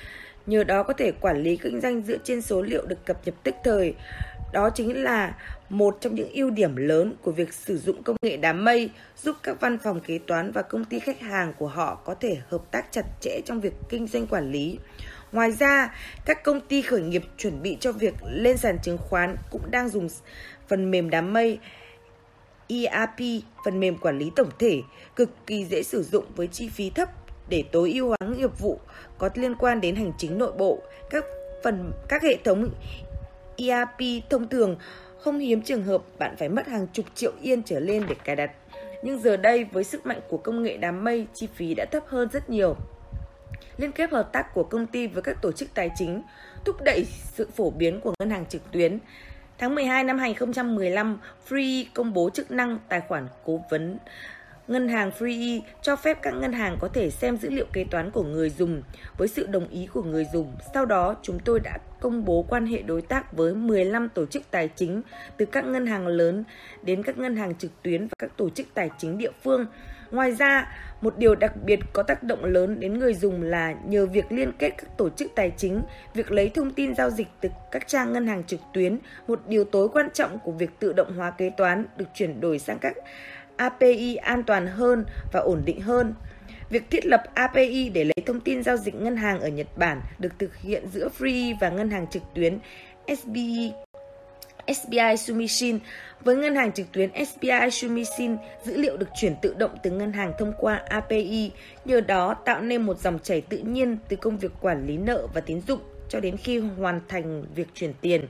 Nhờ 0.47 0.65
đó 0.65 0.83
có 0.83 0.93
thể 0.93 1.13
quản 1.21 1.43
lý 1.43 1.57
kinh 1.57 1.81
doanh 1.81 2.03
dựa 2.03 2.19
trên 2.25 2.43
số 2.43 2.63
liệu 2.63 2.87
được 2.87 3.05
cập 3.05 3.27
nhật 3.27 3.35
tức 3.43 3.55
thời. 3.65 3.95
Đó 4.53 4.71
chính 4.71 5.03
là 5.03 5.37
một 5.69 5.99
trong 6.01 6.15
những 6.15 6.33
ưu 6.33 6.51
điểm 6.51 6.77
lớn 6.77 7.15
của 7.23 7.33
việc 7.33 7.53
sử 7.53 7.79
dụng 7.79 8.03
công 8.03 8.17
nghệ 8.23 8.37
đám 8.37 8.65
mây, 8.65 8.91
giúp 9.17 9.37
các 9.43 9.61
văn 9.61 9.79
phòng 9.79 10.01
kế 10.01 10.19
toán 10.27 10.53
và 10.53 10.63
công 10.63 10.85
ty 10.85 10.99
khách 10.99 11.21
hàng 11.21 11.53
của 11.59 11.69
họ 11.69 11.95
có 11.95 12.15
thể 12.15 12.37
hợp 12.49 12.63
tác 12.71 12.93
chặt 12.93 13.07
chẽ 13.21 13.41
trong 13.45 13.61
việc 13.61 13.73
kinh 13.89 14.07
doanh 14.07 14.27
quản 14.27 14.53
lý. 14.53 14.79
Ngoài 15.33 15.53
ra, 15.53 15.95
các 16.25 16.45
công 16.45 16.61
ty 16.61 16.83
khởi 16.83 17.01
nghiệp 17.01 17.23
chuẩn 17.37 17.63
bị 17.63 17.77
cho 17.81 17.93
việc 17.93 18.15
lên 18.31 18.57
sàn 18.57 18.79
chứng 18.83 18.99
khoán 18.99 19.37
cũng 19.51 19.71
đang 19.71 19.89
dùng 19.89 20.09
phần 20.69 20.91
mềm 20.91 21.11
đám 21.11 21.33
mây 21.33 21.59
ERP, 22.69 23.45
phần 23.65 23.81
mềm 23.81 23.99
quản 23.99 24.19
lý 24.19 24.31
tổng 24.37 24.51
thể, 24.59 24.83
cực 25.17 25.31
kỳ 25.47 25.65
dễ 25.65 25.83
sử 25.83 26.03
dụng 26.03 26.25
với 26.37 26.47
chi 26.47 26.69
phí 26.69 26.91
thấp 26.91 27.09
để 27.49 27.65
tối 27.73 27.93
ưu 27.93 28.09
hóa 28.09 28.17
nghiệp 28.37 28.59
vụ 28.59 28.81
có 29.19 29.31
liên 29.35 29.55
quan 29.55 29.81
đến 29.81 29.97
hành 29.97 30.13
chính 30.19 30.39
nội 30.39 30.53
bộ. 30.59 30.83
Các 31.11 31.25
phần 31.65 31.93
các 32.09 32.23
hệ 32.23 32.37
thống 32.45 32.69
ERP 33.57 34.29
thông 34.31 34.49
thường 34.49 34.77
không 35.19 35.39
hiếm 35.39 35.63
trường 35.63 35.85
hợp 35.85 36.03
bạn 36.19 36.37
phải 36.39 36.49
mất 36.49 36.67
hàng 36.67 36.87
chục 36.93 37.07
triệu 37.15 37.33
yên 37.43 37.63
trở 37.63 37.81
lên 37.81 38.05
để 38.09 38.15
cài 38.25 38.37
đặt. 38.37 38.51
Nhưng 39.03 39.21
giờ 39.21 39.37
đây 39.37 39.65
với 39.65 39.85
sức 39.85 40.07
mạnh 40.07 40.21
của 40.29 40.39
công 40.39 40.63
nghệ 40.63 40.77
đám 40.77 41.05
mây, 41.05 41.27
chi 41.35 41.49
phí 41.55 41.75
đã 41.75 41.85
thấp 41.85 42.03
hơn 42.07 42.29
rất 42.33 42.51
nhiều. 42.51 42.77
Liên 43.77 43.93
kết 43.93 44.11
hợp 44.11 44.33
tác 44.33 44.55
của 44.55 44.63
công 44.63 44.87
ty 44.87 45.07
với 45.07 45.23
các 45.23 45.43
tổ 45.43 45.53
chức 45.53 45.69
tài 45.75 45.91
chính 45.97 46.23
thúc 46.65 46.83
đẩy 46.83 47.07
sự 47.35 47.49
phổ 47.57 47.71
biến 47.71 48.01
của 48.01 48.15
ngân 48.19 48.31
hàng 48.31 48.47
trực 48.47 48.63
tuyến 48.73 48.99
Tháng 49.59 49.75
12 49.75 50.05
năm 50.05 50.19
2015, 50.19 51.19
Free 51.49 51.85
công 51.95 52.13
bố 52.13 52.31
chức 52.31 52.51
năng 52.51 52.79
tài 52.89 53.01
khoản 53.01 53.27
cố 53.45 53.61
vấn 53.71 53.99
Ngân 54.69 54.89
hàng 54.89 55.11
Free 55.19 55.61
cho 55.83 55.97
phép 55.97 56.19
các 56.23 56.35
ngân 56.35 56.53
hàng 56.53 56.77
có 56.81 56.89
thể 56.89 57.11
xem 57.11 57.37
dữ 57.37 57.51
liệu 57.51 57.67
kế 57.73 57.85
toán 57.85 58.11
của 58.11 58.23
người 58.23 58.51
dùng 58.51 58.83
với 59.19 59.29
sự 59.29 59.47
đồng 59.47 59.69
ý 59.69 59.87
của 59.87 60.03
người 60.03 60.27
dùng. 60.33 60.53
Sau 60.75 60.87
đó, 60.87 61.17
chúng 61.23 61.39
tôi 61.45 61.61
đã 61.61 61.79
công 62.01 62.25
bố 62.25 62.45
quan 62.49 62.67
hệ 62.67 62.83
đối 62.83 63.03
tác 63.03 63.33
với 63.33 63.55
15 63.55 64.09
tổ 64.09 64.27
chức 64.27 64.43
tài 64.51 64.69
chính 64.77 65.03
từ 65.37 65.47
các 65.47 65.65
ngân 65.65 65.87
hàng 65.87 66.07
lớn 66.07 66.45
đến 66.83 67.03
các 67.03 67.19
ngân 67.19 67.37
hàng 67.37 67.55
trực 67.55 67.83
tuyến 67.83 68.07
và 68.07 68.15
các 68.19 68.37
tổ 68.37 68.51
chức 68.51 68.67
tài 68.75 68.91
chính 68.99 69.19
địa 69.19 69.33
phương 69.45 69.67
Ngoài 70.11 70.33
ra, 70.33 70.73
một 71.01 71.19
điều 71.19 71.35
đặc 71.35 71.53
biệt 71.65 71.81
có 71.93 72.03
tác 72.03 72.23
động 72.23 72.45
lớn 72.45 72.81
đến 72.81 72.99
người 72.99 73.15
dùng 73.15 73.43
là 73.43 73.75
nhờ 73.85 74.07
việc 74.07 74.33
liên 74.33 74.53
kết 74.59 74.71
các 74.71 74.99
tổ 74.99 75.09
chức 75.09 75.33
tài 75.35 75.53
chính, 75.57 75.83
việc 76.15 76.33
lấy 76.33 76.51
thông 76.55 76.71
tin 76.71 76.95
giao 76.95 77.11
dịch 77.11 77.29
từ 77.41 77.49
các 77.71 77.89
trang 77.89 78.13
ngân 78.13 78.27
hàng 78.27 78.45
trực 78.45 78.61
tuyến, 78.73 78.99
một 79.29 79.41
điều 79.49 79.65
tối 79.65 79.89
quan 79.89 80.09
trọng 80.11 80.39
của 80.39 80.53
việc 80.53 80.71
tự 80.79 80.93
động 80.93 81.17
hóa 81.17 81.31
kế 81.31 81.51
toán 81.57 81.85
được 81.97 82.07
chuyển 82.15 82.41
đổi 82.41 82.59
sang 82.59 82.79
các 82.79 82.97
API 83.57 84.17
an 84.17 84.43
toàn 84.43 84.67
hơn 84.67 85.05
và 85.33 85.41
ổn 85.41 85.63
định 85.65 85.81
hơn. 85.81 86.15
Việc 86.71 86.91
thiết 86.91 87.07
lập 87.07 87.23
API 87.35 87.89
để 87.89 88.05
lấy 88.05 88.25
thông 88.27 88.41
tin 88.41 88.63
giao 88.63 88.77
dịch 88.77 88.95
ngân 88.95 89.17
hàng 89.17 89.41
ở 89.41 89.49
Nhật 89.49 89.79
Bản 89.79 90.01
được 90.19 90.33
thực 90.39 90.57
hiện 90.57 90.89
giữa 90.93 91.09
Free 91.19 91.55
và 91.61 91.71
ngân 91.71 91.91
hàng 91.91 92.07
trực 92.11 92.23
tuyến 92.35 92.59
SBI 93.23 93.73
SBI 94.75 95.17
Sumishin. 95.19 95.79
Với 96.21 96.37
ngân 96.37 96.57
hàng 96.57 96.73
trực 96.73 96.93
tuyến 96.93 97.11
SBI 97.27 97.71
Sumishin, 97.71 98.37
dữ 98.65 98.77
liệu 98.77 98.97
được 98.97 99.09
chuyển 99.21 99.35
tự 99.43 99.55
động 99.59 99.71
từ 99.83 99.91
ngân 99.91 100.13
hàng 100.13 100.33
thông 100.39 100.53
qua 100.59 100.83
API, 100.89 101.51
nhờ 101.85 102.01
đó 102.01 102.35
tạo 102.35 102.61
nên 102.61 102.83
một 102.83 102.99
dòng 102.99 103.19
chảy 103.19 103.41
tự 103.41 103.59
nhiên 103.59 103.99
từ 104.09 104.17
công 104.17 104.39
việc 104.39 104.53
quản 104.61 104.87
lý 104.87 104.97
nợ 104.97 105.27
và 105.35 105.41
tín 105.41 105.61
dụng 105.61 105.81
cho 106.09 106.21
đến 106.21 106.37
khi 106.37 106.59
hoàn 106.59 107.01
thành 107.09 107.45
việc 107.55 107.69
chuyển 107.75 107.93
tiền. 108.01 108.29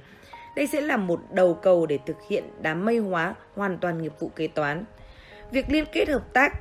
Đây 0.57 0.67
sẽ 0.67 0.81
là 0.81 0.97
một 0.97 1.21
đầu 1.31 1.55
cầu 1.55 1.87
để 1.87 1.99
thực 2.07 2.17
hiện 2.29 2.45
đám 2.63 2.85
mây 2.85 2.99
hóa 2.99 3.35
hoàn 3.55 3.79
toàn 3.79 4.03
nghiệp 4.03 4.13
vụ 4.19 4.29
kế 4.29 4.49
toán. 4.49 4.85
Việc 5.51 5.71
liên 5.71 5.85
kết 5.93 6.09
hợp 6.09 6.33
tác 6.33 6.53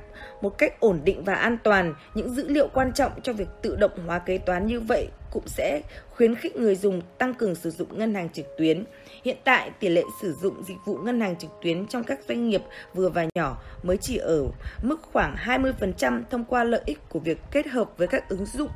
một 0.42 0.58
cách 0.58 0.80
ổn 0.80 1.00
định 1.04 1.24
và 1.24 1.34
an 1.34 1.58
toàn 1.62 1.94
những 2.14 2.34
dữ 2.34 2.48
liệu 2.48 2.68
quan 2.74 2.92
trọng 2.92 3.12
cho 3.22 3.32
việc 3.32 3.48
tự 3.62 3.76
động 3.76 3.90
hóa 4.06 4.18
kế 4.18 4.38
toán 4.38 4.66
như 4.66 4.80
vậy 4.80 5.08
cũng 5.32 5.48
sẽ 5.48 5.82
khuyến 6.10 6.34
khích 6.34 6.56
người 6.56 6.74
dùng 6.74 7.02
tăng 7.18 7.34
cường 7.34 7.54
sử 7.54 7.70
dụng 7.70 7.98
ngân 7.98 8.14
hàng 8.14 8.28
trực 8.28 8.46
tuyến. 8.58 8.84
Hiện 9.26 9.36
tại, 9.44 9.70
tỷ 9.80 9.88
lệ 9.88 10.02
sử 10.20 10.32
dụng 10.32 10.62
dịch 10.64 10.76
vụ 10.84 10.96
ngân 10.96 11.20
hàng 11.20 11.36
trực 11.36 11.50
tuyến 11.62 11.86
trong 11.86 12.04
các 12.04 12.18
doanh 12.28 12.48
nghiệp 12.48 12.62
vừa 12.94 13.08
và 13.08 13.26
nhỏ 13.34 13.62
mới 13.82 13.96
chỉ 13.96 14.16
ở 14.16 14.44
mức 14.82 15.02
khoảng 15.12 15.36
20% 15.36 16.22
thông 16.30 16.44
qua 16.44 16.64
lợi 16.64 16.80
ích 16.84 16.98
của 17.08 17.18
việc 17.18 17.38
kết 17.50 17.66
hợp 17.66 17.90
với 17.96 18.08
các 18.08 18.28
ứng 18.28 18.46
dụng 18.46 18.70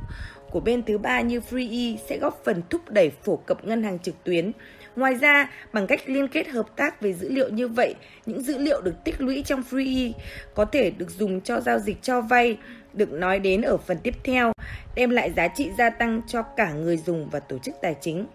của 0.50 0.60
bên 0.60 0.82
thứ 0.82 0.98
ba 0.98 1.20
như 1.20 1.40
FreeE 1.50 1.96
sẽ 2.08 2.18
góp 2.18 2.40
phần 2.44 2.62
thúc 2.70 2.90
đẩy 2.90 3.10
phổ 3.10 3.36
cập 3.36 3.64
ngân 3.64 3.82
hàng 3.82 3.98
trực 3.98 4.24
tuyến. 4.24 4.52
Ngoài 4.96 5.14
ra, 5.14 5.50
bằng 5.72 5.86
cách 5.86 6.00
liên 6.06 6.28
kết 6.28 6.48
hợp 6.48 6.66
tác 6.76 7.00
về 7.00 7.12
dữ 7.12 7.28
liệu 7.28 7.48
như 7.48 7.68
vậy, 7.68 7.94
những 8.26 8.42
dữ 8.42 8.58
liệu 8.58 8.80
được 8.80 8.94
tích 9.04 9.20
lũy 9.20 9.42
trong 9.46 9.62
FreeE 9.70 10.12
có 10.54 10.64
thể 10.64 10.90
được 10.90 11.10
dùng 11.10 11.40
cho 11.40 11.60
giao 11.60 11.78
dịch 11.78 12.02
cho 12.02 12.20
vay, 12.20 12.56
được 12.92 13.12
nói 13.12 13.38
đến 13.38 13.62
ở 13.62 13.76
phần 13.76 13.98
tiếp 14.02 14.14
theo, 14.24 14.52
đem 14.94 15.10
lại 15.10 15.32
giá 15.36 15.48
trị 15.48 15.70
gia 15.78 15.90
tăng 15.90 16.22
cho 16.26 16.42
cả 16.42 16.72
người 16.72 16.96
dùng 16.96 17.28
và 17.30 17.40
tổ 17.40 17.58
chức 17.58 17.74
tài 17.82 17.94
chính. 18.00 18.26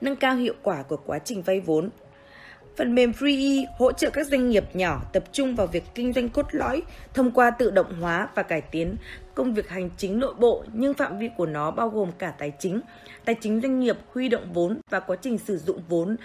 Nâng 0.00 0.16
cao 0.16 0.36
hiệu 0.36 0.54
quả 0.62 0.82
của 0.82 0.96
quá 0.96 1.18
trình 1.18 1.42
vay 1.42 1.60
vốn 1.60 1.90
Phần 2.76 2.94
mềm 2.94 3.12
FreeE 3.12 3.64
hỗ 3.78 3.92
trợ 3.92 4.10
các 4.10 4.26
doanh 4.26 4.48
nghiệp 4.48 4.64
nhỏ 4.74 5.02
tập 5.12 5.24
trung 5.32 5.56
vào 5.56 5.66
việc 5.66 5.84
kinh 5.94 6.12
doanh 6.12 6.28
cốt 6.28 6.46
lõi 6.52 6.82
thông 7.14 7.30
qua 7.30 7.50
tự 7.50 7.70
động 7.70 8.00
hóa 8.00 8.28
và 8.34 8.42
cải 8.42 8.60
tiến 8.60 8.96
công 9.34 9.54
việc 9.54 9.68
hành 9.68 9.90
chính 9.96 10.18
nội 10.18 10.34
bộ 10.34 10.64
nhưng 10.72 10.94
phạm 10.94 11.18
vi 11.18 11.30
của 11.36 11.46
nó 11.46 11.70
bao 11.70 11.88
gồm 11.88 12.10
cả 12.18 12.34
tài 12.38 12.52
chính, 12.58 12.80
tài 13.24 13.36
chính 13.40 13.60
doanh 13.60 13.80
nghiệp, 13.80 13.96
huy 14.14 14.28
động 14.28 14.52
vốn 14.52 14.80
và 14.90 15.00
quá 15.00 15.16
trình 15.22 15.38
sử 15.38 15.58
dụng 15.58 15.82
vốn. 15.88 16.16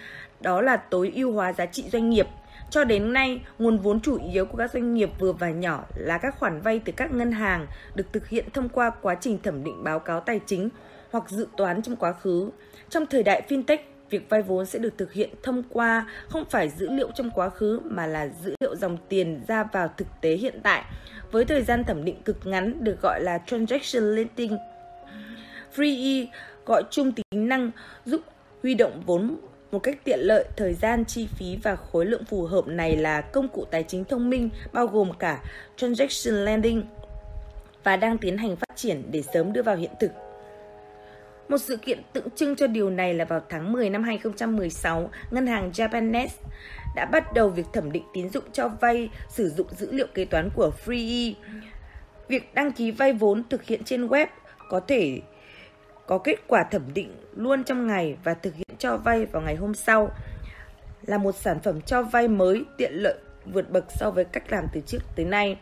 Đó 0.41 0.61
là 0.61 0.77
tối 0.77 1.11
ưu 1.15 1.33
hóa 1.33 1.53
giá 1.53 1.65
trị 1.65 1.83
doanh 1.91 2.09
nghiệp. 2.09 2.27
Cho 2.69 2.83
đến 2.83 3.13
nay, 3.13 3.41
nguồn 3.59 3.77
vốn 3.77 3.99
chủ 3.99 4.19
yếu 4.33 4.45
của 4.45 4.57
các 4.57 4.71
doanh 4.73 4.93
nghiệp 4.93 5.09
vừa 5.19 5.31
và 5.31 5.49
nhỏ 5.49 5.83
là 5.95 6.17
các 6.17 6.39
khoản 6.39 6.61
vay 6.61 6.81
từ 6.85 6.93
các 6.97 7.13
ngân 7.13 7.31
hàng 7.31 7.67
được 7.95 8.13
thực 8.13 8.27
hiện 8.27 8.45
thông 8.53 8.69
qua 8.69 8.89
quá 8.89 9.15
trình 9.15 9.39
thẩm 9.43 9.63
định 9.63 9.83
báo 9.83 9.99
cáo 9.99 10.19
tài 10.19 10.39
chính 10.45 10.69
hoặc 11.11 11.29
dự 11.29 11.47
toán 11.57 11.81
trong 11.81 11.95
quá 11.95 12.13
khứ. 12.13 12.49
Trong 12.89 13.05
thời 13.05 13.23
đại 13.23 13.41
fintech, 13.49 13.77
việc 14.09 14.29
vay 14.29 14.41
vốn 14.41 14.65
sẽ 14.65 14.79
được 14.79 14.97
thực 14.97 15.13
hiện 15.13 15.29
thông 15.43 15.63
qua 15.69 16.07
không 16.29 16.45
phải 16.45 16.69
dữ 16.69 16.89
liệu 16.89 17.11
trong 17.15 17.31
quá 17.31 17.49
khứ 17.49 17.79
mà 17.83 18.07
là 18.07 18.27
dữ 18.43 18.55
liệu 18.59 18.75
dòng 18.75 18.97
tiền 19.09 19.41
ra 19.47 19.63
vào 19.63 19.89
thực 19.97 20.07
tế 20.21 20.33
hiện 20.35 20.59
tại 20.63 20.83
với 21.31 21.45
thời 21.45 21.61
gian 21.61 21.83
thẩm 21.83 22.05
định 22.05 22.21
cực 22.23 22.37
ngắn 22.45 22.83
được 22.83 23.01
gọi 23.01 23.21
là 23.23 23.39
transaction 23.45 24.15
lending. 24.15 24.57
free 25.75 26.23
e 26.23 26.27
gọi 26.65 26.83
chung 26.91 27.11
tính 27.11 27.49
năng 27.49 27.71
giúp 28.05 28.21
huy 28.63 28.73
động 28.73 29.01
vốn 29.05 29.37
một 29.71 29.79
cách 29.79 29.97
tiện 30.03 30.19
lợi, 30.19 30.45
thời 30.57 30.73
gian, 30.73 31.05
chi 31.05 31.27
phí 31.27 31.57
và 31.63 31.75
khối 31.75 32.05
lượng 32.05 32.25
phù 32.25 32.43
hợp 32.43 32.67
này 32.67 32.97
là 32.97 33.21
công 33.21 33.47
cụ 33.47 33.65
tài 33.71 33.83
chính 33.83 34.05
thông 34.05 34.29
minh 34.29 34.49
bao 34.73 34.87
gồm 34.87 35.13
cả 35.19 35.43
transaction 35.77 36.45
lending 36.45 36.83
và 37.83 37.97
đang 37.97 38.17
tiến 38.17 38.37
hành 38.37 38.55
phát 38.55 38.75
triển 38.75 39.03
để 39.11 39.23
sớm 39.33 39.53
đưa 39.53 39.61
vào 39.61 39.75
hiện 39.75 39.91
thực. 39.99 40.11
Một 41.49 41.57
sự 41.57 41.77
kiện 41.77 42.01
tượng 42.13 42.29
trưng 42.35 42.55
cho 42.55 42.67
điều 42.67 42.89
này 42.89 43.13
là 43.13 43.25
vào 43.25 43.41
tháng 43.49 43.71
10 43.71 43.89
năm 43.89 44.03
2016, 44.03 45.09
ngân 45.31 45.47
hàng 45.47 45.71
Japanese 45.71 46.27
đã 46.95 47.05
bắt 47.05 47.33
đầu 47.33 47.49
việc 47.49 47.65
thẩm 47.73 47.91
định 47.91 48.03
tín 48.13 48.29
dụng 48.29 48.43
cho 48.51 48.67
vay 48.67 49.09
sử 49.29 49.49
dụng 49.49 49.67
dữ 49.77 49.91
liệu 49.91 50.07
kế 50.13 50.25
toán 50.25 50.49
của 50.55 50.71
Free. 50.85 51.33
E. 51.33 51.35
Việc 52.27 52.53
đăng 52.53 52.71
ký 52.71 52.91
vay 52.91 53.13
vốn 53.13 53.43
thực 53.49 53.63
hiện 53.63 53.83
trên 53.83 54.07
web 54.07 54.27
có 54.69 54.79
thể 54.79 55.21
có 56.07 56.17
kết 56.17 56.35
quả 56.47 56.63
thẩm 56.63 56.93
định 56.93 57.15
luôn 57.35 57.63
trong 57.63 57.87
ngày 57.87 58.17
và 58.23 58.33
thực 58.33 58.55
hiện 58.55 58.77
cho 58.79 58.97
vay 58.97 59.25
vào 59.25 59.41
ngày 59.41 59.55
hôm 59.55 59.73
sau 59.73 60.11
là 61.01 61.17
một 61.17 61.35
sản 61.35 61.59
phẩm 61.63 61.81
cho 61.81 62.03
vay 62.03 62.27
mới 62.27 62.65
tiện 62.77 62.93
lợi 62.93 63.15
vượt 63.45 63.69
bậc 63.71 63.85
so 63.99 64.11
với 64.11 64.25
cách 64.25 64.51
làm 64.51 64.65
từ 64.73 64.81
trước 64.87 64.99
tới 65.15 65.25
nay. 65.25 65.57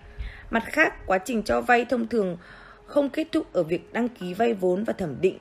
Mặt 0.50 0.64
khác, 0.66 0.94
quá 1.06 1.18
trình 1.18 1.44
cho 1.44 1.62
vay 1.62 1.86
thông 1.86 2.08
thường 2.08 2.38
không 2.86 3.10
kết 3.10 3.28
thúc 3.32 3.54
ở 3.54 3.64
việc 3.64 3.94
đăng 3.94 4.10
ký 4.10 4.34
vay 4.34 4.54
vốn 4.54 4.84
và 4.84 4.94
thẩm 4.94 5.22
định 5.22 5.38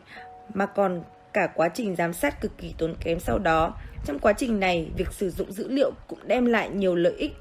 mà 0.54 0.66
còn 0.66 1.02
cả 1.32 1.46
quá 1.54 1.68
trình 1.68 1.96
giám 1.96 2.12
sát 2.12 2.40
cực 2.40 2.58
kỳ 2.58 2.74
tốn 2.78 2.94
kém 3.04 3.20
sau 3.20 3.38
đó. 3.38 3.74
Trong 4.04 4.18
quá 4.18 4.32
trình 4.32 4.60
này, 4.60 4.90
việc 4.96 5.12
sử 5.12 5.30
dụng 5.30 5.52
dữ 5.52 5.68
liệu 5.68 5.92
cũng 6.08 6.18
đem 6.26 6.46
lại 6.46 6.70
nhiều 6.70 6.94
lợi 6.94 7.14
ích 7.18 7.32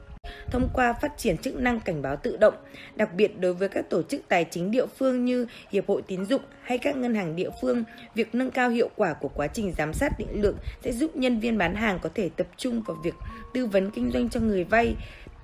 thông 0.51 0.69
qua 0.73 0.93
phát 0.93 1.17
triển 1.17 1.37
chức 1.37 1.55
năng 1.55 1.79
cảnh 1.79 2.01
báo 2.01 2.15
tự 2.15 2.37
động, 2.37 2.53
đặc 2.95 3.13
biệt 3.13 3.39
đối 3.39 3.53
với 3.53 3.69
các 3.69 3.89
tổ 3.89 4.03
chức 4.03 4.21
tài 4.27 4.45
chính 4.45 4.71
địa 4.71 4.85
phương 4.85 5.25
như 5.25 5.47
hiệp 5.71 5.87
hội 5.87 6.01
tín 6.01 6.25
dụng 6.25 6.41
hay 6.61 6.77
các 6.77 6.95
ngân 6.95 7.15
hàng 7.15 7.35
địa 7.35 7.49
phương, 7.61 7.83
việc 8.15 8.35
nâng 8.35 8.51
cao 8.51 8.69
hiệu 8.69 8.89
quả 8.95 9.13
của 9.13 9.27
quá 9.27 9.47
trình 9.47 9.73
giám 9.77 9.93
sát 9.93 10.19
định 10.19 10.41
lượng 10.41 10.57
sẽ 10.83 10.91
giúp 10.91 11.15
nhân 11.15 11.39
viên 11.39 11.57
bán 11.57 11.75
hàng 11.75 11.99
có 12.01 12.09
thể 12.15 12.29
tập 12.35 12.47
trung 12.57 12.81
vào 12.81 12.97
việc 13.03 13.13
tư 13.53 13.65
vấn 13.65 13.91
kinh 13.91 14.11
doanh 14.11 14.29
cho 14.29 14.39
người 14.39 14.63
vay, 14.63 14.95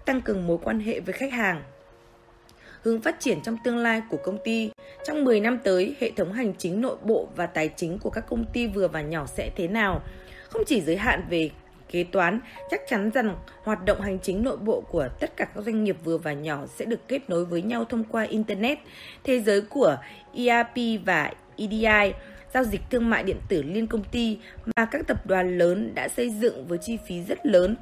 tăng 0.06 0.22
cường 0.22 0.48
mối 0.48 0.57
quan 0.64 0.80
hệ 0.80 0.99
với 0.99 1.14
khách 1.14 1.31
hàng 1.31 1.64
hướng 2.88 3.02
phát 3.02 3.20
triển 3.20 3.42
trong 3.42 3.58
tương 3.64 3.78
lai 3.78 4.02
của 4.10 4.18
công 4.18 4.38
ty. 4.44 4.72
Trong 5.06 5.24
10 5.24 5.40
năm 5.40 5.58
tới, 5.64 5.96
hệ 6.00 6.12
thống 6.12 6.34
hành 6.34 6.54
chính 6.58 6.82
nội 6.82 6.98
bộ 7.04 7.28
và 7.36 7.46
tài 7.46 7.70
chính 7.76 8.00
của 8.00 8.10
các 8.10 8.26
công 8.30 8.46
ty 8.54 8.68
vừa 8.68 8.88
và 8.88 9.02
nhỏ 9.02 9.26
sẽ 9.26 9.50
thế 9.56 9.68
nào? 9.68 10.02
Không 10.50 10.64
chỉ 10.68 10.82
giới 10.82 10.98
hạn 10.98 11.24
về 11.30 11.50
kế 11.92 12.04
toán, 12.04 12.40
chắc 12.72 12.82
chắn 12.90 13.12
rằng 13.14 13.36
hoạt 13.64 13.86
động 13.86 14.02
hành 14.02 14.20
chính 14.20 14.44
nội 14.44 14.58
bộ 14.58 14.82
của 14.82 15.08
tất 15.20 15.38
cả 15.38 15.46
các 15.46 15.64
doanh 15.64 15.84
nghiệp 15.84 15.98
vừa 16.04 16.18
và 16.18 16.34
nhỏ 16.34 16.66
sẽ 16.76 16.86
được 16.86 17.08
kết 17.08 17.30
nối 17.30 17.46
với 17.46 17.62
nhau 17.62 17.86
thông 17.86 18.04
qua 18.04 18.24
Internet. 18.24 18.78
Thế 19.24 19.40
giới 19.40 19.62
của 19.62 19.98
ERP 20.34 21.06
và 21.06 21.32
EDI, 21.58 22.14
giao 22.54 22.64
dịch 22.64 22.82
thương 22.90 23.10
mại 23.10 23.24
điện 23.24 23.38
tử 23.50 23.64
liên 23.64 23.88
công 23.88 24.04
ty 24.04 24.40
mà 24.76 24.86
các 24.86 25.08
tập 25.08 25.26
đoàn 25.26 25.58
lớn 25.58 25.96
đã 25.96 26.08
xây 26.08 26.30
dựng 26.30 26.68
với 26.68 26.78
chi 26.78 26.98
phí 27.08 27.24
rất 27.24 27.46
lớn. 27.46 27.76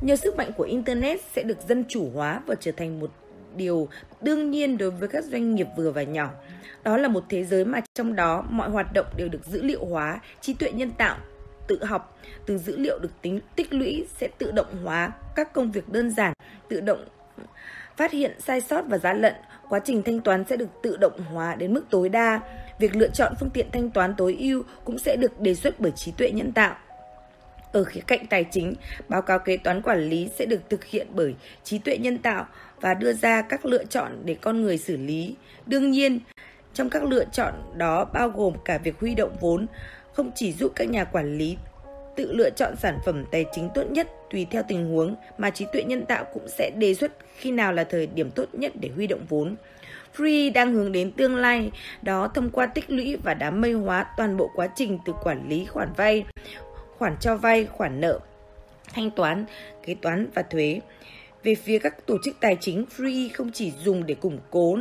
Nhờ 0.00 0.16
sức 0.16 0.36
mạnh 0.36 0.50
của 0.56 0.64
Internet 0.64 1.20
sẽ 1.34 1.42
được 1.42 1.58
dân 1.68 1.84
chủ 1.88 2.10
hóa 2.14 2.40
và 2.46 2.54
trở 2.60 2.72
thành 2.72 3.00
một 3.00 3.10
điều 3.56 3.88
đương 4.20 4.50
nhiên 4.50 4.78
đối 4.78 4.90
với 4.90 5.08
các 5.08 5.24
doanh 5.24 5.54
nghiệp 5.54 5.66
vừa 5.76 5.90
và 5.90 6.02
nhỏ. 6.02 6.30
Đó 6.82 6.96
là 6.96 7.08
một 7.08 7.24
thế 7.28 7.44
giới 7.44 7.64
mà 7.64 7.80
trong 7.94 8.14
đó 8.14 8.44
mọi 8.50 8.70
hoạt 8.70 8.92
động 8.94 9.06
đều 9.16 9.28
được 9.28 9.46
dữ 9.46 9.62
liệu 9.62 9.84
hóa, 9.84 10.20
trí 10.40 10.54
tuệ 10.54 10.72
nhân 10.72 10.90
tạo 10.90 11.16
tự 11.68 11.84
học 11.84 12.18
từ 12.46 12.58
dữ 12.58 12.76
liệu 12.76 12.98
được 12.98 13.12
tính 13.22 13.40
tích 13.56 13.72
lũy 13.72 14.06
sẽ 14.16 14.28
tự 14.38 14.50
động 14.50 14.84
hóa 14.84 15.12
các 15.36 15.52
công 15.52 15.72
việc 15.72 15.88
đơn 15.88 16.10
giản, 16.10 16.32
tự 16.68 16.80
động 16.80 17.04
phát 17.96 18.12
hiện 18.12 18.40
sai 18.40 18.60
sót 18.60 18.82
và 18.88 18.98
giá 18.98 19.12
lận. 19.12 19.34
Quá 19.68 19.80
trình 19.84 20.02
thanh 20.02 20.20
toán 20.20 20.44
sẽ 20.48 20.56
được 20.56 20.68
tự 20.82 20.96
động 20.96 21.20
hóa 21.32 21.54
đến 21.54 21.74
mức 21.74 21.84
tối 21.90 22.08
đa. 22.08 22.40
Việc 22.78 22.96
lựa 22.96 23.08
chọn 23.08 23.32
phương 23.40 23.50
tiện 23.50 23.66
thanh 23.72 23.90
toán 23.90 24.14
tối 24.16 24.36
ưu 24.40 24.62
cũng 24.84 24.98
sẽ 24.98 25.16
được 25.16 25.40
đề 25.40 25.54
xuất 25.54 25.80
bởi 25.80 25.90
trí 25.90 26.12
tuệ 26.12 26.30
nhân 26.30 26.52
tạo. 26.52 26.76
Ở 27.72 27.84
khía 27.84 28.00
cạnh 28.06 28.26
tài 28.26 28.44
chính, 28.44 28.74
báo 29.08 29.22
cáo 29.22 29.38
kế 29.38 29.56
toán 29.56 29.82
quản 29.82 30.00
lý 30.00 30.30
sẽ 30.38 30.46
được 30.46 30.70
thực 30.70 30.84
hiện 30.84 31.06
bởi 31.10 31.34
trí 31.64 31.78
tuệ 31.78 31.98
nhân 31.98 32.18
tạo 32.18 32.46
và 32.80 32.94
đưa 32.94 33.12
ra 33.12 33.42
các 33.42 33.66
lựa 33.66 33.84
chọn 33.84 34.22
để 34.24 34.36
con 34.40 34.62
người 34.62 34.78
xử 34.78 34.96
lý. 34.96 35.36
Đương 35.66 35.90
nhiên, 35.90 36.20
trong 36.74 36.90
các 36.90 37.04
lựa 37.04 37.24
chọn 37.32 37.54
đó 37.76 38.04
bao 38.04 38.28
gồm 38.28 38.54
cả 38.64 38.78
việc 38.78 39.00
huy 39.00 39.14
động 39.14 39.36
vốn, 39.40 39.66
không 40.12 40.30
chỉ 40.34 40.52
giúp 40.52 40.72
các 40.76 40.90
nhà 40.90 41.04
quản 41.04 41.38
lý 41.38 41.56
tự 42.16 42.32
lựa 42.32 42.50
chọn 42.50 42.76
sản 42.76 42.98
phẩm 43.04 43.24
tài 43.30 43.44
chính 43.52 43.68
tốt 43.74 43.84
nhất 43.90 44.08
tùy 44.30 44.46
theo 44.50 44.62
tình 44.68 44.88
huống 44.88 45.16
mà 45.38 45.50
trí 45.50 45.66
tuệ 45.72 45.82
nhân 45.82 46.06
tạo 46.06 46.24
cũng 46.34 46.48
sẽ 46.48 46.70
đề 46.76 46.94
xuất 46.94 47.12
khi 47.36 47.50
nào 47.50 47.72
là 47.72 47.84
thời 47.84 48.06
điểm 48.06 48.30
tốt 48.30 48.44
nhất 48.52 48.72
để 48.80 48.90
huy 48.96 49.06
động 49.06 49.26
vốn. 49.28 49.56
Free 50.16 50.52
đang 50.52 50.72
hướng 50.72 50.92
đến 50.92 51.12
tương 51.12 51.36
lai 51.36 51.70
đó 52.02 52.28
thông 52.34 52.50
qua 52.50 52.66
tích 52.66 52.90
lũy 52.90 53.16
và 53.16 53.34
đám 53.34 53.60
mây 53.60 53.72
hóa 53.72 54.06
toàn 54.16 54.36
bộ 54.36 54.50
quá 54.54 54.68
trình 54.74 54.98
từ 55.04 55.12
quản 55.22 55.48
lý 55.48 55.64
khoản 55.64 55.88
vay, 55.96 56.24
khoản 56.98 57.16
cho 57.20 57.36
vay, 57.36 57.64
khoản 57.64 58.00
nợ, 58.00 58.18
thanh 58.94 59.10
toán, 59.10 59.44
kế 59.86 59.94
toán 59.94 60.26
và 60.34 60.42
thuế. 60.42 60.80
Về 61.42 61.54
phía 61.54 61.78
các 61.78 62.06
tổ 62.06 62.16
chức 62.24 62.36
tài 62.40 62.56
chính, 62.60 62.84
Free 62.96 63.28
không 63.34 63.50
chỉ 63.52 63.72
dùng 63.84 64.06
để 64.06 64.14
củng 64.14 64.38
cố 64.50 64.78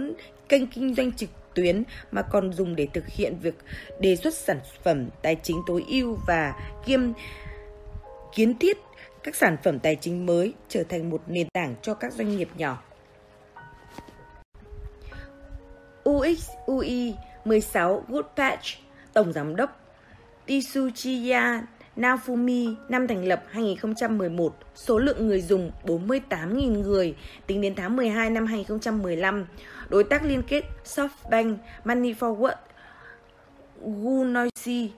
kênh 0.49 0.67
kinh 0.67 0.95
doanh 0.95 1.11
trực 1.11 1.29
tuyến 1.53 1.83
mà 2.11 2.21
còn 2.21 2.53
dùng 2.53 2.75
để 2.75 2.87
thực 2.93 3.07
hiện 3.07 3.37
việc 3.41 3.55
đề 3.99 4.15
xuất 4.15 4.33
sản 4.33 4.59
phẩm 4.83 5.09
tài 5.21 5.35
chính 5.43 5.61
tối 5.67 5.85
ưu 5.89 6.17
và 6.27 6.53
kiêm 6.85 7.01
kiến 8.35 8.57
thiết 8.59 8.77
các 9.23 9.35
sản 9.35 9.57
phẩm 9.63 9.79
tài 9.79 9.95
chính 9.95 10.25
mới 10.25 10.53
trở 10.69 10.83
thành 10.83 11.09
một 11.09 11.21
nền 11.27 11.49
tảng 11.49 11.75
cho 11.81 11.93
các 11.93 12.13
doanh 12.13 12.37
nghiệp 12.37 12.49
nhỏ. 12.57 12.83
UX 16.09 16.49
UI 16.65 17.13
16 17.45 18.03
Goodpatch, 18.07 18.65
Tổng 19.13 19.33
Giám 19.33 19.55
đốc 19.55 19.79
Tisuchiya 20.45 21.61
Naofumi 21.99 22.75
năm 22.89 23.07
thành 23.07 23.25
lập 23.25 23.43
2011, 23.49 24.55
số 24.75 24.99
lượng 24.99 25.27
người 25.27 25.41
dùng 25.41 25.71
48.000 25.85 26.81
người 26.81 27.15
tính 27.47 27.61
đến 27.61 27.75
tháng 27.75 27.95
12 27.95 28.29
năm 28.29 28.45
2015. 28.45 29.45
Đối 29.89 30.03
tác 30.03 30.23
liên 30.23 30.41
kết 30.47 30.63
SoftBank, 30.85 31.55
Money 31.85 32.13
Forward, 32.13 32.55
Gunoisi, 33.81 34.91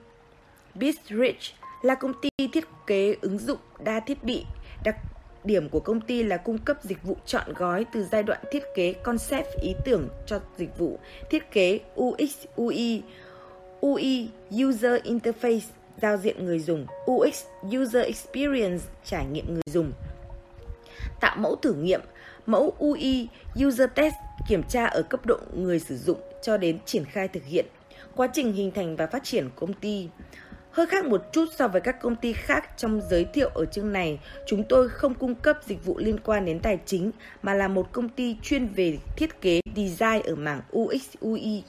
BitRich 0.74 1.40
là 1.82 1.94
công 1.94 2.12
ty 2.20 2.28
thiết 2.52 2.64
kế 2.86 3.16
ứng 3.20 3.38
dụng 3.38 3.58
đa 3.84 4.00
thiết 4.00 4.24
bị. 4.24 4.44
Đặc 4.84 4.96
điểm 5.44 5.68
của 5.68 5.80
công 5.80 6.00
ty 6.00 6.22
là 6.22 6.36
cung 6.36 6.58
cấp 6.58 6.76
dịch 6.82 7.02
vụ 7.02 7.16
chọn 7.26 7.52
gói 7.54 7.86
từ 7.92 8.04
giai 8.12 8.22
đoạn 8.22 8.40
thiết 8.52 8.62
kế 8.74 8.92
concept 8.92 9.46
ý 9.62 9.74
tưởng 9.84 10.08
cho 10.26 10.40
dịch 10.56 10.78
vụ 10.78 10.98
thiết 11.30 11.50
kế 11.50 11.80
UX 12.00 12.36
UI 12.56 13.02
UI 13.80 14.28
User 14.64 15.02
Interface 15.02 15.60
giao 16.02 16.16
diện 16.16 16.44
người 16.44 16.58
dùng, 16.58 16.86
UX 17.10 17.44
User 17.76 18.06
Experience 18.06 18.84
trải 19.04 19.26
nghiệm 19.26 19.54
người 19.54 19.62
dùng. 19.66 19.92
Tạo 21.20 21.36
mẫu 21.38 21.56
thử 21.56 21.72
nghiệm, 21.72 22.00
mẫu 22.46 22.74
UI 22.78 23.28
User 23.66 23.90
Test 23.94 24.14
kiểm 24.48 24.62
tra 24.62 24.86
ở 24.86 25.02
cấp 25.02 25.26
độ 25.26 25.38
người 25.54 25.78
sử 25.78 25.96
dụng 25.96 26.20
cho 26.42 26.56
đến 26.56 26.78
triển 26.86 27.04
khai 27.04 27.28
thực 27.28 27.44
hiện, 27.44 27.66
quá 28.16 28.28
trình 28.32 28.52
hình 28.52 28.70
thành 28.70 28.96
và 28.96 29.06
phát 29.06 29.24
triển 29.24 29.50
công 29.56 29.72
ty. 29.72 30.08
Hơi 30.70 30.86
khác 30.86 31.04
một 31.04 31.22
chút 31.32 31.44
so 31.58 31.68
với 31.68 31.80
các 31.80 32.00
công 32.02 32.16
ty 32.16 32.32
khác 32.32 32.68
trong 32.76 33.00
giới 33.10 33.24
thiệu 33.24 33.48
ở 33.54 33.64
chương 33.64 33.92
này, 33.92 34.20
chúng 34.46 34.64
tôi 34.68 34.88
không 34.88 35.14
cung 35.14 35.34
cấp 35.34 35.58
dịch 35.66 35.84
vụ 35.84 35.98
liên 35.98 36.20
quan 36.24 36.44
đến 36.44 36.60
tài 36.60 36.78
chính 36.86 37.10
mà 37.42 37.54
là 37.54 37.68
một 37.68 37.92
công 37.92 38.08
ty 38.08 38.36
chuyên 38.42 38.66
về 38.66 38.98
thiết 39.16 39.40
kế 39.40 39.60
design 39.76 40.22
ở 40.24 40.34
mảng 40.34 40.60
UX 40.78 41.08
UI. 41.20 41.62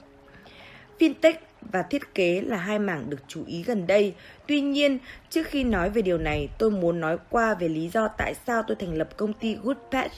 Fintech 0.99 1.34
và 1.72 1.81
thiết 1.81 2.15
kế 2.15 2.41
là 2.41 2.57
hai 2.57 2.80
mảng 2.80 3.10
được 3.10 3.19
chú 3.27 3.44
ý 3.48 3.64
gần 3.64 3.88
đây. 3.88 4.14
Tuy 4.48 4.61
nhiên, 4.61 4.98
trước 5.30 5.48
khi 5.48 5.64
nói 5.64 5.90
về 5.90 6.02
điều 6.02 6.18
này, 6.18 6.49
tôi 6.57 6.72
muốn 6.72 6.99
nói 6.99 7.18
qua 7.30 7.53
về 7.53 7.68
lý 7.68 7.90
do 7.90 8.07
tại 8.07 8.34
sao 8.48 8.64
tôi 8.68 8.77
thành 8.80 8.94
lập 8.94 9.18
công 9.18 9.34
ty 9.34 9.56
Goodpatch 9.64 10.14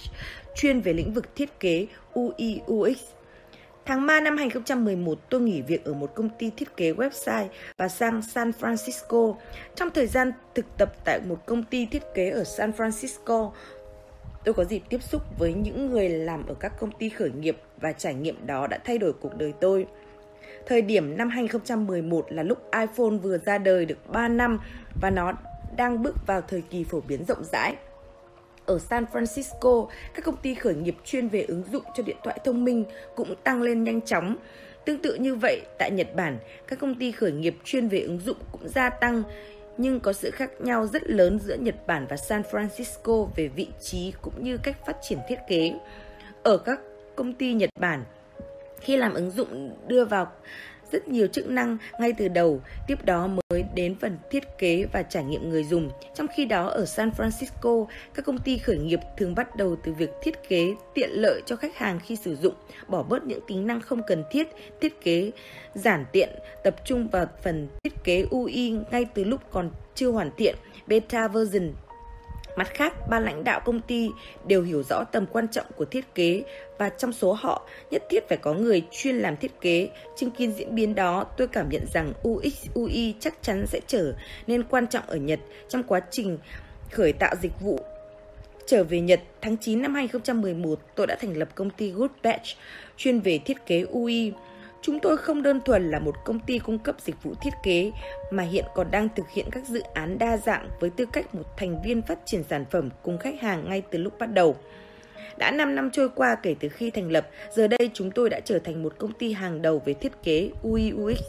chuyên 0.55 0.81
về 0.81 0.93
lĩnh 0.93 1.13
vực 1.13 1.35
thiết 1.35 1.59
kế 1.59 1.87
UI 2.13 2.61
UX. 2.71 2.97
Tháng 3.85 4.07
3 4.07 4.19
năm 4.19 4.37
2011, 4.37 5.19
tôi 5.29 5.41
nghỉ 5.41 5.61
việc 5.61 5.85
ở 5.85 5.93
một 5.93 6.15
công 6.15 6.29
ty 6.29 6.51
thiết 6.57 6.77
kế 6.77 6.91
website 6.91 7.47
và 7.77 7.87
sang 7.87 8.21
San 8.21 8.51
Francisco. 8.59 9.35
Trong 9.75 9.89
thời 9.89 10.07
gian 10.07 10.31
thực 10.55 10.65
tập 10.77 10.93
tại 11.05 11.19
một 11.27 11.45
công 11.45 11.63
ty 11.63 11.85
thiết 11.85 12.03
kế 12.13 12.29
ở 12.29 12.43
San 12.43 12.71
Francisco, 12.71 13.51
tôi 14.43 14.53
có 14.53 14.63
dịp 14.63 14.81
tiếp 14.89 15.03
xúc 15.03 15.21
với 15.37 15.53
những 15.53 15.91
người 15.91 16.09
làm 16.09 16.47
ở 16.47 16.53
các 16.53 16.79
công 16.79 16.91
ty 16.91 17.09
khởi 17.09 17.31
nghiệp 17.31 17.57
và 17.81 17.91
trải 17.91 18.13
nghiệm 18.13 18.47
đó 18.47 18.67
đã 18.67 18.79
thay 18.85 18.97
đổi 18.97 19.13
cuộc 19.13 19.37
đời 19.37 19.53
tôi. 19.61 19.85
Thời 20.65 20.81
điểm 20.81 21.17
năm 21.17 21.29
2011 21.29 22.25
là 22.29 22.43
lúc 22.43 22.57
iPhone 22.71 23.17
vừa 23.23 23.37
ra 23.37 23.57
đời 23.57 23.85
được 23.85 24.09
3 24.11 24.27
năm 24.27 24.59
và 25.01 25.09
nó 25.09 25.33
đang 25.77 26.03
bước 26.03 26.27
vào 26.27 26.41
thời 26.41 26.61
kỳ 26.61 26.83
phổ 26.83 27.01
biến 27.07 27.25
rộng 27.25 27.43
rãi. 27.43 27.75
Ở 28.65 28.79
San 28.79 29.05
Francisco, 29.13 29.87
các 30.13 30.25
công 30.25 30.37
ty 30.37 30.55
khởi 30.55 30.75
nghiệp 30.75 30.95
chuyên 31.05 31.27
về 31.27 31.41
ứng 31.41 31.63
dụng 31.71 31.83
cho 31.95 32.03
điện 32.03 32.17
thoại 32.23 32.39
thông 32.43 32.63
minh 32.63 32.85
cũng 33.15 33.35
tăng 33.43 33.61
lên 33.61 33.83
nhanh 33.83 34.01
chóng. 34.01 34.35
Tương 34.85 35.01
tự 35.01 35.15
như 35.15 35.35
vậy, 35.35 35.61
tại 35.79 35.91
Nhật 35.91 36.15
Bản, 36.15 36.37
các 36.67 36.79
công 36.79 36.95
ty 36.95 37.11
khởi 37.11 37.31
nghiệp 37.31 37.55
chuyên 37.63 37.87
về 37.87 37.99
ứng 37.99 38.19
dụng 38.19 38.37
cũng 38.51 38.67
gia 38.67 38.89
tăng, 38.89 39.23
nhưng 39.77 39.99
có 39.99 40.13
sự 40.13 40.31
khác 40.31 40.49
nhau 40.59 40.87
rất 40.87 41.09
lớn 41.09 41.39
giữa 41.39 41.55
Nhật 41.55 41.87
Bản 41.87 42.05
và 42.09 42.17
San 42.17 42.41
Francisco 42.51 43.27
về 43.35 43.47
vị 43.47 43.67
trí 43.81 44.13
cũng 44.21 44.43
như 44.43 44.57
cách 44.57 44.85
phát 44.85 44.97
triển 45.01 45.19
thiết 45.29 45.39
kế. 45.47 45.73
Ở 46.43 46.57
các 46.57 46.79
công 47.15 47.33
ty 47.33 47.53
Nhật 47.53 47.69
Bản, 47.79 48.03
khi 48.85 48.97
làm 48.97 49.13
ứng 49.13 49.31
dụng 49.31 49.75
đưa 49.87 50.05
vào 50.05 50.27
rất 50.91 51.07
nhiều 51.07 51.27
chức 51.27 51.47
năng 51.47 51.77
ngay 51.99 52.13
từ 52.17 52.27
đầu, 52.27 52.61
tiếp 52.87 53.05
đó 53.05 53.27
mới 53.27 53.63
đến 53.75 53.95
phần 54.01 54.17
thiết 54.31 54.43
kế 54.57 54.85
và 54.93 55.03
trải 55.03 55.23
nghiệm 55.23 55.49
người 55.49 55.63
dùng. 55.63 55.89
Trong 56.15 56.27
khi 56.35 56.45
đó 56.45 56.67
ở 56.67 56.85
San 56.85 57.09
Francisco, 57.17 57.85
các 58.13 58.25
công 58.25 58.37
ty 58.37 58.57
khởi 58.57 58.77
nghiệp 58.77 58.99
thường 59.17 59.35
bắt 59.35 59.55
đầu 59.55 59.75
từ 59.83 59.93
việc 59.93 60.09
thiết 60.21 60.49
kế 60.49 60.75
tiện 60.93 61.09
lợi 61.13 61.41
cho 61.45 61.55
khách 61.55 61.75
hàng 61.75 61.99
khi 61.99 62.15
sử 62.15 62.35
dụng, 62.35 62.53
bỏ 62.87 63.03
bớt 63.03 63.23
những 63.23 63.39
tính 63.47 63.67
năng 63.67 63.81
không 63.81 64.01
cần 64.07 64.23
thiết, 64.31 64.47
thiết 64.81 65.01
kế 65.03 65.31
giản 65.73 66.05
tiện, 66.11 66.29
tập 66.63 66.75
trung 66.85 67.07
vào 67.07 67.25
phần 67.43 67.67
thiết 67.83 68.03
kế 68.03 68.25
UI 68.29 68.77
ngay 68.91 69.05
từ 69.13 69.23
lúc 69.23 69.41
còn 69.51 69.71
chưa 69.95 70.11
hoàn 70.11 70.31
thiện, 70.37 70.55
beta 70.87 71.27
version 71.27 71.71
Mặt 72.55 72.67
khác, 72.73 72.93
ban 73.09 73.25
lãnh 73.25 73.43
đạo 73.43 73.61
công 73.65 73.81
ty 73.81 74.09
đều 74.47 74.63
hiểu 74.63 74.83
rõ 74.89 75.03
tầm 75.03 75.25
quan 75.25 75.47
trọng 75.47 75.65
của 75.75 75.85
thiết 75.85 76.15
kế 76.15 76.43
và 76.77 76.89
trong 76.89 77.13
số 77.13 77.33
họ 77.33 77.67
nhất 77.91 78.03
thiết 78.09 78.29
phải 78.29 78.37
có 78.37 78.53
người 78.53 78.83
chuyên 78.91 79.15
làm 79.15 79.37
thiết 79.37 79.61
kế. 79.61 79.89
Chứng 80.17 80.31
kiến 80.31 80.51
diễn 80.51 80.75
biến 80.75 80.95
đó, 80.95 81.25
tôi 81.37 81.47
cảm 81.47 81.69
nhận 81.69 81.85
rằng 81.93 82.13
UX 82.27 82.67
UI 82.73 83.15
chắc 83.19 83.33
chắn 83.41 83.65
sẽ 83.67 83.79
trở 83.87 84.13
nên 84.47 84.63
quan 84.63 84.87
trọng 84.87 85.03
ở 85.07 85.15
Nhật 85.15 85.39
trong 85.69 85.83
quá 85.83 86.01
trình 86.11 86.37
khởi 86.91 87.13
tạo 87.13 87.35
dịch 87.41 87.59
vụ. 87.59 87.79
Trở 88.67 88.83
về 88.83 88.99
Nhật, 88.99 89.21
tháng 89.41 89.57
9 89.57 89.81
năm 89.81 89.95
2011, 89.95 90.79
tôi 90.95 91.07
đã 91.07 91.15
thành 91.21 91.37
lập 91.37 91.49
công 91.55 91.69
ty 91.69 91.91
Good 91.91 92.11
Batch 92.23 92.45
chuyên 92.97 93.19
về 93.19 93.39
thiết 93.45 93.65
kế 93.65 93.85
UI. 93.91 94.33
Chúng 94.81 94.99
tôi 94.99 95.17
không 95.17 95.43
đơn 95.43 95.61
thuần 95.65 95.91
là 95.91 95.99
một 95.99 96.15
công 96.25 96.39
ty 96.39 96.59
cung 96.59 96.79
cấp 96.79 96.95
dịch 96.99 97.23
vụ 97.23 97.33
thiết 97.41 97.53
kế 97.63 97.91
mà 98.31 98.43
hiện 98.43 98.65
còn 98.75 98.91
đang 98.91 99.09
thực 99.15 99.29
hiện 99.29 99.45
các 99.51 99.67
dự 99.67 99.81
án 99.93 100.17
đa 100.17 100.37
dạng 100.37 100.69
với 100.79 100.89
tư 100.89 101.05
cách 101.05 101.35
một 101.35 101.57
thành 101.57 101.81
viên 101.81 102.01
phát 102.01 102.19
triển 102.25 102.43
sản 102.49 102.65
phẩm 102.71 102.89
cùng 103.03 103.17
khách 103.17 103.41
hàng 103.41 103.69
ngay 103.69 103.81
từ 103.91 103.99
lúc 103.99 104.19
bắt 104.19 104.33
đầu. 104.33 104.55
Đã 105.37 105.51
5 105.51 105.75
năm 105.75 105.91
trôi 105.91 106.09
qua 106.09 106.35
kể 106.35 106.55
từ 106.59 106.69
khi 106.69 106.89
thành 106.89 107.11
lập, 107.11 107.27
giờ 107.51 107.67
đây 107.67 107.89
chúng 107.93 108.11
tôi 108.11 108.29
đã 108.29 108.39
trở 108.39 108.59
thành 108.59 108.83
một 108.83 108.93
công 108.97 109.13
ty 109.13 109.33
hàng 109.33 109.61
đầu 109.61 109.81
về 109.85 109.93
thiết 109.93 110.11
kế 110.23 110.49
UI 110.61 110.93
UX. 111.03 111.19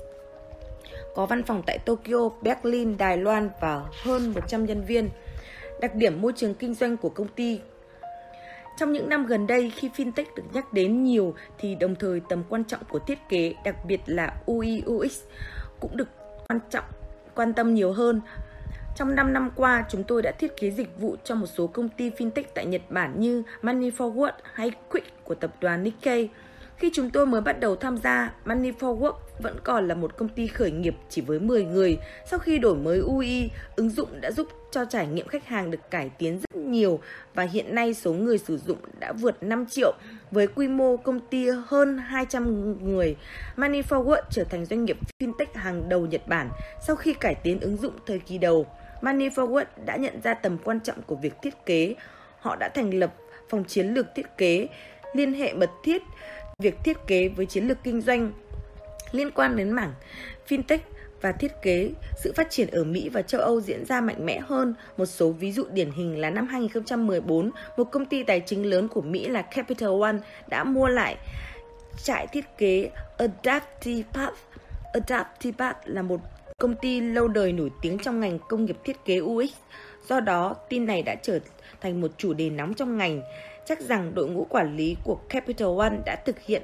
Có 1.15 1.27
văn 1.27 1.43
phòng 1.43 1.63
tại 1.67 1.79
Tokyo, 1.79 2.31
Berlin, 2.43 2.97
Đài 2.97 3.17
Loan 3.17 3.51
và 3.61 3.85
hơn 4.03 4.33
100 4.35 4.67
nhân 4.67 4.85
viên. 4.85 5.09
Đặc 5.81 5.95
điểm 5.95 6.21
môi 6.21 6.33
trường 6.37 6.55
kinh 6.55 6.75
doanh 6.75 6.97
của 6.97 7.09
công 7.09 7.29
ty 7.29 7.61
trong 8.77 8.93
những 8.93 9.09
năm 9.09 9.27
gần 9.27 9.47
đây, 9.47 9.71
khi 9.71 9.91
fintech 9.97 10.25
được 10.37 10.43
nhắc 10.53 10.73
đến 10.73 11.05
nhiều 11.05 11.35
thì 11.59 11.75
đồng 11.75 11.95
thời 11.95 12.21
tầm 12.29 12.43
quan 12.49 12.65
trọng 12.65 12.81
của 12.91 12.99
thiết 12.99 13.19
kế, 13.29 13.55
đặc 13.65 13.77
biệt 13.85 14.01
là 14.07 14.37
UI 14.47 14.83
UX 14.87 15.21
cũng 15.81 15.97
được 15.97 16.09
quan 16.49 16.61
trọng 16.71 16.85
quan 17.35 17.55
tâm 17.55 17.75
nhiều 17.75 17.93
hơn. 17.93 18.21
Trong 18.97 19.15
5 19.15 19.33
năm 19.33 19.51
qua, 19.57 19.85
chúng 19.89 20.05
tôi 20.05 20.23
đã 20.23 20.33
thiết 20.33 20.57
kế 20.61 20.71
dịch 20.71 21.01
vụ 21.01 21.17
cho 21.25 21.35
một 21.35 21.47
số 21.47 21.67
công 21.67 21.89
ty 21.89 22.11
fintech 22.11 22.45
tại 22.55 22.67
Nhật 22.67 22.83
Bản 22.91 23.21
như 23.21 23.43
Money 23.63 23.91
Forward 23.91 24.33
hay 24.53 24.71
Quick 24.91 25.25
của 25.25 25.35
tập 25.35 25.55
đoàn 25.61 25.83
Nikkei. 25.83 26.29
Khi 26.79 26.91
chúng 26.95 27.11
tôi 27.11 27.27
mới 27.27 27.41
bắt 27.41 27.61
đầu 27.61 27.77
tham 27.77 27.97
gia, 27.97 28.33
Money 28.45 28.71
Forward 28.71 29.15
vẫn 29.39 29.57
còn 29.65 29.89
là 29.89 29.95
một 29.95 30.17
công 30.17 30.29
ty 30.29 30.47
khởi 30.47 30.71
nghiệp 30.71 30.97
chỉ 31.09 31.23
với 31.23 31.41
10 31.41 31.65
người. 31.65 31.99
Sau 32.27 32.39
khi 32.39 32.59
đổi 32.59 32.75
mới 32.75 32.99
UI, 32.99 33.51
ứng 33.77 33.91
dụng 33.91 34.21
đã 34.21 34.31
giúp 34.31 34.49
cho 34.71 34.85
trải 34.85 35.07
nghiệm 35.07 35.29
khách 35.29 35.47
hàng 35.47 35.71
được 35.71 35.91
cải 35.91 36.11
tiến 36.19 36.39
rất 36.39 36.61
nhiều 36.61 37.01
và 37.35 37.43
hiện 37.43 37.75
nay 37.75 37.95
số 37.95 38.13
người 38.13 38.39
sử 38.39 38.59
dụng 38.59 38.79
đã 39.01 39.13
vượt 39.13 39.43
5 39.43 39.67
triệu 39.67 39.93
với 40.31 40.47
quy 40.47 40.69
mô 40.69 40.97
công 40.97 41.21
ty 41.21 41.49
hơn 41.67 41.99
200 41.99 42.75
người. 42.85 43.17
Money 43.57 43.83
Forward 43.83 44.23
trở 44.31 44.45
thành 44.45 44.65
doanh 44.65 44.85
nghiệp 44.85 44.99
fintech 45.19 45.47
hàng 45.55 45.89
đầu 45.89 46.07
Nhật 46.07 46.29
Bản 46.29 46.51
sau 46.87 46.97
khi 46.97 47.15
cải 47.15 47.35
tiến 47.35 47.61
ứng 47.61 47.77
dụng 47.77 47.93
thời 48.07 48.19
kỳ 48.19 48.39
đầu. 48.39 48.67
Money 49.03 49.29
Forward 49.29 49.65
đã 49.87 49.97
nhận 49.97 50.21
ra 50.23 50.35
tầm 50.35 50.59
quan 50.65 50.81
trọng 50.81 51.03
của 51.03 51.17
việc 51.17 51.35
thiết 51.43 51.67
kế. 51.67 51.95
Họ 52.41 52.57
đã 52.57 52.69
thành 52.69 52.95
lập 52.95 53.15
phòng 53.49 53.65
chiến 53.65 53.87
lược 53.87 54.07
thiết 54.15 54.27
kế, 54.39 54.69
liên 55.15 55.33
hệ 55.33 55.53
mật 55.53 55.71
thiết 55.85 56.03
việc 56.63 56.77
thiết 56.85 56.97
kế 57.07 57.29
với 57.29 57.47
chiến 57.47 57.69
lược 57.69 57.79
kinh 57.85 58.01
doanh 58.01 58.33
liên 59.13 59.31
quan 59.31 59.57
đến 59.57 59.71
mảng 59.71 59.93
fintech 60.49 60.79
và 61.21 61.33
thiết 61.33 61.53
kế, 61.63 61.91
sự 62.17 62.33
phát 62.37 62.51
triển 62.51 62.69
ở 62.71 62.85
Mỹ 62.85 63.09
và 63.09 63.23
châu 63.23 63.41
Âu 63.41 63.61
diễn 63.61 63.85
ra 63.85 64.01
mạnh 64.01 64.27
mẽ 64.27 64.41
hơn. 64.47 64.75
Một 64.97 65.07
số 65.07 65.31
ví 65.31 65.53
dụ 65.53 65.65
điển 65.73 65.91
hình 65.91 66.21
là 66.21 66.31
năm 66.31 66.47
2014, 66.47 67.51
một 67.77 67.85
công 67.85 68.07
ty 68.07 68.23
tài 68.23 68.41
chính 68.41 68.67
lớn 68.67 68.89
của 68.89 69.01
Mỹ 69.01 69.29
là 69.29 69.43
Capital 69.43 70.03
One 70.03 70.17
đã 70.49 70.65
mua 70.65 70.87
lại 70.87 71.17
trại 72.03 72.27
thiết 72.27 72.45
kế 72.59 72.91
Adaptipath. 73.19 74.35
Adaptipath 74.93 75.79
là 75.85 76.03
một 76.03 76.21
công 76.59 76.75
ty 76.75 77.01
lâu 77.01 77.29
đời 77.29 77.53
nổi 77.53 77.71
tiếng 77.83 77.99
trong 77.99 78.21
ngành 78.21 78.39
công 78.49 78.65
nghiệp 78.65 78.77
thiết 78.85 79.05
kế 79.05 79.21
UX. 79.21 79.51
Do 80.09 80.21
đó, 80.21 80.55
tin 80.69 80.87
này 80.87 81.03
đã 81.03 81.15
trở 81.15 81.39
thành 81.81 82.01
một 82.01 82.11
chủ 82.17 82.33
đề 82.33 82.51
nóng 82.51 82.75
trong 82.75 82.97
ngành. 82.99 83.23
Chắc 83.69 83.81
rằng 83.81 84.15
đội 84.15 84.29
ngũ 84.29 84.45
quản 84.45 84.77
lý 84.77 84.97
của 85.05 85.19
Capital 85.29 85.79
One 85.79 85.97
đã 86.07 86.17
thực 86.17 86.41
hiện 86.41 86.63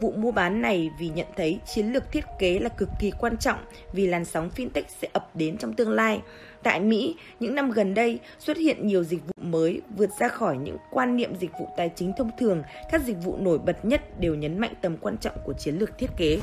vụ 0.00 0.12
mua 0.12 0.32
bán 0.32 0.62
này 0.62 0.90
vì 0.98 1.08
nhận 1.08 1.26
thấy 1.36 1.58
chiến 1.74 1.92
lược 1.92 2.12
thiết 2.12 2.24
kế 2.38 2.58
là 2.58 2.68
cực 2.68 2.88
kỳ 3.00 3.12
quan 3.18 3.36
trọng 3.38 3.58
vì 3.92 4.06
làn 4.06 4.24
sóng 4.24 4.50
fintech 4.56 4.82
sẽ 5.02 5.08
ập 5.12 5.36
đến 5.36 5.58
trong 5.58 5.72
tương 5.72 5.90
lai. 5.90 6.20
Tại 6.62 6.80
Mỹ, 6.80 7.16
những 7.40 7.54
năm 7.54 7.70
gần 7.70 7.94
đây 7.94 8.18
xuất 8.38 8.56
hiện 8.56 8.86
nhiều 8.86 9.04
dịch 9.04 9.26
vụ 9.26 9.32
mới 9.42 9.80
vượt 9.96 10.10
ra 10.20 10.28
khỏi 10.28 10.56
những 10.56 10.76
quan 10.90 11.16
niệm 11.16 11.36
dịch 11.40 11.50
vụ 11.60 11.68
tài 11.76 11.90
chính 11.96 12.12
thông 12.18 12.30
thường. 12.38 12.62
Các 12.90 13.02
dịch 13.02 13.16
vụ 13.24 13.36
nổi 13.36 13.58
bật 13.58 13.84
nhất 13.84 14.20
đều 14.20 14.34
nhấn 14.34 14.58
mạnh 14.58 14.74
tầm 14.82 14.96
quan 14.96 15.16
trọng 15.18 15.34
của 15.44 15.52
chiến 15.52 15.78
lược 15.78 15.98
thiết 15.98 16.10
kế. 16.16 16.38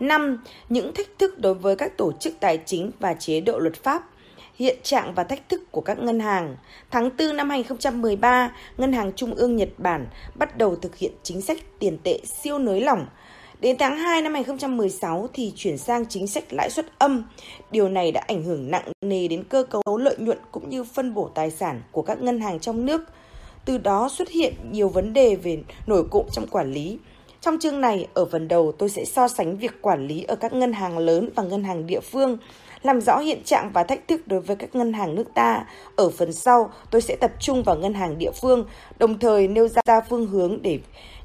5. 0.00 0.42
Những 0.68 0.94
thách 0.94 1.08
thức 1.18 1.38
đối 1.38 1.54
với 1.54 1.76
các 1.76 1.96
tổ 1.96 2.12
chức 2.12 2.34
tài 2.40 2.58
chính 2.66 2.90
và 3.00 3.14
chế 3.14 3.40
độ 3.40 3.58
luật 3.58 3.74
pháp 3.74 4.02
hiện 4.58 4.76
trạng 4.82 5.14
và 5.14 5.24
thách 5.24 5.48
thức 5.48 5.72
của 5.72 5.80
các 5.80 5.98
ngân 5.98 6.20
hàng. 6.20 6.56
Tháng 6.90 7.10
4 7.18 7.36
năm 7.36 7.50
2013, 7.50 8.52
Ngân 8.76 8.92
hàng 8.92 9.12
Trung 9.12 9.34
ương 9.34 9.56
Nhật 9.56 9.68
Bản 9.78 10.06
bắt 10.34 10.58
đầu 10.58 10.76
thực 10.76 10.96
hiện 10.96 11.12
chính 11.22 11.40
sách 11.40 11.58
tiền 11.78 11.98
tệ 12.02 12.20
siêu 12.24 12.58
nới 12.58 12.80
lỏng. 12.80 13.06
Đến 13.60 13.76
tháng 13.78 13.98
2 13.98 14.22
năm 14.22 14.34
2016 14.34 15.28
thì 15.32 15.52
chuyển 15.56 15.78
sang 15.78 16.06
chính 16.06 16.26
sách 16.26 16.44
lãi 16.50 16.70
suất 16.70 16.86
âm. 16.98 17.24
Điều 17.70 17.88
này 17.88 18.12
đã 18.12 18.24
ảnh 18.26 18.44
hưởng 18.44 18.70
nặng 18.70 18.92
nề 19.04 19.28
đến 19.28 19.44
cơ 19.44 19.64
cấu 19.70 19.98
lợi 19.98 20.16
nhuận 20.18 20.38
cũng 20.52 20.70
như 20.70 20.84
phân 20.84 21.14
bổ 21.14 21.30
tài 21.34 21.50
sản 21.50 21.82
của 21.92 22.02
các 22.02 22.20
ngân 22.20 22.40
hàng 22.40 22.60
trong 22.60 22.86
nước. 22.86 23.00
Từ 23.64 23.78
đó 23.78 24.08
xuất 24.08 24.28
hiện 24.28 24.54
nhiều 24.70 24.88
vấn 24.88 25.12
đề 25.12 25.34
về 25.34 25.62
nổi 25.86 26.04
cộng 26.10 26.28
trong 26.32 26.46
quản 26.46 26.72
lý. 26.72 26.98
Trong 27.40 27.58
chương 27.58 27.80
này, 27.80 28.08
ở 28.14 28.24
phần 28.24 28.48
đầu 28.48 28.72
tôi 28.72 28.88
sẽ 28.88 29.04
so 29.04 29.28
sánh 29.28 29.56
việc 29.56 29.82
quản 29.82 30.06
lý 30.06 30.22
ở 30.22 30.36
các 30.36 30.52
ngân 30.52 30.72
hàng 30.72 30.98
lớn 30.98 31.30
và 31.34 31.42
ngân 31.42 31.64
hàng 31.64 31.86
địa 31.86 32.00
phương 32.00 32.38
làm 32.82 33.00
rõ 33.00 33.18
hiện 33.18 33.42
trạng 33.44 33.70
và 33.72 33.82
thách 33.82 34.08
thức 34.08 34.28
đối 34.28 34.40
với 34.40 34.56
các 34.56 34.74
ngân 34.74 34.92
hàng 34.92 35.14
nước 35.14 35.34
ta. 35.34 35.64
Ở 35.96 36.10
phần 36.10 36.32
sau, 36.32 36.72
tôi 36.90 37.02
sẽ 37.02 37.16
tập 37.20 37.32
trung 37.40 37.62
vào 37.62 37.76
ngân 37.76 37.94
hàng 37.94 38.18
địa 38.18 38.30
phương, 38.40 38.64
đồng 38.98 39.18
thời 39.18 39.48
nêu 39.48 39.68
ra 39.68 40.00
phương 40.08 40.26
hướng 40.26 40.62
để 40.62 40.78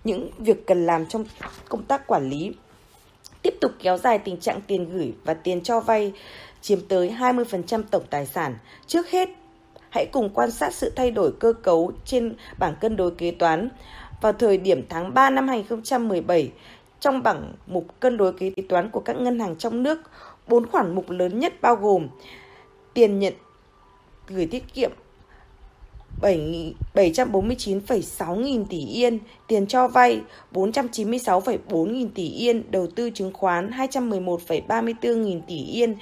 những 0.04 0.30
việc 0.38 0.68
cần 0.68 0.86
làm 0.86 1.06
trong 1.06 1.26
công 1.70 1.84
tác 1.84 2.08
quản 2.08 2.30
lý. 2.30 2.52
tiếp 3.42 3.54
tục 3.62 3.72
kéo 3.80 3.98
dài 3.98 4.20
tình 4.20 4.38
trạng 4.38 4.62
tiền 4.68 4.90
gửi 4.90 5.14
và 5.24 5.34
tiền 5.34 5.62
cho 5.62 5.80
vay 5.80 6.14
chiếm 6.62 6.80
tới 6.88 7.16
20% 7.20 7.84
tổng 7.92 8.04
tài 8.10 8.26
sản. 8.26 8.56
Trước 8.88 9.10
hết, 9.10 9.30
hãy 9.90 10.06
cùng 10.12 10.30
quan 10.34 10.52
sát 10.52 10.74
sự 10.74 10.90
thay 10.96 11.12
đổi 11.12 11.32
cơ 11.40 11.54
cấu 11.54 11.92
trên 12.06 12.36
bảng 12.60 12.76
cân 12.82 12.96
đối 12.96 13.12
kế 13.12 13.32
toán. 13.32 13.70
Vào 14.22 14.34
thời 14.34 14.58
điểm 14.58 14.86
tháng 14.90 15.14
3 15.14 15.30
năm 15.30 15.48
2017, 15.48 16.52
trong 17.00 17.24
bảng 17.24 17.54
mục 17.68 17.86
cân 18.00 18.18
đối 18.18 18.34
kế 18.34 18.52
toán 18.70 18.90
của 18.90 19.00
các 19.00 19.16
ngân 19.16 19.40
hàng 19.40 19.56
trong 19.56 19.84
nước, 19.84 20.02
bốn 20.48 20.68
khoản 20.68 20.95
mục 20.95 21.10
lớn 21.10 21.40
nhất 21.40 21.53
bao 21.61 21.76
gồm 21.76 22.07
tiền 22.94 23.20
nhận 23.20 23.34
gửi 24.28 24.45
tiết 24.45 24.74
kiệm 24.74 24.91
749,6 26.22 28.36
nghìn 28.36 28.65
tỷ 28.65 28.86
yên, 28.86 29.20
tiền 29.48 29.68
cho 29.68 29.88
vay 29.88 30.22
496,4 30.53 31.91
nghìn 31.91 32.10
tỷ 32.10 32.30
yên, 32.30 32.72
đầu 32.72 32.88
tư 32.88 33.10
chứng 33.10 33.34
khoán 33.34 33.72
211,34 33.72 35.15
nghìn 35.15 35.41
tỷ 35.41 35.64
yên, 35.64 35.95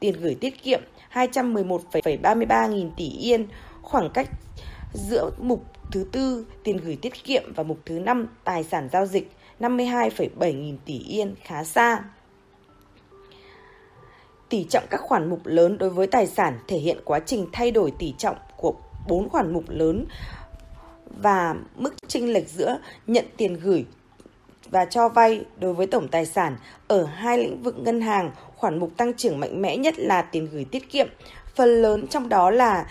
tiền 0.00 0.14
gửi 0.20 0.34
tiết 0.34 0.62
kiệm 0.62 0.80
211,33 1.12 2.68
nghìn 2.68 2.90
tỷ 2.96 3.10
yên, 3.10 3.46
khoảng 3.82 4.10
cách 4.14 4.28
giữa 4.92 5.30
mục 5.38 5.64
thứ 5.92 6.06
tư 6.12 6.46
tiền 6.64 6.76
gửi 6.76 6.98
tiết 7.02 7.24
kiệm 7.24 7.54
và 7.54 7.62
mục 7.62 7.78
thứ 7.86 7.98
năm 7.98 8.26
tài 8.44 8.64
sản 8.64 8.88
giao 8.92 9.06
dịch 9.06 9.30
52,7 9.60 10.52
nghìn 10.52 10.78
tỷ 10.84 10.98
yên 10.98 11.34
khá 11.42 11.64
xa. 11.64 12.04
Tỷ 14.50 14.64
trọng 14.64 14.84
các 14.90 15.00
khoản 15.00 15.30
mục 15.30 15.40
lớn 15.44 15.78
đối 15.78 15.90
với 15.90 16.06
tài 16.06 16.26
sản 16.26 16.58
thể 16.68 16.78
hiện 16.78 16.98
quá 17.04 17.20
trình 17.26 17.46
thay 17.52 17.70
đổi 17.70 17.92
tỷ 17.98 18.14
trọng 18.18 18.36
của 18.56 18.74
bốn 19.08 19.28
khoản 19.28 19.52
mục 19.52 19.64
lớn 19.68 20.06
và 21.22 21.54
mức 21.76 21.94
chênh 22.08 22.32
lệch 22.32 22.48
giữa 22.48 22.78
nhận 23.06 23.24
tiền 23.36 23.54
gửi 23.54 23.84
và 24.70 24.84
cho 24.84 25.08
vay 25.08 25.44
đối 25.58 25.74
với 25.74 25.86
tổng 25.86 26.08
tài 26.08 26.26
sản. 26.26 26.56
Ở 26.88 27.04
hai 27.04 27.38
lĩnh 27.38 27.62
vực 27.62 27.78
ngân 27.78 28.00
hàng, 28.00 28.30
khoản 28.56 28.78
mục 28.78 28.90
tăng 28.96 29.14
trưởng 29.14 29.40
mạnh 29.40 29.62
mẽ 29.62 29.76
nhất 29.76 29.98
là 29.98 30.22
tiền 30.22 30.48
gửi 30.52 30.64
tiết 30.64 30.90
kiệm, 30.90 31.08
phần 31.54 31.82
lớn 31.82 32.06
trong 32.06 32.28
đó 32.28 32.50
là 32.50 32.86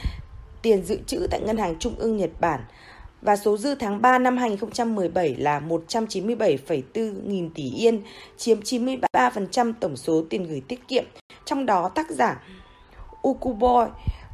tiền 0.62 0.84
dự 0.84 1.00
trữ 1.06 1.28
tại 1.32 1.42
Ngân 1.42 1.58
hàng 1.58 1.76
Trung 1.80 1.96
ương 1.98 2.18
Nhật 2.18 2.32
Bản 2.40 2.60
và 3.22 3.36
số 3.36 3.58
dư 3.58 3.76
tháng 3.76 4.02
3 4.02 4.20
năm 4.20 4.38
2017 4.38 5.36
là 5.36 5.60
197,4 5.60 7.28
nghìn 7.28 7.50
tỷ 7.50 7.72
yên, 7.72 8.02
chiếm 8.38 8.60
93% 8.60 9.74
tổng 9.80 9.98
số 9.98 10.24
tiền 10.30 10.44
gửi 10.44 10.62
tiết 10.68 10.88
kiệm. 10.88 11.04
Trong 11.46 11.66
đó 11.66 11.90
tác 11.96 12.10
giả 12.10 12.44
Ukubo 13.28 13.88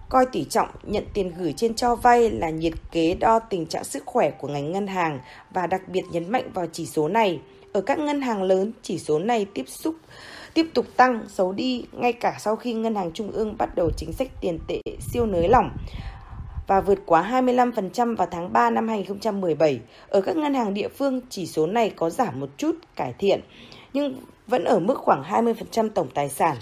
coi 0.09 0.25
tỷ 0.25 0.43
trọng 0.43 0.67
nhận 0.83 1.03
tiền 1.13 1.31
gửi 1.37 1.53
trên 1.53 1.73
cho 1.73 1.95
vay 1.95 2.31
là 2.31 2.49
nhiệt 2.49 2.73
kế 2.91 3.13
đo 3.13 3.39
tình 3.39 3.65
trạng 3.65 3.83
sức 3.83 4.03
khỏe 4.05 4.31
của 4.31 4.47
ngành 4.47 4.71
ngân 4.71 4.87
hàng 4.87 5.19
và 5.51 5.67
đặc 5.67 5.81
biệt 5.87 6.03
nhấn 6.11 6.31
mạnh 6.31 6.49
vào 6.53 6.65
chỉ 6.71 6.85
số 6.85 7.07
này. 7.07 7.41
Ở 7.73 7.81
các 7.81 7.99
ngân 7.99 8.21
hàng 8.21 8.43
lớn, 8.43 8.71
chỉ 8.81 8.99
số 8.99 9.19
này 9.19 9.45
tiếp 9.53 9.65
xúc 9.67 9.95
tiếp 10.55 10.67
tục 10.73 10.85
tăng 10.97 11.21
xấu 11.27 11.53
đi 11.53 11.85
ngay 11.91 12.13
cả 12.13 12.37
sau 12.39 12.55
khi 12.55 12.73
ngân 12.73 12.95
hàng 12.95 13.11
trung 13.11 13.31
ương 13.31 13.57
bắt 13.57 13.75
đầu 13.75 13.91
chính 13.97 14.13
sách 14.13 14.27
tiền 14.41 14.59
tệ 14.67 14.81
siêu 14.99 15.25
nới 15.25 15.47
lỏng 15.49 15.69
và 16.67 16.81
vượt 16.81 16.99
quá 17.05 17.29
25% 17.31 18.15
vào 18.15 18.27
tháng 18.31 18.53
3 18.53 18.69
năm 18.69 18.87
2017. 18.87 19.79
Ở 20.09 20.21
các 20.21 20.37
ngân 20.37 20.53
hàng 20.53 20.73
địa 20.73 20.87
phương, 20.87 21.21
chỉ 21.29 21.45
số 21.45 21.67
này 21.67 21.89
có 21.95 22.09
giảm 22.09 22.39
một 22.39 22.49
chút 22.57 22.75
cải 22.95 23.13
thiện, 23.19 23.41
nhưng 23.93 24.15
vẫn 24.47 24.63
ở 24.63 24.79
mức 24.79 24.97
khoảng 24.97 25.23
20% 25.23 25.89
tổng 25.89 26.07
tài 26.13 26.29
sản. 26.29 26.57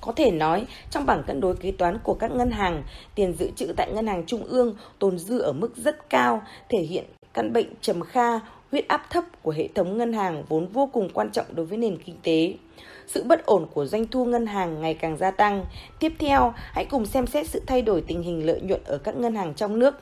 Có 0.00 0.12
thể 0.12 0.30
nói, 0.30 0.66
trong 0.90 1.06
bảng 1.06 1.22
cân 1.26 1.40
đối 1.40 1.56
kế 1.56 1.72
toán 1.72 1.98
của 2.04 2.14
các 2.14 2.30
ngân 2.30 2.50
hàng, 2.50 2.82
tiền 3.14 3.34
dự 3.38 3.50
trữ 3.56 3.72
tại 3.76 3.92
ngân 3.92 4.06
hàng 4.06 4.24
trung 4.26 4.44
ương 4.44 4.76
tồn 4.98 5.18
dư 5.18 5.38
ở 5.38 5.52
mức 5.52 5.76
rất 5.76 6.10
cao, 6.10 6.42
thể 6.68 6.78
hiện 6.78 7.04
căn 7.34 7.52
bệnh 7.52 7.74
trầm 7.80 8.00
kha, 8.00 8.40
huyết 8.70 8.88
áp 8.88 9.06
thấp 9.10 9.24
của 9.42 9.50
hệ 9.50 9.68
thống 9.74 9.98
ngân 9.98 10.12
hàng 10.12 10.44
vốn 10.48 10.66
vô 10.66 10.90
cùng 10.92 11.08
quan 11.14 11.30
trọng 11.30 11.46
đối 11.50 11.66
với 11.66 11.78
nền 11.78 11.98
kinh 12.04 12.16
tế. 12.22 12.54
Sự 13.12 13.24
bất 13.24 13.46
ổn 13.46 13.66
của 13.74 13.86
doanh 13.86 14.06
thu 14.06 14.24
ngân 14.24 14.46
hàng 14.46 14.80
ngày 14.80 14.94
càng 14.94 15.16
gia 15.16 15.30
tăng. 15.30 15.64
Tiếp 15.98 16.12
theo, 16.18 16.54
hãy 16.56 16.84
cùng 16.84 17.06
xem 17.06 17.26
xét 17.26 17.48
sự 17.48 17.62
thay 17.66 17.82
đổi 17.82 18.04
tình 18.06 18.22
hình 18.22 18.46
lợi 18.46 18.60
nhuận 18.60 18.84
ở 18.84 18.98
các 18.98 19.16
ngân 19.16 19.34
hàng 19.34 19.54
trong 19.54 19.78
nước. 19.78 19.94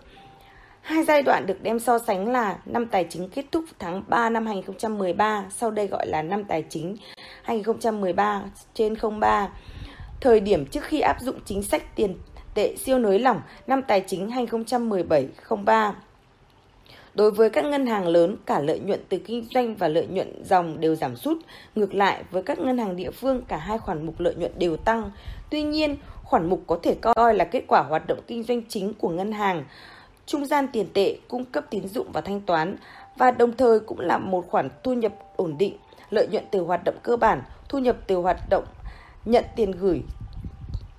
Hai 0.80 1.04
giai 1.04 1.22
đoạn 1.22 1.46
được 1.46 1.62
đem 1.62 1.78
so 1.78 1.98
sánh 1.98 2.32
là 2.32 2.58
năm 2.66 2.86
tài 2.86 3.06
chính 3.10 3.28
kết 3.28 3.44
thúc 3.52 3.64
tháng 3.78 4.02
3 4.08 4.30
năm 4.30 4.46
2013, 4.46 5.44
sau 5.50 5.70
đây 5.70 5.86
gọi 5.86 6.06
là 6.06 6.22
năm 6.22 6.44
tài 6.44 6.64
chính 6.68 6.96
2013 7.42 8.42
trên 8.74 8.94
03 9.20 9.48
thời 10.20 10.40
điểm 10.40 10.66
trước 10.66 10.84
khi 10.84 11.00
áp 11.00 11.20
dụng 11.20 11.36
chính 11.44 11.62
sách 11.62 11.96
tiền 11.96 12.16
tệ 12.54 12.76
siêu 12.76 12.98
nới 12.98 13.18
lỏng 13.18 13.40
năm 13.66 13.82
tài 13.82 14.00
chính 14.06 14.30
2017-03. 14.30 15.92
Đối 17.20 17.30
với 17.30 17.50
các 17.50 17.64
ngân 17.64 17.86
hàng 17.86 18.06
lớn, 18.06 18.36
cả 18.46 18.60
lợi 18.60 18.78
nhuận 18.78 19.00
từ 19.08 19.18
kinh 19.18 19.46
doanh 19.54 19.76
và 19.76 19.88
lợi 19.88 20.06
nhuận 20.06 20.44
dòng 20.44 20.80
đều 20.80 20.94
giảm 20.94 21.16
sút. 21.16 21.38
Ngược 21.74 21.94
lại, 21.94 22.24
với 22.30 22.42
các 22.42 22.58
ngân 22.58 22.78
hàng 22.78 22.96
địa 22.96 23.10
phương, 23.10 23.42
cả 23.48 23.56
hai 23.56 23.78
khoản 23.78 24.06
mục 24.06 24.20
lợi 24.20 24.34
nhuận 24.34 24.52
đều 24.58 24.76
tăng. 24.76 25.10
Tuy 25.50 25.62
nhiên, 25.62 25.96
khoản 26.24 26.48
mục 26.48 26.62
có 26.66 26.78
thể 26.82 26.96
coi 27.00 27.34
là 27.34 27.44
kết 27.44 27.64
quả 27.68 27.82
hoạt 27.82 28.06
động 28.06 28.18
kinh 28.26 28.42
doanh 28.42 28.62
chính 28.68 28.94
của 28.94 29.08
ngân 29.08 29.32
hàng, 29.32 29.64
trung 30.26 30.46
gian 30.46 30.66
tiền 30.72 30.86
tệ, 30.94 31.16
cung 31.28 31.44
cấp 31.44 31.64
tín 31.70 31.88
dụng 31.88 32.12
và 32.12 32.20
thanh 32.20 32.40
toán, 32.40 32.76
và 33.16 33.30
đồng 33.30 33.56
thời 33.56 33.80
cũng 33.80 34.00
là 34.00 34.18
một 34.18 34.44
khoản 34.50 34.68
thu 34.82 34.92
nhập 34.92 35.12
ổn 35.36 35.58
định, 35.58 35.76
lợi 36.10 36.28
nhuận 36.32 36.44
từ 36.50 36.60
hoạt 36.60 36.84
động 36.84 36.96
cơ 37.02 37.16
bản, 37.16 37.42
thu 37.68 37.78
nhập 37.78 37.96
từ 38.06 38.16
hoạt 38.16 38.48
động 38.50 38.64
nhận 39.24 39.44
tiền 39.56 39.70
gửi 39.70 40.02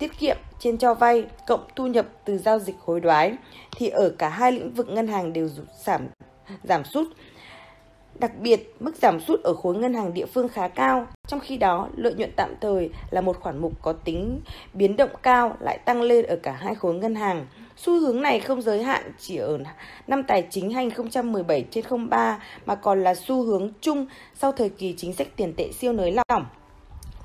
tiết 0.02 0.18
kiệm 0.18 0.36
trên 0.58 0.78
cho 0.78 0.94
vay 0.94 1.24
cộng 1.46 1.64
thu 1.76 1.86
nhập 1.86 2.06
từ 2.24 2.38
giao 2.38 2.58
dịch 2.58 2.74
hối 2.84 3.00
đoái 3.00 3.36
thì 3.76 3.88
ở 3.88 4.14
cả 4.18 4.28
hai 4.28 4.52
lĩnh 4.52 4.74
vực 4.74 4.88
ngân 4.88 5.08
hàng 5.08 5.32
đều 5.32 5.48
giảm 5.84 6.06
giảm 6.62 6.84
sút. 6.84 7.06
Đặc 8.14 8.32
biệt, 8.38 8.74
mức 8.80 8.96
giảm 8.96 9.20
sút 9.20 9.42
ở 9.42 9.54
khối 9.54 9.76
ngân 9.76 9.94
hàng 9.94 10.14
địa 10.14 10.26
phương 10.26 10.48
khá 10.48 10.68
cao, 10.68 11.06
trong 11.26 11.40
khi 11.40 11.56
đó 11.56 11.88
lợi 11.96 12.14
nhuận 12.14 12.32
tạm 12.36 12.54
thời 12.60 12.90
là 13.10 13.20
một 13.20 13.40
khoản 13.40 13.58
mục 13.58 13.72
có 13.82 13.92
tính 13.92 14.40
biến 14.74 14.96
động 14.96 15.10
cao 15.22 15.56
lại 15.60 15.78
tăng 15.78 16.02
lên 16.02 16.26
ở 16.26 16.36
cả 16.36 16.52
hai 16.52 16.74
khối 16.74 16.94
ngân 16.94 17.14
hàng. 17.14 17.46
Xu 17.76 18.00
hướng 18.00 18.22
này 18.22 18.40
không 18.40 18.62
giới 18.62 18.82
hạn 18.82 19.12
chỉ 19.18 19.36
ở 19.36 19.58
năm 20.06 20.22
tài 20.22 20.46
chính 20.50 20.70
2017 20.70 21.66
trên 21.70 21.84
03 22.08 22.42
mà 22.66 22.74
còn 22.74 23.02
là 23.02 23.14
xu 23.14 23.42
hướng 23.42 23.72
chung 23.80 24.06
sau 24.34 24.52
thời 24.52 24.68
kỳ 24.68 24.94
chính 24.96 25.12
sách 25.12 25.28
tiền 25.36 25.54
tệ 25.56 25.72
siêu 25.72 25.92
nới 25.92 26.12
lỏng. 26.12 26.46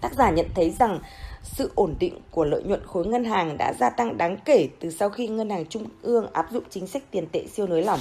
Tác 0.02 0.14
giả 0.14 0.30
nhận 0.30 0.46
thấy 0.56 0.70
rằng 0.70 1.00
sự 1.48 1.72
ổn 1.76 1.96
định 2.00 2.20
của 2.32 2.46
lợi 2.46 2.64
nhuận 2.64 2.86
khối 2.86 3.08
ngân 3.08 3.24
hàng 3.24 3.58
đã 3.58 3.74
gia 3.80 3.90
tăng 3.90 4.18
đáng 4.18 4.38
kể 4.46 4.70
từ 4.80 4.92
sau 4.92 5.10
khi 5.10 5.28
ngân 5.28 5.50
hàng 5.50 5.66
trung 5.66 5.86
ương 6.02 6.28
áp 6.34 6.52
dụng 6.52 6.64
chính 6.70 6.88
sách 6.88 7.04
tiền 7.12 7.28
tệ 7.32 7.48
siêu 7.48 7.68
nới 7.68 7.84
lỏng. 7.84 8.00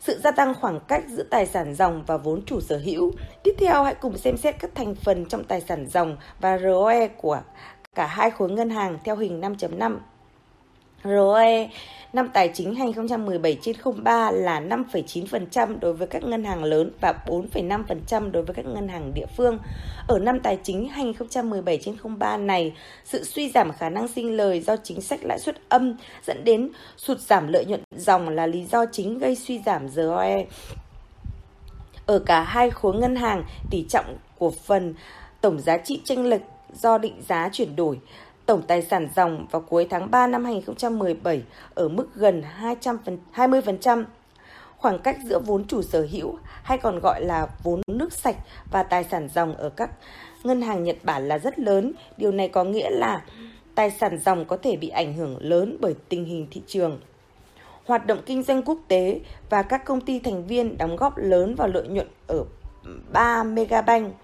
Sự 0.00 0.20
gia 0.24 0.30
tăng 0.30 0.54
khoảng 0.60 0.80
cách 0.80 1.04
giữa 1.08 1.22
tài 1.22 1.46
sản 1.46 1.74
dòng 1.74 2.04
và 2.06 2.16
vốn 2.16 2.42
chủ 2.46 2.60
sở 2.60 2.78
hữu. 2.78 3.12
Tiếp 3.42 3.54
theo, 3.58 3.84
hãy 3.84 3.94
cùng 3.94 4.18
xem 4.18 4.36
xét 4.36 4.54
các 4.58 4.70
thành 4.74 4.94
phần 4.94 5.26
trong 5.26 5.44
tài 5.44 5.60
sản 5.60 5.86
dòng 5.86 6.16
và 6.40 6.58
ROE 6.58 7.08
của 7.08 7.40
cả 7.94 8.06
hai 8.06 8.30
khối 8.30 8.50
ngân 8.50 8.70
hàng 8.70 8.98
theo 9.04 9.16
hình 9.16 9.40
5.5. 9.40 9.98
ROE 11.04 11.68
năm 12.16 12.28
tài 12.32 12.50
chính 12.54 12.74
2017 12.74 13.58
trên 13.62 13.76
03 14.02 14.30
là 14.30 14.60
5,9% 14.60 15.78
đối 15.80 15.92
với 15.92 16.06
các 16.06 16.24
ngân 16.24 16.44
hàng 16.44 16.64
lớn 16.64 16.90
và 17.00 17.14
4,5% 17.26 18.30
đối 18.30 18.42
với 18.42 18.54
các 18.54 18.66
ngân 18.66 18.88
hàng 18.88 19.14
địa 19.14 19.26
phương. 19.36 19.58
Ở 20.08 20.18
năm 20.18 20.40
tài 20.40 20.58
chính 20.62 20.88
2017 20.88 21.78
trên 21.82 21.96
03 22.18 22.36
này, 22.36 22.72
sự 23.04 23.24
suy 23.24 23.50
giảm 23.50 23.72
khả 23.72 23.90
năng 23.90 24.08
sinh 24.08 24.36
lời 24.36 24.60
do 24.60 24.76
chính 24.76 25.00
sách 25.00 25.20
lãi 25.22 25.38
suất 25.38 25.56
âm 25.68 25.96
dẫn 26.26 26.44
đến 26.44 26.70
sụt 26.96 27.18
giảm 27.18 27.48
lợi 27.48 27.64
nhuận 27.64 27.82
dòng 27.96 28.28
là 28.28 28.46
lý 28.46 28.64
do 28.64 28.84
chính 28.92 29.18
gây 29.18 29.36
suy 29.36 29.60
giảm 29.66 29.88
ROE. 29.88 30.44
Ở 32.06 32.18
cả 32.18 32.42
hai 32.42 32.70
khối 32.70 32.94
ngân 32.94 33.16
hàng, 33.16 33.44
tỷ 33.70 33.84
trọng 33.88 34.16
của 34.38 34.50
phần 34.50 34.94
tổng 35.40 35.60
giá 35.60 35.78
trị 35.78 36.00
chênh 36.04 36.28
lệch 36.28 36.42
do 36.72 36.98
định 36.98 37.22
giá 37.28 37.48
chuyển 37.52 37.76
đổi 37.76 37.98
Tổng 38.46 38.62
tài 38.62 38.82
sản 38.82 39.08
dòng 39.16 39.46
vào 39.50 39.62
cuối 39.62 39.86
tháng 39.90 40.10
3 40.10 40.26
năm 40.26 40.44
2017 40.44 41.42
ở 41.74 41.88
mức 41.88 42.14
gần 42.14 42.42
200% 43.34 44.04
Khoảng 44.76 44.98
cách 44.98 45.16
giữa 45.24 45.38
vốn 45.38 45.64
chủ 45.64 45.82
sở 45.82 46.06
hữu 46.10 46.38
hay 46.62 46.78
còn 46.78 46.98
gọi 46.98 47.24
là 47.24 47.48
vốn 47.62 47.80
nước 47.86 48.12
sạch 48.12 48.36
và 48.70 48.82
tài 48.82 49.04
sản 49.04 49.28
dòng 49.34 49.54
ở 49.54 49.68
các 49.68 49.90
ngân 50.44 50.62
hàng 50.62 50.84
Nhật 50.84 50.96
Bản 51.02 51.28
là 51.28 51.38
rất 51.38 51.58
lớn. 51.58 51.92
Điều 52.16 52.32
này 52.32 52.48
có 52.48 52.64
nghĩa 52.64 52.90
là 52.90 53.24
tài 53.74 53.90
sản 53.90 54.18
dòng 54.18 54.44
có 54.44 54.56
thể 54.56 54.76
bị 54.76 54.88
ảnh 54.88 55.14
hưởng 55.14 55.36
lớn 55.40 55.76
bởi 55.80 55.94
tình 56.08 56.24
hình 56.24 56.46
thị 56.50 56.62
trường. 56.66 57.00
Hoạt 57.86 58.06
động 58.06 58.18
kinh 58.26 58.42
doanh 58.42 58.62
quốc 58.62 58.78
tế 58.88 59.20
và 59.50 59.62
các 59.62 59.84
công 59.84 60.00
ty 60.00 60.18
thành 60.18 60.46
viên 60.46 60.78
đóng 60.78 60.96
góp 60.96 61.16
lớn 61.16 61.54
vào 61.54 61.68
lợi 61.68 61.88
nhuận 61.88 62.08
ở 62.26 62.44
3 63.12 63.42
megabank 63.42 64.14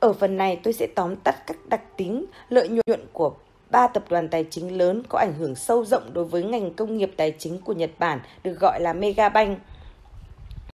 ở 0.00 0.12
phần 0.12 0.36
này 0.36 0.60
tôi 0.62 0.72
sẽ 0.72 0.86
tóm 0.94 1.16
tắt 1.16 1.46
các 1.46 1.56
đặc 1.68 1.96
tính 1.96 2.24
lợi 2.48 2.68
nhuận 2.68 3.00
của 3.12 3.34
ba 3.70 3.86
tập 3.86 4.04
đoàn 4.08 4.28
tài 4.28 4.44
chính 4.50 4.78
lớn 4.78 5.02
có 5.08 5.18
ảnh 5.18 5.32
hưởng 5.38 5.54
sâu 5.54 5.84
rộng 5.84 6.02
đối 6.12 6.24
với 6.24 6.42
ngành 6.42 6.74
công 6.74 6.96
nghiệp 6.96 7.12
tài 7.16 7.34
chính 7.38 7.60
của 7.60 7.72
Nhật 7.72 7.90
Bản 7.98 8.20
được 8.44 8.60
gọi 8.60 8.80
là 8.80 8.92
Megabank. 8.92 9.58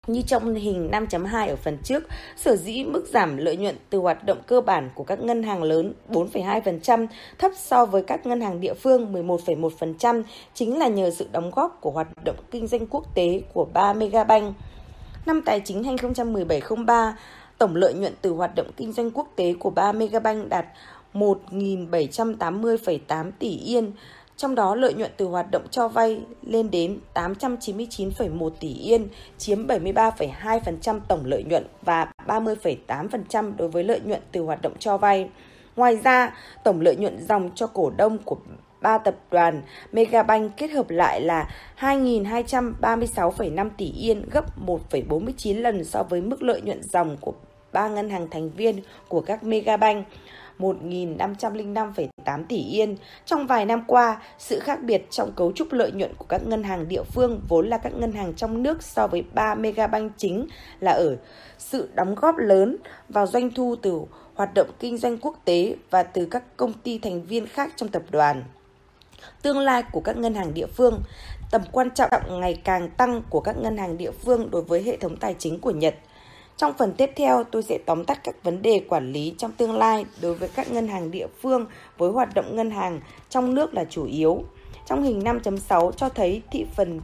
Như 0.07 0.21
trong 0.21 0.55
hình 0.55 0.89
5.2 0.91 1.47
ở 1.47 1.55
phần 1.55 1.77
trước, 1.83 2.03
sở 2.35 2.55
dĩ 2.55 2.83
mức 2.83 3.05
giảm 3.07 3.37
lợi 3.37 3.57
nhuận 3.57 3.75
từ 3.89 3.97
hoạt 3.97 4.23
động 4.23 4.37
cơ 4.47 4.61
bản 4.61 4.89
của 4.95 5.03
các 5.03 5.19
ngân 5.19 5.43
hàng 5.43 5.63
lớn 5.63 5.93
4,2% 6.09 7.07
thấp 7.37 7.51
so 7.55 7.85
với 7.85 8.03
các 8.03 8.25
ngân 8.25 8.41
hàng 8.41 8.59
địa 8.59 8.73
phương 8.73 9.13
11,1% 9.13 10.23
chính 10.53 10.79
là 10.79 10.87
nhờ 10.87 11.11
sự 11.11 11.27
đóng 11.31 11.51
góp 11.51 11.77
của 11.81 11.91
hoạt 11.91 12.07
động 12.23 12.35
kinh 12.51 12.67
doanh 12.67 12.87
quốc 12.87 13.15
tế 13.15 13.41
của 13.53 13.65
ba 13.73 13.93
Megabank. 13.93 14.55
Năm 15.25 15.41
tài 15.45 15.59
chính 15.59 15.83
2017-03, 15.83 17.11
tổng 17.59 17.75
lợi 17.75 17.93
nhuận 17.93 18.13
từ 18.21 18.31
hoạt 18.31 18.55
động 18.55 18.67
kinh 18.77 18.91
doanh 18.91 19.11
quốc 19.11 19.27
tế 19.35 19.53
của 19.59 19.69
3 19.69 19.91
megabank 19.91 20.49
đạt 20.49 20.65
1.780,8 21.13 23.31
tỷ 23.39 23.57
yên, 23.57 23.91
trong 24.37 24.55
đó 24.55 24.75
lợi 24.75 24.93
nhuận 24.93 25.11
từ 25.17 25.25
hoạt 25.25 25.51
động 25.51 25.67
cho 25.71 25.87
vay 25.87 26.21
lên 26.41 26.71
đến 26.71 26.99
899,1 27.13 28.49
tỷ 28.49 28.73
yên, 28.73 29.07
chiếm 29.37 29.67
73,2% 29.67 30.99
tổng 31.07 31.25
lợi 31.25 31.43
nhuận 31.43 31.65
và 31.81 32.11
30,8% 32.27 33.55
đối 33.57 33.67
với 33.67 33.83
lợi 33.83 33.99
nhuận 34.05 34.21
từ 34.31 34.41
hoạt 34.41 34.61
động 34.61 34.73
cho 34.79 34.97
vay. 34.97 35.29
Ngoài 35.75 35.99
ra, 36.03 36.37
tổng 36.63 36.81
lợi 36.81 36.95
nhuận 36.95 37.25
dòng 37.27 37.49
cho 37.55 37.67
cổ 37.67 37.91
đông 37.97 38.17
của 38.17 38.37
ba 38.81 38.97
tập 38.97 39.15
đoàn 39.31 39.61
Megabank 39.91 40.57
kết 40.57 40.71
hợp 40.71 40.89
lại 40.89 41.21
là 41.21 41.49
2.236,5 41.79 43.69
tỷ 43.77 43.91
yên, 43.91 44.25
gấp 44.31 44.45
1,49 44.65 45.61
lần 45.61 45.83
so 45.83 46.03
với 46.03 46.21
mức 46.21 46.43
lợi 46.43 46.61
nhuận 46.61 46.83
dòng 46.83 47.17
của 47.21 47.33
ba 47.71 47.87
ngân 47.87 48.09
hàng 48.09 48.27
thành 48.31 48.49
viên 48.49 48.81
của 49.07 49.21
các 49.21 49.43
Megabank. 49.43 50.07
1.505,8 50.59 52.43
tỷ 52.49 52.57
yên. 52.57 52.95
Trong 53.25 53.47
vài 53.47 53.65
năm 53.65 53.83
qua, 53.87 54.21
sự 54.37 54.59
khác 54.59 54.83
biệt 54.83 55.05
trong 55.09 55.31
cấu 55.31 55.51
trúc 55.51 55.73
lợi 55.73 55.91
nhuận 55.91 56.13
của 56.17 56.25
các 56.29 56.47
ngân 56.47 56.63
hàng 56.63 56.87
địa 56.87 57.03
phương 57.03 57.41
vốn 57.47 57.69
là 57.69 57.77
các 57.77 57.93
ngân 57.93 58.11
hàng 58.11 58.33
trong 58.33 58.63
nước 58.63 58.83
so 58.83 59.07
với 59.07 59.23
3 59.33 59.55
megabank 59.55 60.11
chính 60.17 60.47
là 60.79 60.91
ở 60.91 61.17
sự 61.57 61.89
đóng 61.93 62.15
góp 62.15 62.37
lớn 62.37 62.77
vào 63.09 63.27
doanh 63.27 63.51
thu 63.51 63.75
từ 63.81 64.01
hoạt 64.33 64.53
động 64.53 64.69
kinh 64.79 64.97
doanh 64.97 65.17
quốc 65.17 65.41
tế 65.45 65.75
và 65.89 66.03
từ 66.03 66.25
các 66.25 66.57
công 66.57 66.73
ty 66.73 66.99
thành 66.99 67.23
viên 67.23 67.47
khác 67.47 67.73
trong 67.75 67.89
tập 67.89 68.03
đoàn. 68.11 68.43
Tương 69.41 69.59
lai 69.59 69.83
của 69.91 70.01
các 70.01 70.17
ngân 70.17 70.35
hàng 70.35 70.53
địa 70.53 70.67
phương, 70.67 71.01
tầm 71.51 71.61
quan 71.71 71.89
trọng 71.91 72.41
ngày 72.41 72.61
càng 72.63 72.89
tăng 72.89 73.21
của 73.29 73.39
các 73.39 73.57
ngân 73.57 73.77
hàng 73.77 73.97
địa 73.97 74.11
phương 74.11 74.51
đối 74.51 74.61
với 74.61 74.83
hệ 74.83 74.97
thống 74.97 75.17
tài 75.17 75.35
chính 75.39 75.59
của 75.59 75.71
Nhật– 75.71 75.95
trong 76.59 76.73
phần 76.77 76.93
tiếp 76.93 77.11
theo, 77.15 77.43
tôi 77.43 77.63
sẽ 77.63 77.77
tóm 77.85 78.05
tắt 78.05 78.19
các 78.23 78.35
vấn 78.43 78.61
đề 78.61 78.81
quản 78.89 79.11
lý 79.11 79.35
trong 79.37 79.51
tương 79.51 79.77
lai 79.77 80.05
đối 80.21 80.35
với 80.35 80.49
các 80.55 80.71
ngân 80.71 80.87
hàng 80.87 81.11
địa 81.11 81.27
phương 81.41 81.65
với 81.97 82.11
hoạt 82.11 82.33
động 82.35 82.55
ngân 82.55 82.71
hàng 82.71 82.99
trong 83.29 83.55
nước 83.55 83.73
là 83.73 83.85
chủ 83.89 84.05
yếu. 84.05 84.43
Trong 84.85 85.03
hình 85.03 85.19
5.6 85.19 85.91
cho 85.91 86.09
thấy 86.09 86.41
thị 86.51 86.65
phần 86.75 87.01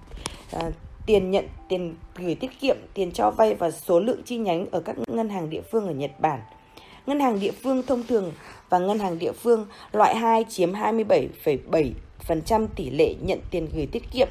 uh, 0.56 0.64
tiền 1.06 1.32
nhận, 1.32 1.46
tiền 1.70 1.96
gửi 2.16 2.36
tiết 2.36 2.60
kiệm, 2.60 2.78
tiền 2.94 3.12
cho 3.12 3.32
vay 3.32 3.54
và 3.54 3.72
số 3.72 4.00
lượng 4.00 4.22
chi 4.26 4.38
nhánh 4.38 4.66
ở 4.72 4.80
các 4.80 4.96
ngân 5.08 5.30
hàng 5.30 5.50
địa 5.50 5.62
phương 5.72 5.88
ở 5.88 5.94
Nhật 5.94 6.12
Bản. 6.20 6.40
Ngân 7.06 7.20
hàng 7.20 7.40
địa 7.40 7.52
phương 7.52 7.84
thông 7.84 8.04
thường 8.08 8.32
và 8.70 8.80
ngân 8.80 9.00
hàng 9.00 9.20
địa 9.20 9.32
phương 9.32 9.66
loại 9.92 10.16
2 10.16 10.46
chiếm 10.50 10.74
27,7% 10.74 12.68
tỷ 12.76 12.90
lệ 12.90 13.14
nhận 13.22 13.40
tiền 13.52 13.68
gửi 13.76 13.88
tiết 13.92 14.04
kiệm, 14.12 14.28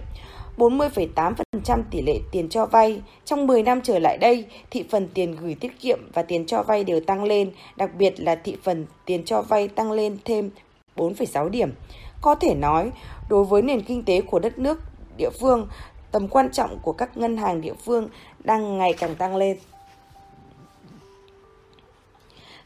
40,8% 0.57 1.83
tỷ 1.91 2.03
lệ 2.03 2.19
tiền 2.33 2.49
cho 2.49 2.67
vay. 2.67 3.03
Trong 3.25 3.47
10 3.47 3.63
năm 3.63 3.81
trở 3.83 3.99
lại 3.99 4.19
đây, 4.19 4.45
thị 4.71 4.85
phần 4.91 5.09
tiền 5.15 5.37
gửi 5.41 5.57
tiết 5.61 5.81
kiệm 5.81 5.99
và 6.13 6.23
tiền 6.23 6.47
cho 6.47 6.63
vay 6.63 6.85
đều 6.85 7.01
tăng 7.01 7.25
lên, 7.25 7.53
đặc 7.77 7.91
biệt 7.99 8.21
là 8.21 8.35
thị 8.35 8.57
phần 8.63 8.87
tiền 9.05 9.25
cho 9.25 9.43
vay 9.43 9.69
tăng 9.69 9.93
lên 9.93 10.19
thêm 10.25 10.51
4,6 10.97 11.49
điểm. 11.49 11.73
Có 12.21 12.35
thể 12.35 12.55
nói, 12.55 12.91
đối 13.29 13.45
với 13.45 13.63
nền 13.63 13.83
kinh 13.83 14.05
tế 14.05 14.21
của 14.21 14.39
đất 14.39 14.59
nước 14.59 14.81
địa 15.17 15.31
phương, 15.41 15.69
tầm 16.11 16.29
quan 16.29 16.53
trọng 16.53 16.79
của 16.83 16.93
các 16.93 17.17
ngân 17.17 17.37
hàng 17.37 17.61
địa 17.61 17.75
phương 17.85 18.09
đang 18.45 18.79
ngày 18.79 18.93
càng 18.93 19.15
tăng 19.15 19.37
lên. 19.37 19.59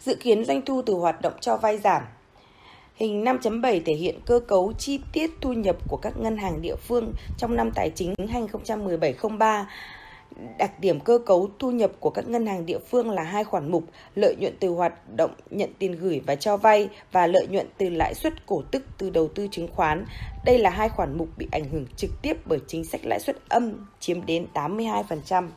Dự 0.00 0.14
kiến 0.14 0.44
doanh 0.44 0.62
thu 0.62 0.82
từ 0.82 0.94
hoạt 0.94 1.20
động 1.22 1.32
cho 1.40 1.56
vay 1.56 1.78
giảm 1.78 2.02
Hình 2.98 3.24
5.7 3.24 3.80
thể 3.84 3.94
hiện 3.94 4.20
cơ 4.26 4.40
cấu 4.40 4.72
chi 4.72 5.00
tiết 5.12 5.30
thu 5.40 5.52
nhập 5.52 5.76
của 5.88 5.96
các 5.96 6.18
ngân 6.18 6.36
hàng 6.36 6.62
địa 6.62 6.76
phương 6.76 7.12
trong 7.38 7.56
năm 7.56 7.70
tài 7.74 7.90
chính 7.90 8.14
2017-03. 8.14 9.64
Đặc 10.58 10.80
điểm 10.80 11.00
cơ 11.00 11.18
cấu 11.26 11.48
thu 11.58 11.70
nhập 11.70 11.90
của 12.00 12.10
các 12.10 12.28
ngân 12.28 12.46
hàng 12.46 12.66
địa 12.66 12.78
phương 12.78 13.10
là 13.10 13.22
hai 13.22 13.44
khoản 13.44 13.70
mục, 13.70 13.84
lợi 14.14 14.36
nhuận 14.38 14.56
từ 14.60 14.68
hoạt 14.68 15.16
động, 15.16 15.30
nhận 15.50 15.70
tiền 15.78 15.92
gửi 15.92 16.20
và 16.26 16.34
cho 16.34 16.56
vay, 16.56 16.88
và 17.12 17.26
lợi 17.26 17.46
nhuận 17.46 17.66
từ 17.78 17.88
lãi 17.88 18.14
suất 18.14 18.46
cổ 18.46 18.62
tức 18.70 18.82
từ 18.98 19.10
đầu 19.10 19.28
tư 19.28 19.48
chứng 19.50 19.68
khoán. 19.68 20.04
Đây 20.44 20.58
là 20.58 20.70
hai 20.70 20.88
khoản 20.88 21.18
mục 21.18 21.28
bị 21.36 21.48
ảnh 21.50 21.64
hưởng 21.70 21.86
trực 21.96 22.10
tiếp 22.22 22.36
bởi 22.44 22.58
chính 22.66 22.84
sách 22.84 23.00
lãi 23.04 23.20
suất 23.20 23.36
âm 23.48 23.86
chiếm 24.00 24.26
đến 24.26 24.46
82%. 24.54 25.48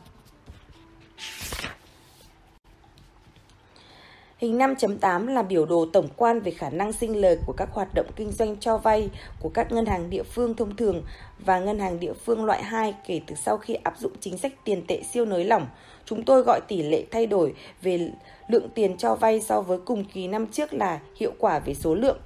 Hình 4.42 4.58
5.8 4.58 5.26
là 5.26 5.42
biểu 5.42 5.66
đồ 5.66 5.86
tổng 5.92 6.08
quan 6.16 6.40
về 6.40 6.52
khả 6.52 6.70
năng 6.70 6.92
sinh 6.92 7.16
lời 7.16 7.38
của 7.46 7.52
các 7.52 7.68
hoạt 7.72 7.94
động 7.94 8.06
kinh 8.16 8.32
doanh 8.32 8.56
cho 8.56 8.78
vay 8.78 9.10
của 9.40 9.48
các 9.48 9.72
ngân 9.72 9.86
hàng 9.86 10.10
địa 10.10 10.22
phương 10.22 10.54
thông 10.54 10.76
thường 10.76 11.02
và 11.38 11.58
ngân 11.58 11.78
hàng 11.78 12.00
địa 12.00 12.12
phương 12.12 12.44
loại 12.44 12.62
2 12.62 12.94
kể 13.06 13.20
từ 13.26 13.34
sau 13.34 13.58
khi 13.58 13.74
áp 13.74 13.98
dụng 13.98 14.12
chính 14.20 14.38
sách 14.38 14.52
tiền 14.64 14.82
tệ 14.86 15.02
siêu 15.02 15.24
nới 15.24 15.44
lỏng. 15.44 15.66
Chúng 16.04 16.24
tôi 16.24 16.42
gọi 16.42 16.60
tỷ 16.68 16.82
lệ 16.82 17.04
thay 17.10 17.26
đổi 17.26 17.54
về 17.82 18.10
lượng 18.48 18.68
tiền 18.74 18.96
cho 18.96 19.14
vay 19.14 19.40
so 19.40 19.60
với 19.60 19.78
cùng 19.84 20.04
kỳ 20.04 20.28
năm 20.28 20.46
trước 20.46 20.74
là 20.74 21.00
hiệu 21.16 21.32
quả 21.38 21.58
về 21.58 21.74
số 21.74 21.94
lượng. 21.94 22.18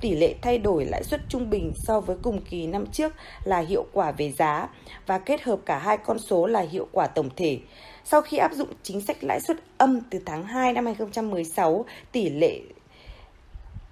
Tỷ 0.00 0.14
lệ 0.14 0.34
thay 0.42 0.58
đổi 0.58 0.84
lãi 0.84 1.02
suất 1.04 1.20
trung 1.28 1.50
bình 1.50 1.72
so 1.76 2.00
với 2.00 2.16
cùng 2.22 2.40
kỳ 2.50 2.66
năm 2.66 2.86
trước 2.86 3.12
là 3.44 3.58
hiệu 3.58 3.86
quả 3.92 4.12
về 4.12 4.32
giá 4.32 4.68
và 5.06 5.18
kết 5.18 5.42
hợp 5.42 5.58
cả 5.66 5.78
hai 5.78 5.96
con 5.96 6.18
số 6.18 6.46
là 6.46 6.60
hiệu 6.60 6.88
quả 6.92 7.06
tổng 7.06 7.28
thể. 7.36 7.58
Sau 8.04 8.22
khi 8.22 8.36
áp 8.36 8.52
dụng 8.52 8.68
chính 8.82 9.00
sách 9.00 9.24
lãi 9.24 9.40
suất 9.40 9.56
âm 9.78 10.00
từ 10.10 10.18
tháng 10.26 10.44
2 10.44 10.72
năm 10.72 10.86
2016, 10.86 11.84
tỷ 12.12 12.30
lệ 12.30 12.60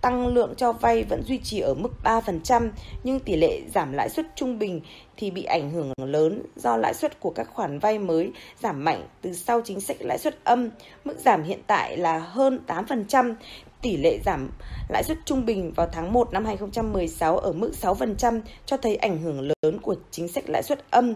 tăng 0.01 0.27
lượng 0.27 0.55
cho 0.57 0.73
vay 0.73 1.05
vẫn 1.05 1.23
duy 1.23 1.39
trì 1.39 1.61
ở 1.61 1.75
mức 1.75 1.91
3%, 2.05 2.69
nhưng 3.05 3.21
tỷ 3.21 3.37
lệ 3.37 3.61
giảm 3.75 3.93
lãi 3.93 4.09
suất 4.09 4.27
trung 4.37 4.59
bình 4.59 4.81
thì 5.17 5.31
bị 5.31 5.45
ảnh 5.45 5.71
hưởng 5.71 5.93
lớn 5.97 6.43
do 6.57 6.77
lãi 6.77 6.95
suất 6.95 7.21
của 7.21 7.31
các 7.31 7.49
khoản 7.55 7.79
vay 7.79 7.99
mới 7.99 8.33
giảm 8.63 8.85
mạnh 8.85 9.07
từ 9.23 9.33
sau 9.33 9.61
chính 9.65 9.81
sách 9.81 9.97
lãi 10.01 10.19
suất 10.19 10.45
âm. 10.45 10.69
Mức 11.05 11.19
giảm 11.25 11.43
hiện 11.43 11.61
tại 11.67 11.97
là 11.97 12.19
hơn 12.19 12.61
8%, 12.67 13.35
tỷ 13.83 13.97
lệ 13.97 14.19
giảm 14.25 14.51
lãi 14.89 15.03
suất 15.03 15.19
trung 15.25 15.47
bình 15.47 15.73
vào 15.77 15.87
tháng 15.93 16.13
1 16.13 16.33
năm 16.33 16.45
2016 16.45 17.39
ở 17.39 17.53
mức 17.53 17.73
6% 17.83 18.41
cho 18.67 18.77
thấy 18.77 18.97
ảnh 18.97 19.19
hưởng 19.23 19.41
lớn 19.63 19.79
của 19.83 19.95
chính 20.11 20.29
sách 20.29 20.45
lãi 20.49 20.63
suất 20.63 20.91
âm 20.91 21.15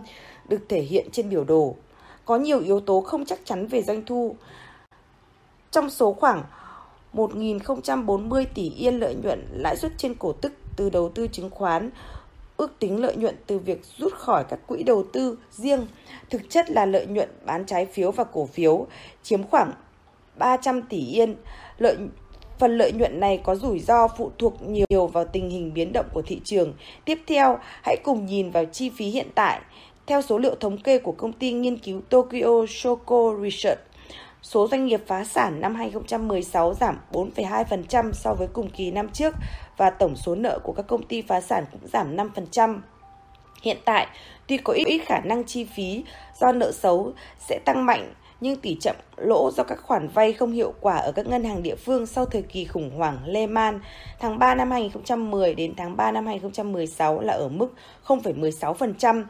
được 0.49 0.61
thể 0.69 0.81
hiện 0.81 1.09
trên 1.13 1.31
biểu 1.31 1.45
đồ 1.45 1.77
có 2.25 2.37
nhiều 2.37 2.61
yếu 2.61 2.81
tố 2.81 3.01
không 3.01 3.25
chắc 3.25 3.39
chắn 3.45 3.67
về 3.67 3.83
doanh 3.83 4.05
thu. 4.07 4.37
Trong 5.71 5.91
số 5.91 6.13
khoảng 6.13 6.43
1.040 7.15 8.45
tỷ 8.55 8.71
yên 8.71 8.99
lợi 8.99 9.15
nhuận 9.15 9.47
lãi 9.53 9.77
suất 9.77 9.93
trên 9.97 10.15
cổ 10.15 10.33
tức 10.33 10.53
từ 10.77 10.91
đầu 10.91 11.09
tư 11.09 11.27
chứng 11.33 11.51
khoán, 11.51 11.91
ước 12.57 12.79
tính 12.79 13.01
lợi 13.01 13.17
nhuận 13.17 13.37
từ 13.47 13.59
việc 13.59 13.83
rút 13.97 14.13
khỏi 14.15 14.45
các 14.45 14.59
quỹ 14.67 14.83
đầu 14.83 15.05
tư 15.13 15.39
riêng, 15.51 15.87
thực 16.31 16.43
chất 16.51 16.71
là 16.71 16.87
lợi 16.87 17.07
nhuận 17.07 17.29
bán 17.45 17.67
trái 17.67 17.87
phiếu 17.87 18.11
và 18.11 18.25
cổ 18.25 18.47
phiếu, 18.47 18.87
chiếm 19.23 19.43
khoảng 19.43 19.73
300 20.39 20.83
tỷ 20.83 21.07
yên. 21.07 21.37
Lợi 21.79 21.97
Phần 22.59 22.79
lợi 22.79 22.93
nhuận 22.93 23.21
này 23.21 23.41
có 23.45 23.55
rủi 23.55 23.79
ro 23.79 24.09
phụ 24.09 24.31
thuộc 24.39 24.63
nhiều 24.63 25.07
vào 25.07 25.25
tình 25.25 25.51
hình 25.51 25.75
biến 25.75 25.93
động 25.93 26.07
của 26.13 26.23
thị 26.23 26.41
trường. 26.45 26.73
Tiếp 27.05 27.19
theo, 27.27 27.59
hãy 27.83 27.97
cùng 28.05 28.27
nhìn 28.27 28.51
vào 28.51 28.65
chi 28.65 28.91
phí 28.91 29.07
hiện 29.07 29.29
tại. 29.35 29.61
Theo 30.07 30.23
số 30.23 30.39
liệu 30.39 30.55
thống 30.55 30.79
kê 30.79 30.99
của 30.99 31.13
công 31.13 31.33
ty 31.33 31.53
nghiên 31.53 31.79
cứu 31.79 32.01
Tokyo 32.11 32.67
Shoko 32.69 33.35
Research, 33.43 33.81
số 34.43 34.69
doanh 34.69 34.87
nghiệp 34.87 35.01
phá 35.07 35.25
sản 35.25 35.61
năm 35.61 35.75
2016 35.75 36.75
giảm 36.75 36.99
4,2% 37.13 38.13
so 38.13 38.35
với 38.35 38.49
cùng 38.53 38.71
kỳ 38.71 38.91
năm 38.91 39.09
trước 39.09 39.35
và 39.77 39.91
tổng 39.91 40.17
số 40.17 40.35
nợ 40.35 40.59
của 40.63 40.73
các 40.73 40.87
công 40.87 41.03
ty 41.03 41.23
phá 41.23 41.41
sản 41.41 41.65
cũng 41.73 41.81
giảm 41.93 42.17
5%. 42.17 42.81
Hiện 43.63 43.77
tại, 43.85 44.07
tuy 44.47 44.57
có 44.57 44.73
ít 44.73 44.99
khả 44.99 45.21
năng 45.21 45.45
chi 45.45 45.65
phí 45.65 46.05
do 46.41 46.53
nợ 46.53 46.73
xấu 46.73 47.13
sẽ 47.49 47.59
tăng 47.65 47.87
mạnh, 47.87 48.13
nhưng 48.41 48.57
tỷ 48.57 48.77
trọng 48.81 48.97
lỗ 49.17 49.51
do 49.51 49.65
các 49.65 49.79
khoản 49.83 50.09
vay 50.09 50.33
không 50.33 50.53
hiệu 50.53 50.75
quả 50.81 50.97
ở 50.97 51.13
các 51.13 51.27
ngân 51.27 51.45
hàng 51.45 51.63
địa 51.63 51.77
phương 51.77 52.07
sau 52.07 52.27
thời 52.27 52.43
kỳ 52.43 52.65
khủng 52.65 52.91
hoảng 52.97 53.19
Lehman 53.27 53.81
tháng 54.21 54.39
3 54.39 54.55
năm 54.55 54.71
2010 54.71 55.55
đến 55.55 55.75
tháng 55.77 55.97
3 55.97 56.13
năm 56.13 56.27
2016 56.27 57.21
là 57.21 57.33
ở 57.33 57.49
mức 57.49 57.75
0,16%. 58.07 59.25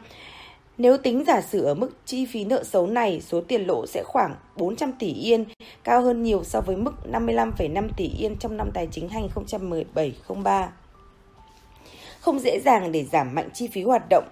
Nếu 0.77 0.97
tính 0.97 1.23
giả 1.27 1.41
sử 1.41 1.63
ở 1.63 1.73
mức 1.73 1.89
chi 2.05 2.25
phí 2.25 2.45
nợ 2.45 2.63
xấu 2.63 2.87
này, 2.87 3.21
số 3.21 3.41
tiền 3.41 3.67
lỗ 3.67 3.85
sẽ 3.87 4.03
khoảng 4.05 4.35
400 4.55 4.91
tỷ 4.99 5.13
yên, 5.13 5.45
cao 5.83 6.01
hơn 6.01 6.23
nhiều 6.23 6.43
so 6.43 6.61
với 6.61 6.75
mức 6.75 6.91
55,5 7.11 7.87
tỷ 7.97 8.07
yên 8.19 8.35
trong 8.39 8.57
năm 8.57 8.71
tài 8.73 8.87
chính 8.91 9.09
2017-03. 10.25 10.67
Không 12.19 12.39
dễ 12.39 12.59
dàng 12.65 12.91
để 12.91 13.05
giảm 13.11 13.35
mạnh 13.35 13.49
chi 13.53 13.67
phí 13.67 13.83
hoạt 13.83 14.03
động. 14.09 14.23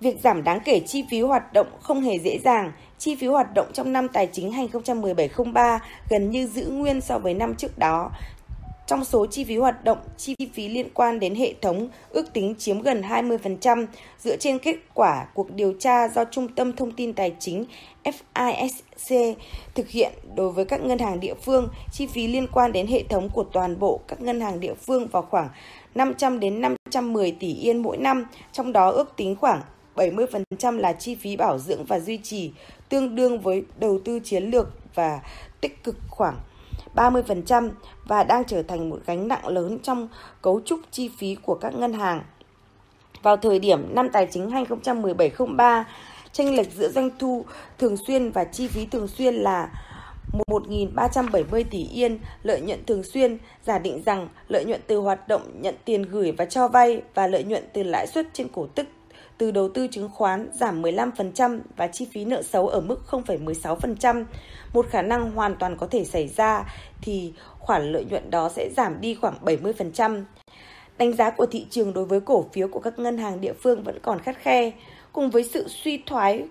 Việc 0.00 0.20
giảm 0.20 0.44
đáng 0.44 0.60
kể 0.64 0.80
chi 0.86 1.04
phí 1.10 1.20
hoạt 1.20 1.52
động 1.52 1.66
không 1.80 2.00
hề 2.00 2.18
dễ 2.18 2.38
dàng. 2.44 2.72
Chi 2.98 3.14
phí 3.14 3.26
hoạt 3.26 3.54
động 3.54 3.66
trong 3.72 3.92
năm 3.92 4.08
tài 4.08 4.26
chính 4.32 4.52
2017-03 4.52 5.78
gần 6.10 6.30
như 6.30 6.46
giữ 6.46 6.66
nguyên 6.66 7.00
so 7.00 7.18
với 7.18 7.34
năm 7.34 7.54
trước 7.54 7.78
đó, 7.78 8.10
trong 8.88 9.04
số 9.04 9.26
chi 9.26 9.44
phí 9.44 9.56
hoạt 9.56 9.84
động, 9.84 9.98
chi 10.16 10.34
phí 10.52 10.68
liên 10.68 10.88
quan 10.94 11.20
đến 11.20 11.34
hệ 11.34 11.54
thống 11.62 11.88
ước 12.10 12.32
tính 12.32 12.54
chiếm 12.58 12.82
gần 12.82 13.02
20% 13.02 13.86
dựa 14.18 14.36
trên 14.36 14.58
kết 14.58 14.76
quả 14.94 15.26
cuộc 15.34 15.50
điều 15.50 15.72
tra 15.72 16.08
do 16.08 16.24
Trung 16.24 16.48
tâm 16.48 16.72
Thông 16.72 16.90
tin 16.90 17.12
Tài 17.12 17.32
chính 17.38 17.64
FISC 18.04 19.34
thực 19.74 19.88
hiện 19.88 20.12
đối 20.34 20.50
với 20.50 20.64
các 20.64 20.80
ngân 20.82 20.98
hàng 20.98 21.20
địa 21.20 21.34
phương, 21.34 21.68
chi 21.92 22.06
phí 22.06 22.26
liên 22.26 22.46
quan 22.52 22.72
đến 22.72 22.86
hệ 22.86 23.02
thống 23.02 23.28
của 23.34 23.44
toàn 23.44 23.78
bộ 23.78 24.00
các 24.08 24.20
ngân 24.20 24.40
hàng 24.40 24.60
địa 24.60 24.74
phương 24.74 25.06
vào 25.06 25.22
khoảng 25.22 25.48
500 25.94 26.40
đến 26.40 26.60
510 26.60 27.32
tỷ 27.32 27.54
yên 27.54 27.82
mỗi 27.82 27.96
năm, 27.96 28.26
trong 28.52 28.72
đó 28.72 28.90
ước 28.90 29.16
tính 29.16 29.36
khoảng 29.36 29.62
70% 29.96 30.78
là 30.78 30.92
chi 30.92 31.14
phí 31.14 31.36
bảo 31.36 31.58
dưỡng 31.58 31.84
và 31.84 32.00
duy 32.00 32.18
trì, 32.22 32.52
tương 32.88 33.14
đương 33.14 33.40
với 33.40 33.62
đầu 33.78 34.00
tư 34.04 34.20
chiến 34.24 34.44
lược 34.44 34.68
và 34.94 35.20
tích 35.60 35.84
cực 35.84 35.96
khoảng 36.08 36.36
30% 36.98 37.70
và 38.04 38.24
đang 38.24 38.44
trở 38.44 38.62
thành 38.62 38.90
một 38.90 38.98
gánh 39.06 39.28
nặng 39.28 39.48
lớn 39.48 39.78
trong 39.82 40.08
cấu 40.42 40.60
trúc 40.60 40.80
chi 40.90 41.10
phí 41.18 41.34
của 41.34 41.54
các 41.54 41.74
ngân 41.74 41.92
hàng. 41.92 42.22
Vào 43.22 43.36
thời 43.36 43.58
điểm 43.58 43.94
năm 43.94 44.08
tài 44.12 44.28
chính 44.30 44.50
2017-03, 44.50 45.84
tranh 46.32 46.54
lệch 46.54 46.72
giữa 46.72 46.88
doanh 46.88 47.10
thu 47.18 47.44
thường 47.78 47.96
xuyên 48.06 48.30
và 48.30 48.44
chi 48.44 48.68
phí 48.68 48.86
thường 48.86 49.08
xuyên 49.08 49.34
là 49.34 49.70
1.370 50.32 51.64
tỷ 51.70 51.84
yên 51.84 52.18
lợi 52.42 52.60
nhuận 52.60 52.84
thường 52.84 53.02
xuyên, 53.02 53.38
giả 53.66 53.78
định 53.78 54.02
rằng 54.06 54.28
lợi 54.48 54.64
nhuận 54.64 54.80
từ 54.86 54.98
hoạt 54.98 55.28
động 55.28 55.42
nhận 55.62 55.74
tiền 55.84 56.02
gửi 56.02 56.32
và 56.32 56.44
cho 56.44 56.68
vay 56.68 57.02
và 57.14 57.26
lợi 57.26 57.44
nhuận 57.44 57.64
từ 57.72 57.82
lãi 57.82 58.06
suất 58.06 58.26
trên 58.32 58.48
cổ 58.48 58.66
tức 58.74 58.86
từ 59.38 59.50
đầu 59.50 59.68
tư 59.68 59.86
chứng 59.86 60.08
khoán 60.08 60.50
giảm 60.54 60.82
15% 60.82 61.60
và 61.76 61.86
chi 61.86 62.06
phí 62.12 62.24
nợ 62.24 62.42
xấu 62.42 62.68
ở 62.68 62.80
mức 62.80 63.00
0,16%. 63.10 64.24
Một 64.72 64.86
khả 64.90 65.02
năng 65.02 65.30
hoàn 65.30 65.56
toàn 65.56 65.76
có 65.76 65.86
thể 65.86 66.04
xảy 66.04 66.28
ra 66.28 66.64
thì 67.00 67.32
khoản 67.58 67.92
lợi 67.92 68.04
nhuận 68.04 68.30
đó 68.30 68.48
sẽ 68.48 68.70
giảm 68.76 69.00
đi 69.00 69.14
khoảng 69.14 69.34
70%. 69.44 70.24
Đánh 70.98 71.12
giá 71.12 71.30
của 71.30 71.46
thị 71.46 71.66
trường 71.70 71.94
đối 71.94 72.04
với 72.04 72.20
cổ 72.20 72.46
phiếu 72.52 72.68
của 72.68 72.80
các 72.80 72.98
ngân 72.98 73.18
hàng 73.18 73.40
địa 73.40 73.52
phương 73.52 73.82
vẫn 73.82 73.98
còn 74.02 74.18
khắt 74.18 74.36
khe. 74.38 74.72
Cùng 75.12 75.30
với 75.30 75.44
sự 75.44 75.68
suy 75.68 76.02
thoái 76.06 76.44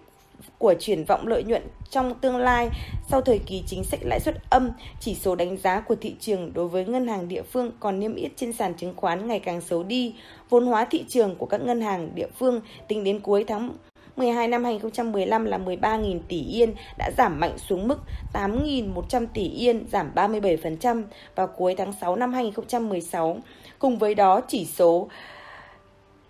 của 0.57 0.73
triển 0.79 1.03
vọng 1.05 1.27
lợi 1.27 1.43
nhuận 1.43 1.61
trong 1.89 2.13
tương 2.19 2.37
lai 2.37 2.69
sau 3.09 3.21
thời 3.21 3.39
kỳ 3.39 3.63
chính 3.67 3.83
sách 3.83 3.99
lãi 4.03 4.19
suất 4.19 4.35
âm, 4.49 4.69
chỉ 4.99 5.15
số 5.15 5.35
đánh 5.35 5.57
giá 5.57 5.79
của 5.79 5.95
thị 5.95 6.15
trường 6.19 6.53
đối 6.53 6.67
với 6.67 6.85
ngân 6.85 7.07
hàng 7.07 7.27
địa 7.27 7.41
phương 7.41 7.71
còn 7.79 7.99
niêm 7.99 8.15
yết 8.15 8.31
trên 8.35 8.53
sàn 8.53 8.73
chứng 8.73 8.93
khoán 8.95 9.27
ngày 9.27 9.39
càng 9.39 9.61
xấu 9.61 9.83
đi. 9.83 10.15
Vốn 10.49 10.65
hóa 10.65 10.85
thị 10.85 11.05
trường 11.07 11.35
của 11.35 11.45
các 11.45 11.61
ngân 11.61 11.81
hàng 11.81 12.09
địa 12.15 12.27
phương 12.39 12.61
tính 12.87 13.03
đến 13.03 13.19
cuối 13.19 13.43
tháng 13.47 13.71
12 14.17 14.47
năm 14.47 14.63
2015 14.63 15.45
là 15.45 15.57
13.000 15.57 16.19
tỷ 16.27 16.43
yên 16.43 16.73
đã 16.97 17.11
giảm 17.17 17.39
mạnh 17.39 17.57
xuống 17.57 17.87
mức 17.87 17.99
8.100 18.33 19.27
tỷ 19.33 19.49
yên, 19.49 19.85
giảm 19.91 20.11
37% 20.15 21.03
vào 21.35 21.47
cuối 21.47 21.75
tháng 21.77 21.93
6 22.01 22.15
năm 22.15 22.33
2016. 22.33 23.37
Cùng 23.79 23.97
với 23.97 24.15
đó, 24.15 24.41
chỉ 24.47 24.65
số 24.65 25.07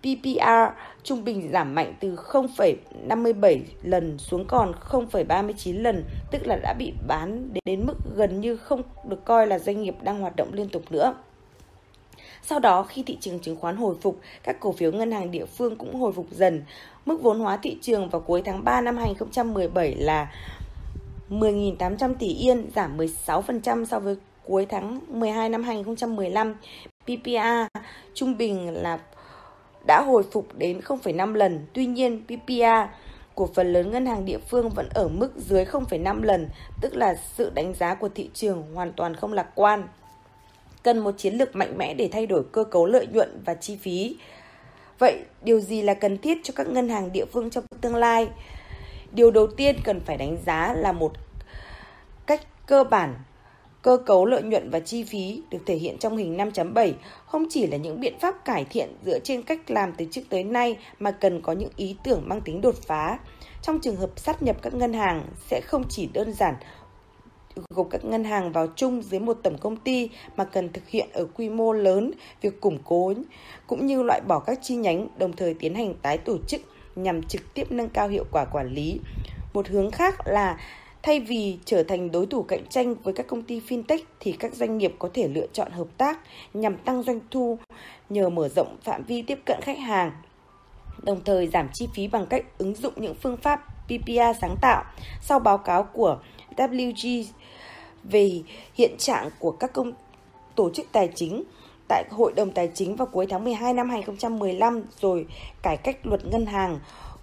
PPR 0.00 0.78
trung 1.02 1.24
bình 1.24 1.50
giảm 1.52 1.74
mạnh 1.74 1.94
từ 2.00 2.14
0,57 2.14 3.60
lần 3.82 4.18
xuống 4.18 4.44
còn 4.44 4.72
0,39 4.90 5.82
lần, 5.82 6.04
tức 6.30 6.46
là 6.46 6.56
đã 6.56 6.74
bị 6.78 6.92
bán 7.06 7.54
đến 7.64 7.86
mức 7.86 7.94
gần 8.16 8.40
như 8.40 8.56
không 8.56 8.82
được 9.08 9.24
coi 9.24 9.46
là 9.46 9.58
doanh 9.58 9.82
nghiệp 9.82 9.94
đang 10.02 10.20
hoạt 10.20 10.36
động 10.36 10.52
liên 10.52 10.68
tục 10.68 10.82
nữa. 10.90 11.14
Sau 12.42 12.58
đó, 12.58 12.82
khi 12.82 13.02
thị 13.02 13.18
trường 13.20 13.38
chứng 13.38 13.56
khoán 13.56 13.76
hồi 13.76 13.96
phục, 14.00 14.20
các 14.42 14.60
cổ 14.60 14.72
phiếu 14.72 14.92
ngân 14.92 15.12
hàng 15.12 15.30
địa 15.30 15.44
phương 15.44 15.76
cũng 15.76 15.94
hồi 15.94 16.12
phục 16.12 16.26
dần. 16.30 16.62
Mức 17.06 17.22
vốn 17.22 17.40
hóa 17.40 17.56
thị 17.56 17.78
trường 17.80 18.08
vào 18.08 18.20
cuối 18.20 18.42
tháng 18.44 18.64
3 18.64 18.80
năm 18.80 18.96
2017 18.96 19.94
là 19.94 20.32
10.800 21.30 22.14
tỷ 22.14 22.26
yên, 22.26 22.70
giảm 22.74 22.96
16% 22.96 23.84
so 23.84 23.98
với 24.00 24.16
cuối 24.44 24.66
tháng 24.66 25.00
12 25.08 25.48
năm 25.48 25.62
2015. 25.62 26.54
PPA 27.04 27.68
trung 28.14 28.36
bình 28.36 28.74
là 28.74 28.98
đã 29.88 30.02
hồi 30.02 30.22
phục 30.32 30.48
đến 30.58 30.80
0,5 30.80 31.34
lần. 31.34 31.66
Tuy 31.72 31.86
nhiên, 31.86 32.22
PPA 32.26 32.88
của 33.34 33.48
phần 33.54 33.72
lớn 33.72 33.90
ngân 33.90 34.06
hàng 34.06 34.24
địa 34.24 34.38
phương 34.38 34.68
vẫn 34.68 34.88
ở 34.94 35.08
mức 35.08 35.32
dưới 35.36 35.64
0,5 35.64 36.22
lần, 36.22 36.48
tức 36.80 36.96
là 36.96 37.14
sự 37.36 37.50
đánh 37.54 37.74
giá 37.74 37.94
của 37.94 38.08
thị 38.08 38.30
trường 38.34 38.74
hoàn 38.74 38.92
toàn 38.92 39.16
không 39.16 39.32
lạc 39.32 39.46
quan. 39.54 39.88
Cần 40.82 40.98
một 40.98 41.14
chiến 41.18 41.34
lược 41.34 41.56
mạnh 41.56 41.78
mẽ 41.78 41.94
để 41.94 42.08
thay 42.12 42.26
đổi 42.26 42.44
cơ 42.52 42.64
cấu 42.64 42.86
lợi 42.86 43.06
nhuận 43.06 43.42
và 43.44 43.54
chi 43.54 43.76
phí. 43.76 44.16
Vậy, 44.98 45.18
điều 45.42 45.60
gì 45.60 45.82
là 45.82 45.94
cần 45.94 46.18
thiết 46.18 46.38
cho 46.42 46.52
các 46.56 46.68
ngân 46.68 46.88
hàng 46.88 47.12
địa 47.12 47.24
phương 47.24 47.50
trong 47.50 47.64
tương 47.80 47.96
lai? 47.96 48.28
Điều 49.12 49.30
đầu 49.30 49.46
tiên 49.46 49.76
cần 49.84 50.00
phải 50.00 50.16
đánh 50.16 50.36
giá 50.46 50.74
là 50.74 50.92
một 50.92 51.12
cách 52.26 52.40
cơ 52.66 52.84
bản 52.84 53.14
Cơ 53.82 53.96
cấu 54.06 54.26
lợi 54.26 54.42
nhuận 54.42 54.70
và 54.70 54.80
chi 54.80 55.04
phí 55.04 55.42
được 55.50 55.58
thể 55.66 55.76
hiện 55.76 55.98
trong 55.98 56.16
hình 56.16 56.36
5.7 56.36 56.92
không 57.26 57.46
chỉ 57.50 57.66
là 57.66 57.76
những 57.76 58.00
biện 58.00 58.18
pháp 58.18 58.44
cải 58.44 58.64
thiện 58.64 58.88
dựa 59.04 59.18
trên 59.18 59.42
cách 59.42 59.70
làm 59.70 59.92
từ 59.92 60.04
trước 60.10 60.22
tới 60.28 60.44
nay 60.44 60.76
mà 60.98 61.10
cần 61.10 61.40
có 61.42 61.52
những 61.52 61.70
ý 61.76 61.96
tưởng 62.04 62.22
mang 62.26 62.40
tính 62.40 62.60
đột 62.60 62.74
phá. 62.86 63.18
Trong 63.62 63.80
trường 63.80 63.96
hợp 63.96 64.10
sát 64.16 64.42
nhập 64.42 64.56
các 64.62 64.74
ngân 64.74 64.92
hàng 64.92 65.24
sẽ 65.50 65.60
không 65.60 65.84
chỉ 65.88 66.08
đơn 66.12 66.32
giản 66.32 66.54
gộp 67.70 67.86
các 67.90 68.04
ngân 68.04 68.24
hàng 68.24 68.52
vào 68.52 68.66
chung 68.76 69.02
dưới 69.02 69.20
một 69.20 69.38
tổng 69.42 69.58
công 69.58 69.76
ty 69.76 70.10
mà 70.36 70.44
cần 70.44 70.72
thực 70.72 70.88
hiện 70.88 71.08
ở 71.12 71.26
quy 71.34 71.48
mô 71.48 71.72
lớn, 71.72 72.10
việc 72.40 72.60
củng 72.60 72.78
cố 72.84 73.12
cũng 73.66 73.86
như 73.86 74.02
loại 74.02 74.20
bỏ 74.20 74.38
các 74.38 74.58
chi 74.62 74.76
nhánh, 74.76 75.08
đồng 75.18 75.32
thời 75.32 75.54
tiến 75.54 75.74
hành 75.74 75.94
tái 76.02 76.18
tổ 76.18 76.38
chức 76.48 76.60
nhằm 76.96 77.22
trực 77.22 77.54
tiếp 77.54 77.72
nâng 77.72 77.88
cao 77.88 78.08
hiệu 78.08 78.24
quả 78.32 78.44
quản 78.44 78.74
lý. 78.74 79.00
Một 79.54 79.68
hướng 79.68 79.90
khác 79.90 80.26
là 80.26 80.58
Thay 81.08 81.20
vì 81.20 81.58
trở 81.64 81.82
thành 81.82 82.10
đối 82.10 82.26
thủ 82.26 82.42
cạnh 82.42 82.66
tranh 82.70 82.94
với 82.94 83.14
các 83.14 83.26
công 83.26 83.42
ty 83.42 83.60
fintech 83.68 83.98
thì 84.20 84.32
các 84.32 84.54
doanh 84.54 84.78
nghiệp 84.78 84.94
có 84.98 85.08
thể 85.14 85.28
lựa 85.28 85.46
chọn 85.52 85.70
hợp 85.70 85.86
tác 85.98 86.18
nhằm 86.54 86.76
tăng 86.76 87.02
doanh 87.02 87.20
thu 87.30 87.58
nhờ 88.08 88.28
mở 88.28 88.48
rộng 88.48 88.76
phạm 88.82 89.02
vi 89.02 89.22
tiếp 89.22 89.38
cận 89.46 89.60
khách 89.62 89.78
hàng, 89.78 90.12
đồng 91.02 91.20
thời 91.24 91.46
giảm 91.46 91.68
chi 91.74 91.88
phí 91.94 92.08
bằng 92.08 92.26
cách 92.26 92.44
ứng 92.58 92.74
dụng 92.74 92.92
những 92.96 93.14
phương 93.14 93.36
pháp 93.36 93.60
PPA 93.86 94.32
sáng 94.40 94.56
tạo. 94.60 94.84
Sau 95.22 95.38
báo 95.38 95.58
cáo 95.58 95.82
của 95.82 96.18
WG 96.56 97.24
về 98.04 98.42
hiện 98.74 98.94
trạng 98.98 99.30
của 99.38 99.50
các 99.50 99.72
công 99.72 99.92
tổ 100.54 100.70
chức 100.70 100.86
tài 100.92 101.08
chính 101.14 101.44
tại 101.88 102.04
Hội 102.10 102.32
đồng 102.36 102.50
Tài 102.50 102.70
chính 102.74 102.96
vào 102.96 103.06
cuối 103.06 103.26
tháng 103.30 103.44
12 103.44 103.74
năm 103.74 103.90
2015 103.90 104.82
rồi 105.00 105.26
cải 105.62 105.76
cách 105.76 106.06
luật 106.06 106.26
ngân 106.26 106.46
hàng 106.46 106.78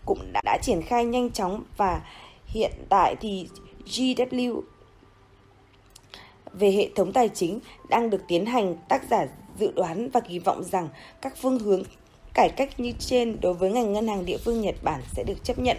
cũng 0.06 0.20
đã, 0.34 0.42
đã 0.46 0.58
triển 0.62 0.82
khai 0.82 1.06
nhanh 1.06 1.32
chóng 1.32 1.64
và 1.78 2.02
hiện 2.46 2.72
tại 2.90 3.16
thì 3.16 3.48
GW 3.86 4.62
về 6.54 6.72
hệ 6.72 6.90
thống 6.96 7.14
tài 7.14 7.30
chính 7.30 7.60
đang 7.90 8.10
được 8.10 8.22
tiến 8.28 8.46
hành 8.46 8.76
tác 8.90 9.04
giả 9.10 9.26
dự 9.60 9.72
đoán 9.72 10.10
và 10.10 10.20
kỳ 10.20 10.40
vọng 10.40 10.64
rằng 10.64 10.90
các 11.22 11.34
phương 11.42 11.60
hướng 11.60 11.84
cải 12.34 12.50
cách 12.50 12.80
như 12.80 12.92
trên 13.00 13.38
đối 13.42 13.54
với 13.54 13.72
ngành 13.72 13.94
ngân 13.94 14.08
hàng 14.08 14.26
địa 14.26 14.38
phương 14.38 14.62
Nhật 14.62 14.76
Bản 14.84 15.02
sẽ 15.14 15.24
được 15.24 15.44
chấp 15.44 15.60
nhận. 15.60 15.78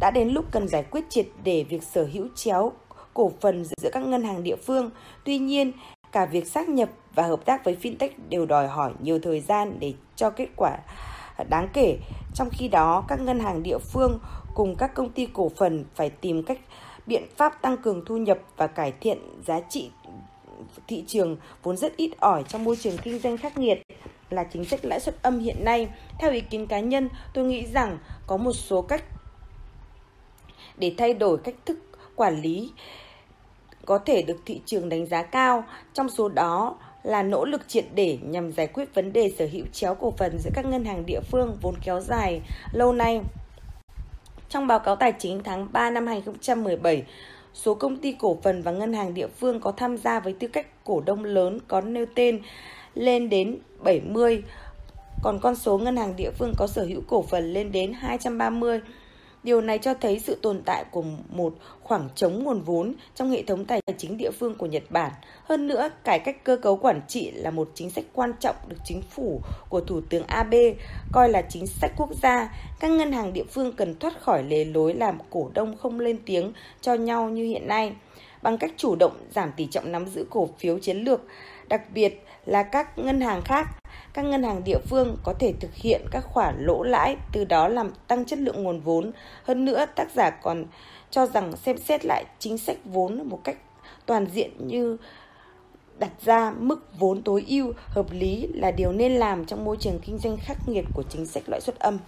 Đã 0.00 0.10
đến 0.10 0.28
lúc 0.28 0.44
cần 0.50 0.68
giải 0.68 0.82
quyết 0.82 1.04
triệt 1.10 1.26
để 1.44 1.64
việc 1.68 1.82
sở 1.82 2.08
hữu 2.12 2.28
chéo 2.34 2.72
cổ 3.14 3.32
phần 3.40 3.64
giữa 3.64 3.90
các 3.92 4.02
ngân 4.02 4.24
hàng 4.24 4.42
địa 4.42 4.56
phương. 4.56 4.90
Tuy 5.24 5.38
nhiên, 5.38 5.72
cả 6.12 6.26
việc 6.26 6.46
xác 6.46 6.68
nhập 6.68 6.88
và 7.14 7.22
hợp 7.22 7.44
tác 7.44 7.64
với 7.64 7.76
fintech 7.82 8.08
đều 8.28 8.46
đòi 8.46 8.68
hỏi 8.68 8.92
nhiều 9.02 9.18
thời 9.22 9.40
gian 9.40 9.76
để 9.80 9.92
cho 10.16 10.30
kết 10.30 10.48
quả 10.56 10.78
đáng 11.48 11.68
kể. 11.72 11.98
Trong 12.34 12.48
khi 12.52 12.68
đó, 12.68 13.04
các 13.08 13.20
ngân 13.20 13.40
hàng 13.40 13.62
địa 13.62 13.78
phương 13.78 14.18
cùng 14.54 14.76
các 14.76 14.94
công 14.94 15.10
ty 15.10 15.28
cổ 15.32 15.50
phần 15.56 15.84
phải 15.94 16.10
tìm 16.10 16.42
cách 16.42 16.58
biện 17.06 17.26
pháp 17.36 17.62
tăng 17.62 17.76
cường 17.76 18.04
thu 18.04 18.16
nhập 18.16 18.38
và 18.56 18.66
cải 18.66 18.92
thiện 19.00 19.18
giá 19.46 19.60
trị 19.60 19.90
thị 20.86 21.04
trường 21.06 21.36
vốn 21.62 21.76
rất 21.76 21.96
ít 21.96 22.10
ỏi 22.20 22.44
trong 22.48 22.64
môi 22.64 22.76
trường 22.76 22.96
kinh 23.02 23.18
doanh 23.18 23.36
khắc 23.36 23.58
nghiệt 23.58 23.82
là 24.30 24.44
chính 24.44 24.64
sách 24.64 24.84
lãi 24.84 25.00
suất 25.00 25.22
âm 25.22 25.38
hiện 25.38 25.64
nay. 25.64 25.88
Theo 26.18 26.32
ý 26.32 26.40
kiến 26.40 26.66
cá 26.66 26.80
nhân, 26.80 27.08
tôi 27.34 27.44
nghĩ 27.44 27.66
rằng 27.66 27.98
có 28.26 28.36
một 28.36 28.52
số 28.52 28.82
cách 28.82 29.04
để 30.78 30.94
thay 30.98 31.14
đổi 31.14 31.38
cách 31.38 31.54
thức 31.66 31.78
quản 32.16 32.40
lý 32.40 32.72
có 33.86 33.98
thể 33.98 34.22
được 34.22 34.36
thị 34.46 34.60
trường 34.66 34.88
đánh 34.88 35.06
giá 35.06 35.22
cao. 35.22 35.64
Trong 35.92 36.08
số 36.08 36.28
đó 36.28 36.76
là 37.02 37.22
nỗ 37.22 37.44
lực 37.44 37.68
triệt 37.68 37.84
để 37.94 38.18
nhằm 38.22 38.52
giải 38.52 38.66
quyết 38.66 38.94
vấn 38.94 39.12
đề 39.12 39.32
sở 39.38 39.46
hữu 39.52 39.64
chéo 39.72 39.94
cổ 39.94 40.10
phần 40.18 40.38
giữa 40.38 40.50
các 40.54 40.66
ngân 40.66 40.84
hàng 40.84 41.06
địa 41.06 41.20
phương 41.20 41.56
vốn 41.62 41.74
kéo 41.84 42.00
dài 42.00 42.40
lâu 42.72 42.92
nay. 42.92 43.20
Trong 44.50 44.66
báo 44.66 44.78
cáo 44.78 44.96
tài 44.96 45.12
chính 45.12 45.42
tháng 45.44 45.68
3 45.72 45.90
năm 45.90 46.06
2017, 46.06 47.02
số 47.54 47.74
công 47.74 47.96
ty 47.96 48.12
cổ 48.12 48.38
phần 48.42 48.62
và 48.62 48.72
ngân 48.72 48.92
hàng 48.92 49.14
địa 49.14 49.26
phương 49.26 49.60
có 49.60 49.72
tham 49.72 49.96
gia 49.96 50.20
với 50.20 50.32
tư 50.32 50.48
cách 50.48 50.66
cổ 50.84 51.02
đông 51.06 51.24
lớn 51.24 51.58
có 51.68 51.80
nêu 51.80 52.06
tên 52.14 52.40
lên 52.94 53.28
đến 53.28 53.58
70, 53.78 54.42
còn 55.22 55.38
con 55.42 55.56
số 55.56 55.78
ngân 55.78 55.96
hàng 55.96 56.16
địa 56.16 56.30
phương 56.38 56.52
có 56.56 56.66
sở 56.66 56.84
hữu 56.84 57.00
cổ 57.08 57.22
phần 57.22 57.52
lên 57.52 57.72
đến 57.72 57.92
230. 57.92 58.80
Điều 59.42 59.60
này 59.60 59.78
cho 59.78 59.94
thấy 59.94 60.18
sự 60.18 60.38
tồn 60.42 60.62
tại 60.66 60.84
của 60.90 61.02
một 61.28 61.54
khoảng 61.82 62.08
trống 62.14 62.44
nguồn 62.44 62.62
vốn 62.62 62.94
trong 63.14 63.30
hệ 63.30 63.42
thống 63.42 63.64
tài 63.64 63.80
chính 63.98 64.16
địa 64.16 64.30
phương 64.30 64.54
của 64.54 64.66
Nhật 64.66 64.82
Bản. 64.90 65.12
Hơn 65.44 65.66
nữa, 65.66 65.90
cải 66.04 66.18
cách 66.18 66.44
cơ 66.44 66.56
cấu 66.56 66.76
quản 66.76 67.00
trị 67.08 67.30
là 67.30 67.50
một 67.50 67.70
chính 67.74 67.90
sách 67.90 68.04
quan 68.12 68.32
trọng 68.40 68.56
được 68.68 68.76
chính 68.84 69.02
phủ 69.02 69.40
của 69.68 69.80
Thủ 69.80 70.00
tướng 70.00 70.26
Abe 70.26 70.74
coi 71.12 71.28
là 71.28 71.42
chính 71.42 71.66
sách 71.66 71.92
quốc 71.96 72.10
gia. 72.22 72.54
Các 72.80 72.90
ngân 72.90 73.12
hàng 73.12 73.32
địa 73.32 73.44
phương 73.50 73.72
cần 73.72 73.98
thoát 73.98 74.20
khỏi 74.22 74.42
lề 74.42 74.64
lối 74.64 74.94
làm 74.94 75.18
cổ 75.30 75.50
đông 75.54 75.76
không 75.76 76.00
lên 76.00 76.18
tiếng 76.26 76.52
cho 76.80 76.94
nhau 76.94 77.28
như 77.28 77.44
hiện 77.44 77.68
nay 77.68 77.92
bằng 78.42 78.58
cách 78.58 78.72
chủ 78.76 78.96
động 78.96 79.12
giảm 79.30 79.52
tỷ 79.56 79.66
trọng 79.66 79.92
nắm 79.92 80.06
giữ 80.06 80.26
cổ 80.30 80.48
phiếu 80.58 80.78
chiến 80.78 80.96
lược, 80.96 81.20
đặc 81.68 81.82
biệt 81.94 82.24
là 82.46 82.62
các 82.62 82.98
ngân 82.98 83.20
hàng 83.20 83.42
khác 83.42 83.66
các 84.12 84.24
ngân 84.24 84.42
hàng 84.42 84.64
địa 84.64 84.78
phương 84.86 85.16
có 85.22 85.34
thể 85.38 85.54
thực 85.60 85.74
hiện 85.74 86.02
các 86.10 86.24
khoản 86.24 86.64
lỗ 86.64 86.82
lãi, 86.82 87.16
từ 87.32 87.44
đó 87.44 87.68
làm 87.68 87.90
tăng 88.08 88.24
chất 88.24 88.38
lượng 88.38 88.62
nguồn 88.62 88.80
vốn. 88.80 89.12
Hơn 89.44 89.64
nữa, 89.64 89.86
tác 89.96 90.10
giả 90.14 90.30
còn 90.30 90.64
cho 91.10 91.26
rằng 91.26 91.56
xem 91.56 91.78
xét 91.78 92.04
lại 92.04 92.24
chính 92.38 92.58
sách 92.58 92.76
vốn 92.84 93.28
một 93.28 93.40
cách 93.44 93.56
toàn 94.06 94.26
diện 94.32 94.50
như 94.58 94.96
đặt 95.98 96.10
ra 96.24 96.52
mức 96.58 96.98
vốn 96.98 97.22
tối 97.22 97.44
ưu 97.48 97.72
hợp 97.86 98.06
lý 98.10 98.46
là 98.54 98.70
điều 98.70 98.92
nên 98.92 99.12
làm 99.12 99.44
trong 99.44 99.64
môi 99.64 99.76
trường 99.80 99.98
kinh 99.98 100.18
doanh 100.18 100.36
khắc 100.36 100.68
nghiệt 100.68 100.84
của 100.94 101.02
chính 101.08 101.26
sách 101.26 101.42
lãi 101.46 101.60
suất 101.60 101.78
âm. 101.78 101.98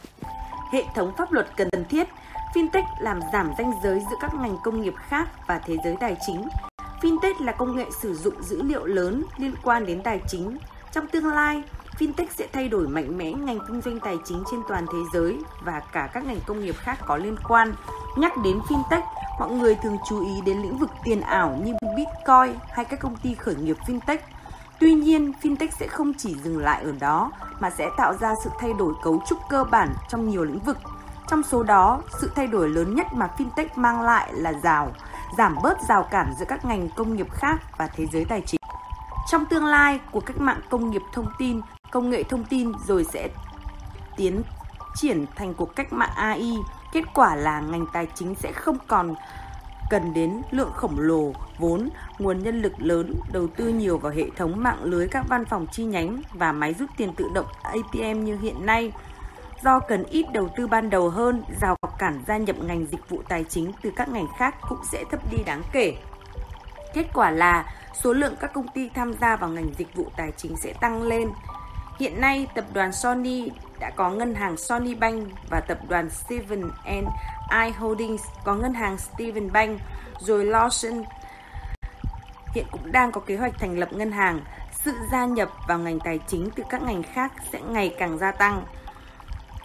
Hệ 0.73 0.83
thống 0.95 1.13
pháp 1.19 1.33
luật 1.33 1.47
cần 1.57 1.69
thiết 1.91 2.09
Fintech 2.55 2.85
làm 3.01 3.21
giảm 3.33 3.53
ranh 3.59 3.73
giới 3.85 4.01
giữa 4.01 4.17
các 4.21 4.35
ngành 4.35 4.57
công 4.65 4.81
nghiệp 4.81 4.95
khác 4.97 5.29
và 5.49 5.59
thế 5.59 5.77
giới 5.85 5.97
tài 6.01 6.17
chính. 6.27 6.43
Fintech 7.03 7.45
là 7.45 7.53
công 7.53 7.77
nghệ 7.77 7.87
sử 8.01 8.15
dụng 8.15 8.43
dữ 8.43 8.63
liệu 8.63 8.85
lớn 8.85 9.25
liên 9.37 9.55
quan 9.63 9.87
đến 9.87 10.03
tài 10.03 10.21
chính. 10.29 10.59
Trong 10.93 11.07
tương 11.07 11.27
lai, 11.27 11.63
Fintech 11.99 12.27
sẽ 12.37 12.49
thay 12.53 12.69
đổi 12.69 12.89
mạnh 12.89 13.19
mẽ 13.19 13.33
ngành 13.33 13.59
kinh 13.69 13.81
doanh 13.81 14.01
tài 14.01 14.17
chính 14.25 14.43
trên 14.51 14.61
toàn 14.69 14.87
thế 14.93 14.99
giới 15.13 15.39
và 15.63 15.81
cả 15.93 16.11
các 16.13 16.25
ngành 16.25 16.41
công 16.47 16.61
nghiệp 16.61 16.75
khác 16.79 16.99
có 17.07 17.17
liên 17.17 17.37
quan. 17.49 17.75
Nhắc 18.17 18.33
đến 18.45 18.59
Fintech, 18.69 19.03
mọi 19.41 19.51
người 19.51 19.75
thường 19.75 19.97
chú 20.09 20.25
ý 20.25 20.41
đến 20.47 20.63
lĩnh 20.63 20.79
vực 20.79 20.91
tiền 21.05 21.21
ảo 21.21 21.59
như 21.65 21.73
Bitcoin 21.97 22.59
hay 22.71 22.85
các 22.85 23.01
công 23.01 23.17
ty 23.17 23.35
khởi 23.35 23.55
nghiệp 23.55 23.77
Fintech. 23.87 24.19
Tuy 24.81 24.95
nhiên, 24.95 25.33
Fintech 25.43 25.69
sẽ 25.79 25.87
không 25.87 26.13
chỉ 26.19 26.35
dừng 26.45 26.59
lại 26.59 26.83
ở 26.85 26.93
đó 27.01 27.33
mà 27.61 27.71
sẽ 27.71 27.91
tạo 27.97 28.15
ra 28.21 28.35
sự 28.45 28.51
thay 28.59 28.73
đổi 28.79 28.95
cấu 29.03 29.23
trúc 29.27 29.39
cơ 29.49 29.65
bản 29.65 29.95
trong 30.09 30.29
nhiều 30.31 30.45
lĩnh 30.45 30.59
vực. 30.59 30.79
Trong 31.29 31.43
số 31.43 31.63
đó, 31.63 32.03
sự 32.21 32.31
thay 32.35 32.47
đổi 32.47 32.69
lớn 32.69 32.95
nhất 32.95 33.07
mà 33.13 33.31
Fintech 33.39 33.67
mang 33.77 34.03
lại 34.03 34.33
là 34.33 34.53
rào, 34.63 34.93
giảm 35.39 35.57
bớt 35.63 35.79
rào 35.89 36.03
cản 36.11 36.35
giữa 36.39 36.45
các 36.49 36.65
ngành 36.65 36.89
công 36.97 37.17
nghiệp 37.17 37.31
khác 37.31 37.79
và 37.79 37.87
thế 37.87 38.07
giới 38.13 38.25
tài 38.25 38.41
chính. 38.41 38.61
Trong 39.31 39.45
tương 39.47 39.65
lai 39.65 40.01
của 40.11 40.21
cách 40.21 40.41
mạng 40.41 40.61
công 40.71 40.91
nghiệp 40.91 41.03
thông 41.13 41.27
tin, 41.39 41.61
công 41.91 42.11
nghệ 42.11 42.23
thông 42.23 42.45
tin 42.45 42.73
rồi 42.87 43.05
sẽ 43.05 43.29
tiến 44.17 44.43
triển 44.95 45.27
thành 45.37 45.55
cuộc 45.55 45.77
cách 45.77 45.93
mạng 45.93 46.13
AI. 46.17 46.57
Kết 46.93 47.05
quả 47.15 47.37
là 47.37 47.61
ngành 47.61 47.87
tài 47.93 48.07
chính 48.15 48.35
sẽ 48.35 48.53
không 48.53 48.79
còn 48.87 49.15
cần 49.91 50.15
đến 50.15 50.43
lượng 50.51 50.73
khổng 50.75 50.99
lồ 50.99 51.33
vốn, 51.59 51.89
nguồn 52.19 52.43
nhân 52.43 52.63
lực 52.63 52.73
lớn, 52.79 53.15
đầu 53.33 53.47
tư 53.57 53.69
nhiều 53.69 53.99
vào 53.99 54.13
hệ 54.13 54.31
thống 54.37 54.63
mạng 54.63 54.85
lưới 54.85 55.09
các 55.09 55.25
văn 55.29 55.45
phòng 55.45 55.67
chi 55.73 55.85
nhánh 55.85 56.23
và 56.33 56.53
máy 56.53 56.75
rút 56.75 56.91
tiền 56.97 57.13
tự 57.15 57.29
động 57.35 57.47
ATM 57.63 58.25
như 58.25 58.39
hiện 58.39 58.67
nay. 58.67 58.93
Do 59.65 59.81
cần 59.81 60.05
ít 60.05 60.27
đầu 60.33 60.49
tư 60.57 60.67
ban 60.67 60.91
đầu 60.91 61.09
hơn, 61.09 61.43
rào 61.61 61.77
cản 61.99 62.23
gia 62.27 62.37
nhập 62.37 62.57
ngành 62.63 62.87
dịch 62.87 63.09
vụ 63.09 63.23
tài 63.29 63.45
chính 63.45 63.73
từ 63.83 63.93
các 63.97 64.09
ngành 64.09 64.27
khác 64.39 64.55
cũng 64.69 64.79
sẽ 64.93 65.05
thấp 65.11 65.21
đi 65.31 65.39
đáng 65.47 65.63
kể. 65.73 65.97
Kết 66.95 67.07
quả 67.15 67.31
là 67.31 67.75
số 68.03 68.13
lượng 68.13 68.35
các 68.41 68.53
công 68.55 68.69
ty 68.69 68.89
tham 68.95 69.15
gia 69.21 69.37
vào 69.37 69.51
ngành 69.51 69.75
dịch 69.79 69.95
vụ 69.95 70.07
tài 70.17 70.33
chính 70.37 70.57
sẽ 70.57 70.73
tăng 70.81 71.03
lên. 71.03 71.31
Hiện 71.99 72.21
nay, 72.21 72.47
tập 72.55 72.65
đoàn 72.73 72.93
Sony 72.93 73.49
đã 73.81 73.91
có 73.97 74.11
ngân 74.11 74.35
hàng 74.35 74.57
Sony 74.57 74.95
Bank 74.95 75.29
và 75.51 75.61
tập 75.61 75.79
đoàn 75.89 76.11
Steven 76.11 76.63
I 77.51 77.71
Holdings 77.79 78.23
có 78.45 78.55
ngân 78.55 78.75
hàng 78.75 78.99
Steven 78.99 79.53
Bank, 79.53 79.81
rồi 80.19 80.45
Lawson 80.45 81.05
hiện 82.55 82.67
cũng 82.71 82.93
đang 82.93 83.13
có 83.13 83.21
kế 83.21 83.37
hoạch 83.37 83.53
thành 83.59 83.79
lập 83.79 83.93
ngân 83.93 84.13
hàng. 84.13 84.41
Sự 84.73 84.93
gia 85.13 85.27
nhập 85.27 85.49
vào 85.69 85.79
ngành 85.79 85.99
tài 86.01 86.21
chính 86.27 86.51
từ 86.57 86.63
các 86.71 86.83
ngành 86.83 87.03
khác 87.03 87.33
sẽ 87.53 87.61
ngày 87.61 87.95
càng 87.99 88.19
gia 88.19 88.33
tăng. 88.33 88.65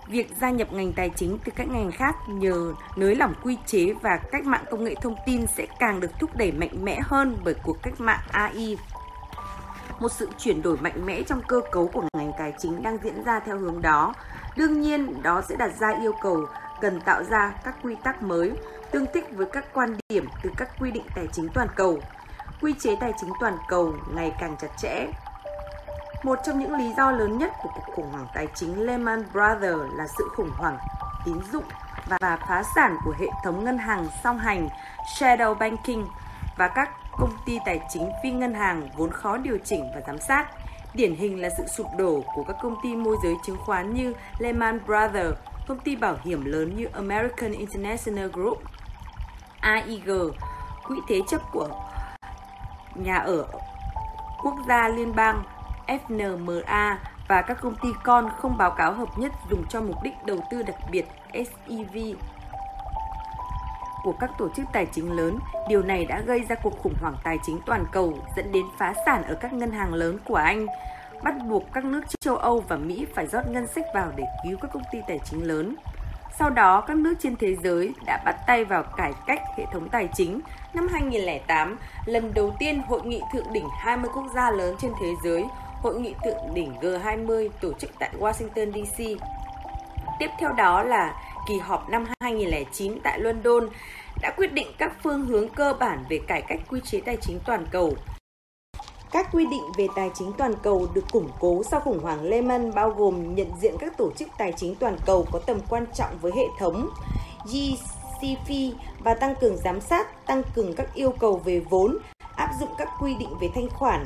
Việc 0.08 0.32
gia 0.42 0.50
nhập 0.50 0.74
ngành 0.74 0.94
tài 0.94 1.10
chính 1.16 1.38
từ 1.46 1.52
các 1.56 1.68
ngành 1.68 1.92
khác 1.92 2.16
nhờ 2.30 2.74
nới 2.96 3.16
lỏng 3.16 3.34
quy 3.44 3.58
chế 3.66 3.94
và 4.02 4.18
cách 4.32 4.46
mạng 4.46 4.66
công 4.72 4.84
nghệ 4.84 4.96
thông 5.02 5.16
tin 5.26 5.46
sẽ 5.48 5.68
càng 5.80 6.00
được 6.00 6.12
thúc 6.20 6.30
đẩy 6.36 6.52
mạnh 6.52 6.86
mẽ 6.86 7.00
hơn 7.04 7.38
bởi 7.44 7.56
cuộc 7.64 7.78
cách 7.84 8.02
mạng 8.02 8.20
AI 8.32 8.78
một 10.00 10.12
sự 10.12 10.30
chuyển 10.38 10.62
đổi 10.62 10.78
mạnh 10.78 11.06
mẽ 11.06 11.24
trong 11.24 11.42
cơ 11.48 11.62
cấu 11.72 11.88
của 11.88 12.04
ngành 12.14 12.32
tài 12.38 12.54
chính 12.60 12.84
đang 12.84 12.98
diễn 13.04 13.24
ra 13.24 13.40
theo 13.40 13.58
hướng 13.58 13.82
đó. 13.82 14.14
Đương 14.58 14.82
nhiên, 14.82 15.24
đó 15.24 15.42
sẽ 15.50 15.56
đặt 15.56 15.72
ra 15.80 15.94
yêu 16.02 16.14
cầu 16.22 16.46
cần 16.82 17.02
tạo 17.02 17.24
ra 17.24 17.54
các 17.64 17.76
quy 17.84 17.96
tắc 18.04 18.24
mới 18.24 18.52
tương 18.92 19.06
thích 19.14 19.26
với 19.32 19.48
các 19.54 19.66
quan 19.74 19.98
điểm 20.10 20.26
từ 20.44 20.50
các 20.58 20.70
quy 20.80 20.92
định 20.92 21.06
tài 21.16 21.28
chính 21.32 21.50
toàn 21.54 21.68
cầu. 21.76 22.00
Quy 22.62 22.74
chế 22.80 22.96
tài 23.00 23.14
chính 23.22 23.30
toàn 23.40 23.58
cầu 23.70 23.94
ngày 24.16 24.32
càng 24.40 24.56
chặt 24.62 24.70
chẽ. 24.78 25.08
Một 26.24 26.40
trong 26.46 26.60
những 26.60 26.76
lý 26.76 26.94
do 26.98 27.12
lớn 27.12 27.38
nhất 27.38 27.52
của 27.64 27.70
cuộc 27.76 27.94
khủng 27.96 28.12
hoảng 28.12 28.28
tài 28.34 28.48
chính 28.56 28.86
Lehman 28.86 29.24
Brothers 29.32 29.94
là 29.94 30.08
sự 30.18 30.30
khủng 30.36 30.52
hoảng 30.58 30.78
tín 31.26 31.40
dụng 31.52 31.64
và 32.08 32.38
phá 32.48 32.64
sản 32.76 32.98
của 33.06 33.14
hệ 33.20 33.28
thống 33.44 33.64
ngân 33.64 33.78
hàng 33.78 34.08
song 34.24 34.38
hành 34.38 34.70
shadow 35.20 35.54
banking 35.54 36.06
và 36.58 36.68
các 36.68 36.90
công 37.18 37.32
ty 37.46 37.60
tài 37.66 37.82
chính 37.90 38.12
phi 38.24 38.32
ngân 38.32 38.54
hàng 38.54 38.90
vốn 38.98 39.12
khó 39.12 39.38
điều 39.38 39.58
chỉnh 39.64 39.92
và 39.96 40.02
giám 40.08 40.20
sát. 40.20 40.48
Điển 40.94 41.16
hình 41.16 41.42
là 41.42 41.50
sự 41.58 41.64
sụp 41.78 41.88
đổ 41.98 42.24
của 42.36 42.44
các 42.44 42.58
công 42.62 42.76
ty 42.84 42.96
môi 42.96 43.18
giới 43.24 43.36
chứng 43.46 43.58
khoán 43.66 43.94
như 43.94 44.14
Lehman 44.40 44.80
Brothers, 44.86 45.38
công 45.68 45.80
ty 45.80 45.96
bảo 45.96 46.16
hiểm 46.24 46.46
lớn 46.46 46.76
như 46.78 46.86
American 46.94 47.52
International 47.52 48.28
Group, 48.28 48.58
AIG, 49.60 50.10
quỹ 50.88 50.96
thế 51.10 51.22
chấp 51.28 51.42
của 51.52 51.68
nhà 52.96 53.18
ở 53.18 53.46
quốc 54.44 54.56
gia 54.68 54.88
liên 54.88 55.16
bang 55.16 55.44
FNMA 55.88 56.96
và 57.28 57.42
các 57.42 57.58
công 57.62 57.76
ty 57.76 57.90
con 58.04 58.30
không 58.38 58.58
báo 58.58 58.72
cáo 58.72 58.94
hợp 58.94 59.10
nhất 59.18 59.32
dùng 59.50 59.64
cho 59.70 59.82
mục 59.82 59.96
đích 60.04 60.14
đầu 60.26 60.38
tư 60.52 60.64
đặc 60.64 60.76
biệt 60.92 61.06
SEV 61.34 61.98
của 64.04 64.14
các 64.20 64.32
tổ 64.38 64.50
chức 64.56 64.66
tài 64.74 64.86
chính 64.86 65.12
lớn, 65.12 65.40
điều 65.70 65.84
này 65.84 66.06
đã 66.06 66.22
gây 66.22 66.44
ra 66.50 66.56
cuộc 66.56 66.80
khủng 66.80 66.96
hoảng 67.02 67.16
tài 67.24 67.38
chính 67.46 67.60
toàn 67.66 67.86
cầu 67.92 68.14
dẫn 68.36 68.52
đến 68.52 68.64
phá 68.78 68.94
sản 69.06 69.24
ở 69.24 69.36
các 69.36 69.54
ngân 69.54 69.72
hàng 69.72 69.94
lớn 69.94 70.18
của 70.26 70.36
Anh, 70.36 70.66
bắt 71.24 71.36
buộc 71.50 71.64
các 71.74 71.86
nước 71.86 72.02
châu 72.20 72.36
Âu 72.36 72.64
và 72.68 72.76
Mỹ 72.76 73.06
phải 73.16 73.28
rót 73.28 73.50
ngân 73.50 73.68
sách 73.68 73.86
vào 73.94 74.12
để 74.16 74.24
cứu 74.44 74.58
các 74.62 74.72
công 74.74 74.84
ty 74.92 75.00
tài 75.08 75.20
chính 75.26 75.48
lớn. 75.48 75.76
Sau 76.40 76.50
đó, 76.50 76.82
các 76.82 76.98
nước 76.98 77.14
trên 77.20 77.36
thế 77.36 77.56
giới 77.56 77.94
đã 78.06 78.22
bắt 78.26 78.36
tay 78.48 78.66
vào 78.66 78.84
cải 78.84 79.14
cách 79.28 79.42
hệ 79.58 79.66
thống 79.74 79.90
tài 79.90 80.10
chính. 80.14 80.42
Năm 80.74 80.88
2008, 80.92 81.78
lần 82.06 82.34
đầu 82.34 82.56
tiên 82.60 82.82
Hội 82.88 83.02
nghị 83.06 83.22
Thượng 83.34 83.54
đỉnh 83.54 83.68
20 83.80 84.12
quốc 84.14 84.26
gia 84.36 84.52
lớn 84.52 84.76
trên 84.80 84.92
thế 85.02 85.14
giới, 85.24 85.46
Hội 85.88 86.00
nghị 86.00 86.14
Thượng 86.24 86.54
đỉnh 86.54 86.74
G20 86.82 87.50
tổ 87.62 87.74
chức 87.80 87.90
tại 88.00 88.10
Washington 88.20 88.72
DC. 88.72 88.98
Tiếp 90.20 90.28
theo 90.40 90.54
đó 90.54 90.84
là 90.84 91.22
kỳ 91.48 91.58
họp 91.58 91.90
năm 91.90 92.06
2009 92.20 93.00
tại 93.04 93.20
London 93.20 93.70
đã 94.22 94.34
quyết 94.38 94.54
định 94.54 94.68
các 94.78 94.92
phương 95.04 95.26
hướng 95.26 95.50
cơ 95.50 95.74
bản 95.80 96.06
về 96.10 96.20
cải 96.28 96.42
cách 96.42 96.60
quy 96.70 96.80
chế 96.84 97.02
tài 97.06 97.18
chính 97.22 97.40
toàn 97.46 97.66
cầu. 97.72 97.94
Các 99.12 99.28
quy 99.32 99.46
định 99.46 99.64
về 99.78 99.88
tài 99.96 100.12
chính 100.14 100.34
toàn 100.38 100.54
cầu 100.64 100.88
được 100.94 101.06
củng 101.12 101.30
cố 101.40 101.64
sau 101.64 101.80
khủng 101.80 102.00
hoảng 102.00 102.24
Lehman 102.24 102.74
bao 102.74 102.90
gồm 102.90 103.36
nhận 103.36 103.48
diện 103.62 103.76
các 103.80 103.98
tổ 103.98 104.12
chức 104.12 104.28
tài 104.38 104.54
chính 104.54 104.76
toàn 104.76 104.98
cầu 105.06 105.26
có 105.32 105.40
tầm 105.40 105.60
quan 105.70 105.86
trọng 105.94 106.18
với 106.22 106.32
hệ 106.36 106.46
thống 106.60 106.90
GCP 107.46 108.54
và 109.00 109.14
tăng 109.14 109.36
cường 109.36 109.58
giám 109.58 109.82
sát, 109.82 110.26
tăng 110.26 110.44
cường 110.56 110.74
các 110.74 110.94
yêu 110.94 111.12
cầu 111.20 111.42
về 111.46 111.60
vốn, 111.60 111.98
áp 112.36 112.50
dụng 112.60 112.70
các 112.78 112.90
quy 113.02 113.16
định 113.20 113.30
về 113.42 113.50
thanh 113.56 113.70
khoản. 113.70 114.06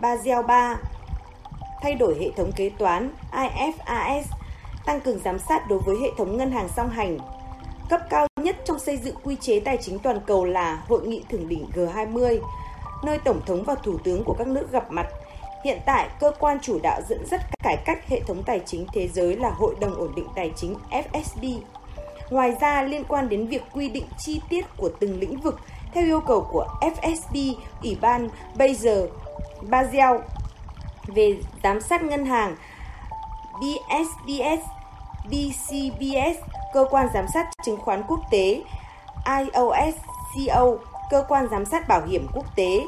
Basel 0.00 0.46
3 0.46 0.76
thay 1.82 1.94
đổi 1.94 2.16
hệ 2.20 2.30
thống 2.36 2.52
kế 2.52 2.70
toán 2.78 3.10
IFRS 3.32 4.22
tăng 4.86 5.00
cường 5.00 5.18
giám 5.24 5.38
sát 5.38 5.68
đối 5.68 5.78
với 5.78 5.96
hệ 6.02 6.08
thống 6.18 6.36
ngân 6.36 6.50
hàng 6.50 6.68
song 6.76 6.90
hành. 6.90 7.18
Cấp 7.88 8.00
cao 8.10 8.26
nhất 8.40 8.56
trong 8.64 8.78
xây 8.78 8.96
dựng 8.96 9.14
quy 9.24 9.36
chế 9.36 9.60
tài 9.60 9.76
chính 9.76 9.98
toàn 9.98 10.20
cầu 10.26 10.44
là 10.44 10.82
Hội 10.88 11.06
nghị 11.06 11.22
thượng 11.30 11.48
đỉnh 11.48 11.66
G20, 11.74 12.38
nơi 13.04 13.18
Tổng 13.18 13.40
thống 13.46 13.62
và 13.64 13.74
Thủ 13.74 13.98
tướng 14.04 14.24
của 14.24 14.34
các 14.38 14.46
nước 14.46 14.72
gặp 14.72 14.90
mặt. 14.90 15.06
Hiện 15.64 15.78
tại, 15.86 16.08
cơ 16.20 16.32
quan 16.38 16.58
chủ 16.62 16.78
đạo 16.82 17.00
dẫn 17.08 17.26
dắt 17.26 17.40
cải 17.62 17.76
cách 17.84 18.08
hệ 18.08 18.20
thống 18.20 18.42
tài 18.42 18.60
chính 18.66 18.86
thế 18.92 19.08
giới 19.08 19.36
là 19.36 19.50
Hội 19.50 19.74
đồng 19.80 19.94
ổn 19.94 20.12
định 20.16 20.26
tài 20.34 20.52
chính 20.56 20.74
FSB. 20.90 21.58
Ngoài 22.30 22.54
ra, 22.60 22.82
liên 22.82 23.04
quan 23.04 23.28
đến 23.28 23.46
việc 23.46 23.62
quy 23.72 23.88
định 23.88 24.06
chi 24.18 24.40
tiết 24.48 24.64
của 24.76 24.90
từng 25.00 25.20
lĩnh 25.20 25.40
vực 25.40 25.60
theo 25.92 26.04
yêu 26.04 26.20
cầu 26.20 26.46
của 26.52 26.66
FSB, 26.80 27.54
Ủy 27.82 27.96
ban 28.00 28.28
bây 28.56 28.74
giờ 28.74 29.08
Basel 29.62 30.16
về 31.10 31.40
giám 31.64 31.80
sát 31.80 32.02
ngân 32.02 32.26
hàng, 32.26 32.56
BSBS, 33.60 34.64
BCBS, 35.24 36.38
Cơ 36.72 36.84
quan 36.90 37.08
Giám 37.14 37.26
sát 37.34 37.50
Chứng 37.62 37.76
khoán 37.76 38.02
Quốc 38.08 38.20
tế, 38.30 38.62
IOSCO, 39.26 40.66
Cơ 41.10 41.24
quan 41.28 41.48
Giám 41.50 41.64
sát 41.64 41.88
Bảo 41.88 42.06
hiểm 42.06 42.26
Quốc 42.34 42.56
tế, 42.56 42.84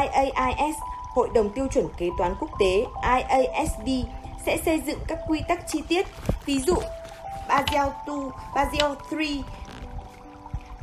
IAIS, 0.00 0.76
Hội 1.14 1.28
đồng 1.34 1.50
Tiêu 1.50 1.66
chuẩn 1.68 1.88
Kế 1.98 2.08
toán 2.18 2.34
Quốc 2.40 2.50
tế, 2.58 2.86
IASB, 3.02 3.88
sẽ 4.46 4.56
xây 4.64 4.80
dựng 4.80 4.98
các 5.08 5.18
quy 5.28 5.40
tắc 5.48 5.68
chi 5.68 5.82
tiết, 5.88 6.06
ví 6.46 6.58
dụ 6.58 6.74
Basel 7.48 7.88
2, 8.06 8.16
Basel 8.54 8.92
3 9.10 9.16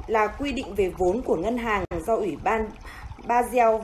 là 0.07 0.27
quy 0.27 0.51
định 0.51 0.75
về 0.75 0.89
vốn 0.97 1.21
của 1.21 1.35
ngân 1.35 1.57
hàng 1.57 1.85
do 2.05 2.15
Ủy 2.15 2.37
ban 2.43 2.69
Basel 3.27 3.75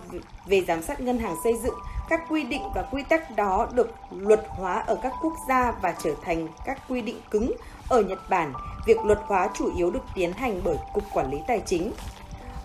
về 0.46 0.62
giám 0.68 0.82
sát 0.82 1.02
ngân 1.02 1.20
hàng 1.20 1.36
xây 1.44 1.54
dựng 1.64 1.76
các 2.10 2.22
quy 2.30 2.44
định 2.44 2.62
và 2.76 2.82
quy 2.92 3.04
tắc 3.04 3.36
đó 3.36 3.68
được 3.74 3.92
luật 4.12 4.46
hóa 4.50 4.84
ở 4.88 4.96
các 5.04 5.14
quốc 5.22 5.34
gia 5.50 5.72
và 5.72 5.96
trở 6.04 6.14
thành 6.22 6.48
các 6.66 6.80
quy 6.90 7.02
định 7.02 7.22
cứng. 7.32 7.52
Ở 7.90 8.02
Nhật 8.02 8.20
Bản, 8.30 8.54
việc 8.86 8.98
luật 9.06 9.20
hóa 9.24 9.50
chủ 9.54 9.72
yếu 9.78 9.92
được 9.92 10.04
tiến 10.16 10.34
hành 10.34 10.62
bởi 10.64 10.78
Cục 10.94 11.04
Quản 11.14 11.32
lý 11.32 11.38
Tài 11.48 11.62
chính. 11.66 11.92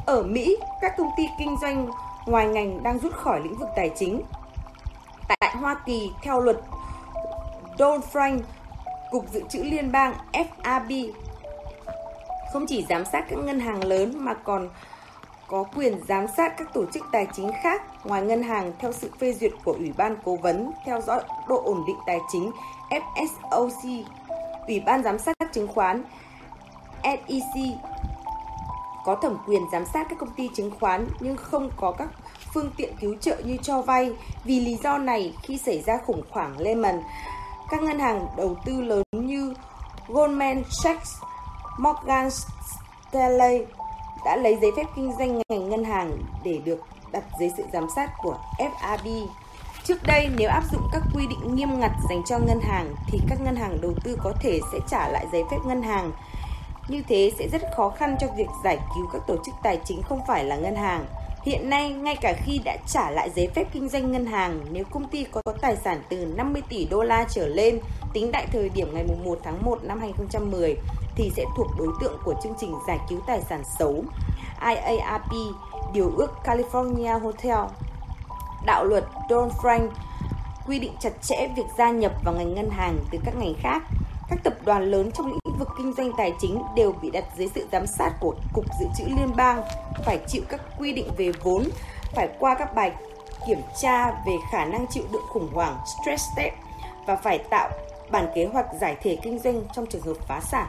Ở 0.07 0.23
Mỹ, 0.23 0.57
các 0.81 0.95
công 0.99 1.11
ty 1.17 1.23
kinh 1.39 1.57
doanh 1.63 1.89
ngoài 2.27 2.47
ngành 2.47 2.83
đang 2.83 2.99
rút 2.99 3.13
khỏi 3.15 3.41
lĩnh 3.41 3.57
vực 3.57 3.69
tài 3.77 3.91
chính. 3.97 4.23
Tại 5.29 5.57
Hoa 5.57 5.77
Kỳ, 5.87 6.11
theo 6.23 6.41
luật 6.41 6.57
Dodd-Frank, 7.79 8.41
Cục 9.11 9.31
Dự 9.33 9.43
trữ 9.49 9.63
Liên 9.63 9.93
bang 9.93 10.15
FAB 10.33 11.13
không 12.53 12.67
chỉ 12.67 12.87
giám 12.89 13.05
sát 13.05 13.25
các 13.31 13.39
ngân 13.39 13.61
hàng 13.61 13.85
lớn 13.85 14.25
mà 14.25 14.35
còn 14.35 14.69
có 15.55 15.65
quyền 15.77 16.01
giám 16.09 16.27
sát 16.37 16.55
các 16.59 16.75
tổ 16.75 16.85
chức 16.95 17.05
tài 17.13 17.27
chính 17.37 17.51
khác 17.63 17.83
ngoài 18.05 18.23
ngân 18.23 18.43
hàng 18.43 18.73
theo 18.79 18.93
sự 18.93 19.11
phê 19.21 19.33
duyệt 19.33 19.53
của 19.65 19.73
Ủy 19.73 19.93
ban 19.97 20.17
Cố 20.25 20.37
vấn 20.37 20.71
theo 20.87 21.01
dõi 21.01 21.23
độ 21.49 21.63
ổn 21.65 21.85
định 21.87 21.97
tài 22.07 22.19
chính 22.33 22.51
FSOC. 22.91 24.05
Ủy 24.67 24.81
ban 24.81 25.03
giám 25.03 25.19
sát 25.19 25.35
chứng 25.53 25.69
khoán 25.69 26.05
SEC 27.03 27.63
có 29.05 29.15
thẩm 29.23 29.37
quyền 29.47 29.63
giám 29.73 29.85
sát 29.93 30.07
các 30.11 30.19
công 30.19 30.35
ty 30.37 30.49
chứng 30.55 30.71
khoán 30.81 31.09
nhưng 31.21 31.37
không 31.37 31.71
có 31.77 31.93
các 31.99 32.09
phương 32.55 32.71
tiện 32.77 32.97
cứu 33.01 33.17
trợ 33.21 33.37
như 33.45 33.57
cho 33.63 33.83
vay. 33.83 34.13
Vì 34.45 34.61
lý 34.61 34.77
do 34.83 34.99
này, 34.99 35.35
khi 35.43 35.59
xảy 35.59 35.83
ra 35.83 35.99
khủng 36.07 36.23
hoảng 36.31 36.59
Lehman, 36.59 37.03
các 37.71 37.83
ngân 37.83 37.99
hàng 37.99 38.27
đầu 38.37 38.57
tư 38.65 38.81
lớn 38.81 39.03
như 39.13 39.55
Goldman 40.09 40.63
Sachs, 40.83 41.11
Morgan 41.79 42.29
Stanley 43.11 43.65
đã 44.25 44.37
lấy 44.37 44.59
giấy 44.61 44.71
phép 44.77 44.85
kinh 44.97 45.13
doanh 45.19 45.41
ngành 45.49 45.69
ngân 45.69 45.85
hàng 45.85 46.19
để 46.45 46.59
được 46.65 46.81
đặt 47.13 47.25
dưới 47.41 47.51
sự 47.57 47.63
giám 47.73 47.87
sát 47.97 48.11
của 48.23 48.37
FRB. 48.59 49.27
Trước 49.85 49.99
đây, 50.07 50.29
nếu 50.37 50.49
áp 50.49 50.63
dụng 50.73 50.89
các 50.93 51.03
quy 51.15 51.27
định 51.27 51.55
nghiêm 51.55 51.81
ngặt 51.81 51.93
dành 52.09 52.23
cho 52.27 52.39
ngân 52.39 52.61
hàng 52.61 52.95
thì 53.07 53.21
các 53.29 53.41
ngân 53.41 53.57
hàng 53.57 53.79
đầu 53.81 53.93
tư 54.05 54.19
có 54.23 54.33
thể 54.41 54.61
sẽ 54.73 54.79
trả 54.89 55.09
lại 55.09 55.27
giấy 55.33 55.43
phép 55.51 55.59
ngân 55.67 55.83
hàng. 55.83 56.13
Như 56.89 57.03
thế 57.09 57.33
sẽ 57.39 57.49
rất 57.49 57.63
khó 57.77 57.91
khăn 57.91 58.17
cho 58.21 58.27
việc 58.37 58.49
giải 58.65 58.79
cứu 58.95 59.07
các 59.13 59.23
tổ 59.27 59.37
chức 59.45 59.55
tài 59.63 59.79
chính 59.85 60.03
không 60.03 60.21
phải 60.29 60.45
là 60.45 60.57
ngân 60.57 60.77
hàng. 60.77 61.07
Hiện 61.45 61.71
nay, 61.71 61.93
ngay 61.93 62.17
cả 62.17 62.35
khi 62.45 62.61
đã 62.65 62.77
trả 62.87 63.11
lại 63.11 63.31
giấy 63.37 63.49
phép 63.55 63.69
kinh 63.73 63.89
doanh 63.89 64.13
ngân 64.13 64.27
hàng, 64.27 64.61
nếu 64.73 64.85
công 64.91 65.09
ty 65.09 65.25
có 65.25 65.43
tài 65.61 65.77
sản 65.77 66.03
từ 66.09 66.17
50 66.37 66.63
tỷ 66.69 66.87
đô 66.91 67.03
la 67.03 67.25
trở 67.31 67.47
lên, 67.47 67.79
tính 68.13 68.31
tại 68.33 68.47
thời 68.53 68.69
điểm 68.69 68.95
ngày 68.95 69.05
1 69.25 69.39
tháng 69.45 69.65
1 69.65 69.79
năm 69.83 70.01
2010, 70.01 70.77
thì 71.17 71.31
sẽ 71.37 71.45
thuộc 71.57 71.67
đối 71.79 71.89
tượng 72.01 72.19
của 72.25 72.35
chương 72.43 72.55
trình 72.61 72.75
giải 72.87 72.99
cứu 73.09 73.21
tài 73.27 73.41
sản 73.49 73.63
xấu 73.79 74.05
IARP, 74.61 75.33
Điều 75.95 76.13
ước 76.17 76.31
California 76.45 77.21
Hotel. 77.21 77.59
Đạo 78.67 78.85
luật 78.85 79.05
Dodd-Frank 79.29 79.89
quy 80.67 80.79
định 80.79 80.93
chặt 81.01 81.13
chẽ 81.23 81.49
việc 81.57 81.67
gia 81.79 81.91
nhập 81.91 82.13
vào 82.25 82.35
ngành 82.35 82.55
ngân 82.55 82.71
hàng 82.71 82.99
từ 83.11 83.19
các 83.25 83.35
ngành 83.37 83.55
khác. 83.61 83.83
Các 84.29 84.39
tập 84.45 84.55
đoàn 84.65 84.91
lớn 84.91 85.11
trong 85.13 85.27
lĩnh 85.27 85.59
vực 85.59 85.69
kinh 85.79 85.93
doanh 85.93 86.11
tài 86.19 86.33
chính 86.41 86.63
đều 86.77 86.93
bị 87.03 87.11
đặt 87.11 87.25
dưới 87.37 87.49
sự 87.55 87.67
giám 87.73 87.87
sát 87.87 88.11
của 88.21 88.35
Cục 88.53 88.65
Dự 88.81 88.87
trữ 88.99 89.05
Liên 89.05 89.37
bang, 89.37 89.63
phải 90.05 90.19
chịu 90.27 90.43
các 90.49 90.61
quy 90.79 90.93
định 90.93 91.09
về 91.17 91.33
vốn, 91.43 91.65
phải 92.15 92.29
qua 92.39 92.55
các 92.59 92.75
bài 92.75 92.93
kiểm 93.47 93.61
tra 93.81 94.11
về 94.11 94.33
khả 94.53 94.65
năng 94.65 94.87
chịu 94.87 95.05
đựng 95.13 95.27
khủng 95.29 95.49
hoảng 95.53 95.79
stress 95.87 96.25
test 96.37 96.55
và 97.07 97.17
phải 97.17 97.39
tạo 97.39 97.71
bản 98.11 98.27
kế 98.35 98.47
hoạch 98.47 98.67
giải 98.81 98.97
thể 99.03 99.19
kinh 99.23 99.39
doanh 99.39 99.63
trong 99.75 99.87
trường 99.87 100.03
hợp 100.03 100.17
phá 100.29 100.41
sản. 100.41 100.67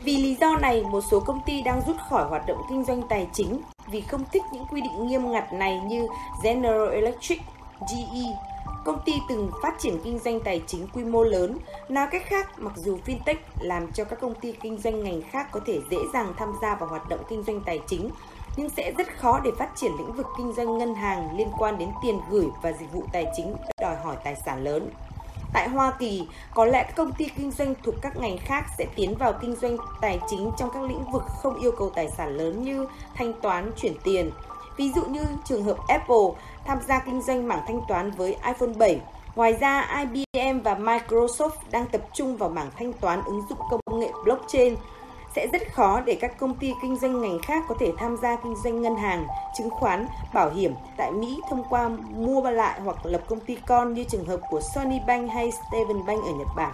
Vì 0.00 0.16
lý 0.16 0.36
do 0.40 0.56
này, 0.56 0.82
một 0.82 1.00
số 1.10 1.20
công 1.20 1.40
ty 1.46 1.62
đang 1.62 1.82
rút 1.86 1.96
khỏi 2.10 2.28
hoạt 2.28 2.46
động 2.46 2.62
kinh 2.68 2.84
doanh 2.84 3.02
tài 3.08 3.28
chính 3.32 3.60
vì 3.86 4.00
không 4.00 4.24
thích 4.32 4.42
những 4.52 4.66
quy 4.66 4.80
định 4.80 5.06
nghiêm 5.06 5.30
ngặt 5.30 5.52
này 5.52 5.80
như 5.80 6.08
General 6.44 6.92
Electric, 6.92 7.40
GE. 7.80 8.47
Công 8.88 9.00
ty 9.04 9.12
từng 9.28 9.50
phát 9.62 9.74
triển 9.78 9.98
kinh 10.04 10.18
doanh 10.18 10.40
tài 10.40 10.62
chính 10.66 10.86
quy 10.94 11.04
mô 11.04 11.22
lớn. 11.22 11.58
Nói 11.88 12.06
cách 12.10 12.22
khác, 12.26 12.58
mặc 12.58 12.72
dù 12.76 12.98
fintech 13.06 13.36
làm 13.60 13.92
cho 13.92 14.04
các 14.04 14.20
công 14.20 14.34
ty 14.34 14.52
kinh 14.52 14.78
doanh 14.78 15.04
ngành 15.04 15.22
khác 15.30 15.48
có 15.52 15.60
thể 15.66 15.80
dễ 15.90 15.96
dàng 16.12 16.32
tham 16.36 16.52
gia 16.62 16.74
vào 16.74 16.88
hoạt 16.88 17.08
động 17.08 17.20
kinh 17.28 17.42
doanh 17.42 17.60
tài 17.60 17.80
chính, 17.86 18.10
nhưng 18.56 18.68
sẽ 18.68 18.92
rất 18.98 19.18
khó 19.18 19.40
để 19.40 19.50
phát 19.58 19.68
triển 19.76 19.92
lĩnh 19.98 20.12
vực 20.12 20.26
kinh 20.38 20.52
doanh 20.52 20.78
ngân 20.78 20.94
hàng 20.94 21.36
liên 21.36 21.48
quan 21.58 21.78
đến 21.78 21.88
tiền 22.02 22.20
gửi 22.30 22.46
và 22.62 22.72
dịch 22.72 22.92
vụ 22.92 23.02
tài 23.12 23.26
chính 23.36 23.54
đòi 23.80 23.96
hỏi 23.96 24.16
tài 24.24 24.36
sản 24.46 24.64
lớn. 24.64 24.90
Tại 25.52 25.68
Hoa 25.68 25.92
Kỳ, 25.98 26.26
có 26.54 26.64
lẽ 26.64 26.82
các 26.82 26.96
công 26.96 27.12
ty 27.12 27.28
kinh 27.36 27.50
doanh 27.50 27.74
thuộc 27.82 27.94
các 28.02 28.16
ngành 28.16 28.38
khác 28.38 28.66
sẽ 28.78 28.86
tiến 28.96 29.14
vào 29.18 29.32
kinh 29.40 29.56
doanh 29.56 29.76
tài 30.00 30.20
chính 30.30 30.50
trong 30.58 30.70
các 30.74 30.82
lĩnh 30.82 31.10
vực 31.12 31.22
không 31.42 31.60
yêu 31.60 31.72
cầu 31.78 31.90
tài 31.90 32.10
sản 32.10 32.36
lớn 32.36 32.62
như 32.62 32.86
thanh 33.14 33.32
toán, 33.42 33.72
chuyển 33.76 33.94
tiền. 34.04 34.30
Ví 34.76 34.92
dụ 34.92 35.02
như 35.04 35.24
trường 35.44 35.64
hợp 35.64 35.76
Apple 35.88 36.26
tham 36.68 36.78
gia 36.88 36.98
kinh 36.98 37.22
doanh 37.22 37.48
mảng 37.48 37.62
thanh 37.66 37.80
toán 37.88 38.10
với 38.10 38.36
iPhone 38.46 38.72
7. 38.78 39.00
Ngoài 39.34 39.52
ra, 39.60 39.88
IBM 39.98 40.60
và 40.60 40.74
Microsoft 40.74 41.50
đang 41.70 41.86
tập 41.86 42.00
trung 42.14 42.36
vào 42.36 42.48
mảng 42.48 42.70
thanh 42.78 42.92
toán 42.92 43.22
ứng 43.24 43.42
dụng 43.48 43.58
công 43.70 44.00
nghệ 44.00 44.10
blockchain 44.24 44.74
sẽ 45.34 45.46
rất 45.52 45.72
khó 45.72 46.00
để 46.00 46.18
các 46.20 46.38
công 46.38 46.54
ty 46.54 46.74
kinh 46.82 46.96
doanh 46.96 47.20
ngành 47.20 47.38
khác 47.42 47.64
có 47.68 47.74
thể 47.80 47.92
tham 47.98 48.16
gia 48.16 48.36
kinh 48.36 48.56
doanh 48.64 48.82
ngân 48.82 48.96
hàng, 48.96 49.26
chứng 49.58 49.70
khoán, 49.70 50.06
bảo 50.34 50.50
hiểm 50.50 50.74
tại 50.96 51.12
Mỹ 51.12 51.40
thông 51.50 51.64
qua 51.70 51.88
mua 52.16 52.50
lại 52.50 52.80
hoặc 52.80 52.96
lập 53.06 53.20
công 53.28 53.40
ty 53.40 53.58
con 53.66 53.94
như 53.94 54.04
trường 54.04 54.26
hợp 54.26 54.40
của 54.50 54.60
Sony 54.74 54.98
Bank 55.06 55.30
hay 55.30 55.52
Steven 55.52 56.06
Bank 56.06 56.24
ở 56.24 56.30
Nhật 56.38 56.48
Bản. 56.56 56.72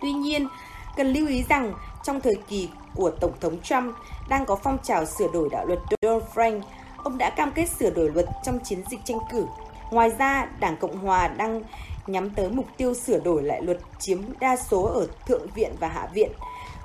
Tuy 0.00 0.12
nhiên, 0.12 0.48
cần 0.96 1.12
lưu 1.12 1.28
ý 1.28 1.44
rằng 1.48 1.72
trong 2.02 2.20
thời 2.20 2.36
kỳ 2.48 2.68
của 2.94 3.10
Tổng 3.10 3.32
thống 3.40 3.60
Trump 3.62 3.94
đang 4.28 4.46
có 4.46 4.56
phong 4.56 4.78
trào 4.82 5.04
sửa 5.04 5.28
đổi 5.32 5.48
đạo 5.52 5.66
luật 5.66 5.78
Dodd-Frank, 6.02 6.60
ông 7.04 7.18
đã 7.18 7.30
cam 7.30 7.52
kết 7.54 7.66
sửa 7.80 7.90
đổi 7.90 8.10
luật 8.10 8.26
trong 8.44 8.58
chiến 8.64 8.82
dịch 8.90 9.00
tranh 9.04 9.18
cử. 9.32 9.46
Ngoài 9.90 10.10
ra, 10.18 10.46
Đảng 10.60 10.76
Cộng 10.76 10.98
Hòa 10.98 11.28
đang 11.28 11.62
nhắm 12.06 12.30
tới 12.30 12.48
mục 12.48 12.66
tiêu 12.76 12.94
sửa 12.94 13.18
đổi 13.18 13.42
lại 13.42 13.62
luật 13.62 13.78
chiếm 13.98 14.18
đa 14.40 14.56
số 14.56 14.82
ở 14.82 15.06
Thượng 15.26 15.46
viện 15.54 15.72
và 15.80 15.88
Hạ 15.88 16.08
viện– 16.14 16.32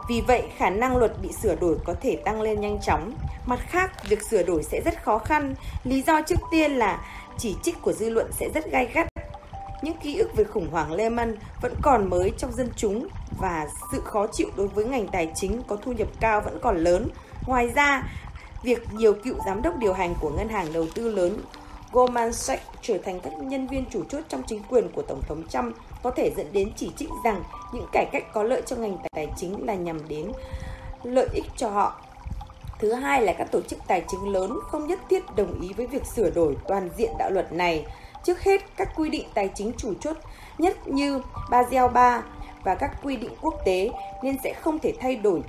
vì 0.09 0.21
vậy, 0.21 0.43
khả 0.57 0.69
năng 0.69 0.97
luật 0.97 1.11
bị 1.21 1.29
sửa 1.31 1.55
đổi 1.55 1.77
có 1.85 1.93
thể 2.01 2.15
tăng 2.25 2.41
lên 2.41 2.61
nhanh 2.61 2.79
chóng. 2.81 3.13
Mặt 3.45 3.59
khác, 3.69 3.91
việc 4.09 4.21
sửa 4.21 4.43
đổi 4.43 4.63
sẽ 4.63 4.81
rất 4.85 5.03
khó 5.03 5.17
khăn. 5.17 5.55
Lý 5.83 6.01
do 6.01 6.21
trước 6.21 6.39
tiên 6.51 6.71
là 6.71 7.01
chỉ 7.37 7.55
trích 7.63 7.81
của 7.81 7.93
dư 7.93 8.09
luận 8.09 8.31
sẽ 8.31 8.49
rất 8.53 8.71
gai 8.71 8.87
gắt. 8.93 9.07
Những 9.81 9.97
ký 10.03 10.17
ức 10.17 10.35
về 10.35 10.43
khủng 10.43 10.71
hoảng 10.71 10.93
Lehman 10.93 11.35
vẫn 11.61 11.73
còn 11.81 12.09
mới 12.09 12.33
trong 12.37 12.51
dân 12.51 12.69
chúng 12.75 13.07
và 13.39 13.67
sự 13.91 14.01
khó 14.05 14.27
chịu 14.27 14.47
đối 14.55 14.67
với 14.67 14.85
ngành 14.85 15.07
tài 15.07 15.31
chính 15.35 15.61
có 15.67 15.75
thu 15.75 15.91
nhập 15.91 16.07
cao 16.19 16.41
vẫn 16.41 16.59
còn 16.61 16.77
lớn. 16.77 17.09
Ngoài 17.47 17.69
ra, 17.75 18.03
việc 18.63 18.93
nhiều 18.93 19.13
cựu 19.13 19.35
giám 19.45 19.61
đốc 19.61 19.77
điều 19.77 19.93
hành 19.93 20.15
của 20.21 20.29
ngân 20.29 20.49
hàng 20.49 20.73
đầu 20.73 20.85
tư 20.95 21.11
lớn 21.11 21.41
Goldman 21.91 22.33
Sachs 22.33 22.63
trở 22.81 22.97
thành 22.97 23.19
các 23.19 23.33
nhân 23.37 23.67
viên 23.67 23.85
chủ 23.91 24.03
chốt 24.09 24.21
trong 24.29 24.43
chính 24.47 24.63
quyền 24.69 24.91
của 24.91 25.01
Tổng 25.01 25.21
thống 25.27 25.43
Trump 25.49 25.75
có 26.03 26.11
thể 26.11 26.31
dẫn 26.37 26.47
đến 26.53 26.71
chỉ 26.75 26.91
trích 26.97 27.09
rằng 27.23 27.43
những 27.73 27.85
cải 27.91 28.05
cách 28.11 28.23
có 28.33 28.43
lợi 28.43 28.61
cho 28.65 28.75
ngành 28.75 28.97
tài 29.11 29.27
chính 29.37 29.65
là 29.65 29.75
nhằm 29.75 30.07
đến 30.07 30.31
lợi 31.03 31.27
ích 31.33 31.45
cho 31.57 31.69
họ. 31.69 32.01
Thứ 32.79 32.93
hai 32.93 33.21
là 33.21 33.33
các 33.33 33.51
tổ 33.51 33.61
chức 33.61 33.79
tài 33.87 34.03
chính 34.07 34.29
lớn 34.31 34.59
không 34.63 34.87
nhất 34.87 34.99
thiết 35.09 35.23
đồng 35.35 35.61
ý 35.61 35.73
với 35.73 35.87
việc 35.87 36.05
sửa 36.05 36.29
đổi 36.29 36.57
toàn 36.67 36.89
diện 36.97 37.11
đạo 37.19 37.29
luật 37.29 37.53
này. 37.53 37.85
Trước 38.23 38.41
hết, 38.41 38.61
các 38.77 38.89
quy 38.95 39.09
định 39.09 39.25
tài 39.33 39.49
chính 39.55 39.71
chủ 39.77 39.93
chốt 40.01 40.17
nhất 40.57 40.87
như 40.87 41.21
Basel 41.49 41.83
III 41.83 42.33
và 42.63 42.75
các 42.75 42.91
quy 43.03 43.15
định 43.17 43.31
quốc 43.41 43.55
tế 43.65 43.89
nên 44.23 44.37
sẽ 44.43 44.53
không 44.61 44.79
thể 44.79 44.93
thay 44.99 45.15
đổi 45.15 45.41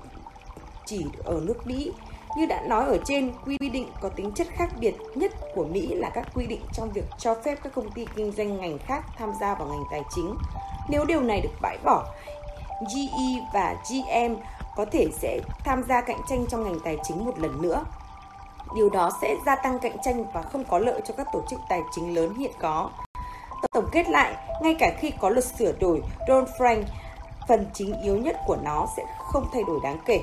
chỉ 0.86 1.04
ở 1.24 1.40
nước 1.44 1.66
Mỹ 1.66 1.92
như 2.36 2.46
đã 2.46 2.60
nói 2.60 2.84
ở 2.84 2.98
trên, 3.04 3.32
quy 3.46 3.68
định 3.68 3.88
có 4.00 4.08
tính 4.08 4.32
chất 4.34 4.46
khác 4.50 4.70
biệt 4.78 4.94
nhất 5.14 5.32
của 5.54 5.64
Mỹ 5.64 5.94
là 5.94 6.10
các 6.14 6.28
quy 6.34 6.46
định 6.46 6.60
trong 6.72 6.90
việc 6.90 7.04
cho 7.18 7.34
phép 7.44 7.58
các 7.62 7.74
công 7.74 7.90
ty 7.90 8.06
kinh 8.16 8.32
doanh 8.32 8.60
ngành 8.60 8.78
khác 8.78 9.04
tham 9.18 9.32
gia 9.40 9.54
vào 9.54 9.68
ngành 9.68 9.84
tài 9.90 10.02
chính. 10.14 10.36
Nếu 10.88 11.04
điều 11.04 11.20
này 11.20 11.40
được 11.40 11.52
bãi 11.62 11.78
bỏ, 11.84 12.04
GE 12.80 13.46
và 13.54 13.76
GM 13.90 14.34
có 14.76 14.84
thể 14.92 15.08
sẽ 15.12 15.40
tham 15.64 15.82
gia 15.88 16.00
cạnh 16.00 16.20
tranh 16.28 16.46
trong 16.48 16.64
ngành 16.64 16.80
tài 16.84 16.96
chính 17.02 17.24
một 17.24 17.38
lần 17.38 17.62
nữa. 17.62 17.84
Điều 18.74 18.90
đó 18.90 19.10
sẽ 19.22 19.36
gia 19.46 19.56
tăng 19.56 19.78
cạnh 19.78 19.96
tranh 20.04 20.24
và 20.34 20.42
không 20.42 20.64
có 20.64 20.78
lợi 20.78 21.00
cho 21.04 21.14
các 21.16 21.26
tổ 21.32 21.42
chức 21.50 21.60
tài 21.68 21.80
chính 21.94 22.14
lớn 22.14 22.34
hiện 22.34 22.52
có. 22.60 22.90
Tổng 23.72 23.88
kết 23.92 24.08
lại, 24.08 24.34
ngay 24.62 24.76
cả 24.78 24.92
khi 24.98 25.12
có 25.20 25.28
luật 25.28 25.44
sửa 25.44 25.72
đổi 25.72 26.02
Dodd-Frank, 26.28 26.82
phần 27.48 27.66
chính 27.74 28.02
yếu 28.02 28.16
nhất 28.16 28.36
của 28.46 28.56
nó 28.62 28.86
sẽ 28.96 29.02
không 29.18 29.46
thay 29.52 29.62
đổi 29.66 29.80
đáng 29.82 29.98
kể 30.06 30.20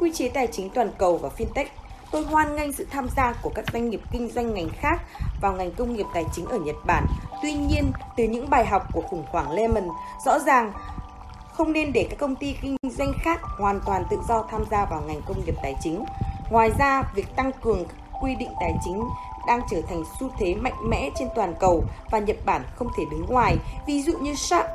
quy 0.00 0.12
chế 0.14 0.28
tài 0.28 0.46
chính 0.46 0.70
toàn 0.70 0.90
cầu 0.98 1.16
và 1.16 1.28
fintech. 1.38 1.66
Tôi 2.12 2.24
hoan 2.24 2.56
nghênh 2.56 2.72
sự 2.72 2.86
tham 2.90 3.08
gia 3.16 3.32
của 3.42 3.50
các 3.54 3.64
doanh 3.72 3.90
nghiệp 3.90 4.00
kinh 4.12 4.28
doanh 4.28 4.54
ngành 4.54 4.68
khác 4.68 5.02
vào 5.40 5.52
ngành 5.52 5.70
công 5.70 5.96
nghiệp 5.96 6.06
tài 6.14 6.24
chính 6.32 6.46
ở 6.46 6.58
Nhật 6.58 6.76
Bản. 6.86 7.06
Tuy 7.42 7.52
nhiên, 7.52 7.92
từ 8.16 8.24
những 8.24 8.50
bài 8.50 8.66
học 8.66 8.82
của 8.92 9.00
khủng 9.00 9.24
hoảng 9.30 9.52
Lehman, 9.52 9.88
rõ 10.26 10.38
ràng 10.38 10.72
không 11.52 11.72
nên 11.72 11.92
để 11.92 12.06
các 12.10 12.18
công 12.18 12.36
ty 12.36 12.56
kinh 12.62 12.76
doanh 12.82 13.12
khác 13.22 13.40
hoàn 13.58 13.80
toàn 13.86 14.04
tự 14.10 14.16
do 14.28 14.44
tham 14.50 14.64
gia 14.70 14.84
vào 14.84 15.02
ngành 15.06 15.20
công 15.26 15.44
nghiệp 15.44 15.54
tài 15.62 15.74
chính. 15.80 16.04
Ngoài 16.50 16.70
ra, 16.78 17.02
việc 17.14 17.36
tăng 17.36 17.52
cường 17.62 17.84
các 17.84 17.96
quy 18.22 18.34
định 18.34 18.50
tài 18.60 18.74
chính 18.84 19.04
đang 19.46 19.60
trở 19.70 19.80
thành 19.88 20.02
xu 20.20 20.30
thế 20.38 20.54
mạnh 20.54 20.90
mẽ 20.90 21.10
trên 21.18 21.28
toàn 21.34 21.54
cầu 21.60 21.84
và 22.10 22.18
Nhật 22.18 22.36
Bản 22.44 22.62
không 22.74 22.88
thể 22.96 23.04
đứng 23.10 23.26
ngoài. 23.28 23.56
Ví 23.86 24.02
dụ 24.02 24.12
như 24.18 24.34
Sharp 24.34 24.66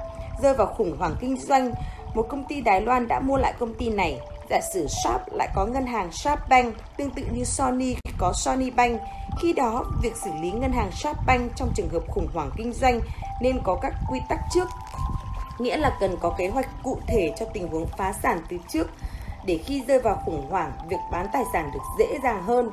rơi 0.41 0.53
vào 0.53 0.67
khủng 0.67 0.97
hoảng 0.99 1.15
kinh 1.19 1.37
doanh, 1.37 1.71
một 2.13 2.25
công 2.29 2.43
ty 2.43 2.61
Đài 2.61 2.81
Loan 2.81 3.07
đã 3.07 3.19
mua 3.19 3.37
lại 3.37 3.53
công 3.59 3.73
ty 3.73 3.89
này 3.89 4.19
Giả 4.49 4.59
sử 4.73 4.87
Sharp 5.03 5.21
lại 5.31 5.49
có 5.55 5.65
ngân 5.65 5.85
hàng 5.85 6.11
Sharp 6.11 6.39
Bank 6.49 6.75
tương 6.97 7.11
tự 7.11 7.23
như 7.31 7.43
Sony 7.43 7.95
có 8.17 8.33
Sony 8.33 8.69
Bank. 8.69 9.01
Khi 9.41 9.53
đó, 9.53 9.85
việc 10.01 10.17
xử 10.23 10.29
lý 10.41 10.51
ngân 10.51 10.71
hàng 10.71 10.91
Sharp 10.91 11.17
Bank 11.25 11.51
trong 11.55 11.69
trường 11.75 11.89
hợp 11.89 12.03
khủng 12.07 12.27
hoảng 12.33 12.51
kinh 12.57 12.73
doanh 12.73 12.99
nên 13.41 13.59
có 13.63 13.79
các 13.81 13.93
quy 14.11 14.19
tắc 14.29 14.39
trước, 14.53 14.67
nghĩa 15.59 15.77
là 15.77 15.97
cần 15.99 16.17
có 16.21 16.35
kế 16.37 16.47
hoạch 16.47 16.67
cụ 16.83 16.99
thể 17.07 17.33
cho 17.39 17.45
tình 17.53 17.67
huống 17.67 17.87
phá 17.97 18.13
sản 18.23 18.41
từ 18.49 18.57
trước 18.67 18.87
để 19.45 19.57
khi 19.65 19.83
rơi 19.87 19.99
vào 19.99 20.21
khủng 20.25 20.49
hoảng, 20.49 20.71
việc 20.89 20.99
bán 21.11 21.27
tài 21.33 21.43
sản 21.53 21.71
được 21.73 21.79
dễ 21.99 22.19
dàng 22.23 22.43
hơn. 22.43 22.69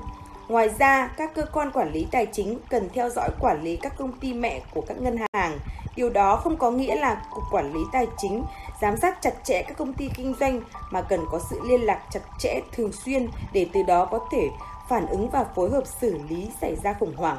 Ngoài 0.48 0.68
ra, 0.78 1.10
các 1.16 1.34
cơ 1.34 1.42
quan 1.52 1.70
quản 1.70 1.92
lý 1.92 2.06
tài 2.10 2.26
chính 2.26 2.58
cần 2.68 2.88
theo 2.94 3.10
dõi 3.10 3.30
quản 3.40 3.62
lý 3.62 3.76
các 3.76 3.92
công 3.98 4.12
ty 4.12 4.32
mẹ 4.32 4.60
của 4.74 4.80
các 4.80 5.00
ngân 5.00 5.16
hàng. 5.32 5.58
Điều 5.96 6.10
đó 6.10 6.36
không 6.36 6.56
có 6.56 6.70
nghĩa 6.70 6.96
là 6.96 7.22
Cục 7.30 7.44
Quản 7.50 7.72
lý 7.72 7.80
Tài 7.92 8.06
chính 8.16 8.44
giám 8.80 8.96
sát 8.96 9.18
chặt 9.22 9.34
chẽ 9.44 9.62
các 9.62 9.76
công 9.76 9.92
ty 9.92 10.08
kinh 10.14 10.34
doanh 10.40 10.60
mà 10.90 11.02
cần 11.02 11.20
có 11.30 11.40
sự 11.50 11.60
liên 11.64 11.80
lạc 11.80 12.02
chặt 12.10 12.20
chẽ 12.38 12.60
thường 12.72 12.92
xuyên 12.92 13.28
để 13.52 13.66
từ 13.72 13.82
đó 13.82 14.04
có 14.04 14.18
thể 14.32 14.48
phản 14.88 15.06
ứng 15.06 15.30
và 15.30 15.44
phối 15.54 15.70
hợp 15.70 15.84
xử 16.00 16.18
lý 16.28 16.50
xảy 16.60 16.76
ra 16.76 16.92
khủng 17.00 17.16
hoảng. 17.16 17.38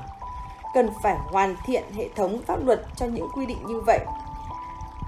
Cần 0.73 0.89
phải 1.03 1.15
hoàn 1.31 1.55
thiện 1.65 1.83
hệ 1.95 2.09
thống 2.15 2.41
pháp 2.47 2.65
luật 2.65 2.81
cho 2.95 3.05
những 3.05 3.27
quy 3.35 3.45
định 3.45 3.57
như 3.67 3.81
vậy. 3.85 3.99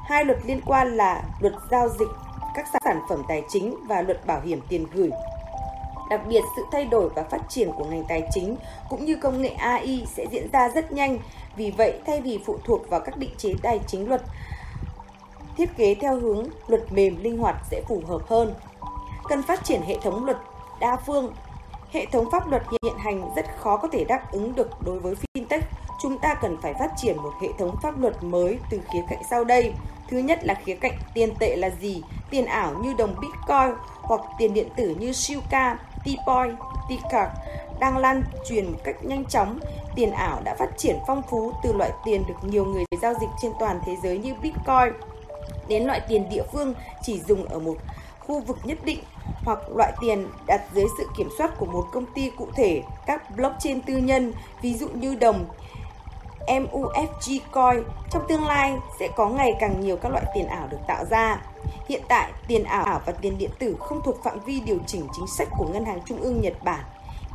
Hai 0.06 0.26
luật 0.26 0.38
liên 0.46 0.62
quan 0.66 0.98
là 0.98 1.24
luật 1.40 1.54
giao 1.72 1.90
dịch 1.90 2.10
các 2.56 2.66
sản 2.84 3.02
phẩm 3.10 3.24
tài 3.28 3.44
chính 3.50 3.76
và 3.88 4.02
luật 4.02 4.26
bảo 4.28 4.42
hiểm 4.42 4.62
tiền 4.70 4.86
gửi. 4.94 5.10
Đặc 6.10 6.22
biệt, 6.28 6.42
sự 6.56 6.66
thay 6.72 6.86
đổi 6.86 7.10
và 7.10 7.24
phát 7.24 7.42
triển 7.50 7.72
của 7.72 7.86
ngành 7.86 8.04
tài 8.10 8.24
chính 8.32 8.56
cũng 8.90 9.06
như 9.06 9.16
công 9.16 9.42
nghệ 9.42 9.50
AI 9.50 10.06
sẽ 10.16 10.26
diễn 10.32 10.52
ra 10.52 10.70
rất 10.70 10.92
nhanh. 10.92 11.20
Vì 11.56 11.72
vậy, 11.72 12.00
thay 12.06 12.22
vì 12.22 12.40
phụ 12.46 12.58
thuộc 12.64 12.90
vào 12.90 13.00
các 13.00 13.18
định 13.18 13.32
chế 13.38 13.54
tài 13.62 13.80
chính 13.88 14.10
luật, 14.10 14.22
thiết 15.58 15.78
kế 15.78 15.96
theo 15.96 16.20
hướng 16.20 16.48
luật 16.68 16.92
mềm 16.92 17.24
linh 17.24 17.38
hoạt 17.38 17.56
sẽ 17.72 17.82
phù 17.88 18.02
hợp 18.08 18.22
hơn. 18.28 18.54
Cần 19.30 19.44
phát 19.44 19.64
triển 19.64 19.82
hệ 19.82 19.98
thống 20.04 20.26
luật 20.26 20.38
đa 20.80 20.98
phương. 21.06 21.34
Hệ 21.92 22.06
thống 22.06 22.32
pháp 22.32 22.48
luật 22.48 22.64
hiện 22.72 22.98
hành 22.98 23.30
rất 23.36 23.46
khó 23.60 23.78
có 23.78 23.88
thể 23.88 24.04
đáp 24.04 24.32
ứng 24.32 24.56
được 24.56 24.70
đối 24.86 25.00
với 25.00 25.16
fintech. 25.16 25.62
Chúng 26.02 26.18
ta 26.18 26.34
cần 26.34 26.58
phải 26.62 26.74
phát 26.74 26.92
triển 26.98 27.18
một 27.18 27.32
hệ 27.42 27.48
thống 27.58 27.76
pháp 27.84 28.00
luật 28.00 28.24
mới 28.24 28.58
từ 28.70 28.80
khía 28.94 29.02
cạnh 29.10 29.22
sau 29.30 29.44
đây. 29.44 29.74
Thứ 30.10 30.18
nhất 30.18 30.40
là 30.44 30.54
khía 30.54 30.76
cạnh 30.76 30.98
tiền 31.14 31.34
tệ 31.40 31.56
là 31.56 31.70
gì? 31.70 32.02
Tiền 32.30 32.46
ảo 32.46 32.74
như 32.82 32.94
đồng 32.94 33.16
Bitcoin 33.22 33.76
hoặc 34.02 34.22
tiền 34.38 34.54
điện 34.54 34.68
tử 34.78 34.96
như 35.00 35.12
Shiba, 35.12 35.80
T-Point, 36.06 36.56
T-Card 36.90 37.30
đang 37.80 37.98
lan 37.98 38.24
truyền 38.50 38.72
một 38.72 38.80
cách 38.84 38.96
nhanh 39.02 39.26
chóng. 39.26 39.60
Tiền 39.96 40.12
ảo 40.12 40.42
đã 40.44 40.56
phát 40.60 40.78
triển 40.78 40.98
phong 41.08 41.22
phú 41.30 41.52
từ 41.64 41.74
loại 41.74 41.92
tiền 42.06 42.24
được 42.28 42.34
nhiều 42.42 42.66
người 42.66 42.86
giao 43.02 43.14
dịch 43.14 43.30
trên 43.42 43.52
toàn 43.60 43.80
thế 43.86 43.96
giới 44.04 44.18
như 44.18 44.34
Bitcoin 44.42 45.07
đến 45.68 45.84
loại 45.84 46.02
tiền 46.08 46.30
địa 46.30 46.44
phương 46.52 46.74
chỉ 47.04 47.22
dùng 47.28 47.46
ở 47.46 47.60
một 47.60 47.76
khu 48.20 48.40
vực 48.40 48.58
nhất 48.64 48.78
định 48.84 49.00
hoặc 49.46 49.60
loại 49.76 49.94
tiền 50.02 50.28
đặt 50.48 50.62
dưới 50.74 50.86
sự 50.98 51.10
kiểm 51.18 51.30
soát 51.38 51.52
của 51.58 51.66
một 51.66 51.86
công 51.94 52.06
ty 52.06 52.30
cụ 52.30 52.48
thể, 52.56 52.82
các 53.06 53.36
blockchain 53.36 53.82
tư 53.82 53.98
nhân, 53.98 54.34
ví 54.62 54.74
dụ 54.74 54.88
như 54.90 55.16
đồng 55.16 55.46
MUFG 56.48 57.40
Coin. 57.52 57.84
Trong 58.12 58.24
tương 58.28 58.46
lai 58.46 58.74
sẽ 59.00 59.08
có 59.16 59.30
ngày 59.30 59.54
càng 59.60 59.80
nhiều 59.80 59.98
các 59.98 60.12
loại 60.12 60.26
tiền 60.36 60.48
ảo 60.48 60.68
được 60.68 60.78
tạo 60.88 61.06
ra. 61.06 61.42
Hiện 61.90 62.02
tại, 62.08 62.32
tiền 62.48 62.64
ảo 62.64 63.02
và 63.06 63.14
tiền 63.22 63.38
điện 63.38 63.50
tử 63.60 63.78
không 63.80 64.02
thuộc 64.04 64.24
phạm 64.24 64.40
vi 64.40 64.60
điều 64.60 64.78
chỉnh 64.88 65.08
chính 65.16 65.28
sách 65.38 65.48
của 65.58 65.66
Ngân 65.66 65.86
hàng 65.86 66.00
Trung 66.06 66.22
ương 66.22 66.42
Nhật 66.42 66.64
Bản. 66.64 66.84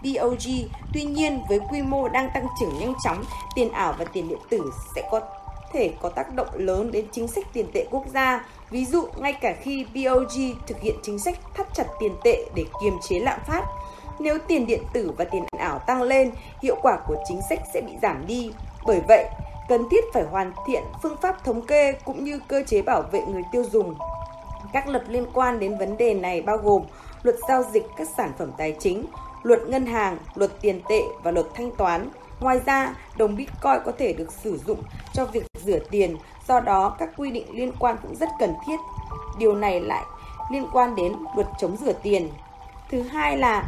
BOG, 0.03 0.69
tuy 0.93 1.05
nhiên 1.05 1.43
với 1.49 1.61
quy 1.71 1.83
mô 1.83 2.09
đang 2.09 2.31
tăng 2.35 2.47
trưởng 2.61 2.79
nhanh 2.79 2.95
chóng, 3.05 3.25
tiền 3.55 3.73
ảo 3.73 3.95
và 3.99 4.05
tiền 4.05 4.29
điện 4.29 4.39
tử 4.51 4.73
sẽ 4.95 5.09
có 5.11 5.21
thể 5.73 5.93
có 6.01 6.09
tác 6.09 6.35
động 6.35 6.49
lớn 6.55 6.93
đến 6.93 7.07
chính 7.13 7.29
sách 7.29 7.45
tiền 7.53 7.67
tệ 7.73 7.87
quốc 7.91 8.05
gia. 8.15 8.47
Ví 8.71 8.85
dụ, 8.85 9.05
ngay 9.17 9.33
cả 9.33 9.55
khi 9.61 9.87
BOG 9.95 10.61
thực 10.67 10.81
hiện 10.81 10.95
chính 11.03 11.19
sách 11.19 11.39
thắt 11.55 11.67
chặt 11.75 11.87
tiền 12.01 12.13
tệ 12.25 12.45
để 12.55 12.65
kiềm 12.83 12.95
chế 13.09 13.19
lạm 13.19 13.41
phát, 13.47 13.65
nếu 14.19 14.39
tiền 14.49 14.67
điện 14.67 14.83
tử 14.93 15.13
và 15.17 15.25
tiền 15.25 15.45
ảo 15.59 15.79
tăng 15.79 16.03
lên, 16.03 16.31
hiệu 16.63 16.77
quả 16.83 16.99
của 17.07 17.17
chính 17.29 17.41
sách 17.49 17.59
sẽ 17.75 17.81
bị 17.81 17.93
giảm 18.03 18.27
đi. 18.27 18.53
Bởi 18.87 19.01
vậy, 19.09 19.25
cần 19.69 19.89
thiết 19.91 20.05
phải 20.13 20.23
hoàn 20.23 20.53
thiện 20.67 20.83
phương 21.03 21.17
pháp 21.23 21.45
thống 21.45 21.67
kê 21.67 21.93
cũng 21.93 22.25
như 22.25 22.41
cơ 22.49 22.63
chế 22.67 22.83
bảo 22.83 23.03
vệ 23.13 23.21
người 23.21 23.43
tiêu 23.53 23.65
dùng. 23.73 23.95
Các 24.73 24.89
luật 24.89 25.09
liên 25.09 25.27
quan 25.35 25.59
đến 25.59 25.79
vấn 25.79 25.97
đề 25.97 26.15
này 26.15 26.43
bao 26.43 26.57
gồm 26.57 26.83
luật 27.23 27.37
giao 27.49 27.63
dịch 27.73 27.87
các 27.97 28.09
sản 28.17 28.33
phẩm 28.39 28.51
tài 28.59 28.77
chính, 28.79 29.05
luật 29.43 29.61
ngân 29.69 29.87
hàng, 29.87 30.19
luật 30.35 30.51
tiền 30.61 30.81
tệ 30.89 31.03
và 31.23 31.31
luật 31.31 31.47
thanh 31.55 31.71
toán. 31.71 32.11
Ngoài 32.43 32.61
ra, 32.67 32.95
đồng 33.17 33.37
Bitcoin 33.37 33.83
có 33.85 33.93
thể 33.99 34.13
được 34.13 34.33
sử 34.33 34.59
dụng 34.67 34.83
cho 35.13 35.25
việc 35.25 35.45
rửa 35.65 35.79
tiền, 35.91 36.17
do 36.49 36.61
đó 36.61 36.97
các 36.99 37.09
quy 37.17 37.31
định 37.31 37.47
liên 37.53 37.73
quan 37.79 37.97
cũng 38.03 38.17
rất 38.17 38.29
cần 38.39 38.55
thiết. 38.67 38.77
Điều 39.39 39.55
này 39.55 39.81
lại 39.81 40.05
liên 40.53 40.67
quan 40.73 40.95
đến 40.95 41.13
luật 41.37 41.47
chống 41.61 41.77
rửa 41.77 41.93
tiền. 41.93 42.29
Thứ 42.91 43.03
hai 43.03 43.37
là 43.37 43.65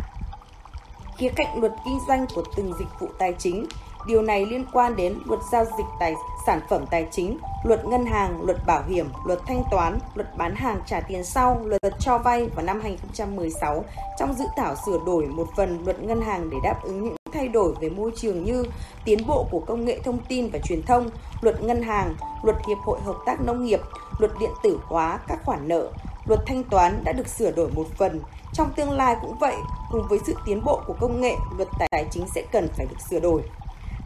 khía 1.16 1.28
cạnh 1.36 1.60
luật 1.60 1.72
kinh 1.84 1.98
doanh 2.08 2.26
của 2.34 2.42
từng 2.56 2.72
dịch 2.78 2.88
vụ 3.00 3.08
tài 3.18 3.34
chính. 3.38 3.66
Điều 4.06 4.22
này 4.22 4.46
liên 4.46 4.64
quan 4.72 4.96
đến 4.96 5.18
luật 5.24 5.40
giao 5.52 5.64
dịch 5.64 5.86
tài 6.00 6.14
sản 6.46 6.60
phẩm 6.70 6.84
tài 6.90 7.06
chính, 7.10 7.38
luật 7.64 7.86
ngân 7.86 8.06
hàng, 8.06 8.42
luật 8.44 8.56
bảo 8.66 8.82
hiểm, 8.88 9.06
luật 9.26 9.38
thanh 9.46 9.62
toán, 9.70 9.98
luật 10.14 10.36
bán 10.36 10.54
hàng 10.54 10.80
trả 10.86 11.00
tiền 11.00 11.24
sau, 11.24 11.60
luật 11.64 11.94
cho 12.00 12.18
vay 12.18 12.46
vào 12.46 12.64
năm 12.64 12.80
2016 12.80 13.84
trong 14.18 14.34
dự 14.34 14.44
thảo 14.56 14.74
sửa 14.86 14.98
đổi 15.06 15.26
một 15.26 15.48
phần 15.56 15.82
luật 15.84 16.02
ngân 16.02 16.20
hàng 16.20 16.50
để 16.50 16.56
đáp 16.64 16.82
ứng 16.82 17.04
những 17.04 17.16
thay 17.34 17.48
đổi 17.48 17.74
về 17.80 17.88
môi 17.88 18.10
trường 18.16 18.44
như 18.44 18.64
tiến 19.04 19.26
bộ 19.26 19.46
của 19.50 19.60
công 19.60 19.84
nghệ 19.84 19.98
thông 20.04 20.18
tin 20.28 20.50
và 20.50 20.58
truyền 20.58 20.82
thông, 20.82 21.10
luật 21.40 21.62
ngân 21.62 21.82
hàng, 21.82 22.14
luật 22.42 22.56
hiệp 22.68 22.78
hội 22.78 22.98
hợp 23.04 23.16
tác 23.26 23.40
nông 23.40 23.64
nghiệp, 23.64 23.80
luật 24.18 24.32
điện 24.40 24.50
tử 24.62 24.78
hóa 24.84 25.18
các 25.28 25.38
khoản 25.44 25.68
nợ, 25.68 25.90
luật 26.26 26.40
thanh 26.46 26.64
toán 26.64 27.04
đã 27.04 27.12
được 27.12 27.28
sửa 27.28 27.50
đổi 27.50 27.70
một 27.70 27.86
phần. 27.98 28.20
Trong 28.52 28.72
tương 28.76 28.90
lai 28.90 29.16
cũng 29.20 29.34
vậy, 29.40 29.54
cùng 29.90 30.06
với 30.08 30.18
sự 30.26 30.34
tiến 30.46 30.64
bộ 30.64 30.80
của 30.86 30.94
công 31.00 31.20
nghệ, 31.20 31.34
luật 31.56 31.68
tài 31.90 32.06
chính 32.10 32.26
sẽ 32.34 32.42
cần 32.52 32.68
phải 32.76 32.86
được 32.86 32.96
sửa 33.10 33.20
đổi. 33.20 33.42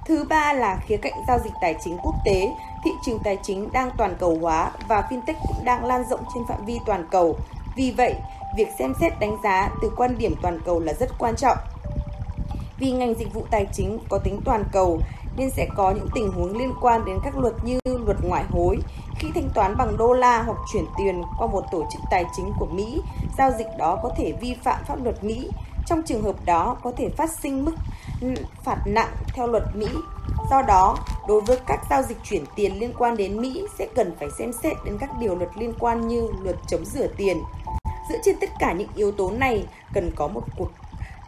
Thứ 0.07 0.25
ba 0.29 0.53
là 0.53 0.81
khía 0.87 0.97
cạnh 0.97 1.13
giao 1.29 1.39
dịch 1.45 1.53
tài 1.61 1.77
chính 1.85 1.99
quốc 2.03 2.15
tế. 2.25 2.49
Thị 2.85 2.91
trường 3.07 3.19
tài 3.25 3.39
chính 3.43 3.73
đang 3.73 3.91
toàn 3.99 4.17
cầu 4.21 4.39
hóa 4.41 4.71
và 4.89 5.09
fintech 5.11 5.35
cũng 5.49 5.65
đang 5.65 5.85
lan 5.85 6.05
rộng 6.11 6.21
trên 6.35 6.45
phạm 6.49 6.65
vi 6.67 6.79
toàn 6.87 7.07
cầu. 7.11 7.37
Vì 7.77 7.95
vậy, 7.97 8.15
việc 8.57 8.69
xem 8.79 8.93
xét 9.01 9.13
đánh 9.21 9.37
giá 9.45 9.71
từ 9.83 9.91
quan 9.97 10.19
điểm 10.19 10.35
toàn 10.43 10.61
cầu 10.65 10.81
là 10.81 10.93
rất 10.93 11.11
quan 11.19 11.37
trọng. 11.37 11.59
Vì 12.79 12.91
ngành 12.91 13.15
dịch 13.15 13.35
vụ 13.35 13.43
tài 13.51 13.67
chính 13.73 13.99
có 14.09 14.19
tính 14.19 14.41
toàn 14.45 14.65
cầu 14.73 15.01
nên 15.37 15.51
sẽ 15.51 15.67
có 15.77 15.91
những 15.91 16.09
tình 16.15 16.31
huống 16.31 16.59
liên 16.59 16.73
quan 16.81 17.05
đến 17.05 17.19
các 17.25 17.39
luật 17.39 17.55
như 17.65 17.79
luật 17.85 18.17
ngoại 18.23 18.45
hối. 18.51 18.79
Khi 19.19 19.29
thanh 19.35 19.49
toán 19.55 19.77
bằng 19.77 19.97
đô 19.97 20.13
la 20.13 20.43
hoặc 20.43 20.59
chuyển 20.73 20.85
tiền 20.99 21.23
qua 21.39 21.47
một 21.47 21.65
tổ 21.73 21.85
chức 21.93 22.01
tài 22.11 22.25
chính 22.37 22.53
của 22.59 22.67
Mỹ, 22.67 23.01
giao 23.39 23.51
dịch 23.59 23.67
đó 23.79 23.99
có 24.03 24.11
thể 24.17 24.33
vi 24.41 24.55
phạm 24.65 24.85
pháp 24.85 25.05
luật 25.05 25.25
Mỹ. 25.25 25.51
Trong 25.87 26.03
trường 26.03 26.23
hợp 26.23 26.37
đó 26.45 26.77
có 26.83 26.93
thể 26.97 27.09
phát 27.09 27.31
sinh 27.31 27.65
mức 27.65 27.75
phạt 28.65 28.79
nặng 28.87 29.11
theo 29.35 29.47
luật 29.47 29.63
Mỹ. 29.75 29.87
Do 30.51 30.63
đó, 30.63 30.97
đối 31.29 31.41
với 31.41 31.59
các 31.67 31.81
giao 31.91 32.03
dịch 32.03 32.19
chuyển 32.25 32.45
tiền 32.57 32.79
liên 32.79 32.93
quan 32.99 33.17
đến 33.17 33.41
Mỹ 33.41 33.65
sẽ 33.79 33.87
cần 33.95 34.13
phải 34.19 34.29
xem 34.39 34.53
xét 34.63 34.77
đến 34.85 34.99
các 34.99 35.11
điều 35.21 35.35
luật 35.35 35.51
liên 35.57 35.73
quan 35.79 36.09
như 36.09 36.29
luật 36.43 36.57
chống 36.67 36.85
rửa 36.85 37.07
tiền. 37.17 37.43
Dựa 38.11 38.19
trên 38.25 38.37
tất 38.41 38.51
cả 38.59 38.73
những 38.73 38.89
yếu 38.95 39.13
tố 39.13 39.31
này, 39.31 39.67
cần 39.95 40.11
có 40.17 40.29
một 40.29 40.43
cuộc 40.57 40.69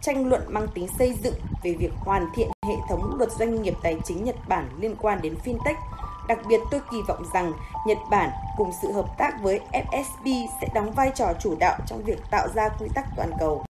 tranh 0.03 0.29
luận 0.29 0.43
mang 0.49 0.69
tính 0.75 0.87
xây 0.99 1.15
dựng 1.23 1.35
về 1.63 1.75
việc 1.79 1.93
hoàn 1.97 2.27
thiện 2.35 2.49
hệ 2.67 2.75
thống 2.89 3.15
luật 3.19 3.33
doanh 3.33 3.63
nghiệp 3.63 3.75
tài 3.83 3.97
chính 4.05 4.25
Nhật 4.25 4.37
Bản 4.49 4.69
liên 4.81 4.97
quan 4.97 5.23
đến 5.23 5.35
fintech. 5.45 5.75
Đặc 6.29 6.39
biệt 6.49 6.61
tôi 6.71 6.81
kỳ 6.91 6.97
vọng 7.09 7.23
rằng 7.35 7.53
Nhật 7.87 7.99
Bản 8.11 8.31
cùng 8.57 8.71
sự 8.83 8.93
hợp 8.93 9.07
tác 9.19 9.43
với 9.43 9.61
FSB 9.73 10.47
sẽ 10.61 10.69
đóng 10.75 10.93
vai 10.93 11.13
trò 11.15 11.33
chủ 11.41 11.57
đạo 11.61 11.79
trong 11.87 12.03
việc 12.03 12.19
tạo 12.31 12.49
ra 12.55 12.69
quy 12.69 12.87
tắc 12.95 13.05
toàn 13.17 13.31
cầu. 13.39 13.65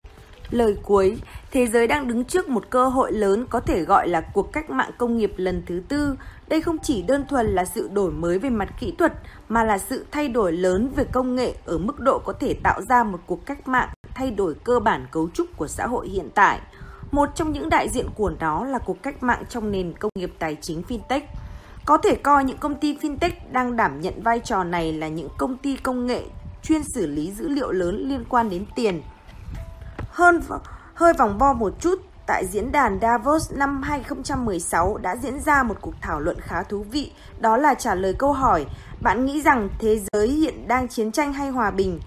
Lời 0.51 0.77
cuối, 0.83 1.19
thế 1.51 1.67
giới 1.67 1.87
đang 1.87 2.09
đứng 2.09 2.25
trước 2.25 2.49
một 2.49 2.71
cơ 2.71 2.89
hội 2.89 3.13
lớn 3.13 3.47
có 3.51 3.61
thể 3.61 3.83
gọi 3.83 4.09
là 4.09 4.21
cuộc 4.21 4.53
cách 4.53 4.71
mạng 4.71 4.91
công 4.99 5.17
nghiệp 5.17 5.33
lần 5.37 5.63
thứ 5.67 5.83
tư. 5.89 6.17
Đây 6.49 6.61
không 6.61 6.79
chỉ 6.79 7.03
đơn 7.03 7.25
thuần 7.29 7.47
là 7.47 7.65
sự 7.65 7.89
đổi 7.93 8.11
mới 8.11 8.39
về 8.39 8.51
mặt 8.51 8.69
kỹ 8.81 8.95
thuật, 8.99 9.13
mà 9.49 9.65
là 9.65 9.79
sự 9.79 10.07
thay 10.11 10.29
đổi 10.29 10.53
lớn 10.53 10.93
về 10.97 11.05
công 11.05 11.37
nghệ 11.37 11.55
ở 11.65 11.79
mức 11.79 12.01
độ 12.01 12.19
có 12.19 12.33
thể 12.33 12.55
tạo 12.63 12.83
ra 12.83 13.05
một 13.05 13.19
cuộc 13.27 13.47
cách 13.47 13.69
mạng 13.69 13.89
thay 14.19 14.31
đổi 14.31 14.55
cơ 14.65 14.81
bản 14.81 15.07
cấu 15.11 15.29
trúc 15.35 15.47
của 15.57 15.69
xã 15.69 15.87
hội 15.87 16.09
hiện 16.09 16.29
tại. 16.35 16.61
Một 17.11 17.29
trong 17.35 17.53
những 17.53 17.69
đại 17.69 17.89
diện 17.89 18.07
của 18.15 18.33
nó 18.41 18.65
là 18.65 18.79
cuộc 18.79 19.03
cách 19.03 19.23
mạng 19.23 19.45
trong 19.49 19.71
nền 19.71 19.93
công 19.99 20.11
nghiệp 20.15 20.33
tài 20.39 20.57
chính 20.61 20.83
fintech. 20.89 21.21
Có 21.85 21.97
thể 21.97 22.15
coi 22.15 22.45
những 22.45 22.59
công 22.59 22.75
ty 22.75 22.97
fintech 22.97 23.31
đang 23.53 23.77
đảm 23.77 24.01
nhận 24.01 24.23
vai 24.23 24.41
trò 24.41 24.65
này 24.65 24.93
là 24.93 25.09
những 25.09 25.29
công 25.39 25.57
ty 25.57 25.77
công 25.77 26.07
nghệ 26.07 26.23
chuyên 26.63 26.83
xử 26.95 27.07
lý 27.07 27.33
dữ 27.33 27.49
liệu 27.49 27.73
lớn 27.73 28.09
liên 28.09 28.25
quan 28.29 28.51
đến 28.51 28.65
tiền. 28.75 29.03
Hơn 30.11 30.41
hơi 30.95 31.13
vòng 31.13 31.39
vo 31.39 31.53
một 31.53 31.73
chút, 31.81 32.03
tại 32.27 32.47
diễn 32.47 32.73
đàn 32.73 32.99
Davos 33.03 33.53
năm 33.53 33.83
2016 33.83 34.99
đã 34.99 35.17
diễn 35.17 35.41
ra 35.41 35.63
một 35.63 35.75
cuộc 35.81 35.95
thảo 36.01 36.21
luận 36.21 36.41
khá 36.41 36.63
thú 36.63 36.85
vị, 36.91 37.13
đó 37.41 37.57
là 37.57 37.75
trả 37.75 37.95
lời 37.95 38.15
câu 38.19 38.33
hỏi 38.33 38.67
bạn 39.01 39.27
nghĩ 39.27 39.43
rằng 39.43 39.69
thế 39.79 40.01
giới 40.13 40.29
hiện 40.29 40.69
đang 40.69 40.89
chiến 40.89 41.13
tranh 41.13 41.33
hay 41.33 41.49
hòa 41.49 41.71
bình? 41.71 42.01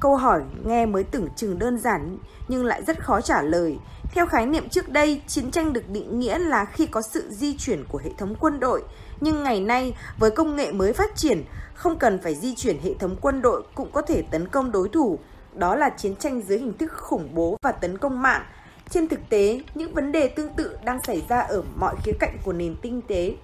Câu 0.00 0.16
hỏi 0.16 0.42
nghe 0.64 0.86
mới 0.86 1.04
tưởng 1.04 1.28
chừng 1.36 1.58
đơn 1.58 1.78
giản 1.78 2.18
nhưng 2.48 2.64
lại 2.64 2.82
rất 2.84 3.04
khó 3.04 3.20
trả 3.20 3.42
lời. 3.42 3.78
Theo 4.12 4.26
khái 4.26 4.46
niệm 4.46 4.68
trước 4.68 4.88
đây, 4.88 5.22
chiến 5.26 5.50
tranh 5.50 5.72
được 5.72 5.88
định 5.88 6.18
nghĩa 6.18 6.38
là 6.38 6.64
khi 6.64 6.86
có 6.86 7.02
sự 7.02 7.30
di 7.30 7.56
chuyển 7.56 7.84
của 7.88 7.98
hệ 8.04 8.10
thống 8.18 8.34
quân 8.40 8.60
đội. 8.60 8.82
Nhưng 9.20 9.42
ngày 9.42 9.60
nay, 9.60 9.94
với 10.18 10.30
công 10.30 10.56
nghệ 10.56 10.72
mới 10.72 10.92
phát 10.92 11.16
triển, 11.16 11.44
không 11.74 11.98
cần 11.98 12.18
phải 12.22 12.34
di 12.34 12.54
chuyển 12.54 12.78
hệ 12.82 12.94
thống 12.94 13.16
quân 13.20 13.42
đội 13.42 13.62
cũng 13.74 13.90
có 13.92 14.02
thể 14.02 14.22
tấn 14.22 14.48
công 14.48 14.72
đối 14.72 14.88
thủ. 14.88 15.18
Đó 15.54 15.74
là 15.74 15.90
chiến 15.90 16.16
tranh 16.16 16.42
dưới 16.42 16.58
hình 16.58 16.78
thức 16.78 16.92
khủng 16.92 17.28
bố 17.34 17.56
và 17.62 17.72
tấn 17.72 17.98
công 17.98 18.22
mạng. 18.22 18.42
Trên 18.90 19.08
thực 19.08 19.20
tế, 19.28 19.60
những 19.74 19.94
vấn 19.94 20.12
đề 20.12 20.28
tương 20.28 20.54
tự 20.54 20.78
đang 20.84 21.02
xảy 21.02 21.22
ra 21.28 21.40
ở 21.40 21.62
mọi 21.76 21.94
khía 22.04 22.12
cạnh 22.20 22.38
của 22.44 22.52
nền 22.52 22.76
kinh 22.82 23.02
tế. 23.02 23.36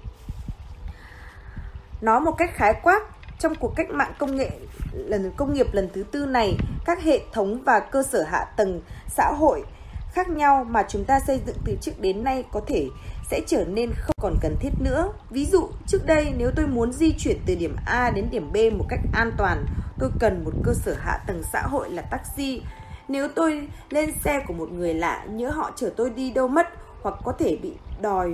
Nói 2.01 2.21
một 2.21 2.33
cách 2.39 2.51
khái 2.55 2.75
quát, 2.83 3.01
trong 3.39 3.55
cuộc 3.55 3.73
cách 3.77 3.91
mạng 3.91 4.13
công 4.19 4.37
nghệ 4.37 4.51
lần 4.93 5.31
công 5.37 5.55
nghiệp 5.55 5.67
lần 5.73 5.89
thứ 5.95 6.03
tư 6.03 6.27
này, 6.27 6.57
các 6.85 7.03
hệ 7.03 7.21
thống 7.33 7.63
và 7.65 7.81
cơ 7.81 8.03
sở 8.03 8.23
hạ 8.23 8.45
tầng 8.57 8.81
xã 9.09 9.33
hội 9.39 9.65
khác 10.13 10.29
nhau 10.29 10.65
mà 10.65 10.85
chúng 10.89 11.05
ta 11.05 11.21
xây 11.27 11.41
dựng 11.47 11.57
từ 11.65 11.77
trước 11.81 12.01
đến 12.01 12.25
nay 12.25 12.45
có 12.53 12.61
thể 12.67 12.89
sẽ 13.31 13.41
trở 13.47 13.65
nên 13.65 13.93
không 13.97 14.17
còn 14.23 14.35
cần 14.41 14.57
thiết 14.61 14.71
nữa. 14.81 15.13
Ví 15.31 15.47
dụ, 15.47 15.69
trước 15.87 16.07
đây 16.07 16.33
nếu 16.39 16.51
tôi 16.57 16.67
muốn 16.67 16.93
di 16.93 17.13
chuyển 17.19 17.39
từ 17.47 17.55
điểm 17.55 17.77
A 17.87 18.11
đến 18.11 18.29
điểm 18.31 18.53
B 18.53 18.57
một 18.79 18.87
cách 18.89 19.01
an 19.13 19.33
toàn, 19.39 19.67
tôi 19.99 20.11
cần 20.21 20.45
một 20.45 20.53
cơ 20.65 20.75
sở 20.75 20.95
hạ 21.01 21.19
tầng 21.27 21.43
xã 21.53 21.63
hội 21.63 21.91
là 21.91 22.03
taxi. 22.03 22.63
Nếu 23.09 23.29
tôi 23.29 23.69
lên 23.91 24.11
xe 24.25 24.41
của 24.47 24.55
một 24.55 24.73
người 24.73 24.95
lạ, 24.95 25.25
nhớ 25.31 25.51
họ 25.51 25.71
chở 25.77 25.91
tôi 25.97 26.11
đi 26.11 26.31
đâu 26.31 26.49
mất 26.49 26.67
hoặc 27.03 27.15
có 27.25 27.33
thể 27.33 27.57
bị 27.63 27.73
đòi 28.01 28.33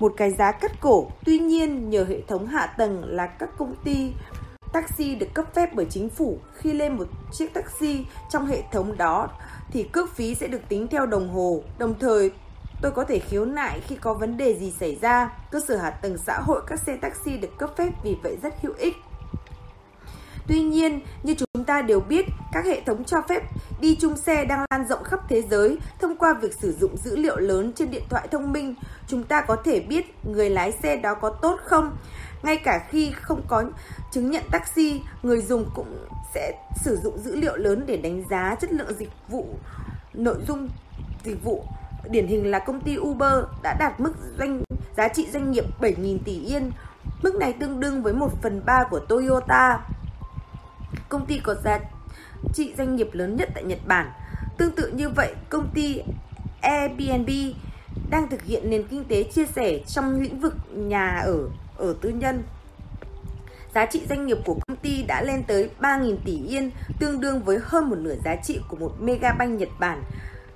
một 0.00 0.12
cái 0.16 0.30
giá 0.30 0.52
cắt 0.52 0.80
cổ. 0.80 1.10
Tuy 1.24 1.38
nhiên, 1.38 1.90
nhờ 1.90 2.04
hệ 2.04 2.20
thống 2.28 2.46
hạ 2.46 2.66
tầng 2.66 3.04
là 3.04 3.26
các 3.26 3.48
công 3.58 3.74
ty 3.84 4.12
taxi 4.72 5.14
được 5.14 5.34
cấp 5.34 5.54
phép 5.54 5.70
bởi 5.74 5.86
chính 5.90 6.10
phủ 6.10 6.38
khi 6.54 6.72
lên 6.72 6.96
một 6.96 7.08
chiếc 7.32 7.54
taxi 7.54 8.06
trong 8.30 8.46
hệ 8.46 8.62
thống 8.72 8.96
đó 8.96 9.28
thì 9.72 9.82
cước 9.82 10.16
phí 10.16 10.34
sẽ 10.34 10.46
được 10.46 10.60
tính 10.68 10.88
theo 10.88 11.06
đồng 11.06 11.28
hồ. 11.28 11.62
Đồng 11.78 11.98
thời, 11.98 12.30
tôi 12.82 12.92
có 12.92 13.04
thể 13.04 13.18
khiếu 13.18 13.44
nại 13.44 13.80
khi 13.80 13.96
có 13.96 14.14
vấn 14.14 14.36
đề 14.36 14.58
gì 14.58 14.72
xảy 14.80 14.98
ra. 15.00 15.32
Cơ 15.50 15.60
sở 15.68 15.76
hạ 15.76 15.90
tầng 15.90 16.16
xã 16.26 16.38
hội 16.40 16.62
các 16.66 16.80
xe 16.80 16.96
taxi 16.96 17.38
được 17.38 17.58
cấp 17.58 17.70
phép 17.76 17.90
vì 18.04 18.16
vậy 18.22 18.36
rất 18.42 18.54
hữu 18.62 18.72
ích. 18.78 18.96
Tuy 20.50 20.62
nhiên, 20.62 21.00
như 21.22 21.34
chúng 21.34 21.64
ta 21.64 21.82
đều 21.82 22.00
biết, 22.00 22.26
các 22.52 22.64
hệ 22.64 22.80
thống 22.86 23.04
cho 23.04 23.22
phép 23.28 23.42
đi 23.80 23.96
chung 24.00 24.16
xe 24.16 24.44
đang 24.44 24.64
lan 24.70 24.88
rộng 24.88 25.04
khắp 25.04 25.20
thế 25.28 25.42
giới 25.50 25.78
thông 26.00 26.16
qua 26.16 26.34
việc 26.34 26.54
sử 26.54 26.72
dụng 26.72 26.96
dữ 26.96 27.16
liệu 27.16 27.36
lớn 27.36 27.72
trên 27.76 27.90
điện 27.90 28.02
thoại 28.08 28.28
thông 28.30 28.52
minh. 28.52 28.74
Chúng 29.06 29.22
ta 29.22 29.40
có 29.40 29.56
thể 29.64 29.80
biết 29.80 30.24
người 30.24 30.50
lái 30.50 30.72
xe 30.72 30.96
đó 30.96 31.14
có 31.14 31.30
tốt 31.30 31.60
không. 31.64 31.96
Ngay 32.42 32.56
cả 32.56 32.86
khi 32.88 33.12
không 33.20 33.42
có 33.48 33.64
chứng 34.12 34.30
nhận 34.30 34.42
taxi, 34.50 35.00
người 35.22 35.42
dùng 35.42 35.70
cũng 35.74 36.06
sẽ 36.34 36.52
sử 36.84 36.96
dụng 36.96 37.18
dữ 37.18 37.36
liệu 37.36 37.56
lớn 37.56 37.84
để 37.86 37.96
đánh 37.96 38.24
giá 38.30 38.54
chất 38.60 38.72
lượng 38.72 38.94
dịch 38.98 39.10
vụ, 39.28 39.46
nội 40.14 40.36
dung 40.48 40.68
dịch 41.24 41.44
vụ. 41.44 41.64
Điển 42.10 42.26
hình 42.26 42.50
là 42.50 42.58
công 42.58 42.80
ty 42.80 42.98
Uber 42.98 43.44
đã 43.62 43.76
đạt 43.78 44.00
mức 44.00 44.12
doanh 44.38 44.62
giá 44.96 45.08
trị 45.08 45.28
doanh 45.32 45.50
nghiệp 45.50 45.64
7.000 45.80 46.18
tỷ 46.24 46.40
yên. 46.40 46.70
Mức 47.22 47.34
này 47.34 47.52
tương 47.52 47.80
đương 47.80 48.02
với 48.02 48.12
1 48.12 48.42
phần 48.42 48.62
3 48.66 48.84
của 48.90 48.98
Toyota 48.98 49.78
công 51.08 51.26
ty 51.26 51.38
có 51.38 51.54
giá 51.54 51.78
trị 52.54 52.74
doanh 52.78 52.96
nghiệp 52.96 53.08
lớn 53.12 53.36
nhất 53.36 53.48
tại 53.54 53.64
Nhật 53.64 53.78
Bản. 53.86 54.10
Tương 54.58 54.74
tự 54.76 54.90
như 54.90 55.08
vậy, 55.08 55.34
công 55.48 55.70
ty 55.74 56.02
Airbnb 56.60 57.30
đang 58.10 58.28
thực 58.28 58.42
hiện 58.42 58.70
nền 58.70 58.86
kinh 58.86 59.04
tế 59.04 59.22
chia 59.22 59.46
sẻ 59.46 59.78
trong 59.86 60.20
lĩnh 60.20 60.40
vực 60.40 60.54
nhà 60.74 61.20
ở 61.24 61.48
ở 61.76 61.94
tư 62.00 62.08
nhân. 62.08 62.42
Giá 63.74 63.86
trị 63.86 64.06
doanh 64.08 64.26
nghiệp 64.26 64.38
của 64.44 64.58
công 64.68 64.76
ty 64.76 65.02
đã 65.02 65.22
lên 65.22 65.42
tới 65.42 65.70
3.000 65.80 66.16
tỷ 66.24 66.42
yên, 66.48 66.70
tương 66.98 67.20
đương 67.20 67.42
với 67.42 67.58
hơn 67.62 67.90
một 67.90 67.96
nửa 67.98 68.14
giá 68.24 68.36
trị 68.36 68.60
của 68.68 68.76
một 68.76 68.92
megabank 69.00 69.60
Nhật 69.60 69.68
Bản. 69.78 70.02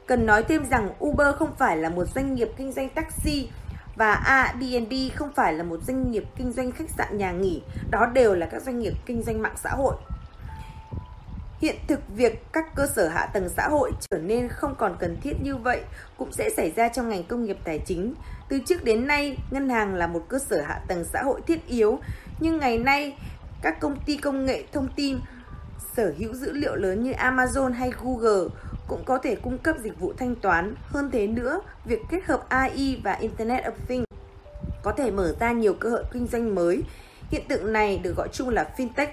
Cần 0.06 0.26
nói 0.26 0.42
thêm 0.42 0.64
rằng 0.70 0.90
Uber 1.04 1.34
không 1.36 1.54
phải 1.58 1.76
là 1.76 1.88
một 1.88 2.04
doanh 2.14 2.34
nghiệp 2.34 2.48
kinh 2.56 2.72
doanh 2.72 2.88
taxi 2.88 3.48
và 3.96 4.14
Airbnb 4.14 4.92
không 5.14 5.32
phải 5.34 5.52
là 5.52 5.64
một 5.64 5.82
doanh 5.86 6.10
nghiệp 6.10 6.24
kinh 6.36 6.52
doanh 6.52 6.72
khách 6.72 6.90
sạn 6.90 7.18
nhà 7.18 7.32
nghỉ, 7.32 7.62
đó 7.90 8.06
đều 8.06 8.34
là 8.34 8.46
các 8.46 8.62
doanh 8.62 8.78
nghiệp 8.78 8.92
kinh 9.06 9.22
doanh 9.22 9.42
mạng 9.42 9.56
xã 9.62 9.70
hội. 9.70 9.94
Hiện 11.64 11.76
thực 11.88 12.00
việc 12.08 12.52
các 12.52 12.74
cơ 12.74 12.86
sở 12.86 13.08
hạ 13.08 13.26
tầng 13.26 13.48
xã 13.56 13.68
hội 13.68 13.92
trở 14.10 14.18
nên 14.18 14.48
không 14.48 14.74
còn 14.78 14.96
cần 15.00 15.16
thiết 15.22 15.32
như 15.42 15.56
vậy 15.56 15.80
cũng 16.18 16.32
sẽ 16.32 16.50
xảy 16.56 16.70
ra 16.70 16.88
trong 16.88 17.08
ngành 17.08 17.24
công 17.24 17.44
nghiệp 17.44 17.56
tài 17.64 17.78
chính. 17.78 18.14
Từ 18.48 18.58
trước 18.66 18.84
đến 18.84 19.06
nay, 19.06 19.38
ngân 19.50 19.68
hàng 19.68 19.94
là 19.94 20.06
một 20.06 20.24
cơ 20.28 20.38
sở 20.38 20.62
hạ 20.62 20.80
tầng 20.88 21.04
xã 21.12 21.22
hội 21.22 21.40
thiết 21.46 21.66
yếu, 21.66 21.98
nhưng 22.40 22.58
ngày 22.58 22.78
nay 22.78 23.16
các 23.62 23.80
công 23.80 24.00
ty 24.06 24.16
công 24.16 24.46
nghệ 24.46 24.64
thông 24.72 24.88
tin 24.96 25.18
sở 25.96 26.12
hữu 26.18 26.34
dữ 26.34 26.52
liệu 26.52 26.74
lớn 26.74 27.02
như 27.02 27.12
Amazon 27.12 27.72
hay 27.72 27.92
Google 28.02 28.48
cũng 28.88 29.04
có 29.04 29.18
thể 29.18 29.36
cung 29.36 29.58
cấp 29.58 29.76
dịch 29.82 30.00
vụ 30.00 30.12
thanh 30.18 30.34
toán. 30.34 30.74
Hơn 30.86 31.10
thế 31.12 31.26
nữa, 31.26 31.60
việc 31.84 32.00
kết 32.10 32.24
hợp 32.24 32.48
AI 32.48 33.00
và 33.04 33.12
Internet 33.12 33.64
of 33.64 33.72
Things 33.88 34.06
có 34.82 34.92
thể 34.92 35.10
mở 35.10 35.34
ra 35.40 35.52
nhiều 35.52 35.74
cơ 35.74 35.90
hội 35.90 36.04
kinh 36.12 36.26
doanh 36.26 36.54
mới. 36.54 36.82
Hiện 37.30 37.42
tượng 37.48 37.72
này 37.72 37.98
được 37.98 38.16
gọi 38.16 38.28
chung 38.32 38.48
là 38.48 38.70
fintech 38.76 39.08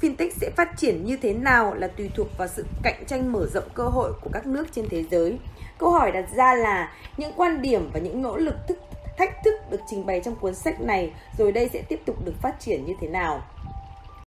fintech 0.00 0.30
sẽ 0.40 0.50
phát 0.56 0.76
triển 0.76 1.04
như 1.04 1.16
thế 1.16 1.32
nào 1.34 1.74
là 1.74 1.88
tùy 1.88 2.10
thuộc 2.14 2.28
vào 2.38 2.48
sự 2.48 2.64
cạnh 2.82 3.04
tranh 3.06 3.32
mở 3.32 3.46
rộng 3.46 3.68
cơ 3.74 3.84
hội 3.84 4.12
của 4.20 4.30
các 4.32 4.46
nước 4.46 4.66
trên 4.72 4.88
thế 4.90 5.04
giới. 5.10 5.38
Câu 5.78 5.90
hỏi 5.90 6.12
đặt 6.12 6.24
ra 6.34 6.54
là 6.54 6.92
những 7.16 7.32
quan 7.36 7.62
điểm 7.62 7.90
và 7.92 8.00
những 8.00 8.22
nỗ 8.22 8.36
lực 8.36 8.54
thức, 8.68 8.78
thách 9.18 9.44
thức 9.44 9.54
được 9.70 9.80
trình 9.90 10.06
bày 10.06 10.20
trong 10.24 10.36
cuốn 10.36 10.54
sách 10.54 10.80
này 10.80 11.12
rồi 11.38 11.52
đây 11.52 11.70
sẽ 11.72 11.82
tiếp 11.82 12.00
tục 12.06 12.24
được 12.24 12.34
phát 12.42 12.60
triển 12.60 12.84
như 12.86 12.94
thế 13.00 13.08
nào. 13.08 13.42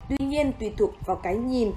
Tuy 0.09 0.25
nhiên 0.25 0.51
tùy 0.59 0.73
thuộc 0.77 0.91
vào 1.05 1.15
cái 1.15 1.35
nhìn, 1.35 1.71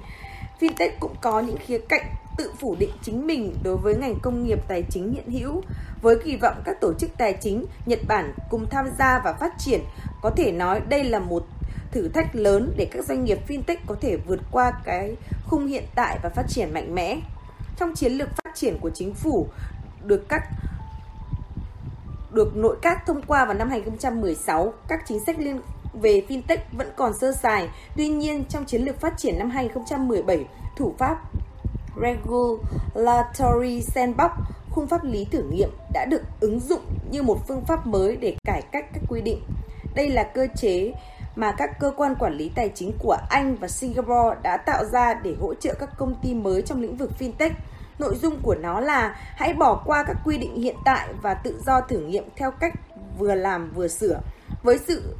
fintech 0.59 0.91
cũng 0.99 1.15
có 1.21 1.39
những 1.39 1.57
khía 1.57 1.77
cạnh 1.77 2.05
tự 2.37 2.51
phủ 2.59 2.75
định 2.79 2.89
chính 3.01 3.27
mình 3.27 3.55
đối 3.63 3.77
với 3.77 3.95
ngành 3.95 4.19
công 4.21 4.43
nghiệp 4.43 4.59
tài 4.67 4.83
chính 4.89 5.13
hiện 5.13 5.31
hữu 5.39 5.61
với 6.01 6.15
kỳ 6.23 6.35
vọng 6.35 6.61
các 6.65 6.81
tổ 6.81 6.93
chức 6.93 7.09
tài 7.17 7.33
chính 7.33 7.65
Nhật 7.85 7.99
Bản 8.07 8.33
cùng 8.49 8.65
tham 8.69 8.85
gia 8.99 9.21
và 9.23 9.33
phát 9.33 9.53
triển 9.57 9.81
có 10.21 10.29
thể 10.29 10.51
nói 10.51 10.81
đây 10.89 11.03
là 11.03 11.19
một 11.19 11.45
thử 11.91 12.07
thách 12.07 12.35
lớn 12.35 12.73
để 12.77 12.85
các 12.91 13.05
doanh 13.05 13.23
nghiệp 13.23 13.39
fintech 13.47 13.77
có 13.87 13.95
thể 14.01 14.17
vượt 14.27 14.39
qua 14.51 14.71
cái 14.83 15.15
khung 15.47 15.67
hiện 15.67 15.83
tại 15.95 16.19
và 16.23 16.29
phát 16.29 16.45
triển 16.49 16.73
mạnh 16.73 16.95
mẽ. 16.95 17.17
Trong 17.77 17.95
chiến 17.95 18.11
lược 18.11 18.29
phát 18.35 18.55
triển 18.55 18.77
của 18.81 18.89
chính 18.89 19.13
phủ 19.13 19.47
được 20.03 20.29
các 20.29 20.43
được 22.31 22.55
nội 22.55 22.77
các 22.81 23.05
thông 23.05 23.21
qua 23.21 23.45
vào 23.45 23.53
năm 23.53 23.69
2016, 23.69 24.73
các 24.87 25.03
chính 25.07 25.19
sách 25.25 25.39
liên 25.39 25.61
về 25.93 26.25
fintech 26.29 26.57
vẫn 26.71 26.89
còn 26.95 27.13
sơ 27.13 27.31
sài. 27.31 27.69
Tuy 27.97 28.07
nhiên, 28.07 28.43
trong 28.49 28.65
chiến 28.65 28.81
lược 28.81 28.99
phát 28.99 29.17
triển 29.17 29.39
năm 29.39 29.49
2017, 29.49 30.45
thủ 30.75 30.95
pháp 30.97 31.21
Regulatory 32.01 33.81
Sandbox, 33.81 34.31
khung 34.69 34.87
pháp 34.87 35.03
lý 35.03 35.25
thử 35.25 35.43
nghiệm 35.43 35.69
đã 35.93 36.05
được 36.05 36.21
ứng 36.39 36.59
dụng 36.59 36.81
như 37.11 37.23
một 37.23 37.47
phương 37.47 37.65
pháp 37.65 37.87
mới 37.87 38.15
để 38.15 38.35
cải 38.43 38.61
cách 38.71 38.85
các 38.93 39.03
quy 39.09 39.21
định. 39.21 39.41
Đây 39.95 40.09
là 40.09 40.23
cơ 40.23 40.47
chế 40.55 40.93
mà 41.35 41.51
các 41.51 41.79
cơ 41.79 41.91
quan 41.97 42.15
quản 42.15 42.33
lý 42.33 42.51
tài 42.55 42.69
chính 42.75 42.91
của 42.99 43.17
Anh 43.29 43.55
và 43.55 43.67
Singapore 43.67 44.39
đã 44.43 44.57
tạo 44.57 44.85
ra 44.85 45.13
để 45.13 45.35
hỗ 45.39 45.53
trợ 45.53 45.73
các 45.79 45.89
công 45.97 46.15
ty 46.21 46.33
mới 46.33 46.61
trong 46.61 46.81
lĩnh 46.81 46.97
vực 46.97 47.11
fintech. 47.19 47.51
Nội 47.99 48.15
dung 48.15 48.39
của 48.41 48.55
nó 48.55 48.79
là 48.79 49.15
hãy 49.35 49.53
bỏ 49.53 49.83
qua 49.85 50.03
các 50.03 50.17
quy 50.25 50.37
định 50.37 50.55
hiện 50.55 50.75
tại 50.85 51.09
và 51.21 51.33
tự 51.33 51.61
do 51.65 51.81
thử 51.81 51.99
nghiệm 51.99 52.23
theo 52.35 52.51
cách 52.51 52.73
vừa 53.17 53.35
làm 53.35 53.71
vừa 53.71 53.87
sửa. 53.87 54.21
Với 54.63 54.79
sự 54.87 55.15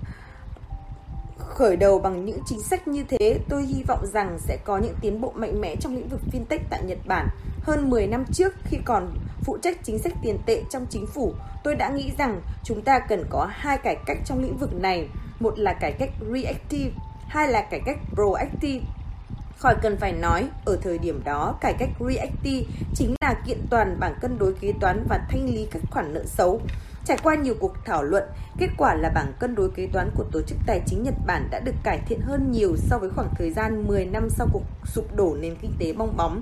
khởi 1.37 1.77
đầu 1.77 1.99
bằng 1.99 2.25
những 2.25 2.39
chính 2.45 2.63
sách 2.63 2.87
như 2.87 3.03
thế, 3.09 3.39
tôi 3.49 3.63
hy 3.63 3.83
vọng 3.83 4.05
rằng 4.13 4.37
sẽ 4.39 4.57
có 4.65 4.77
những 4.77 4.95
tiến 5.01 5.21
bộ 5.21 5.31
mạnh 5.35 5.61
mẽ 5.61 5.75
trong 5.75 5.95
lĩnh 5.95 6.07
vực 6.07 6.21
fintech 6.31 6.59
tại 6.69 6.83
Nhật 6.83 6.97
Bản. 7.05 7.27
Hơn 7.61 7.89
10 7.89 8.07
năm 8.07 8.25
trước 8.33 8.53
khi 8.63 8.77
còn 8.85 9.11
phụ 9.43 9.57
trách 9.57 9.77
chính 9.83 9.99
sách 9.99 10.13
tiền 10.21 10.37
tệ 10.45 10.63
trong 10.69 10.85
chính 10.89 11.07
phủ, 11.07 11.33
tôi 11.63 11.75
đã 11.75 11.89
nghĩ 11.89 12.11
rằng 12.17 12.41
chúng 12.63 12.81
ta 12.81 12.99
cần 12.99 13.25
có 13.29 13.47
hai 13.51 13.77
cải 13.77 13.95
cách 14.05 14.17
trong 14.25 14.41
lĩnh 14.41 14.57
vực 14.57 14.73
này 14.73 15.07
một 15.41 15.59
là 15.59 15.73
cải 15.73 15.91
cách 15.91 16.09
reactive, 16.33 16.91
hai 17.27 17.47
là 17.47 17.61
cải 17.61 17.79
cách 17.85 17.97
proactive. 18.13 18.85
Khỏi 19.57 19.75
cần 19.81 19.97
phải 19.97 20.11
nói, 20.11 20.49
ở 20.65 20.77
thời 20.81 20.97
điểm 20.97 21.21
đó, 21.23 21.55
cải 21.61 21.73
cách 21.73 21.89
reactive 21.99 22.67
chính 22.95 23.15
là 23.21 23.33
kiện 23.45 23.57
toàn 23.69 23.99
bảng 23.99 24.15
cân 24.21 24.37
đối 24.37 24.53
kế 24.53 24.73
toán 24.79 25.05
và 25.09 25.19
thanh 25.29 25.49
lý 25.49 25.67
các 25.71 25.81
khoản 25.91 26.13
nợ 26.13 26.23
xấu. 26.25 26.61
Trải 27.05 27.17
qua 27.23 27.35
nhiều 27.35 27.55
cuộc 27.59 27.73
thảo 27.85 28.03
luận, 28.03 28.23
kết 28.57 28.69
quả 28.77 28.95
là 28.95 29.09
bảng 29.09 29.33
cân 29.39 29.55
đối 29.55 29.71
kế 29.71 29.87
toán 29.93 30.09
của 30.15 30.23
Tổ 30.31 30.41
chức 30.41 30.57
Tài 30.65 30.81
chính 30.85 31.03
Nhật 31.03 31.13
Bản 31.25 31.47
đã 31.51 31.59
được 31.59 31.75
cải 31.83 31.99
thiện 32.07 32.21
hơn 32.21 32.51
nhiều 32.51 32.75
so 32.77 32.97
với 32.97 33.09
khoảng 33.09 33.29
thời 33.37 33.51
gian 33.51 33.87
10 33.87 34.05
năm 34.05 34.29
sau 34.29 34.47
cuộc 34.53 34.63
sụp 34.85 35.15
đổ 35.15 35.37
nền 35.39 35.55
kinh 35.55 35.73
tế 35.79 35.93
bong 35.93 36.17
bóng. 36.17 36.41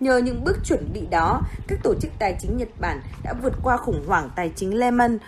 Nhờ 0.00 0.18
những 0.18 0.44
bước 0.44 0.56
chuẩn 0.64 0.92
bị 0.92 1.06
đó, 1.10 1.40
các 1.68 1.78
tổ 1.82 1.94
chức 2.00 2.10
tài 2.18 2.36
chính 2.40 2.56
Nhật 2.56 2.68
Bản 2.80 3.00
đã 3.22 3.32
vượt 3.42 3.52
qua 3.62 3.76
khủng 3.76 4.04
hoảng 4.06 4.30
tài 4.36 4.52
chính 4.56 4.78
Lehman 4.78 5.18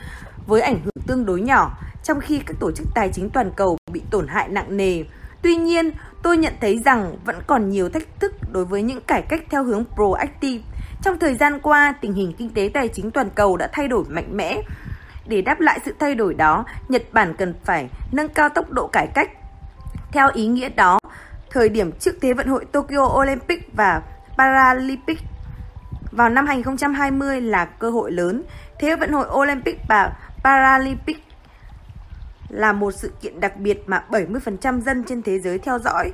với 0.46 0.60
ảnh 0.60 0.80
hưởng 0.84 1.04
tương 1.06 1.26
đối 1.26 1.40
nhỏ 1.40 1.78
trong 2.02 2.20
khi 2.20 2.40
các 2.46 2.56
tổ 2.60 2.72
chức 2.72 2.86
tài 2.94 3.10
chính 3.12 3.30
toàn 3.30 3.50
cầu 3.56 3.78
bị 3.92 4.02
tổn 4.10 4.26
hại 4.28 4.48
nặng 4.48 4.76
nề. 4.76 5.04
Tuy 5.42 5.56
nhiên, 5.56 5.90
tôi 6.22 6.36
nhận 6.36 6.52
thấy 6.60 6.82
rằng 6.84 7.16
vẫn 7.24 7.36
còn 7.46 7.68
nhiều 7.68 7.88
thách 7.88 8.20
thức 8.20 8.32
đối 8.52 8.64
với 8.64 8.82
những 8.82 9.00
cải 9.00 9.22
cách 9.22 9.42
theo 9.50 9.64
hướng 9.64 9.84
proactive. 9.94 10.64
Trong 11.02 11.18
thời 11.18 11.34
gian 11.34 11.60
qua, 11.60 11.94
tình 12.00 12.12
hình 12.12 12.32
kinh 12.38 12.50
tế 12.50 12.70
tài 12.74 12.88
chính 12.88 13.10
toàn 13.10 13.30
cầu 13.34 13.56
đã 13.56 13.68
thay 13.72 13.88
đổi 13.88 14.04
mạnh 14.08 14.36
mẽ. 14.36 14.62
Để 15.26 15.42
đáp 15.42 15.60
lại 15.60 15.80
sự 15.84 15.94
thay 15.98 16.14
đổi 16.14 16.34
đó, 16.34 16.64
Nhật 16.88 17.02
Bản 17.12 17.34
cần 17.38 17.54
phải 17.64 17.88
nâng 18.12 18.28
cao 18.28 18.48
tốc 18.48 18.70
độ 18.70 18.86
cải 18.86 19.06
cách. 19.06 19.30
Theo 20.12 20.30
ý 20.34 20.46
nghĩa 20.46 20.68
đó, 20.68 20.98
thời 21.50 21.68
điểm 21.68 21.92
trước 21.92 22.14
Thế 22.20 22.32
vận 22.32 22.46
hội 22.46 22.64
Tokyo 22.64 23.20
Olympic 23.20 23.76
và 23.76 24.02
Paralympic 24.38 25.18
vào 26.12 26.28
năm 26.28 26.46
2020 26.46 27.40
là 27.40 27.64
cơ 27.64 27.90
hội 27.90 28.12
lớn. 28.12 28.42
Thế 28.80 28.96
vận 28.96 29.12
hội 29.12 29.26
Olympic 29.32 29.80
và 29.88 30.12
Paralympic 30.46 31.16
là 32.48 32.72
một 32.72 32.90
sự 32.90 33.12
kiện 33.20 33.40
đặc 33.40 33.56
biệt 33.56 33.82
mà 33.86 34.04
70% 34.10 34.80
dân 34.80 35.04
trên 35.04 35.22
thế 35.22 35.38
giới 35.38 35.58
theo 35.58 35.78
dõi. 35.78 36.12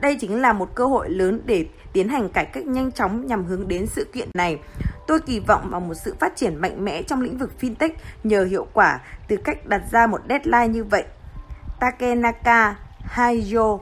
Đây 0.00 0.16
chính 0.20 0.40
là 0.40 0.52
một 0.52 0.74
cơ 0.74 0.86
hội 0.86 1.10
lớn 1.10 1.40
để 1.44 1.66
tiến 1.92 2.08
hành 2.08 2.28
cải 2.28 2.44
cách 2.44 2.66
nhanh 2.66 2.92
chóng 2.92 3.26
nhằm 3.26 3.44
hướng 3.44 3.68
đến 3.68 3.86
sự 3.86 4.04
kiện 4.12 4.28
này. 4.34 4.58
Tôi 5.06 5.20
kỳ 5.20 5.40
vọng 5.40 5.70
vào 5.70 5.80
một 5.80 5.94
sự 5.94 6.14
phát 6.20 6.36
triển 6.36 6.56
mạnh 6.56 6.84
mẽ 6.84 7.02
trong 7.02 7.20
lĩnh 7.20 7.38
vực 7.38 7.52
fintech 7.60 7.90
nhờ 8.24 8.44
hiệu 8.44 8.66
quả 8.72 9.00
từ 9.28 9.36
cách 9.36 9.66
đặt 9.66 9.82
ra 9.92 10.06
một 10.06 10.20
deadline 10.28 10.68
như 10.68 10.84
vậy. 10.84 11.04
Takenaka 11.80 12.76
Haiyo 13.00 13.78